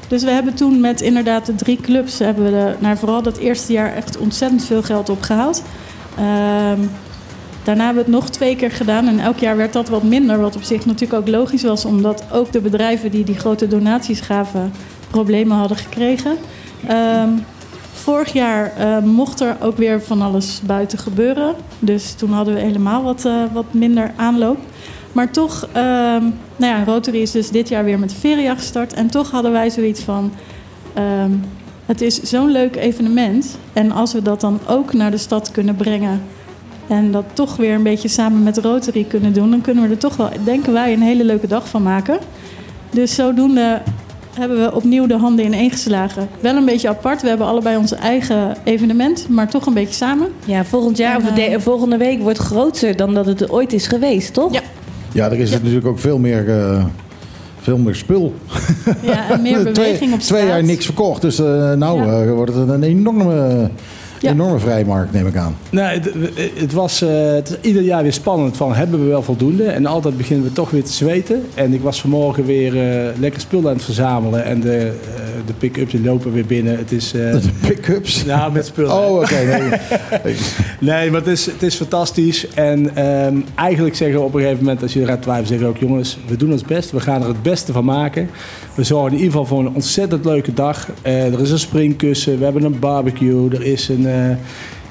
Dus 0.07 0.23
we 0.23 0.29
hebben 0.29 0.53
toen 0.53 0.79
met 0.79 1.01
inderdaad 1.01 1.45
de 1.45 1.55
drie 1.55 1.77
clubs... 1.81 2.19
hebben 2.19 2.43
we 2.45 2.51
de, 2.51 2.73
nou, 2.79 2.97
vooral 2.97 3.21
dat 3.21 3.37
eerste 3.37 3.73
jaar 3.73 3.93
echt 3.95 4.17
ontzettend 4.17 4.63
veel 4.65 4.81
geld 4.83 5.09
opgehaald. 5.09 5.63
Ehm, 6.17 6.79
daarna 7.63 7.85
hebben 7.85 8.05
we 8.05 8.11
het 8.11 8.19
nog 8.19 8.29
twee 8.29 8.55
keer 8.55 8.71
gedaan. 8.71 9.07
En 9.07 9.19
elk 9.19 9.37
jaar 9.37 9.57
werd 9.57 9.73
dat 9.73 9.89
wat 9.89 10.03
minder. 10.03 10.39
Wat 10.39 10.55
op 10.55 10.63
zich 10.63 10.85
natuurlijk 10.85 11.21
ook 11.21 11.27
logisch 11.27 11.63
was. 11.63 11.85
Omdat 11.85 12.23
ook 12.31 12.51
de 12.51 12.61
bedrijven 12.61 13.11
die 13.11 13.23
die 13.23 13.39
grote 13.39 13.67
donaties 13.67 14.21
gaven... 14.21 14.71
problemen 15.09 15.57
hadden 15.57 15.77
gekregen. 15.77 16.37
Ehm, 16.87 17.29
vorig 17.93 18.33
jaar 18.33 18.73
eh, 18.77 18.99
mocht 18.99 19.39
er 19.39 19.57
ook 19.61 19.77
weer 19.77 20.01
van 20.01 20.21
alles 20.21 20.61
buiten 20.65 20.97
gebeuren. 20.97 21.55
Dus 21.79 22.13
toen 22.13 22.31
hadden 22.31 22.53
we 22.53 22.59
helemaal 22.59 23.03
wat, 23.03 23.25
eh, 23.25 23.43
wat 23.53 23.73
minder 23.73 24.11
aanloop. 24.15 24.57
Maar 25.11 25.31
toch, 25.31 25.67
ehm, 25.71 26.23
nou 26.55 26.77
ja, 26.77 26.83
Rotary 26.83 27.21
is 27.21 27.31
dus 27.31 27.49
dit 27.49 27.69
jaar 27.69 27.83
weer 27.83 27.99
met 27.99 28.09
de 28.09 28.15
feria 28.15 28.55
gestart. 28.55 28.93
En 28.93 29.07
toch 29.09 29.31
hadden 29.31 29.51
wij 29.51 29.69
zoiets 29.69 30.01
van... 30.01 30.31
ehm, 30.93 31.31
het 31.85 32.01
is 32.01 32.21
zo'n 32.21 32.51
leuk 32.51 32.75
evenement. 32.75 33.57
En 33.73 33.91
als 33.91 34.13
we 34.13 34.21
dat 34.21 34.41
dan 34.41 34.59
ook 34.67 34.93
naar 34.93 35.11
de 35.11 35.17
stad 35.17 35.51
kunnen 35.51 35.75
brengen... 35.75 36.21
en 36.87 37.11
dat 37.11 37.25
toch 37.33 37.55
weer 37.55 37.73
een 37.73 37.83
beetje 37.83 38.07
samen 38.07 38.43
met 38.43 38.57
Rotary 38.57 39.03
kunnen 39.03 39.33
doen... 39.33 39.49
dan 39.49 39.61
kunnen 39.61 39.83
we 39.83 39.89
er 39.89 39.97
toch 39.97 40.15
wel, 40.15 40.29
denken 40.43 40.73
wij, 40.73 40.93
een 40.93 41.01
hele 41.01 41.23
leuke 41.23 41.47
dag 41.47 41.67
van 41.67 41.83
maken. 41.83 42.17
Dus 42.89 43.15
zodoende 43.15 43.81
hebben 44.33 44.59
we 44.59 44.75
opnieuw 44.75 45.05
de 45.05 45.17
handen 45.17 45.45
in 45.45 45.53
één 45.53 45.71
geslagen. 45.71 46.27
Wel 46.39 46.55
een 46.55 46.65
beetje 46.65 46.89
apart. 46.89 47.21
We 47.21 47.27
hebben 47.27 47.47
allebei 47.47 47.77
onze 47.77 47.95
eigen 47.95 48.55
evenement, 48.63 49.29
maar 49.29 49.49
toch 49.49 49.65
een 49.65 49.73
beetje 49.73 49.93
samen. 49.93 50.27
Ja, 50.45 50.65
volgend 50.65 50.97
jaar 50.97 51.17
of 51.17 51.23
de, 51.23 51.55
volgende 51.59 51.97
week 51.97 52.21
wordt 52.21 52.39
groter 52.39 52.95
dan 52.95 53.13
dat 53.13 53.25
het 53.25 53.49
ooit 53.49 53.73
is 53.73 53.87
geweest, 53.87 54.33
toch? 54.33 54.53
Ja. 54.53 54.61
Ja, 55.13 55.25
er 55.25 55.39
is 55.39 55.51
natuurlijk 55.51 55.85
ook 55.85 55.99
veel 55.99 56.17
meer, 56.17 56.49
eh, 56.49 56.85
veel 57.59 57.77
meer 57.77 57.95
spul. 57.95 58.33
Ja, 59.01 59.29
en 59.29 59.41
meer 59.41 59.63
beweging 59.73 59.97
twee, 59.97 60.13
op 60.13 60.21
straat. 60.21 60.39
Twee 60.39 60.45
jaar 60.45 60.63
niks 60.63 60.85
verkocht, 60.85 61.21
dus 61.21 61.39
eh, 61.39 61.73
nou 61.73 62.01
eh, 62.01 62.31
wordt 62.31 62.53
het 62.53 62.69
een 62.69 62.83
enorme, 62.83 63.69
enorme 64.31 64.59
vrijmarkt, 64.59 65.13
neem 65.13 65.27
ik 65.27 65.35
aan. 65.35 65.55
Nee, 65.69 65.99
het, 65.99 66.11
het 66.55 66.73
was 66.73 67.01
eh, 67.01 67.33
het 67.33 67.49
is 67.49 67.57
ieder 67.61 67.81
jaar 67.81 68.03
weer 68.03 68.13
spannend 68.13 68.57
van 68.57 68.73
hebben 68.73 68.99
we 68.99 69.05
wel 69.05 69.21
voldoende. 69.21 69.63
En 69.63 69.85
altijd 69.85 70.17
beginnen 70.17 70.45
we 70.45 70.53
toch 70.53 70.69
weer 70.69 70.83
te 70.83 70.91
zweten. 70.91 71.43
En 71.53 71.73
ik 71.73 71.81
was 71.81 72.01
vanmorgen 72.01 72.45
weer 72.45 72.67
eh, 72.67 73.19
lekker 73.19 73.41
spullen 73.41 73.67
aan 73.69 73.75
het 73.75 73.83
verzamelen. 73.83 74.45
En 74.45 74.59
de, 74.59 74.77
eh, 74.77 75.23
de 75.45 75.53
pick-ups 75.53 75.91
die 75.91 76.03
lopen 76.03 76.33
weer 76.33 76.45
binnen. 76.45 76.77
Het 76.77 76.91
is, 76.91 77.11
De 77.11 77.41
pick-ups? 77.61 78.23
Ja, 78.23 78.49
met 78.49 78.65
spullen. 78.65 78.91
Oh, 78.91 79.15
oké. 79.15 79.35
nee. 79.35 80.35
Nee, 80.79 81.11
maar 81.11 81.19
het 81.19 81.29
is, 81.29 81.45
het 81.45 81.63
is 81.63 81.75
fantastisch. 81.75 82.47
En 82.47 82.95
ehm, 82.95 83.37
eigenlijk 83.55 83.95
zeggen 83.95 84.19
we 84.19 84.25
op 84.25 84.33
een 84.33 84.41
gegeven 84.41 84.63
moment, 84.63 84.81
als 84.81 84.93
je 84.93 85.01
eruit 85.01 85.21
twijfelt, 85.21 85.47
zeggen 85.47 85.67
we 85.67 85.73
ook: 85.73 85.79
jongens, 85.79 86.17
we 86.27 86.35
doen 86.35 86.51
ons 86.51 86.63
best. 86.63 86.91
We 86.91 86.99
gaan 86.99 87.21
er 87.21 87.27
het 87.27 87.41
beste 87.41 87.71
van 87.71 87.85
maken. 87.85 88.29
We 88.75 88.83
zorgen 88.83 89.11
in 89.11 89.17
ieder 89.17 89.31
geval 89.31 89.45
voor 89.45 89.59
een 89.59 89.73
ontzettend 89.73 90.25
leuke 90.25 90.53
dag. 90.53 90.87
Er 91.01 91.41
is 91.41 91.51
een 91.51 91.59
springkussen, 91.59 92.37
we 92.37 92.43
hebben 92.43 92.63
een 92.63 92.79
barbecue, 92.79 93.49
er 93.51 93.63
is 93.63 93.89
een. 93.89 94.05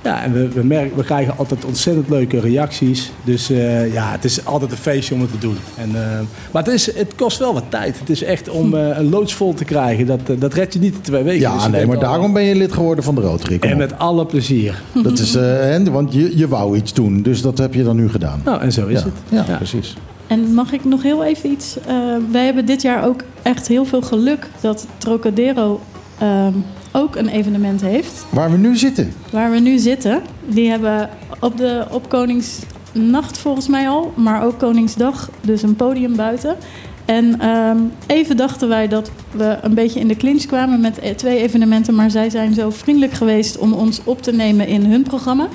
Ja, 0.04 0.22
en 0.22 0.32
we, 0.32 0.48
we, 0.48 0.64
merken, 0.64 0.96
we 0.96 1.04
krijgen 1.04 1.34
altijd 1.38 1.64
ontzettend 1.64 2.08
leuke 2.08 2.40
reacties. 2.40 3.12
Dus 3.24 3.50
eh, 3.50 3.92
ja, 3.92 4.10
het 4.10 4.24
is 4.24 4.44
altijd 4.44 4.70
een 4.70 4.76
feestje 4.76 5.14
om 5.14 5.20
het 5.20 5.30
te 5.30 5.38
doen. 5.38 5.56
En, 5.76 5.88
eh, 5.94 6.18
maar 6.52 6.62
het, 6.64 6.72
is, 6.72 6.94
het 6.94 7.14
kost 7.14 7.38
wel 7.38 7.54
wat 7.54 7.64
tijd. 7.68 7.98
Het 7.98 8.10
is 8.10 8.22
echt 8.22 8.48
om 8.48 8.74
eh, 8.74 8.98
een 8.98 9.08
loods 9.08 9.34
vol 9.34 9.54
te 9.54 9.64
krijgen. 9.64 10.06
Dat, 10.06 10.20
eh, 10.26 10.36
dat 10.40 10.54
red 10.54 10.72
je 10.72 10.78
niet 10.78 10.94
in 10.94 11.00
twee 11.00 11.22
weken. 11.22 11.40
Ja, 11.40 11.54
Dus 11.54 11.68
nee, 11.68 11.86
maar 11.86 11.96
al- 11.96 12.02
daarom 12.02 12.32
ben 12.32 12.42
je 12.42 12.54
lid 12.54 12.72
geworden 12.72 13.04
van 13.04 13.14
de 13.14 13.20
Rotary. 13.20 13.58
Kom 13.58 13.68
En 13.70 13.74
op. 13.74 13.80
met 13.80 13.98
alle 13.98 14.26
plezier. 14.26 14.82
Dat 15.02 15.18
is, 15.18 15.34
eh, 15.34 15.42
hè, 15.42 15.90
want 15.90 16.12
je, 16.12 16.36
je 16.38 16.48
wou 16.48 16.76
iets 16.76 16.92
doen, 16.92 17.22
dus 17.22 17.42
dat 17.42 17.58
heb 17.58 17.74
je 17.74 17.82
dan 17.84 17.96
nu 17.96 18.08
gedaan. 18.08 18.40
Nou, 18.44 18.60
en 18.60 18.72
zo 18.72 18.86
is 18.86 18.98
Ja. 18.98 19.04
het. 19.04 19.46
Ja, 19.48 19.56
precies. 19.56 19.94
En 20.26 20.54
mag 20.54 20.72
ik 20.72 20.84
nog 20.84 21.02
heel 21.02 21.24
even 21.24 21.50
iets? 21.50 21.76
eh, 21.86 21.94
wij 22.32 22.44
hebben 22.44 22.66
dit 22.66 22.82
jaar 22.82 23.06
ook 23.06 23.20
echt 23.42 23.68
heel 23.68 23.84
veel 23.84 24.02
geluk 24.02 24.48
dat 24.60 24.86
Trocadero 24.98 25.80
ehm, 26.18 26.52
ook 26.92 27.16
een 27.16 27.28
evenement 27.28 27.80
heeft. 27.80 28.26
Waar 28.30 28.50
we 28.50 28.56
nu 28.56 28.76
zitten. 28.76 29.12
Waar 29.30 29.50
we 29.50 29.58
nu 29.58 29.78
zitten. 29.78 30.22
Die 30.46 30.70
hebben 30.70 31.10
op, 31.40 31.56
de, 31.56 31.86
op 31.90 32.08
Koningsnacht 32.08 33.38
volgens 33.38 33.68
mij 33.68 33.88
al, 33.88 34.12
maar 34.16 34.44
ook 34.44 34.58
Koningsdag, 34.58 35.30
dus 35.40 35.62
een 35.62 35.76
podium 35.76 36.16
buiten. 36.16 36.56
En 37.04 37.40
ehm, 37.40 37.78
even 38.06 38.36
dachten 38.36 38.68
wij 38.68 38.88
dat 38.88 39.10
we 39.30 39.58
een 39.62 39.74
beetje 39.74 40.00
in 40.00 40.08
de 40.08 40.16
clinch 40.16 40.46
kwamen 40.46 40.80
met 40.80 40.98
eh, 40.98 41.14
twee 41.14 41.38
evenementen, 41.38 41.94
maar 41.94 42.10
zij 42.10 42.30
zijn 42.30 42.54
zo 42.54 42.70
vriendelijk 42.70 43.12
geweest 43.12 43.58
om 43.58 43.72
ons 43.72 44.00
op 44.04 44.22
te 44.22 44.32
nemen 44.32 44.66
in 44.66 44.84
hun 44.84 45.02
programma. 45.02 45.48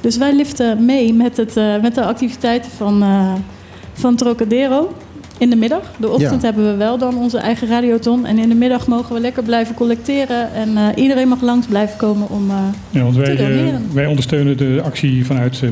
Dus 0.00 0.16
wij 0.16 0.34
liften 0.34 0.84
mee 0.84 1.14
met, 1.14 1.36
het, 1.36 1.56
eh, 1.56 1.80
met 1.80 1.94
de 1.94 2.04
activiteiten 2.04 2.70
van, 2.70 3.02
eh, 3.02 3.32
van 3.92 4.16
Trocadero 4.16 4.92
in 5.38 5.50
de 5.50 5.56
middag. 5.56 5.82
De 5.96 6.08
ochtend 6.08 6.40
Ja. 6.42 6.46
hebben 6.46 6.70
we 6.70 6.76
wel 6.76 6.98
dan 6.98 7.16
onze 7.16 7.38
eigen 7.38 7.68
radioton. 7.68 8.26
En 8.26 8.38
in 8.38 8.48
de 8.48 8.54
middag 8.54 8.86
mogen 8.86 9.14
we 9.14 9.20
lekker 9.20 9.42
blijven 9.42 9.74
collecteren. 9.74 10.52
En 10.52 10.76
eh, 10.76 10.86
iedereen 10.94 11.28
mag 11.28 11.40
langs 11.40 11.66
blijven 11.66 11.96
komen 11.96 12.28
om 12.30 12.50
eh, 12.50 12.56
Ja, 12.90 13.02
want 13.02 13.14
te 13.14 13.20
wij, 13.20 13.36
eh, 13.36 13.38
doneren. 13.38 13.82
wij 13.92 14.06
ondersteunen 14.06 14.56
de 14.56 14.80
actie 14.84 15.26
vanuit 15.26 15.60
uh, 15.64 15.70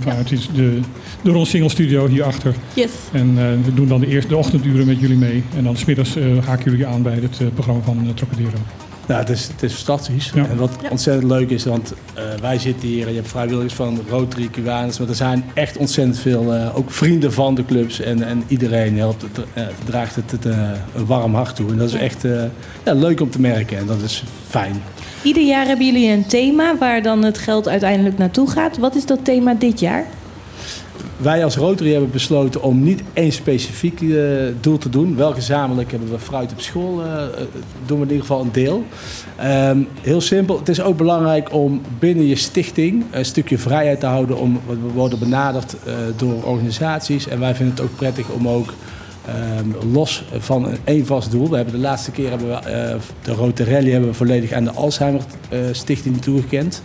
vanuit 0.00 0.28
de, 0.54 0.80
de 1.22 1.30
Ron 1.30 1.46
Single 1.46 1.68
Studio 1.70 2.06
hierachter. 2.06 2.54
Yes. 2.74 2.90
En 3.12 3.34
we 3.64 3.74
doen 3.74 3.88
dan 3.88 4.00
de 4.00 4.06
eerste 4.06 4.28
de 4.28 4.36
ochtenduren 4.36 4.86
met 4.86 5.00
jullie 5.00 5.16
mee. 5.16 5.42
En 5.56 5.64
dan 5.64 5.76
smiddags 5.76 6.16
haken 6.44 6.70
jullie 6.70 6.86
aan 6.86 7.02
bij 7.02 7.18
het 7.22 7.54
programma 7.54 7.82
van 7.82 8.06
Trocadero. 8.14 8.58
Nou, 9.06 9.20
het 9.20 9.30
is, 9.30 9.48
het 9.48 9.62
is 9.62 9.72
fantastisch. 9.72 10.32
En 10.34 10.56
wat 10.56 10.70
ontzettend 10.90 11.30
leuk 11.30 11.50
is, 11.50 11.64
want 11.64 11.92
eh, 12.14 12.22
wij 12.40 12.58
zitten 12.58 12.88
hier 12.88 13.06
en 13.06 13.12
je 13.12 13.18
hebt 13.18 13.28
vrijwilligers 13.28 13.74
van 13.74 14.00
Rotary, 14.08 14.48
Cubanus, 14.48 14.98
maar 14.98 15.08
er 15.08 15.14
zijn 15.14 15.44
echt 15.54 15.76
ontzettend 15.76 16.18
veel, 16.18 16.54
eh, 16.54 16.76
ook 16.76 16.90
vrienden 16.90 17.32
van 17.32 17.54
de 17.54 17.64
clubs 17.64 18.00
en, 18.00 18.22
en 18.22 18.42
iedereen 18.46 18.98
helpt, 18.98 19.22
het, 19.22 19.44
eh, 19.54 19.62
draagt 19.84 20.14
het, 20.14 20.30
het 20.30 20.46
eh, 20.46 20.70
een 20.94 21.06
warm 21.06 21.34
hart 21.34 21.56
toe. 21.56 21.70
En 21.70 21.76
dat 21.76 21.88
is 21.88 21.94
echt 21.94 22.24
eh, 22.24 22.42
ja, 22.84 22.92
leuk 22.92 23.20
om 23.20 23.30
te 23.30 23.40
merken 23.40 23.78
en 23.78 23.86
dat 23.86 24.02
is 24.02 24.24
fijn. 24.48 24.82
Ieder 25.22 25.42
jaar 25.42 25.66
hebben 25.66 25.86
jullie 25.86 26.10
een 26.10 26.26
thema 26.26 26.76
waar 26.76 27.02
dan 27.02 27.24
het 27.24 27.38
geld 27.38 27.68
uiteindelijk 27.68 28.18
naartoe 28.18 28.50
gaat. 28.50 28.78
Wat 28.78 28.94
is 28.94 29.06
dat 29.06 29.24
thema 29.24 29.54
dit 29.54 29.80
jaar? 29.80 30.06
Wij 31.22 31.44
als 31.44 31.56
Rotary 31.56 31.90
hebben 31.90 32.10
besloten 32.10 32.62
om 32.62 32.82
niet 32.82 33.02
één 33.12 33.32
specifiek 33.32 34.00
eh, 34.00 34.08
doel 34.60 34.78
te 34.78 34.88
doen. 34.88 35.16
Wel 35.16 35.32
gezamenlijk 35.32 35.90
hebben 35.90 36.10
we 36.10 36.18
fruit 36.18 36.52
op 36.52 36.60
school, 36.60 37.02
eh, 37.02 37.22
eh, 37.22 37.28
doen 37.86 37.98
we 37.98 38.04
in 38.04 38.10
ieder 38.10 38.26
geval 38.26 38.40
een 38.40 38.52
deel. 38.52 38.84
Ehm, 39.36 39.78
heel 40.00 40.20
simpel, 40.20 40.58
het 40.58 40.68
is 40.68 40.80
ook 40.80 40.96
belangrijk 40.96 41.52
om 41.52 41.82
binnen 41.98 42.26
je 42.26 42.36
stichting 42.36 43.04
een 43.10 43.24
stukje 43.24 43.58
vrijheid 43.58 44.00
te 44.00 44.06
houden. 44.06 44.38
Om, 44.38 44.60
we 44.66 44.90
worden 44.94 45.18
benaderd 45.18 45.76
door 46.16 46.42
organisaties 46.42 47.28
en 47.28 47.40
wij 47.40 47.54
vinden 47.54 47.74
het 47.74 47.84
ook 47.84 47.96
prettig 47.96 48.28
om 48.28 48.48
ook 48.48 48.74
ehm, 49.26 49.92
los 49.92 50.24
van 50.38 50.68
één 50.84 51.06
vast 51.06 51.30
doel. 51.30 51.48
We 51.50 51.56
hebben 51.56 51.74
de 51.74 51.80
laatste 51.80 52.10
keer 52.10 52.30
hebben 52.30 52.48
we, 52.48 52.96
de 53.22 53.32
Rotarelli 53.32 53.90
hebben 53.90 54.10
we 54.10 54.16
volledig 54.16 54.52
aan 54.52 54.64
de 54.64 54.72
Alzheimer 54.72 55.22
Stichting 55.72 56.22
toegekend. 56.22 56.82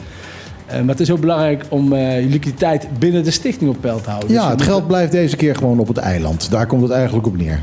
Eh, 0.67 0.79
maar 0.79 0.87
het 0.89 0.99
is 0.99 1.11
ook 1.11 1.19
belangrijk 1.19 1.65
om 1.69 1.93
eh, 1.93 2.21
je 2.21 2.27
liquiditeit 2.29 2.87
binnen 2.99 3.23
de 3.23 3.31
stichting 3.31 3.69
op 3.69 3.77
peil 3.81 4.01
te 4.01 4.09
houden. 4.09 4.27
Dus 4.29 4.37
Ja, 4.37 4.43
je 4.45 4.51
het 4.51 4.61
geld 4.61 4.87
blijft 4.87 5.11
deze 5.11 5.35
keer 5.35 5.55
gewoon 5.55 5.79
op 5.79 5.87
het 5.87 5.97
eiland. 5.97 6.51
Daar 6.51 6.65
komt 6.67 6.81
het 6.81 6.91
eigenlijk 6.91 7.27
op 7.27 7.37
neer. 7.37 7.59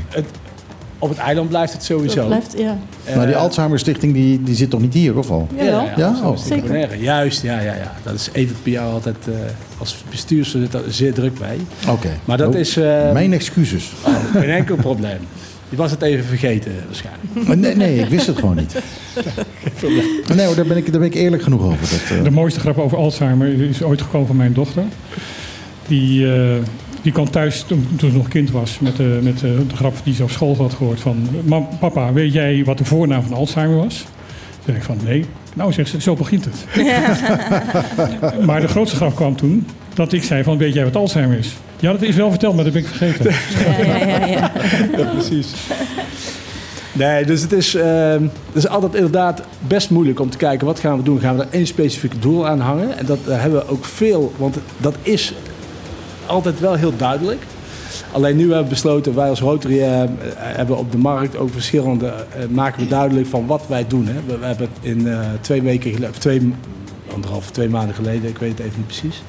op 0.99 1.09
het 1.09 1.17
eiland 1.17 1.49
blijft 1.49 1.73
het 1.73 1.83
sowieso. 1.83 2.15
Dat 2.15 2.27
blijft, 2.27 2.53
ja. 2.57 2.77
maar 3.15 3.25
die 3.25 3.35
Alzheimer 3.35 3.79
Stichting 3.79 4.13
die, 4.13 4.43
die 4.43 4.55
zit 4.55 4.69
toch 4.69 4.81
niet 4.81 4.93
hier, 4.93 5.17
of 5.17 5.27
wel? 5.27 5.47
Jawel. 5.55 5.71
Ja, 5.83 5.83
Ja? 5.97 6.15
ja, 6.21 6.27
Oh. 6.29 6.37
Zeker. 6.37 6.95
Juist, 7.01 7.41
ja, 7.41 7.59
ja, 7.59 7.73
ja. 7.73 7.91
Dat 8.03 8.13
is 8.13 8.29
Evert 8.31 8.63
Piao 8.63 8.91
altijd 8.91 9.15
eh, 9.27 9.33
als 9.77 10.03
bestuursvoorzitter 10.09 10.81
zeer 10.89 11.13
druk 11.13 11.39
bij. 11.39 11.57
Oké. 11.89 12.09
Maar 12.25 12.37
dat 12.37 12.53
Oh, 12.53 12.59
is... 12.59 12.77
eh, 12.77 13.11
Mijn 13.11 13.33
excuses. 13.33 13.91
oh, 14.05 14.13
geen 14.41 14.49
enkel 14.49 14.75
probleem. 14.75 15.17
Je 15.69 15.75
was 15.75 15.91
het 15.91 16.01
even 16.01 16.25
vergeten 16.25 16.71
waarschijnlijk. 16.85 17.23
Maar 17.47 17.57
Nee, 17.57 17.75
nee, 17.75 17.99
ik 17.99 18.09
wist 18.09 18.27
het 18.27 18.39
gewoon 18.39 18.55
niet. 18.55 18.75
Nee 20.35 20.45
hoor, 20.45 20.55
daar 20.55 20.65
ben 20.65 20.77
ik, 20.77 20.91
daar 20.91 20.99
ben 20.99 21.09
ik 21.09 21.15
eerlijk 21.15 21.43
genoeg 21.43 21.61
over. 21.61 21.79
Dat, 21.79 22.17
eh, 22.17 22.23
De 22.23 22.31
mooiste 22.31 22.59
grap 22.59 22.77
over 22.77 22.97
Alzheimer 22.97 23.61
is 23.61 23.83
ooit 23.83 24.01
gekomen 24.01 24.27
van 24.27 24.35
mijn 24.35 24.53
dochter. 24.53 24.83
Die, 25.87 26.33
eh, 26.33 26.55
die 27.01 27.11
kwam 27.11 27.29
thuis 27.29 27.61
toen, 27.67 27.87
toen 27.97 28.09
ze 28.09 28.17
nog 28.17 28.27
kind 28.27 28.51
was 28.51 28.79
met, 28.79 28.95
de 28.95 29.19
met 29.23 29.39
de, 29.39 29.65
de 29.67 29.75
grap 29.75 29.95
die 30.03 30.13
ze 30.13 30.23
op 30.23 30.29
school 30.29 30.55
had 30.55 30.73
gehoord 30.73 30.99
van... 30.99 31.27
"Mam, 31.43 31.67
papa, 31.79 32.13
weet 32.13 32.33
jij 32.33 32.63
wat 32.63 32.77
de 32.77 32.85
voornaam 32.85 33.23
van 33.23 33.33
Alzheimer 33.33 33.77
was? 33.77 33.97
Toen 33.97 34.63
zei 34.65 34.77
ik 34.77 34.83
van 34.83 34.97
nee. 35.03 35.25
Nou, 35.53 35.73
zegt 35.73 35.89
ze, 35.89 36.01
zo 36.01 36.15
begint 36.15 36.45
het. 36.45 36.65
maar 38.47 38.61
de 38.61 38.67
grootste 38.67 38.95
grap 38.95 39.15
kwam 39.15 39.35
toen 39.35 39.67
dat 39.95 40.13
ik 40.13 40.23
zei 40.23 40.43
van 40.43 40.57
weet 40.57 40.73
jij 40.73 40.83
wat 40.83 40.95
Alzheimer 40.95 41.37
is? 41.37 41.55
Ja, 41.79 41.91
dat 41.91 42.01
is 42.01 42.15
wel 42.15 42.29
verteld, 42.29 42.55
maar 42.55 42.63
dat 42.63 42.73
ben 42.73 42.81
ik 42.81 42.87
vergeten. 42.87 43.31
Ja, 43.65 43.97
ja, 43.97 44.07
ja, 44.07 44.25
ja. 44.25 44.51
Ja, 44.97 45.05
precies. 45.05 45.53
Nee, 46.93 47.25
dus 47.25 47.41
het 47.41 47.51
is, 47.51 47.75
ehm, 47.75 48.21
het 48.23 48.55
is 48.55 48.67
altijd 48.67 48.95
inderdaad 48.95 49.41
best 49.67 49.89
moeilijk 49.89 50.19
om 50.19 50.29
te 50.29 50.37
kijken 50.37 50.67
wat 50.67 50.79
gaan 50.79 50.97
we 50.97 51.03
doen. 51.03 51.19
Gaan 51.19 51.37
we 51.37 51.43
er 51.43 51.49
één 51.51 51.67
specifiek 51.67 52.21
doel 52.21 52.47
aan 52.47 52.59
hangen? 52.59 52.97
En 52.97 53.05
dat 53.05 53.19
hebben 53.25 53.59
we 53.59 53.67
ook 53.67 53.85
veel, 53.85 54.33
want 54.37 54.57
dat 54.77 54.95
is 55.01 55.33
altijd 56.25 56.59
wel 56.59 56.73
heel 56.73 56.95
duidelijk. 56.97 57.41
Alleen 58.11 58.35
nu 58.35 58.43
hebben 58.43 58.63
we 58.63 58.69
besloten, 58.69 59.15
wij 59.15 59.29
als 59.29 59.39
Rotary 59.39 59.81
eh, 59.81 60.03
hebben 60.37 60.77
op 60.77 60.91
de 60.91 60.97
markt 60.97 61.37
ook 61.37 61.51
verschillende, 61.51 62.07
eh, 62.07 62.47
maken 62.49 62.83
we 62.83 62.87
duidelijk 62.87 63.27
van 63.27 63.45
wat 63.45 63.63
wij 63.67 63.87
doen. 63.87 64.07
Hè. 64.07 64.13
We, 64.25 64.37
we 64.37 64.45
hebben 64.45 64.69
in 64.81 65.07
eh, 65.07 65.19
twee 65.41 65.61
weken 65.61 65.89
geleden, 65.89 66.09
of 66.09 66.17
twee, 66.17 66.53
anderhalf, 67.13 67.51
twee 67.51 67.69
maanden 67.69 67.95
geleden, 67.95 68.29
ik 68.29 68.37
weet 68.37 68.57
het 68.57 68.59
even 68.59 68.77
niet 68.77 68.87
precies, 68.87 69.23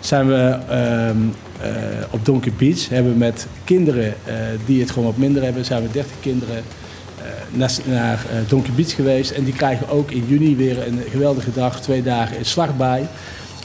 zijn 0.00 0.28
we 0.28 0.58
ehm, 0.68 1.16
eh, 1.60 1.70
op 2.10 2.24
Donkey 2.24 2.52
Beach, 2.56 2.88
hebben 2.88 3.12
we 3.12 3.18
met 3.18 3.46
kinderen 3.64 4.14
eh, 4.24 4.34
die 4.66 4.80
het 4.80 4.90
gewoon 4.90 5.08
wat 5.08 5.16
minder 5.16 5.42
hebben, 5.42 5.64
zijn 5.64 5.82
we 5.82 5.90
30 5.90 6.12
kinderen 6.20 6.62
eh, 7.56 7.68
naar, 7.84 8.18
Donkey 8.48 8.72
Beach 8.74 8.94
geweest. 8.94 9.30
En 9.30 9.44
die 9.44 9.52
krijgen 9.52 9.88
ook 9.88 10.10
in 10.10 10.24
juni 10.26 10.56
weer 10.56 10.86
een 10.86 11.02
geweldige 11.10 11.52
dag, 11.52 11.80
twee 11.80 12.02
dagen 12.02 12.38
in 12.38 12.44
Slagbaai. 12.44 13.06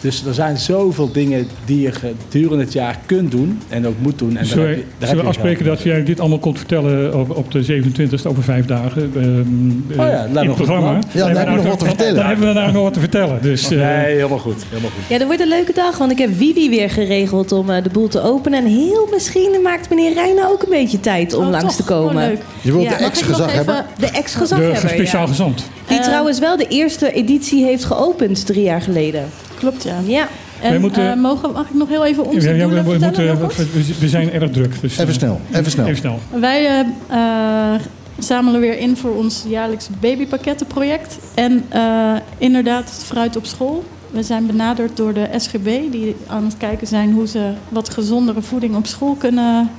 Dus 0.03 0.25
er 0.25 0.33
zijn 0.33 0.57
zoveel 0.57 1.11
dingen 1.11 1.47
die 1.65 1.81
je 1.81 1.91
gedurende 1.91 2.63
het 2.63 2.73
jaar 2.73 2.99
kunt 3.05 3.31
doen 3.31 3.59
en 3.69 3.87
ook 3.87 3.93
moet 3.99 4.19
doen. 4.19 4.29
En 4.29 4.35
daar 4.35 4.45
Zullen 4.45 4.67
heb 4.67 4.75
we, 4.75 4.81
je- 4.81 4.87
daar 4.97 5.07
zullen 5.09 5.23
we 5.23 5.29
heb 5.29 5.33
je 5.33 5.41
afspreken 5.41 5.65
dat 5.75 5.81
jij 5.81 6.03
dit 6.03 6.19
allemaal 6.19 6.39
komt 6.39 6.57
vertellen 6.57 7.19
op, 7.19 7.37
op 7.37 7.51
de 7.51 7.63
27e 7.65 8.27
over 8.27 8.43
vijf 8.43 8.65
dagen? 8.65 9.11
ehm, 9.15 10.01
Oh 10.01 10.07
ja, 10.07 10.23
eh, 10.23 10.29
in 10.29 10.35
het 10.35 10.47
goed 10.47 10.55
programma. 10.55 10.91
Ja, 10.91 10.99
dan 11.11 11.19
hebben 11.27 11.37
heb 11.37 11.47
we 11.47 11.53
nog 11.55 11.65
wat 11.65 11.79
te 11.79 11.85
vertellen. 11.85 12.15
Dan 12.15 12.25
hebben 12.25 12.47
we 12.47 12.53
daar 12.53 12.73
nog 12.73 12.83
wat 12.83 12.93
te 12.93 12.99
vertellen. 12.99 13.41
Dus, 13.41 13.63
voor. 13.67 13.77
eh, 13.77 13.87
Nee, 14.01 14.15
helemaal 14.15 14.37
goed. 14.39 14.63
Helemaal 14.69 14.89
goed. 14.91 15.03
Ja, 15.09 15.17
dat 15.17 15.27
wordt 15.27 15.41
een 15.41 15.47
leuke 15.47 15.73
dag, 15.73 15.97
want 15.97 16.11
ik 16.11 16.17
heb 16.17 16.29
Vivi 16.37 16.69
weer 16.69 16.89
geregeld 16.89 17.51
om 17.51 17.69
eh, 17.69 17.83
de 17.83 17.89
boel 17.89 18.07
te 18.07 18.21
openen. 18.21 18.59
En 18.59 18.65
heel 18.65 19.07
misschien 19.11 19.59
maakt 19.63 19.89
meneer 19.89 20.13
Reina 20.13 20.47
ook 20.47 20.63
een 20.63 20.69
beetje 20.69 20.99
tijd 20.99 21.33
om 21.33 21.43
Oh, 21.45 21.49
langs 21.51 21.65
toch? 21.65 21.85
te 21.85 21.93
komen. 21.93 22.23
Oh, 22.23 22.29
leuk. 22.29 22.41
Je 22.61 22.71
wilt 22.71 22.83
Ja. 22.83 22.97
de 22.97 23.03
ex-gezaghebber? 23.03 23.73
even- 23.75 23.85
De 23.99 24.07
ex-gezaghebber, 24.17 24.81
de 24.81 24.87
speciaal 24.87 25.21
ja. 25.21 25.27
gezant. 25.27 25.63
Die 25.87 25.99
trouwens 25.99 26.39
wel 26.39 26.57
de 26.57 26.67
eerste 26.67 27.11
editie 27.11 27.63
heeft 27.65 27.83
geopend 27.85 28.45
drie 28.45 28.63
jaar 28.63 28.81
geleden. 28.81 29.25
Klopt, 29.63 29.83
ja. 29.83 29.95
Ja. 30.05 30.27
En 30.61 30.81
moeten- 30.81 31.11
eh, 31.11 31.17
mogen, 31.19 31.51
mag 31.51 31.67
ik 31.69 31.73
nog 31.73 31.89
heel 31.89 32.05
even 32.05 32.25
onze 32.25 32.47
Ja, 32.47 32.53
ja, 32.53 32.63
doelen 32.63 32.83
we, 32.85 32.91
we 32.91 32.99
vertellen 32.99 33.39
moeten, 33.39 33.41
nog 33.41 33.73
wat? 33.73 33.85
we, 33.87 33.95
we 33.99 34.07
zijn 34.09 34.31
erg 34.31 34.51
druk. 34.51 34.81
Dus, 34.81 34.91
Even 34.93 35.07
eh, 35.07 35.13
snel, 35.13 35.41
even 35.53 35.71
snel. 35.71 35.85
Even 35.85 35.97
snel. 35.97 36.19
Wij 36.39 36.85
eh, 37.07 37.73
zamelen 38.17 38.59
weer 38.59 38.77
in 38.77 38.97
voor 38.97 39.15
ons 39.15 39.43
jaarlijks 39.47 39.87
babypakkettenproject. 39.99 41.17
En 41.33 41.65
eh, 41.69 42.13
inderdaad, 42.37 43.03
fruit 43.05 43.35
op 43.35 43.45
school. 43.45 43.83
We 44.11 44.23
zijn 44.23 44.45
benaderd 44.45 44.97
door 44.97 45.13
de 45.13 45.27
SGB, 45.37 45.91
die 45.91 46.15
aan 46.27 46.43
het 46.45 46.57
kijken 46.57 46.87
zijn 46.87 47.11
hoe 47.11 47.27
ze 47.27 47.51
wat 47.69 47.89
gezondere 47.89 48.41
voeding 48.41 48.75
op 48.75 48.85
school 48.85 49.13
kunnen 49.15 49.69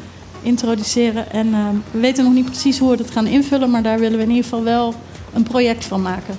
introduceren. 0.43 1.33
En 1.33 1.47
eh, 1.55 1.59
we 1.91 1.99
weten 2.01 2.25
nog 2.25 2.33
niet 2.33 2.45
precies 2.45 2.79
hoe 2.79 2.91
we 2.91 2.97
dat 2.97 3.11
gaan 3.11 3.27
invullen, 3.27 3.71
maar 3.71 3.83
daar 3.83 3.99
willen 3.99 4.17
we 4.19 4.23
in 4.25 4.31
ieder 4.31 4.45
geval 4.45 4.63
wel 4.63 4.95
een 5.35 5.43
project 5.43 5.85
van 5.85 6.03
maken. 6.03 6.35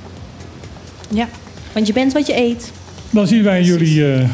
Ja, 1.09 1.27
want 1.73 1.87
je 1.87 1.93
bent 1.93 2.13
wat 2.13 2.27
je 2.27 2.35
eet. 2.37 2.71
Dan 3.15 3.27
zien 3.27 3.43
wij 3.43 3.63
jullie, 3.63 4.13
eh, 4.13 4.29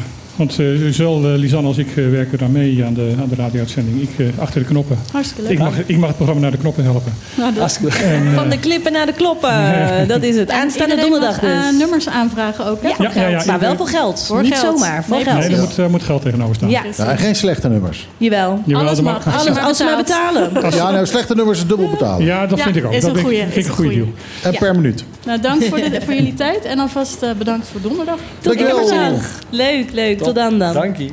want 0.46 0.58
eh, 0.58 0.66
zowel 0.90 1.32
eh, 1.32 1.38
Lisanne 1.38 1.68
als 1.68 1.78
ik 1.78 1.96
eh, 1.96 2.08
werken 2.10 2.38
daar 2.38 2.50
mee 2.50 2.84
aan 2.84 2.94
de, 2.94 3.14
aan 3.20 3.28
de 3.28 3.34
radio-uitzending. 3.34 4.02
Ik 4.02 4.10
eh, 4.18 4.26
achter 4.38 4.60
de 4.60 4.66
knoppen. 4.66 4.98
Hartstikke 5.12 5.42
leuk. 5.42 5.50
Ik 5.52 5.58
mag, 5.58 5.72
ik 5.86 5.96
mag 5.96 6.06
het 6.06 6.16
programma 6.16 6.42
naar 6.42 6.50
de 6.50 6.56
knoppen 6.56 6.84
helpen. 6.84 7.12
Nou, 7.34 7.54
dat- 7.54 7.78
En, 8.02 8.32
Van 8.34 8.48
de 8.50 8.58
klippen 8.58 8.92
naar 8.92 9.06
de 9.06 9.12
kloppen. 9.12 9.50
Dat 10.12 10.22
is 10.22 10.36
het. 10.36 10.48
En 10.48 10.56
Aanstaande 10.60 10.96
donderdag 10.96 11.42
mag, 11.42 11.50
eh, 11.50 11.62
dus. 11.68 11.78
nummers 11.78 12.08
aanvragen 12.08 12.66
ook, 12.66 12.82
hè? 12.82 12.88
Ja, 12.88 12.94
voor 12.94 13.04
ja, 13.04 13.10
geld. 13.10 13.44
ja, 13.44 13.50
maar 13.50 13.60
wel 13.60 13.76
voor 13.76 13.88
geld. 13.88 14.24
Voor 14.26 14.42
Niet 14.42 14.54
geld. 14.58 14.78
zomaar, 14.78 15.04
voor 15.04 15.16
Nee, 15.16 15.24
geld. 15.24 15.38
nee, 15.38 15.48
er 15.50 15.58
moet, 15.60 15.88
moet 15.90 16.02
geld 16.02 16.22
tegenover 16.22 16.54
staan. 16.54 16.70
Ja, 16.70 16.82
Ja, 16.96 17.06
en 17.10 17.18
geen 17.18 17.34
slechte 17.36 17.68
nummers. 17.68 18.08
jawel. 18.16 18.62
Jawel, 18.66 18.86
Alles 18.86 19.00
mag. 19.00 19.24
mag. 19.24 19.34
Als, 19.34 19.46
Alles 19.46 19.58
als 19.58 19.76
ze 19.76 19.84
maar 19.84 19.96
betalen. 19.96 20.50
Ja, 20.74 20.90
nou, 20.90 21.06
slechte 21.06 21.34
nummers 21.34 21.58
is 21.58 21.66
dubbel 21.66 21.88
betalen. 21.90 22.26
Ja, 22.26 22.46
dat 22.46 22.58
Ja, 22.58 22.64
vind 22.64 22.76
ik 22.76 22.84
ook. 22.84 22.92
is 22.92 23.00
dat 23.02 23.10
een 23.10 23.16
vind 23.26 23.32
ik- 23.32 23.52
vind 23.52 23.66
een 23.66 23.72
goede 23.72 23.90
deal. 23.94 24.06
En 24.42 24.54
per 24.58 24.74
minuut. 24.74 25.04
Nou, 25.26 25.40
dank 25.40 25.62
voor, 25.64 25.76
de, 25.78 26.00
voor 26.04 26.14
jullie 26.14 26.34
tijd 26.34 26.64
en 26.64 26.78
alvast 26.78 27.22
eh, 27.22 27.30
bedankt 27.38 27.66
voor 27.72 27.80
donderdag. 27.80 28.18
Tot 28.40 28.58
donderdag. 28.58 29.20
Leuk, 29.50 29.92
leuk. 29.92 30.18
Tot 30.18 30.31
dan 30.32 30.58
dan. 30.58 30.72
Dank 30.72 30.96
je. 30.96 31.10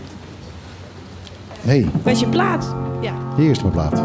hey, 1.61 1.87
Was 2.03 2.19
je 2.19 2.27
plaat? 2.27 2.75
Ja. 3.01 3.13
hier 3.37 3.49
is 3.49 3.61
mijn 3.61 3.73
plaat. 3.73 4.01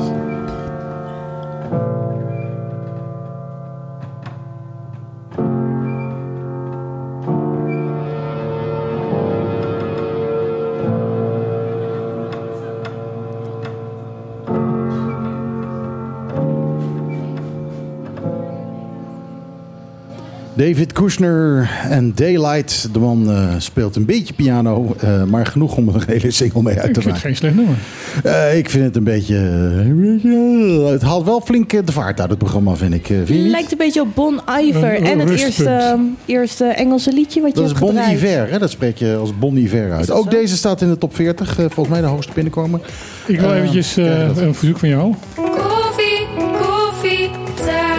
David 20.57 20.93
Kushner 20.93 21.71
en 21.91 22.13
Daylight. 22.15 22.89
De 22.93 22.99
man 22.99 23.31
eh, 23.31 23.49
speelt 23.59 23.97
een 23.97 24.05
beetje 24.05 24.35
piano, 24.35 24.95
eh, 25.01 25.25
maar 25.25 25.47
genoeg 25.47 25.77
om 25.77 25.89
er 25.89 25.95
een 25.95 26.03
hele 26.07 26.31
single 26.31 26.63
mee 26.63 26.79
uit 26.79 26.89
Ik 26.89 26.95
te 26.95 27.01
vind 27.01 27.05
het 27.15 27.15
maken. 27.15 27.21
geen 27.21 27.37
slecht 27.37 27.55
nummer. 27.55 27.75
Eh, 28.25 28.59
ik 28.59 28.71
vind 28.71 28.85
het 28.85 28.97
een 28.97 29.05
beetje, 29.05 29.35
Het 30.93 31.03
haalt 31.03 31.25
wel 31.25 31.41
flink 31.41 31.87
de 31.87 31.93
vaart 31.93 32.21
uit 32.21 32.31
het 32.31 32.39
programma, 32.39 32.75
vind 32.77 32.95
ik. 32.95 33.07
vind? 33.07 33.29
Lijkt 33.51 33.73
een 33.73 33.79
beetje 33.79 34.01
op 34.01 34.09
Bon 34.15 34.41
Iver. 34.61 34.97
Een 34.97 35.05
En 35.07 35.19
het 35.19 35.31
eerste, 35.31 36.01
eerste 36.25 36.65
Engelse 36.65 37.13
liedje 37.13 37.41
wat 37.41 37.51
je 37.51 37.57
Dat 37.57 37.65
is 37.65 37.71
hebt 37.71 37.81
Bon 37.85 37.91
gedraaid. 37.95 38.17
Iver, 38.17 38.51
hè? 38.51 38.59
dat 38.59 38.71
spreek 38.71 38.97
je 38.97 39.17
als 39.17 39.39
Bon 39.39 39.57
Iver 39.57 39.93
uit. 39.93 40.07
dat 40.07 40.17
Ook 40.17 40.25
zo? 40.25 40.31
deze 40.31 40.57
staat 40.57 40.81
in 40.81 40.89
de 40.89 40.99
top 40.99 41.15
40, 41.15 41.51
eh, 41.51 41.65
volgens 41.71 41.89
mij 41.89 42.01
de 42.01 42.07
hoogste 42.07 42.33
binnenkomen. 42.35 42.81
Ik 43.27 43.41
wil 43.41 43.51
Eh, 43.53 43.57
eventjes 43.59 43.97
eh, 43.97 44.27
dat? 44.27 44.39
een 44.39 44.55
verzoek 44.55 44.79
van 44.79 44.89
jou. 44.89 45.15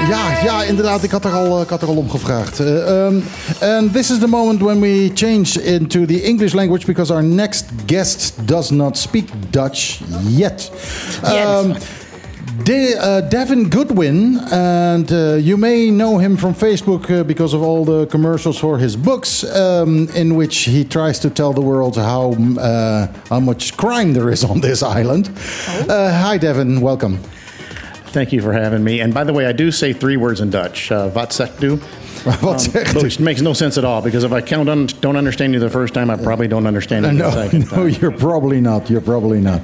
Ja, 0.10 0.44
ja, 0.44 0.64
inderdaad. 0.64 1.04
Ik 1.04 1.12
had 1.12 1.26
er 1.26 1.32
al, 1.32 1.62
ik 1.62 1.70
had 1.70 1.82
er 1.82 1.88
al 1.88 1.96
om 1.96 2.10
gevraagd. 2.10 2.60
Uh, 2.60 3.06
um, 3.06 3.24
and 3.62 3.94
this 3.94 4.12
is 4.12 4.20
the 4.20 4.28
moment 4.28 4.62
when 4.62 4.80
we 4.80 5.12
change 5.14 5.62
into 5.64 6.06
the 6.06 6.22
English 6.22 6.54
language 6.54 6.86
because 6.86 7.14
our 7.14 7.24
next 7.24 7.66
guest 7.86 8.34
does 8.46 8.70
not 8.70 8.98
speak 8.98 9.30
Dutch 9.50 10.00
yet. 10.28 10.72
Um, 11.24 11.76
De- 12.64 12.96
uh, 12.98 13.30
Devin 13.30 13.70
Goodwin, 13.70 14.40
and 14.52 15.12
uh, 15.12 15.36
you 15.36 15.58
may 15.58 15.90
know 15.90 16.18
him 16.18 16.38
from 16.38 16.54
Facebook 16.54 17.10
uh, 17.10 17.24
because 17.24 17.56
of 17.56 17.62
all 17.62 17.84
the 17.86 18.06
commercials 18.06 18.58
for 18.58 18.78
his 18.78 18.96
books, 18.96 19.44
um, 19.44 20.08
in 20.16 20.36
which 20.36 20.66
he 20.66 20.84
tries 20.86 21.20
to 21.20 21.30
tell 21.30 21.54
the 21.54 21.62
world 21.62 21.96
how 21.96 22.34
uh, 22.58 23.08
how 23.30 23.40
much 23.40 23.76
crime 23.76 24.14
there 24.14 24.32
is 24.32 24.44
on 24.44 24.62
this 24.62 24.82
island. 24.82 25.30
Uh, 25.90 26.12
hi, 26.12 26.38
Devin. 26.38 26.80
Welcome. 26.82 27.18
Thank 28.16 28.32
you 28.32 28.42
for 28.42 28.54
having 28.54 28.82
me. 28.82 29.02
And 29.02 29.14
by 29.14 29.26
the 29.26 29.34
way, 29.34 29.46
I 29.46 29.52
do 29.52 29.72
say 29.72 29.92
three 29.92 30.16
words 30.16 30.40
in 30.40 30.50
Dutch. 30.50 30.90
Uh, 30.90 31.10
wat 31.14 31.34
zegt 31.34 31.62
u? 31.62 31.80
Which 33.02 33.20
makes 33.20 33.42
no 33.42 33.54
sense 33.54 33.78
at 33.78 33.84
all 33.84 34.02
because 34.02 34.24
if 34.24 34.32
I 34.32 34.42
count 34.42 34.70
un- 34.70 34.88
don't 35.02 35.18
understand 35.18 35.54
you 35.54 35.60
the 35.60 35.70
first 35.70 35.94
time, 35.94 36.10
I 36.10 36.16
probably 36.16 36.48
don't 36.48 36.66
understand 36.66 37.06
you 37.06 37.12
the 37.12 37.18
no, 37.18 37.32
second 37.32 37.72
no, 37.76 37.86
you're 37.86 38.18
probably 38.18 38.62
not. 38.62 38.90
You're 38.90 39.02
probably 39.02 39.42
not. 39.42 39.62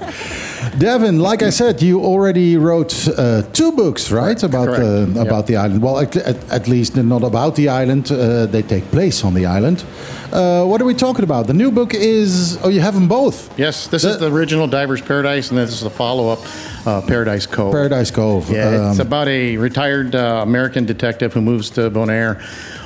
Devin, 0.77 1.19
like 1.19 1.41
I 1.41 1.49
said, 1.49 1.81
you 1.81 2.01
already 2.01 2.57
wrote 2.57 3.07
uh, 3.07 3.41
two 3.53 3.71
books, 3.71 4.11
right? 4.11 4.41
About 4.43 4.69
uh, 4.69 5.07
about 5.19 5.47
the 5.47 5.55
island. 5.55 5.81
Well, 5.81 5.99
at, 5.99 6.15
at, 6.15 6.67
least 6.67 6.95
not 6.95 7.23
about 7.23 7.55
the 7.55 7.69
island. 7.69 8.11
Uh, 8.11 8.45
they 8.45 8.61
take 8.61 8.83
place 8.91 9.23
on 9.23 9.33
the 9.33 9.45
island. 9.45 9.83
Uh, 10.31 10.65
what 10.65 10.81
are 10.81 10.85
we 10.85 10.93
talking 10.93 11.23
about? 11.23 11.47
The 11.47 11.53
new 11.53 11.71
book 11.71 11.93
is. 11.93 12.57
Oh, 12.63 12.69
you 12.69 12.79
have 12.81 12.93
them 12.93 13.07
both. 13.07 13.57
Yes, 13.59 13.88
this 13.88 14.03
is 14.03 14.19
the 14.19 14.31
original 14.31 14.67
Diver's 14.67 15.01
Paradise, 15.01 15.49
and 15.49 15.57
this 15.57 15.73
is 15.73 15.81
the 15.81 15.89
follow-up, 15.89 16.39
uh, 16.85 17.01
Paradise 17.01 17.45
Cove. 17.45 17.73
Paradise 17.73 18.11
Cove. 18.11 18.49
Yeah, 18.49 18.91
it's 18.91 18.99
Um, 18.99 19.07
about 19.07 19.27
a 19.27 19.57
retired 19.57 20.15
uh, 20.15 20.41
American 20.43 20.85
detective 20.85 21.33
who 21.33 21.41
moves 21.41 21.69
to 21.71 21.89
Bonaire, 21.89 22.39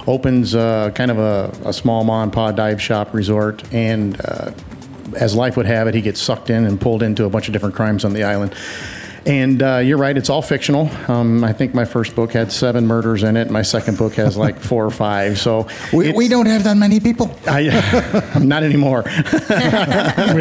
opens 0.07 0.56
uh, 0.56 0.91
kind 0.95 1.11
of 1.11 1.19
a, 1.19 1.52
a 1.65 1.73
small 1.73 2.03
mom 2.03 2.23
and 2.23 2.34
pop 2.34 2.56
dive 2.56 2.81
shop 2.81 3.14
resort, 3.14 3.64
and 3.73 4.19
uh, 4.26 4.52
as 5.16 5.36
life 5.36 5.58
would 5.58 5.66
have 5.66 5.88
it, 5.88 5.96
he 5.96 6.02
gets 6.02 6.22
sucked 6.22 6.50
in 6.50 6.66
and 6.66 6.80
pulled 6.80 7.04
into 7.04 7.26
a 7.26 7.30
bunch 7.30 7.48
of 7.48 7.54
different 7.54 7.76
crimes 7.76 8.06
on 8.06 8.14
the 8.14 8.24
island. 8.24 8.54
And 9.26 9.64
uh, 9.64 9.78
you're 9.78 9.98
right, 9.98 10.16
it's 10.16 10.30
all 10.30 10.44
fictional. 10.44 10.88
Um, 11.08 11.44
I 11.44 11.52
think 11.52 11.74
my 11.74 11.86
first 11.86 12.16
book 12.16 12.32
had 12.32 12.52
seven 12.52 12.86
murders 12.86 13.24
in 13.24 13.38
it. 13.38 13.50
My 13.50 13.64
second 13.64 13.98
book 13.98 14.14
has 14.16 14.38
like 14.38 14.60
four 14.60 14.86
or 14.86 14.92
five. 14.92 15.40
So 15.40 15.68
We, 15.92 16.14
we 16.14 16.28
don't 16.28 16.46
have 16.46 16.64
that 16.66 16.78
many 16.78 17.00
people. 17.00 17.36
I, 17.48 18.40
not 18.44 18.62
anymore. 18.62 19.04
we, 19.08 19.12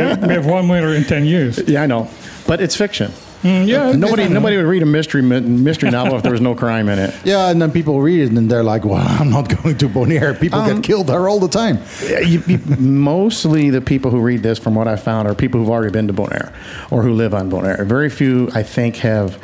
have, 0.00 0.22
we 0.22 0.34
have 0.34 0.44
one 0.44 0.68
winner 0.68 0.94
in 0.94 1.04
10 1.04 1.24
years. 1.24 1.66
Yeah, 1.66 1.82
I 1.82 1.86
know. 1.86 2.10
But 2.46 2.60
it's 2.60 2.76
fiction. 2.76 3.10
Yeah, 3.44 3.92
nobody 3.92 4.24
I 4.24 4.28
nobody 4.28 4.56
would 4.56 4.66
read 4.66 4.82
a 4.82 4.86
mystery 4.86 5.22
mystery 5.22 5.90
novel 5.90 6.16
if 6.16 6.22
there 6.22 6.32
was 6.32 6.40
no 6.40 6.54
crime 6.54 6.88
in 6.88 6.98
it. 6.98 7.14
Yeah, 7.24 7.50
and 7.50 7.60
then 7.60 7.70
people 7.72 8.00
read 8.00 8.20
it 8.22 8.30
and 8.32 8.50
they're 8.50 8.62
like, 8.62 8.84
well, 8.84 9.04
I'm 9.06 9.30
not 9.30 9.48
going 9.62 9.76
to 9.78 9.88
Bonaire. 9.88 10.38
People 10.38 10.60
Um, 10.60 10.74
get 10.74 10.82
killed 10.84 11.06
there 11.08 11.28
all 11.28 11.40
the 11.40 11.48
time. 11.48 11.78
You, 12.08 12.42
you, 12.46 12.58
mostly 12.78 13.70
the 13.70 13.80
people 13.80 14.10
who 14.10 14.20
read 14.20 14.42
this, 14.42 14.58
from 14.58 14.74
what 14.74 14.88
I 14.88 14.96
found, 14.96 15.28
are 15.28 15.34
people 15.34 15.60
who've 15.60 15.70
already 15.70 15.92
been 15.92 16.06
to 16.08 16.12
Bonaire 16.12 16.52
or 16.90 17.02
who 17.02 17.12
live 17.12 17.34
on 17.34 17.50
Bonaire. 17.50 17.84
Very 17.86 18.10
few, 18.10 18.50
I 18.54 18.62
think, 18.62 18.96
have 18.96 19.38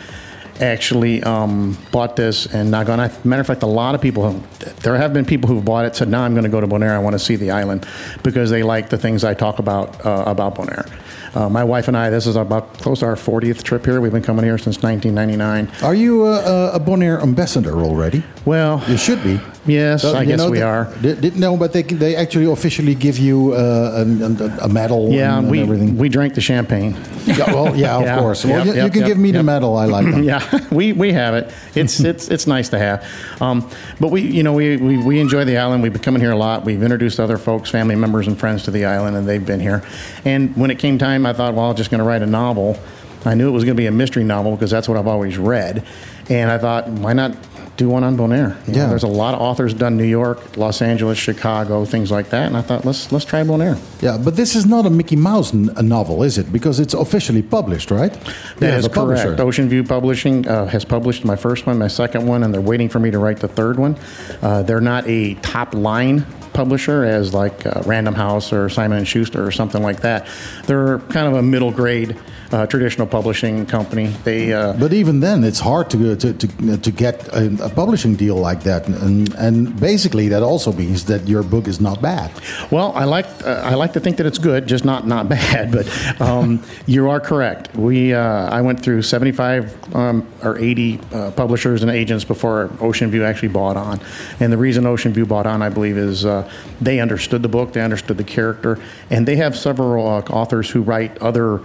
actually 0.60 1.22
um, 1.22 1.76
bought 1.90 2.16
this 2.16 2.46
and 2.46 2.70
not 2.70 2.86
gone. 2.86 2.98
Matter 3.24 3.40
of 3.40 3.46
fact, 3.46 3.62
a 3.62 3.66
lot 3.66 3.94
of 3.94 4.00
people, 4.02 4.30
have, 4.30 4.80
there 4.82 4.96
have 4.96 5.12
been 5.14 5.24
people 5.24 5.48
who've 5.48 5.64
bought 5.64 5.86
it, 5.86 5.96
said, 5.96 6.08
now 6.08 6.22
I'm 6.22 6.32
going 6.32 6.44
to 6.44 6.50
go 6.50 6.60
to 6.60 6.66
Bonaire. 6.66 6.90
I 6.92 6.98
want 6.98 7.14
to 7.14 7.18
see 7.18 7.36
the 7.36 7.50
island 7.50 7.86
because 8.22 8.50
they 8.50 8.62
like 8.62 8.90
the 8.90 8.98
things 8.98 9.24
I 9.24 9.32
talk 9.34 9.58
about 9.58 10.04
uh, 10.04 10.24
about 10.26 10.54
Bonaire. 10.56 10.86
Uh, 11.34 11.48
my 11.48 11.62
wife 11.62 11.86
and 11.86 11.96
I, 11.96 12.10
this 12.10 12.26
is 12.26 12.34
about 12.36 12.74
close 12.74 13.00
to 13.00 13.06
our 13.06 13.14
40th 13.14 13.62
trip 13.62 13.84
here. 13.84 14.00
We've 14.00 14.10
been 14.12 14.22
coming 14.22 14.44
here 14.44 14.58
since 14.58 14.82
1999. 14.82 15.84
Are 15.84 15.94
you 15.94 16.26
a, 16.26 16.72
a 16.72 16.80
Bonaire 16.80 17.22
ambassador 17.22 17.80
already? 17.80 18.24
Well, 18.44 18.82
you 18.88 18.96
should 18.96 19.22
be. 19.22 19.40
Yes, 19.70 20.04
I 20.04 20.24
guess 20.24 20.38
know, 20.38 20.50
we 20.50 20.58
they- 20.58 20.62
are. 20.64 20.84
They, 21.00 21.12
they- 21.12 21.38
no, 21.38 21.56
but 21.56 21.72
they 21.72 21.82
they 21.82 22.16
actually 22.16 22.46
officially 22.50 22.94
give 22.94 23.18
you 23.18 23.52
uh, 23.54 24.02
an- 24.04 24.40
a 24.60 24.68
medal. 24.68 25.10
Yeah, 25.12 25.36
and, 25.36 25.44
and 25.46 25.50
we 25.50 25.60
everything. 25.60 25.96
we 25.96 26.08
drank 26.08 26.34
the 26.34 26.40
champagne. 26.40 26.96
Yeah, 27.26 27.52
well, 27.54 27.76
yeah, 27.76 27.96
of 27.98 28.18
course. 28.22 28.44
Well, 28.44 28.66
you- 28.66 28.82
you 28.84 28.90
can 28.90 29.04
give 29.06 29.18
me 29.18 29.30
the 29.32 29.42
medal. 29.42 29.76
I 29.76 29.86
like 29.86 30.06
them. 30.10 30.22
yeah, 30.32 30.40
we, 30.70 30.92
we 30.92 31.12
have 31.12 31.34
it. 31.34 31.52
It's 31.74 32.00
it's 32.00 32.28
it's 32.28 32.46
nice 32.46 32.68
to 32.70 32.78
have. 32.78 33.04
Um, 33.40 33.68
but 34.00 34.08
we 34.10 34.22
you 34.22 34.42
know 34.42 34.52
we, 34.54 34.76
we 34.76 34.96
we 34.98 35.20
enjoy 35.20 35.44
the 35.44 35.58
island. 35.58 35.82
We've 35.82 35.92
been 35.92 36.02
coming 36.02 36.20
here 36.22 36.32
a 36.32 36.36
lot. 36.36 36.64
We've 36.64 36.82
introduced 36.82 37.20
other 37.20 37.38
folks, 37.38 37.70
family 37.70 37.96
members, 37.96 38.26
and 38.26 38.38
friends 38.38 38.64
to 38.64 38.70
the 38.70 38.84
island, 38.86 39.16
and 39.16 39.28
they've 39.28 39.44
been 39.44 39.60
here. 39.60 39.82
And 40.24 40.56
when 40.56 40.70
it 40.70 40.78
came 40.78 40.98
time, 40.98 41.26
I 41.26 41.32
thought, 41.32 41.54
well, 41.54 41.70
I'm 41.70 41.76
just 41.76 41.90
going 41.90 42.00
to 42.00 42.04
write 42.04 42.22
a 42.22 42.26
novel. 42.26 42.76
I 43.24 43.34
knew 43.34 43.48
it 43.48 43.52
was 43.52 43.64
going 43.64 43.76
to 43.76 43.80
be 43.80 43.86
a 43.86 43.92
mystery 43.92 44.24
novel 44.24 44.52
because 44.52 44.70
that's 44.70 44.88
what 44.88 44.96
I've 44.96 45.06
always 45.06 45.36
read. 45.36 45.84
And 46.30 46.50
I 46.50 46.56
thought, 46.58 46.88
why 46.88 47.12
not 47.12 47.34
do 47.80 47.88
one 47.88 48.04
on 48.04 48.14
Bonaire? 48.16 48.54
You 48.66 48.74
know, 48.74 48.78
Yeah. 48.82 48.86
there's 48.88 49.02
a 49.02 49.14
lot 49.22 49.32
of 49.34 49.40
authors 49.40 49.72
done 49.74 49.96
New 49.96 50.04
York, 50.20 50.56
Los 50.58 50.82
Angeles, 50.82 51.16
Chicago, 51.18 51.84
things 51.86 52.10
like 52.10 52.28
that. 52.30 52.46
And 52.46 52.56
I 52.56 52.60
thought, 52.60 52.84
let's 52.84 53.10
let's 53.10 53.24
try 53.24 53.42
Bonaire. 53.42 53.78
Yeah, 54.02 54.18
but 54.22 54.36
this 54.36 54.54
is 54.54 54.66
not 54.66 54.84
a 54.86 54.90
Mickey 54.90 55.16
Mouse 55.16 55.54
n- 55.54 55.70
novel, 55.82 56.22
is 56.22 56.36
it? 56.36 56.52
Because 56.52 56.78
it's 56.78 56.92
officially 56.94 57.42
published, 57.42 57.90
right? 57.90 58.12
That 58.58 58.70
have 58.70 58.78
is 58.80 58.84
a 58.86 58.90
publisher. 58.90 59.24
correct. 59.24 59.40
Ocean 59.40 59.68
View 59.70 59.82
Publishing 59.82 60.46
uh, 60.46 60.66
has 60.66 60.84
published 60.84 61.24
my 61.24 61.36
first 61.36 61.66
one, 61.66 61.78
my 61.78 61.88
second 61.88 62.26
one, 62.26 62.42
and 62.44 62.52
they're 62.52 62.60
waiting 62.72 62.90
for 62.90 62.98
me 63.00 63.10
to 63.10 63.18
write 63.18 63.38
the 63.40 63.48
third 63.48 63.78
one. 63.78 63.96
Uh, 64.42 64.62
they're 64.62 64.80
not 64.82 65.06
a 65.08 65.34
top 65.36 65.74
line 65.74 66.26
publisher 66.52 67.04
as 67.04 67.32
like 67.32 67.64
uh, 67.64 67.80
Random 67.86 68.14
House 68.14 68.52
or 68.52 68.68
Simon 68.68 68.98
and 68.98 69.08
Schuster 69.08 69.42
or 69.46 69.50
something 69.52 69.82
like 69.82 70.00
that. 70.00 70.26
They're 70.66 70.98
kind 70.98 71.26
of 71.28 71.34
a 71.34 71.42
middle 71.42 71.70
grade 71.72 72.16
uh, 72.52 72.66
traditional 72.66 73.06
publishing 73.06 73.66
company. 73.66 74.06
They 74.24 74.52
uh, 74.52 74.72
But 74.74 74.92
even 74.92 75.20
then, 75.20 75.44
it's 75.44 75.60
hard 75.60 75.90
to 75.90 76.16
to 76.16 76.32
to, 76.32 76.76
to 76.76 76.90
get 76.90 77.28
a, 77.28 77.64
a 77.64 77.68
publishing 77.70 78.16
deal 78.16 78.36
like 78.36 78.62
that, 78.64 78.88
and 78.88 79.34
and 79.34 79.78
basically 79.80 80.28
that 80.28 80.42
also 80.42 80.72
means 80.72 81.04
that 81.04 81.28
your 81.28 81.42
book 81.42 81.68
is 81.68 81.80
not 81.80 82.00
bad. 82.02 82.30
Well, 82.70 82.92
I 82.94 83.04
like 83.04 83.26
uh, 83.44 83.62
I 83.72 83.74
like 83.74 83.92
to 83.92 84.00
think 84.00 84.16
that 84.16 84.26
it's 84.26 84.38
good, 84.38 84.66
just 84.66 84.84
not 84.84 85.06
not 85.06 85.28
bad. 85.40 85.70
But 85.72 85.86
um, 86.20 86.62
you 86.86 87.08
are 87.10 87.20
correct. 87.20 87.74
We 87.74 88.14
uh, 88.14 88.58
I 88.58 88.60
went 88.62 88.82
through 88.82 89.02
seventy 89.02 89.32
five 89.32 89.94
um, 89.94 90.26
or 90.42 90.58
eighty 90.58 91.00
uh, 91.12 91.30
publishers 91.30 91.82
and 91.82 91.90
agents 91.90 92.24
before 92.24 92.70
Ocean 92.80 93.10
View 93.10 93.24
actually 93.24 93.48
bought 93.48 93.76
on, 93.76 94.00
and 94.40 94.52
the 94.52 94.58
reason 94.58 94.86
Ocean 94.86 95.12
View 95.12 95.26
bought 95.26 95.46
on, 95.46 95.62
I 95.62 95.68
believe, 95.68 95.96
is 95.96 96.24
uh, 96.24 96.50
they 96.80 97.00
understood 97.00 97.42
the 97.42 97.48
book, 97.48 97.72
they 97.72 97.82
understood 97.82 98.16
the 98.16 98.24
character, 98.24 98.78
and 99.10 99.26
they 99.26 99.36
have 99.36 99.56
several 99.56 100.06
uh, 100.06 100.20
authors 100.30 100.70
who 100.70 100.82
write 100.82 101.16
other. 101.18 101.60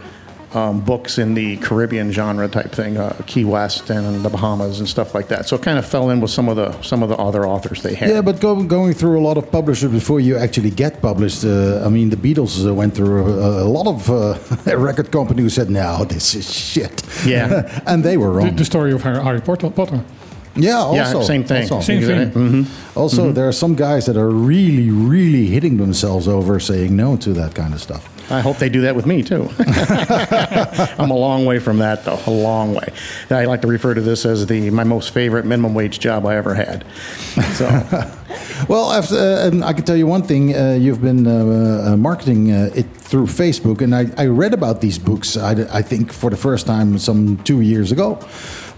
Um, 0.54 0.80
books 0.80 1.18
in 1.18 1.34
the 1.34 1.58
Caribbean 1.58 2.12
genre 2.14 2.48
type 2.48 2.72
thing, 2.72 2.96
uh, 2.98 3.14
Key 3.26 3.44
West 3.44 3.90
and 3.90 4.24
the 4.24 4.30
Bahamas 4.30 4.80
and 4.80 4.88
stuff 4.88 5.14
like 5.14 5.28
that. 5.28 5.50
So 5.50 5.58
it 5.58 5.62
kind 5.64 5.78
of 5.78 5.86
fell 5.86 6.10
in 6.12 6.22
with 6.22 6.32
some 6.32 6.48
of 6.48 6.56
the 6.56 6.72
some 6.82 7.04
of 7.04 7.10
the 7.10 7.18
other 7.18 7.46
authors 7.46 7.82
they 7.82 7.94
had. 7.94 8.10
Yeah, 8.10 8.22
but 8.22 8.40
go, 8.40 8.64
going 8.64 8.94
through 8.94 9.20
a 9.20 9.24
lot 9.28 9.38
of 9.38 9.52
publishers 9.52 9.92
before 9.92 10.22
you 10.22 10.38
actually 10.38 10.70
get 10.72 11.02
published. 11.02 11.44
Uh, 11.44 11.84
I 11.86 11.90
mean, 11.90 12.10
the 12.10 12.16
Beatles 12.16 12.66
uh, 12.66 12.74
went 12.74 12.94
through 12.96 13.26
a, 13.26 13.64
a 13.64 13.68
lot 13.68 13.88
of 13.88 14.10
uh, 14.10 14.38
record 14.78 15.12
company 15.12 15.42
who 15.42 15.50
said, 15.50 15.70
"No, 15.70 16.06
this 16.06 16.36
is 16.36 16.50
shit." 16.54 17.04
Yeah. 17.26 17.82
and 17.88 18.02
they 18.04 18.16
were 18.16 18.28
The, 18.32 18.38
wrong. 18.38 18.56
the 18.56 18.66
story 18.66 18.94
of 18.94 19.02
Harry, 19.04 19.22
Harry 19.22 19.42
Potter. 19.42 19.70
Potter. 19.72 20.02
Yeah, 20.58 20.78
also, 20.78 20.96
Yeah, 21.20 21.22
same 21.26 21.44
thing. 21.44 21.64
Also, 21.64 21.82
Same 21.82 22.02
thing. 22.02 22.32
Mm-hmm. 22.32 22.98
Also, 23.00 23.22
Mhm. 23.30 23.34
there 23.36 23.48
are 23.48 23.52
some 23.54 23.76
guys 23.76 24.06
that 24.06 24.16
are 24.16 24.30
really, 24.30 24.90
really 24.90 25.48
hitting 25.48 25.76
themselves 25.78 26.28
over 26.30 26.60
saying 26.62 26.96
no 26.96 27.18
to 27.18 27.34
that 27.34 27.54
kind 27.56 27.74
of 27.74 27.82
stuff. 27.82 28.08
I 28.30 28.42
hope 28.42 28.58
they 28.58 28.70
do 28.70 28.82
that 28.82 28.96
with 28.96 29.06
me 29.06 29.22
too. 29.24 29.50
I'm 29.60 31.12
a 31.12 31.16
long 31.16 31.46
way 31.46 31.60
from 31.60 31.80
that, 31.80 32.06
though. 32.06 32.20
A 32.26 32.32
long 32.32 32.74
way. 32.74 32.88
I 33.30 33.46
like 33.46 33.62
to 33.62 33.68
refer 33.68 33.94
to 33.94 34.02
this 34.02 34.26
as 34.26 34.48
the 34.48 34.70
my 34.72 34.84
most 34.84 35.12
favorite 35.14 35.46
minimum 35.46 35.74
wage 35.74 36.00
job 36.00 36.26
I 36.26 36.36
ever 36.36 36.56
had. 36.56 36.86
So, 37.54 37.68
Well, 38.68 38.92
after, 38.92 39.16
uh, 39.16 39.48
and 39.48 39.64
I 39.64 39.74
can 39.74 39.84
tell 39.84 39.98
you 39.98 40.08
one 40.08 40.24
thing: 40.24 40.56
uh, 40.56 40.74
you've 40.80 41.02
been 41.02 41.28
uh, 41.28 41.92
uh, 41.94 41.98
marketing 41.98 42.52
uh, 42.52 42.70
it 42.74 42.88
through 42.98 43.28
Facebook, 43.28 43.82
and 43.82 43.94
I, 43.94 44.06
I 44.18 44.26
read 44.28 44.54
about 44.54 44.82
these 44.82 44.98
books. 44.98 45.38
I, 45.38 45.52
I 45.72 45.82
think 45.82 46.12
for 46.12 46.30
the 46.30 46.38
first 46.38 46.66
time 46.66 46.98
some 46.98 47.38
two 47.44 47.62
years 47.62 47.92
ago, 47.92 48.20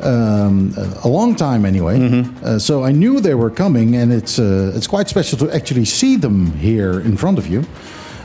um, 0.01 0.73
a 1.03 1.07
long 1.07 1.35
time 1.35 1.65
anyway. 1.65 2.25
Uh, 2.43 2.59
so 2.59 2.83
I 2.83 2.91
knew 2.91 3.19
they 3.19 3.35
were 3.35 3.49
coming, 3.49 3.95
and 3.95 4.11
it's 4.11 4.39
uh, 4.39 4.73
it's 4.75 4.87
quite 4.87 5.07
special 5.09 5.37
to 5.39 5.51
actually 5.55 5.85
see 5.85 6.17
them 6.17 6.51
here 6.57 6.99
in 6.99 7.15
front 7.17 7.37
of 7.37 7.47
you. 7.47 7.63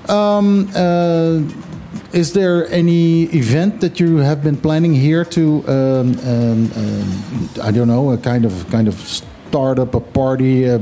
Um, 0.08 0.70
uh, 0.74 1.42
is 2.12 2.32
there 2.32 2.68
any 2.68 3.24
event 3.24 3.80
that 3.80 3.98
you 4.00 4.18
have 4.18 4.42
been 4.42 4.56
planning 4.56 4.94
here 4.94 5.24
to, 5.24 5.64
um, 5.66 6.18
um, 6.20 6.72
um, 6.76 7.48
I 7.62 7.70
don't 7.70 7.88
know, 7.88 8.10
a 8.10 8.18
kind 8.18 8.44
of 8.44 8.68
kind 8.70 8.88
of 8.88 8.94
start 8.94 9.78
up 9.78 9.94
a 9.94 10.00
party, 10.00 10.64
a 10.64 10.78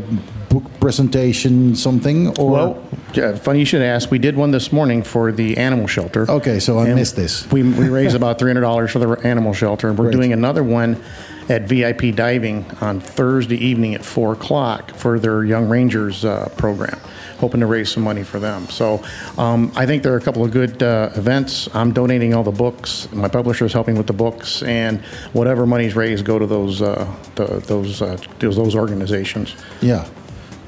book 0.48 0.64
presentation, 0.80 1.76
something? 1.76 2.36
Or 2.38 2.50
well, 2.50 2.88
yeah, 3.14 3.36
funny 3.36 3.60
you 3.60 3.64
should 3.64 3.82
ask. 3.82 4.10
We 4.10 4.18
did 4.18 4.36
one 4.36 4.50
this 4.50 4.72
morning 4.72 5.02
for 5.02 5.30
the 5.30 5.56
animal 5.56 5.86
shelter. 5.86 6.28
Okay, 6.28 6.58
so 6.58 6.78
I 6.78 6.92
missed 6.94 7.16
this. 7.16 7.50
We, 7.50 7.62
we 7.62 7.88
raised 7.88 8.16
about 8.20 8.38
three 8.38 8.50
hundred 8.50 8.62
dollars 8.62 8.90
for 8.90 8.98
the 8.98 9.10
animal 9.26 9.52
shelter, 9.52 9.88
and 9.88 9.98
we're 9.98 10.06
Great. 10.06 10.16
doing 10.16 10.32
another 10.32 10.64
one 10.64 11.02
at 11.50 11.62
VIP 11.62 12.14
Diving 12.14 12.64
on 12.80 13.00
Thursday 13.00 13.56
evening 13.56 13.94
at 13.94 14.04
four 14.04 14.32
o'clock 14.32 14.94
for 14.94 15.18
their 15.18 15.44
Young 15.44 15.68
Rangers 15.68 16.24
uh, 16.24 16.48
program. 16.56 16.98
Hoping 17.38 17.60
to 17.60 17.66
raise 17.66 17.90
some 17.90 18.04
money 18.04 18.22
for 18.22 18.38
them. 18.38 18.68
So 18.68 19.02
um, 19.36 19.72
I 19.74 19.84
think 19.84 20.02
there 20.02 20.12
are 20.12 20.18
a 20.18 20.20
couple 20.20 20.44
of 20.44 20.52
good 20.52 20.82
uh, 20.82 21.10
events. 21.16 21.68
I'm 21.74 21.92
donating 21.92 22.34
all 22.34 22.44
the 22.44 22.52
books. 22.52 23.10
My 23.12 23.28
publisher 23.28 23.64
is 23.64 23.72
helping 23.72 23.96
with 23.96 24.06
the 24.06 24.12
books, 24.12 24.62
and 24.62 25.00
whatever 25.32 25.66
money's 25.66 25.96
raised 25.96 26.24
go 26.24 26.38
to 26.38 26.46
those 26.46 26.82
uh, 26.82 27.12
the, 27.34 27.46
those, 27.66 28.00
uh, 28.00 28.16
those 28.38 28.56
those 28.56 28.76
organizations. 28.76 29.56
Yeah. 29.80 30.08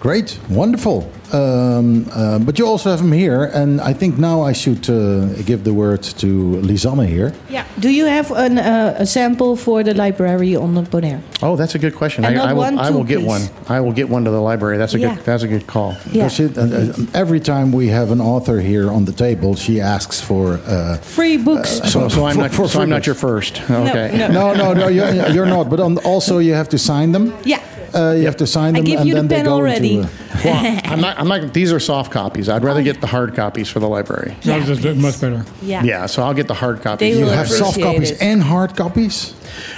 Great, 0.03 0.37
wonderful. 0.51 1.09
Um, 1.33 2.07
uh, 2.12 2.41
but 2.41 2.59
you 2.59 2.66
also 2.66 2.91
have 2.91 3.01
him 3.01 3.12
here, 3.12 3.45
and 3.55 3.81
I 3.81 3.93
think 3.93 4.19
now 4.19 4.43
I 4.43 4.53
should 4.53 4.91
uh, 4.91 5.27
give 5.47 5.62
the 5.62 5.73
word 5.73 6.03
to 6.19 6.27
Lisanne 6.61 7.07
here. 7.07 7.33
Yeah. 7.49 7.65
Do 7.79 7.89
you 7.89 8.07
have 8.07 8.33
an, 8.33 8.59
uh, 8.59 8.97
a 8.99 9.07
sample 9.07 9.55
for 9.57 9.85
the 9.85 9.95
library 9.95 10.57
on 10.57 10.74
the 10.74 10.83
Bonaire? 10.83 11.20
Oh, 11.41 11.55
that's 11.55 11.77
a 11.77 11.79
good 11.79 11.95
question. 11.95 12.24
And 12.24 12.35
I, 12.35 12.37
not 12.37 12.49
I 12.49 12.53
will, 12.53 12.59
one, 12.62 12.79
I 12.81 12.91
will 12.91 13.05
get 13.05 13.23
one. 13.23 13.43
I 13.69 13.79
will 13.79 13.93
get 13.93 14.09
one 14.09 14.24
to 14.24 14.31
the 14.33 14.41
library. 14.41 14.77
That's 14.77 14.95
a 14.95 14.99
Yeah. 14.99 15.15
good. 15.15 15.24
That's 15.24 15.45
a 15.45 15.49
good 15.49 15.66
call. 15.69 15.95
Yeah. 16.11 16.29
It- 16.33 16.59
uh, 16.59 16.62
uh, 16.62 16.93
every 17.15 17.39
time 17.39 17.70
we 17.70 17.87
have 17.89 18.11
an 18.11 18.20
author 18.20 18.59
here 18.61 18.91
on 18.91 19.05
the 19.05 19.12
table, 19.12 19.55
she 19.55 19.81
asks 19.81 20.20
for. 20.20 20.59
Uh, 20.66 20.97
Free 20.99 21.37
books. 21.37 21.81
So, 21.93 22.09
so 22.09 22.27
I'm 22.27 22.35
For- 22.35 22.41
not. 22.43 22.51
for 22.55 22.69
so 22.69 22.81
I'm 22.83 22.91
not 22.91 23.07
your 23.07 23.15
first. 23.15 23.62
Okay. 23.70 24.16
no. 24.19 24.29
no, 24.29 24.53
no, 24.55 24.74
no, 24.74 24.89
you're, 24.89 25.29
you're 25.31 25.47
not. 25.47 25.70
But 25.70 25.79
on, 25.79 25.97
also, 25.99 26.39
you 26.39 26.55
have 26.55 26.69
to 26.70 26.79
sign 26.79 27.12
them. 27.12 27.33
Yeah. 27.45 27.61
Uh, 27.94 28.12
you 28.16 28.24
have 28.24 28.36
to 28.39 28.47
sign 28.47 28.74
I 28.74 28.78
them, 28.78 28.85
give 28.85 29.01
and 29.01 29.09
you 29.09 29.14
the 29.14 29.20
then 29.20 29.28
they 29.28 29.36
pen 29.36 29.44
go 29.47 29.52
already. 29.55 29.97
into. 29.98 30.09
Uh, 30.09 30.10
Well, 30.44 30.81
I'm 30.85 31.01
not. 31.01 31.19
I'm 31.20 31.28
not. 31.28 31.55
These 31.55 31.73
are 31.73 31.78
soft 31.78 32.10
copies. 32.10 32.48
I'd 32.48 32.64
rather 32.64 32.82
get 32.82 33.01
the 33.01 33.06
hard 33.06 33.35
copies 33.36 33.69
for 33.69 33.78
the 33.81 33.89
library. 33.89 34.35
No, 34.44 34.59
that's 34.60 34.82
much 34.97 35.20
better. 35.20 35.44
Yeah. 35.62 35.85
Yeah. 35.85 36.06
So 36.06 36.23
I'll 36.23 36.35
get 36.35 36.48
the 36.48 36.55
hard 36.55 36.81
copies. 36.82 36.98
They 37.14 37.19
you 37.19 37.27
will 37.27 37.32
have 37.32 37.48
soft 37.48 37.77
appreciate 37.77 37.93
copies 37.94 38.10
it. 38.12 38.23
and 38.23 38.43
hard 38.43 38.74
copies. 38.77 39.35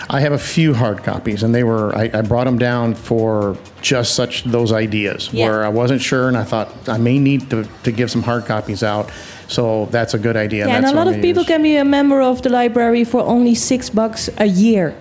I 0.09 0.21
have 0.21 0.33
a 0.33 0.39
few 0.39 0.73
hard 0.73 1.03
copies, 1.03 1.43
and 1.43 1.55
they 1.55 1.65
were. 1.65 1.95
I, 1.95 2.11
I 2.15 2.21
brought 2.23 2.45
them 2.45 2.59
down 2.59 2.95
for 2.95 3.59
just 3.83 4.15
such 4.15 4.45
those 4.45 4.73
ideas 4.73 5.29
Yeah. 5.33 5.47
where 5.49 5.65
I 5.65 5.69
wasn't 5.69 6.01
sure, 6.01 6.29
and 6.29 6.37
I 6.37 6.45
thought 6.45 6.69
I 6.89 6.97
may 6.99 7.19
need 7.19 7.51
to, 7.51 7.69
to 7.83 7.93
give 7.93 8.11
some 8.11 8.23
hard 8.23 8.47
copies 8.47 8.83
out. 8.83 9.11
So 9.49 9.87
that's 9.91 10.15
a 10.15 10.19
good 10.19 10.37
idea. 10.37 10.67
Yeah, 10.67 10.77
and 10.77 10.85
that's 10.85 10.93
a 10.95 10.97
what 10.97 11.07
lot 11.07 11.09
I'm 11.09 11.15
of 11.15 11.21
gonna 11.21 11.23
people 11.23 11.43
use. 11.43 11.49
can 11.49 11.63
be 11.63 11.77
a 11.77 11.85
member 11.85 12.23
of 12.23 12.41
the 12.41 12.49
library 12.49 13.05
for 13.05 13.21
only 13.21 13.55
six 13.55 13.91
bucks 13.91 14.31
a 14.39 14.47
year. 14.47 14.95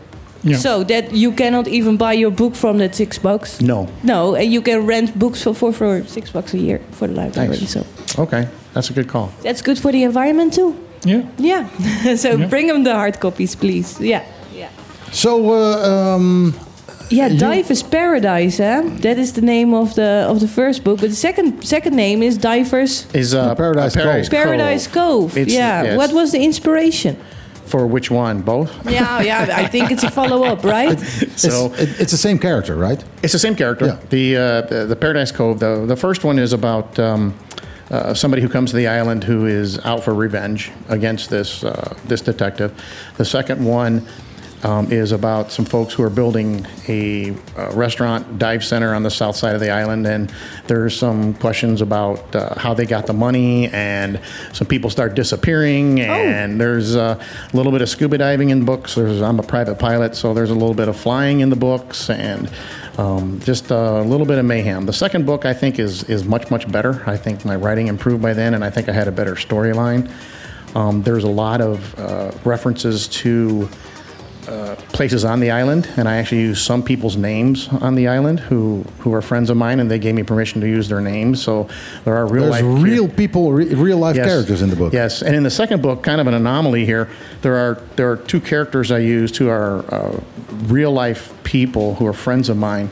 Yeah. 0.45 0.57
So 0.57 0.83
that 0.83 1.13
you 1.13 1.31
cannot 1.31 1.67
even 1.67 1.97
buy 1.97 2.13
your 2.13 2.31
book 2.31 2.55
from 2.55 2.77
that 2.77 2.95
six 2.95 3.17
bucks. 3.17 3.61
No. 3.61 3.87
No, 4.03 4.35
and 4.35 4.51
you 4.51 4.61
can 4.61 4.85
rent 4.87 5.17
books 5.17 5.41
for 5.43 5.53
for, 5.53 5.71
for 5.73 6.03
six 6.07 6.31
bucks 6.31 6.53
a 6.53 6.57
year 6.57 6.79
for 6.91 7.07
the 7.07 7.13
library. 7.13 7.47
Nice. 7.49 7.71
So 7.71 7.85
Okay, 8.19 8.47
that's 8.73 8.89
a 8.89 8.93
good 8.93 9.07
call. 9.07 9.29
that's 9.41 9.61
good 9.61 9.77
for 9.79 9.91
the 9.91 10.03
environment 10.03 10.53
too. 10.53 10.73
Yeah. 11.05 11.21
Yeah. 11.37 12.15
so 12.15 12.29
Yeah. 12.37 12.47
bring 12.49 12.67
them 12.67 12.83
the 12.83 12.93
hard 12.93 13.19
copies, 13.19 13.55
please. 13.55 13.99
Yeah. 13.99 14.23
Yeah. 14.55 14.69
So, 15.11 15.31
uh, 15.53 16.15
um, 16.15 16.53
Yeah, 17.09 17.27
You- 17.31 17.39
Divers 17.39 17.83
Paradise, 17.83 18.59
eh? 18.63 18.81
That 19.01 19.17
is 19.17 19.31
the 19.33 19.41
name 19.41 19.73
of 19.77 19.93
the 19.93 20.25
of 20.29 20.39
the 20.39 20.47
first 20.47 20.83
book. 20.83 20.99
But 20.99 21.09
the 21.09 21.15
second 21.15 21.63
second 21.63 21.95
name 21.95 22.25
is 22.25 22.37
Divers 22.37 23.05
Is 23.13 23.33
uh, 23.33 23.53
Paradise 23.55 23.95
Cove. 23.95 24.29
Paradise 24.29 24.87
Cove. 24.89 25.37
It's- 25.41 25.55
yeah. 25.55 25.83
yes. 25.85 25.97
What 25.97 26.11
was 26.13 26.31
the 26.31 26.39
inspiration? 26.39 27.15
For 27.65 27.87
which 27.87 28.11
one? 28.11 28.41
Both? 28.41 28.71
Yeah, 28.89 29.21
yeah. 29.21 29.47
I 29.57 29.67
think 29.67 29.91
it's 29.91 30.03
a 30.03 30.11
follow 30.11 30.43
up, 30.43 30.63
right? 30.77 30.99
So 31.37 31.67
it's, 31.73 31.79
it- 31.81 31.99
it's 32.01 32.11
the 32.11 32.17
same 32.17 32.37
character, 32.39 32.75
right? 32.75 33.03
It's 33.23 33.33
the 33.33 33.39
same 33.39 33.55
character. 33.55 33.85
Yeah. 33.85 33.99
The, 34.09 34.37
uh, 34.37 34.61
the 34.61 34.85
the 34.87 34.95
Paradise 34.95 35.31
Cove. 35.31 35.59
The 35.59 35.85
the 35.85 35.95
first 35.95 36.23
one 36.23 36.39
is 36.39 36.53
about 36.53 36.97
um, 36.99 37.33
uh, 37.89 38.13
somebody 38.13 38.41
who 38.41 38.49
comes 38.49 38.71
to 38.71 38.77
the 38.77 38.87
island 38.87 39.23
who 39.23 39.45
is 39.45 39.79
out 39.85 40.03
for 40.03 40.13
revenge 40.13 40.71
against 40.89 41.29
this 41.29 41.63
uh, 41.63 41.95
this 42.07 42.21
detective. 42.21 42.71
The 43.17 43.25
second 43.25 43.63
one. 43.65 44.05
Um, 44.63 44.89
is 44.93 45.11
about 45.11 45.51
some 45.51 45.65
folks 45.65 45.93
who 45.93 46.03
are 46.03 46.09
building 46.09 46.65
a 46.87 47.31
uh, 47.57 47.71
restaurant 47.73 48.39
dive 48.39 48.63
center 48.63 48.95
on 48.95 49.03
the 49.03 49.11
south 49.11 49.35
side 49.35 49.55
of 49.55 49.59
the 49.59 49.69
island, 49.69 50.07
and 50.07 50.33
there's 50.67 50.97
some 50.97 51.33
questions 51.33 51.81
about 51.81 52.33
uh, 52.33 52.57
how 52.57 52.73
they 52.73 52.85
got 52.85 53.05
the 53.05 53.13
money, 53.13 53.67
and 53.73 54.21
some 54.53 54.65
people 54.65 54.89
start 54.89 55.15
disappearing, 55.15 55.99
and 55.99 56.61
there's 56.61 56.95
uh, 56.95 57.21
a 57.51 57.57
little 57.57 57.73
bit 57.73 57.81
of 57.81 57.89
scuba 57.89 58.17
diving 58.17 58.51
in 58.51 58.63
books. 58.63 58.95
There's 58.95 59.21
I'm 59.21 59.37
a 59.37 59.43
private 59.43 59.79
pilot, 59.79 60.15
so 60.15 60.33
there's 60.33 60.49
a 60.49 60.55
little 60.55 60.73
bit 60.73 60.87
of 60.87 60.95
flying 60.95 61.41
in 61.41 61.49
the 61.49 61.57
books, 61.57 62.09
and 62.09 62.49
um, 62.97 63.41
just 63.41 63.69
a 63.69 64.01
little 64.03 64.25
bit 64.25 64.37
of 64.37 64.45
mayhem. 64.45 64.85
The 64.85 64.93
second 64.93 65.25
book 65.25 65.43
I 65.45 65.53
think 65.53 65.77
is 65.77 66.03
is 66.05 66.23
much 66.23 66.49
much 66.49 66.71
better. 66.71 67.03
I 67.05 67.17
think 67.17 67.43
my 67.43 67.57
writing 67.57 67.87
improved 67.87 68.21
by 68.21 68.33
then, 68.33 68.53
and 68.53 68.63
I 68.63 68.69
think 68.69 68.87
I 68.87 68.93
had 68.93 69.09
a 69.09 69.11
better 69.11 69.35
storyline. 69.35 70.09
Um, 70.73 71.03
there's 71.03 71.23
a 71.25 71.29
lot 71.29 71.59
of 71.59 71.99
uh, 71.99 72.31
references 72.45 73.07
to 73.09 73.69
uh, 74.47 74.75
places 74.91 75.23
on 75.25 75.39
the 75.39 75.51
island, 75.51 75.87
and 75.97 76.07
I 76.07 76.17
actually 76.17 76.41
use 76.41 76.61
some 76.61 76.83
people's 76.83 77.15
names 77.15 77.67
on 77.69 77.95
the 77.95 78.07
island 78.07 78.39
who 78.39 78.83
who 78.99 79.13
are 79.13 79.21
friends 79.21 79.49
of 79.49 79.57
mine, 79.57 79.79
and 79.79 79.89
they 79.89 79.99
gave 79.99 80.15
me 80.15 80.23
permission 80.23 80.61
to 80.61 80.67
use 80.67 80.89
their 80.89 81.01
names. 81.01 81.41
So 81.41 81.67
there 82.05 82.15
are 82.15 82.27
real 82.27 82.49
There's 82.51 82.63
life 82.63 82.83
real 82.83 83.07
people, 83.07 83.51
re- 83.53 83.73
real 83.73 83.97
life 83.97 84.15
Yes. 84.15 84.27
characters 84.27 84.61
in 84.61 84.69
the 84.69 84.75
book. 84.75 84.93
Yes, 84.93 85.21
and 85.21 85.35
in 85.35 85.43
the 85.43 85.49
second 85.49 85.81
book, 85.81 86.03
kind 86.03 86.19
of 86.19 86.27
an 86.27 86.33
anomaly 86.33 86.85
here. 86.85 87.09
There 87.41 87.55
are 87.55 87.81
there 87.95 88.11
are 88.11 88.17
two 88.17 88.41
characters 88.41 88.91
I 88.91 88.99
used 88.99 89.37
who 89.37 89.49
are 89.49 89.85
uh, 89.93 90.19
real 90.67 90.91
life 90.91 91.33
people 91.43 91.95
who 91.95 92.05
are 92.07 92.13
friends 92.13 92.49
of 92.49 92.57
mine, 92.57 92.89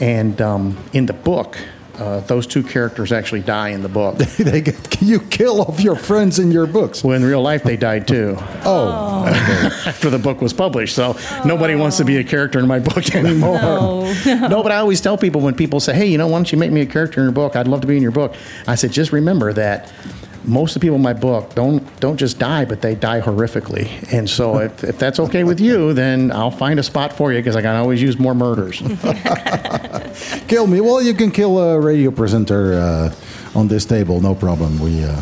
and 0.00 0.40
um, 0.40 0.76
in 0.92 1.06
the 1.06 1.12
book. 1.14 1.58
Uh, 1.98 2.20
those 2.20 2.46
two 2.46 2.62
characters 2.62 3.10
actually 3.12 3.40
die 3.40 3.70
in 3.70 3.82
the 3.82 3.88
book. 3.88 4.16
they 4.38 4.60
get, 4.60 5.00
you 5.00 5.20
kill 5.20 5.60
off 5.62 5.80
your 5.80 5.96
friends 5.96 6.38
in 6.38 6.50
your 6.50 6.66
books. 6.66 7.02
Well, 7.02 7.16
in 7.16 7.24
real 7.24 7.42
life, 7.42 7.62
they 7.62 7.76
died 7.76 8.06
too. 8.06 8.36
Oh, 8.64 9.24
after 9.86 10.10
the 10.10 10.18
book 10.18 10.40
was 10.40 10.52
published. 10.52 10.94
So 10.94 11.16
nobody 11.44 11.74
wants 11.74 11.96
to 11.98 12.04
be 12.04 12.18
a 12.18 12.24
character 12.24 12.58
in 12.58 12.66
my 12.66 12.78
book 12.78 13.14
anymore. 13.14 13.56
No. 13.56 14.12
no, 14.48 14.62
but 14.62 14.72
I 14.72 14.76
always 14.76 15.00
tell 15.00 15.16
people 15.16 15.40
when 15.40 15.54
people 15.54 15.80
say, 15.80 15.94
hey, 15.94 16.06
you 16.06 16.18
know, 16.18 16.26
why 16.26 16.38
don't 16.38 16.52
you 16.52 16.58
make 16.58 16.72
me 16.72 16.82
a 16.82 16.86
character 16.86 17.20
in 17.20 17.26
your 17.26 17.32
book? 17.32 17.56
I'd 17.56 17.68
love 17.68 17.80
to 17.80 17.86
be 17.86 17.96
in 17.96 18.02
your 18.02 18.12
book. 18.12 18.34
I 18.66 18.74
said, 18.74 18.92
just 18.92 19.12
remember 19.12 19.52
that 19.54 19.92
most 20.46 20.76
of 20.76 20.80
the 20.80 20.84
people 20.86 20.96
in 20.96 21.02
my 21.02 21.12
book 21.12 21.54
don't 21.54 21.82
don't 22.00 22.16
just 22.16 22.38
die, 22.38 22.64
but 22.64 22.80
they 22.80 22.94
die 22.94 23.20
horrifically. 23.20 23.88
And 24.12 24.28
so 24.30 24.58
if, 24.58 24.84
if 24.84 24.98
that's 24.98 25.18
okay 25.20 25.44
with 25.44 25.60
you, 25.60 25.92
then 25.92 26.30
I'll 26.32 26.50
find 26.50 26.78
a 26.78 26.82
spot 26.82 27.12
for 27.12 27.32
you 27.32 27.38
because 27.40 27.56
I 27.56 27.62
can 27.62 27.74
always 27.76 28.00
use 28.00 28.18
more 28.18 28.34
murders. 28.34 28.80
kill 30.48 30.66
me. 30.66 30.80
Well, 30.80 31.02
you 31.02 31.14
can 31.14 31.30
kill 31.30 31.58
a 31.58 31.78
radio 31.80 32.10
presenter 32.10 32.74
uh, 32.74 33.14
on 33.54 33.68
this 33.68 33.84
table, 33.84 34.20
no 34.20 34.34
problem. 34.34 34.78
We, 34.80 35.02
uh, 35.04 35.20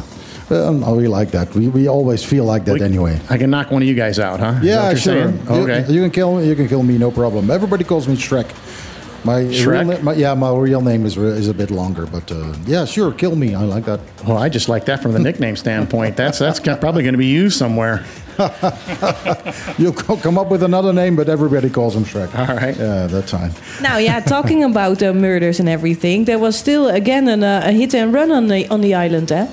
well, 0.51 0.97
we 0.97 1.09
like 1.09 1.31
that. 1.31 1.55
We, 1.55 1.69
we 1.69 1.89
always 1.89 2.25
feel 2.25 2.45
like 2.45 2.65
that 2.67 2.75
We- 2.75 2.83
anyway. 2.83 3.21
I 3.31 3.39
can 3.39 3.51
knock 3.51 3.71
one 3.71 3.83
of 3.83 3.89
you 3.89 3.95
guys 3.95 4.19
out, 4.19 4.41
huh? 4.41 4.61
Yeah, 4.63 4.91
sure. 4.95 4.99
saying? 4.99 5.39
You- 5.47 5.55
Okay. 5.65 5.93
You, 5.93 6.03
can 6.03 6.11
kill 6.11 6.37
me. 6.39 6.47
You 6.49 6.55
can 6.55 6.69
kill 6.69 6.83
me, 6.83 6.99
no 6.99 7.11
problem. 7.11 7.51
Everybody 7.51 7.85
calls 7.85 8.07
me 8.09 8.17
Shrek. 8.17 8.47
My 9.25 9.45
Shrek? 9.51 9.67
Real, 9.67 9.85
na- 9.85 10.03
my, 10.03 10.13
yeah, 10.15 10.35
my 10.35 10.51
real 10.51 10.81
name 10.83 11.07
is 11.07 11.17
is 11.17 11.49
a 11.49 11.55
bit 11.55 11.71
longer, 11.71 12.07
but 12.07 12.31
uh, 12.31 12.37
yeah, 12.67 12.85
sure, 12.87 13.13
kill 13.13 13.35
me. 13.37 13.47
I 13.55 13.63
like 13.75 13.85
that. 13.85 14.01
Well, 14.27 14.37
I 14.47 14.49
just 14.51 14.69
like 14.69 14.85
that 14.85 15.01
from 15.03 15.13
the 15.13 15.19
nickname 15.19 15.57
standpoint. 15.57 16.17
That's 16.17 16.39
that's 16.39 16.61
probably 16.61 17.03
going 17.03 17.15
to 17.15 17.19
be 17.19 17.45
used 17.45 17.57
somewhere. 17.57 17.99
You'll 19.79 19.93
come 20.23 20.39
up 20.41 20.51
with 20.51 20.63
another 20.63 20.93
name, 20.93 21.17
but 21.17 21.29
everybody 21.29 21.71
calls 21.71 21.95
him 21.95 22.05
Shrek. 22.05 22.35
All 22.35 22.57
right. 22.57 22.77
Yeah, 22.77 23.07
that's 23.07 23.31
fine. 23.31 23.53
Now, 23.81 23.99
yeah, 23.99 24.21
talking 24.21 24.65
about 24.71 25.03
uh, 25.03 25.13
murders 25.13 25.61
and 25.61 25.69
everything, 25.69 26.25
there 26.27 26.39
was 26.39 26.57
still 26.57 26.89
again 26.89 27.29
an, 27.29 27.43
uh, 27.43 27.63
a 27.65 27.71
hit 27.73 27.95
and 27.95 28.13
run 28.15 28.31
on 28.31 28.49
the 28.49 28.67
on 28.71 28.81
the 28.81 28.95
island, 28.95 29.31
eh? 29.31 29.47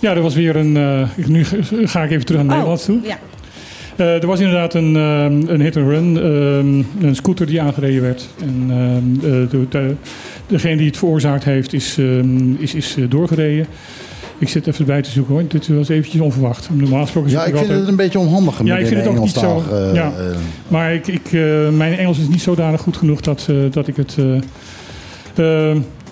Ja, 0.00 0.14
er 0.14 0.22
was 0.22 0.34
weer 0.34 0.56
een. 0.56 0.76
ik- 1.16 1.28
nu 1.28 1.44
ga 1.86 2.02
ik 2.02 2.10
even 2.10 2.24
terug 2.26 2.40
naar 2.42 2.50
Nederland 2.54 2.84
toe. 2.84 3.00
Ja. 3.02 3.18
Eh, 3.96 4.22
er 4.22 4.26
was 4.26 4.40
inderdaad 4.40 4.74
een, 4.74 4.96
ehm, 4.96 5.42
een 5.52 5.60
hit 5.60 5.76
and 5.76 5.86
run, 5.88 6.16
ehm, 6.16 7.06
een 7.06 7.14
scooter 7.16 7.46
die 7.46 7.60
aangereden 7.60 8.02
werd. 8.02 8.28
En 8.42 8.64
ehm, 8.70 9.32
eh, 9.32 9.50
de, 9.50 9.66
de- 9.68 9.94
degene 10.46 10.76
die 10.76 10.86
het 10.86 10.96
veroorzaakt 10.96 11.44
heeft, 11.44 11.72
is, 11.72 11.98
is, 12.58 12.74
is 12.74 12.96
eh, 12.98 13.04
doorgereden. 13.08 13.66
Ik 14.38 14.48
zit 14.48 14.66
even 14.66 14.84
bij 14.86 15.02
te 15.02 15.10
zoeken 15.10 15.34
hoor. 15.34 15.42
Dit 15.48 15.68
was 15.68 15.88
eventjes 15.88 16.20
onverwacht. 16.20 16.68
Normaal 16.72 17.02
gesproken 17.02 17.30
Ja, 17.30 17.38
ik 17.38 17.44
vind 17.44 17.58
altijd- 17.58 17.78
het 17.78 17.88
een 17.88 17.96
beetje 17.96 18.18
onhandig. 18.18 18.60
Ja, 18.64 18.76
ik 18.76 18.86
vind 18.86 19.00
het 19.00 19.08
ook 19.08 19.18
niet 19.18 19.30
zo. 19.30 19.62
Ja. 19.94 20.12
maar 20.68 20.94
ik, 20.94 21.06
ik, 21.06 21.32
mijn 21.72 21.98
Engels 21.98 22.18
is 22.18 22.28
niet 22.28 22.42
zodanig 22.42 22.80
goed 22.80 22.96
genoeg 22.96 23.20
dat, 23.20 23.48
dat 23.70 23.88
ik 23.88 23.96
het. 23.96 24.16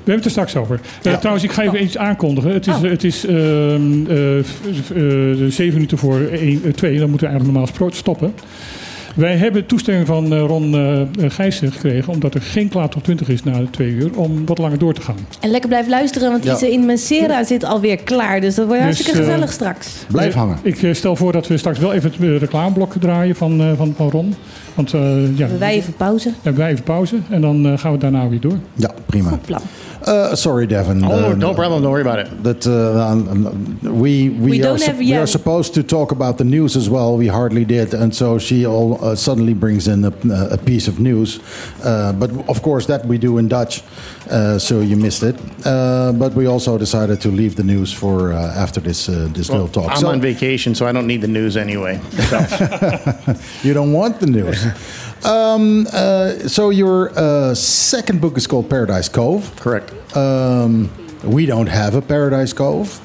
We 0.04 0.10
hebben 0.10 0.14
het 0.14 0.24
er 0.24 0.30
straks 0.30 0.56
over. 0.56 0.80
Eh, 1.02 1.16
Trouwens, 1.16 1.44
ik 1.44 1.52
ga 1.52 1.62
even 1.62 1.82
iets 1.82 1.96
aankondigen. 1.98 2.52
Het 2.52 2.66
is, 2.66 2.74
het 2.82 3.04
is 3.04 3.26
ehm, 3.26 4.06
eh, 4.08 4.38
eh, 4.38 4.44
zeven 5.48 5.74
minuten 5.74 5.98
voor 5.98 6.20
één, 6.20 6.60
eh, 6.64 6.72
twee. 6.72 6.98
Dan 6.98 7.08
moeten 7.10 7.26
we 7.28 7.32
eigenlijk 7.34 7.74
normaal 7.74 7.90
stoppen. 7.92 8.32
Wij 9.14 9.36
hebben 9.36 9.66
toestemming 9.66 10.06
van 10.06 10.32
eh, 10.32 10.40
Ron 10.46 10.74
eh 11.18 11.30
Gijssen 11.30 11.72
gekregen, 11.72 12.12
omdat 12.12 12.34
er 12.34 12.42
geen 12.42 12.68
klaar 12.68 12.88
tot 12.88 13.04
20 13.04 13.28
is 13.28 13.44
na 13.44 13.58
de 13.58 13.70
twee 13.70 13.90
uur, 13.90 14.10
om 14.16 14.46
wat 14.46 14.58
langer 14.58 14.78
door 14.78 14.94
te 14.94 15.00
gaan. 15.00 15.16
En 15.40 15.50
lekker 15.50 15.68
blijven 15.68 15.90
luisteren, 15.90 16.30
want 16.30 16.44
Ja. 16.44 16.56
die 16.58 16.72
in 16.72 16.86
Mensera 16.86 17.44
zit 17.44 17.64
alweer 17.64 17.96
klaar. 17.96 18.40
Dus 18.40 18.54
dat 18.54 18.66
wordt 18.66 18.82
Dus, 18.82 18.90
hartstikke 18.94 19.18
gezellig 19.24 19.52
straks. 19.52 20.04
Eh, 20.14 20.50
Ik 20.62 20.82
eh, 20.82 20.94
stel 20.94 21.16
voor 21.16 21.32
dat 21.32 21.46
we 21.46 21.56
straks 21.56 21.78
wel 21.78 21.92
even 21.92 22.12
het 22.18 22.40
reclameblok 22.40 22.92
draaien 23.00 23.36
van, 23.36 23.60
eh, 23.60 23.66
van, 23.76 23.94
van 23.96 24.10
Ron. 24.10 24.34
Want 24.74 24.92
eh, 24.94 25.00
ja, 25.00 25.38
Hebben 25.38 25.58
wij 25.58 25.74
even 25.74 25.92
pauze? 25.92 26.32
hebben 26.42 26.62
wij 26.62 26.70
even 26.72 26.84
pauze 26.84 27.16
en 27.30 27.40
dan 27.40 27.66
eh, 27.66 27.78
gaan 27.78 27.92
we 27.92 27.98
daarna 27.98 28.28
weer 28.28 28.40
door. 28.40 28.58
Ja, 28.74 28.90
prima. 29.06 29.38
plan. 29.46 29.60
Uh, 30.06 30.34
sorry, 30.36 30.66
Devin. 30.66 31.04
Oh, 31.04 31.30
Uh, 31.30 31.34
no 31.34 31.54
problem. 31.54 31.82
Don't 31.82 31.92
worry 31.92 32.02
about 32.02 32.18
it. 32.18 32.42
That 32.42 32.66
uh, 32.66 32.72
um, 33.12 33.28
um, 33.28 33.78
we 34.00 34.28
we, 34.30 34.50
We 34.50 34.58
are 34.60 34.62
don't 34.62 34.78
sup- 34.80 34.96
we 34.98 35.14
are 35.14 35.26
supposed 35.26 35.74
to 35.74 35.82
talk 35.82 36.12
about 36.12 36.36
the 36.36 36.44
news 36.44 36.76
as 36.76 36.88
well. 36.88 37.16
We 37.16 37.28
hardly 37.28 37.64
did, 37.64 37.94
and 37.94 38.14
so 38.14 38.38
she 38.38 38.66
all, 38.66 38.98
uh, 39.04 39.14
suddenly 39.16 39.54
brings 39.54 39.86
in 39.86 40.04
a, 40.04 40.12
a 40.50 40.56
piece 40.58 40.88
of 40.90 40.98
news. 40.98 41.38
Uh, 41.84 42.12
but 42.12 42.30
of 42.48 42.62
course, 42.62 42.86
that 42.86 43.06
we 43.06 43.18
do 43.18 43.38
in 43.38 43.48
Dutch, 43.48 43.82
uh, 44.30 44.58
so 44.58 44.80
you 44.80 44.96
missed 44.96 45.22
it. 45.22 45.36
Uh, 45.64 46.12
but 46.18 46.34
we 46.34 46.46
also 46.48 46.78
decided 46.78 47.20
to 47.20 47.28
leave 47.30 47.54
the 47.54 47.62
news 47.64 47.92
for 47.92 48.32
uh, 48.32 48.62
after 48.62 48.80
this 48.82 49.08
uh, 49.08 49.28
this 49.32 49.48
Well, 49.48 49.62
little 49.62 49.82
talk. 49.82 49.92
I'm 49.92 50.00
So- 50.00 50.08
on 50.12 50.20
vacation, 50.20 50.74
so 50.74 50.86
I 50.88 50.92
don't 50.92 51.06
need 51.06 51.20
the 51.20 51.28
news 51.40 51.56
anyway. 51.56 52.00
So. 52.28 52.36
you 53.68 53.74
don't 53.74 53.92
want 53.92 54.18
the 54.20 54.26
news. 54.26 54.58
um, 55.24 55.86
uh, 55.92 56.48
so 56.48 56.70
your 56.70 57.10
uh, 57.18 57.54
second 57.54 58.20
book 58.20 58.36
is 58.36 58.46
called 58.46 58.68
Paradise 58.68 59.08
Cove. 59.08 59.54
Correct. 59.56 59.92
Um, 60.16 60.90
we 61.24 61.46
don't 61.46 61.68
have 61.68 61.94
a 61.94 62.02
Paradise 62.02 62.52
Cove. 62.52 63.00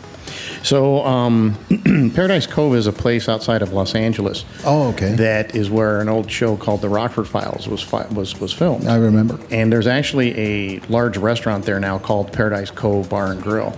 So, 0.63 1.05
um, 1.05 1.55
Paradise 2.13 2.47
Cove 2.47 2.75
is 2.75 2.87
a 2.87 2.91
place 2.91 3.29
outside 3.29 3.61
of 3.61 3.71
Los 3.71 3.95
Angeles. 3.95 4.43
Oh, 4.65 4.89
okay. 4.89 5.13
That 5.15 5.55
is 5.55 5.69
where 5.69 6.01
an 6.01 6.09
old 6.09 6.29
show 6.29 6.57
called 6.57 6.81
The 6.81 6.89
Rockford 6.89 7.27
Files 7.27 7.67
was 7.67 7.81
fi- 7.81 8.07
was 8.07 8.39
was 8.39 8.51
filmed. 8.51 8.87
I 8.87 8.97
remember. 8.97 9.39
And 9.49 9.71
there's 9.71 9.87
actually 9.87 10.37
a 10.37 10.79
large 10.89 11.17
restaurant 11.17 11.65
there 11.65 11.79
now 11.79 11.99
called 11.99 12.33
Paradise 12.33 12.71
Cove 12.71 13.09
Bar 13.09 13.31
and 13.31 13.41
Grill. 13.41 13.75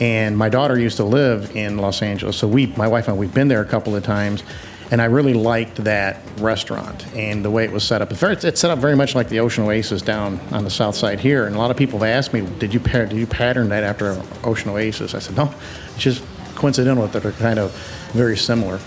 And 0.00 0.36
my 0.36 0.48
daughter 0.48 0.78
used 0.78 0.96
to 0.98 1.04
live 1.04 1.56
in 1.56 1.78
Los 1.78 2.02
Angeles, 2.02 2.36
so 2.36 2.46
we, 2.46 2.66
my 2.66 2.86
wife 2.86 3.08
and 3.08 3.16
I, 3.16 3.18
we've 3.18 3.34
been 3.34 3.48
there 3.48 3.62
a 3.62 3.66
couple 3.66 3.96
of 3.96 4.04
times. 4.04 4.44
And 4.90 5.02
I 5.02 5.04
really 5.04 5.34
liked 5.34 5.76
that 5.84 6.22
restaurant 6.38 7.06
and 7.14 7.44
the 7.44 7.50
way 7.50 7.64
it 7.64 7.72
was 7.72 7.84
set 7.84 8.00
up. 8.00 8.10
It's, 8.10 8.60
set 8.60 8.70
up 8.70 8.78
very 8.78 8.96
much 8.96 9.14
like 9.14 9.28
the 9.28 9.40
Ocean 9.40 9.64
Oasis 9.64 10.00
down 10.00 10.40
on 10.50 10.64
the 10.64 10.70
south 10.70 10.94
side 10.94 11.20
here. 11.20 11.46
And 11.46 11.54
a 11.54 11.58
lot 11.58 11.70
of 11.70 11.76
people 11.76 11.98
have 11.98 12.08
asked 12.08 12.32
me, 12.32 12.40
"Did 12.58 12.72
you 12.72 12.80
did 12.80 13.12
you 13.12 13.26
pattern 13.26 13.68
that 13.68 13.84
after 13.84 14.20
Ocean 14.44 14.70
Oasis?" 14.70 15.14
I 15.14 15.18
said, 15.18 15.36
"No, 15.36 15.52
it's 15.94 16.02
just 16.02 16.24
coincidental 16.54 17.06
that 17.06 17.22
they're 17.22 17.32
kind 17.32 17.58
of 17.58 17.72
very 18.12 18.36
similar." 18.36 18.80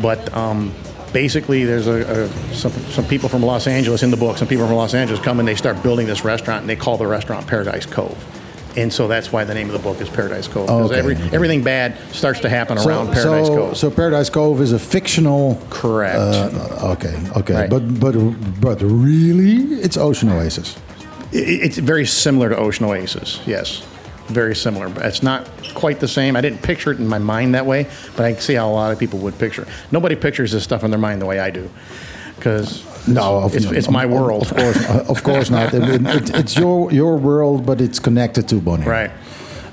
But 0.00 0.34
um, 0.34 0.72
basically, 1.12 1.64
there's 1.64 1.86
a, 1.86 2.24
a 2.24 2.54
some 2.54 2.72
some 2.72 3.04
people 3.04 3.28
from 3.28 3.42
Los 3.42 3.66
Angeles 3.66 4.02
in 4.02 4.10
the 4.10 4.16
book. 4.16 4.38
Some 4.38 4.48
people 4.48 4.66
from 4.66 4.76
Los 4.76 4.94
Angeles 4.94 5.20
come 5.20 5.38
and 5.38 5.46
they 5.46 5.54
start 5.54 5.82
building 5.82 6.06
this 6.06 6.24
restaurant, 6.24 6.62
and 6.62 6.70
they 6.70 6.76
call 6.76 6.96
the 6.96 7.06
restaurant 7.06 7.46
Paradise 7.46 7.84
Cove. 7.84 8.16
And 8.76 8.90
so 8.92 9.06
that's 9.06 9.30
why 9.30 9.44
the 9.44 9.52
name 9.54 9.66
of 9.68 9.74
the 9.74 9.78
book 9.78 10.00
is 10.00 10.08
Paradise 10.08 10.48
Cove. 10.48 10.66
Because 10.66 10.90
Okay. 10.90 10.98
every, 10.98 11.14
everything 11.32 11.62
bad 11.62 11.98
starts 12.12 12.40
to 12.40 12.48
happen 12.48 12.78
around 12.78 13.12
Paradise 13.12 13.46
so, 13.48 13.54
Cove. 13.56 13.76
So 13.76 13.90
Paradise 13.90 14.30
Cove 14.30 14.60
is 14.62 14.72
a 14.72 14.78
fictional. 14.78 15.60
Correct. 15.68 16.16
Uh, 16.16 16.94
okay, 16.96 17.14
okay, 17.36 17.54
Right. 17.54 17.70
but 17.70 18.00
but 18.00 18.14
but 18.60 18.80
really, 18.82 19.74
it's 19.82 19.96
Ocean 19.98 20.30
Oasis. 20.30 20.76
I- 21.34 21.36
It's 21.36 21.76
very 21.78 22.06
similar 22.06 22.48
to 22.48 22.56
Ocean 22.56 22.86
Oasis, 22.86 23.40
yes. 23.46 23.82
very 24.28 24.54
similar. 24.56 24.88
But 24.88 25.04
it's 25.04 25.22
not 25.22 25.48
quite 25.74 26.00
the 26.00 26.08
same. 26.08 26.34
I 26.36 26.40
didn't 26.40 26.62
picture 26.62 26.92
it 26.92 26.98
in 26.98 27.06
my 27.08 27.18
mind 27.18 27.54
that 27.54 27.66
way, 27.66 27.86
but 28.16 28.24
I 28.24 28.32
can 28.32 28.40
see 28.40 28.54
how 28.54 28.70
a 28.70 28.72
lot 28.72 28.90
of 28.92 28.98
people 28.98 29.18
would 29.18 29.38
picture. 29.38 29.62
it. 29.62 29.68
Nobody 29.90 30.16
pictures 30.16 30.52
this 30.52 30.62
stuff 30.64 30.82
in 30.82 30.90
their 30.90 31.00
mind 31.00 31.20
the 31.20 31.26
way 31.26 31.40
I 31.40 31.50
do, 31.50 31.68
because 32.36 32.82
No, 33.06 33.38
of- 33.42 33.54
it's, 33.56 33.66
it's 33.66 33.90
my 33.90 34.06
world. 34.06 34.42
Of 34.42 34.56
course, 34.56 34.88
of 35.08 35.22
course 35.24 35.50
not. 35.50 35.74
It- 35.74 36.06
it- 36.06 36.30
it's 36.34 36.56
your 36.56 36.92
your 36.92 37.16
world, 37.16 37.66
but 37.66 37.80
it's 37.80 37.98
connected 37.98 38.48
to 38.48 38.56
Bonaire. 38.60 38.86
Right. 38.86 39.10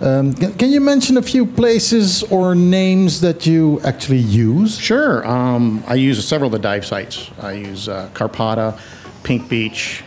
Um, 0.02 0.34
can, 0.34 0.54
can 0.54 0.70
you 0.72 0.80
mention 0.80 1.18
a 1.18 1.22
few 1.22 1.46
places 1.46 2.24
or 2.32 2.56
names 2.56 3.20
that 3.20 3.46
you 3.46 3.82
actually 3.84 4.20
use? 4.20 4.78
Sure. 4.80 5.28
Um, 5.28 5.84
I 5.88 5.96
use 5.96 6.26
several 6.26 6.48
of 6.48 6.54
the 6.54 6.60
dive 6.70 6.86
sites. 6.86 7.30
I 7.42 7.52
use 7.52 7.90
uh, 7.90 8.10
Carpata, 8.14 8.80
Pink 9.24 9.50
Beach. 9.50 10.02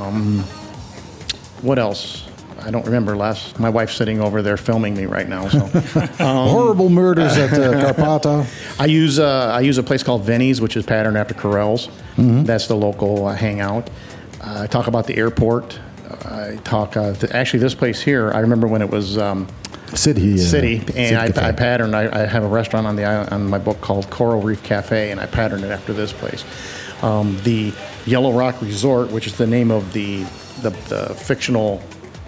Um, 0.00 0.40
what 1.62 1.78
else? 1.78 2.24
I 2.64 2.70
don't 2.70 2.84
remember 2.86 3.16
last. 3.16 3.58
My 3.58 3.68
wife's 3.68 3.94
sitting 3.94 4.20
over 4.20 4.40
there 4.42 4.56
filming 4.56 4.96
me 4.96 5.06
right 5.06 5.28
now. 5.28 5.48
So 5.48 5.58
um, 6.24 6.48
Horrible 6.48 6.88
murders 6.88 7.36
at 7.36 7.52
uh, 7.52 7.92
Carpata. 7.92 8.46
I 8.80 8.86
use 8.86 9.18
uh, 9.18 9.52
I 9.54 9.60
use 9.60 9.78
a 9.78 9.82
place 9.82 10.02
called 10.02 10.22
Vinny's, 10.24 10.60
which 10.60 10.76
is 10.76 10.84
patterned 10.86 11.16
after 11.16 11.34
Correll's. 11.34 11.88
Mhm. 12.16 12.44
That's 12.46 12.66
the 12.68 12.76
local 12.76 13.26
uh, 13.26 13.34
hangout. 13.34 13.90
Uh, 14.40 14.62
I 14.62 14.66
talk 14.66 14.86
about 14.86 15.06
the 15.06 15.16
airport. 15.16 15.78
I 16.24 16.58
talk 16.62 16.96
uh, 16.96 17.14
th- 17.14 17.32
actually 17.32 17.60
this 17.60 17.74
place 17.74 18.00
here. 18.02 18.30
I 18.32 18.40
remember 18.40 18.66
when 18.68 18.82
it 18.82 18.90
was 18.90 19.16
um, 19.18 19.48
City. 19.94 20.34
uh, 20.34 20.36
City, 20.36 20.78
City 20.80 20.98
and 20.98 21.16
I, 21.16 21.48
I 21.48 21.52
patterned. 21.52 21.96
I, 21.96 22.22
I 22.22 22.26
have 22.26 22.44
a 22.44 22.48
restaurant 22.48 22.86
on 22.86 22.96
the 22.96 23.04
island, 23.04 23.30
on 23.32 23.48
my 23.48 23.58
book 23.58 23.80
called 23.80 24.08
Coral 24.10 24.40
Reef 24.40 24.62
Cafe, 24.62 25.10
and 25.10 25.18
I 25.20 25.26
patterned 25.26 25.64
it 25.64 25.70
after 25.70 25.92
this 25.92 26.12
place. 26.12 26.44
Um, 27.02 27.38
the 27.42 27.72
Yellow 28.06 28.32
Rock 28.32 28.60
Resort, 28.62 29.10
which 29.10 29.26
is 29.26 29.36
the 29.36 29.46
name 29.46 29.70
of 29.70 29.92
the 29.92 30.22
the, 30.62 30.70
the 30.88 31.14
fictional 31.14 31.82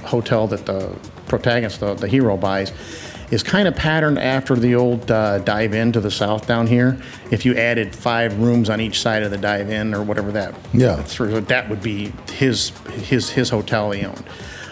hotel 0.05 0.47
that 0.49 0.67
the 0.67 0.97
protagonist, 1.27 1.81
the, 1.81 1.95
the 1.95 2.09
hero, 2.09 2.37
buys, 2.37 2.73
is 3.31 3.43
kind 3.43 3.67
of 3.67 3.75
patterned 3.75 4.19
after 4.19 4.55
the 4.55 4.75
old 4.75 5.11
uh, 5.11 5.39
dive 5.41 5.75
in 5.75 5.93
to 5.93 6.01
the 6.01 6.11
south 6.11 6.47
down 6.47 6.67
here. 6.67 7.01
If 7.31 7.45
you 7.45 7.55
added 7.57 7.95
five 7.95 8.39
rooms 8.39 8.69
on 8.71 8.81
each 8.81 9.01
side 9.01 9.23
of 9.23 9.31
the 9.31 9.39
dive 9.39 9.71
in 9.71 9.95
or 9.95 10.03
whatever 10.03 10.31
that, 10.33 10.55
Yeah. 10.73 10.97
that 10.97 11.67
would 11.69 11.83
be 11.83 12.13
his 12.33 12.71
his 12.93 13.31
his 13.31 13.51
hotel 13.51 13.91
he 13.91 14.05
owned. 14.05 14.25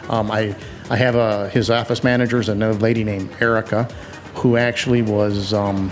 Um, 0.08 0.30
I 0.30 0.54
I 0.90 0.96
have 0.96 1.14
a 1.14 1.48
his 1.48 1.70
office 1.70 2.04
manager 2.04 2.38
is 2.40 2.48
another 2.48 2.78
lady 2.78 3.04
named 3.04 3.30
Erica, 3.40 3.84
who 4.34 4.56
actually 4.56 5.02
was 5.02 5.54
um, 5.54 5.90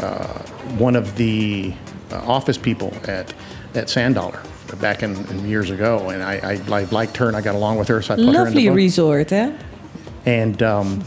uh, 0.00 0.38
one 0.76 0.96
of 0.96 1.16
the 1.16 1.72
uh, 2.12 2.16
office 2.18 2.58
people 2.58 2.92
at 3.08 3.32
at 3.74 3.88
Sand 3.88 4.14
Dollar 4.16 4.40
back 4.80 5.02
in, 5.02 5.14
in 5.28 5.46
years 5.48 5.70
ago, 5.70 6.10
and 6.10 6.22
I, 6.22 6.34
I, 6.70 6.80
I 6.80 6.84
liked 6.84 7.16
her 7.18 7.28
and 7.28 7.36
I 7.36 7.40
got 7.40 7.54
along 7.54 7.78
with 7.78 7.88
her, 7.88 8.02
so 8.02 8.14
I 8.14 8.16
put 8.16 8.34
her 8.34 8.46
in 8.46 8.54
the 8.54 8.68
book. 8.68 8.76
resort, 8.76 9.28
hè? 9.28 9.52
And 10.26 10.62
um, 10.62 11.04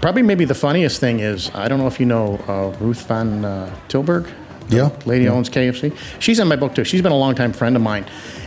probably 0.00 0.22
maybe 0.22 0.44
the 0.44 0.54
funniest 0.54 1.00
thing 1.00 1.20
is 1.20 1.50
I 1.54 1.68
don't 1.68 1.78
know 1.78 1.88
if 1.88 1.98
you 2.00 2.06
know 2.06 2.38
uh, 2.48 2.72
Ruth 2.84 3.06
van 3.08 3.44
uh, 3.44 3.70
Tilburg. 3.88 4.26
Yeah. 4.68 4.90
lady 5.04 5.24
Yeah. 5.24 5.32
owns 5.34 5.50
KFC. 5.50 5.92
She's 6.18 6.38
in 6.38 6.48
my 6.48 6.56
book 6.56 6.74
too. 6.74 6.84
She's 6.84 7.02
been 7.02 7.12
a 7.12 7.16
longtime 7.18 7.52
friend 7.52 7.76
of 7.76 7.82
mine, 7.82 8.04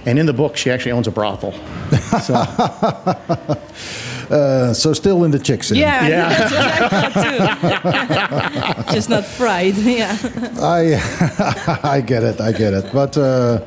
and 0.08 0.18
in 0.18 0.26
the 0.26 0.34
book 0.34 0.58
she 0.58 0.72
actually 0.72 0.94
owns 0.94 1.08
a 1.08 1.12
brothel. 1.12 1.54
So 2.22 2.34
Uh, 4.30 4.74
so 4.74 4.92
still 4.94 5.24
in 5.24 5.30
the 5.30 5.38
chicks. 5.38 5.70
in. 5.70 5.78
Yeah, 5.78 6.30
that's 6.30 6.52
what 6.52 6.66
I 6.66 7.10
thought 7.12 8.86
too. 8.88 8.94
Just 8.96 9.08
not 9.08 9.24
fried, 9.24 9.76
yeah. 9.78 10.18
I 10.60 11.80
I 11.96 12.02
get 12.02 12.24
it. 12.24 12.42
I 12.42 12.52
get 12.52 12.74
it. 12.74 12.92
But 12.92 13.16
uh, 13.18 13.60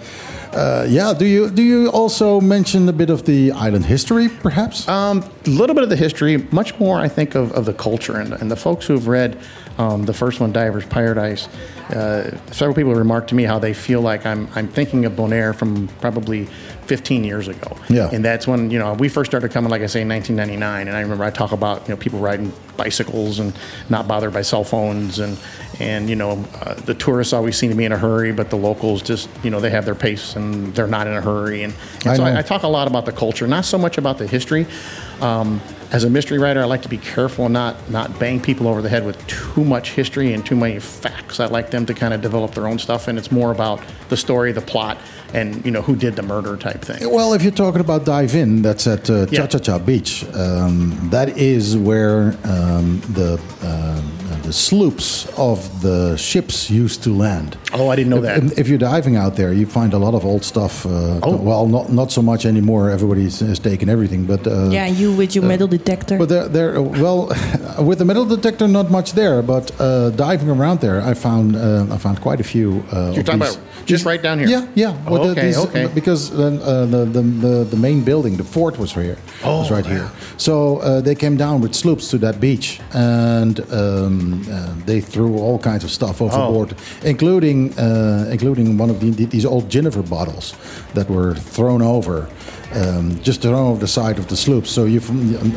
uh, 0.53 0.87
yeah, 0.89 1.13
do 1.13 1.27
you 1.27 1.51
do 1.51 1.63
you 1.63 1.89
also 1.89 2.41
mention 2.41 2.89
a 2.89 2.93
bit 2.93 3.11
of 3.11 3.25
the 3.25 3.53
island 3.53 3.87
history, 3.87 4.29
perhaps? 4.29 4.89
Um, 4.89 5.25
a 5.47 5.51
little 5.51 5.75
bit 5.75 5.85
of 5.85 5.91
the 5.91 5.97
history, 5.97 6.39
much 6.51 6.79
more, 6.79 6.99
I 6.99 7.09
think, 7.09 7.35
of, 7.35 7.53
of 7.53 7.65
the 7.65 7.75
culture. 7.75 8.17
And, 8.17 8.33
and 8.33 8.51
the 8.51 8.57
folks 8.57 8.87
who've 8.87 9.07
read 9.07 9.39
um, 9.79 10.05
the 10.05 10.13
first 10.13 10.41
one, 10.41 10.53
Divers 10.53 10.87
Paradise, 10.87 11.47
uh, 11.91 12.37
several 12.53 12.75
people 12.75 12.95
remarked 12.95 13.29
to 13.29 13.35
me 13.35 13.45
how 13.45 13.59
they 13.59 13.73
feel 13.73 14.01
like 14.01 14.27
I'm, 14.27 14.49
I'm 14.55 14.69
thinking 14.69 15.05
of 15.05 15.13
Bonaire 15.13 15.55
from 15.55 15.89
probably 16.01 16.49
15 16.89 17.23
years 17.23 17.49
ago. 17.49 17.77
Yeah. 17.91 18.09
And 18.11 18.25
that's 18.25 18.47
when, 18.47 18.71
you 18.71 18.79
know, 18.79 18.95
we 18.95 19.11
first 19.11 19.31
started 19.31 19.53
coming, 19.53 19.71
like 19.71 19.83
I 19.83 19.87
say, 19.87 20.01
in 20.01 20.09
1999. 20.09 20.89
And 20.89 20.97
I 20.97 21.01
remember 21.01 21.23
I 21.23 21.31
talk 21.31 21.53
about, 21.53 21.87
you 21.87 21.95
know, 21.95 21.99
people 21.99 22.19
riding 22.19 22.51
bicycles 22.79 23.39
and 23.39 23.55
not 23.91 24.09
bothered 24.09 24.33
by 24.33 24.41
cell 24.41 24.65
phones. 24.65 25.19
And, 25.19 25.39
and 25.81 26.09
you 26.09 26.17
know, 26.17 26.43
uh, 26.63 26.75
the 26.75 26.95
tourists 26.95 27.35
always 27.35 27.59
seem 27.59 27.71
to 27.71 27.77
be 27.77 27.85
in 27.85 27.93
a 27.93 27.99
hurry, 27.99 28.33
but 28.33 28.49
the 28.49 28.57
locals 28.57 29.03
just, 29.03 29.29
you 29.45 29.51
know, 29.51 29.61
they 29.61 29.71
have 29.71 29.85
their 29.85 29.95
pace 29.95 30.35
and 30.35 30.75
they're 30.75 30.87
not 30.87 31.07
in 31.07 31.13
a 31.13 31.21
hurry. 31.21 31.63
And, 31.63 31.75
and 32.01 32.09
I 32.09 32.17
so. 32.17 32.25
I, 32.25 32.39
I 32.39 32.43
talk 32.43 32.63
a 32.63 32.69
lot 32.69 32.89
about 32.89 33.05
the 33.05 33.13
culture, 33.13 33.47
not 33.47 33.67
so 33.67 33.77
much 33.77 33.99
about 33.99 34.17
the 34.17 34.27
history. 34.27 34.67
Um, 35.21 35.61
as 35.91 36.05
a 36.05 36.11
mystery 36.11 36.39
writer, 36.39 36.61
I 36.61 36.65
like 36.65 36.83
to 36.83 36.89
be 36.89 36.99
careful 36.99 37.47
and 37.47 37.55
not 37.55 37.91
not 37.91 38.19
bang 38.19 38.41
people 38.41 38.69
over 38.69 38.83
the 38.83 38.89
head 38.89 39.07
with 39.07 39.27
too 39.27 39.65
much 39.65 39.93
history 39.93 40.35
and 40.35 40.45
too 40.45 40.57
many 40.57 40.79
facts. 40.79 41.41
I 41.41 41.47
like 41.47 41.71
them 41.71 41.87
to 41.87 41.95
kind 41.95 42.13
of 42.13 42.21
develop 42.21 42.55
their 42.55 42.69
own 42.69 42.79
stuff, 42.79 43.09
and 43.09 43.19
it's 43.19 43.33
more 43.33 43.51
about 43.51 43.83
the 44.11 44.17
story, 44.17 44.53
the 44.53 44.61
plot, 44.61 44.99
and 45.35 45.65
you 45.65 45.71
know 45.71 45.83
who 45.83 45.97
did 45.97 46.17
the 46.17 46.23
murder 46.23 46.57
type 46.57 46.83
thing. 46.83 47.11
Well, 47.11 47.33
if 47.35 47.43
you're 47.43 47.53
talking 47.53 47.81
about 47.81 48.05
dive 48.05 48.35
in, 48.35 48.63
that's 48.63 48.87
at 48.87 49.09
uh, 49.11 49.27
Cha 49.27 49.47
Cha 49.47 49.59
Cha 49.59 49.79
Beach. 49.79 50.25
Um, 50.35 51.09
that 51.11 51.37
is 51.37 51.77
where 51.77 52.37
um, 52.45 53.01
the 53.13 53.41
uh, 53.63 54.03
the 54.43 54.53
sloops 54.53 55.27
of 55.37 55.59
the 55.83 56.17
ships 56.17 56.71
used 56.71 57.03
to 57.05 57.11
land. 57.11 57.57
Oh, 57.73 57.89
I 57.93 57.97
didn't 57.97 58.11
know 58.11 58.23
If, 58.25 58.25
that. 58.25 58.59
if 58.59 58.69
you're 58.69 58.79
diving 58.93 59.17
out 59.17 59.35
there, 59.37 59.53
you 59.53 59.67
find 59.67 59.93
a 59.95 59.99
lot 59.99 60.15
of 60.15 60.25
old 60.25 60.45
stuff. 60.45 60.85
Uh, 60.87 60.91
Oh. 61.23 61.37
Well, 61.37 61.67
not 61.67 61.91
not 61.93 62.11
so 62.13 62.23
much 62.23 62.45
anymore. 62.47 62.91
Everybody 62.91 63.23
has 63.25 63.59
taken 63.59 63.89
everything, 63.89 64.27
but 64.27 64.47
uh, 64.47 64.71
Yeah, 64.71 64.87
you 65.01 65.13
with 65.17 65.35
your 65.37 65.45
metal 65.45 65.67
detector. 65.69 66.17
But 66.19 66.29
there, 66.29 66.49
there, 66.49 66.83
well, 67.03 67.27
with 67.89 67.99
the 67.99 68.05
metal 68.05 68.25
detector, 68.25 68.69
not 68.69 68.91
much 68.91 69.13
there. 69.13 69.43
But 69.43 69.71
uh, 69.81 70.11
diving 70.17 70.51
around 70.51 70.81
there, 70.81 71.01
I 71.11 71.15
found 71.15 71.57
uh, 71.57 71.95
I 71.95 71.99
found 71.99 72.21
quite 72.21 72.41
a 72.41 72.45
few. 72.45 72.69
Uh, 72.93 73.13
You're 73.15 73.25
talking 73.25 73.41
these- 73.41 73.57
about 73.57 73.87
just 73.87 74.05
right 74.05 74.23
down 74.23 74.39
here. 74.39 74.49
Yeah, 74.49 74.67
yeah. 74.75 74.93
Oh, 75.07 75.13
Well, 75.13 75.25
the- 75.25 75.31
okay, 75.33 75.47
these- 75.47 75.65
okay. 75.67 75.87
Because 75.95 76.31
uh, 76.33 76.87
the, 76.95 77.05
the 77.17 77.23
the 77.45 77.55
the 77.73 77.77
main 77.77 78.03
building, 78.05 78.37
the 78.37 78.45
fort, 78.45 78.77
was 78.79 78.93
here. 78.93 79.17
Oh, 79.45 79.59
was 79.61 79.71
right 79.71 79.87
yeah. 79.87 79.95
here. 79.99 80.09
So 80.37 80.55
uh, 80.79 81.01
they 81.03 81.15
came 81.15 81.37
down 81.37 81.61
with 81.63 81.73
sloops 81.75 82.11
to 82.11 82.19
that 82.19 82.39
beach, 82.41 82.81
and 82.95 83.61
um, 83.73 84.18
uh, 84.51 84.75
they 84.87 85.01
threw 85.01 85.39
all 85.39 85.59
kinds 85.59 85.85
of 85.85 85.91
stuff 85.91 86.21
overboard, 86.21 86.75
including 87.05 87.73
uh, 87.79 88.29
including 88.31 88.79
one 88.79 88.91
of 88.91 88.99
the, 89.01 89.11
these 89.27 89.47
old 89.47 89.69
Jennifer 89.71 90.03
bottles 90.03 90.55
that 90.95 91.09
were 91.09 91.35
thrown 91.35 91.83
over. 91.83 92.29
Um, 92.71 93.19
just 93.23 93.41
thrown 93.41 93.55
over 93.71 93.81
the 93.81 93.89
side 93.89 94.19
of 94.19 94.27
the 94.29 94.37
sloops. 94.37 94.71
So 94.71 94.85
you, 94.85 95.01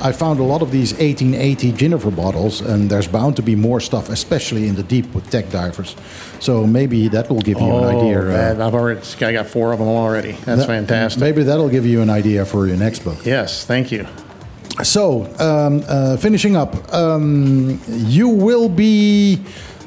I 0.01 0.13
found 0.13 0.39
a 0.39 0.43
lot 0.43 0.61
of 0.61 0.71
these 0.71 0.93
1880 0.93 1.73
Jennifer 1.73 2.09
bottles, 2.09 2.61
and 2.61 2.89
there's 2.89 3.07
bound 3.09 3.35
to 3.35 3.41
be 3.41 3.53
more 3.53 3.81
stuff, 3.81 4.07
especially 4.07 4.65
in 4.69 4.75
the 4.75 4.83
deep 4.83 5.13
with 5.13 5.29
tech 5.29 5.49
divers. 5.49 5.93
So 6.39 6.65
maybe 6.65 7.09
that 7.09 7.29
will 7.29 7.41
give 7.41 7.59
you 7.59 7.67
an 7.75 7.83
idea. 7.83 8.21
uh, 8.21 8.23
man, 8.31 8.61
I've 8.61 8.73
already 8.73 9.01
I 9.25 9.33
got 9.33 9.47
four 9.47 9.73
of 9.73 9.79
them 9.79 9.89
already. 9.89 10.31
That's 10.45 10.61
that- 10.61 10.67
fantastic. 10.67 11.19
Maybe 11.19 11.43
that'll 11.43 11.67
give 11.67 11.85
you 11.85 12.01
an 12.01 12.09
idea 12.09 12.45
for 12.45 12.65
your 12.65 12.77
next 12.77 12.99
book. 13.03 13.25
Yes, 13.25 13.65
thank 13.65 13.91
you. 13.91 14.07
So, 14.83 15.25
um, 15.39 15.83
uh, 15.87 16.17
finishing 16.17 16.55
up, 16.55 16.93
um, 16.93 17.79
you 17.87 18.29
will 18.29 18.69
be 18.69 19.39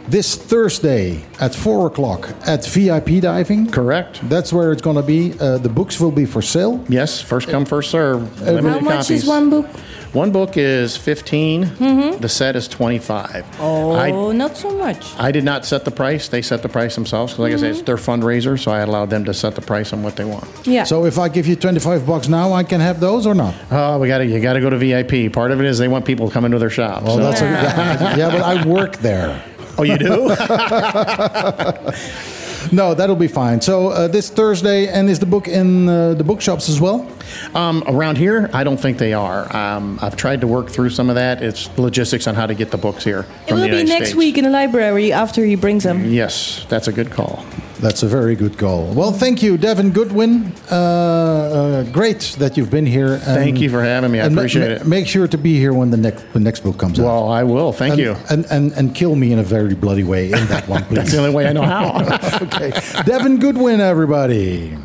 this 0.08 0.36
Thursday 0.36 1.24
at 1.40 1.54
4 1.54 1.86
o'clock 1.86 2.28
at 2.46 2.64
VIP 2.66 3.20
Diving. 3.20 3.70
Correct. 3.70 4.20
That's 4.28 4.52
where 4.52 4.72
it's 4.72 4.82
going 4.82 4.96
to 4.96 5.02
be. 5.02 5.32
Uh, 5.40 5.58
the 5.58 5.68
books 5.68 5.98
will 5.98 6.10
be 6.12 6.26
for 6.26 6.42
sale. 6.42 6.84
Yes, 6.88 7.20
first 7.20 7.48
come, 7.48 7.64
first 7.64 7.90
serve. 7.90 8.38
How 8.40 8.60
much 8.60 8.82
copies. 8.82 9.10
is 9.10 9.26
one 9.26 9.50
book? 9.50 9.66
One 10.14 10.30
book 10.30 10.56
is 10.56 10.96
15 10.96 11.66
Mhm. 11.66 12.20
The 12.20 12.28
set 12.28 12.54
is 12.54 12.68
twenty 12.68 12.98
five. 13.00 13.44
Oh, 13.60 13.94
I, 13.96 14.12
not 14.32 14.56
so 14.56 14.70
much. 14.70 15.04
I 15.18 15.32
did 15.32 15.42
not 15.44 15.66
set 15.66 15.84
the 15.84 15.90
price. 15.90 16.28
They 16.28 16.40
set 16.40 16.62
the 16.62 16.68
price 16.68 16.94
themselves. 16.94 17.32
'Cause 17.32 17.40
like 17.40 17.52
I 17.52 17.56
said, 17.56 17.72
it's 17.72 17.82
their 17.82 17.96
fundraiser, 17.96 18.56
so 18.58 18.70
I 18.70 18.78
allowed 18.80 19.10
them 19.10 19.24
to 19.24 19.34
set 19.34 19.56
the 19.56 19.60
price 19.60 19.92
on 19.92 20.04
what 20.04 20.14
they 20.14 20.24
want. 20.24 20.44
Yeah. 20.64 20.84
So 20.84 21.04
if 21.04 21.18
I 21.18 21.28
give 21.28 21.48
you 21.48 21.56
25 21.56 22.06
bucks 22.06 22.28
now, 22.28 22.52
I 22.52 22.62
can 22.62 22.80
have 22.80 23.00
those 23.00 23.26
or 23.26 23.34
not? 23.34 23.54
Oh, 23.72 23.98
we 23.98 24.06
got 24.06 24.18
to 24.18 24.26
you 24.26 24.38
got 24.38 24.52
to 24.52 24.60
go 24.60 24.70
to 24.70 24.78
VIP. 24.78 25.28
Part 25.32 25.50
of 25.50 25.58
it 25.60 25.66
is 25.66 25.78
they 25.78 25.88
want 25.88 26.04
people 26.04 26.28
to 26.28 26.32
come 26.32 26.44
into 26.44 26.60
their 26.60 26.70
shop. 26.70 27.02
Well, 27.02 27.16
so- 27.16 27.22
that's 27.24 27.40
a, 27.42 27.44
yeah, 28.16 28.30
but 28.30 28.40
I 28.42 28.64
work 28.64 28.98
there. 28.98 29.42
Oh, 29.76 29.82
you 29.82 29.98
do? 29.98 30.30
no, 32.72 32.94
that'll 32.94 33.16
be 33.16 33.28
fine. 33.28 33.60
So 33.60 33.88
uh, 33.88 34.08
this 34.08 34.30
Thursday, 34.30 34.88
and 34.88 35.08
is 35.10 35.18
the 35.18 35.26
book 35.26 35.48
in 35.48 35.88
uh, 35.88 36.14
the 36.14 36.24
bookshops 36.24 36.68
as 36.68 36.80
well? 36.80 37.10
Um, 37.54 37.82
around 37.86 38.18
here, 38.18 38.50
I 38.52 38.64
don't 38.64 38.78
think 38.78 38.98
they 38.98 39.12
are. 39.12 39.54
Um, 39.56 39.98
I've 40.02 40.16
tried 40.16 40.40
to 40.42 40.46
work 40.46 40.68
through 40.70 40.90
some 40.90 41.08
of 41.08 41.14
that. 41.16 41.42
It's 41.42 41.68
logistics 41.78 42.26
on 42.26 42.34
how 42.34 42.46
to 42.46 42.54
get 42.54 42.70
the 42.70 42.78
books 42.78 43.04
here. 43.04 43.20
It 43.20 43.48
from 43.48 43.56
will 43.58 43.64
the 43.64 43.70
be 43.70 43.76
United 43.78 43.88
next 43.88 44.04
States. 44.10 44.16
week 44.16 44.38
in 44.38 44.44
the 44.44 44.50
library 44.50 45.12
after 45.12 45.44
he 45.44 45.54
brings 45.56 45.84
them. 45.84 46.04
Yes, 46.04 46.64
that's 46.68 46.88
a 46.88 46.92
good 46.92 47.10
call. 47.10 47.44
That's 47.80 48.02
a 48.02 48.06
very 48.06 48.34
good 48.34 48.56
goal. 48.56 48.92
Well, 48.94 49.12
thank 49.12 49.42
you, 49.42 49.56
Devin 49.56 49.90
Goodwin. 49.90 50.52
Uh, 50.70 50.74
uh, 50.74 51.82
great 51.84 52.36
that 52.38 52.56
you've 52.56 52.70
been 52.70 52.86
here. 52.86 53.18
Thank 53.18 53.60
you 53.60 53.68
for 53.68 53.82
having 53.82 54.12
me. 54.12 54.20
I 54.20 54.26
and 54.26 54.36
appreciate 54.36 54.68
ma- 54.68 54.74
it. 54.74 54.86
Make 54.86 55.06
sure 55.06 55.26
to 55.28 55.36
be 55.38 55.58
here 55.58 55.74
when 55.74 55.90
the 55.90 55.96
next 55.96 56.24
the 56.32 56.40
next 56.40 56.60
book 56.60 56.78
comes 56.78 56.98
out. 56.98 57.04
Well, 57.04 57.28
I 57.28 57.42
will. 57.42 57.72
Thank 57.72 57.94
and, 57.94 58.00
you. 58.00 58.16
And, 58.30 58.46
and 58.50 58.72
and 58.72 58.94
kill 58.94 59.16
me 59.16 59.32
in 59.32 59.38
a 59.38 59.42
very 59.42 59.74
bloody 59.74 60.04
way 60.04 60.26
in 60.26 60.46
that 60.46 60.68
one, 60.68 60.84
please. 60.86 60.96
That's 60.96 61.12
the 61.12 61.18
only 61.18 61.34
way 61.34 61.46
I 61.46 61.52
know 61.52 61.62
how. 61.62 62.38
okay, 62.42 62.72
Devin 63.04 63.38
Goodwin, 63.38 63.80
everybody. 63.80 64.76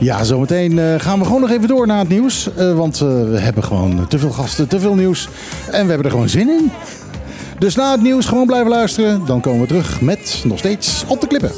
Ja, 0.00 0.24
zometeen 0.24 0.78
eh, 0.78 0.94
gaan 0.98 1.18
we 1.18 1.24
gewoon 1.24 1.40
nog 1.40 1.50
even 1.50 1.68
door 1.68 1.86
naar 1.86 1.98
het 1.98 2.08
nieuws. 2.08 2.54
Eh, 2.54 2.76
want 2.76 3.00
eh, 3.00 3.08
we 3.08 3.38
hebben 3.38 3.64
gewoon 3.64 4.08
te 4.08 4.18
veel 4.18 4.30
gasten, 4.30 4.68
te 4.68 4.80
veel 4.80 4.94
nieuws. 4.94 5.28
En 5.70 5.82
we 5.82 5.88
hebben 5.88 6.04
er 6.04 6.10
gewoon 6.10 6.28
zin 6.28 6.48
in. 6.48 6.70
Dus 7.58 7.74
na 7.74 7.90
het 7.90 8.02
nieuws 8.02 8.26
gewoon 8.26 8.46
blijven 8.46 8.70
luisteren. 8.70 9.26
Dan 9.26 9.40
komen 9.40 9.60
we 9.60 9.66
terug 9.66 10.00
met 10.00 10.42
nog 10.44 10.58
steeds 10.58 11.04
op 11.08 11.20
de 11.20 11.26
klippen. 11.26 11.50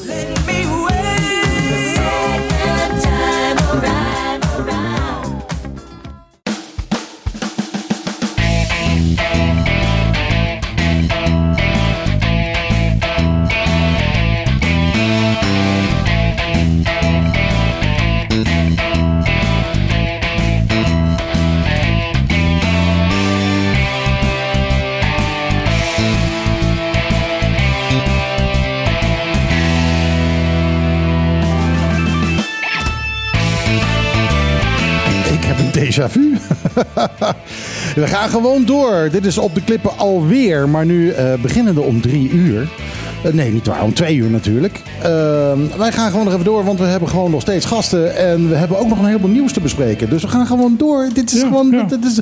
Déjà 36.09 37.35
we 38.01 38.07
gaan 38.07 38.29
gewoon 38.29 38.65
door. 38.65 39.09
Dit 39.13 39.27
is 39.27 39.39
op 39.39 39.55
de 39.55 39.65
klippen 39.65 39.99
alweer. 39.99 40.69
Maar 40.69 40.87
nu 40.87 41.11
eh 41.11 41.35
beginnende 41.41 41.81
om 41.81 42.01
drie 42.01 42.31
uur. 42.31 42.69
Eh, 43.25 43.33
nee, 43.33 43.53
niet 43.53 43.67
waar. 43.67 43.83
Om 43.83 43.95
twee 43.95 44.17
uur 44.17 44.31
natuurlijk. 44.31 44.81
Ehm, 45.03 45.59
wij 45.77 45.93
gaan 45.93 46.11
gewoon 46.11 46.25
nog 46.25 46.33
even 46.33 46.45
door. 46.45 46.65
Want 46.65 46.79
we 46.79 46.85
hebben 46.85 47.09
gewoon 47.09 47.31
nog 47.31 47.41
steeds 47.41 47.65
gasten. 47.67 48.17
En 48.17 48.49
we 48.49 48.55
hebben 48.55 48.79
ook 48.79 48.89
nog 48.89 48.99
een 48.99 49.05
heleboel 49.07 49.31
nieuws 49.31 49.53
te 49.53 49.61
bespreken. 49.61 50.11
Dus 50.11 50.23
we 50.23 50.29
gaan 50.29 50.47
gewoon 50.47 50.75
door. 50.79 51.09
Dit 51.15 51.33
is 51.33 51.41
gewoon... 51.41 51.71
Dit 51.89 52.05
is, 52.05 52.19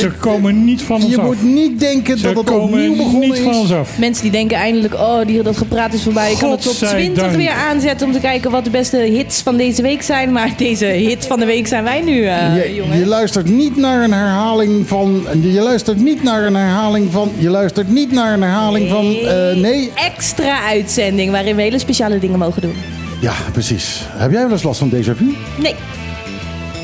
Ze 0.00 0.10
komen 0.20 0.64
niet 0.64 0.82
van 0.82 0.96
ons 1.02 1.10
je 1.10 1.18
af. 1.20 1.24
moet 1.26 1.42
niet 1.42 1.80
denken 1.80 2.18
Ze 2.18 2.24
dat 2.24 2.36
het 2.36 2.50
opnieuw 2.50 2.96
begonnen 2.96 3.20
niet 3.20 3.32
is. 3.38 3.44
van 3.44 3.54
ons 3.54 3.72
af. 3.72 3.98
Mensen 3.98 4.22
die 4.22 4.32
denken 4.32 4.56
eindelijk, 4.56 4.94
oh, 4.94 5.26
die, 5.26 5.42
dat 5.42 5.56
gepraat 5.56 5.92
is 5.92 6.02
voorbij. 6.02 6.32
Ik 6.32 6.38
kan 6.38 6.50
het 6.50 6.64
Godzijdank. 6.66 7.14
20 7.14 7.36
weer 7.36 7.50
aanzetten 7.68 8.06
om 8.06 8.12
te 8.12 8.18
kijken 8.20 8.50
wat 8.50 8.64
de 8.64 8.70
beste 8.70 8.96
hits 8.96 9.40
van 9.40 9.56
deze 9.56 9.82
week 9.82 10.02
zijn. 10.02 10.32
Maar 10.32 10.52
deze 10.66 10.84
hit 10.86 11.26
van 11.26 11.38
de 11.38 11.46
week 11.46 11.66
zijn 11.66 11.84
wij 11.84 12.00
nu, 12.00 12.24
eh 12.24 12.56
je, 12.66 12.74
jongens. 12.74 12.98
je 12.98 13.06
luistert 13.06 13.48
niet 13.50 13.76
naar 13.76 14.02
een 14.04 14.12
herhaling 14.12 14.88
van. 14.88 15.22
Je 15.40 15.60
luistert 15.60 15.98
niet 16.00 16.22
naar 16.22 16.46
een 16.46 16.54
herhaling 16.56 17.12
van. 17.12 17.30
Je 17.38 17.50
luistert 17.50 17.88
niet 17.88 18.12
naar 18.12 18.32
een 18.32 18.42
herhaling 18.42 18.88
van. 18.90 19.06
eh, 19.14 19.56
nee. 19.56 19.90
Extra 20.16 20.60
uitzending 20.66 21.30
waarin 21.30 21.56
we 21.56 21.62
hele 21.62 21.78
speciale 21.78 22.18
dingen 22.18 22.38
mogen 22.38 22.62
doen. 22.62 22.74
Ja, 23.20 23.32
precies. 23.52 24.00
Heb 24.08 24.30
jij 24.32 24.42
wel 24.42 24.50
eens 24.50 24.62
last 24.62 24.78
van 24.78 24.90
déjà 24.94 25.16
vu? 25.16 25.36
Nee, 25.58 25.74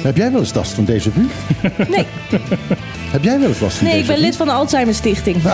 Heb 0.03 0.17
jij 0.17 0.31
wel 0.33 0.41
eens 0.41 0.55
last 0.55 0.73
van 0.73 0.85
déjà 0.87 1.13
vu? 1.13 1.27
nee. 1.95 2.07
Heb 3.11 3.25
jij 3.25 3.39
wel 3.39 3.49
eens 3.49 3.61
last 3.61 3.77
van 3.77 3.87
Nee, 3.87 3.95
déjà 3.97 4.01
ik 4.01 4.07
ben 4.07 4.17
vu? 4.17 4.23
lid 4.23 4.37
van 4.37 4.47
de 4.47 4.53
Alzheimer 4.53 4.95
Stichting. 4.95 5.37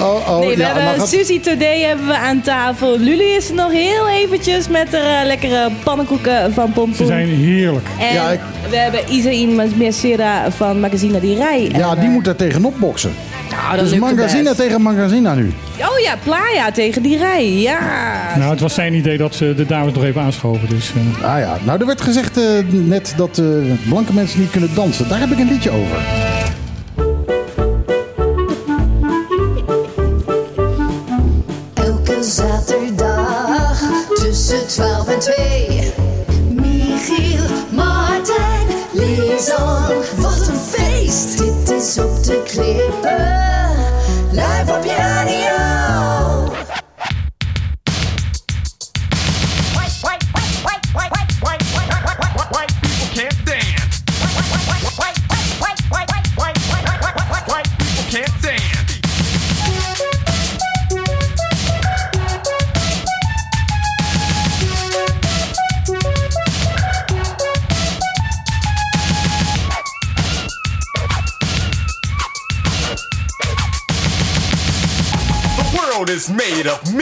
Oh, 0.00 0.28
oh, 0.28 0.38
nee, 0.38 0.56
we 0.56 0.62
ja, 0.62 0.66
hebben 0.74 1.00
gaat- 1.00 1.08
Suzy 1.08 1.40
Today 1.40 1.80
hebben 1.80 2.06
we 2.06 2.16
aan 2.16 2.40
tafel. 2.40 2.98
Lulu 2.98 3.22
is 3.24 3.48
er 3.48 3.54
nog 3.54 3.72
heel 3.72 4.08
eventjes 4.08 4.68
met 4.68 4.90
de 4.90 4.96
eh, 4.96 5.26
lekkere 5.26 5.70
pannenkoeken 5.82 6.52
van 6.54 6.72
Pompoen. 6.72 6.94
Ze 6.96 7.06
zijn 7.06 7.28
heerlijk. 7.28 7.86
En 7.98 8.14
Ja, 8.14 8.30
ik- 8.30 8.40
we 8.70 8.76
hebben 8.76 9.00
Isaïn 9.08 9.60
Mercera 9.76 10.50
van 10.50 10.80
Magazine 10.80 11.36
Rai. 11.38 11.70
Ja, 11.76 11.94
die 11.94 12.08
moet 12.08 12.24
daar 12.24 12.36
tegenop 12.36 12.74
boksen. 12.78 13.12
Dat 13.76 13.90
dus 13.90 14.14
best. 14.14 14.56
tegen 14.56 14.82
Magazina 14.82 15.34
nu. 15.34 15.52
Oh 15.80 15.98
ja, 15.98 16.16
Playa 16.24 16.70
tegen 16.72 17.02
Di 17.02 17.16
Rai. 17.16 17.60
Ja. 17.60 17.78
Nou, 18.38 18.50
het 18.50 18.60
was 18.60 18.74
zijn 18.74 18.94
idee 18.94 19.18
dat 19.18 19.34
ze 19.34 19.54
de 19.54 19.66
dames 19.66 19.92
nog 19.92 20.04
even 20.04 20.20
aanschoven. 20.20 20.68
Dus, 20.68 20.92
eh, 21.20 21.32
Ah 21.32 21.38
ja, 21.38 21.58
nou 21.64 21.80
er 21.80 21.86
werd 21.86 22.00
gezegd 22.00 22.36
eh, 22.36 22.44
net 22.70 23.14
dat 23.16 23.38
eh, 23.38 23.46
blanke 23.88 24.12
mensen 24.12 24.40
niet 24.40 24.50
kunnen 24.50 24.74
dansen. 24.74 25.08
Daar 25.08 25.20
heb 25.20 25.30
ik 25.30 25.38
een 25.38 25.48
liedje 25.48 25.70
over. 25.70 25.98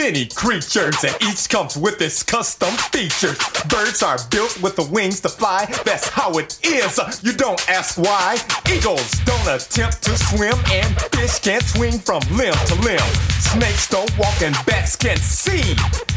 Many 0.09 0.25
creatures, 0.25 1.03
and 1.03 1.15
each 1.21 1.47
comes 1.49 1.77
with 1.77 2.01
its 2.01 2.23
custom 2.23 2.71
features. 2.91 3.37
Birds 3.69 4.01
are 4.01 4.17
built 4.31 4.59
with 4.59 4.75
the 4.75 4.83
wings 4.91 5.19
to 5.21 5.29
fly, 5.29 5.67
that's 5.85 6.09
how 6.09 6.31
it 6.39 6.57
is. 6.63 6.97
You 7.21 7.31
don't 7.31 7.61
ask 7.69 7.95
why. 7.95 8.37
Eagles 8.73 9.11
don't 9.29 9.47
attempt 9.47 10.01
to 10.05 10.17
swim, 10.17 10.57
and 10.71 10.99
fish 11.13 11.37
can't 11.37 11.63
swing 11.63 11.99
from 11.99 12.21
limb 12.31 12.55
to 12.69 12.75
limb. 12.81 13.09
Snakes 13.53 13.87
don't 13.87 14.11
walk, 14.17 14.41
and 14.41 14.55
bats 14.65 14.95
can't 14.95 15.19
see. 15.19 15.75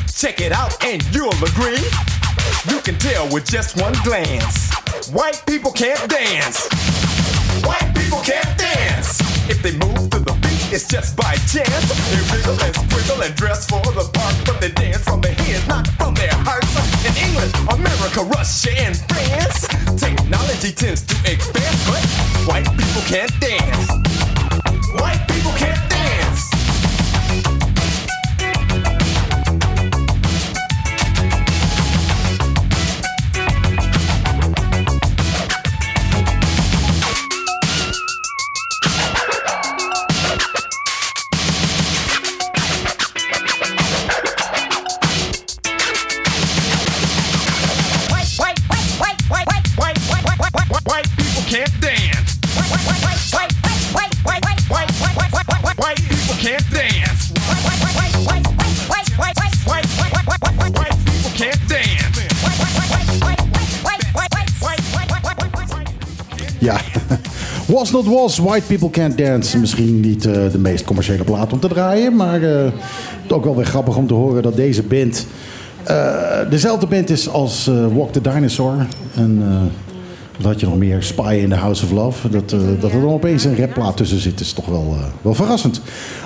Check 0.09 0.41
it 0.41 0.53
out, 0.53 0.83
and 0.83 1.05
you'll 1.15 1.37
agree. 1.45 1.85
You 2.73 2.81
can 2.81 2.97
tell 2.99 3.31
with 3.31 3.45
just 3.45 3.79
one 3.79 3.95
glance. 4.05 4.73
White 5.13 5.43
people 5.47 5.71
can't 5.71 6.09
dance. 6.09 6.67
White 7.63 7.93
people 7.95 8.21
can't 8.25 8.57
dance. 8.57 9.21
If 9.51 9.61
they 9.63 9.73
move 9.73 10.09
to 10.13 10.19
the 10.19 10.32
it's 10.73 10.89
just 10.89 11.17
by 11.17 11.35
chance. 11.53 11.85
They 12.09 12.23
wriggle 12.33 12.57
and 12.65 12.75
squiggle 12.75 13.25
and 13.25 13.35
dress 13.35 13.69
for 13.69 13.81
the 13.93 14.09
part, 14.13 14.35
but 14.47 14.61
they 14.61 14.71
dance 14.71 15.05
from 15.05 15.21
their 15.21 15.35
heads, 15.35 15.67
not 15.69 15.87
from 16.01 16.15
their 16.15 16.33
hearts. 16.33 16.73
In 17.05 17.15
England, 17.29 17.53
America, 17.69 18.23
Russia, 18.25 18.73
and 18.81 18.97
France, 18.97 19.69
technology 20.01 20.73
tends 20.73 21.03
to 21.03 21.15
expand, 21.31 21.77
but 21.87 22.03
white 22.49 22.69
people 22.79 23.03
can't 23.03 23.33
dance. 23.41 23.72
Was 67.83 67.91
Not 67.91 68.07
Was, 68.07 68.39
White 68.39 68.67
People 68.67 68.91
Can't 68.91 69.19
Dance. 69.19 69.59
Misschien 69.59 70.01
niet 70.01 70.27
eh, 70.27 70.33
de 70.53 70.59
meest 70.59 70.85
commerciële 70.85 71.25
plaat 71.25 71.53
om 71.53 71.61
te 71.61 71.69
draaien. 71.69 72.17
Maar 72.17 72.43
eh, 72.43 72.65
het 73.23 73.33
ook 73.33 73.45
wel 73.45 73.57
weer 73.57 73.65
grappig 73.65 73.97
om 73.97 74.07
te 74.07 74.15
horen 74.15 74.43
dat 74.43 74.57
deze 74.57 74.83
band... 74.83 75.27
eh, 75.85 76.51
dezelfde 76.51 76.87
band 76.87 77.11
is 77.11 77.29
als 77.29 77.71
Walk 77.95 78.13
the 78.13 78.21
Dinosaur. 78.21 78.87
En 79.15 79.43
wat 80.37 80.47
had 80.47 80.61
je 80.61 80.67
nog 80.67 80.77
meer? 80.77 81.03
Spy 81.03 81.39
in 81.43 81.49
the 81.49 81.55
House 81.55 81.85
of 81.85 81.91
Love. 81.91 82.29
Dat, 82.29 82.51
dat 82.81 82.93
er 82.93 83.01
dan 83.01 83.11
opeens 83.11 83.45
een 83.45 83.57
rapplaat 83.57 83.97
tussen 83.97 84.19
zit 84.19 84.41
is 84.41 84.53
toch 84.53 84.67
wel, 84.67 84.97
wel 85.23 85.35
verrassend. 85.35 85.81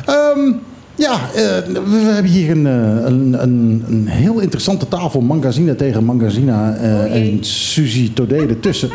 Ehm, 0.07 0.53
ja, 0.97 1.21
we, 1.35 2.11
hebben 2.13 2.31
hier 2.31 2.51
een, 2.51 2.65
een, 2.65 3.43
een, 3.43 3.85
een 3.89 4.07
heel 4.09 4.39
interessante 4.41 4.89
tafel. 4.89 5.21
Mangazina 5.21 5.75
tegen 5.75 6.05
Mangazina. 6.05 6.75
eh, 6.75 7.15
en 7.15 7.45
Suzy 7.45 8.13
Todé 8.13 8.37
ertussen. 8.37 8.91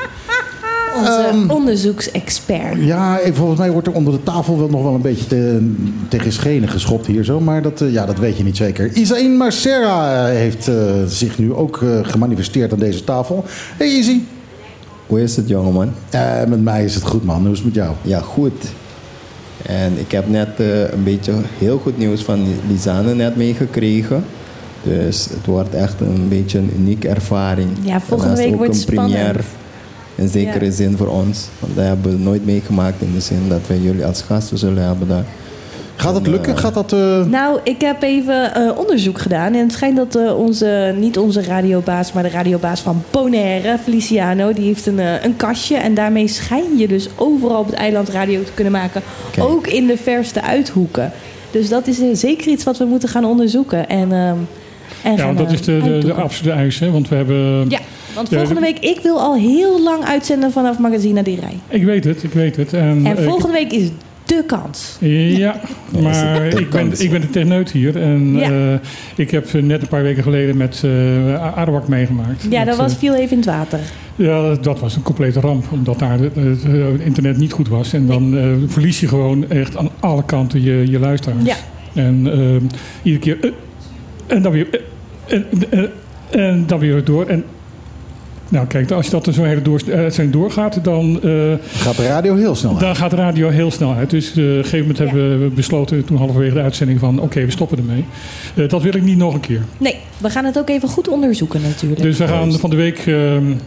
Onze 0.98 1.28
Ehm, 1.32 1.50
onderzoeksexpert. 1.50 2.76
Ja, 2.80 3.20
volgens 3.34 3.60
mij 3.60 3.72
wordt 3.72 3.88
er 3.88 3.94
onder 3.94 4.14
de 4.14 4.24
tafel 4.24 4.58
wel 4.58 4.70
nog 4.70 4.84
wel 4.84 4.94
een 4.94 5.02
beetje 5.02 5.28
te, 5.28 5.72
tegen 6.08 6.32
schenen 6.32 6.70
geschopt 6.70 7.06
hier 7.06 7.24
zo. 7.24 7.40
Maar 7.40 7.62
dat, 7.62 7.82
eh, 7.82 7.94
ja, 7.94 8.06
dat 8.06 8.20
weet 8.20 8.38
je 8.38 8.44
niet 8.44 8.58
zeker. 8.58 8.92
Isaïn 8.94 9.38
Marcera 9.38 10.20
eh, 10.28 10.36
heeft 10.36 10.68
eh, 10.68 10.76
zich 11.08 11.38
nu 11.38 11.54
ook 11.54 11.82
eh, 11.82 11.90
gemanifesteerd 12.02 12.74
aan 12.74 12.80
deze 12.80 13.04
tafel. 13.04 13.44
Hey 13.78 13.88
Izzy. 13.98 14.20
Hoe 15.08 15.22
is 15.22 15.36
het, 15.36 15.48
jongeman? 15.48 15.92
Eh, 16.10 16.44
met 16.48 16.64
mij 16.64 16.84
is 16.84 16.96
het 16.96 17.04
goed, 17.04 17.24
man. 17.26 17.42
Hoe 17.42 17.52
is 17.52 17.58
het 17.58 17.66
met 17.66 17.76
jou? 17.76 17.94
Ja, 18.02 18.20
goed. 18.20 18.54
En 19.66 19.92
ik 20.00 20.12
heb 20.12 20.30
net 20.30 20.48
eh, 20.58 20.92
een 20.92 21.04
beetje 21.04 21.34
heel 21.58 21.78
goed 21.78 21.98
nieuws 21.98 22.22
van 22.24 22.46
Lisanne 22.70 23.16
net 23.16 23.36
meegekregen. 23.36 24.24
Dus 24.84 25.28
het 25.30 25.46
wordt 25.46 25.74
echt 25.76 26.00
een 26.02 26.26
beetje 26.30 26.58
een 26.58 26.72
unieke 26.80 27.08
ervaring. 27.08 27.70
Ja, 27.82 28.02
volgende 28.02 28.36
week 28.36 28.52
ook 28.52 28.56
wordt 28.58 28.74
een 28.74 28.80
het 28.80 28.90
spannend. 28.90 29.14
première. 29.16 29.40
In 30.22 30.28
zekere 30.30 30.66
Ja. 30.66 30.72
zin 30.72 30.98
voor 30.98 31.08
ons. 31.08 31.48
Want 31.60 31.76
dat 31.76 31.86
hebben 31.86 32.12
we 32.12 32.24
nooit 32.24 32.46
meegemaakt 32.46 33.02
in 33.02 33.14
de 33.14 33.20
zin 33.22 33.50
dat 33.50 33.60
wij 33.68 33.78
jullie 33.78 34.06
als 34.06 34.22
gasten 34.22 34.58
zullen 34.58 34.84
hebben 34.84 35.08
daar. 35.08 35.24
Gaat 35.96 36.14
dat 36.14 36.24
En, 36.26 36.32
lukken? 36.32 36.54
eh, 36.56 36.60
Gaat 36.60 36.74
dat... 36.74 36.94
eh, 36.94 37.26
Nou, 37.26 37.60
ik 37.64 37.82
heb 37.82 38.02
even 38.04 38.56
eh, 38.56 38.78
onderzoek 38.78 39.20
gedaan. 39.20 39.54
En 39.54 39.60
het 39.60 39.72
schijnt 39.72 39.96
dat 39.98 40.16
eh, 40.16 40.38
onze, 40.40 40.96
niet 41.00 41.18
onze 41.18 41.44
radiobaas, 41.44 42.14
maar 42.14 42.24
de 42.24 42.30
radiobaas 42.30 42.80
van 42.80 43.04
Bonaire, 43.12 43.78
Feliciano, 43.84 44.54
die 44.54 44.66
heeft 44.66 44.86
een, 44.86 45.00
een 45.00 45.36
kastje. 45.36 45.76
En 45.76 45.94
daarmee 45.94 46.28
schijn 46.28 46.78
je 46.78 46.88
dus 46.88 47.10
overal 47.16 47.60
op 47.60 47.66
het 47.66 47.76
eiland 47.76 48.10
radio 48.10 48.44
te 48.44 48.52
kunnen 48.54 48.74
maken. 48.74 49.02
Ook 49.40 49.68
in 49.68 49.88
de 49.88 49.98
verste 49.98 50.42
uithoeken. 50.42 51.12
Dus 51.52 51.70
dat 51.70 51.88
is 51.88 52.00
zeker 52.20 52.48
iets 52.48 52.64
wat 52.64 52.78
we 52.78 52.86
moeten 52.86 53.10
gaan 53.10 53.26
onderzoeken. 53.26 53.90
En, 53.90 54.12
ehm, 54.12 54.36
en 55.04 55.12
Ja, 55.12 55.18
gaan, 55.18 55.26
want 55.26 55.38
dat 55.38 55.52
is 55.52 55.62
de, 55.62 55.80
de, 55.84 55.98
de 55.98 56.14
absolute 56.14 56.56
eis. 56.56 56.80
Hè? 56.80 56.92
Want 56.92 57.10
we 57.10 57.16
hebben... 57.16 57.70
Ja, 57.70 57.80
want 58.16 58.28
volgende 58.30 58.54
de- 58.54 58.60
week, 58.62 58.80
ik 58.80 59.00
wil 59.04 59.20
al 59.20 59.36
heel 59.36 59.82
lang 59.84 60.04
uitzenden 60.04 60.52
vanaf 60.52 60.80
Magazine 60.80 61.24
die 61.24 61.40
Rij. 61.40 61.60
Ik 61.68 61.84
weet 61.84 62.04
het, 62.04 62.24
ik 62.24 62.34
weet 62.34 62.56
het. 62.56 62.74
En, 62.74 63.02
En 63.06 63.18
eh, 63.18 63.24
volgende 63.24 63.54
week 63.54 63.72
is 63.72 63.90
de 64.26 64.44
kans. 64.48 64.98
Ja, 65.00 65.60
maar 66.02 66.46
ik 66.46 66.70
ben, 66.70 66.92
ik 67.02 67.12
ben 67.12 67.22
de 67.22 67.30
techneut 67.30 67.72
hier. 67.72 68.02
En 68.02 68.36
Ja. 68.38 68.50
eh, 68.50 68.80
ik 69.16 69.32
heb 69.32 69.54
net 69.54 69.82
een 69.82 69.88
paar 69.88 70.04
weken 70.04 70.24
geleden 70.24 70.58
met 70.58 70.82
eh 70.86 71.56
Arawak 71.58 71.88
meegemaakt. 71.88 72.44
Ja, 72.50 72.58
dat 72.66 72.66
Met, 72.66 72.76
was 72.86 72.96
viel 72.96 73.14
even 73.14 73.32
in 73.32 73.38
het 73.38 73.46
water. 73.46 73.80
Ja, 74.16 74.56
dat 74.56 74.80
was 74.80 74.96
een 74.96 75.02
complete 75.02 75.40
ramp. 75.40 75.66
Omdat 75.72 76.00
daar 76.00 76.18
het, 76.20 76.34
internet 77.04 77.38
niet 77.38 77.52
goed 77.52 77.68
was. 77.68 77.94
En 77.94 78.06
dan 78.08 78.38
eh, 78.38 78.46
verlies 78.68 79.00
je 79.00 79.08
gewoon 79.08 79.50
echt 79.50 79.78
aan 79.78 79.90
alle 80.00 80.24
kanten 80.26 80.64
je, 80.64 80.92
je 80.92 81.00
luisteraars. 81.00 81.44
Ja. 81.46 81.56
En 81.94 82.28
eh, 82.32 82.70
iedere 83.04 83.20
keer... 83.38 83.54
eh, 84.32 84.36
en 84.38 84.42
dan 84.44 84.52
weer... 84.52 84.68
eh, 85.28 85.36
en, 85.36 85.46
en, 85.70 85.90
en 86.30 86.64
dan 86.68 86.80
weer 86.80 87.04
door. 87.04 87.26
En 87.28 87.44
nou 88.50 88.68
kijk, 88.68 88.92
als 88.92 89.06
je 89.06 89.12
dat 89.12 89.28
er 89.28 89.34
zo 89.34 89.44
hele 89.44 89.62
door, 89.62 89.82
uitzending 89.96 90.36
doorgaat, 90.36 90.84
dan... 90.84 91.20
eh, 91.24 91.32
Gaat 91.74 91.98
de 91.98 92.08
radio 92.08 92.36
heel 92.36 92.56
snel 92.56 92.72
uit. 92.72 92.80
Dan 92.80 92.96
gaat 92.96 93.10
de 93.10 93.16
radio 93.16 93.50
heel 93.50 93.72
snel 93.72 93.94
uit. 93.94 94.10
Dus 94.10 94.32
eh, 94.32 94.44
op 94.44 94.50
een 94.50 94.54
gegeven 94.56 94.80
moment 94.80 94.98
hebben 94.98 95.40
we 95.42 95.48
besloten, 95.50 96.06
toen 96.06 96.18
halverwege 96.18 96.54
de 96.54 96.62
uitzending, 96.62 97.00
van 97.00 97.20
oké, 97.20 97.46
we 97.46 97.52
stoppen 97.52 97.78
ermee. 97.78 98.06
Eh, 98.56 98.70
dat 98.70 98.82
wil 98.82 98.96
ik 98.96 99.04
niet 99.04 99.18
nog 99.18 99.34
een 99.34 99.40
keer. 99.40 99.62
Nee, 99.78 99.96
we 100.18 100.30
gaan 100.30 100.46
het 100.46 100.58
ook 100.60 100.70
even 100.70 100.90
goed 100.90 101.08
onderzoeken 101.08 101.62
natuurlijk. 101.62 102.02
Dus 102.02 102.18
we 102.18 102.28
gaan 102.28 102.54
van 102.54 102.70
de 102.70 102.76
week 102.76 102.98
eh, 102.98 103.16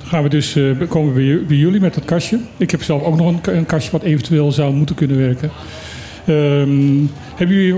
gaan 0.05 0.23
we 0.23 0.28
dus, 0.28 0.57
eh, 0.57 0.62
komen 0.89 1.09
we 1.09 1.15
bij, 1.15 1.24
ju- 1.24 1.45
bij 1.47 1.57
jullie 1.57 1.81
met 1.81 1.95
dat 1.95 2.05
kastje. 2.05 2.39
Ik 2.57 2.70
heb 2.70 2.82
zelf 2.82 3.03
ook 3.03 3.16
nog 3.16 3.27
een, 3.28 3.57
een 3.57 3.66
kastje 3.66 3.91
wat 3.93 4.03
eventueel 4.03 4.53
zou 4.53 4.73
moeten 4.74 4.95
kunnen 4.97 5.16
werken. 5.19 5.51
Ehm, 6.26 7.05
hebben 7.34 7.56
jullie, 7.56 7.74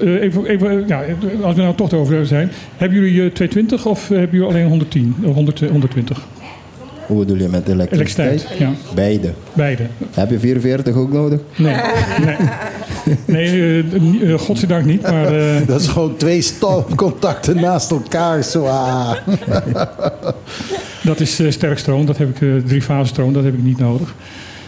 eh, 0.00 0.22
even, 0.22 0.46
even, 0.46 0.84
ja, 0.86 1.02
als 1.42 1.54
we 1.54 1.62
nou 1.62 1.74
toch 1.74 1.92
erover 1.92 2.26
zijn, 2.26 2.50
hebben 2.76 2.98
jullie 2.98 3.22
eh, 3.24 3.30
220 3.30 3.86
of 3.86 4.08
hebben 4.08 4.28
jullie 4.30 4.46
alleen 4.48 4.66
110, 4.66 5.14
eh, 5.24 5.30
100, 5.30 5.60
120? 5.60 6.26
Hoe 7.06 7.18
bedoel 7.18 7.36
je 7.36 7.48
met 7.48 7.68
elektriciteit? 7.68 8.28
Elektriciteit, 8.28 8.58
ja. 8.58 8.94
Beide. 8.94 9.32
Beide. 9.52 9.82
Heb 10.10 10.30
je 10.30 10.38
44 10.38 10.94
ook 10.94 11.12
nodig? 11.12 11.40
Nee, 11.56 11.74
nee. 12.24 12.36
Nee, 13.24 13.82
eh, 13.82 14.32
eh, 14.32 14.38
godzijdank 14.38 14.84
niet. 14.84 15.02
Maar, 15.02 15.38
eh, 15.38 15.66
Dat 15.66 15.80
is 15.80 15.86
gewoon 15.86 16.16
twee 16.16 16.40
stopcontacten 16.42 17.56
naast 17.60 17.90
elkaar. 17.90 18.42
Zo, 18.42 18.64
ah. 18.64 19.12
Dat 21.02 21.20
is 21.20 21.38
eh, 21.40 21.50
sterk 21.50 21.78
stroom, 21.78 22.06
dat 22.06 22.18
heb 22.18 22.28
ik, 22.28 22.42
eh 22.42 22.48
drie 22.66 22.82
fase 22.82 23.08
stroom, 23.08 23.32
dat 23.32 23.44
heb 23.44 23.54
ik 23.54 23.62
niet 23.62 23.78
nodig. 23.78 24.14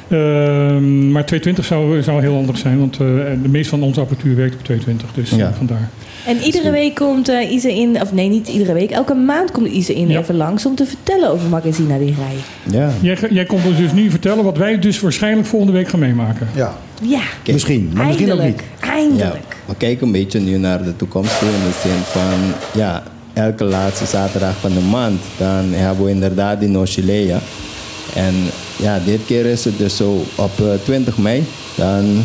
Ehm, 0.08 1.10
maar 1.12 1.24
220 1.26 1.64
zou, 1.64 2.02
zou 2.02 2.20
heel 2.20 2.36
anders 2.36 2.60
zijn, 2.60 2.78
want 2.78 2.92
eh, 2.94 2.98
de 3.42 3.48
meeste 3.48 3.68
van 3.70 3.82
onze 3.82 4.00
apparatuur 4.00 4.36
werkt 4.36 4.54
op 4.54 4.64
220, 4.64 5.14
dus 5.14 5.30
eh, 5.32 5.38
Ja. 5.38 5.52
vandaar. 5.56 5.88
En 6.26 6.36
iedere 6.42 6.70
week 6.70 6.94
komt 6.94 7.28
eh 7.28 7.52
Ise 7.52 7.72
in, 7.72 8.00
of 8.02 8.12
nee, 8.12 8.28
niet 8.28 8.48
iedere 8.48 8.72
week, 8.72 8.90
elke 8.90 9.14
maand 9.14 9.50
komt 9.50 9.66
Ise 9.68 9.94
in 9.94 10.10
even 10.16 10.36
langs 10.36 10.66
om 10.66 10.74
te 10.74 10.86
vertellen 10.86 11.30
over 11.30 11.48
Magazine 11.48 11.98
die 11.98 12.14
Rij. 12.14 12.36
Ja. 12.80 12.90
Jij, 13.00 13.16
jij 13.30 13.44
komt 13.44 13.66
ons 13.66 13.76
dus 13.76 13.92
nu 13.92 14.10
vertellen 14.10 14.44
wat 14.44 14.56
wij 14.56 14.78
dus 14.78 15.00
waarschijnlijk 15.00 15.46
volgende 15.46 15.72
week 15.74 15.88
gaan 15.88 16.00
meemaken. 16.00 16.48
Ja. 16.54 16.76
Ja, 17.02 17.20
Misschien, 17.52 17.90
maar 17.94 18.06
misschien 18.06 18.32
ook 18.32 18.42
niet. 18.42 18.62
Eindelijk. 18.80 19.34
Ja, 19.34 19.56
we 19.66 19.74
kijken 19.76 20.06
een 20.06 20.12
beetje 20.12 20.40
nu 20.40 20.56
naar 20.56 20.84
de 20.84 20.96
toekomst 20.96 21.38
toe 21.38 21.48
in 21.48 21.54
de 21.54 21.88
zin 21.88 21.98
van, 22.20 22.54
ja, 22.82 23.02
elke 23.32 23.64
laatste 23.64 24.06
zaterdag 24.06 24.56
van 24.60 24.72
de 24.72 24.80
maand, 24.80 25.20
dan 25.36 25.64
hebben 25.72 26.04
we 26.04 26.10
inderdaad 26.10 26.60
die 26.60 26.68
Nochilea. 26.68 27.38
En 28.16 28.34
ja, 28.76 28.98
dit 29.04 29.20
keer 29.26 29.46
is 29.46 29.64
het 29.64 29.78
dus 29.78 29.96
zo 29.96 30.24
op 30.34 30.60
eh, 30.60 30.66
20 30.84 31.18
mei, 31.18 31.44
dan 31.74 32.24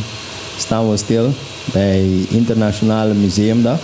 staan 0.57 0.89
we 0.89 0.97
stil 0.97 1.29
bij 1.73 2.25
Internationale 2.29 3.13
Museumdag. 3.13 3.79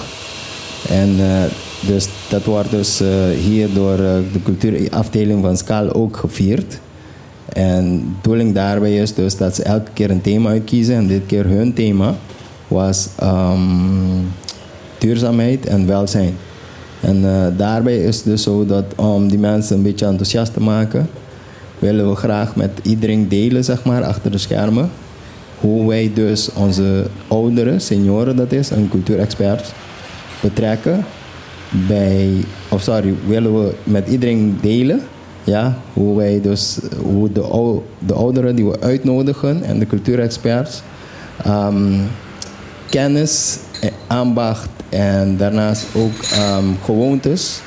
En 0.89 1.15
eh, 1.19 1.43
dus 1.79 2.07
dat 2.29 2.43
wordt 2.43 2.71
dus 2.71 3.01
eh, 3.01 3.07
hier 3.43 3.73
door 3.73 3.99
eh, 3.99 4.15
de 4.33 4.41
cultuurafdeling 4.43 5.43
van 5.43 5.57
Skaal 5.57 5.93
ook 5.93 6.17
gevierd. 6.17 6.79
En 7.53 7.99
de 7.99 8.05
bedoeling 8.21 8.53
daarbij 8.53 8.95
is 8.95 9.13
dus 9.13 9.37
dat 9.37 9.55
ze 9.55 9.63
elke 9.63 9.91
keer 9.93 10.11
een 10.11 10.21
thema 10.21 10.49
uitkiezen. 10.49 10.95
En 10.95 11.07
dit 11.07 11.21
keer 11.25 11.45
hun 11.45 11.73
thema 11.73 12.15
was 12.67 13.07
ehm, 13.15 13.59
duurzaamheid 14.97 15.65
en 15.65 15.87
welzijn. 15.87 16.37
En 16.99 17.25
eh, 17.25 17.47
daarbij 17.57 17.97
is 17.97 18.15
het 18.15 18.25
dus 18.25 18.43
zo 18.43 18.65
dat 18.65 18.85
om 18.95 19.27
die 19.27 19.39
mensen 19.39 19.75
een 19.75 19.83
beetje 19.83 20.05
enthousiast 20.05 20.53
te 20.53 20.61
maken, 20.61 21.09
willen 21.79 22.09
we 22.09 22.15
graag 22.15 22.55
met 22.55 22.71
iedereen 22.81 23.27
delen, 23.27 23.63
zeg 23.63 23.83
maar, 23.83 24.03
achter 24.03 24.31
de 24.31 24.37
schermen. 24.37 24.89
Hoe 25.59 25.87
wij 25.87 26.11
dus 26.13 26.49
onze 26.53 27.05
ouderen, 27.27 27.81
senioren 27.81 28.35
dat 28.35 28.51
is, 28.51 28.71
en 28.71 28.89
cultuurexperts 28.89 29.71
betrekken 30.39 31.05
bij, 31.87 32.29
of 32.69 32.81
sorry, 32.81 33.13
willen 33.27 33.63
we 33.63 33.73
met 33.83 34.07
iedereen 34.07 34.57
delen. 34.61 35.01
Ja, 35.43 35.77
hoe 35.93 36.17
wij 36.17 36.41
dus, 36.41 36.79
hoe 37.01 37.31
de, 37.31 37.79
de 37.99 38.13
ouderen 38.13 38.55
die 38.55 38.65
we 38.65 38.79
uitnodigen 38.79 39.63
en 39.63 39.79
de 39.79 39.87
cultuurexperts 39.87 40.81
ehm, 41.43 41.99
kennis, 42.89 43.57
eh, 43.81 43.89
ambacht 44.07 44.69
en 44.89 45.37
daarnaast 45.37 45.85
ook 45.95 46.23
ehm, 46.33 46.65
gewoontes 46.83 47.61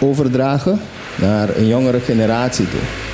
overdragen 0.00 0.80
naar 1.20 1.56
een 1.56 1.66
jongere 1.66 2.00
generatie 2.00 2.68
toe. 2.68 3.05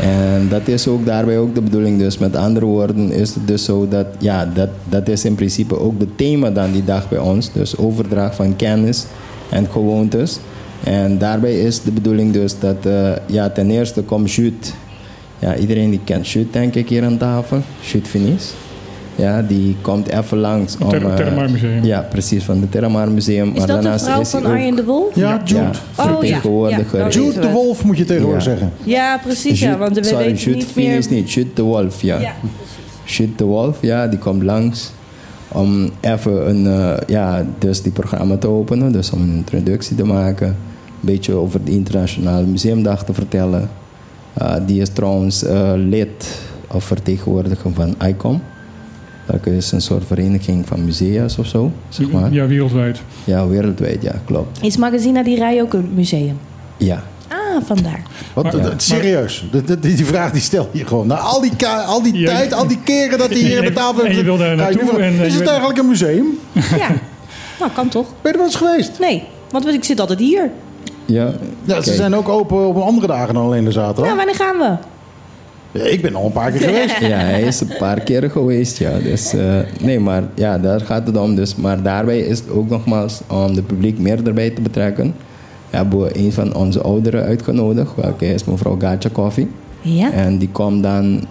En 0.00 0.48
dat 0.48 0.68
is 0.68 0.88
ook 0.88 1.06
daarbij 1.06 1.38
ook 1.38 1.54
de 1.54 1.62
bedoeling. 1.62 1.98
Dus 1.98 2.18
met 2.18 2.36
andere 2.36 2.66
woorden 2.66 3.12
is 3.12 3.34
het 3.34 3.46
dus 3.46 3.64
zo 3.64 3.88
dat, 3.88 4.06
ja, 4.18 4.46
dat, 4.54 4.68
dat 4.88 5.08
is 5.08 5.24
in 5.24 5.34
principe 5.34 5.78
ook 5.78 6.00
het 6.00 6.18
thema 6.18 6.50
dan 6.50 6.72
die 6.72 6.84
dag 6.84 7.08
bij 7.08 7.18
ons. 7.18 7.52
Dus 7.52 7.76
overdracht 7.76 8.34
van 8.34 8.56
kennis 8.56 9.04
en 9.50 9.66
gewoontes. 9.70 10.38
En 10.84 11.18
daarbij 11.18 11.60
is 11.60 11.82
de 11.82 11.92
bedoeling 11.92 12.32
dus 12.32 12.58
dat, 12.58 12.86
eh, 12.86 13.10
ja, 13.26 13.50
ten 13.50 13.70
eerste 13.70 14.02
komt 14.02 14.32
Jut. 14.32 14.74
Ja, 15.38 15.56
iedereen 15.56 15.90
die 15.90 16.00
kent 16.04 16.28
Jut 16.28 16.52
denk 16.52 16.74
ik 16.74 16.88
hier 16.88 17.04
aan 17.04 17.18
tafel. 17.18 17.60
Jut 17.80 18.08
Finis. 18.08 18.52
Ja, 19.16 19.42
die 19.42 19.76
komt 19.80 20.08
even 20.08 20.38
langs. 20.38 20.76
om, 20.78 20.88
Ter- 20.88 21.06
eh, 21.06 21.14
Terramar 21.14 21.50
Museum. 21.50 21.84
Ja, 21.84 22.00
precies, 22.10 22.44
van 22.44 22.60
het 22.60 22.70
Terramar 22.70 23.10
Museum. 23.10 23.52
Is 23.54 23.64
dat 23.66 23.82
de 23.82 23.98
vrouw 23.98 24.24
van 24.24 24.44
Arjen 24.44 24.76
de 24.76 24.84
Wolf? 24.84 25.14
Ja, 25.14 25.40
Jude. 25.44 25.60
Oh, 25.60 25.70
ja. 25.96 26.04
vertegenwoordiger. 26.04 26.98
Ja, 26.98 27.04
nou, 27.08 27.10
Jude 27.24 27.40
de 27.40 27.50
Wolf 27.50 27.84
moet 27.84 27.98
je 27.98 28.04
tegenwoordig 28.04 28.44
Ja. 28.44 28.50
zeggen. 28.50 28.72
Ja, 28.82 29.18
precies. 29.22 29.60
Ja, 29.60 29.78
want 29.78 29.96
we 29.96 30.04
sorry, 30.04 30.24
weten 30.24 30.38
Jude 30.42 30.56
niet 30.56 30.74
meer... 30.74 31.06
niet, 31.10 31.32
Jude 31.32 31.50
de 31.54 31.62
Wolf, 31.62 32.02
ja. 32.02 32.18
Ja. 32.20 32.32
Jude 33.04 33.34
de 33.36 33.44
Wolf, 33.44 33.78
ja, 33.80 34.06
die 34.06 34.18
komt 34.18 34.42
langs 34.42 34.92
om 35.48 35.90
even 36.00 36.48
een, 36.48 36.66
eh, 36.66 36.96
ja, 37.06 37.46
dus 37.58 37.82
die 37.82 37.92
programma 37.92 38.36
te 38.36 38.48
openen. 38.48 38.92
Dus 38.92 39.10
om 39.10 39.20
een 39.20 39.34
introductie 39.34 39.96
te 39.96 40.04
maken. 40.04 40.46
Een 40.48 40.54
beetje 41.00 41.32
over 41.34 41.64
de 41.64 41.70
Internationale 41.70 42.46
Museumdag 42.46 43.04
te 43.04 43.14
vertellen. 43.14 43.70
Uh, 44.42 44.54
die 44.66 44.80
is 44.80 44.88
trouwens 44.88 45.44
uh, 45.44 45.72
lid 45.76 46.38
of 46.66 46.84
vertegenwoordiger 46.84 47.70
van 47.74 47.94
ICOM. 48.06 48.40
Dat 49.26 49.46
is 49.46 49.72
een 49.72 49.80
soort 49.80 50.04
vereniging 50.06 50.66
van 50.66 50.84
musea's 50.84 51.38
of 51.38 51.46
zo, 51.46 51.72
zeg 51.88 52.10
maar. 52.10 52.32
Ja, 52.32 52.46
wereldwijd. 52.46 53.00
Ja, 53.24 53.46
wereldwijd, 53.46 54.02
ja, 54.02 54.12
klopt. 54.24 54.58
Is 54.62 54.76
Magazine 54.76 55.24
die 55.24 55.36
Rij 55.38 55.62
ook 55.62 55.72
een 55.72 55.90
museum? 55.94 56.38
Ja. 56.76 57.02
Ah, 57.28 57.62
vandaar. 57.64 58.02
Wat, 58.32 58.44
Maar- 58.44 58.54
eh, 58.54 58.66
serieus, 58.76 59.44
die, 59.50 59.78
die 59.94 60.04
vraag 60.06 60.32
die 60.32 60.40
stel 60.40 60.68
je 60.72 60.86
gewoon. 60.86 61.06
Na 61.06 61.14
al 61.16 61.40
die, 61.40 61.52
al 61.86 62.02
die 62.02 62.14
Ja, 62.18 62.26
tijd, 62.26 62.52
al 62.52 62.66
die 62.66 62.78
keren 62.84 63.18
dat 63.18 63.28
hij 63.30 63.38
hier 63.38 63.58
aan 63.58 63.64
de 63.64 63.72
tafel 63.72 64.04
En 64.04 64.16
je 64.16 64.22
wil 64.24 64.36
daar 64.36 64.56
naartoe 64.56 64.86
van- 64.86 65.00
en, 65.00 65.12
eh, 65.20 65.26
Is 65.26 65.32
je 65.32 65.38
het 65.38 65.48
eigenlijk 65.48 65.78
een 65.78 65.88
museum? 65.88 66.26
Ja, 66.76 66.88
nou 67.58 67.70
kan 67.74 67.88
toch? 67.88 68.06
Ben 68.06 68.14
je 68.22 68.28
er 68.28 68.36
wel 68.36 68.44
eens 68.46 68.56
geweest? 68.56 68.98
Nee, 69.00 69.22
want 69.50 69.66
ik 69.66 69.84
zit 69.84 70.00
altijd 70.00 70.18
hier. 70.18 70.50
Ja, 71.04 71.32
Ja, 71.64 71.82
ze 71.82 71.94
zijn 71.94 72.14
ook 72.14 72.28
open 72.28 72.66
op 72.66 72.76
andere 72.76 73.06
dagen 73.06 73.34
dan 73.34 73.44
alleen 73.44 73.64
de 73.64 73.72
zaterdag. 73.72 74.04
Nou, 74.04 74.16
wanneer 74.16 74.34
gaan 74.34 74.56
we? 74.58 74.76
Ik 75.74 76.02
ben 76.02 76.14
al 76.14 76.26
een 76.26 76.32
paar 76.32 76.50
keer 76.50 76.60
geweest. 76.60 76.98
Ja, 77.12 77.16
hij 77.18 77.42
is 77.42 77.60
een 77.60 77.76
paar 77.78 78.00
keer 78.00 78.30
geweest, 78.30 78.78
ja. 78.78 78.98
Dus, 78.98 79.32
eh, 79.34 79.58
nee, 79.80 80.00
maar 80.00 80.22
ja, 80.34 80.58
daar 80.58 80.80
gaat 80.80 81.06
het 81.06 81.16
om. 81.16 81.34
Dus, 81.34 81.54
maar 81.56 81.82
daarbij 81.82 82.18
is 82.18 82.38
het 82.38 82.50
ook 82.50 82.68
nogmaals 82.70 83.20
om 83.28 83.54
de 83.54 83.62
publiek 83.62 83.98
meer 83.98 84.26
erbij 84.26 84.50
te 84.50 84.60
betrekken. 84.60 85.14
Hebben 85.70 86.00
we 86.00 86.18
een 86.18 86.32
van 86.32 86.54
onze 86.54 86.80
ouderen 86.82 87.24
uitgenodigd, 87.24 87.94
welke 87.96 88.26
is 88.34 88.44
mevrouw 88.44 88.76
Gatja 88.80 89.10
Koffie. 89.12 89.48
Ja. 89.80 90.12
En 90.12 90.38
die 90.38 90.48
komt 90.52 90.82
dan 90.82 91.24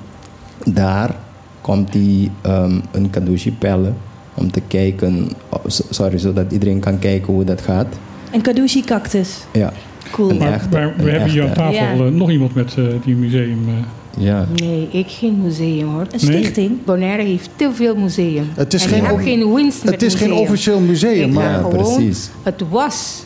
daar, 0.66 1.16
komt 1.62 1.92
die 1.92 2.32
ehm, 2.42 2.80
een 2.92 3.10
cadeautje 3.10 3.52
pellen 3.52 3.96
om 4.34 4.52
te 4.52 4.62
kijken, 4.68 5.30
oh, 5.50 5.60
so- 5.66 5.84
sorry, 5.90 6.18
zodat 6.18 6.52
iedereen 6.52 6.80
kan 6.80 7.00
kijken 7.00 7.34
hoe 7.34 7.44
dat 7.44 7.62
gaat. 7.62 7.88
Een 8.32 8.42
Kadushi 8.42 8.82
cactus. 8.84 9.38
Ja. 9.54 9.72
Cool. 10.12 10.34
Maar, 10.36 10.54
echte- 10.54 10.70
maar 10.72 10.94
we 10.98 11.10
hebben 11.10 11.30
hier 11.30 11.44
aan 11.48 11.54
tafel 11.54 11.74
Ja. 11.74 11.92
eh, 11.94 12.12
nog 12.12 12.30
iemand 12.30 12.56
met 12.56 12.74
eh, 12.78 12.84
die 13.06 13.16
museum. 13.16 13.60
eh. 13.68 13.74
Ja. 14.18 14.48
Nee, 14.56 14.88
ik 14.92 15.08
geen 15.08 15.42
museum 15.42 15.88
hoor. 15.90 16.06
Een 16.12 16.20
stichting? 16.20 16.84
Bonaire 16.86 17.24
heeft 17.24 17.50
te 17.56 17.70
veel 17.74 17.96
museum. 17.96 18.50
Het 18.56 18.74
is 18.74 18.84
en 18.84 18.90
geen 18.90 18.98
ik 18.98 19.06
heb 19.06 19.14
of- 19.14 19.22
geen 19.24 19.54
winst 19.54 19.84
met 19.84 19.94
Het 19.94 20.02
is 20.02 20.16
geen 20.16 20.34
officieel 20.34 20.80
museum, 20.80 21.28
Ik 21.30 21.34
maar... 21.34 21.50
Ja, 21.50 21.56
gewoon, 21.58 21.72
precies. 21.72 22.30
Het 22.44 22.64
was. 22.70 23.24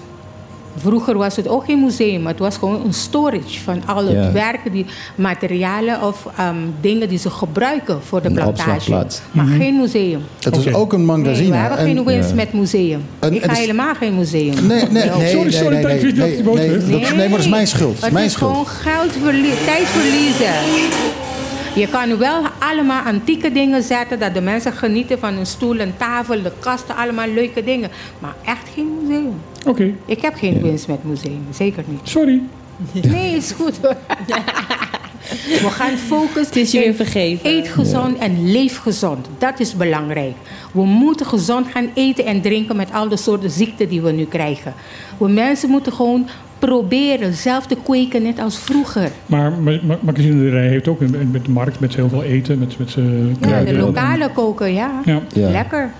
Vroeger 0.78 1.18
was 1.18 1.36
het 1.36 1.48
ook 1.48 1.66
geen 1.66 1.84
museum. 1.84 2.28
Het 2.28 2.40
was 2.40 2.58
gewoon 2.58 2.86
een 2.86 2.94
storage 2.94 3.60
van 3.64 3.82
alle 3.86 4.12
Ja. 4.12 4.32
werken, 4.32 4.72
die, 4.72 4.86
materialen 5.16 6.02
of 6.02 6.28
ehm, 6.38 6.56
dingen 6.82 7.10
die 7.10 7.18
ze 7.18 7.30
gebruiken 7.30 8.00
voor 8.04 8.22
de 8.22 8.28
Een 8.28 8.34
plantage. 8.34 8.92
Maar 8.92 9.46
Mhm. 9.46 9.58
geen 9.58 9.78
museum. 9.78 10.22
Het 10.40 10.56
is 10.58 10.74
ook 10.74 10.94
een 10.94 11.06
Nee, 11.06 11.18
magazine. 11.18 11.50
we 11.52 11.56
hebben 11.58 11.78
geen 11.78 11.98
en- 11.98 12.06
winst 12.06 12.30
Ja. 12.30 12.36
met 12.36 12.54
museum. 12.54 13.02
En- 13.20 13.34
ik 13.34 13.42
en 13.42 13.48
ga 13.50 13.54
dus- 13.56 13.60
helemaal 13.66 13.96
geen 13.96 14.16
museum. 14.16 14.54
Nee, 14.54 14.62
nee, 14.68 14.78
nee, 14.90 15.10
nee, 15.10 15.30
Sorry, 15.30 15.42
nee, 15.42 15.52
sorry 15.52 15.76
nee, 15.76 15.84
nee, 15.86 16.04
nee, 16.04 17.00
dat- 17.02 17.16
nee, 17.16 17.16
maar 17.18 17.30
dat 17.30 17.40
is 17.40 17.48
mijn 17.50 17.68
schuld. 17.68 17.96
Het 17.96 18.06
is 18.06 18.12
mijn 18.12 18.26
is 18.26 18.32
schuld. 18.32 18.52
gewoon 18.52 18.68
geld 18.68 19.12
verlie- 19.24 19.64
tijd 19.66 19.86
verliezen. 19.88 20.54
Je 21.76 21.88
kan 21.88 22.18
wel 22.18 22.42
allemaal 22.60 23.04
antieke 23.06 23.52
dingen 23.52 23.84
zetten, 23.84 24.20
dat 24.20 24.34
de 24.34 24.42
mensen 24.42 24.74
genieten 24.74 25.20
van 25.20 25.34
een 25.38 25.46
stoel, 25.46 25.80
een 25.80 25.94
tafel, 25.98 26.42
de 26.44 26.52
kasten, 26.60 26.96
allemaal 26.96 27.28
leuke 27.28 27.64
dingen. 27.64 27.90
Maar 28.20 28.34
echt 28.46 28.68
geen 28.76 28.88
museum. 29.02 29.34
Oké, 29.68 29.92
Ik 30.06 30.22
heb 30.22 30.34
geen 30.36 30.62
winst 30.62 30.88
met 30.88 31.04
museum, 31.04 31.46
zeker 31.52 31.84
niet. 31.88 32.00
sorry. 32.04 32.42
Nee, 33.12 33.36
is 33.36 33.52
goed 33.52 33.78
hoor. 33.82 33.96
We 35.64 35.70
gaan 35.70 35.98
focussen. 35.98 36.42
Het 36.46 36.56
is 36.56 36.72
je 36.72 36.94
vergeven. 36.94 37.50
Eet 37.50 37.68
gezond 37.68 38.18
en 38.18 38.52
leef 38.52 38.78
gezond. 38.78 39.28
Dat 39.38 39.60
is 39.60 39.76
belangrijk. 39.76 40.34
We 40.74 40.84
moeten 40.86 41.26
gezond 41.26 41.68
gaan 41.68 41.90
eten 41.94 42.26
en 42.26 42.42
drinken 42.42 42.76
met 42.76 42.94
al 42.94 43.08
de 43.10 43.18
soorten 43.18 43.52
ziekten 43.52 43.90
die 43.90 44.02
we 44.02 44.12
nu 44.12 44.26
krijgen. 44.26 44.74
We 45.18 45.28
mensen 45.30 45.70
moeten 45.70 45.94
gewoon 45.94 46.28
proberen 46.60 47.34
zelf 47.34 47.66
te 47.66 47.78
kweken, 47.84 48.22
net 48.24 48.40
als 48.40 48.60
vroeger. 48.60 49.10
Maar 49.26 49.52
Ma- 49.52 49.80
Ma- 49.84 49.98
magazinerij 50.02 50.68
heeft 50.68 50.88
ook 50.88 51.00
met 51.32 51.46
de 51.46 51.52
markt 51.52 51.80
met 51.80 51.96
heel 51.96 52.10
veel 52.10 52.24
eten, 52.24 52.60
met, 52.60 52.78
met 52.80 52.96
eh, 52.96 53.04
Ja, 53.28 53.34
kruiden. 53.40 53.74
de 53.74 53.80
lokale 53.80 54.30
koken, 54.32 54.74
ja. 54.74 55.02
Ja. 55.06 55.22
Ja. 55.34 55.50
Lekker. 55.50 55.92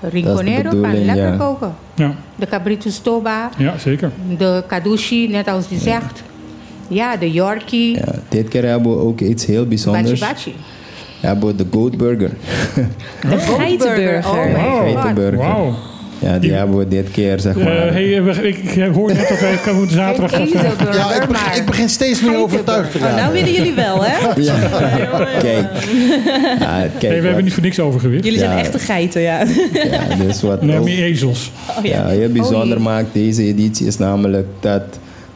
Rinconero 0.00 0.80
kan 0.80 1.04
lekker 1.04 1.16
ja. 1.16 1.36
koken. 1.36 1.74
Ja. 1.94 2.14
De 2.36 2.46
cabrito 2.46 2.90
stoba, 2.90 3.50
ja, 3.56 3.78
zeker. 3.78 4.10
de 4.38 4.64
kadushi, 4.66 5.28
net 5.28 5.48
als 5.48 5.68
die 5.68 5.78
zegt. 5.78 6.22
Ja, 6.88 7.16
de 7.16 7.30
yorkie, 7.32 7.94
Ja, 7.96 8.14
dit 8.28 8.48
keer 8.48 8.64
hebben 8.64 8.92
we 8.92 8.98
ook 8.98 9.20
iets 9.20 9.46
heel 9.46 9.56
bachi 9.56 9.68
bijzonders. 9.68 10.20
bachi. 10.20 10.54
We 11.20 11.26
hebben 11.26 11.56
de 11.56 11.66
Goat 11.70 11.96
Burger. 11.96 12.30
De 13.30 13.38
geitenburger. 13.38 14.30
Oh 14.30 14.44
my 14.44 14.52
god. 14.54 14.92
Geitenburger. 14.92 15.38
Wauw. 15.38 15.74
Ja, 16.20 16.38
die 16.38 16.52
hebben 16.52 16.76
we 16.78 16.88
dit 16.88 17.10
keer, 17.10 17.40
zeg 17.40 17.56
Eh, 17.56 17.64
maar. 17.64 17.92
hey, 17.92 18.22
we- 18.22 18.48
ik, 18.48 18.56
ik 18.58 18.92
hoor 18.94 19.12
net 19.14 19.28
dat 19.28 19.40
wij 19.40 19.56
komende 19.64 19.92
zaterdag... 19.94 20.30
Gaan- 20.30 20.48
Ja, 20.92 21.22
ik, 21.22 21.28
begin, 21.28 21.60
ik 21.60 21.66
begin 21.66 21.88
steeds 21.88 22.22
meer 22.22 22.36
overtuigd 22.36 22.90
te 22.92 22.98
Oh, 22.98 23.04
nou 23.04 23.16
raken. 23.16 23.32
willen 23.32 23.52
jullie 23.52 23.74
wel, 23.74 24.04
hè? 24.04 24.16
Ja. 24.42 24.54
Kijk. 25.38 25.66
Ja, 26.60 26.80
kijk 26.80 27.00
Hey, 27.00 27.10
we 27.10 27.14
wat- 27.16 27.24
hebben 27.24 27.44
niet 27.44 27.52
voor 27.52 27.62
niks 27.62 27.80
overgewicht. 27.80 28.24
Jullie 28.24 28.38
zijn 28.38 28.50
Ja. 28.50 28.58
echte 28.58 28.78
geiten, 28.78 29.20
ja. 29.20 29.38
ja, 29.72 30.24
dus 30.26 30.42
wat 30.42 30.62
Nee, 30.62 30.80
meer 30.80 31.02
ezels. 31.04 31.50
Oh, 31.78 31.84
ja. 31.84 31.90
ja, 31.90 32.06
heel 32.06 32.28
bijzonder 32.32 32.76
Oh, 32.76 32.82
maakt 32.82 33.08
deze 33.12 33.42
editie 33.42 33.86
is 33.86 33.98
namelijk 33.98 34.46
dat 34.60 34.82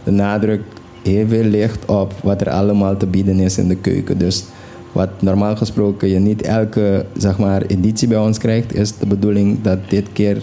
de 0.05 0.11
nadruk 0.11 0.61
heel 1.03 1.27
veel 1.29 1.45
ligt 1.45 1.85
op 1.85 2.13
wat 2.23 2.41
er 2.41 2.51
allemaal 2.51 2.97
te 2.97 3.07
bieden 3.07 3.39
is 3.41 3.59
in 3.59 3.69
de 3.69 3.77
keuken. 3.77 4.19
Dus 4.19 4.45
wat 4.93 5.09
normaal 5.21 5.57
gesproken 5.57 6.09
je 6.09 6.19
niet 6.19 6.43
elke 6.43 7.05
zeg 7.17 7.39
maar, 7.39 7.63
editie 7.67 8.09
bij 8.09 8.19
ons 8.19 8.39
krijgt, 8.39 8.75
is 8.75 8.93
de 8.99 9.07
bedoeling 9.07 9.59
dat 9.63 9.79
dit 9.89 10.07
keer 10.13 10.37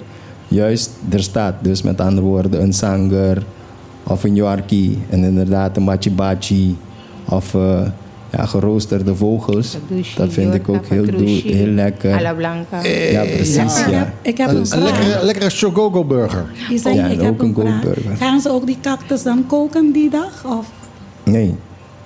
juist 0.50 0.92
er 1.10 1.24
staat. 1.24 1.54
Dus 1.62 1.82
met 1.82 2.02
andere 2.02 2.28
woorden 2.28 2.62
een 2.62 2.74
sanger 2.74 3.44
of 4.04 4.24
een 4.24 4.36
yorkie 4.36 4.98
en 5.10 5.24
inderdaad 5.24 5.78
een 5.78 5.84
machi 5.84 6.12
bachi 6.12 6.78
of 7.30 7.54
eh, 7.54 7.82
ja, 8.32 8.46
geroosterde 8.46 9.16
vogels. 9.16 9.78
Kadushi, 9.90 10.18
Dat 10.18 10.34
vind 10.34 10.54
ik 10.54 10.70
ook 10.70 10.86
heel, 10.86 11.06
doel, 11.06 11.42
heel 11.44 11.68
lekker. 11.68 12.18
Alla 12.18 12.34
blanca. 12.34 12.84
Ja, 13.12 13.24
precies. 13.24 13.86
Ja. 13.90 14.14
Ik 14.22 14.38
heb 14.38 14.50
Een, 14.50 14.66
lekkere, 14.84 15.26
lekkere 15.26 15.50
chogogo 15.50 16.04
burger. 16.04 16.46
Je 16.70 16.78
zei, 16.78 16.96
Ja, 16.96 17.06
ik 17.06 17.22
heb 17.22 17.30
ook 17.32 17.42
een 17.42 17.48
een 17.48 17.54
goldburger. 17.54 18.16
Gaan 18.18 18.42
ze 18.42 18.50
ook 18.50 18.66
die 18.66 18.78
cactus 18.82 19.24
dan 19.24 19.44
koken 19.48 19.92
die 19.92 20.10
dag? 20.10 20.46
Of? 20.46 20.68
Nee. 21.24 21.56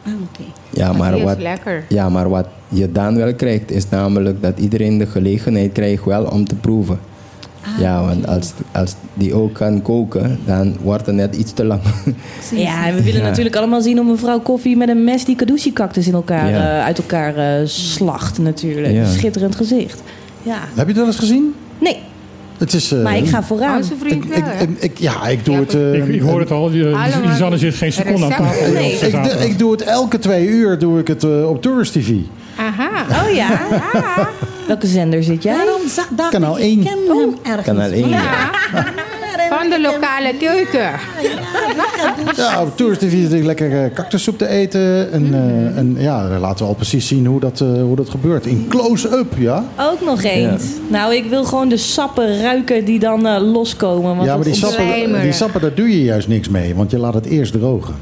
Ah, 0.05 0.11
oké. 0.13 0.43
Ja, 0.69 0.93
Maar 0.93 1.21
wat, 1.21 1.37
lekker. 1.37 1.85
ja, 1.89 2.09
maar 2.09 2.29
wat 2.29 2.47
je 2.67 2.91
dan 2.91 3.15
wel 3.15 3.33
krijgt, 3.33 3.71
is 3.71 3.89
namelijk 3.89 4.41
dat 4.41 4.59
iedereen 4.59 4.97
de 4.97 5.05
gelegenheid 5.05 5.71
krijgt 5.71 6.05
wel 6.05 6.23
om 6.25 6.47
te 6.47 6.55
proeven. 6.55 6.99
Ja, 7.79 8.05
want 8.05 8.27
als, 8.27 8.51
als 8.71 8.95
die 9.13 9.33
ook 9.33 9.53
kan 9.53 9.81
koken, 9.81 10.39
dan 10.45 10.75
wordt 10.81 11.05
het 11.05 11.15
net 11.15 11.35
iets 11.35 11.51
te 11.53 11.65
lang. 11.65 11.81
Ja, 12.55 12.87
en 12.87 12.95
we 12.95 13.03
willen 13.03 13.21
Ja. 13.21 13.27
natuurlijk 13.27 13.55
allemaal 13.55 13.81
zien 13.81 13.97
hoe 13.97 14.05
mevrouw 14.11 14.39
Koffie 14.39 14.77
met 14.77 14.89
een 14.89 15.03
mes 15.03 15.25
die 15.25 15.35
Kadushi-cactus 15.35 16.07
in 16.07 16.13
elkaar, 16.13 16.49
Ja. 16.49 16.77
eh, 16.77 16.83
uit 16.85 16.97
elkaar 16.97 17.35
eh, 17.35 17.67
slacht 17.67 18.37
natuurlijk. 18.39 18.93
Ja. 18.93 19.05
Schitterend 19.05 19.55
gezicht. 19.55 20.01
Ja. 20.43 20.57
Heb 20.59 20.75
je 20.75 20.83
het 20.85 20.95
wel 20.95 21.05
eens 21.05 21.17
gezien? 21.19 21.53
Nee, 21.79 21.97
Het 22.57 22.73
is... 22.73 22.91
eh, 22.91 23.03
maar 23.03 23.17
ik 23.17 23.27
ga 23.27 23.43
vriend 23.43 24.25
ik, 24.25 24.35
ik, 24.35 24.43
hè? 24.45 24.61
ik, 24.63 24.69
ik- 24.79 24.99
ja, 24.99 25.27
ik 25.27 25.45
doe 25.45 25.55
het... 25.55 25.73
eh, 25.75 25.93
Ik, 25.93 26.07
ik 26.07 26.21
hoor 26.21 26.39
het 26.39 26.51
al. 26.51 26.69
Lisanne 26.69 27.57
zit 27.57 27.75
geen 27.75 27.93
seconde 27.93 28.25
aan 28.25 28.31
tafel. 28.31 28.71
Nee. 28.71 28.91
ik, 29.47 29.59
doe 29.59 29.71
het 29.71 29.81
elke 29.81 30.19
twee 30.19 30.47
uur 30.47 30.79
doe 30.79 30.99
ik 30.99 31.07
het 31.07 31.23
op 31.45 31.61
Tourist 31.61 31.93
TV. 31.93 32.11
Aha. 32.57 33.05
Oh 33.25 33.35
ja? 33.35 33.59
Welke 34.67 34.87
zender 34.87 35.23
zit 35.23 35.43
jij? 35.43 35.55
Dacht 36.15 36.29
Kanaal 36.29 36.57
ik, 36.57 36.63
één. 36.63 36.79
ik 36.79 36.85
ken 36.85 37.17
hem 37.17 37.35
ergens. 37.43 37.65
Kanaal 37.65 37.89
1. 37.91 38.09
Ja. 38.09 38.51
Van 39.49 39.69
de 39.69 39.81
lokale 39.81 40.33
keuken. 40.39 40.91
Ja, 42.35 42.61
op 42.61 42.77
TV 42.77 43.13
natuurlijk 43.13 43.45
lekker 43.45 43.83
eh, 43.83 43.93
cactussoep 43.93 44.37
te 44.37 44.47
eten. 44.47 45.11
En, 45.11 45.33
eh, 45.33 45.77
en 45.77 45.95
ja, 45.97 46.29
dan 46.29 46.39
laten 46.39 46.57
we 46.65 46.71
al 46.71 46.75
precies 46.75 47.07
zien 47.07 47.25
hoe 47.25 47.39
dat, 47.39 47.61
eh, 47.61 47.67
hoe 47.67 47.95
dat 47.95 48.09
gebeurt. 48.09 48.45
In 48.45 48.65
close-up, 48.69 49.33
ja. 49.37 49.65
Ook 49.79 50.01
nog 50.01 50.23
eens. 50.23 50.63
Nou, 50.87 51.15
ik 51.15 51.25
wil 51.29 51.43
gewoon 51.43 51.69
de 51.69 51.77
sappen 51.77 52.41
ruiken 52.41 52.85
die 52.85 52.99
dan 52.99 53.27
eh, 53.27 53.51
loskomen. 53.51 54.15
Want 54.15 54.27
Ja, 54.27 54.35
maar 54.35 54.43
dat 54.43 54.53
die 54.53 54.55
sappen, 54.55 55.21
die 55.21 55.31
sappen, 55.31 55.61
daar 55.61 55.73
doe 55.73 55.89
je 55.89 56.03
juist 56.03 56.27
niks 56.27 56.49
mee. 56.49 56.75
Want 56.75 56.91
je 56.91 56.97
laat 56.97 57.13
het 57.13 57.25
eerst 57.25 57.51
drogen. 57.53 57.95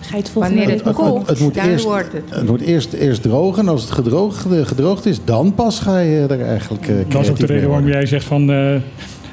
Ga 0.00 0.16
je 0.16 0.22
het 0.22 0.30
volgende 0.30 0.56
Wanneer 0.56 0.74
het 0.76 0.84
het 1.28 1.40
moet 1.40 1.56
eerst- 1.56 1.84
wordt 1.84 2.12
het. 2.12 2.22
Het 2.28 2.46
moet 2.48 2.60
eerst, 2.60 2.92
eerst 2.92 3.22
drogen. 3.22 3.62
En 3.62 3.68
als 3.68 3.82
het 3.82 3.90
gedroogd, 3.90 4.46
gedroogd 4.62 5.06
is, 5.06 5.18
dan 5.24 5.54
pas 5.54 5.78
ga 5.78 5.98
je 5.98 6.26
er 6.28 6.40
eigenlijk 6.40 6.88
eh 6.88 6.94
Dat 7.08 7.22
is 7.22 7.30
ook 7.30 7.38
de 7.38 7.46
reden 7.46 7.68
waarom 7.68 7.88
jij 7.88 8.06
zegt 8.06 8.24
van... 8.24 8.50
eh, 8.50 8.74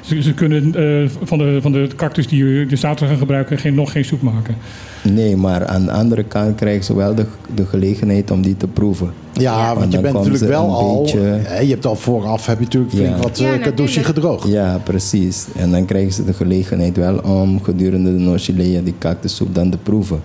ze, 0.00 0.22
ze 0.22 0.34
kunnen 0.34 0.74
eh, 0.74 1.10
van, 1.22 1.38
de, 1.38 1.58
van 1.62 1.72
de 1.72 1.88
cactus 1.96 2.28
die 2.28 2.44
je 2.44 2.66
de 2.66 2.76
zaterdag 2.76 3.08
gaan 3.08 3.18
gebruiken... 3.18 3.58
Geen, 3.58 3.74
nog 3.74 3.92
geen 3.92 4.04
soep 4.04 4.22
maken. 4.22 4.56
Nee, 5.02 5.36
maar 5.36 5.66
aan 5.66 5.84
de 5.84 5.90
andere 5.90 6.22
kant 6.22 6.54
krijgen 6.56 6.84
ze 6.84 6.96
wel 6.96 7.14
de, 7.14 7.26
de 7.54 7.66
gelegenheid 7.66 8.30
om 8.30 8.42
die 8.42 8.56
te 8.56 8.66
proeven. 8.66 9.10
Ja, 9.32 9.66
want 9.66 9.78
Want 9.78 9.92
je 9.92 10.00
bent 10.00 10.14
natuurlijk 10.14 10.44
wel 10.44 10.74
al... 10.74 11.02
beetje- 11.02 11.18
hè, 11.42 11.60
je 11.60 11.70
hebt 11.70 11.86
al 11.86 11.96
vooraf 11.96 12.46
heb 12.46 12.58
je 12.58 12.64
natuurlijk 12.64 12.92
flink 12.92 13.16
Ja. 13.16 13.22
wat 13.22 13.38
Ja, 13.38 13.56
kadoshi 13.58 14.04
gedroogd. 14.04 14.48
Ja, 14.48 14.80
precies. 14.84 15.46
En 15.56 15.70
dan 15.70 15.84
krijgen 15.84 16.12
ze 16.12 16.24
de 16.24 16.32
gelegenheid 16.32 16.96
wel 16.96 17.18
om 17.18 17.62
gedurende 17.62 18.12
de 18.16 18.22
nochilea 18.22 18.80
die 18.80 18.94
cactussoep 18.98 19.54
dan 19.54 19.70
te 19.70 19.78
proeven. 19.78 20.20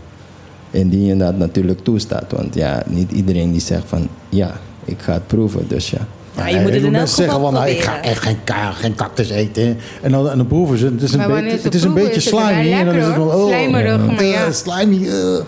Indien 0.72 1.06
je 1.06 1.18
dat 1.18 1.38
natuurlijk 1.38 1.80
toestaat. 1.84 2.26
Want 2.32 2.56
ja, 2.56 2.84
niet 2.88 3.12
iedereen 3.12 3.52
die 3.52 3.62
zegt 3.62 3.84
van 3.88 4.08
ja, 4.30 4.52
ik 4.86 5.02
ga 5.02 5.14
het 5.14 5.28
proeven. 5.28 5.66
Dus 5.68 5.90
ja. 5.90 5.98
Ja, 6.38 6.48
je 6.48 6.60
moet 6.60 6.74
het 6.74 6.84
in 6.84 6.96
elk 6.96 7.08
zeggen 7.08 7.40
van, 7.40 7.54
nou, 7.54 7.70
ik 7.70 7.82
ga 7.82 8.02
echt 8.02 8.22
geen, 8.24 8.38
ka- 8.44 8.72
geen 8.72 8.96
cactus 8.96 9.30
eten. 9.30 9.78
En 10.02 10.12
dan, 10.12 10.30
en 10.30 10.38
dan 10.38 10.48
proeven 10.48 10.78
ze. 10.78 10.86
Het 10.86 11.02
is 11.02 11.14
een, 11.14 11.28
beetje, 11.28 11.60
het 11.62 11.76
is 11.76 11.84
een 11.84 11.94
beetje 11.94 12.16
is 12.16 12.26
het 12.26 12.34
wel 12.34 12.44
slimy. 12.48 12.72
En 12.74 12.86
dan 12.86 12.96
is 12.96 13.06
het 13.06 13.16
wel, 13.16 13.28
oh, 13.28 13.48
Slijmerig, 13.48 14.06
maar 14.06 14.18
eh, 14.18 14.52
slimy. 14.52 15.08
eh. 15.08 15.40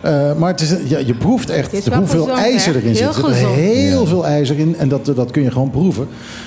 Eh, 0.00 0.34
maar 0.38 0.50
het 0.50 0.60
is, 0.60 0.74
ja, 0.88 0.98
je 0.98 1.14
proeft 1.14 1.50
echt 1.50 1.70
Het 1.70 1.80
is 1.80 1.86
wel 1.88 1.98
hoeveel 1.98 2.22
gezond, 2.24 2.40
ijzer 2.42 2.76
erin 2.76 2.96
zit. 2.96 3.14
Heel 3.16 3.28
Er 3.28 3.34
zit 3.34 3.46
heel 3.48 4.06
veel 4.06 4.26
ijzer 4.26 4.58
in. 4.58 4.76
En 4.78 4.88
dat, 4.88 5.12
dat 5.14 5.30
kun 5.30 5.42
je 5.42 5.50
gewoon 5.50 5.70
proeven. 5.70 6.06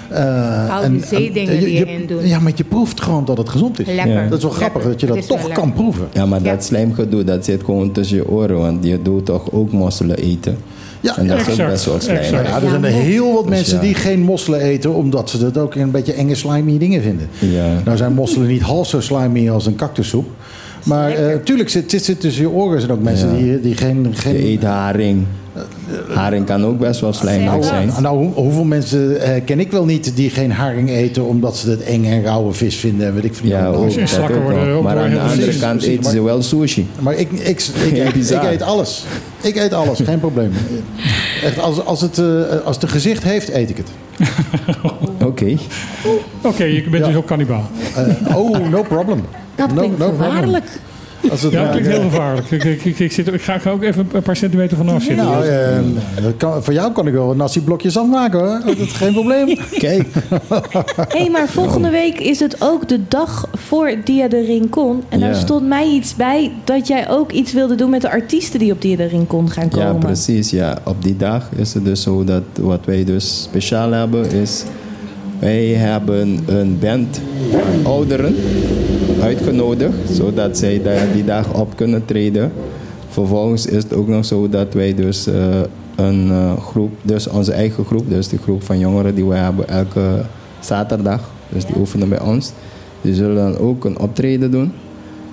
Eh, 0.10 0.76
Al 0.76 0.82
en- 0.84 0.92
die 0.92 1.02
en- 1.02 1.08
zeedingen 1.08 1.60
die 1.60 1.74
je 1.74 1.86
in 1.86 2.06
doet. 2.08 2.20
Ja, 2.24 2.40
maar 2.40 2.52
je 2.56 2.64
proeft 2.64 3.02
gewoon 3.02 3.26
dat 3.26 3.38
het 3.38 3.50
gezond 3.50 3.80
is. 3.80 3.86
Lekker. 3.86 4.08
Ja. 4.14 4.28
Dat 4.28 4.38
is 4.38 4.44
wel 4.44 4.54
grappig 4.54 4.84
Lekker. 4.86 4.92
dat 4.92 5.00
je 5.00 5.08
dat 5.08 5.28
toch 5.28 5.38
lekker. 5.48 5.54
kan 5.64 5.74
proeven. 5.74 6.08
Ja, 6.14 6.26
maar 6.26 6.44
Ja. 6.44 6.52
dat 6.52 6.64
slijmgedoe, 6.64 7.24
dat 7.24 7.46
zit 7.46 7.64
gewoon 7.64 7.92
tussen 7.92 8.18
je 8.18 8.30
oren. 8.30 8.58
Want 8.58 8.86
je 8.86 9.02
doet 9.02 9.26
toch 9.26 9.52
ook 9.52 9.72
mosselen 9.72 10.18
eten. 10.18 10.58
Ja, 11.00 11.18
en 11.18 11.28
dat 11.28 11.36
is 11.38 11.44
ook 11.44 11.50
exact, 11.50 11.70
best 11.70 11.86
wel 11.86 11.96
exact. 11.96 12.30
Ja, 12.30 12.62
er 12.62 12.70
zijn 12.70 12.84
er 12.84 12.92
heel 12.92 13.34
wat 13.34 13.48
Dus 13.48 13.56
mensen 13.56 13.76
ja. 13.76 13.82
die 13.82 13.94
geen 13.94 14.20
mosselen 14.22 14.60
eten, 14.60 14.94
omdat 14.94 15.30
ze 15.30 15.38
dat 15.38 15.58
ook 15.58 15.76
een 15.76 15.92
beetje 15.92 16.14
enge 16.14 16.36
slimy 16.36 16.78
dingen 16.78 17.02
vinden. 17.02 17.28
Ja. 17.40 17.68
Nou 17.86 17.98
zijn 17.98 18.14
mosselen 18.14 18.48
niet 18.48 18.62
half 18.62 18.88
zo 18.88 19.00
slimy 19.02 19.50
als 19.50 19.66
een 19.66 19.76
cactussoep. 19.76 20.26
Maar 20.84 21.12
eh 21.12 21.36
tuurlijk, 21.44 21.70
zit, 21.70 21.90
zit, 21.92 22.04
zit 22.06 22.20
tussen 22.20 22.42
je 22.42 22.50
oren. 22.50 22.74
Er 22.74 22.80
zijn 22.80 22.92
ook 22.92 23.02
mensen 23.04 23.30
Ja. 23.30 23.38
die, 23.38 23.62
die 23.62 23.76
geen... 23.78 24.08
geen 24.14 24.34
Je 24.34 24.48
eet 24.48 24.64
haring. 24.64 25.26
Haring 26.14 26.46
kan 26.46 26.66
ook 26.66 26.80
best 26.80 27.00
wel 27.02 27.14
slijmerig 27.14 27.66
zijn. 27.66 27.88
Nou, 27.88 28.02
nou, 28.02 28.18
hoe- 28.18 28.34
hoeveel 28.34 28.64
mensen 28.64 29.22
eh, 29.22 29.42
ken 29.46 29.60
ik 29.60 29.72
wel 29.72 29.86
niet 29.86 30.16
die 30.16 30.30
geen 30.30 30.52
haring 30.52 30.90
eten 30.90 31.26
omdat 31.26 31.58
ze 31.58 31.70
het 31.70 31.82
eng 31.84 32.06
en 32.06 32.24
rauwe 32.24 32.54
vis 32.54 32.76
vinden 32.76 33.08
en 33.08 33.14
weet 33.14 33.24
ik 33.24 33.36
veel. 33.36 33.50
Ja, 33.50 33.68
ook, 33.68 33.96
dat 33.96 34.20
ook 34.20 34.48
wel. 34.48 34.82
Maar 34.82 34.98
aan 34.98 35.10
de 35.10 35.20
andere 35.20 35.58
kant 35.60 35.82
eten 35.84 36.12
ze 36.12 36.22
wel 36.24 36.42
sushi. 36.42 36.88
Maar 37.00 37.14
ik, 37.16 37.32
ik, 37.32 37.40
ik, 37.48 37.60
ik, 37.88 37.96
Ja, 37.96 38.04
ik, 38.04 38.14
bizar. 38.14 38.46
eet 38.52 38.62
alles. 38.62 39.04
Ik 39.42 39.56
eet 39.56 39.74
alles, 39.74 40.00
geen 40.04 40.20
probleem. 40.20 40.52
Echt, 41.44 41.60
als, 41.60 41.86
als, 41.86 42.02
het, 42.02 42.18
eh, 42.18 42.26
als 42.66 42.76
het 42.76 42.84
een 42.84 42.90
gezicht 42.90 43.24
heeft, 43.24 43.50
eet 43.54 43.70
ik 43.70 43.78
het. 43.78 43.88
Oké. 45.24 45.58
Oké, 46.42 46.64
je 46.64 46.90
bent 46.92 47.06
dus 47.06 47.16
ook 47.16 47.28
kannibaal. 47.28 47.70
Eh, 48.28 48.38
oh, 48.38 48.70
no 48.70 48.82
problem. 48.84 49.22
Dat 49.56 49.72
no, 49.74 49.76
klinkt 49.76 49.98
no 49.98 50.10
gevaarlijk. 50.10 50.80
Als 51.32 51.42
het, 51.42 51.52
ja, 51.52 51.58
dat 51.58 51.68
eh, 51.68 51.72
klinkt 51.72 51.90
heel 51.90 52.10
gevaarlijk. 52.10 52.52
Ik, 52.52 52.64
ik, 52.64 52.86
ik, 52.86 53.00
ik 53.00 53.12
zit, 53.12 53.34
ik 53.34 53.42
ga 53.42 53.60
ook 53.70 53.84
even 53.84 54.08
een 54.14 54.22
paar 54.22 54.36
centimeter 54.36 54.78
vanaf 54.78 55.04
zitten. 55.04 55.26
Nou, 55.26 55.46
eh, 55.46 55.80
kan, 56.38 56.64
voor 56.64 56.74
jou 56.74 56.92
kan 56.92 57.08
ik 57.08 57.14
wel 57.14 57.32
een 57.32 57.38
nasi-blokjes 57.38 57.98
afmaken 57.98 58.40
hoor. 58.40 58.62
Dat 58.66 58.78
is 58.78 58.92
geen 58.92 59.14
probleem. 59.14 59.48
Kijk. 59.78 60.08
Hé, 60.96 61.20
hey, 61.20 61.30
maar 61.30 61.48
volgende 61.48 61.90
week 61.90 62.20
is 62.20 62.40
het 62.40 62.56
ook 62.60 62.88
de 62.88 63.00
dag 63.08 63.48
voor 63.54 63.96
Dia 64.04 64.28
de 64.28 64.46
Rincon. 64.46 65.04
En 65.10 65.20
daar 65.20 65.30
Ja. 65.30 65.40
stond 65.40 65.68
mij 65.68 65.88
iets 65.88 66.16
bij 66.16 66.52
dat 66.64 66.88
jij 66.88 67.10
ook 67.10 67.32
iets 67.32 67.54
wilde 67.54 67.76
doen 67.76 67.90
met 67.90 68.02
de 68.02 68.10
artiesten 68.10 68.60
die 68.60 68.72
op 68.72 68.82
Dia 68.82 68.96
de 68.96 69.06
Rincon 69.06 69.52
gaan 69.52 69.70
komen. 69.70 69.94
Ja, 69.94 69.98
precies. 69.98 70.50
Ja. 70.50 70.78
Op 70.84 71.04
die 71.04 71.18
dag 71.18 71.50
is 71.56 71.74
het 71.74 71.86
dus 71.86 72.02
zo 72.02 72.24
dat 72.24 72.44
wat 72.60 72.86
wij 72.86 73.04
dus 73.04 73.42
speciaal 73.44 73.92
hebben 73.92 74.32
is... 74.32 74.64
Wij 75.40 75.66
hebben 75.66 76.44
een 76.46 76.80
band 76.80 77.22
van 77.52 77.92
ouderen 77.92 78.36
uitgenodigd, 79.24 79.96
zodat 80.12 80.58
zij 80.58 80.82
daar 80.82 81.12
die 81.14 81.26
dag 81.26 81.54
op 81.54 81.76
kunnen 81.76 82.06
treden. 82.06 82.52
Vervolgens 83.10 83.66
is 83.66 83.84
het 83.84 83.94
ook 83.94 84.08
nog 84.08 84.26
zo 84.26 84.50
dat 84.50 84.74
wij 84.74 84.96
dus 84.96 85.28
eh, 85.28 85.62
een 85.96 86.32
eh, 86.32 86.58
groep, 86.58 86.92
dus 87.02 87.28
onze 87.28 87.54
eigen 87.54 87.86
groep, 87.86 88.10
dus 88.10 88.28
die 88.28 88.40
groep 88.40 88.64
van 88.64 88.80
jongeren 88.80 89.16
die 89.16 89.26
wij 89.26 89.40
hebben 89.40 89.68
elke 89.70 90.26
zaterdag, 90.60 91.32
dus 91.50 91.66
die 91.66 91.76
oefenen 91.78 92.10
bij 92.10 92.22
ons, 92.22 92.52
die 93.02 93.16
zullen 93.16 93.36
dan 93.36 93.58
ook 93.58 93.86
een 93.86 94.00
optreden 94.00 94.52
doen. 94.52 94.72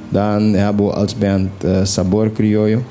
Dan 0.08 0.42
hebben 0.42 0.86
we 0.86 0.92
als 0.92 1.18
band 1.18 1.64
eh, 1.64 1.84
Sabor 1.84 2.32
Criollo, 2.32 2.82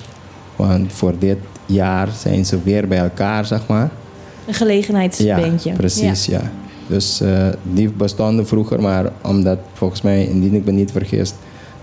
want 0.56 0.94
voor 0.94 1.14
dit 1.20 1.38
jaar 1.66 2.08
zijn 2.18 2.46
ze 2.46 2.58
weer 2.64 2.88
bij 2.88 2.98
elkaar, 2.98 3.46
zeg 3.46 3.68
maar. 3.68 3.90
Een 4.48 4.54
gelegenheidsbandje. 4.54 5.70
Ja, 5.70 5.76
precies, 5.76 6.26
ja. 6.26 6.42
Dus 6.90 7.22
eh, 7.22 7.48
die 7.74 7.92
bestonden 7.92 8.48
vroeger, 8.48 8.82
maar 8.82 9.12
omdat 9.24 9.58
volgens 9.74 10.02
mij, 10.02 10.26
indien 10.26 10.54
ik 10.54 10.66
me 10.66 10.72
niet 10.72 10.92
vergis, 10.92 11.34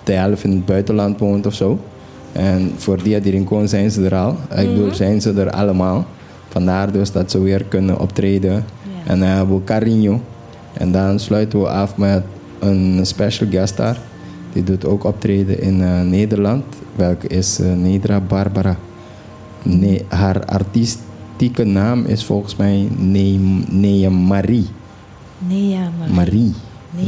de 0.04 0.12
helft 0.12 0.44
in 0.44 0.50
het 0.50 0.64
buitenland 0.64 1.18
woont 1.18 1.46
of 1.46 1.54
zo. 1.54 1.78
En 2.32 2.72
voor 2.76 3.02
Dia 3.02 3.20
di 3.20 3.30
Rincon 3.30 3.68
zijn 3.68 3.90
ze 3.90 4.04
er 4.04 4.14
al. 4.14 4.36
Ik 4.56 4.68
bedoel, 4.68 4.94
zijn 4.94 5.20
ze 5.20 5.32
er 5.32 5.50
allemaal. 5.50 6.06
Vandaar 6.48 6.92
dus 6.92 7.12
dat 7.12 7.30
ze 7.30 7.40
weer 7.40 7.64
kunnen 7.64 8.00
optreden. 8.00 8.64
En 9.06 9.18
dan 9.18 9.28
hebben 9.28 9.56
we 9.56 9.64
Carino. 9.64 10.20
En 10.72 10.92
dan 10.92 11.18
sluiten 11.18 11.60
we 11.60 11.68
af 11.68 11.96
met 11.96 12.22
een 12.58 13.00
special 13.02 13.50
guest 13.50 13.76
daar. 13.76 13.98
Die 14.52 14.64
doet 14.64 14.84
ook 14.84 15.04
optreden 15.04 15.60
in 15.60 15.82
eh, 15.82 16.00
Nederland. 16.00 16.64
Welke 16.94 17.26
is 17.26 17.58
eh, 17.58 17.72
Nedra 17.72 18.20
Barbara. 18.20 18.76
Nee, 19.62 20.04
haar 20.08 20.44
artistieke 20.44 21.64
naam 21.64 22.04
is 22.04 22.24
volgens 22.24 22.56
mij 22.56 22.88
Ne- 22.98 23.64
Nea 25.38 25.50
Marie. 25.50 25.54
Nee, 25.60 25.74
ja, 25.76 25.84
maar. 25.98 26.10
Marie. 26.10 26.54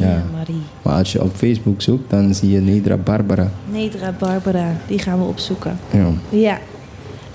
Ja, 0.09 0.23
Marie. 0.37 0.63
Maar 0.83 0.95
als 0.95 1.13
je 1.13 1.23
op 1.23 1.35
Facebook 1.37 1.83
zoekt, 1.83 2.11
dan 2.11 2.35
zie 2.35 2.51
je 2.51 2.61
Nedra 2.61 2.97
Barbara. 2.97 3.51
Nedra 3.73 4.15
Barbara, 4.19 4.77
die 4.87 4.99
gaan 4.99 5.19
we 5.19 5.25
opzoeken. 5.25 5.79
Ja. 5.91 6.07
Ja. 6.29 6.59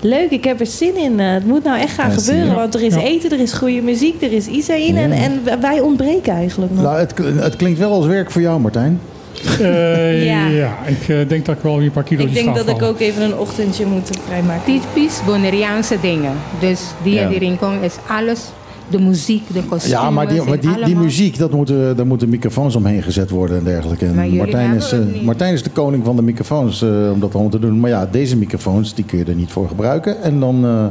Leuk, 0.00 0.30
ik 0.30 0.44
heb 0.44 0.60
er 0.60 0.66
zin 0.66 0.96
in. 0.96 1.20
Eh, 1.20 1.32
Het 1.32 1.46
moet 1.46 1.64
nou 1.64 1.78
echt 1.78 1.94
gaan 1.94 2.10
Ja, 2.10 2.16
gebeuren. 2.16 2.54
Want 2.54 2.74
er 2.74 2.82
is 2.82 2.94
Ja. 2.94 3.00
eten, 3.00 3.30
er 3.30 3.40
is 3.40 3.52
goede 3.52 3.80
muziek, 3.82 4.22
er 4.22 4.32
is 4.32 4.46
Isaïn. 4.46 4.96
En, 4.96 5.08
Ja. 5.10 5.14
en 5.22 5.60
wij 5.60 5.80
ontbreken 5.80 6.32
eigenlijk 6.32 6.72
nog. 6.72 6.82
Nou, 6.82 6.98
het, 6.98 7.18
het 7.42 7.56
klinkt 7.56 7.78
wel 7.78 7.92
als 7.92 8.06
werk 8.06 8.30
voor 8.30 8.40
jou, 8.42 8.60
Martijn. 8.60 9.00
Eh, 9.60 10.24
Ja. 10.26 10.46
ja. 10.46 10.76
ik 10.86 11.08
eh, 11.08 11.28
denk 11.28 11.44
dat 11.46 11.56
ik 11.56 11.62
wel 11.62 11.76
weer 11.76 11.86
een 11.86 11.92
paar 11.92 12.02
kilo's 12.02 12.24
Ik 12.26 12.34
denk 12.34 12.54
dat 12.56 12.68
ik 12.68 12.82
ook 12.82 13.00
even 13.00 13.22
een 13.22 13.36
ochtendje 13.38 13.86
moet 13.86 14.10
vrijmaken. 14.26 14.64
Typisch 14.64 15.20
Bonaireaanse 15.26 15.96
dingen. 16.00 16.32
Dus 16.60 16.80
die 17.02 17.14
Ja. 17.14 17.28
die 17.28 17.38
rincon 17.38 17.82
is 17.82 17.94
alles. 18.08 18.40
De 18.88 19.00
muziek, 19.00 19.42
de 19.52 19.60
kostuums. 19.60 19.84
Ja, 20.00 20.10
maar, 20.10 20.28
die, 20.28 20.42
maar 20.42 20.60
die, 20.60 20.84
die 20.84 20.96
muziek, 20.96 21.38
dat 21.38 21.50
moeten, 21.52 21.96
daar 21.96 22.06
moeten 22.06 22.28
microfoons 22.28 22.76
omheen 22.76 23.02
gezet 23.02 23.30
worden 23.30 23.58
en 23.58 23.64
dergelijke. 23.64 24.06
En 24.06 24.36
Martijn, 24.36 24.74
is, 24.74 24.90
het 24.90 25.00
eh, 25.00 25.12
niet. 25.14 25.24
Martijn 25.24 25.52
is 25.52 25.62
de 25.62 25.70
koning 25.70 26.04
van 26.04 26.16
de 26.16 26.22
microfoons 26.22 26.82
eh, 26.82 27.10
om 27.12 27.20
dat 27.20 27.32
allemaal 27.34 27.50
te 27.50 27.58
doen. 27.58 27.80
Maar 27.80 27.90
ja, 27.90 28.06
deze 28.10 28.36
microfoons, 28.36 28.94
die 28.94 29.04
kun 29.04 29.18
je 29.18 29.24
er 29.24 29.34
niet 29.34 29.50
voor 29.52 29.68
gebruiken. 29.68 30.22
En 30.22 30.40
dan 30.40 30.64
eh, 30.64 30.86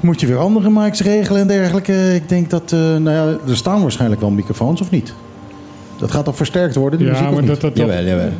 moet 0.00 0.20
je 0.20 0.26
weer 0.26 0.38
andere 0.38 0.70
mics 0.70 1.00
regelen 1.02 1.40
en 1.40 1.46
dergelijke. 1.46 2.14
Ik 2.14 2.28
denk 2.28 2.50
dat, 2.50 2.72
eh, 2.72 2.78
nou 2.78 3.10
ja, 3.10 3.36
er 3.50 3.56
staan 3.56 3.80
waarschijnlijk 3.82 4.20
wel 4.20 4.30
microfoons 4.30 4.80
of 4.80 4.90
niet? 4.90 5.14
Dat 5.98 6.10
gaat 6.10 6.24
toch 6.24 6.36
versterkt 6.36 6.74
worden, 6.74 6.98
die 6.98 7.08
Ja, 7.08 7.12
muziek, 7.14 7.30
maar 7.30 7.44
dat, 7.44 7.60
dat, 7.60 7.76
dat, 7.76 7.88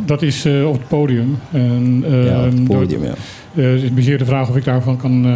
dat 0.06 0.22
is 0.22 0.44
eh, 0.44 0.66
op 0.68 0.72
het 0.72 0.88
podium. 0.88 1.38
En, 1.52 2.04
eh, 2.06 2.24
Ja, 2.26 2.44
op 2.44 2.52
het 2.52 2.64
podium, 2.64 3.00
door- 3.00 3.08
ja. 3.54 3.62
eh, 3.62 3.72
het 3.82 3.82
is 3.82 4.06
meer 4.06 4.18
de 4.18 4.24
vraag 4.24 4.48
of 4.48 4.56
ik 4.56 4.64
daarvan 4.64 4.96
kan, 4.96 5.24
eh, 5.24 5.32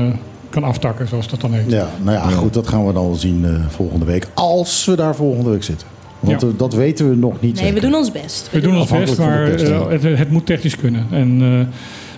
kan 0.51 0.65
aftakken, 0.65 1.09
zoals 1.09 1.29
dat 1.29 1.41
dan 1.41 1.53
heet. 1.53 1.71
Ja, 1.71 1.89
nou 2.03 2.17
ja, 2.17 2.29
goed, 2.29 2.55
dat 2.55 2.69
gaan 2.69 2.87
we 2.87 2.93
dan 2.93 3.05
wel 3.05 3.15
zien 3.15 3.45
eh, 3.45 3.51
volgende 3.69 4.05
week. 4.05 4.27
Als 4.35 4.85
we 4.85 4.95
daar 4.97 5.15
volgende 5.15 5.51
week 5.51 5.63
zitten. 5.63 5.87
Want 6.21 6.41
Ja. 6.41 6.47
eh, 6.49 6.53
dat 6.57 6.75
weten 6.75 7.09
we 7.11 7.17
nog 7.17 7.41
niet. 7.41 7.61
Nee, 7.61 7.73
we 7.73 7.81
doen 7.81 7.95
ons 7.95 8.13
best. 8.13 8.49
We 8.53 8.61
doen 8.61 8.77
ons 8.79 8.91
best, 8.91 9.17
de 9.17 9.23
maar 9.23 9.53
eh, 9.55 9.89
het, 9.89 10.03
het 10.03 10.31
moet 10.31 10.47
technisch 10.47 10.77
kunnen. 10.77 11.07
En 11.11 11.39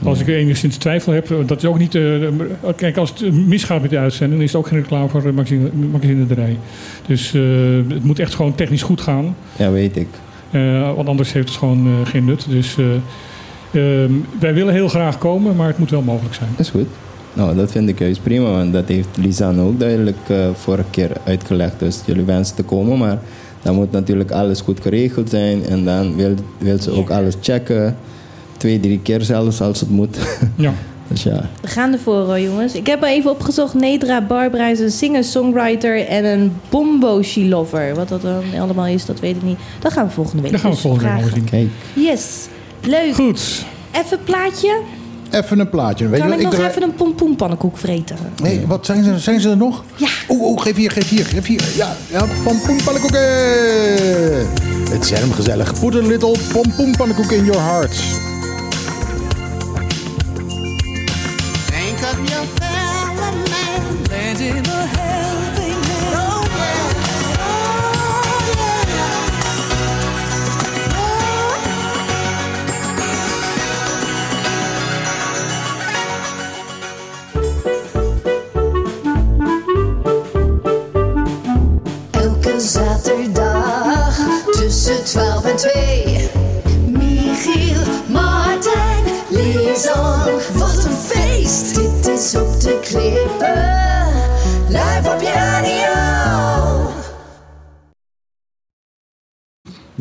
eh, 0.02 0.06
als 0.08 0.20
ik 0.20 0.26
enigszins 0.28 0.76
twijfel 0.76 1.12
heb, 1.12 1.34
dat 1.46 1.58
is 1.58 1.64
ook 1.64 1.78
niet... 1.78 1.94
eh, 1.94 2.02
kijk, 2.76 2.96
als 2.96 3.10
het 3.16 3.32
misgaat 3.46 3.80
met 3.80 3.90
de 3.90 3.98
uitzending, 3.98 4.32
dan 4.32 4.42
is 4.42 4.52
het 4.52 4.60
ook 4.60 4.66
geen 4.68 4.78
reclame 4.78 5.08
voor 5.08 5.26
eh, 5.26 5.32
magazine, 5.32 5.70
magazinerij. 5.92 6.58
Dus 7.06 7.34
eh, 7.34 7.42
het 7.88 8.04
moet 8.04 8.18
echt 8.18 8.34
gewoon 8.34 8.54
technisch 8.54 8.82
goed 8.82 9.00
gaan. 9.00 9.36
Ja, 9.56 9.70
weet 9.70 9.96
ik. 9.96 10.08
Eh, 10.50 10.94
want 10.94 11.08
anders 11.08 11.32
heeft 11.32 11.48
het 11.48 11.58
gewoon 11.58 11.86
eh, 11.86 12.10
geen 12.10 12.24
nut. 12.24 12.46
Dus 12.48 12.76
eh, 12.78 12.84
ehm, 14.04 14.12
wij 14.40 14.54
willen 14.54 14.74
heel 14.74 14.88
graag 14.88 15.18
komen, 15.18 15.56
maar 15.56 15.66
het 15.68 15.78
moet 15.78 15.90
wel 15.90 16.02
mogelijk 16.02 16.34
zijn. 16.34 16.50
Is 16.56 16.70
goed. 16.70 16.86
Nou, 17.34 17.56
dat 17.56 17.70
vind 17.70 17.88
ik 17.88 17.98
juist 17.98 18.22
prima, 18.22 18.50
want 18.50 18.72
dat 18.72 18.88
heeft 18.88 19.08
Lisanne 19.16 19.62
ook 19.62 19.80
duidelijk 19.80 20.16
eh, 20.26 20.48
vorige 20.54 20.90
keer 20.90 21.10
uitgelegd. 21.24 21.78
Dus 21.78 22.00
jullie 22.06 22.24
wensen 22.24 22.56
te 22.56 22.62
komen, 22.62 22.98
maar 22.98 23.18
dan 23.62 23.74
moet 23.74 23.92
natuurlijk 23.92 24.30
alles 24.30 24.60
goed 24.60 24.80
geregeld 24.80 25.30
zijn. 25.30 25.66
En 25.66 25.84
dan 25.84 26.16
wil, 26.16 26.34
wil 26.58 26.78
ze 26.78 26.90
ook 26.90 27.10
alles 27.10 27.34
checken. 27.40 27.96
Twee, 28.56 28.80
drie 28.80 29.00
keer 29.02 29.20
zelfs 29.22 29.60
als 29.60 29.80
het 29.80 29.90
moet. 29.90 30.18
Ja. 30.56 30.72
dus 31.08 31.22
ja. 31.22 31.48
We 31.60 31.68
gaan 31.68 31.92
ervoor 31.92 32.24
hoor, 32.24 32.40
jongens. 32.40 32.74
Ik 32.74 32.86
heb 32.86 33.02
er 33.02 33.08
even 33.08 33.30
opgezocht. 33.30 33.74
Nedra 33.74 34.26
Barbara 34.26 34.68
is 34.68 34.80
een 34.80 34.90
singer-songwriter 34.90 36.06
en 36.06 36.24
een 36.24 36.52
bomboshi 36.68 37.48
lover. 37.48 37.94
Wat 37.94 38.08
dat 38.08 38.22
dan 38.22 38.42
allemaal 38.60 38.86
is, 38.86 39.06
dat 39.06 39.20
weet 39.20 39.36
ik 39.36 39.42
niet. 39.42 39.58
Dat 39.80 39.92
gaan 39.92 40.06
we 40.06 40.12
volgende 40.12 40.42
week 40.42 40.52
Dat 40.52 40.60
gaan 40.60 40.70
we 40.70 40.76
dus 40.76 40.84
volgende 40.84 41.30
week 41.34 41.48
zien. 41.48 41.70
Yes. 41.94 42.48
Leuk. 42.80 43.14
Goed. 43.14 43.64
Even 43.92 44.18
een 44.18 44.24
plaatje. 44.24 44.80
Even 45.32 45.58
een 45.58 45.68
plaatje. 45.68 46.08
Weet 46.08 46.20
kan 46.20 46.28
je 46.28 46.34
ik 46.34 46.40
wat, 46.42 46.50
nog 46.50 46.60
draai- 46.60 46.70
even 46.70 46.82
een 46.82 46.94
pompoenpannenkoek 46.94 47.78
vreten? 47.78 48.16
Nee, 48.42 48.66
wat 48.66 48.86
zijn 48.86 49.04
ze, 49.04 49.18
zijn 49.18 49.40
ze 49.40 49.50
er 49.50 49.56
nog? 49.56 49.84
Ja. 49.96 50.08
Oeh, 50.28 50.42
oeh, 50.42 50.60
geef 50.62 50.76
hier, 50.76 50.90
geef 50.90 51.08
hier, 51.08 51.24
geef 51.26 51.46
hier. 51.46 51.62
Ja, 51.76 51.96
ja 52.10 52.24
pompoenpannenkoeken. 52.44 53.20
Het 54.90 55.04
is 55.04 55.10
helemaal 55.10 55.36
gezellig. 55.36 55.80
Put 55.80 55.94
a 55.94 55.98
little 56.06 56.36
pompoenpannenkoek 56.52 57.30
in 57.30 57.44
your 57.44 57.60
hearts. 57.60 58.00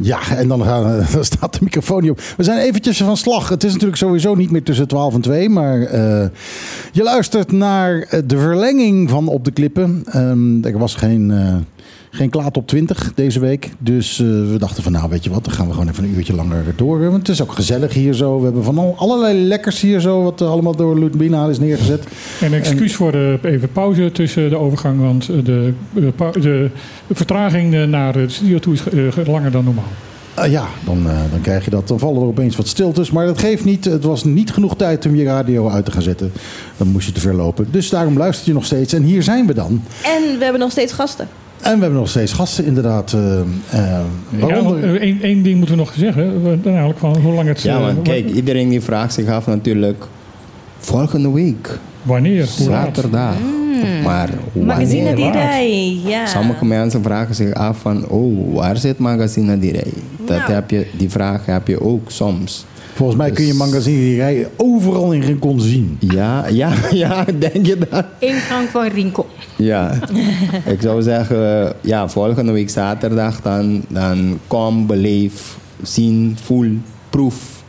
Ja, 0.01 0.37
en 0.37 0.47
dan, 0.47 0.63
gaan, 0.63 0.83
dan 1.13 1.25
staat 1.25 1.53
de 1.53 1.59
microfoon 1.61 2.01
niet 2.01 2.11
op. 2.11 2.21
We 2.37 2.43
zijn 2.43 2.59
eventjes 2.59 2.97
van 2.97 3.17
slag. 3.17 3.49
Het 3.49 3.63
is 3.63 3.71
natuurlijk 3.71 3.97
sowieso 3.97 4.35
niet 4.35 4.51
meer 4.51 4.63
tussen 4.63 4.87
12 4.87 5.13
en 5.13 5.21
2. 5.21 5.49
Maar 5.49 5.81
eh, 5.81 6.27
je 6.91 7.03
luistert 7.03 7.51
naar 7.51 7.99
eh, 7.99 8.19
de 8.25 8.37
verlenging 8.37 9.09
van 9.09 9.27
Op 9.27 9.45
de 9.45 9.51
Klippen. 9.51 10.03
Ehm, 10.05 10.63
er 10.63 10.77
was 10.77 10.95
geen, 10.95 11.31
eh, 11.31 11.55
Geen 12.13 12.29
klaar 12.29 12.51
top 12.51 12.67
20 12.67 13.11
deze 13.15 13.39
week. 13.39 13.69
Dus 13.79 14.19
eh, 14.19 14.25
we 14.27 14.55
dachten 14.57 14.83
van 14.83 14.91
nou 14.91 15.09
weet 15.09 15.23
je 15.23 15.29
wat, 15.29 15.43
dan 15.43 15.53
gaan 15.53 15.67
we 15.67 15.73
gewoon 15.73 15.89
even 15.89 16.03
een 16.03 16.15
uurtje 16.15 16.35
langer 16.35 16.63
door. 16.75 16.99
Want 16.99 17.17
het 17.17 17.29
is 17.29 17.41
ook 17.41 17.51
gezellig 17.51 17.93
hier 17.93 18.13
zo. 18.13 18.37
We 18.37 18.43
hebben 18.43 18.63
van 18.63 18.77
al- 18.77 18.95
allerlei 18.97 19.39
lekkers 19.39 19.81
hier 19.81 19.99
zo, 19.99 20.23
wat 20.23 20.41
eh, 20.41 20.49
allemaal 20.49 20.75
door 20.75 20.99
Ludmina 20.99 21.47
is 21.47 21.59
neergezet. 21.59 22.03
En 22.41 22.53
excuus 22.53 22.95
voor 22.95 23.11
de 23.11 23.39
even 23.43 23.71
pauze 23.71 24.11
tussen 24.11 24.49
de 24.49 24.55
overgang, 24.55 24.99
want 24.99 25.29
eh, 25.29 25.35
de, 25.43 25.73
de, 26.41 26.69
vertraging 27.11 27.85
naar 27.85 28.13
de 28.13 28.29
studio 28.29 28.59
toe 28.59 28.73
is 28.73 28.83
langer 29.25 29.51
dan 29.51 29.63
normaal. 29.63 29.91
Ah, 30.33 30.51
ja, 30.51 30.67
dan, 30.85 31.03
dan 31.31 31.41
krijg 31.41 31.65
je 31.65 31.69
dat. 31.69 31.87
Dan 31.87 31.99
vallen 31.99 32.21
er 32.21 32.27
opeens 32.27 32.55
wat 32.55 32.67
stiltes. 32.67 33.11
Maar 33.11 33.25
dat 33.25 33.39
geeft 33.39 33.65
niet. 33.65 33.85
Het 33.85 34.03
was 34.03 34.23
niet 34.23 34.51
genoeg 34.51 34.75
tijd 34.75 35.05
om 35.05 35.15
je 35.15 35.23
radio 35.23 35.69
uit 35.69 35.85
te 35.85 35.91
gaan 35.91 36.01
zetten. 36.01 36.31
Dan 36.77 36.87
moest 36.87 37.05
je 37.07 37.11
te 37.13 37.19
ver 37.19 37.33
lopen. 37.35 37.67
Dus 37.71 37.89
daarom 37.89 38.17
luister 38.17 38.47
je 38.47 38.53
nog 38.53 38.65
steeds. 38.65 38.93
En 38.93 39.03
hier 39.03 39.23
zijn 39.23 39.47
we 39.47 39.53
dan. 39.53 39.83
En 40.03 40.37
we 40.37 40.43
hebben 40.43 40.61
nog 40.61 40.71
steeds 40.71 40.93
gasten. 40.93 41.27
En 41.61 41.75
we 41.75 41.81
hebben 41.81 41.99
nog 41.99 42.09
steeds 42.09 42.33
gasten, 42.33 42.65
inderdaad. 42.65 43.13
eh, 43.13 43.39
eh, 43.39 43.99
waaronder- 44.29 44.93
Ja, 44.93 44.99
één 44.99 45.21
één 45.21 45.43
ding 45.43 45.57
moeten 45.57 45.75
we 45.75 45.81
nog 45.81 45.93
zeggen. 45.97 46.23
eh, 46.63 46.71
Namelijk 46.71 46.99
van 46.99 47.17
hoe 47.17 47.33
lang 47.33 47.47
het... 47.47 47.61
Ja, 47.61 47.75
eh, 47.75 47.81
want 47.81 47.95
wa- 47.97 48.03
kijk, 48.03 48.29
iedereen 48.29 48.69
die 48.69 48.81
vraagt 48.81 49.13
zich 49.13 49.27
af 49.27 49.47
natuurlijk... 49.47 50.03
Volgende 50.79 51.31
week. 51.31 51.79
Wanneer? 52.03 52.45
Zaterdag. 52.45 53.33
Maar 54.03 54.29
Magazine 54.53 55.03
wanneer? 55.03 55.31
Direi, 55.31 55.99
ja. 56.07 56.25
Sommige 56.25 56.65
mensen 56.65 57.03
vragen 57.03 57.35
zich 57.35 57.53
af 57.53 57.77
van... 57.77 58.07
Oh, 58.09 58.55
waar 58.55 58.77
zit 58.77 58.97
Magazine 58.97 59.59
Direi? 59.59 59.93
Dat 60.25 60.37
Nou. 60.37 60.51
heb 60.51 60.69
je, 60.69 60.87
die 60.97 61.09
vraag 61.09 61.45
heb 61.45 61.67
je 61.67 61.81
ook 61.81 62.11
soms. 62.11 62.65
Volgens 62.93 63.17
mij 63.17 63.31
kun 63.31 63.45
je 63.45 63.53
magazine 63.53 63.97
die 63.97 64.15
rij 64.15 64.47
overal 64.57 65.11
in 65.11 65.21
Rincon 65.21 65.59
zien. 65.59 65.97
Ja, 65.99 66.47
ja, 66.47 66.73
ja, 66.91 67.25
denk 67.39 67.65
je 67.65 67.77
dat? 67.77 68.05
Ingang 68.19 68.69
van 68.69 68.87
Rinko. 68.87 69.25
Ja, 69.55 69.99
ik 70.65 70.81
zou 70.81 71.01
zeggen, 71.01 71.73
ja, 71.81 72.09
volgende 72.09 72.51
week 72.51 72.69
zaterdag 72.69 73.41
dan, 73.41 73.81
dan 73.87 74.39
kom, 74.47 74.87
beleef, 74.87 75.57
zien, 75.81 76.37
voel, 76.41 76.71
proef. 77.09 77.63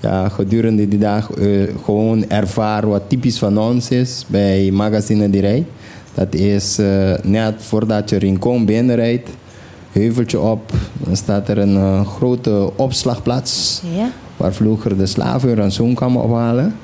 Ja, 0.00 0.28
gedurende 0.28 0.88
die 0.88 0.98
dag 0.98 1.30
eh, 1.30 1.48
gewoon 1.84 2.28
ervaar 2.28 2.88
wat 2.88 3.02
typisch 3.08 3.38
van 3.38 3.58
ons 3.58 3.90
is 3.90 4.24
bij 4.26 4.70
Magazine 4.70 5.30
de 5.30 5.40
Rij. 5.40 5.66
Dat 6.14 6.34
is 6.34 6.78
eh, 6.78 7.12
net 7.22 7.54
voordat 7.58 8.10
je 8.10 8.18
Rincon 8.18 8.64
binnenrijdt, 8.64 9.28
heuveltje 9.92 10.40
op, 10.40 10.72
dan 10.98 11.16
staat 11.16 11.48
er 11.48 11.58
een 11.58 11.76
eh, 11.76 12.06
grote 12.06 12.70
opslagplaats 12.76 13.82
Ja. 13.96 14.10
Waar 14.40 14.52
vroeger 14.52 14.96
de 14.96 15.06
slaven 15.06 15.48
hun 15.48 15.58
rantsoen 15.58 15.94
kwamen 15.94 16.22
ophalen. 16.22 16.74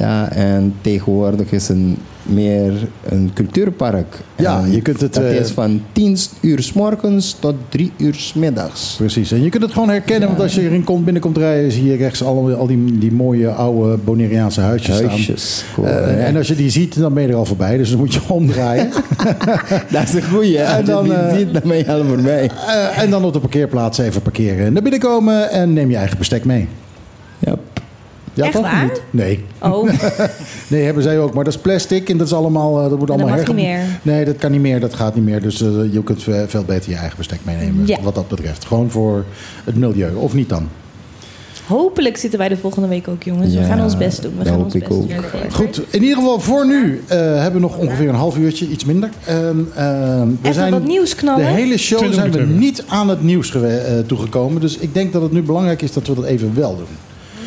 Ja, 0.00 0.32
en 0.32 0.74
tegenwoordig 0.80 1.52
is 1.52 1.68
het 1.68 1.76
meer 2.22 2.72
een 3.08 3.30
cultuurpark. 3.34 4.18
Ja, 4.36 4.62
En 4.62 4.72
je 4.72 4.80
kunt 4.82 5.00
het, 5.00 5.14
Dat 5.14 5.22
eh, 5.24 5.36
is 5.36 5.50
van 5.50 5.82
10 5.92 6.16
uur 6.40 6.62
s 6.62 6.72
morgens 6.72 7.36
tot 7.40 7.54
3 7.68 7.92
uur 7.96 8.14
s 8.14 8.34
middags. 8.34 8.94
Precies. 8.96 9.32
En 9.32 9.42
je 9.42 9.48
kunt 9.48 9.62
het 9.62 9.72
gewoon 9.72 9.88
herkennen, 9.88 10.28
want 10.28 10.40
als 10.40 10.54
je 10.54 10.60
erin 10.62 10.84
komt, 10.84 11.04
binnenkomt 11.04 11.36
rijden, 11.36 11.72
zie 11.72 11.84
je 11.84 11.96
rechts 11.96 12.22
al, 12.22 12.54
al 12.54 12.66
die, 12.66 12.98
die 12.98 13.12
mooie 13.12 13.48
oude 13.48 13.96
Bonaireaanse 13.96 14.60
huisjes, 14.60 15.00
Huisjes, 15.00 15.56
staan. 15.56 15.74
cool, 15.74 15.86
Eh, 15.86 15.92
ja. 15.94 16.24
En 16.24 16.36
als 16.36 16.48
je 16.48 16.54
die 16.54 16.70
ziet, 16.70 16.98
dan 16.98 17.14
ben 17.14 17.22
je 17.22 17.28
er 17.28 17.34
al 17.34 17.44
voorbij, 17.44 17.76
dus 17.76 17.90
dan 17.90 17.98
moet 17.98 18.14
je 18.14 18.20
omdraaien. 18.28 18.88
Dat 19.92 20.02
is 20.02 20.14
een 20.14 20.22
goeie. 20.22 20.58
En 20.58 20.76
Als 20.76 20.86
dan, 20.86 21.04
je 21.04 21.10
die 21.10 21.18
eh, 21.18 21.36
ziet, 21.36 21.52
dan 21.52 21.62
ben 21.64 21.76
je 21.76 21.84
helemaal 21.84 22.14
voorbij. 22.14 22.50
En 22.96 23.10
dan 23.10 23.24
op 23.24 23.32
de 23.32 23.40
parkeerplaats 23.40 23.98
even 23.98 24.22
parkeren. 24.22 24.72
Naar 24.72 24.82
binnen 24.82 25.00
komen 25.00 25.50
en 25.50 25.72
neem 25.72 25.90
je 25.90 25.96
eigen 25.96 26.18
bestek 26.18 26.44
mee. 26.44 26.68
Ja. 28.40 28.46
Ja, 28.46 28.52
Echt 28.52 28.54
toch? 28.62 28.62
waar? 28.72 28.84
Niet? 28.84 29.02
Nee. 29.10 29.44
Oh. 29.62 29.88
nee, 30.68 30.82
hebben 30.84 31.02
zij 31.02 31.18
ook. 31.18 31.34
Maar 31.34 31.44
dat 31.44 31.54
is 31.54 31.60
plastic 31.60 32.08
en 32.08 32.16
dat 32.16 32.26
is 32.26 32.32
allemaal... 32.32 32.76
eh, 32.76 32.88
dat 32.90 32.98
wordt 32.98 33.00
En 33.00 33.06
dat 33.06 33.26
allemaal 33.26 33.36
mag 33.36 33.46
niet 33.46 33.56
meer. 33.66 33.80
Nee, 34.02 34.24
dat 34.24 34.36
kan 34.36 34.50
niet 34.50 34.60
meer. 34.60 34.80
Dat 34.80 34.94
gaat 34.94 35.14
niet 35.14 35.24
meer. 35.24 35.42
Dus 35.42 35.60
eh, 35.60 35.68
je 35.92 36.02
kunt 36.04 36.22
ve- 36.22 36.44
veel 36.48 36.64
beter 36.64 36.90
je 36.90 36.96
eigen 36.96 37.16
bestek 37.18 37.38
meenemen. 37.42 37.86
Ja. 37.86 37.98
Wat 38.02 38.14
dat 38.14 38.28
betreft. 38.28 38.64
Gewoon 38.64 38.90
voor 38.90 39.24
het 39.64 39.76
milieu. 39.76 40.14
Of 40.14 40.34
niet 40.34 40.48
dan? 40.48 40.68
Hopelijk 41.66 42.16
zitten 42.16 42.38
wij 42.38 42.48
de 42.48 42.56
volgende 42.56 42.88
week 42.88 43.08
ook, 43.08 43.22
jongens. 43.22 43.54
we 43.54 43.62
gaan 43.64 43.82
ons 43.82 43.96
best 43.96 44.22
doen. 44.22 44.32
We 44.38 44.44
dat 44.44 44.52
gaan 44.52 44.64
ons 44.64 44.72
best 44.72 44.88
doen. 44.88 45.08
Goed, 45.52 45.82
in 45.90 46.02
ieder 46.02 46.16
geval 46.16 46.40
voor 46.40 46.66
nu 46.66 47.02
eh, 47.06 47.18
hebben 47.18 47.52
we 47.52 47.60
nog 47.60 47.76
ongeveer 47.76 48.08
een 48.08 48.14
half 48.14 48.36
uurtje, 48.38 48.68
iets 48.68 48.84
minder. 48.84 49.08
En, 49.24 49.68
eh, 49.74 49.84
we 50.22 50.36
Even 50.42 50.54
zijn 50.54 50.72
wat 50.72 50.84
nieuws 50.84 51.14
knallen. 51.14 51.44
De 51.44 51.50
hele 51.50 51.78
show 51.78 51.98
20 51.98 52.20
zijn 52.20 52.32
we 52.48 52.54
niet 52.54 52.84
aan 52.88 53.08
het 53.08 53.22
nieuws 53.22 53.54
eh, 53.54 53.98
toegekomen. 54.06 54.60
Dus 54.60 54.76
ik 54.76 54.94
denk 54.94 55.12
dat 55.12 55.22
het 55.22 55.32
nu 55.32 55.42
belangrijk 55.42 55.82
is 55.82 55.92
dat 55.92 56.06
we 56.06 56.14
dat 56.14 56.24
even 56.24 56.54
wel 56.54 56.76
doen. 56.76 56.86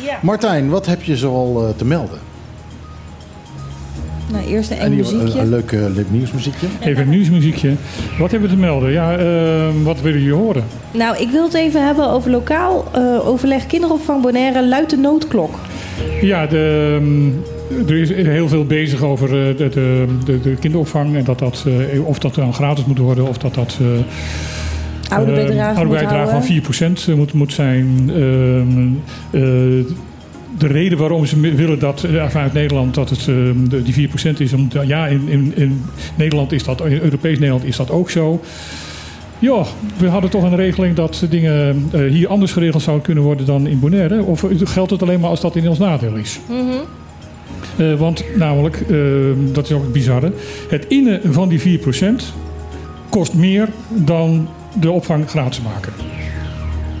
Ja. 0.04 0.18
Martijn, 0.22 0.68
wat 0.68 0.86
heb 0.86 1.02
je 1.02 1.16
zoal 1.16 1.62
eh, 1.66 1.68
te 1.76 1.84
melden? 1.84 2.18
Nou, 4.32 4.46
eerst 4.46 4.70
een 4.70 4.76
En 4.76 4.82
eng 4.84 4.90
die- 4.90 4.98
muziekje. 4.98 5.32
Een, 5.38 5.44
een 5.44 5.48
leuk, 5.50 5.72
eh, 5.72 5.80
leuk 5.94 6.10
nieuwsmuziekje. 6.10 6.66
Even 6.80 7.02
een 7.02 7.08
nieuwsmuziekje. 7.08 7.72
Wat 8.18 8.30
hebben 8.30 8.48
we 8.48 8.54
te 8.54 8.60
melden? 8.60 8.90
Ja, 8.92 9.16
eh, 9.16 9.64
wat 9.82 10.00
willen 10.00 10.18
jullie 10.20 10.34
horen? 10.34 10.64
Nou, 10.90 11.16
ik 11.18 11.30
wil 11.30 11.42
het 11.44 11.54
even 11.54 11.86
hebben 11.86 12.10
over 12.10 12.30
lokaal 12.30 12.84
eh, 12.92 13.28
overleg 13.28 13.66
kinderopvang 13.66 14.22
Bonaire 14.22 14.68
luidt 14.68 14.90
de 14.90 14.96
noodklok. 14.96 15.54
Ja, 16.20 16.46
de, 16.46 16.96
ehm, 17.00 17.88
er 17.88 17.96
is 18.00 18.10
heel 18.10 18.48
veel 18.48 18.64
bezig 18.64 19.02
over 19.02 19.28
eh, 19.28 19.56
de, 19.56 19.68
de, 19.68 20.06
de, 20.24 20.40
de 20.40 20.56
kinderopvang. 20.56 21.16
En 21.16 21.24
dat 21.24 21.38
dat, 21.38 21.64
eh, 21.92 22.06
of 22.06 22.18
dat 22.18 22.34
dan 22.34 22.54
gratis 22.54 22.84
moet 22.84 22.98
worden, 22.98 23.28
of 23.28 23.38
dat 23.38 23.54
dat... 23.54 23.78
eh, 25.08 25.16
Oude 25.16 25.32
eh, 25.32 25.46
bijdrage 25.46 25.78
oude 25.78 25.90
bijdrage 25.90 26.30
van 26.30 26.40
houden. 26.40 27.12
4% 27.12 27.16
moet, 27.16 27.32
moet 27.32 27.52
zijn. 27.52 28.10
Ehm, 28.10 28.88
eh, 29.30 29.84
de 30.58 30.66
reden 30.66 30.98
waarom 30.98 31.26
ze 31.26 31.40
willen 31.40 31.78
dat 31.78 32.04
eh, 32.04 32.28
vanuit 32.28 32.52
Nederland 32.52 32.94
dat 32.94 33.10
het 33.10 33.28
ehm, 33.28 33.82
die 33.84 34.08
4% 34.08 34.38
is, 34.38 34.52
omdat 34.52 34.86
ja, 34.86 35.06
in, 35.06 35.28
in, 35.28 35.52
in 35.56 35.82
Nederland 36.16 36.52
is 36.52 36.64
dat, 36.64 36.84
in 36.84 37.00
Europees 37.00 37.38
Nederland 37.38 37.64
is 37.64 37.76
dat 37.76 37.90
ook 37.90 38.10
zo. 38.10 38.40
Ja, 39.38 39.64
we 39.96 40.08
hadden 40.08 40.30
toch 40.30 40.42
een 40.42 40.56
regeling 40.56 40.96
dat 40.96 41.26
dingen 41.30 41.88
eh, 41.92 42.00
hier 42.00 42.28
anders 42.28 42.52
geregeld 42.52 42.82
zouden 42.82 43.04
kunnen 43.04 43.24
worden 43.24 43.46
dan 43.46 43.66
in 43.66 43.80
Bonaire. 43.80 44.22
Of 44.22 44.44
geldt 44.64 44.90
het 44.90 45.02
alleen 45.02 45.20
maar 45.20 45.30
als 45.30 45.40
dat 45.40 45.56
in 45.56 45.68
ons 45.68 45.78
nadeel 45.78 46.14
is? 46.14 46.40
Mhm. 46.48 46.58
Eh, 47.76 47.94
want 47.94 48.24
namelijk, 48.36 48.80
eh, 48.80 48.98
dat 49.52 49.64
is 49.64 49.72
ook 49.72 49.82
het 49.82 49.92
bizarre, 49.92 50.32
het 50.68 50.86
innen 50.88 51.20
van 51.24 51.48
die 51.48 51.60
4% 51.60 52.32
kost 53.08 53.34
meer 53.34 53.68
dan 53.88 54.48
de 54.80 54.90
opvang 54.90 55.28
gratis 55.30 55.60
maken. 55.60 55.92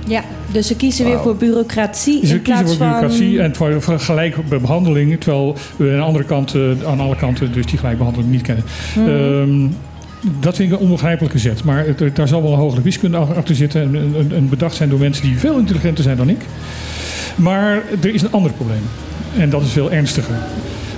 Ja, 0.06 0.22
dus 0.52 0.66
ze 0.66 0.76
kiezen 0.76 1.04
weer 1.04 1.18
voor 1.20 1.36
bureaucratie 1.36 2.26
Ze 2.26 2.34
in 2.34 2.42
kiezen 2.42 2.42
plaats 2.42 2.68
voor 2.76 2.76
bureaucratie 2.86 3.36
van... 3.36 3.44
en 3.44 3.54
voor, 3.54 3.82
voor 3.82 4.00
gelijke 4.00 4.40
behandeling, 4.60 5.20
terwijl 5.20 5.56
we 5.76 5.90
aan 5.90 5.96
de 5.96 6.02
andere 6.02 6.24
kant, 6.24 6.54
eh, 6.54 6.60
aan 6.86 7.00
alle 7.00 7.16
kanten 7.16 7.52
dus 7.52 7.66
die 7.66 7.78
gelijkbehandeling 7.78 8.30
niet 8.32 8.42
kennen. 8.42 8.64
Mhm. 8.96 9.08
Ehm, 9.08 9.68
dat 10.40 10.56
vind 10.56 10.72
ik 10.72 10.78
een 10.78 10.84
onbegrijpelijke 10.84 11.38
zet. 11.38 11.64
Maar 11.64 11.86
het- 11.86 12.16
daar 12.16 12.28
zal 12.28 12.42
wel 12.42 12.52
een 12.52 12.58
hogere 12.58 12.82
wiskunde 12.82 13.16
ach- 13.16 13.34
achter 13.36 13.54
zitten 13.54 13.80
en, 13.82 13.94
en, 14.18 14.32
en 14.34 14.48
bedacht 14.48 14.74
zijn 14.76 14.88
door 14.88 14.98
mensen 14.98 15.22
die 15.24 15.38
veel 15.38 15.58
intelligenter 15.58 16.04
zijn 16.04 16.16
dan 16.16 16.28
ik. 16.28 16.42
Maar 17.36 17.82
er 18.02 18.14
is 18.14 18.22
een 18.22 18.32
ander 18.32 18.52
probleem. 18.52 18.82
En 19.38 19.50
dat 19.50 19.62
is 19.62 19.72
veel 19.72 19.90
ernstiger. 19.90 20.34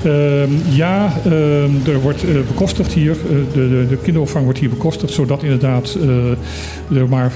Ehm, 0.07 0.51
ja, 0.69 1.12
ehm, 1.24 1.70
er 1.87 2.01
wordt 2.01 2.24
eh, 2.24 2.35
bekostigd 2.47 2.93
hier. 2.93 3.11
eh, 3.11 3.28
de, 3.53 3.69
de, 3.69 3.87
de 3.89 3.97
kinderopvang 4.03 4.45
wordt 4.45 4.59
hier 4.59 4.69
bekostigd, 4.69 5.12
zodat 5.12 5.43
inderdaad 5.43 5.97
eh, 6.03 6.99
er 6.99 7.09
maar, 7.09 7.33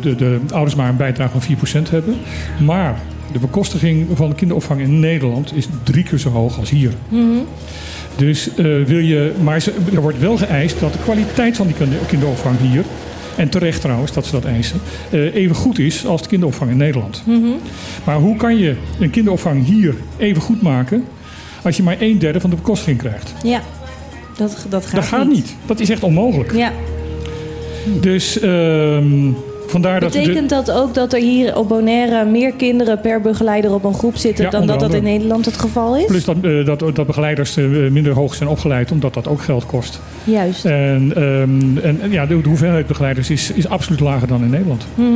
de, 0.00 0.14
de 0.16 0.38
ouders 0.52 0.74
maar 0.74 0.88
een 0.88 0.96
bijdrage 0.96 1.40
van 1.40 1.56
4% 1.86 1.90
hebben. 1.90 2.16
Maar 2.64 3.00
de 3.32 3.38
bekostiging 3.38 4.06
van 4.14 4.28
de 4.28 4.34
kinderopvang 4.34 4.80
in 4.80 5.00
Nederland 5.00 5.56
is 5.56 5.68
drie 5.82 6.04
keer 6.04 6.18
zo 6.18 6.30
hoog 6.30 6.58
als 6.58 6.70
hier. 6.70 6.92
Mhm. 7.08 7.38
Dus 8.16 8.50
wil 8.86 8.98
je, 8.98 9.32
maar 9.42 9.64
er 9.94 10.00
wordt 10.00 10.18
wel 10.18 10.36
geëist 10.36 10.80
dat 10.80 10.92
de 10.92 10.98
kwaliteit 10.98 11.56
van 11.56 11.66
die 11.66 11.76
kinder- 11.76 11.98
kinderopvang 12.06 12.56
hier, 12.60 12.84
en 13.36 13.48
terecht 13.48 13.80
trouwens 13.80 14.12
dat 14.12 14.26
ze 14.26 14.32
dat 14.32 14.44
eisen, 14.44 14.80
even 15.10 15.56
goed 15.56 15.78
is 15.78 16.06
als 16.06 16.22
de 16.22 16.28
kinderopvang 16.28 16.70
in 16.70 16.76
Nederland. 16.76 17.22
Mhm. 17.26 17.46
Maar 18.04 18.16
hoe 18.16 18.36
kan 18.36 18.58
je 18.58 18.76
een 19.00 19.10
kinderopvang 19.10 19.64
hier 19.66 19.94
even 20.16 20.42
goed 20.42 20.62
maken 20.62 21.04
als 21.66 21.76
je 21.76 21.82
maar 21.82 21.96
een 22.00 22.18
derde 22.18 22.40
van 22.40 22.50
de 22.50 22.56
bekostiging 22.56 22.98
krijgt? 22.98 23.34
Ja, 23.42 23.60
dat, 24.36 24.66
dat 24.68 24.86
gaat 24.86 24.94
dat 24.94 25.04
gaat 25.04 25.28
niet. 25.28 25.54
Dat 25.66 25.80
is 25.80 25.90
echt 25.90 26.02
onmogelijk. 26.02 26.52
Ja. 26.54 26.72
Dus 28.00 28.40
ehm, 28.40 29.30
vandaar 29.66 30.00
dat... 30.00 30.12
de- 30.12 30.18
Betekent 30.20 30.48
dat 30.50 30.70
ook 30.70 30.94
dat 30.94 31.12
er 31.12 31.20
hier 31.20 31.56
op 31.56 31.68
Bonaire 31.68 32.24
meer 32.24 32.52
kinderen 32.52 33.00
per 33.00 33.20
begeleider 33.20 33.72
op 33.74 33.84
een 33.84 33.94
groep 33.94 34.16
zitten 34.16 34.44
Ja, 34.44 34.50
dan 34.50 34.66
dat 34.66 34.80
dat 34.80 34.94
in. 34.94 35.02
Nederland 35.02 35.44
het 35.44 35.58
geval 35.58 35.96
is? 35.96 36.04
Plus 36.06 36.24
dat, 36.24 36.36
eh, 36.42 36.64
dat, 36.64 36.78
dat 36.94 37.06
begeleiders 37.06 37.56
eh, 37.56 37.64
minder 37.90 38.12
hoog 38.12 38.34
zijn 38.34 38.48
opgeleid, 38.48 38.90
omdat 38.92 39.14
dat 39.14 39.28
ook 39.28 39.42
geld 39.42 39.66
kost. 39.66 40.00
Juist. 40.24 40.64
En, 40.64 41.12
ehm, 41.16 41.78
en 42.00 42.10
ja, 42.10 42.26
de, 42.26 42.40
de 42.40 42.48
hoeveelheid 42.48 42.86
begeleiders 42.86 43.30
is, 43.30 43.50
is 43.50 43.68
absoluut 43.68 44.00
lager 44.00 44.28
dan 44.28 44.42
in 44.42 44.50
Nederland. 44.50 44.86
Mhm. 44.94 45.10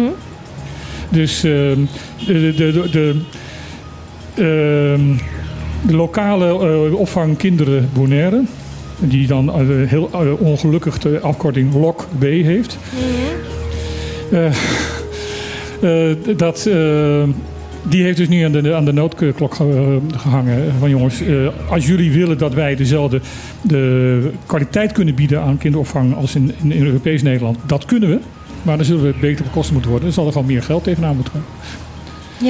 Dus 1.09 1.45
ehm, 1.45 1.79
de, 2.27 2.55
de, 2.57 2.73
de, 2.73 2.89
de, 2.91 3.21
ehm, 4.35 5.17
de 5.87 5.95
lokale 5.97 6.47
eh, 6.87 6.95
opvang 6.95 7.37
kinderen 7.37 7.89
Bonaire, 7.93 8.43
die 8.99 9.27
dan 9.27 9.49
eh, 9.49 9.57
heel 9.89 10.11
eh, 10.13 10.41
ongelukkig 10.41 10.99
de 10.99 11.21
afkorting 11.21 11.75
LOC-B 11.75 12.23
heeft. 12.23 12.79
Eh, 14.31 14.47
eh, 16.11 16.17
dat, 16.37 16.69
Die 17.89 18.03
heeft 18.03 18.17
dus 18.17 18.29
nu 18.29 18.43
aan 18.43 18.53
de, 18.53 18.75
aan 18.75 18.85
de 18.85 18.93
noodklok 18.93 19.55
ge- 19.55 19.99
gehangen. 20.17 20.73
Van 20.79 20.91
jongens, 20.91 21.23
als 21.71 21.87
jullie 21.87 22.13
willen 22.13 22.39
dat 22.39 22.55
wij 22.55 22.77
dezelfde 22.77 23.21
de 23.63 24.31
kwaliteit 24.47 24.93
kunnen 24.93 25.15
bieden 25.15 25.41
aan 25.43 25.59
kinderopvang 25.59 26.17
als 26.17 26.35
in, 26.35 26.53
in, 26.63 26.73
in 26.73 26.85
Europees 26.87 27.23
Nederland, 27.23 27.59
dat 27.67 27.85
kunnen 27.85 28.09
we. 28.09 28.19
Maar 28.63 28.77
dan 28.77 28.87
zullen 28.87 29.03
we 29.03 29.15
beter 29.21 29.45
bekost 29.45 29.73
moeten 29.73 29.91
worden. 29.91 30.07
Dan 30.09 30.17
zal 30.17 30.27
er 30.27 30.33
gewoon 30.33 30.47
meer 30.47 30.63
geld 30.63 30.85
tegenaan 30.85 31.15
moeten 31.15 31.33
komen. 31.33 31.49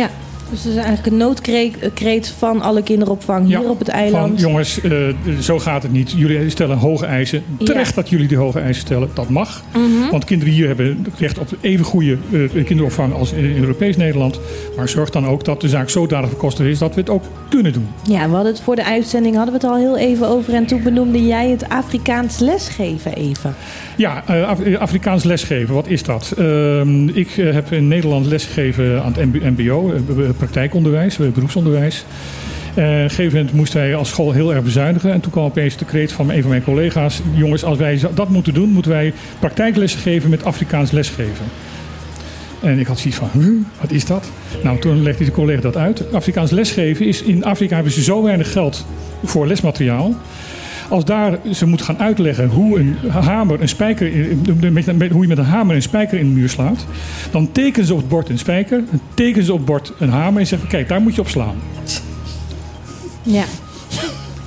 Ja, 0.01 0.11
dus 0.51 0.59
het 0.65 0.73
is 0.73 0.79
eigenlijk 0.79 1.07
een 1.07 1.17
noodkreet 1.17 2.35
van 2.39 2.61
alle 2.61 2.83
kinderopvang 2.83 3.47
hier 3.47 3.69
op 3.71 3.79
het 3.79 3.89
eiland. 3.89 4.41
Van 4.41 4.51
jongens, 4.51 4.81
eh, 4.81 4.93
zo 5.41 5.59
gaat 5.59 5.83
het 5.83 5.93
niet. 5.93 6.11
Jullie 6.17 6.51
stellen 6.51 6.77
hoge 6.77 7.07
eisen. 7.07 7.43
Terecht 7.59 7.89
Ja. 7.89 7.95
dat 7.95 8.09
jullie 8.09 8.29
die 8.29 8.37
hoge 8.37 8.59
eisen 8.61 8.83
stellen. 8.83 9.09
Dat 9.15 9.29
mag. 9.29 9.63
Mhm. 9.73 10.11
Want 10.11 10.25
kinderen 10.25 10.55
hier 10.55 10.67
hebben 10.67 11.07
recht 11.19 11.39
op 11.39 11.49
even 11.61 11.85
goede 11.85 12.17
eh, 12.55 12.65
kinderopvang 12.65 13.13
als 13.15 13.33
in 13.33 13.57
Europees 13.57 13.97
Nederland. 13.97 14.41
Maar 14.77 14.89
zorg 14.89 15.11
dan 15.11 15.27
ook 15.27 15.45
dat 15.45 15.61
de 15.61 15.69
zaak 15.69 15.89
zodanig 15.91 16.29
verkostig 16.29 16.67
is 16.67 16.79
dat 16.79 16.95
we 16.95 17.01
het 17.01 17.11
ook 17.11 17.25
kunnen 17.49 17.73
doen. 17.73 17.89
Ja, 18.09 18.29
we 18.29 18.35
hadden 18.35 18.53
het 18.53 18.61
voor 18.63 18.77
de 18.77 18.85
uitzending 18.85 19.35
hadden 19.37 19.55
we 19.55 19.61
het 19.67 19.71
al 19.71 19.77
heel 19.79 19.99
even 19.99 20.27
over. 20.29 20.55
En 20.55 20.67
toen 20.67 20.83
benoemde 20.83 21.27
jij 21.27 21.49
het 21.51 21.69
Afrikaans 21.69 22.39
lesgeven 22.39 23.15
even. 23.15 23.55
Ja, 23.97 24.23
eh, 24.27 24.49
Af- 24.49 24.75
Afrikaans 24.79 25.25
lesgeven, 25.25 25.75
wat 25.75 25.89
is 25.89 26.03
dat? 26.03 26.35
Ehm, 26.39 27.09
ik 27.09 27.31
heb 27.35 27.73
in 27.73 27.89
Nederland 27.89 28.27
lesgegeven 28.27 29.03
aan 29.03 29.13
het 29.17 29.25
MB- 29.33 29.59
MBO, 29.59 29.93
praktijkonderwijs, 30.41 31.19
eh, 31.19 31.29
beroepsonderwijs. 31.29 32.05
Eh, 32.75 32.85
op 32.85 32.91
een 32.91 33.11
gegeven 33.11 33.37
moment 33.37 33.53
moesten 33.55 33.81
wij 33.81 33.95
als 33.95 34.09
school 34.09 34.33
heel 34.33 34.55
erg 34.55 34.65
bezuinigen. 34.65 35.13
En 35.13 35.21
toen 35.21 35.33
kwam 35.33 35.45
opeens 35.45 35.77
de 35.77 35.85
kreet 35.85 36.13
van 36.13 36.31
een 36.31 36.41
van 36.41 36.51
mijn 36.51 36.65
collega's: 36.65 37.21
jongens, 37.35 37.65
als 37.65 37.79
wij 37.79 38.01
dat 38.15 38.29
moeten 38.29 38.55
doen, 38.55 38.69
moeten 38.69 38.91
wij 38.91 39.13
praktijklessen 39.39 40.01
geven 40.01 40.31
met 40.31 40.45
Afrikaans 40.45 40.91
lesgeven. 40.91 41.45
En 42.63 42.79
ik 42.79 42.87
had 42.87 42.99
zoiets 42.99 43.19
van, 43.19 43.29
huh, 43.33 43.53
wat 43.81 43.91
is 43.91 44.05
dat? 44.05 44.31
Nou, 44.63 44.79
toen 44.79 45.03
legde 45.03 45.25
de 45.25 45.31
collega 45.31 45.61
dat 45.61 45.77
uit. 45.77 46.13
Afrikaans 46.13 46.51
lesgeven 46.51 47.07
is, 47.07 47.23
in 47.23 47.45
Afrika 47.45 47.75
hebben 47.75 47.93
ze 47.93 48.03
zo 48.03 48.23
weinig 48.23 48.53
geld 48.53 48.87
voor 49.25 49.47
lesmateriaal. 49.47 50.15
Als 50.91 51.05
daar 51.05 51.39
ze 51.53 51.67
moet 51.67 51.83
gaan 51.83 51.99
uitleggen 51.99 52.49
hoe 52.49 52.79
een 52.79 52.97
hamer 53.11 53.61
een 53.61 53.69
spijker, 53.69 54.11
met, 54.97 55.11
hoe 55.11 55.23
je 55.23 55.29
met 55.29 55.39
een 55.39 55.45
hamer 55.45 55.75
een 55.75 55.83
spijker 55.83 56.19
in 56.19 56.29
de 56.29 56.35
muur 56.41 56.49
slaat, 56.49 56.87
dan 57.31 57.53
tekenen 57.53 57.87
ze 57.87 57.93
op 57.93 57.99
het 57.99 58.09
bord 58.09 58.29
een 58.29 58.39
spijker, 58.39 58.83
dan 58.91 59.01
tekenen 59.15 59.45
ze 59.45 59.53
op 59.53 59.59
het 59.59 59.67
bord 59.67 59.93
een 59.99 60.11
hamer 60.11 60.41
en 60.41 60.47
zeggen: 60.47 60.69
kijk, 60.69 60.89
daar 60.89 61.01
moet 61.01 61.15
je 61.15 61.21
op 61.21 61.29
slaan. 61.29 61.57
Ja. 63.23 63.45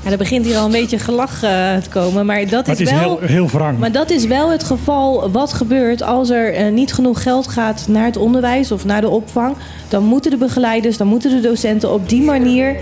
Ja, 0.04 0.12
er 0.12 0.18
begint 0.18 0.46
hier 0.46 0.58
al 0.58 0.66
een 0.66 0.72
beetje 0.72 1.00
gelach 1.00 1.44
eh, 1.44 1.76
te 1.76 1.90
komen, 1.90 2.26
maar 2.26 2.40
dat 2.50 2.68
Maar 2.68 2.76
is, 2.76 2.80
het 2.80 2.80
is 2.80 3.00
wel. 3.00 3.18
heel, 3.20 3.28
heel 3.28 3.48
wrang. 3.48 3.80
Maar 3.80 3.92
dat 3.92 4.10
is 4.10 4.26
wel 4.26 4.52
het 4.52 4.64
geval 4.64 5.32
wat 5.32 5.54
gebeurt 5.54 6.02
als 6.02 6.30
er 6.30 6.54
eh, 6.54 6.72
niet 6.72 6.94
genoeg 6.94 7.22
geld 7.24 7.48
gaat 7.48 7.86
naar 7.88 8.06
het 8.06 8.18
onderwijs 8.18 8.72
of 8.72 8.86
naar 8.86 9.02
de 9.02 9.10
opvang. 9.10 9.56
Dan 9.88 10.04
moeten 10.04 10.32
de 10.32 10.38
begeleiders, 10.38 10.98
dan 10.98 11.08
moeten 11.08 11.30
de 11.42 11.48
docenten 11.48 11.92
op 11.94 12.10
die 12.10 12.22
manier 12.22 12.76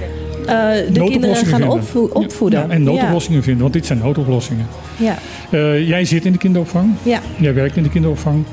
de 0.46 1.04
kinderen 1.06 1.36
gaan 1.46 1.70
opvo- 1.70 2.10
opvoeden. 2.14 2.60
Ja, 2.60 2.70
en 2.70 2.84
noodoplossingen 2.84 3.44
vinden, 3.44 3.62
want 3.62 3.74
dit 3.74 3.86
zijn 3.86 4.00
noodoplossingen. 4.00 4.68
Ja. 4.98 5.18
Eh, 5.50 5.88
jij 5.88 6.06
zit 6.06 6.26
in 6.26 6.32
de 6.32 6.38
kinderopvang. 6.38 6.94
Ja. 7.04 7.20
Jij 7.38 7.54
werkt 7.54 7.76
in 7.76 7.84
de 7.84 7.90
kinderopvang. 7.90 8.44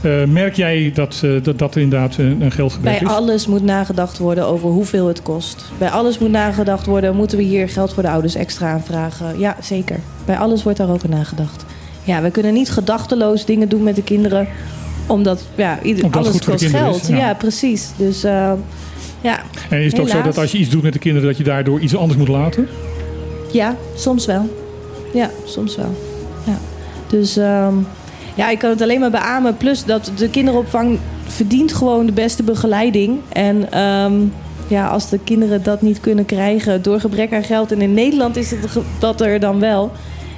Eh, 0.00 0.24
merk 0.24 0.54
jij 0.56 0.90
dat, 0.94 1.20
eh, 1.24 1.30
dat, 1.42 1.58
dat 1.58 1.74
er 1.74 1.80
inderdaad 1.80 2.16
een, 2.16 2.40
een 2.40 2.52
geldgebrek 2.52 2.98
Bij 2.98 3.08
is? 3.08 3.14
alles 3.14 3.46
moet 3.46 3.62
nagedacht 3.62 4.18
worden 4.18 4.46
over 4.46 4.68
hoeveel 4.68 5.06
het 5.06 5.22
kost. 5.22 5.64
Bij 5.78 5.88
alles 5.90 6.18
moet 6.18 6.30
nagedacht 6.30 6.86
worden, 6.86 7.16
moeten 7.16 7.38
we 7.38 7.44
hier 7.44 7.68
geld 7.68 7.92
voor 7.94 8.02
de 8.02 8.08
ouders 8.08 8.34
extra 8.34 8.72
aanvragen? 8.72 9.38
Ja, 9.38 9.56
zeker. 9.62 9.98
Bij 10.24 10.36
alles 10.36 10.62
wordt 10.62 10.78
daarover 10.78 11.08
nagedacht. 11.08 11.64
Ja, 12.04 12.22
we 12.22 12.30
kunnen 12.30 12.52
niet 12.52 12.70
gedachteloos 12.70 13.44
dingen 13.44 13.68
doen 13.68 13.82
met 13.82 13.96
de 13.96 14.02
kinderen, 14.02 14.48
omdat 15.06 15.44
ja, 15.54 15.78
ieder, 15.82 16.04
Omdat 16.04 16.24
het 16.24 16.32
alles 16.32 16.44
kost 16.44 16.64
geld. 16.76 17.02
is, 17.02 17.08
ja. 17.08 17.16
ja. 17.16 17.34
precies. 17.34 17.88
Dus 17.96 18.24
eh, 18.24 18.52
ja. 19.20 19.40
En 19.70 19.82
is 19.82 19.92
het 19.92 20.00
ook 20.00 20.08
zo 20.08 20.16
Helaas. 20.16 20.34
dat 20.34 20.42
als 20.42 20.52
je 20.52 20.58
iets 20.58 20.70
doet 20.70 20.82
met 20.82 20.92
de 20.92 20.98
kinderen, 20.98 21.28
dat 21.28 21.36
je 21.36 21.44
daardoor 21.44 21.80
iets 21.80 21.96
anders 21.96 22.18
moet 22.18 22.28
laten? 22.28 22.68
Ja, 23.52 23.76
soms 23.94 24.26
wel. 24.26 24.48
Ja, 25.12 25.30
soms 25.44 25.76
wel. 25.76 25.94
Ja. 26.46 26.58
Dus 27.06 27.36
ehm, 27.36 27.74
ja, 28.34 28.50
ik 28.50 28.58
kan 28.58 28.70
het 28.70 28.82
alleen 28.82 29.00
maar 29.00 29.10
beamen. 29.10 29.56
Plus 29.56 29.84
dat 29.84 30.12
de 30.16 30.30
kinderopvang 30.30 30.98
verdient 31.26 31.74
gewoon 31.74 32.06
de 32.06 32.12
beste 32.12 32.42
begeleiding. 32.42 33.20
En 33.28 33.72
ehm, 33.72 34.14
ja, 34.68 34.88
als 34.88 35.08
de 35.08 35.18
kinderen 35.24 35.62
dat 35.62 35.82
niet 35.82 36.00
kunnen 36.00 36.24
krijgen 36.24 36.82
door 36.82 37.00
gebrek 37.00 37.32
aan 37.32 37.44
geld... 37.44 37.72
en 37.72 37.80
in 37.80 37.94
Nederland 37.94 38.36
is 38.36 38.50
het 38.50 38.60
dat 38.98 39.20
er 39.20 39.40
dan 39.40 39.60
wel... 39.60 39.92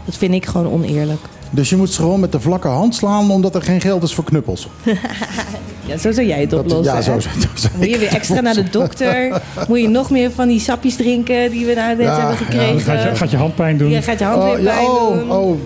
dat 0.04 0.16
vind 0.16 0.34
ik 0.34 0.46
gewoon 0.46 0.72
oneerlijk. 0.72 1.20
Dus 1.50 1.70
je 1.70 1.76
moet 1.76 1.90
ze 1.90 2.00
gewoon 2.00 2.20
met 2.20 2.32
de 2.32 2.40
vlakke 2.40 2.68
hand 2.68 2.94
slaan 2.94 3.30
omdat 3.30 3.54
er 3.54 3.62
geen 3.62 3.80
geld 3.80 4.02
is 4.02 4.14
voor 4.14 4.24
knuppels. 4.24 4.68
Ja, 5.90 5.96
zo 5.96 6.12
zou 6.12 6.26
jij 6.26 6.40
het 6.40 6.52
oplossen. 6.52 6.94
ja, 6.94 7.00
zo 7.02 7.20
zo 7.20 7.28
Moet 7.76 7.90
je 7.90 7.98
weer 7.98 8.08
extra 8.14 8.40
naar 8.40 8.54
de 8.54 8.70
dokter? 8.70 9.40
Moet 9.68 9.80
je 9.80 9.88
nog 9.88 10.10
meer 10.10 10.30
van 10.30 10.48
die 10.48 10.60
sapjes 10.60 10.96
drinken 10.96 11.50
die 11.50 11.66
we 11.66 11.74
nou 11.74 11.96
net 11.96 12.06
Ja, 12.06 12.16
hebben 12.18 12.30
ja, 12.30 12.44
gekregen? 12.44 12.80
Gaat 12.80 13.02
je, 13.02 13.16
gaat 13.16 13.30
je 13.30 13.36
handpijn 13.36 13.76
doen? 13.78 13.90
Ja, 13.90 14.00
gaat 14.00 14.18
je 14.18 14.24
hand 14.24 14.42
Oh, 14.42 14.54
weer 14.54 14.64
pijn 14.64 14.86
oh, 14.86 15.14
doen. 15.18 15.30
oh, 15.30 15.56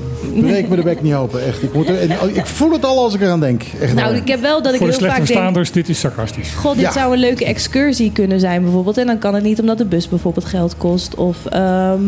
breek 0.40 0.68
me 0.68 0.76
de 0.76 0.82
bek 0.82 1.02
niet 1.02 1.14
open. 1.14 1.46
Echt. 1.46 1.62
Ik, 1.62 1.72
moet 1.74 1.88
er, 1.88 2.01
en- 2.01 2.10
oh, 2.22 2.36
ik 2.36 2.46
voel 2.46 2.72
het 2.72 2.84
al 2.84 2.98
als 2.98 3.14
ik 3.14 3.20
eraan 3.20 3.40
denk. 3.40 3.62
Echt 3.80 3.94
Nou, 3.94 4.09
waar. 4.09 4.16
ik 4.16 4.28
heb 4.28 4.40
wel 4.40 4.62
dat 4.62 4.72
ik 4.72 4.78
Voor 4.78 4.86
de 4.86 4.92
heel 4.92 5.06
vaak 5.06 5.14
denk... 5.16 5.26
verstaanders, 5.26 5.72
dit 5.72 5.88
is 5.88 5.98
sarcastisch. 6.01 6.51
God, 6.52 6.74
dit 6.74 6.84
Ja. 6.84 6.92
zou 6.92 7.12
een 7.12 7.18
leuke 7.18 7.44
excursie 7.44 8.12
kunnen 8.12 8.40
zijn 8.40 8.62
bijvoorbeeld. 8.62 8.98
En 8.98 9.06
dan 9.06 9.18
kan 9.18 9.34
het 9.34 9.42
niet 9.44 9.60
omdat 9.60 9.78
de 9.78 9.84
bus 9.84 10.09
bijvoorbeeld 10.09 10.44
geld 10.46 10.76
kost. 10.76 11.14
Of 11.14 11.36
ehm, 11.46 12.01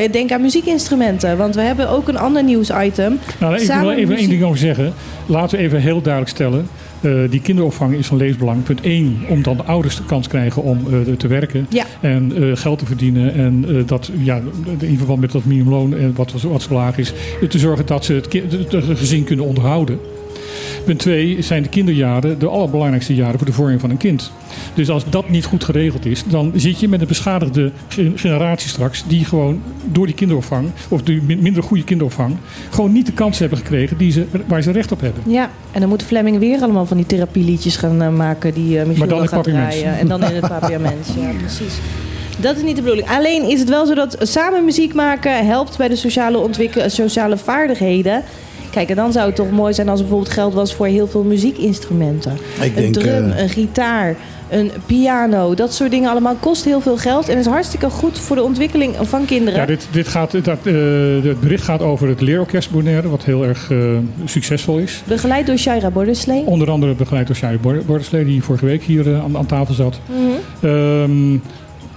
ik 0.00 0.12
denk 0.12 0.32
aan 0.32 0.40
muziekinstrumenten. 0.40 1.36
Want 1.36 1.54
we 1.54 1.60
hebben 1.60 1.88
ook 1.88 2.08
een 2.08 2.18
ander 2.18 2.44
nieuwsitem. 2.44 3.18
Nou, 3.38 3.54
ik 3.60 3.66
wil 3.72 3.90
er 3.90 3.96
even 3.96 4.16
één 4.16 4.28
ding 4.28 4.42
over 4.42 4.58
zeggen. 4.58 4.92
Laten 5.26 5.58
we 5.58 5.64
even 5.64 5.80
heel 5.80 6.00
duidelijk 6.00 6.32
stellen. 6.32 6.68
Eh, 7.02 7.12
die 7.30 7.40
kinderopvang 7.40 7.94
is 7.94 8.06
van 8.06 8.16
levensbelang. 8.16 8.62
Punt 8.62 8.80
1, 8.80 9.16
omdat 9.28 9.56
de 9.56 9.62
ouders 9.64 9.96
de 9.96 10.04
kans 10.04 10.28
krijgen 10.28 10.62
om 10.62 10.78
eh, 11.06 11.12
te 11.14 11.26
werken 11.28 11.66
Ja. 11.70 11.84
en 12.00 12.32
eh, 12.36 12.56
geld 12.56 12.78
te 12.78 12.86
verdienen. 12.86 13.34
En 13.34 13.64
dat, 13.86 14.10
ja, 14.22 14.40
in 14.80 14.96
verband 14.98 15.20
met 15.20 15.32
dat 15.32 15.44
minimumloon, 15.44 15.94
en 15.96 16.12
wat, 16.14 16.32
wat 16.42 16.62
zo 16.62 16.74
laag 16.74 16.98
is, 16.98 17.12
te 17.48 17.58
zorgen 17.58 17.86
dat 17.86 18.04
ze 18.04 18.12
het- 18.12 18.72
het 18.72 18.98
gezin 18.98 19.24
kunnen 19.24 19.44
onderhouden. 19.44 19.98
Punt 20.90 21.02
2 21.02 21.42
zijn 21.42 21.62
de 21.62 21.68
kinderjaren 21.68 22.38
de 22.38 22.46
allerbelangrijkste 22.46 23.14
jaren 23.14 23.36
voor 23.38 23.46
de 23.46 23.52
vorming 23.52 23.80
van 23.80 23.90
een 23.90 23.96
kind. 23.96 24.32
Dus 24.74 24.90
als 24.90 25.04
dat 25.10 25.28
niet 25.28 25.44
goed 25.44 25.64
geregeld 25.64 26.06
is, 26.06 26.22
dan 26.26 26.52
zit 26.54 26.80
je 26.80 26.88
met 26.88 27.00
een 27.00 27.06
beschadigde 27.06 27.70
ge- 27.88 28.12
generatie 28.14 28.68
straks. 28.68 29.04
die 29.06 29.24
gewoon 29.24 29.62
door 29.84 30.06
die 30.06 30.14
kinderopvang, 30.14 30.70
of 30.88 31.02
die 31.02 31.22
min- 31.22 31.42
minder 31.42 31.62
goede 31.62 31.84
kinderopvang. 31.84 32.36
gewoon 32.70 32.92
niet 32.92 33.06
de 33.06 33.12
kans 33.12 33.38
hebben 33.38 33.58
gekregen 33.58 33.96
die 33.96 34.12
ze, 34.12 34.24
waar 34.46 34.62
ze 34.62 34.70
recht 34.70 34.92
op 34.92 35.00
hebben. 35.00 35.22
Ja, 35.26 35.50
en 35.72 35.80
dan 35.80 35.88
moet 35.88 36.02
Fleming 36.02 36.38
weer 36.38 36.60
allemaal 36.62 36.86
van 36.86 36.96
die 36.96 37.06
therapieliedjes 37.06 37.76
gaan 37.76 38.02
eh, 38.02 38.08
maken 38.08 38.54
die 38.54 38.78
eh 38.78 38.86
Michiel 38.86 39.06
Maar 39.06 39.16
dan 39.18 39.28
gaat 39.28 39.44
draaien. 39.44 39.98
En 39.98 40.08
dan 40.08 40.22
in 40.24 40.34
het 40.34 40.48
papiaments, 40.48 41.08
ja 41.20 41.30
precies. 41.44 41.74
Dat 42.38 42.56
is 42.56 42.62
niet 42.62 42.76
de 42.76 42.82
bedoeling. 42.82 43.08
Alleen 43.08 43.48
is 43.50 43.58
het 43.58 43.68
wel 43.68 43.86
zo 43.86 43.94
dat 43.94 44.16
samen 44.20 44.64
muziek 44.64 44.94
maken 44.94 45.46
helpt 45.46 45.76
bij 45.76 45.88
de 45.88 45.96
sociale, 45.96 46.48
sociale 46.86 47.36
vaardigheden. 47.36 48.22
Kijk, 48.70 48.88
en 48.88 48.96
dan 48.96 49.12
zou 49.12 49.26
het 49.26 49.36
toch 49.36 49.50
mooi 49.50 49.74
zijn 49.74 49.88
als 49.88 49.98
er 49.98 50.04
bijvoorbeeld 50.04 50.34
geld 50.34 50.54
was 50.54 50.74
voor 50.74 50.86
heel 50.86 51.06
veel 51.08 51.22
muziekinstrumenten. 51.22 52.32
Ik 52.62 52.76
een 52.76 52.82
denk, 52.82 52.94
drum, 52.94 53.30
eh, 53.30 53.42
een 53.42 53.48
gitaar, 53.48 54.16
een 54.48 54.70
piano. 54.86 55.54
Dat 55.54 55.74
soort 55.74 55.90
dingen 55.90 56.10
allemaal 56.10 56.34
kost 56.40 56.64
heel 56.64 56.80
veel 56.80 56.96
geld. 56.96 57.28
En 57.28 57.38
is 57.38 57.46
hartstikke 57.46 57.90
goed 57.90 58.18
voor 58.18 58.36
de 58.36 58.42
ontwikkeling 58.42 58.94
van 59.00 59.24
kinderen. 59.24 59.60
Ja, 59.60 59.66
dit, 59.66 59.88
dit 59.90 60.08
gaat, 60.08 60.30
dat, 60.44 60.58
eh, 60.64 60.74
het 61.22 61.40
bericht 61.40 61.64
gaat 61.64 61.82
over 61.82 62.08
het 62.08 62.20
leerorkest 62.20 62.70
Bonaire, 62.70 63.08
wat 63.08 63.24
heel 63.24 63.44
erg 63.44 63.70
eh, 63.70 63.78
succesvol 64.24 64.78
is. 64.78 65.02
Begeleid 65.06 65.46
door 65.46 65.56
Shaira 65.56 65.90
Borderslee. 65.90 66.42
Onder 66.46 66.70
andere 66.70 66.94
begeleid 66.94 67.26
door 67.26 67.36
Shai 67.36 67.58
Bor- 67.58 67.82
Borderslee, 67.86 68.24
die 68.24 68.42
vorige 68.42 68.64
week 68.64 68.82
hier 68.82 69.12
eh, 69.14 69.22
aan, 69.24 69.36
aan 69.36 69.46
tafel 69.46 69.74
zat. 69.74 70.00
Ehm, 70.60 71.32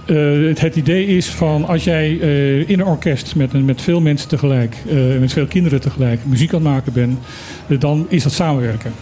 eh, 0.06 0.58
het, 0.58 0.76
idee 0.76 1.06
is 1.06 1.26
van 1.26 1.66
als 1.66 1.84
jij 1.84 2.20
eh, 2.20 2.68
in 2.68 2.80
een 2.80 2.86
orkest 2.86 3.34
met, 3.36 3.64
met 3.64 3.82
veel 3.82 4.00
mensen 4.00 4.28
tegelijk, 4.28 4.76
eh, 4.88 4.96
met 5.20 5.32
veel 5.32 5.46
kinderen 5.46 5.80
tegelijk 5.80 6.20
muziek 6.24 6.54
aan 6.54 6.60
het 6.60 6.68
maken 6.68 6.92
bent, 6.92 7.18
dan 7.80 8.06
is 8.08 8.22
dat 8.22 8.32
samenwerken. 8.32 8.92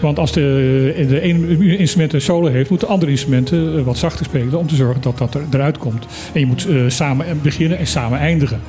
Want 0.00 0.18
als 0.18 0.32
de, 0.32 1.04
de 1.08 1.20
ene 1.20 1.76
instrument 1.76 2.12
een 2.12 2.20
solo 2.20 2.46
heeft, 2.48 2.70
moeten 2.70 2.88
andere 2.88 3.10
instrumenten 3.10 3.84
wat 3.84 3.98
zachter 3.98 4.24
spelen 4.24 4.58
om 4.58 4.66
te 4.66 4.74
zorgen 4.74 5.02
dat 5.02 5.18
dat 5.18 5.34
er, 5.34 5.40
eruit 5.50 5.78
komt. 5.78 6.06
En 6.32 6.40
je 6.40 6.46
moet 6.46 6.66
samen 6.86 7.26
beginnen 7.42 7.78
en 7.78 7.86
samen 7.86 8.18
eindigen. 8.18 8.60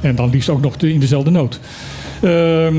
En 0.00 0.14
dan 0.14 0.30
liefst 0.30 0.48
ook 0.48 0.60
nog 0.60 0.76
in 0.76 1.00
dezelfde 1.00 1.30
noot. 1.30 1.60
Ehm, 2.22 2.76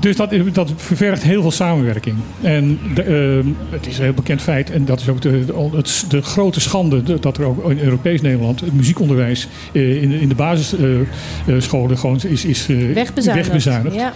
dus 0.00 0.16
dat, 0.16 0.32
dat 0.52 0.72
ververgt 0.76 1.22
heel 1.22 1.42
veel 1.42 1.50
samenwerking. 1.50 2.16
En 2.40 2.78
de, 2.94 3.02
ehm, 3.02 3.46
het 3.70 3.86
is 3.86 3.98
een 3.98 4.04
heel 4.04 4.12
bekend 4.12 4.42
feit, 4.42 4.70
en 4.70 4.84
dat 4.84 5.00
is 5.00 5.08
ook 5.08 5.20
de, 5.22 5.44
de, 5.44 5.68
het- 5.76 6.04
de 6.08 6.22
grote 6.22 6.60
schande, 6.60 7.02
de- 7.02 7.18
dat 7.20 7.36
er 7.36 7.44
ook 7.44 7.70
in 7.70 7.78
Europees 7.80 8.20
Nederland 8.20 8.60
het 8.60 8.72
muziekonderwijs 8.72 9.48
eh, 9.72 10.02
in, 10.02 10.08
de- 10.08 10.20
in 10.20 10.28
de 10.28 10.34
basisscholen 10.34 11.98
gewoon 11.98 12.20
is, 12.28 12.44
is 12.44 12.66
eh, 12.68 12.76
Wegbezuinigd. 12.94 13.46
wegbezuinigd. 13.46 13.94
Ja. 13.96 14.12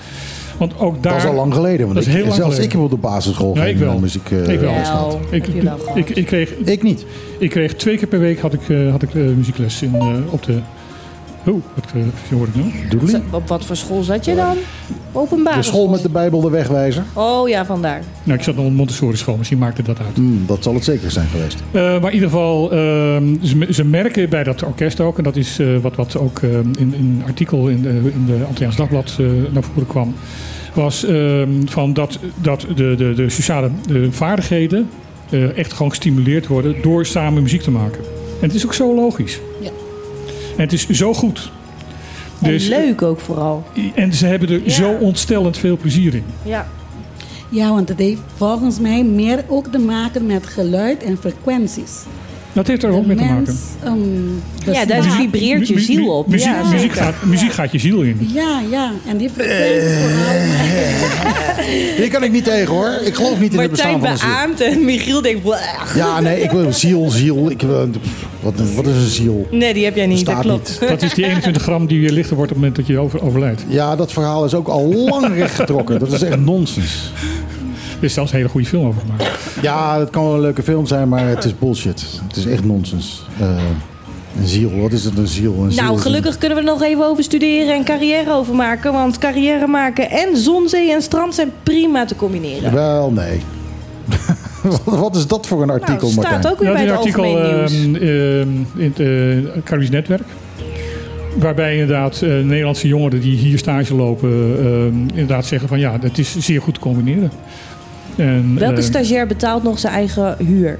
Want 0.58 0.78
ook 0.78 1.02
daar, 1.02 1.12
dat 1.12 1.22
is 1.22 1.28
al 1.28 1.34
lang 1.34 1.54
geleden. 1.54 1.80
Want 1.86 1.94
dat 1.94 2.02
is 2.06 2.06
ik, 2.08 2.14
heel 2.14 2.22
lang 2.24 2.34
zelfs 2.36 2.54
geleden. 2.54 2.64
ik 2.64 2.72
heb 2.72 2.80
op 2.80 2.90
de 3.02 3.06
basisschool 3.08 3.66
ik 3.66 3.76
wel. 3.76 3.94
eh, 3.94 4.00
muziek 4.00 4.30
eh, 4.30 4.48
ik 4.48 4.60
wel. 4.60 5.20
Ik, 6.14 6.26
kreeg, 6.26 6.50
ik 6.54 6.82
niet. 6.82 7.04
Ik 7.38 7.50
kreeg 7.50 7.74
twee 7.74 7.96
keer 7.96 8.06
per 8.06 8.18
week 8.20 8.38
had 8.40 8.52
ik, 8.52 8.68
eh, 8.68 8.90
had 8.90 9.02
ik 9.02 9.14
eh, 9.14 9.22
muziekles 9.36 9.82
in, 9.82 9.94
eh, 9.94 10.06
op 10.30 10.42
de 10.42 10.58
Oh, 11.46 11.62
wat 11.74 11.92
hoor 12.30 12.46
ik 12.46 12.54
nou? 12.54 13.22
Op 13.30 13.48
wat 13.48 13.64
voor 13.64 13.76
school 13.76 14.02
zat 14.02 14.24
je 14.24 14.34
dan? 14.34 14.56
Openbare 15.12 15.56
De 15.56 15.62
school 15.62 15.88
met 15.88 16.02
de 16.02 16.08
Bijbel 16.08 16.40
de 16.40 16.50
wegwijzer. 16.50 17.04
Oh 17.12 17.48
ja, 17.48 17.64
vandaar. 17.64 18.02
Nou, 18.22 18.38
ik 18.38 18.44
zat 18.44 18.54
nog 18.54 18.64
op 18.64 18.70
een 18.70 18.76
Montessori 18.76 19.16
school, 19.16 19.36
misschien 19.36 19.58
maakte 19.58 19.82
dat 19.82 19.98
uit. 19.98 20.16
Hmm, 20.16 20.46
dat 20.46 20.62
zal 20.62 20.74
het 20.74 20.84
zeker 20.84 21.10
zijn 21.10 21.28
geweest. 21.28 21.62
Uh, 21.72 21.82
maar 21.82 22.08
in 22.08 22.14
ieder 22.14 22.28
geval, 22.28 22.64
uh, 22.64 22.78
ze, 23.42 23.66
ze, 23.70 23.84
merken 23.84 24.28
bij 24.28 24.44
dat 24.44 24.62
orkest 24.62 25.00
ook, 25.00 25.18
en 25.18 25.24
dat 25.24 25.36
is 25.36 25.60
uh, 25.60 25.78
wat, 25.78 25.94
wat 25.94 26.16
ook 26.16 26.42
in, 26.42 26.76
in 26.78 26.92
een 26.92 27.22
artikel 27.26 27.68
in 27.68 27.82
de, 27.82 27.88
in 27.88 28.24
de 28.26 28.44
Antilliaans 28.46 28.76
Dagblad 28.76 29.18
naar 29.52 29.62
voren 29.62 29.86
kwam, 29.86 30.14
was 30.74 31.04
ehm, 31.04 31.48
van 31.64 31.92
dat, 31.92 32.18
dat 32.34 32.66
de, 32.74 32.94
de, 32.96 33.12
de 33.14 33.28
sociale 33.28 33.70
de 33.86 34.12
vaardigheden 34.12 34.88
echt 35.54 35.72
gewoon 35.72 35.90
gestimuleerd 35.90 36.46
worden 36.46 36.82
door 36.82 37.06
samen 37.06 37.42
muziek 37.42 37.62
te 37.62 37.70
maken. 37.70 38.00
En 38.40 38.46
het 38.46 38.54
is 38.54 38.64
ook 38.64 38.74
zo 38.74 38.94
logisch. 38.94 39.40
Ja. 39.60 39.70
En 40.56 40.62
het 40.62 40.72
is 40.72 40.88
zo 40.88 41.14
goed. 41.14 41.50
Dus, 42.38 42.68
en 42.68 42.84
leuk 42.84 43.02
ook 43.02 43.20
vooral. 43.20 43.64
En 43.94 44.12
ze 44.12 44.26
hebben 44.26 44.48
er 44.48 44.60
ja. 44.64 44.70
zo 44.70 44.90
ontstellend 44.90 45.58
veel 45.58 45.76
plezier 45.76 46.14
in. 46.14 46.24
Ja. 46.42 46.66
Ja, 47.48 47.70
want 47.70 47.88
het 47.88 47.98
heeft 47.98 48.20
volgens 48.36 48.78
mij 48.78 49.04
meer 49.04 49.44
ook 49.48 49.66
te 49.66 49.78
maken 49.78 50.26
met 50.26 50.46
geluid 50.46 51.02
en 51.02 51.16
frequenties. 51.16 52.02
Dat 52.54 52.66
heeft 52.66 52.82
er 52.82 52.90
ook 52.90 53.06
mee 53.06 53.16
te 53.16 53.24
maken. 53.24 53.58
Um, 53.86 54.42
ja, 54.72 54.84
daar 54.84 55.02
vibreert 55.02 55.68
je 55.68 55.80
ziel 55.80 56.08
op. 56.08 56.28
Muziek, 56.28 56.46
ja, 56.46 56.68
muziek, 56.70 56.92
gaat, 56.92 57.14
muziek 57.24 57.52
gaat 57.52 57.72
je 57.72 57.78
ziel 57.78 58.02
in. 58.02 58.30
Ja, 58.34 58.60
ja. 58.70 58.92
En 59.06 59.16
die 59.16 59.30
frequenties 59.30 59.92
Hier 61.96 62.10
kan 62.10 62.22
ik 62.22 62.32
niet 62.32 62.44
tegen 62.44 62.74
hoor. 62.74 62.90
Ik 63.04 63.14
geloof 63.14 63.40
niet 63.40 63.52
in 63.52 63.58
het 63.58 63.70
bestaan 63.70 64.00
van 64.00 64.10
een 64.10 64.18
ziel. 64.18 64.28
beaamt 64.28 64.60
en 64.60 64.84
Michiel 64.84 65.22
denkt... 65.22 65.42
Blech. 65.42 65.92
Ja, 65.96 66.20
nee, 66.20 66.40
ik 66.40 66.50
wil 66.50 66.72
ziel, 66.72 67.10
ziel. 67.10 67.50
Ik 67.50 67.60
wil, 67.62 67.88
wat, 68.40 68.54
wat 68.74 68.86
is 68.86 68.96
een 68.96 69.08
ziel? 69.08 69.46
Nee, 69.50 69.74
die 69.74 69.84
heb 69.84 69.96
jij 69.96 70.06
niet. 70.06 70.26
Dat 70.26 70.38
klopt. 70.40 70.78
Niet. 70.80 70.88
Dat 70.90 71.02
is 71.02 71.14
die 71.14 71.24
21 71.24 71.62
gram 71.62 71.86
die 71.86 72.12
lichter 72.12 72.36
wordt 72.36 72.50
op 72.50 72.56
het 72.56 72.66
moment 72.66 72.76
dat 72.76 72.86
je 72.86 72.98
over, 72.98 73.22
overlijdt. 73.22 73.64
Ja, 73.68 73.96
dat 73.96 74.12
verhaal 74.12 74.44
is 74.44 74.54
ook 74.54 74.68
al 74.68 74.92
lang 74.92 75.34
rechtgetrokken. 75.34 75.98
Dat 75.98 76.12
is 76.12 76.22
echt 76.22 76.40
nonsens. 76.40 77.12
Er 78.04 78.10
is 78.10 78.16
zelfs 78.16 78.32
een 78.32 78.36
hele 78.36 78.50
goede 78.50 78.66
film 78.66 78.86
over 78.86 79.00
gemaakt. 79.00 79.38
Ja, 79.62 79.98
het 79.98 80.10
kan 80.10 80.24
wel 80.24 80.34
een 80.34 80.40
leuke 80.40 80.62
film 80.62 80.86
zijn, 80.86 81.08
maar 81.08 81.28
het 81.28 81.44
is 81.44 81.58
bullshit. 81.58 82.20
Het 82.28 82.36
is 82.36 82.46
echt 82.46 82.64
nonsens. 82.64 83.26
Uh, 83.40 83.46
een 84.38 84.46
ziel, 84.46 84.80
wat 84.80 84.92
is 84.92 85.04
het 85.04 85.18
een 85.18 85.26
ziel? 85.26 85.54
Een 85.58 85.72
ziel 85.72 85.82
nou, 85.82 85.98
gelukkig 85.98 86.38
kunnen 86.38 86.58
we 86.58 86.64
er 86.64 86.70
nog 86.70 86.82
even 86.82 87.04
over 87.06 87.24
studeren 87.24 87.74
en 87.74 87.84
carrière 87.84 88.32
over 88.32 88.54
maken. 88.54 88.92
Want 88.92 89.18
carrière 89.18 89.66
maken 89.66 90.10
en 90.10 90.36
zon, 90.36 90.68
zee 90.68 90.92
en 90.92 91.02
strand 91.02 91.34
zijn 91.34 91.52
prima 91.62 92.04
te 92.04 92.16
combineren. 92.16 92.72
Wel, 92.72 93.10
nee. 93.10 93.40
wat 94.84 95.16
is 95.16 95.26
dat 95.26 95.46
voor 95.46 95.62
een 95.62 95.70
artikel, 95.70 96.08
nou, 96.08 96.14
Martijn? 96.14 96.40
staat 96.40 96.52
ook 96.52 96.58
weer 96.58 96.68
dat 96.68 96.76
bij 96.76 96.86
het 96.86 96.92
een 96.92 96.98
artikel 96.98 97.24
algemeen 97.24 97.90
nieuws. 97.90 98.02
uh, 98.02 98.40
in 98.84 98.92
het 98.96 98.98
uh, 98.98 99.62
Caribisch 99.64 99.90
Netwerk. 99.90 100.26
Waarbij 101.38 101.72
inderdaad 101.72 102.20
uh, 102.22 102.44
Nederlandse 102.44 102.88
jongeren 102.88 103.20
die 103.20 103.36
hier 103.36 103.58
stage 103.58 103.94
lopen... 103.94 104.30
inderdaad 105.14 105.46
zeggen 105.46 105.68
van 105.68 105.78
ja, 105.78 105.98
het 106.00 106.18
is 106.18 106.38
zeer 106.38 106.62
goed 106.62 106.74
te 106.74 106.80
combineren. 106.80 107.30
En, 108.16 108.58
Welke 108.58 108.80
uh, 108.80 108.84
stagiair 108.84 109.26
betaalt 109.26 109.62
nog 109.62 109.78
zijn 109.78 109.92
eigen 109.92 110.36
huur? 110.38 110.78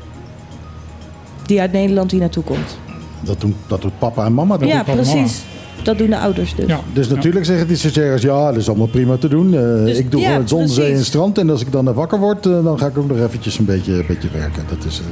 Die 1.47 1.61
uit 1.61 1.73
Nederland 1.73 2.11
hier 2.11 2.21
naartoe 2.21 2.45
komt. 2.45 2.79
Dat, 3.21 3.41
doen, 3.41 3.55
dat 3.67 3.83
doet 3.83 3.99
papa 3.99 4.25
en 4.25 4.35
mama. 4.35 4.57
Dat 4.57 4.69
ja, 4.69 4.83
precies. 4.83 5.43
Dat 5.83 5.99
doen 5.99 6.11
de 6.11 6.19
ouders 6.19 6.55
dus. 6.55 6.67
Ja. 6.67 6.81
Dus 6.93 7.09
natuurlijk 7.09 7.45
zeggen 7.45 7.67
die 7.67 7.77
stagiaires, 7.77 8.23
ja, 8.23 8.47
dat 8.47 8.57
is 8.57 8.69
allemaal 8.69 8.87
prima 8.87 9.17
te 9.17 9.29
doen. 9.29 9.47
Uh, 9.47 9.61
Dus, 9.61 9.99
ik 9.99 10.11
doe 10.11 10.21
ja, 10.21 10.27
gewoon 10.27 10.41
het 10.41 10.51
zon, 10.51 10.69
zee 10.69 10.93
en 10.93 11.05
strand. 11.05 11.39
En 11.39 11.51
als 11.51 11.61
ik 11.61 11.73
dan 11.73 11.93
wakker 11.93 12.19
word, 12.19 12.47
uh, 12.47 12.65
dan 12.65 12.79
ga 12.79 12.87
ik 12.87 12.99
ook 12.99 13.09
nog 13.09 13.19
eventjes 13.19 13.59
een 13.59 13.65
beetje, 13.65 13.93
een 13.93 14.05
beetje 14.09 14.29
werken. 14.33 14.63
Dat 14.69 14.85
is... 14.85 15.01
Uh... 15.01 15.07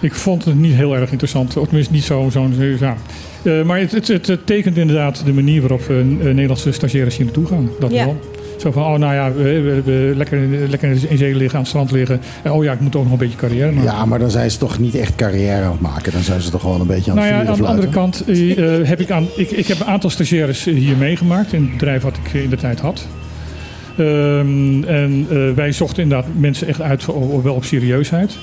Ik 0.00 0.14
vond 0.14 0.44
het 0.44 0.54
niet 0.54 0.74
heel 0.74 0.96
erg 0.96 1.10
interessant. 1.10 1.56
Of 1.56 1.64
tenminste 1.64 1.92
niet 1.92 2.04
zo. 2.04 2.28
zo 2.30 2.48
ja. 2.80 2.96
Uh, 3.42 3.64
maar 3.64 3.78
het, 3.78 3.92
het, 3.92 4.08
het, 4.08 4.26
het, 4.26 4.46
tekent 4.46 4.76
inderdaad 4.76 5.22
de 5.24 5.32
manier 5.32 5.60
waarop 5.60 5.80
uh, 5.90 5.96
Nederlandse 6.22 6.72
stagiaires 6.72 7.16
hier 7.16 7.24
naartoe 7.24 7.46
gaan. 7.46 7.68
Dat 7.80 7.90
Ja. 7.90 8.04
wel. 8.04 8.16
Zo 8.58 8.72
van, 8.72 8.82
oh 8.82 8.98
nou 8.98 9.14
ja, 9.14 9.32
we, 9.32 9.60
we, 9.60 9.82
we 9.82 10.12
lekker, 10.16 10.38
lekker 10.68 10.90
in 11.08 11.18
zee 11.18 11.34
liggen, 11.34 11.54
aan 11.54 11.60
het 11.60 11.68
strand 11.68 11.90
liggen. 11.90 12.20
En, 12.42 12.52
oh 12.52 12.64
ja, 12.64 12.72
ik 12.72 12.80
moet 12.80 12.96
ook 12.96 13.02
nog 13.02 13.12
een 13.12 13.18
beetje 13.18 13.36
carrière 13.36 13.72
maken. 13.72 13.92
Ja, 13.92 14.04
maar 14.04 14.18
dan 14.18 14.30
zijn 14.30 14.50
ze 14.50 14.58
toch 14.58 14.78
niet 14.78 14.94
echt 14.94 15.14
carrière 15.14 15.62
aan 15.62 15.70
het 15.70 15.80
maken. 15.80 16.12
Dan 16.12 16.22
zijn 16.22 16.40
ze 16.40 16.50
toch 16.50 16.60
gewoon 16.60 16.80
een 16.80 16.86
beetje 16.86 17.10
aan 17.10 17.18
het 17.18 17.30
Nou 17.30 17.44
ja, 17.44 17.50
aan 17.50 17.56
de 17.56 17.66
andere 17.66 17.88
kant 17.88 18.22
uh, 18.26 18.88
heb 18.88 19.00
ik, 19.00 19.10
aan, 19.10 19.26
ik, 19.36 19.50
ik 19.50 19.66
heb 19.66 19.80
een 19.80 19.86
aantal 19.86 20.10
stagiaires 20.10 20.64
hier 20.64 20.96
meegemaakt 20.96 21.52
in 21.52 21.62
het 21.62 21.70
bedrijf 21.70 22.02
wat 22.02 22.16
ik 22.24 22.42
in 22.42 22.50
de 22.50 22.56
tijd 22.56 22.80
had. 22.80 23.06
Um, 23.98 24.84
en 24.84 25.26
uh, 25.32 25.50
wij 25.54 25.72
zochten 25.72 26.02
inderdaad 26.02 26.28
mensen 26.36 26.68
echt 26.68 26.80
uit 26.80 27.02
voor, 27.02 27.42
wel 27.42 27.54
op 27.54 27.64
serieusheid. 27.64 28.36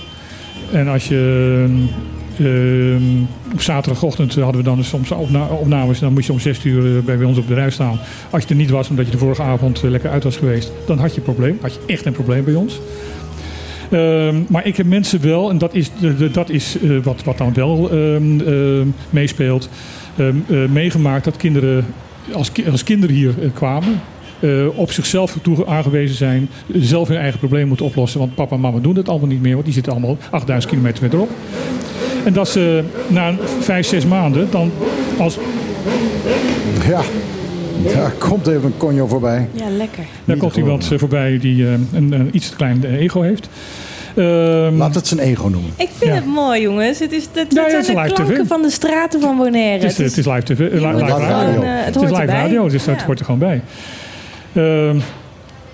En 0.71 0.87
als 0.87 1.07
je 1.07 1.65
uh, 2.41 2.95
op 3.53 3.61
zaterdagochtend 3.61 4.35
hadden 4.35 4.63
we 4.63 4.69
dan 4.69 4.83
soms 4.83 5.11
opna 5.11 5.45
opnames. 5.45 5.99
Dan 5.99 6.13
moest 6.13 6.25
je 6.25 6.31
om 6.31 6.39
zes 6.39 6.63
uur 6.63 6.85
uh, 6.85 6.99
bij 6.99 7.23
ons 7.23 7.37
op 7.37 7.47
de 7.47 7.53
rij 7.53 7.69
staan. 7.69 7.99
Als 8.29 8.43
je 8.43 8.49
er 8.49 8.55
niet 8.55 8.69
was 8.69 8.89
omdat 8.89 9.05
je 9.05 9.11
de 9.11 9.17
vorige 9.17 9.41
avond 9.41 9.83
uh, 9.83 9.89
lekker 9.89 10.09
uit 10.09 10.23
was 10.23 10.37
geweest, 10.37 10.71
dan 10.85 10.97
had 10.97 11.11
je 11.11 11.17
een 11.17 11.23
probleem. 11.23 11.57
Had 11.61 11.73
je 11.73 11.79
echt 11.85 12.05
een 12.05 12.13
probleem 12.13 12.43
bij 12.43 12.53
ons. 12.53 12.79
Um, 13.93 14.45
maar 14.49 14.65
ik 14.65 14.77
heb 14.77 14.85
mensen 14.85 15.21
wel, 15.21 15.49
en 15.49 15.57
dat 15.57 15.73
is, 15.73 15.91
dat 16.31 16.49
is 16.49 16.77
uh, 16.81 17.03
wat, 17.03 17.23
wat 17.23 17.37
dan 17.37 17.53
wel 17.53 17.95
uh, 17.95 18.81
meespeelt, 19.09 19.69
meegemaakt 20.69 21.23
dat 21.23 21.37
kinderen 21.37 21.85
als, 22.33 22.51
als 22.71 22.83
kinderen 22.83 23.15
hier 23.15 23.33
kwamen. 23.53 24.01
Op 24.75 24.91
zichzelf 24.91 25.37
toe 25.41 25.65
aangewezen 25.65 26.15
zijn, 26.15 26.49
zelf 26.73 27.07
hun 27.07 27.17
eigen 27.17 27.39
probleem 27.39 27.67
moeten 27.67 27.85
oplossen. 27.85 28.19
Want 28.19 28.35
papa 28.35 28.55
en 28.55 28.61
mama 28.61 28.79
doen 28.79 28.93
dat 28.93 29.09
allemaal 29.09 29.27
niet 29.27 29.41
meer, 29.41 29.53
want 29.53 29.65
die 29.65 29.73
zitten 29.73 29.91
allemaal 29.91 30.17
8000 30.29 30.71
kilometer 30.71 30.99
verderop. 30.99 31.29
En 32.25 32.33
dat 32.33 32.49
ze 32.49 32.83
na 33.07 33.33
vijf, 33.59 33.85
zes 33.87 34.05
maanden 34.05 34.47
dan 34.51 34.71
als. 35.17 35.37
Ja, 36.87 37.01
daar 37.93 38.11
komt 38.11 38.47
even 38.47 38.63
een 38.63 38.77
conjo 38.77 39.07
voorbij. 39.07 39.47
Ja, 39.51 39.69
lekker. 39.69 40.03
Daar 40.25 40.37
komt 40.37 40.55
iemand 40.57 40.89
uh, 40.91 40.99
voorbij 40.99 41.37
die 41.39 41.55
uh, 41.63 41.71
een, 41.71 42.11
een 42.11 42.29
iets 42.31 42.49
te 42.49 42.55
klein 42.55 42.83
ego 42.83 43.21
heeft. 43.21 43.49
Um, 44.15 44.77
Laat 44.77 44.95
het 44.95 45.07
zijn 45.07 45.19
ego 45.19 45.47
noemen. 45.47 45.71
Ik 45.77 45.89
vind 45.97 46.09
Ja. 46.09 46.15
het 46.15 46.25
mooi, 46.25 46.61
jongens. 46.61 46.99
Het, 46.99 47.11
is, 47.11 47.23
het, 47.23 47.31
Ja, 47.33 47.41
het 47.43 47.53
ja, 47.53 47.63
het 47.63 47.73
is 47.79 47.85
zijn 47.85 47.97
de 47.97 48.03
live 48.03 48.13
klanken 48.13 48.43
TV. 48.43 48.47
van 48.47 48.61
de 48.61 48.69
straten 48.69 49.21
van 49.21 49.37
Bonaire. 49.37 49.71
het, 49.85 49.99
is, 49.99 50.05
het 50.09 50.17
is 50.17 50.25
live 50.25 50.43
TV, 50.43 50.59
live 50.59 50.81
radio. 50.81 51.07
gewoon, 51.07 51.63
eh, 51.63 51.69
het 51.85 51.95
is 51.95 52.01
live 52.01 52.15
erbij. 52.15 52.35
radio, 52.35 52.69
dus 52.69 52.83
dat 52.85 52.99
Ja. 52.99 53.05
hoort 53.05 53.19
er 53.19 53.25
gewoon 53.25 53.39
bij. 53.39 53.61
Ehm, 54.53 54.97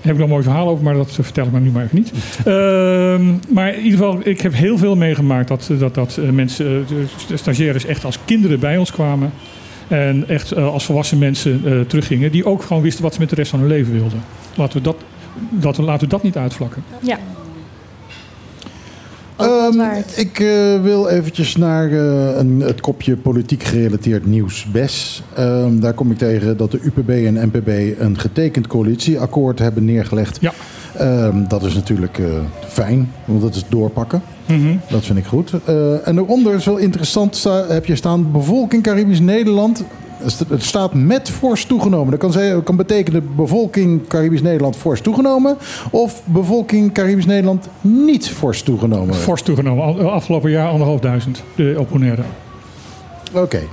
heb 0.08 0.16
ik 0.16 0.22
een 0.22 0.30
mooi 0.30 0.44
verhaal 0.44 0.68
over, 0.68 0.84
maar 0.84 0.94
dat 0.94 1.12
vertel 1.12 1.46
ik 1.46 1.52
maar 1.52 1.62
nu 1.62 1.70
maar 1.70 1.84
even 1.84 1.98
niet. 1.98 2.12
Ehm, 2.46 3.54
maar 3.54 3.74
in 3.74 3.84
ieder 3.84 4.00
geval, 4.00 4.20
ik 4.24 4.42
heb 4.42 4.54
heel 4.54 4.78
veel 4.78 4.96
meegemaakt 4.96 5.48
dat, 5.48 5.70
dat, 5.80 5.96
dat 5.96 6.18
eh, 6.18 6.30
mensen, 6.30 6.86
eh, 7.30 7.38
stagiaires 7.38 7.86
echt 7.86 8.06
als 8.06 8.20
kinderen 8.26 8.60
bij 8.60 8.78
ons 8.78 8.92
kwamen. 8.92 9.32
En 9.88 10.28
echt 10.28 10.52
eh, 10.52 10.68
als 10.68 10.86
volwassen 10.86 11.18
mensen 11.18 11.86
teruggingen. 11.88 12.32
Die 12.32 12.46
ook 12.46 12.62
gewoon 12.62 12.84
wisten 12.84 13.04
wat 13.04 13.14
ze 13.14 13.20
met 13.20 13.30
de 13.30 13.36
rest 13.36 13.50
van 13.50 13.60
hun 13.60 13.68
leven 13.68 13.94
wilden. 13.94 14.24
Laten 14.56 14.78
we 14.78 14.84
dat, 14.84 14.96
dat, 15.50 15.78
laten 15.78 16.04
we 16.04 16.14
dat 16.14 16.24
niet 16.24 16.38
uitvlakken. 16.38 16.84
Ja. 17.02 17.20
Um, 19.42 19.82
ik 20.16 20.40
uh, 20.40 20.82
wil 20.82 21.10
eventjes 21.10 21.56
naar 21.56 21.90
uh, 21.90 22.38
een, 22.38 22.60
het 22.60 22.82
kopje 22.82 23.18
politiek 23.18 23.64
gerelateerd 23.64 24.26
nieuws 24.26 24.66
BES. 24.72 25.24
Um, 25.40 25.80
daar 25.80 25.94
kom 25.94 26.12
ik 26.12 26.18
tegen 26.18 26.58
dat 26.58 26.72
de 26.72 26.80
UPB 26.84 27.10
en 27.10 27.34
NPB 27.34 28.00
een 28.00 28.20
getekend 28.20 28.68
coalitieakkoord 28.68 29.60
hebben 29.60 29.86
neergelegd. 29.86 30.38
Ja. 30.42 30.54
Um, 31.02 31.48
dat 31.48 31.64
is 31.64 31.74
natuurlijk 31.74 32.18
uh, 32.18 32.28
fijn, 32.68 33.12
want 33.26 33.42
dat 33.42 33.56
is 33.56 33.64
doorpakken. 33.70 34.22
Mm 34.48 34.62
-hmm. 34.62 34.80
Dat 34.90 35.06
vind 35.06 35.18
ik 35.18 35.26
goed. 35.26 35.52
en 36.04 36.16
daaronder 36.16 36.54
is 36.54 36.66
wel 36.66 36.78
interessant, 36.78 37.44
heb 37.68 37.86
je 37.86 37.96
staan 37.96 38.32
bevolking 38.32 38.84
Caribisch 38.84 39.20
Nederland 39.20 39.84
het 40.48 40.64
staat 40.64 40.94
met 40.94 41.30
fors 41.30 41.66
toegenomen. 41.66 42.20
Dat 42.20 42.34
kan, 42.34 42.64
kan 42.64 42.76
betekenen 42.76 43.36
bevolking 43.36 44.08
Caribisch 44.08 44.42
Nederland 44.42 44.76
fors 44.76 45.02
toegenomen. 45.02 45.58
Of 45.92 46.22
bevolking 46.26 46.94
Caribisch 46.94 47.26
Nederland 47.26 47.68
niet 47.82 48.30
fors 48.30 48.62
toegenomen. 48.62 49.16
Fors 49.16 49.42
toegenomen. 49.42 50.12
Afgelopen 50.12 50.52
jaar 50.52 50.70
anderhalf 50.70 51.00
duizend. 51.00 51.44
De 51.56 51.76
opponeren. 51.78 52.26
Oké. 53.30 53.40
Okay. 53.40 53.68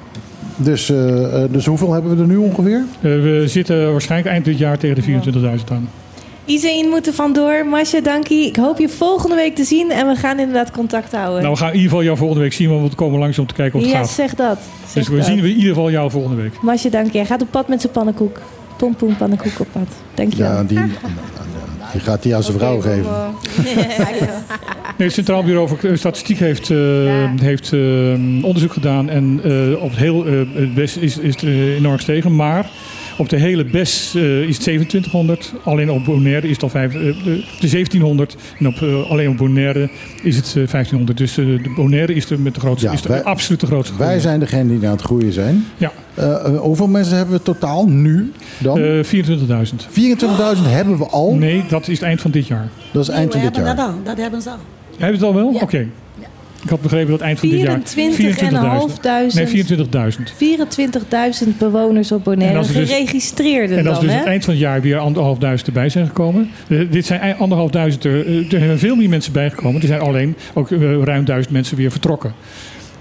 Dus, 0.57 0.91
uh, 0.91 1.45
dus 1.51 1.67
hoeveel 1.67 1.93
hebben 1.93 2.17
we 2.17 2.23
er 2.23 2.29
nu 2.29 2.37
ongeveer? 2.37 2.85
Uh, 3.01 3.03
we 3.03 3.43
zitten 3.47 3.91
waarschijnlijk 3.93 4.31
eind 4.31 4.45
dit 4.45 4.59
jaar 4.59 4.79
tegen 4.79 4.97
de 4.97 5.31
24.000 5.59 5.73
aan. 5.73 5.89
Iedereen 6.45 6.89
moet 6.89 7.07
er 7.07 7.13
vandoor. 7.13 7.67
Masha, 7.67 8.01
dankie. 8.01 8.47
Ik 8.47 8.57
hoop 8.57 8.79
je 8.79 8.89
volgende 8.89 9.35
week 9.35 9.55
te 9.55 9.65
zien. 9.65 9.91
En 9.91 10.07
we 10.07 10.17
gaan 10.17 10.39
inderdaad 10.39 10.71
contact 10.71 11.13
houden. 11.13 11.43
Nou, 11.43 11.53
we 11.53 11.59
gaan 11.59 11.69
in 11.69 11.75
ieder 11.75 11.91
geval 11.91 12.05
jou 12.05 12.17
volgende 12.17 12.43
week 12.43 12.53
zien. 12.53 12.71
Want 12.71 12.91
we 12.91 12.97
komen 12.97 13.19
langs 13.19 13.39
om 13.39 13.47
te 13.47 13.55
kijken 13.55 13.79
hoe 13.79 13.89
het 13.89 13.97
ja, 13.97 14.03
gaat. 14.03 14.11
zeg 14.15 14.35
dat. 14.35 14.59
Zeg 14.87 14.95
dus 14.95 15.09
we 15.09 15.17
dat. 15.17 15.27
zien 15.27 15.41
we 15.41 15.49
in 15.49 15.55
ieder 15.55 15.69
geval 15.69 15.91
jou 15.91 16.11
volgende 16.11 16.43
week. 16.43 16.63
Masha, 16.63 16.89
dank 16.89 17.13
je. 17.13 17.19
Hij 17.19 17.27
gaat 17.27 17.43
op 17.43 17.51
pad 17.51 17.69
met 17.69 17.81
zijn 17.81 17.93
pannenkoek. 17.93 18.41
Pom 18.77 18.97
pom 18.97 19.17
pannenkoek 19.17 19.61
op 19.61 19.67
pad. 19.73 19.89
Dank 20.15 20.33
je 20.33 20.39
Ja, 20.39 20.65
die, 20.65 20.79
die 21.93 22.01
gaat 22.01 22.25
hij 22.25 22.35
aan 22.35 22.43
zijn 22.43 22.59
vrouw 22.59 22.81
geven. 22.81 23.13
Nee, 24.99 25.07
het 25.07 25.17
Centraal 25.17 25.43
Bureau 25.43 25.69
voor 25.69 25.79
Statistiek 25.99 26.39
heeft, 26.39 26.71
uh, 26.71 27.07
ja. 27.07 27.33
heeft 27.41 27.73
uh, 27.73 28.45
onderzoek 28.45 28.73
gedaan. 28.73 29.09
En 29.09 29.41
uh, 29.45 29.83
op 29.83 29.91
het 29.91 29.99
heel 29.99 30.25
het 30.55 30.75
best 30.75 30.97
is, 30.97 31.19
is 31.19 31.35
het 31.35 31.43
enorm 31.79 31.97
gestegen. 31.97 32.37
Maar 32.37 32.71
Op 33.17 33.29
de 33.29 33.37
hele 33.37 33.65
BES 33.65 34.13
eh, 34.15 34.41
is 34.41 34.55
het 34.55 34.61
2700. 34.63 35.53
Alleen 35.65 35.91
op 35.91 36.05
Bonaire 36.05 36.47
is 36.47 36.53
het 36.53 36.63
al 36.63 36.69
vijf, 36.69 36.95
eh, 36.95 37.01
de, 37.01 37.45
de 37.61 37.69
1700. 37.69 38.37
En 38.59 38.67
op, 38.67 38.83
eh, 38.83 39.11
alleen 39.11 39.29
op 39.29 39.37
Bonaire 39.37 39.89
is 40.23 40.37
het 40.37 40.47
eh, 40.47 40.53
1500. 40.53 41.19
Dus 41.19 41.35
de 41.35 41.73
Bonaire 41.77 42.15
is 42.15 42.27
de, 42.27 42.39
met 42.39 42.55
de 42.55 42.61
grootste, 42.61 42.89
is 42.93 43.03
de 43.03 43.09
wij- 43.09 43.23
absoluut 43.25 43.61
de 43.61 43.67
grootste 43.67 43.97
Wij 43.99 44.21
zijn 44.21 44.41
degene 44.41 44.79
die 44.79 44.87
aan 44.89 44.95
het 44.95 45.03
groeien 45.05 45.33
zijn. 45.33 45.65
Ja. 45.77 45.93
Hoeveel 46.59 46.87
mensen 46.87 47.17
hebben 47.17 47.35
we 47.37 47.43
totaal 47.43 47.87
nu 47.89 48.33
dan? 48.59 48.79
Eh, 48.79 49.03
24.000. 49.05 49.87
24.000 49.91 50.65
hebben 50.67 50.99
we 50.99 51.07
al? 51.07 51.35
Nee, 51.35 51.65
dat 51.69 51.89
is 51.89 51.95
het 51.99 52.03
eind 52.03 52.21
van 52.21 52.31
dit 52.31 52.47
jaar. 52.47 52.69
Dat 52.93 53.03
is 53.03 53.09
eind 53.09 53.33
we 53.33 53.39
van 53.39 53.49
dit 53.49 53.57
jaar. 53.57 53.77
dat 53.77 53.87
al. 53.87 53.95
Dat 54.05 54.17
hebben 54.17 54.43
ze 54.43 54.51
al. 54.51 54.57
Hebben 54.99 55.21
we 55.21 55.27
het 55.27 55.35
al 55.37 55.43
wel? 55.53 55.61
Oké. 55.63 55.87
Ik 56.65 56.71
had 56.71 56.81
begrepen 56.81 57.11
dat 57.11 57.21
eind 57.21 57.39
van 57.39 57.49
dit 57.49 57.61
jaar... 57.61 57.79
24.500. 57.79 57.85
Nee, 59.35 59.65
24.000. 59.67 59.75
24.000 61.45 61.49
bewoners 61.59 62.13
op 62.13 62.19
En 62.19 62.25
Bonaire. 62.25 62.59
er 62.59 62.67
dus- 62.67 62.91
Geregistreerden 62.91 63.79
En 63.79 63.87
als 63.87 63.97
dan, 63.99 64.07
dus 64.07 64.17
het 64.17 64.25
eind 64.27 64.45
van 64.45 64.53
het 64.53 64.63
jaar 64.63 64.81
weer 64.81 64.99
anderhalfduizend 64.99 65.67
erbij 65.69 65.89
zijn 65.89 66.07
gekomen. 66.07 66.51
Eh, 66.69 66.81
dit 66.91 67.07
zijn 67.07 67.37
anderhalfduizend 67.37 68.05
er. 68.05 68.27
eh, 68.27 68.53
er 68.53 68.59
zijn 68.59 68.79
veel 68.79 68.97
meer 68.97 69.09
mensen 69.09 69.33
bijgekomen. 69.33 69.81
Er 69.81 69.87
zijn 69.87 70.01
alleen 70.01 70.37
ook 70.55 70.71
eh, 70.71 71.03
ruim 71.03 71.25
duizend 71.25 71.53
mensen 71.55 71.77
weer 71.77 71.91
vertrokken. 71.91 72.35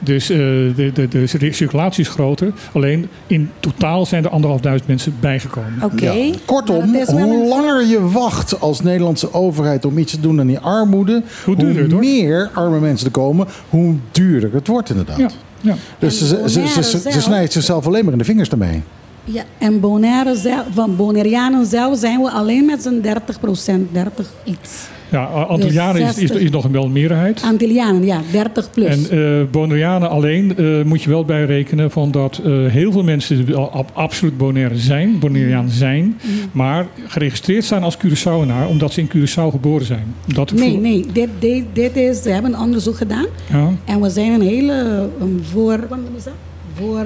Dus 0.03 0.29
eh, 0.29 0.37
de, 0.37 0.91
de, 0.93 1.07
de 1.07 1.27
circulatie 1.51 2.03
is 2.03 2.09
groter. 2.09 2.53
Alleen 2.73 3.07
in 3.27 3.49
totaal 3.59 4.05
zijn 4.05 4.23
er 4.23 4.29
anderhalfduizend 4.29 4.87
mensen 4.87 5.15
bijgekomen. 5.19 5.91
Ja. 5.95 6.13
Kortom, 6.45 6.95
hoe 7.07 7.47
langer 7.47 7.85
je 7.85 8.09
wacht 8.09 8.59
als 8.59 8.81
Nederlandse 8.81 9.33
overheid 9.33 9.85
om 9.85 9.97
iets 9.97 10.11
te 10.11 10.19
doen 10.19 10.39
aan 10.39 10.47
die 10.47 10.59
armoede, 10.59 11.23
hoe, 11.45 11.55
duurder 11.55 11.81
het 11.81 11.91
wordt. 11.91 12.07
meer 12.07 12.49
arme 12.53 12.79
mensen 12.79 13.05
er 13.05 13.11
komen, 13.11 13.47
hoe 13.69 13.95
duurder 14.11 14.53
het 14.53 14.67
wordt 14.67 14.89
inderdaad. 14.89 15.17
Ja. 15.17 15.29
Ja. 15.61 15.75
Dus 15.99 16.17
ze, 16.17 16.25
ze, 16.25 16.49
ze, 16.49 16.67
ze, 16.67 16.83
ze 16.83 16.97
zelf- 16.97 17.21
snijdt 17.23 17.53
zichzelf 17.53 17.87
alleen 17.87 18.03
maar 18.03 18.11
in 18.13 18.19
de 18.19 18.23
vingers 18.25 18.49
daarmee. 18.49 18.81
Ja, 19.23 19.43
en 19.57 19.79
Bonaire 19.79 20.35
zelf, 20.35 20.65
van 20.73 20.95
Bonaireanen 20.95 21.65
zelf 21.65 21.97
zijn 21.99 22.21
we 22.21 22.31
alleen 22.31 22.65
met 22.65 22.81
z'n 22.83 22.99
30 23.01 23.39
procent, 23.39 23.93
30 23.93 24.29
iets. 24.43 24.71
Ja, 25.13 25.23
Antillianen 25.25 26.01
is, 26.01 26.07
is, 26.07 26.15
60. 26.15 26.39
is 26.39 26.49
nog 26.49 26.67
wel 26.67 26.83
een 26.83 26.91
meerderheid. 26.91 27.41
Antillianen, 27.43 28.05
ja, 28.05 28.21
30 28.31 28.71
plus. 28.71 29.09
En 29.09 29.17
eh 29.41 29.51
Bonaireanen 29.51 30.09
alleen 30.09 30.57
eh, 30.57 30.83
moet 30.83 31.01
je 31.03 31.09
wel 31.09 31.25
bijrekenen 31.25 31.91
van 31.91 32.11
dat 32.11 32.41
eh, 32.45 32.51
heel 32.65 32.91
veel 32.91 33.03
mensen 33.03 33.55
ab- 33.55 33.91
absoluut 33.93 34.37
Bonaire 34.37 34.77
zijn, 34.77 35.19
Bonaireaan 35.19 35.69
zijn, 35.69 36.19
maar 36.51 36.85
geregistreerd 37.07 37.63
staan 37.63 37.83
als 37.83 37.97
Curaçaoenaar 37.97 38.67
omdat 38.67 38.93
ze 38.93 38.99
in 38.99 39.09
Curaçao 39.15 39.51
geboren 39.51 39.85
zijn. 39.85 40.13
Ik 40.27 40.51
nee, 40.51 40.77
nee, 40.77 41.05
dit, 41.13 41.29
dit, 41.39 41.63
dit 41.73 41.95
is, 41.95 42.21
ze 42.21 42.29
hebben 42.29 42.53
een 42.53 42.59
onderzoek 42.59 42.95
gedaan. 42.97 43.25
Ja. 43.51 43.69
En 43.85 44.01
we 44.01 44.09
zijn 44.09 44.31
een 44.31 44.41
hele, 44.47 45.07
voor, 45.51 45.85
wat 45.89 45.99
is 46.17 46.23
dat? 46.23 46.33
voor 46.75 47.05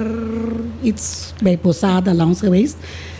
iets 0.82 1.32
bij 1.42 1.56
Posada 1.56 2.14
langs 2.14 2.38
geweest. 2.40 2.76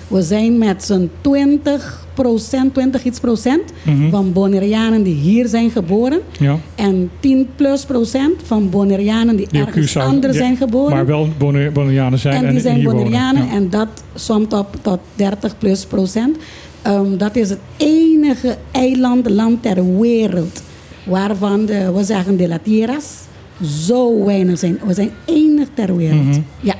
We 0.08 0.22
zijn 0.22 0.58
met 0.58 0.84
zo'n 0.84 1.10
20 1.20 2.06
procent, 2.14 2.74
20 2.74 3.04
iets 3.04 3.20
procent 3.20 3.62
Mhm. 3.82 4.10
van 4.10 4.32
Bonaireanen 4.32 5.02
die 5.02 5.14
hier 5.14 5.48
zijn 5.48 5.70
geboren. 5.70 6.20
Ja. 6.38 6.58
En 6.74 7.10
10 7.20 7.48
plus 7.56 7.84
procent 7.84 8.34
van 8.44 8.70
Bonaireanen 8.70 9.36
die, 9.36 9.46
ergens 9.52 9.96
anders 9.96 10.32
ja, 10.36 10.38
zijn 10.42 10.56
geboren. 10.56 10.94
Maar 10.94 11.06
wel 11.06 11.28
Bona- 11.38 11.70
Bonaireanen 11.70 12.18
zijn 12.18 12.34
en, 12.34 12.44
en 12.46 12.50
die 12.52 12.60
zijn. 12.60 12.82
Bonaireanen 12.82 13.46
Ja. 13.46 13.52
en 13.52 13.70
dat 13.70 13.88
somt 14.14 14.52
op 14.52 14.76
tot 14.82 14.98
30 15.14 15.58
plus 15.58 15.84
procent. 15.84 16.36
Ehm, 16.82 17.16
dat 17.16 17.36
is 17.36 17.50
het 17.50 17.58
enige 17.76 18.56
eiland, 18.70 19.30
land 19.30 19.62
ter 19.62 19.98
wereld 20.00 20.62
waarvan 21.06 21.66
de, 21.66 21.92
we 21.92 22.04
zeggen 22.04 22.36
de 22.36 22.48
La 22.48 22.58
Tierras 22.62 23.04
zo 23.86 24.24
weinig 24.24 24.58
zijn. 24.58 24.78
We 24.86 24.94
zijn 24.94 25.10
enig 25.24 25.68
ter 25.74 25.96
wereld. 25.96 26.24
Mhm. 26.24 26.40
Ja. 26.60 26.74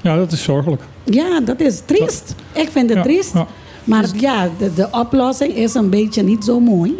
Ja, 0.00 0.16
dat 0.16 0.32
is 0.32 0.42
zorgelijk. 0.42 0.82
ja, 1.04 1.40
dat 1.40 1.60
is 1.60 1.80
triest. 1.84 2.34
Ik 2.52 2.68
vind 2.70 2.88
het 2.88 2.98
Ja, 2.98 3.04
triest. 3.04 3.32
ja. 3.34 3.46
Maar 3.84 4.06
ja, 4.16 4.48
de, 4.58 4.74
de 4.74 4.88
oplossing 4.90 5.54
is 5.54 5.74
een 5.74 5.90
beetje 5.90 6.22
niet 6.22 6.44
zo 6.44 6.60
mooi. 6.60 6.94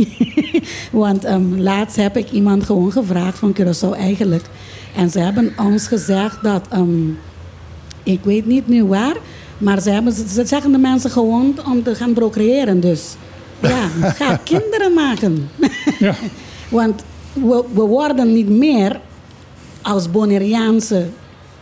Want 0.92 1.24
ehm, 1.24 1.56
laatst 1.60 1.96
heb 1.96 2.16
ik 2.16 2.30
iemand 2.30 2.64
gewoon 2.64 2.92
gevraagd 2.92 3.38
van 3.38 3.56
Curaçao 3.60 3.96
eigenlijk. 3.98 4.44
En 4.96 5.10
ze 5.10 5.18
hebben 5.18 5.52
ons 5.58 5.86
gezegd 5.86 6.42
dat, 6.42 6.66
ehm, 6.70 7.08
ik 8.02 8.20
weet 8.22 8.46
niet 8.46 8.68
nu 8.68 8.84
waar, 8.84 9.16
maar 9.58 9.80
ze, 9.80 9.90
hebben, 9.90 10.12
ze 10.12 10.46
zeggen 10.46 10.72
de 10.72 10.78
mensen 10.78 11.10
gewoon 11.10 11.54
om 11.66 11.82
te 11.82 11.94
gaan 11.94 12.12
procreëren. 12.12 12.80
Dus 12.80 13.14
ja, 13.62 13.88
ga 14.18 14.40
kinderen 14.44 14.92
maken. 14.94 15.48
Ja. 15.98 16.14
Want 16.68 17.02
we, 17.32 17.64
we 17.74 17.80
worden 17.80 18.32
niet 18.32 18.48
meer 18.48 19.00
als 19.82 20.10
Bonaireaanse 20.10 21.06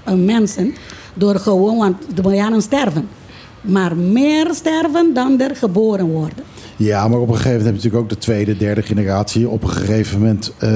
eh, 0.05 0.15
mensen 0.15 0.75
door 1.17 1.35
gewoon, 1.35 1.77
want 1.79 1.97
de 2.15 2.23
Bonaireanen 2.23 2.63
sterven. 2.63 3.09
Maar 3.61 3.97
meer 3.97 4.49
sterven 4.55 5.15
dan 5.15 5.41
er 5.41 5.57
geboren 5.57 6.07
worden. 6.07 6.45
Ja, 6.79 7.09
maar 7.09 7.19
op 7.21 7.29
een 7.29 7.35
gegeven 7.35 7.57
moment 7.59 7.67
heb 7.75 7.83
je 7.83 7.89
natuurlijk 7.89 8.03
ook 8.03 8.09
de 8.21 8.25
tweede, 8.27 8.57
derde 8.57 8.83
generatie 8.83 9.49
op 9.49 9.63
een 9.63 9.69
gegeven 9.69 10.19
moment 10.19 10.53
eh, 10.59 10.69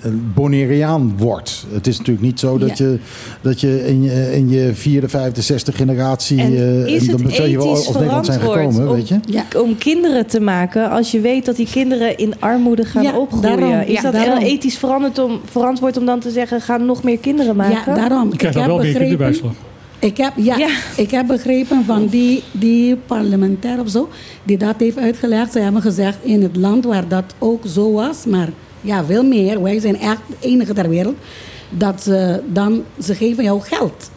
een 0.00 0.30
Bonaireaan 0.34 1.14
wordt. 1.18 1.66
Het 1.72 1.86
is 1.86 1.98
natuurlijk 1.98 2.26
niet 2.26 2.40
zo 2.40 2.58
dat 2.58 2.78
Ja. 2.78 2.84
je, 2.84 2.98
dat 3.40 3.60
je 3.60 3.86
in, 3.86 4.02
je 4.02 4.32
in 4.34 4.48
je 4.48 4.70
vierde, 4.74 5.08
vijfde, 5.08 5.40
zesde 5.42 5.72
generatie... 5.72 6.40
En 6.40 6.52
eh, 6.56 6.86
is 6.94 7.06
dan 7.06 7.50
je 7.50 7.56
wel 7.56 7.68
als 7.68 7.92
Nederland 7.92 8.26
zijn 8.26 8.40
gekomen, 8.40 8.88
om, 8.88 8.94
weet 8.94 9.08
je? 9.08 9.18
om 9.62 9.78
kinderen 9.78 10.26
te 10.26 10.40
maken 10.40 10.90
als 10.90 11.10
je 11.10 11.20
weet 11.20 11.44
dat 11.44 11.56
die 11.56 11.68
kinderen 11.70 12.16
in 12.16 12.34
armoede 12.40 12.84
gaan 12.84 13.02
Ja, 13.02 13.18
opgroeien? 13.18 13.58
daarom. 13.60 13.80
is 13.80 13.92
Ja, 13.92 14.02
dat 14.02 14.12
daarom. 14.12 14.38
ethisch 14.38 14.78
verantwoord 14.78 15.18
om, 15.18 15.40
verantwoord 15.44 15.96
om 15.96 16.06
dan 16.06 16.20
te 16.20 16.30
zeggen, 16.30 16.60
ga 16.60 16.76
nog 16.76 17.02
meer 17.02 17.18
kinderen 17.18 17.56
maken? 17.56 17.94
Ja, 17.94 18.08
daarom. 18.08 18.30
Je 18.30 18.36
krijgt 18.36 18.56
Ik 18.56 18.62
dan 18.62 18.70
heb 18.70 18.82
wel 18.82 18.92
meer 18.92 19.00
kinderbijslag. 19.00 19.52
Ik 19.98 20.16
heb, 20.16 20.32
ja, 20.36 20.68
ik 20.96 21.10
heb 21.10 21.26
begrepen 21.26 21.84
van 21.84 22.06
die, 22.06 22.42
die 22.52 22.96
parlementair 22.96 23.80
of 23.80 23.88
zo, 23.88 24.08
die 24.42 24.58
dat 24.58 24.74
heeft 24.78 24.98
uitgelegd. 24.98 25.52
Ze 25.52 25.58
hebben 25.58 25.82
gezegd 25.82 26.18
in 26.22 26.42
het 26.42 26.56
land 26.56 26.84
waar 26.84 27.08
dat 27.08 27.34
ook 27.38 27.62
zo 27.66 27.92
was, 27.92 28.24
maar 28.24 28.48
ja, 28.80 29.04
veel 29.04 29.24
meer. 29.24 29.62
Wij 29.62 29.80
zijn 29.80 29.98
echt 29.98 30.20
de 30.28 30.46
enige 30.46 30.72
ter 30.72 30.88
wereld. 30.88 31.16
Dat 31.70 32.02
ze 32.02 32.42
dan, 32.46 32.84
ze 33.02 33.14
geven 33.14 33.44
jou 33.44 33.60
geld. 33.60 34.10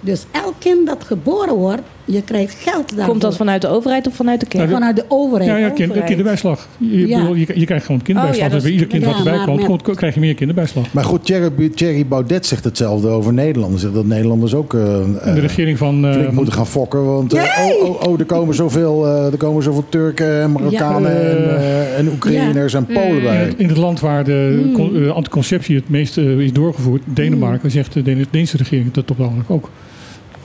Dus 0.00 0.24
elk 0.30 0.54
kind 0.58 0.86
dat 0.86 1.04
geboren 1.04 1.54
wordt, 1.54 1.82
je 2.04 2.22
krijgt 2.22 2.54
geld 2.60 2.88
daarvoor. 2.88 3.06
Komt 3.08 3.20
dat 3.20 3.36
vanuit 3.36 3.62
de 3.62 3.68
overheid 3.68 4.06
of 4.06 4.14
vanuit 4.14 4.40
de 4.40 4.46
kerk? 4.46 4.70
Vanuit 4.70 4.96
de 4.96 5.04
overheid. 5.08 5.50
Ja, 5.50 5.56
ja 5.56 5.66
kind, 5.68 5.80
Overheid. 5.80 6.04
kinderbijslag. 6.06 6.68
Je, 6.78 7.06
Ja. 7.06 7.18
bedoel, 7.20 7.34
je, 7.34 7.46
je 7.54 7.64
krijgt 7.64 7.86
gewoon 7.86 8.02
kinderbijslag. 8.02 8.46
Oh, 8.46 8.50
ja, 8.52 8.54
dus 8.54 8.62
bij 8.62 8.72
ieder 8.72 8.86
kind 8.86 9.04
wat 9.04 9.12
ja, 9.12 9.18
erbij 9.18 9.44
komt, 9.44 9.56
met- 9.68 9.82
komt, 9.82 9.96
krijg 9.96 10.14
je 10.14 10.20
meer 10.20 10.34
kinderbijslag. 10.34 10.92
Maar 10.92 11.04
goed, 11.04 11.24
Thierry, 11.24 11.68
Thierry 11.68 12.06
Baudet 12.06 12.46
zegt 12.46 12.64
hetzelfde 12.64 13.08
over 13.08 13.32
Nederlanders. 13.32 13.82
Zegt 13.82 13.94
dat 13.94 14.04
Nederlanders 14.06 14.54
ook 14.54 14.74
eh, 14.74 14.94
En 15.00 15.34
de 15.34 15.40
regering 15.40 15.78
van... 15.78 16.06
eh, 16.06 16.12
flink 16.12 16.32
moeten 16.32 16.54
gaan 16.54 16.66
fokken. 16.66 17.04
Want 17.04 17.32
eh, 17.34 17.42
oh, 17.82 17.88
oh, 17.88 18.08
oh, 18.08 18.18
er, 18.18 18.24
komen 18.26 18.54
zoveel, 18.54 19.06
eh, 19.06 19.32
er 19.32 19.36
komen 19.36 19.62
zoveel 19.62 19.84
Turken 19.88 20.40
en 20.42 20.52
Marokkanen 20.52 21.12
Ja. 21.12 21.18
en, 21.18 21.56
eh, 21.58 21.98
en 21.98 22.08
Oekraïners 22.08 22.74
en 22.74 22.86
Polen 22.86 23.16
in, 23.16 23.22
bij. 23.22 23.36
het, 23.36 23.54
in 23.56 23.68
het 23.68 23.76
land 23.76 24.00
waar 24.00 24.24
de 24.24 24.62
Mm. 24.66 24.72
con- 24.72 24.96
eh, 25.04 25.10
anticonceptie 25.10 25.76
het 25.76 25.88
meest 25.88 26.18
eh, 26.18 26.38
is 26.38 26.52
doorgevoerd, 26.52 27.02
Denemarken, 27.04 27.70
zegt 27.70 27.92
de 27.92 28.02
Deen- 28.02 28.26
Deense 28.30 28.56
regering 28.56 28.92
dat 28.92 29.10
op 29.10 29.16
het 29.16 29.26
ogenblik 29.26 29.50
ook. 29.50 29.70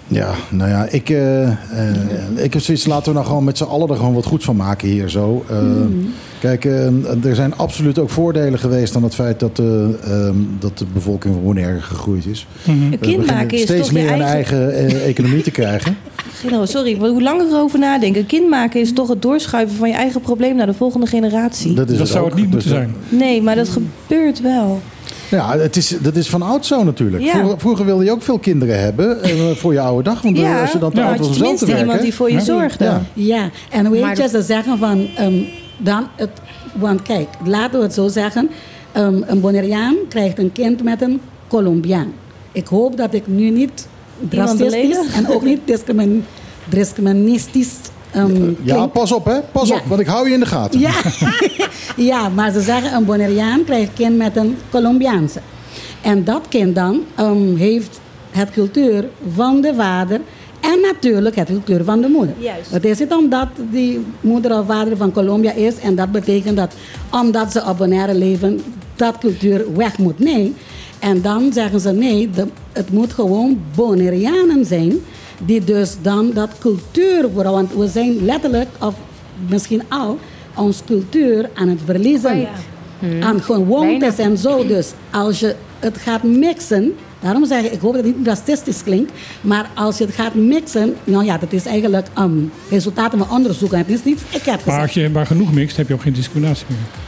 Ja, 0.07 0.33
nou 0.49 0.69
ja, 0.69 0.87
ik, 0.89 1.09
eh, 1.09 1.43
eh, 1.47 1.55
ik 2.35 2.53
heb 2.53 2.61
zoiets, 2.61 2.85
laten 2.85 3.07
we 3.07 3.13
nou 3.13 3.25
gewoon 3.25 3.43
met 3.43 3.57
z'n 3.57 3.63
allen 3.63 3.89
er 3.89 3.95
gewoon 3.95 4.13
wat 4.13 4.25
goed 4.25 4.43
van 4.43 4.55
maken 4.55 4.87
hier 4.87 5.09
zo. 5.09 5.45
Eh, 5.49 5.57
Kijk, 6.39 6.65
eh, 6.65 7.25
er 7.25 7.35
zijn 7.35 7.55
absoluut 7.55 7.99
ook 7.99 8.09
voordelen 8.09 8.59
geweest 8.59 8.95
aan 8.95 9.03
het 9.03 9.15
feit 9.15 9.39
dat, 9.39 9.59
eh, 9.59 9.65
ehm, 10.03 10.35
dat 10.59 10.77
de 10.77 10.85
bevolking 10.93 11.33
van 11.33 11.43
Bonaire 11.43 11.81
gegroeid 11.81 12.25
is. 12.25 12.47
Een 12.67 12.89
We 12.89 12.97
kind 12.97 13.25
maken 13.25 13.57
is 13.57 13.63
steeds 13.63 13.87
toch 13.87 13.97
je 13.97 14.03
meer 14.03 14.11
een 14.11 14.21
eigen... 14.21 14.73
eigen 14.73 15.03
economie 15.03 15.41
te 15.41 15.51
krijgen. 15.51 15.97
Sorry, 16.63 16.97
maar 16.99 17.09
hoe 17.09 17.21
langer 17.21 17.47
erover 17.47 17.79
nadenken. 17.79 18.21
Een 18.21 18.27
kind 18.27 18.49
maken 18.49 18.81
is 18.81 18.93
toch 18.93 19.07
het 19.07 19.21
doorschuiven 19.21 19.75
van 19.77 19.89
je 19.89 19.95
eigen 19.95 20.21
probleem 20.21 20.55
naar 20.55 20.65
de 20.65 20.73
volgende 20.73 21.05
generatie. 21.05 21.73
Dat, 21.73 21.89
is 21.89 21.97
Dat 21.97 22.07
zou 22.07 22.23
ook. 22.23 22.29
het 22.29 22.39
niet 22.39 22.49
moeten 22.51 22.69
Dus, 22.69 22.77
zijn. 22.77 22.95
Nee, 23.09 23.41
maar 23.41 23.55
dat 23.55 23.69
gebeurt 23.69 24.41
wel. 24.41 24.81
Ja, 25.29 25.57
het 25.57 25.75
is, 25.75 25.95
dat 26.01 26.15
is 26.15 26.29
van 26.29 26.41
oud 26.41 26.65
zo 26.65 26.83
natuurlijk. 26.83 27.23
Ja. 27.23 27.31
Vroeger, 27.31 27.59
vroeger 27.59 27.85
wilde 27.85 28.03
je 28.03 28.11
ook 28.11 28.21
veel 28.21 28.39
kinderen 28.39 28.79
hebben 28.79 29.23
eh, 29.23 29.51
voor 29.51 29.73
je 29.73 29.79
oude 29.79 30.03
dag. 30.03 30.21
Want 30.21 30.35
eh, 30.37 30.41
Ja, 30.43 30.61
als 30.61 30.71
je 30.71 30.77
dan 30.79 30.91
te 30.91 31.03
oud 31.03 31.17
was 31.17 31.27
om 31.27 31.33
zelf 31.33 31.37
te 31.37 31.39
tenminste 31.41 31.65
werken. 31.65 31.83
iemand 31.85 32.01
die 32.01 32.13
voor 32.13 32.31
je 32.31 32.41
zorgde. 32.41 32.83
Ja. 32.83 33.01
Ja, 33.13 33.49
en 33.69 33.91
weet 33.91 34.01
Maar- 34.01 34.17
je, 34.21 34.27
ze 34.27 34.41
zeggen 34.41 34.77
van, 34.77 35.07
ehm, 35.15 35.33
dan 35.77 36.07
het, 36.15 36.29
want 36.73 37.01
kijk, 37.01 37.27
laten 37.45 37.77
we 37.79 37.85
het 37.85 37.93
zo 37.93 38.07
zeggen. 38.07 38.49
ehm, 38.91 39.21
een 39.25 39.39
Bonaireaan 39.41 39.95
krijgt 40.09 40.39
een 40.39 40.51
kind 40.51 40.83
met 40.83 41.01
een 41.01 41.19
Colombiaan. 41.47 42.13
Ik 42.51 42.67
hoop 42.67 42.97
dat 42.97 43.13
ik 43.13 43.27
nu 43.27 43.49
niet 43.49 43.87
drastisch 44.29 44.73
en 45.15 45.27
ook 45.29 45.43
niet 45.43 45.59
discrimin, 45.65 46.25
discriministisch 46.69 47.73
ehm 48.15 48.53
Ja, 48.63 48.73
klink. 48.75 48.91
pas 48.91 49.11
op 49.11 49.25
hè. 49.25 49.39
Pas 49.51 49.67
Ja. 49.69 49.75
op, 49.75 49.81
want 49.87 50.01
ik 50.01 50.07
hou 50.07 50.27
je 50.27 50.33
in 50.33 50.39
de 50.39 50.45
gaten. 50.45 50.79
Ja. 50.79 50.91
ja, 52.11 52.29
maar 52.29 52.51
ze 52.51 52.61
zeggen 52.61 52.93
een 52.93 53.05
Bonaireaan 53.05 53.63
krijgt 53.63 53.93
kind 53.93 54.17
met 54.17 54.35
een 54.35 54.57
Colombiaanse. 54.71 55.39
En 56.01 56.23
dat 56.23 56.41
kind 56.49 56.75
dan 56.75 57.01
ehm, 57.15 57.55
heeft 57.55 57.99
het 58.31 58.51
cultuur 58.51 59.07
van 59.35 59.61
de 59.61 59.73
vader 59.75 60.21
en 60.59 60.79
natuurlijk 60.81 61.35
het 61.35 61.47
cultuur 61.47 61.83
van 61.83 62.01
de 62.01 62.07
moeder. 62.07 62.35
Juist. 62.39 62.71
Het 62.71 62.85
is 62.85 62.99
niet 62.99 63.13
omdat 63.13 63.47
die 63.71 64.05
moeder 64.21 64.59
of 64.59 64.65
vader 64.65 64.97
van 64.97 65.11
Colombia 65.11 65.51
is 65.51 65.77
en 65.77 65.95
dat 65.95 66.11
betekent 66.11 66.57
dat 66.57 66.73
omdat 67.11 67.51
ze 67.51 67.63
op 67.67 67.77
Bonaire 67.77 68.13
leven, 68.13 68.61
dat 68.95 69.17
cultuur 69.17 69.65
weg 69.75 69.97
moet. 69.97 70.19
Nee. 70.19 70.53
En 70.99 71.21
dan 71.21 71.49
zeggen 71.53 71.79
ze 71.79 71.91
nee, 71.91 72.29
de- 72.29 72.47
het 72.71 72.91
moet 72.91 73.13
gewoon 73.13 73.59
Bonaireanen 73.75 74.65
zijn 74.65 74.93
Die 75.45 75.63
dus 75.63 75.95
dan 76.01 76.31
dat 76.33 76.49
cultuur 76.59 77.29
worden. 77.31 77.51
Want 77.51 77.73
we 77.73 77.87
zijn 77.87 78.25
letterlijk, 78.25 78.67
of 78.79 78.95
misschien 79.49 79.81
al, 79.89 80.19
ons 80.55 80.81
cultuur 80.85 81.49
aan 81.53 81.67
het 81.67 81.79
verliezen. 81.85 82.47
Aan 83.19 83.41
gewoontes 83.41 84.17
en 84.17 84.37
zo. 84.37 84.67
Dus 84.67 84.91
als 85.11 85.39
je 85.39 85.55
het 85.79 85.97
gaat 85.97 86.23
mixen. 86.23 86.95
Daarom 87.19 87.45
zeg 87.45 87.63
ik, 87.63 87.71
ik 87.71 87.79
hoop 87.79 87.93
dat 87.93 88.03
het 88.05 88.17
niet 88.17 88.27
racistisch 88.27 88.83
klinkt. 88.83 89.11
Maar 89.41 89.69
als 89.75 89.97
je 89.97 90.05
het 90.05 90.15
gaat 90.15 90.33
mixen. 90.33 90.95
Nou 91.03 91.25
ja, 91.25 91.37
dat 91.37 91.53
is 91.53 91.65
eigenlijk 91.65 92.07
um, 92.19 92.51
resultaten 92.69 93.17
van 93.17 93.29
onderzoeken. 93.29 93.77
Het 93.77 93.89
is 93.89 94.03
niet, 94.03 94.21
ik 94.29 94.41
heb 94.41 94.45
Maar 94.45 94.57
gezegd. 94.59 94.81
als 94.81 94.93
je 94.93 95.09
maar 95.09 95.25
genoeg 95.25 95.53
mixt, 95.53 95.77
heb 95.77 95.87
je 95.87 95.93
ook 95.93 96.01
geen 96.01 96.13
discriminatie 96.13 96.65
meer. 96.69 97.04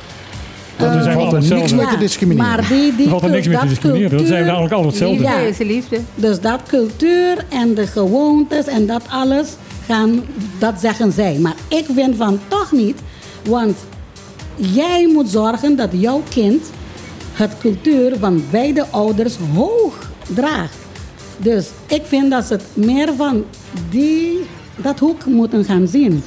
Zijn 0.78 1.04
we 1.04 1.12
valt 1.12 1.34
er 1.34 1.56
niks 1.56 1.74
meer 1.74 1.88
te 1.88 1.98
discrimineren. 1.98 2.50
maar 2.50 2.68
die- 2.68 2.96
die 2.96 3.04
Er 3.06 3.10
valt 3.12 3.24
er 3.24 3.30
niks 3.30 3.48
meer 3.48 3.56
te 3.56 3.62
dat 3.62 3.70
discrimineren. 3.70 4.18
Dan 4.18 4.28
zijn 4.28 4.40
we 4.44 4.48
namelijk 4.48 4.74
allemaal 4.74 4.92
hetzelfde. 4.92 5.24
Ja. 5.24 5.38
is 5.38 5.58
liefde. 5.58 6.00
Dus 6.16 6.40
dat 6.42 6.60
cultuur 6.68 7.46
en 7.50 7.74
de 7.74 7.88
gewoontes 7.88 8.66
en 8.68 8.86
dat 8.86 9.02
alles 9.10 9.48
gaan, 9.86 10.24
dat 10.60 10.74
zeggen 10.82 11.12
zij. 11.12 11.38
Maar 11.40 11.56
ik 11.68 11.86
vind 11.94 12.16
van 12.16 12.40
toch 12.48 12.72
niet, 12.72 13.00
want 13.46 13.78
jij 14.56 15.08
moet 15.14 15.30
zorgen 15.30 15.76
dat 15.76 15.90
jouw 15.92 16.22
kind 16.30 16.64
het 17.34 17.52
cultuur 17.60 18.16
van 18.20 18.44
beide 18.52 18.86
ouders 18.90 19.36
hoog 19.56 20.10
draagt. 20.34 20.76
Dus 21.38 21.68
ik 21.88 22.02
vind 22.06 22.32
dat 22.32 22.46
ze 22.46 22.54
het 22.54 22.64
meer 22.74 23.10
van 23.18 23.44
die, 23.90 24.40
dat 24.76 25.00
hoek 25.00 25.26
moeten 25.26 25.66
gaan 25.66 25.88
zien. 25.88 26.24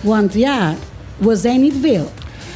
Want 0.00 0.34
ja, 0.34 0.74
we 1.16 1.36
zijn 1.36 1.60
niet 1.60 1.74
veel. 1.82 2.10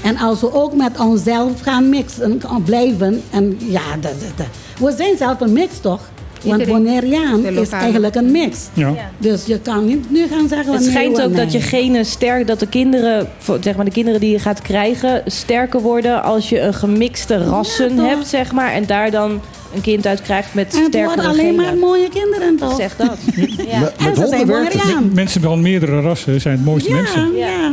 En 0.07 0.17
als 0.19 0.41
we 0.41 0.53
ook 0.55 0.75
met 0.75 1.01
onszelf 1.01 1.61
gaan 1.61 1.89
mixen, 1.89 2.41
blijven. 2.65 3.23
En 3.31 3.57
ja, 3.59 3.81
de, 4.01 4.09
de, 4.19 4.27
de- 4.37 4.85
we 4.85 4.95
zijn 4.97 5.17
zelf 5.17 5.41
een 5.41 5.53
mix 5.53 5.79
toch? 5.81 6.01
Want 6.43 6.67
Bonaireaan 6.67 7.45
is 7.45 7.69
eigenlijk 7.69 8.15
een 8.15 8.31
mix. 8.31 8.59
Ja. 8.73 8.95
Dus 9.19 9.45
je 9.47 9.59
kan 9.61 9.85
niet 9.85 10.11
nu 10.11 10.27
gaan 10.27 10.49
zeggen... 10.49 10.73
Het 10.73 10.85
schijnt 10.85 11.23
ook 11.23 11.37
dat 11.37 11.53
je 11.53 11.61
genen 11.61 12.05
sterk, 12.07 12.47
dat 12.47 12.61
de 12.61 12.67
kinderen, 12.69 13.29
zeg 13.61 13.77
maar 13.77 13.85
de 13.85 13.91
kinderen 13.91 14.21
die 14.21 14.31
je 14.31 14.39
gaat 14.39 14.63
krijgen, 14.63 15.23
sterker 15.27 15.81
worden 15.81 16.23
als 16.23 16.49
je 16.49 16.61
een 16.61 16.75
gemixte 16.75 17.37
rassen 17.45 17.99
hebt, 17.99 18.27
zeg 18.27 18.53
maar, 18.53 18.73
en 18.73 18.87
daar 18.87 19.11
dan 19.11 19.41
een 19.75 19.81
kind 19.81 20.07
uit 20.07 20.23
krijgt 20.23 20.55
met 20.55 20.75
En 20.75 20.79
het 20.79 20.87
sterkere 20.89 21.15
worden 21.15 21.31
alleen 21.41 21.55
maar 21.55 21.65
genen. 21.65 21.79
mooie 21.81 22.09
kinderen 22.09 22.57
toch? 22.57 22.77
Zeg 22.77 22.97
dat. 22.97 23.17
ja. 23.71 23.93
En 24.07 24.17
ze 24.17 24.27
zijn 24.29 24.47
Bonaireaan. 24.47 25.11
Mensen 25.15 25.41
van 25.41 25.61
meerdere 25.61 26.01
rassen 26.01 26.41
zijn 26.41 26.57
het 26.57 26.65
mooiste 26.65 26.89
Ja, 26.91 26.95
mensen. 26.97 27.37
ja. 27.37 27.73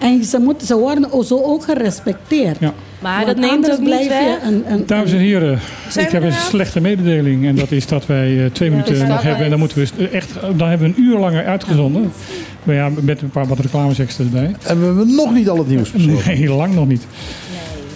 En 0.00 0.24
ze, 0.24 0.38
moeten, 0.38 0.66
ze 0.66 0.76
worden 0.76 1.12
ook 1.12 1.24
zo 1.24 1.42
ook 1.42 1.64
gerespecteerd. 1.64 2.56
Ja. 2.60 2.72
Maar 2.98 3.24
Want 3.24 3.36
dat 3.40 3.50
neemt 3.50 3.70
ook 3.70 3.78
niet 3.78 4.08
weg. 4.08 4.42
Een, 4.42 4.64
een, 4.66 4.86
Dames 4.86 5.12
en 5.12 5.18
heren, 5.18 5.58
Zijn 5.88 6.06
ik 6.06 6.12
heb 6.12 6.22
een 6.22 6.28
eraf? 6.28 6.40
slechte 6.48 6.80
mededeling. 6.80 7.46
En 7.46 7.54
dat 7.54 7.70
is 7.70 7.86
dat 7.86 8.06
wij 8.06 8.44
eh, 8.44 8.50
twee 8.50 8.70
minuten 8.70 9.08
nog 9.08 9.22
hebben. 9.22 9.44
En 9.44 9.50
dan, 9.50 9.58
moeten 9.58 9.78
we 9.78 10.08
echt, 10.08 10.30
dan 10.56 10.68
hebben 10.68 10.88
we 10.90 10.96
een 10.96 11.02
uur 11.04 11.18
langer 11.18 11.44
uitgezonden. 11.46 12.12
Maar 12.62 12.74
ja, 12.74 12.90
met 13.00 13.22
een 13.22 13.30
paar 13.30 13.46
wat 13.46 13.58
reclames 13.58 13.98
extra 13.98 14.24
erbij. 14.24 14.54
En 14.66 14.80
we 14.80 14.86
hebben 14.86 15.14
nog 15.14 15.32
niet 15.32 15.48
al 15.48 15.58
het 15.58 15.68
nieuws 15.68 15.90
besproken. 15.90 16.26
Nee, 16.26 16.48
lang 16.62 16.74
nog 16.74 16.88
niet. 16.88 17.06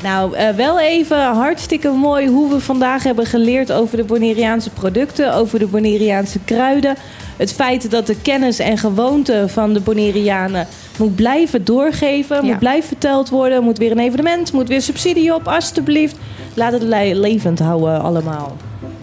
Nou, 0.02 0.36
eh, 0.36 0.48
wel 0.48 0.80
even 0.80 1.22
hartstikke 1.22 1.90
mooi 1.90 2.28
hoe 2.28 2.50
we 2.50 2.60
vandaag 2.60 3.02
hebben 3.02 3.26
geleerd 3.26 3.72
over 3.72 3.96
de 3.96 4.04
Bonaireaanse 4.04 4.70
producten, 4.70 5.34
over 5.34 5.58
de 5.58 5.66
Bonaireaanse 5.66 6.38
kruiden. 6.44 6.94
Het 7.36 7.52
feit 7.52 7.90
dat 7.90 8.06
de 8.06 8.16
kennis 8.22 8.58
en 8.58 8.78
gewoonte 8.78 9.44
van 9.46 9.72
de 9.72 9.80
Bonaireanen 9.80 10.66
moet 10.98 11.14
blijven 11.14 11.64
doorgeven, 11.64 12.44
moet 12.44 12.58
blijven 12.58 12.88
verteld 12.88 13.28
worden, 13.28 13.62
moet 13.62 13.78
weer 13.78 13.90
een 13.90 13.98
evenement, 13.98 14.52
moet 14.52 14.68
weer 14.68 14.82
subsidie 14.82 15.34
op, 15.34 15.48
alstublieft. 15.48 16.16
Laat 16.54 16.72
het 16.72 16.82
le- 16.82 17.12
levend 17.14 17.58
houden 17.58 18.00
allemaal. 18.02 18.56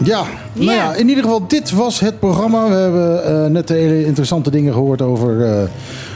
Ja, 0.04 0.22
nou 0.52 0.70
ja, 0.72 0.94
in 0.94 1.08
ieder 1.08 1.24
geval, 1.24 1.46
dit 1.48 1.70
was 1.70 2.00
het 2.00 2.18
programma. 2.18 2.68
We 2.68 2.74
hebben 2.74 3.24
eh, 3.44 3.50
net 3.50 3.68
hele 3.68 4.04
interessante 4.04 4.50
dingen 4.50 4.72
gehoord 4.72 5.02
over, 5.02 5.44
eh, 5.44 5.62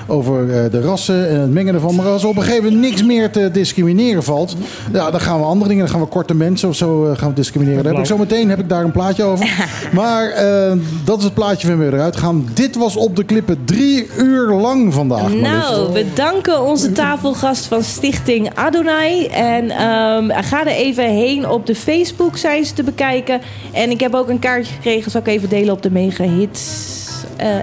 over 0.07 0.65
eh, 0.65 0.71
de 0.71 0.81
rassen 0.81 1.29
en 1.29 1.41
het 1.41 1.51
mengen 1.51 1.75
ervan. 1.75 1.95
Maar 1.95 2.07
als 2.07 2.23
er 2.23 2.29
op 2.29 2.37
een 2.37 2.43
gegeven 2.43 2.65
moment 2.65 2.83
niks 2.83 3.05
meer 3.05 3.31
te 3.31 3.51
discrimineren 3.51 4.23
valt, 4.23 4.57
ja, 4.93 5.11
dan 5.11 5.21
gaan 5.21 5.39
we 5.39 5.45
andere 5.45 5.69
dingen. 5.69 5.85
Dan 5.85 5.95
gaan 5.95 6.03
we 6.03 6.09
korte 6.09 6.35
mensen 6.35 6.69
of 6.69 6.77
zo 6.77 7.07
eh, 7.07 7.19
gaan 7.19 7.29
we 7.29 7.35
discrimineren. 7.35 7.83
Daar 7.83 7.93
heb 7.93 8.03
ik 8.03 8.09
zo 8.09 8.19
meteen 8.19 8.51
heb 8.51 8.59
ik 8.59 8.69
daar 8.69 8.85
een 8.85 8.93
plaatje 8.93 9.25
over. 9.25 9.45
Maar 9.93 10.29
eh, 10.29 10.73
dat 11.05 11.19
is 11.19 11.25
het 11.25 11.35
plaatje 11.35 11.67
van 11.67 11.79
we 11.79 11.87
eruit 11.87 12.17
gaan. 12.17 12.49
Dit 12.55 12.77
was 12.77 12.97
op 12.97 13.17
de 13.17 13.25
klippen 13.25 13.65
drie 13.65 14.07
uur 14.19 14.53
lang 14.53 14.95
vandaag. 14.95 15.33
Nou, 15.33 15.93
we 15.93 16.07
danken 16.15 16.63
onze 16.63 16.93
tafelgast 16.93 17.67
van 17.67 17.83
Stichting 17.83 18.51
Adonai. 18.55 19.27
En 19.27 19.71
ehm, 19.71 20.43
ga 20.43 20.61
er 20.61 20.67
even 20.67 21.05
heen 21.05 21.49
op 21.49 21.67
de 21.67 21.75
Facebook 21.75 22.37
zijn 22.37 22.65
ze 22.65 22.73
te 22.73 22.83
bekijken. 22.83 23.41
En 23.73 23.91
ik 23.91 24.01
heb 24.01 24.15
ook 24.15 24.29
een 24.29 24.39
kaartje 24.39 24.75
gekregen, 24.75 25.11
zal 25.11 25.21
ik 25.21 25.27
even 25.27 25.49
delen 25.49 25.73
op 25.73 25.83
de 25.83 25.91
Mega 25.91 26.25
Hits 26.25 26.95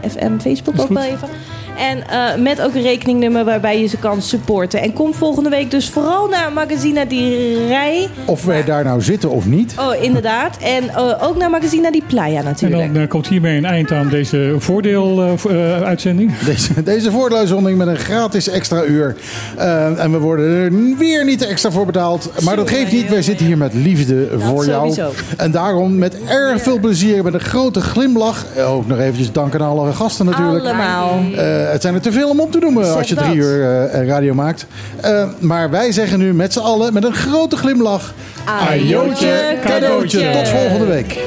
FM 0.09 0.39
Facebook 0.39 0.79
ook 0.79 0.89
wel 0.89 1.03
even. 1.03 1.29
En 1.77 2.07
eh, 2.07 2.41
met 2.41 2.61
ook 2.61 2.75
een 2.75 2.81
rekeningnummer 2.81 3.45
waarbij 3.45 3.81
je 3.81 3.87
ze 3.87 3.97
kan 3.97 4.21
supporten. 4.21 4.81
En 4.81 4.93
kom 4.93 5.13
volgende 5.13 5.49
week 5.49 5.71
dus 5.71 5.89
vooral 5.89 6.27
naar 6.27 6.53
Magazine 6.53 7.07
die 7.07 7.67
Rij. 7.67 8.09
Of 8.25 8.45
wij 8.45 8.63
daar 8.63 8.83
nou 8.83 9.01
zitten 9.01 9.29
of 9.29 9.45
niet. 9.45 9.75
Oh, 9.79 10.03
inderdaad. 10.03 10.57
En 10.57 10.89
eh, 10.89 11.27
ook 11.27 11.37
naar 11.37 11.49
Magazine 11.49 11.91
die 11.91 12.03
Playa 12.07 12.37
En 12.39 12.43
natuurlijk. 12.43 12.93
dan 12.93 13.01
eh, 13.01 13.09
komt 13.09 13.27
hiermee 13.27 13.57
een 13.57 13.65
eind 13.65 13.91
aan 13.91 14.09
deze 14.09 14.43
eh, 14.43 14.53
voordeel-uitzending. 14.57 16.31
Deze, 16.45 16.83
deze 16.83 17.11
voordeeluitzending 17.11 17.77
met 17.77 17.87
een 17.87 17.97
gratis 17.97 18.49
extra 18.49 18.83
uur. 18.83 19.15
Eh, 19.57 19.99
en 19.99 20.11
we 20.11 20.17
worden 20.17 20.45
er 20.45 20.97
weer 20.97 21.25
niet 21.25 21.45
extra 21.45 21.71
voor 21.71 21.85
betaald. 21.85 22.31
Maar 22.43 22.55
dat 22.55 22.69
geeft 22.69 22.91
niet. 22.91 23.09
Wij 23.09 23.21
zitten 23.21 23.45
hier 23.45 23.57
met 23.57 23.73
liefde 23.73 24.27
voor 24.37 24.65
jou. 24.65 24.91
sowieso. 24.91 25.11
En 25.37 25.51
daarom 25.51 25.97
met 25.97 26.17
erg 26.27 26.61
veel 26.61 26.79
plezier, 26.79 27.23
met 27.23 27.33
een 27.33 27.39
grote 27.39 27.81
glimlach. 27.81 28.45
Ook 28.57 28.87
nog 28.87 28.99
eventjes 28.99 29.31
dank 29.31 29.55
aan 29.55 29.61
alle 29.61 29.93
gasten 29.93 30.25
natuurlijk. 30.25 30.65
Allemaal. 30.65 31.19
Eh, 31.63 31.71
het 31.71 31.81
zijn 31.81 31.93
er 31.93 32.01
te 32.01 32.11
veel 32.11 32.29
om 32.29 32.39
op 32.39 32.51
te 32.51 32.59
noemen 32.59 32.95
als 32.95 33.09
je 33.09 33.15
drie 33.15 33.35
uur 33.35 33.57
uh, 33.57 34.07
radio 34.07 34.33
maakt. 34.33 34.65
Uh, 35.05 35.29
maar 35.39 35.69
wij 35.69 35.91
zeggen 35.91 36.19
nu 36.19 36.33
met 36.33 36.53
z'n 36.53 36.59
allen 36.59 36.93
met 36.93 37.03
een 37.03 37.13
grote 37.13 37.57
glimlach... 37.57 38.13
Ajootje, 38.45 39.57
cadeautje. 39.65 40.31
Tot 40.31 40.47
volgende 40.47 40.85
week. 40.85 41.19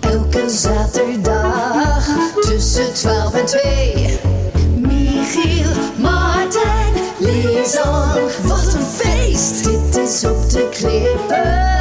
Elke 0.00 0.48
zaterdag 0.48 2.08
tussen 2.40 2.94
12 2.94 3.34
en 3.34 3.46
2. 3.46 4.18
Michiel, 4.76 5.70
Martijn, 5.96 6.92
Liesel, 7.18 7.92
wat 8.42 8.74
een 8.74 8.86
feest. 8.94 9.64
Dit 9.64 10.02
is 10.04 10.24
op 10.24 10.50
de 10.50 10.68
klippen. 10.70 11.71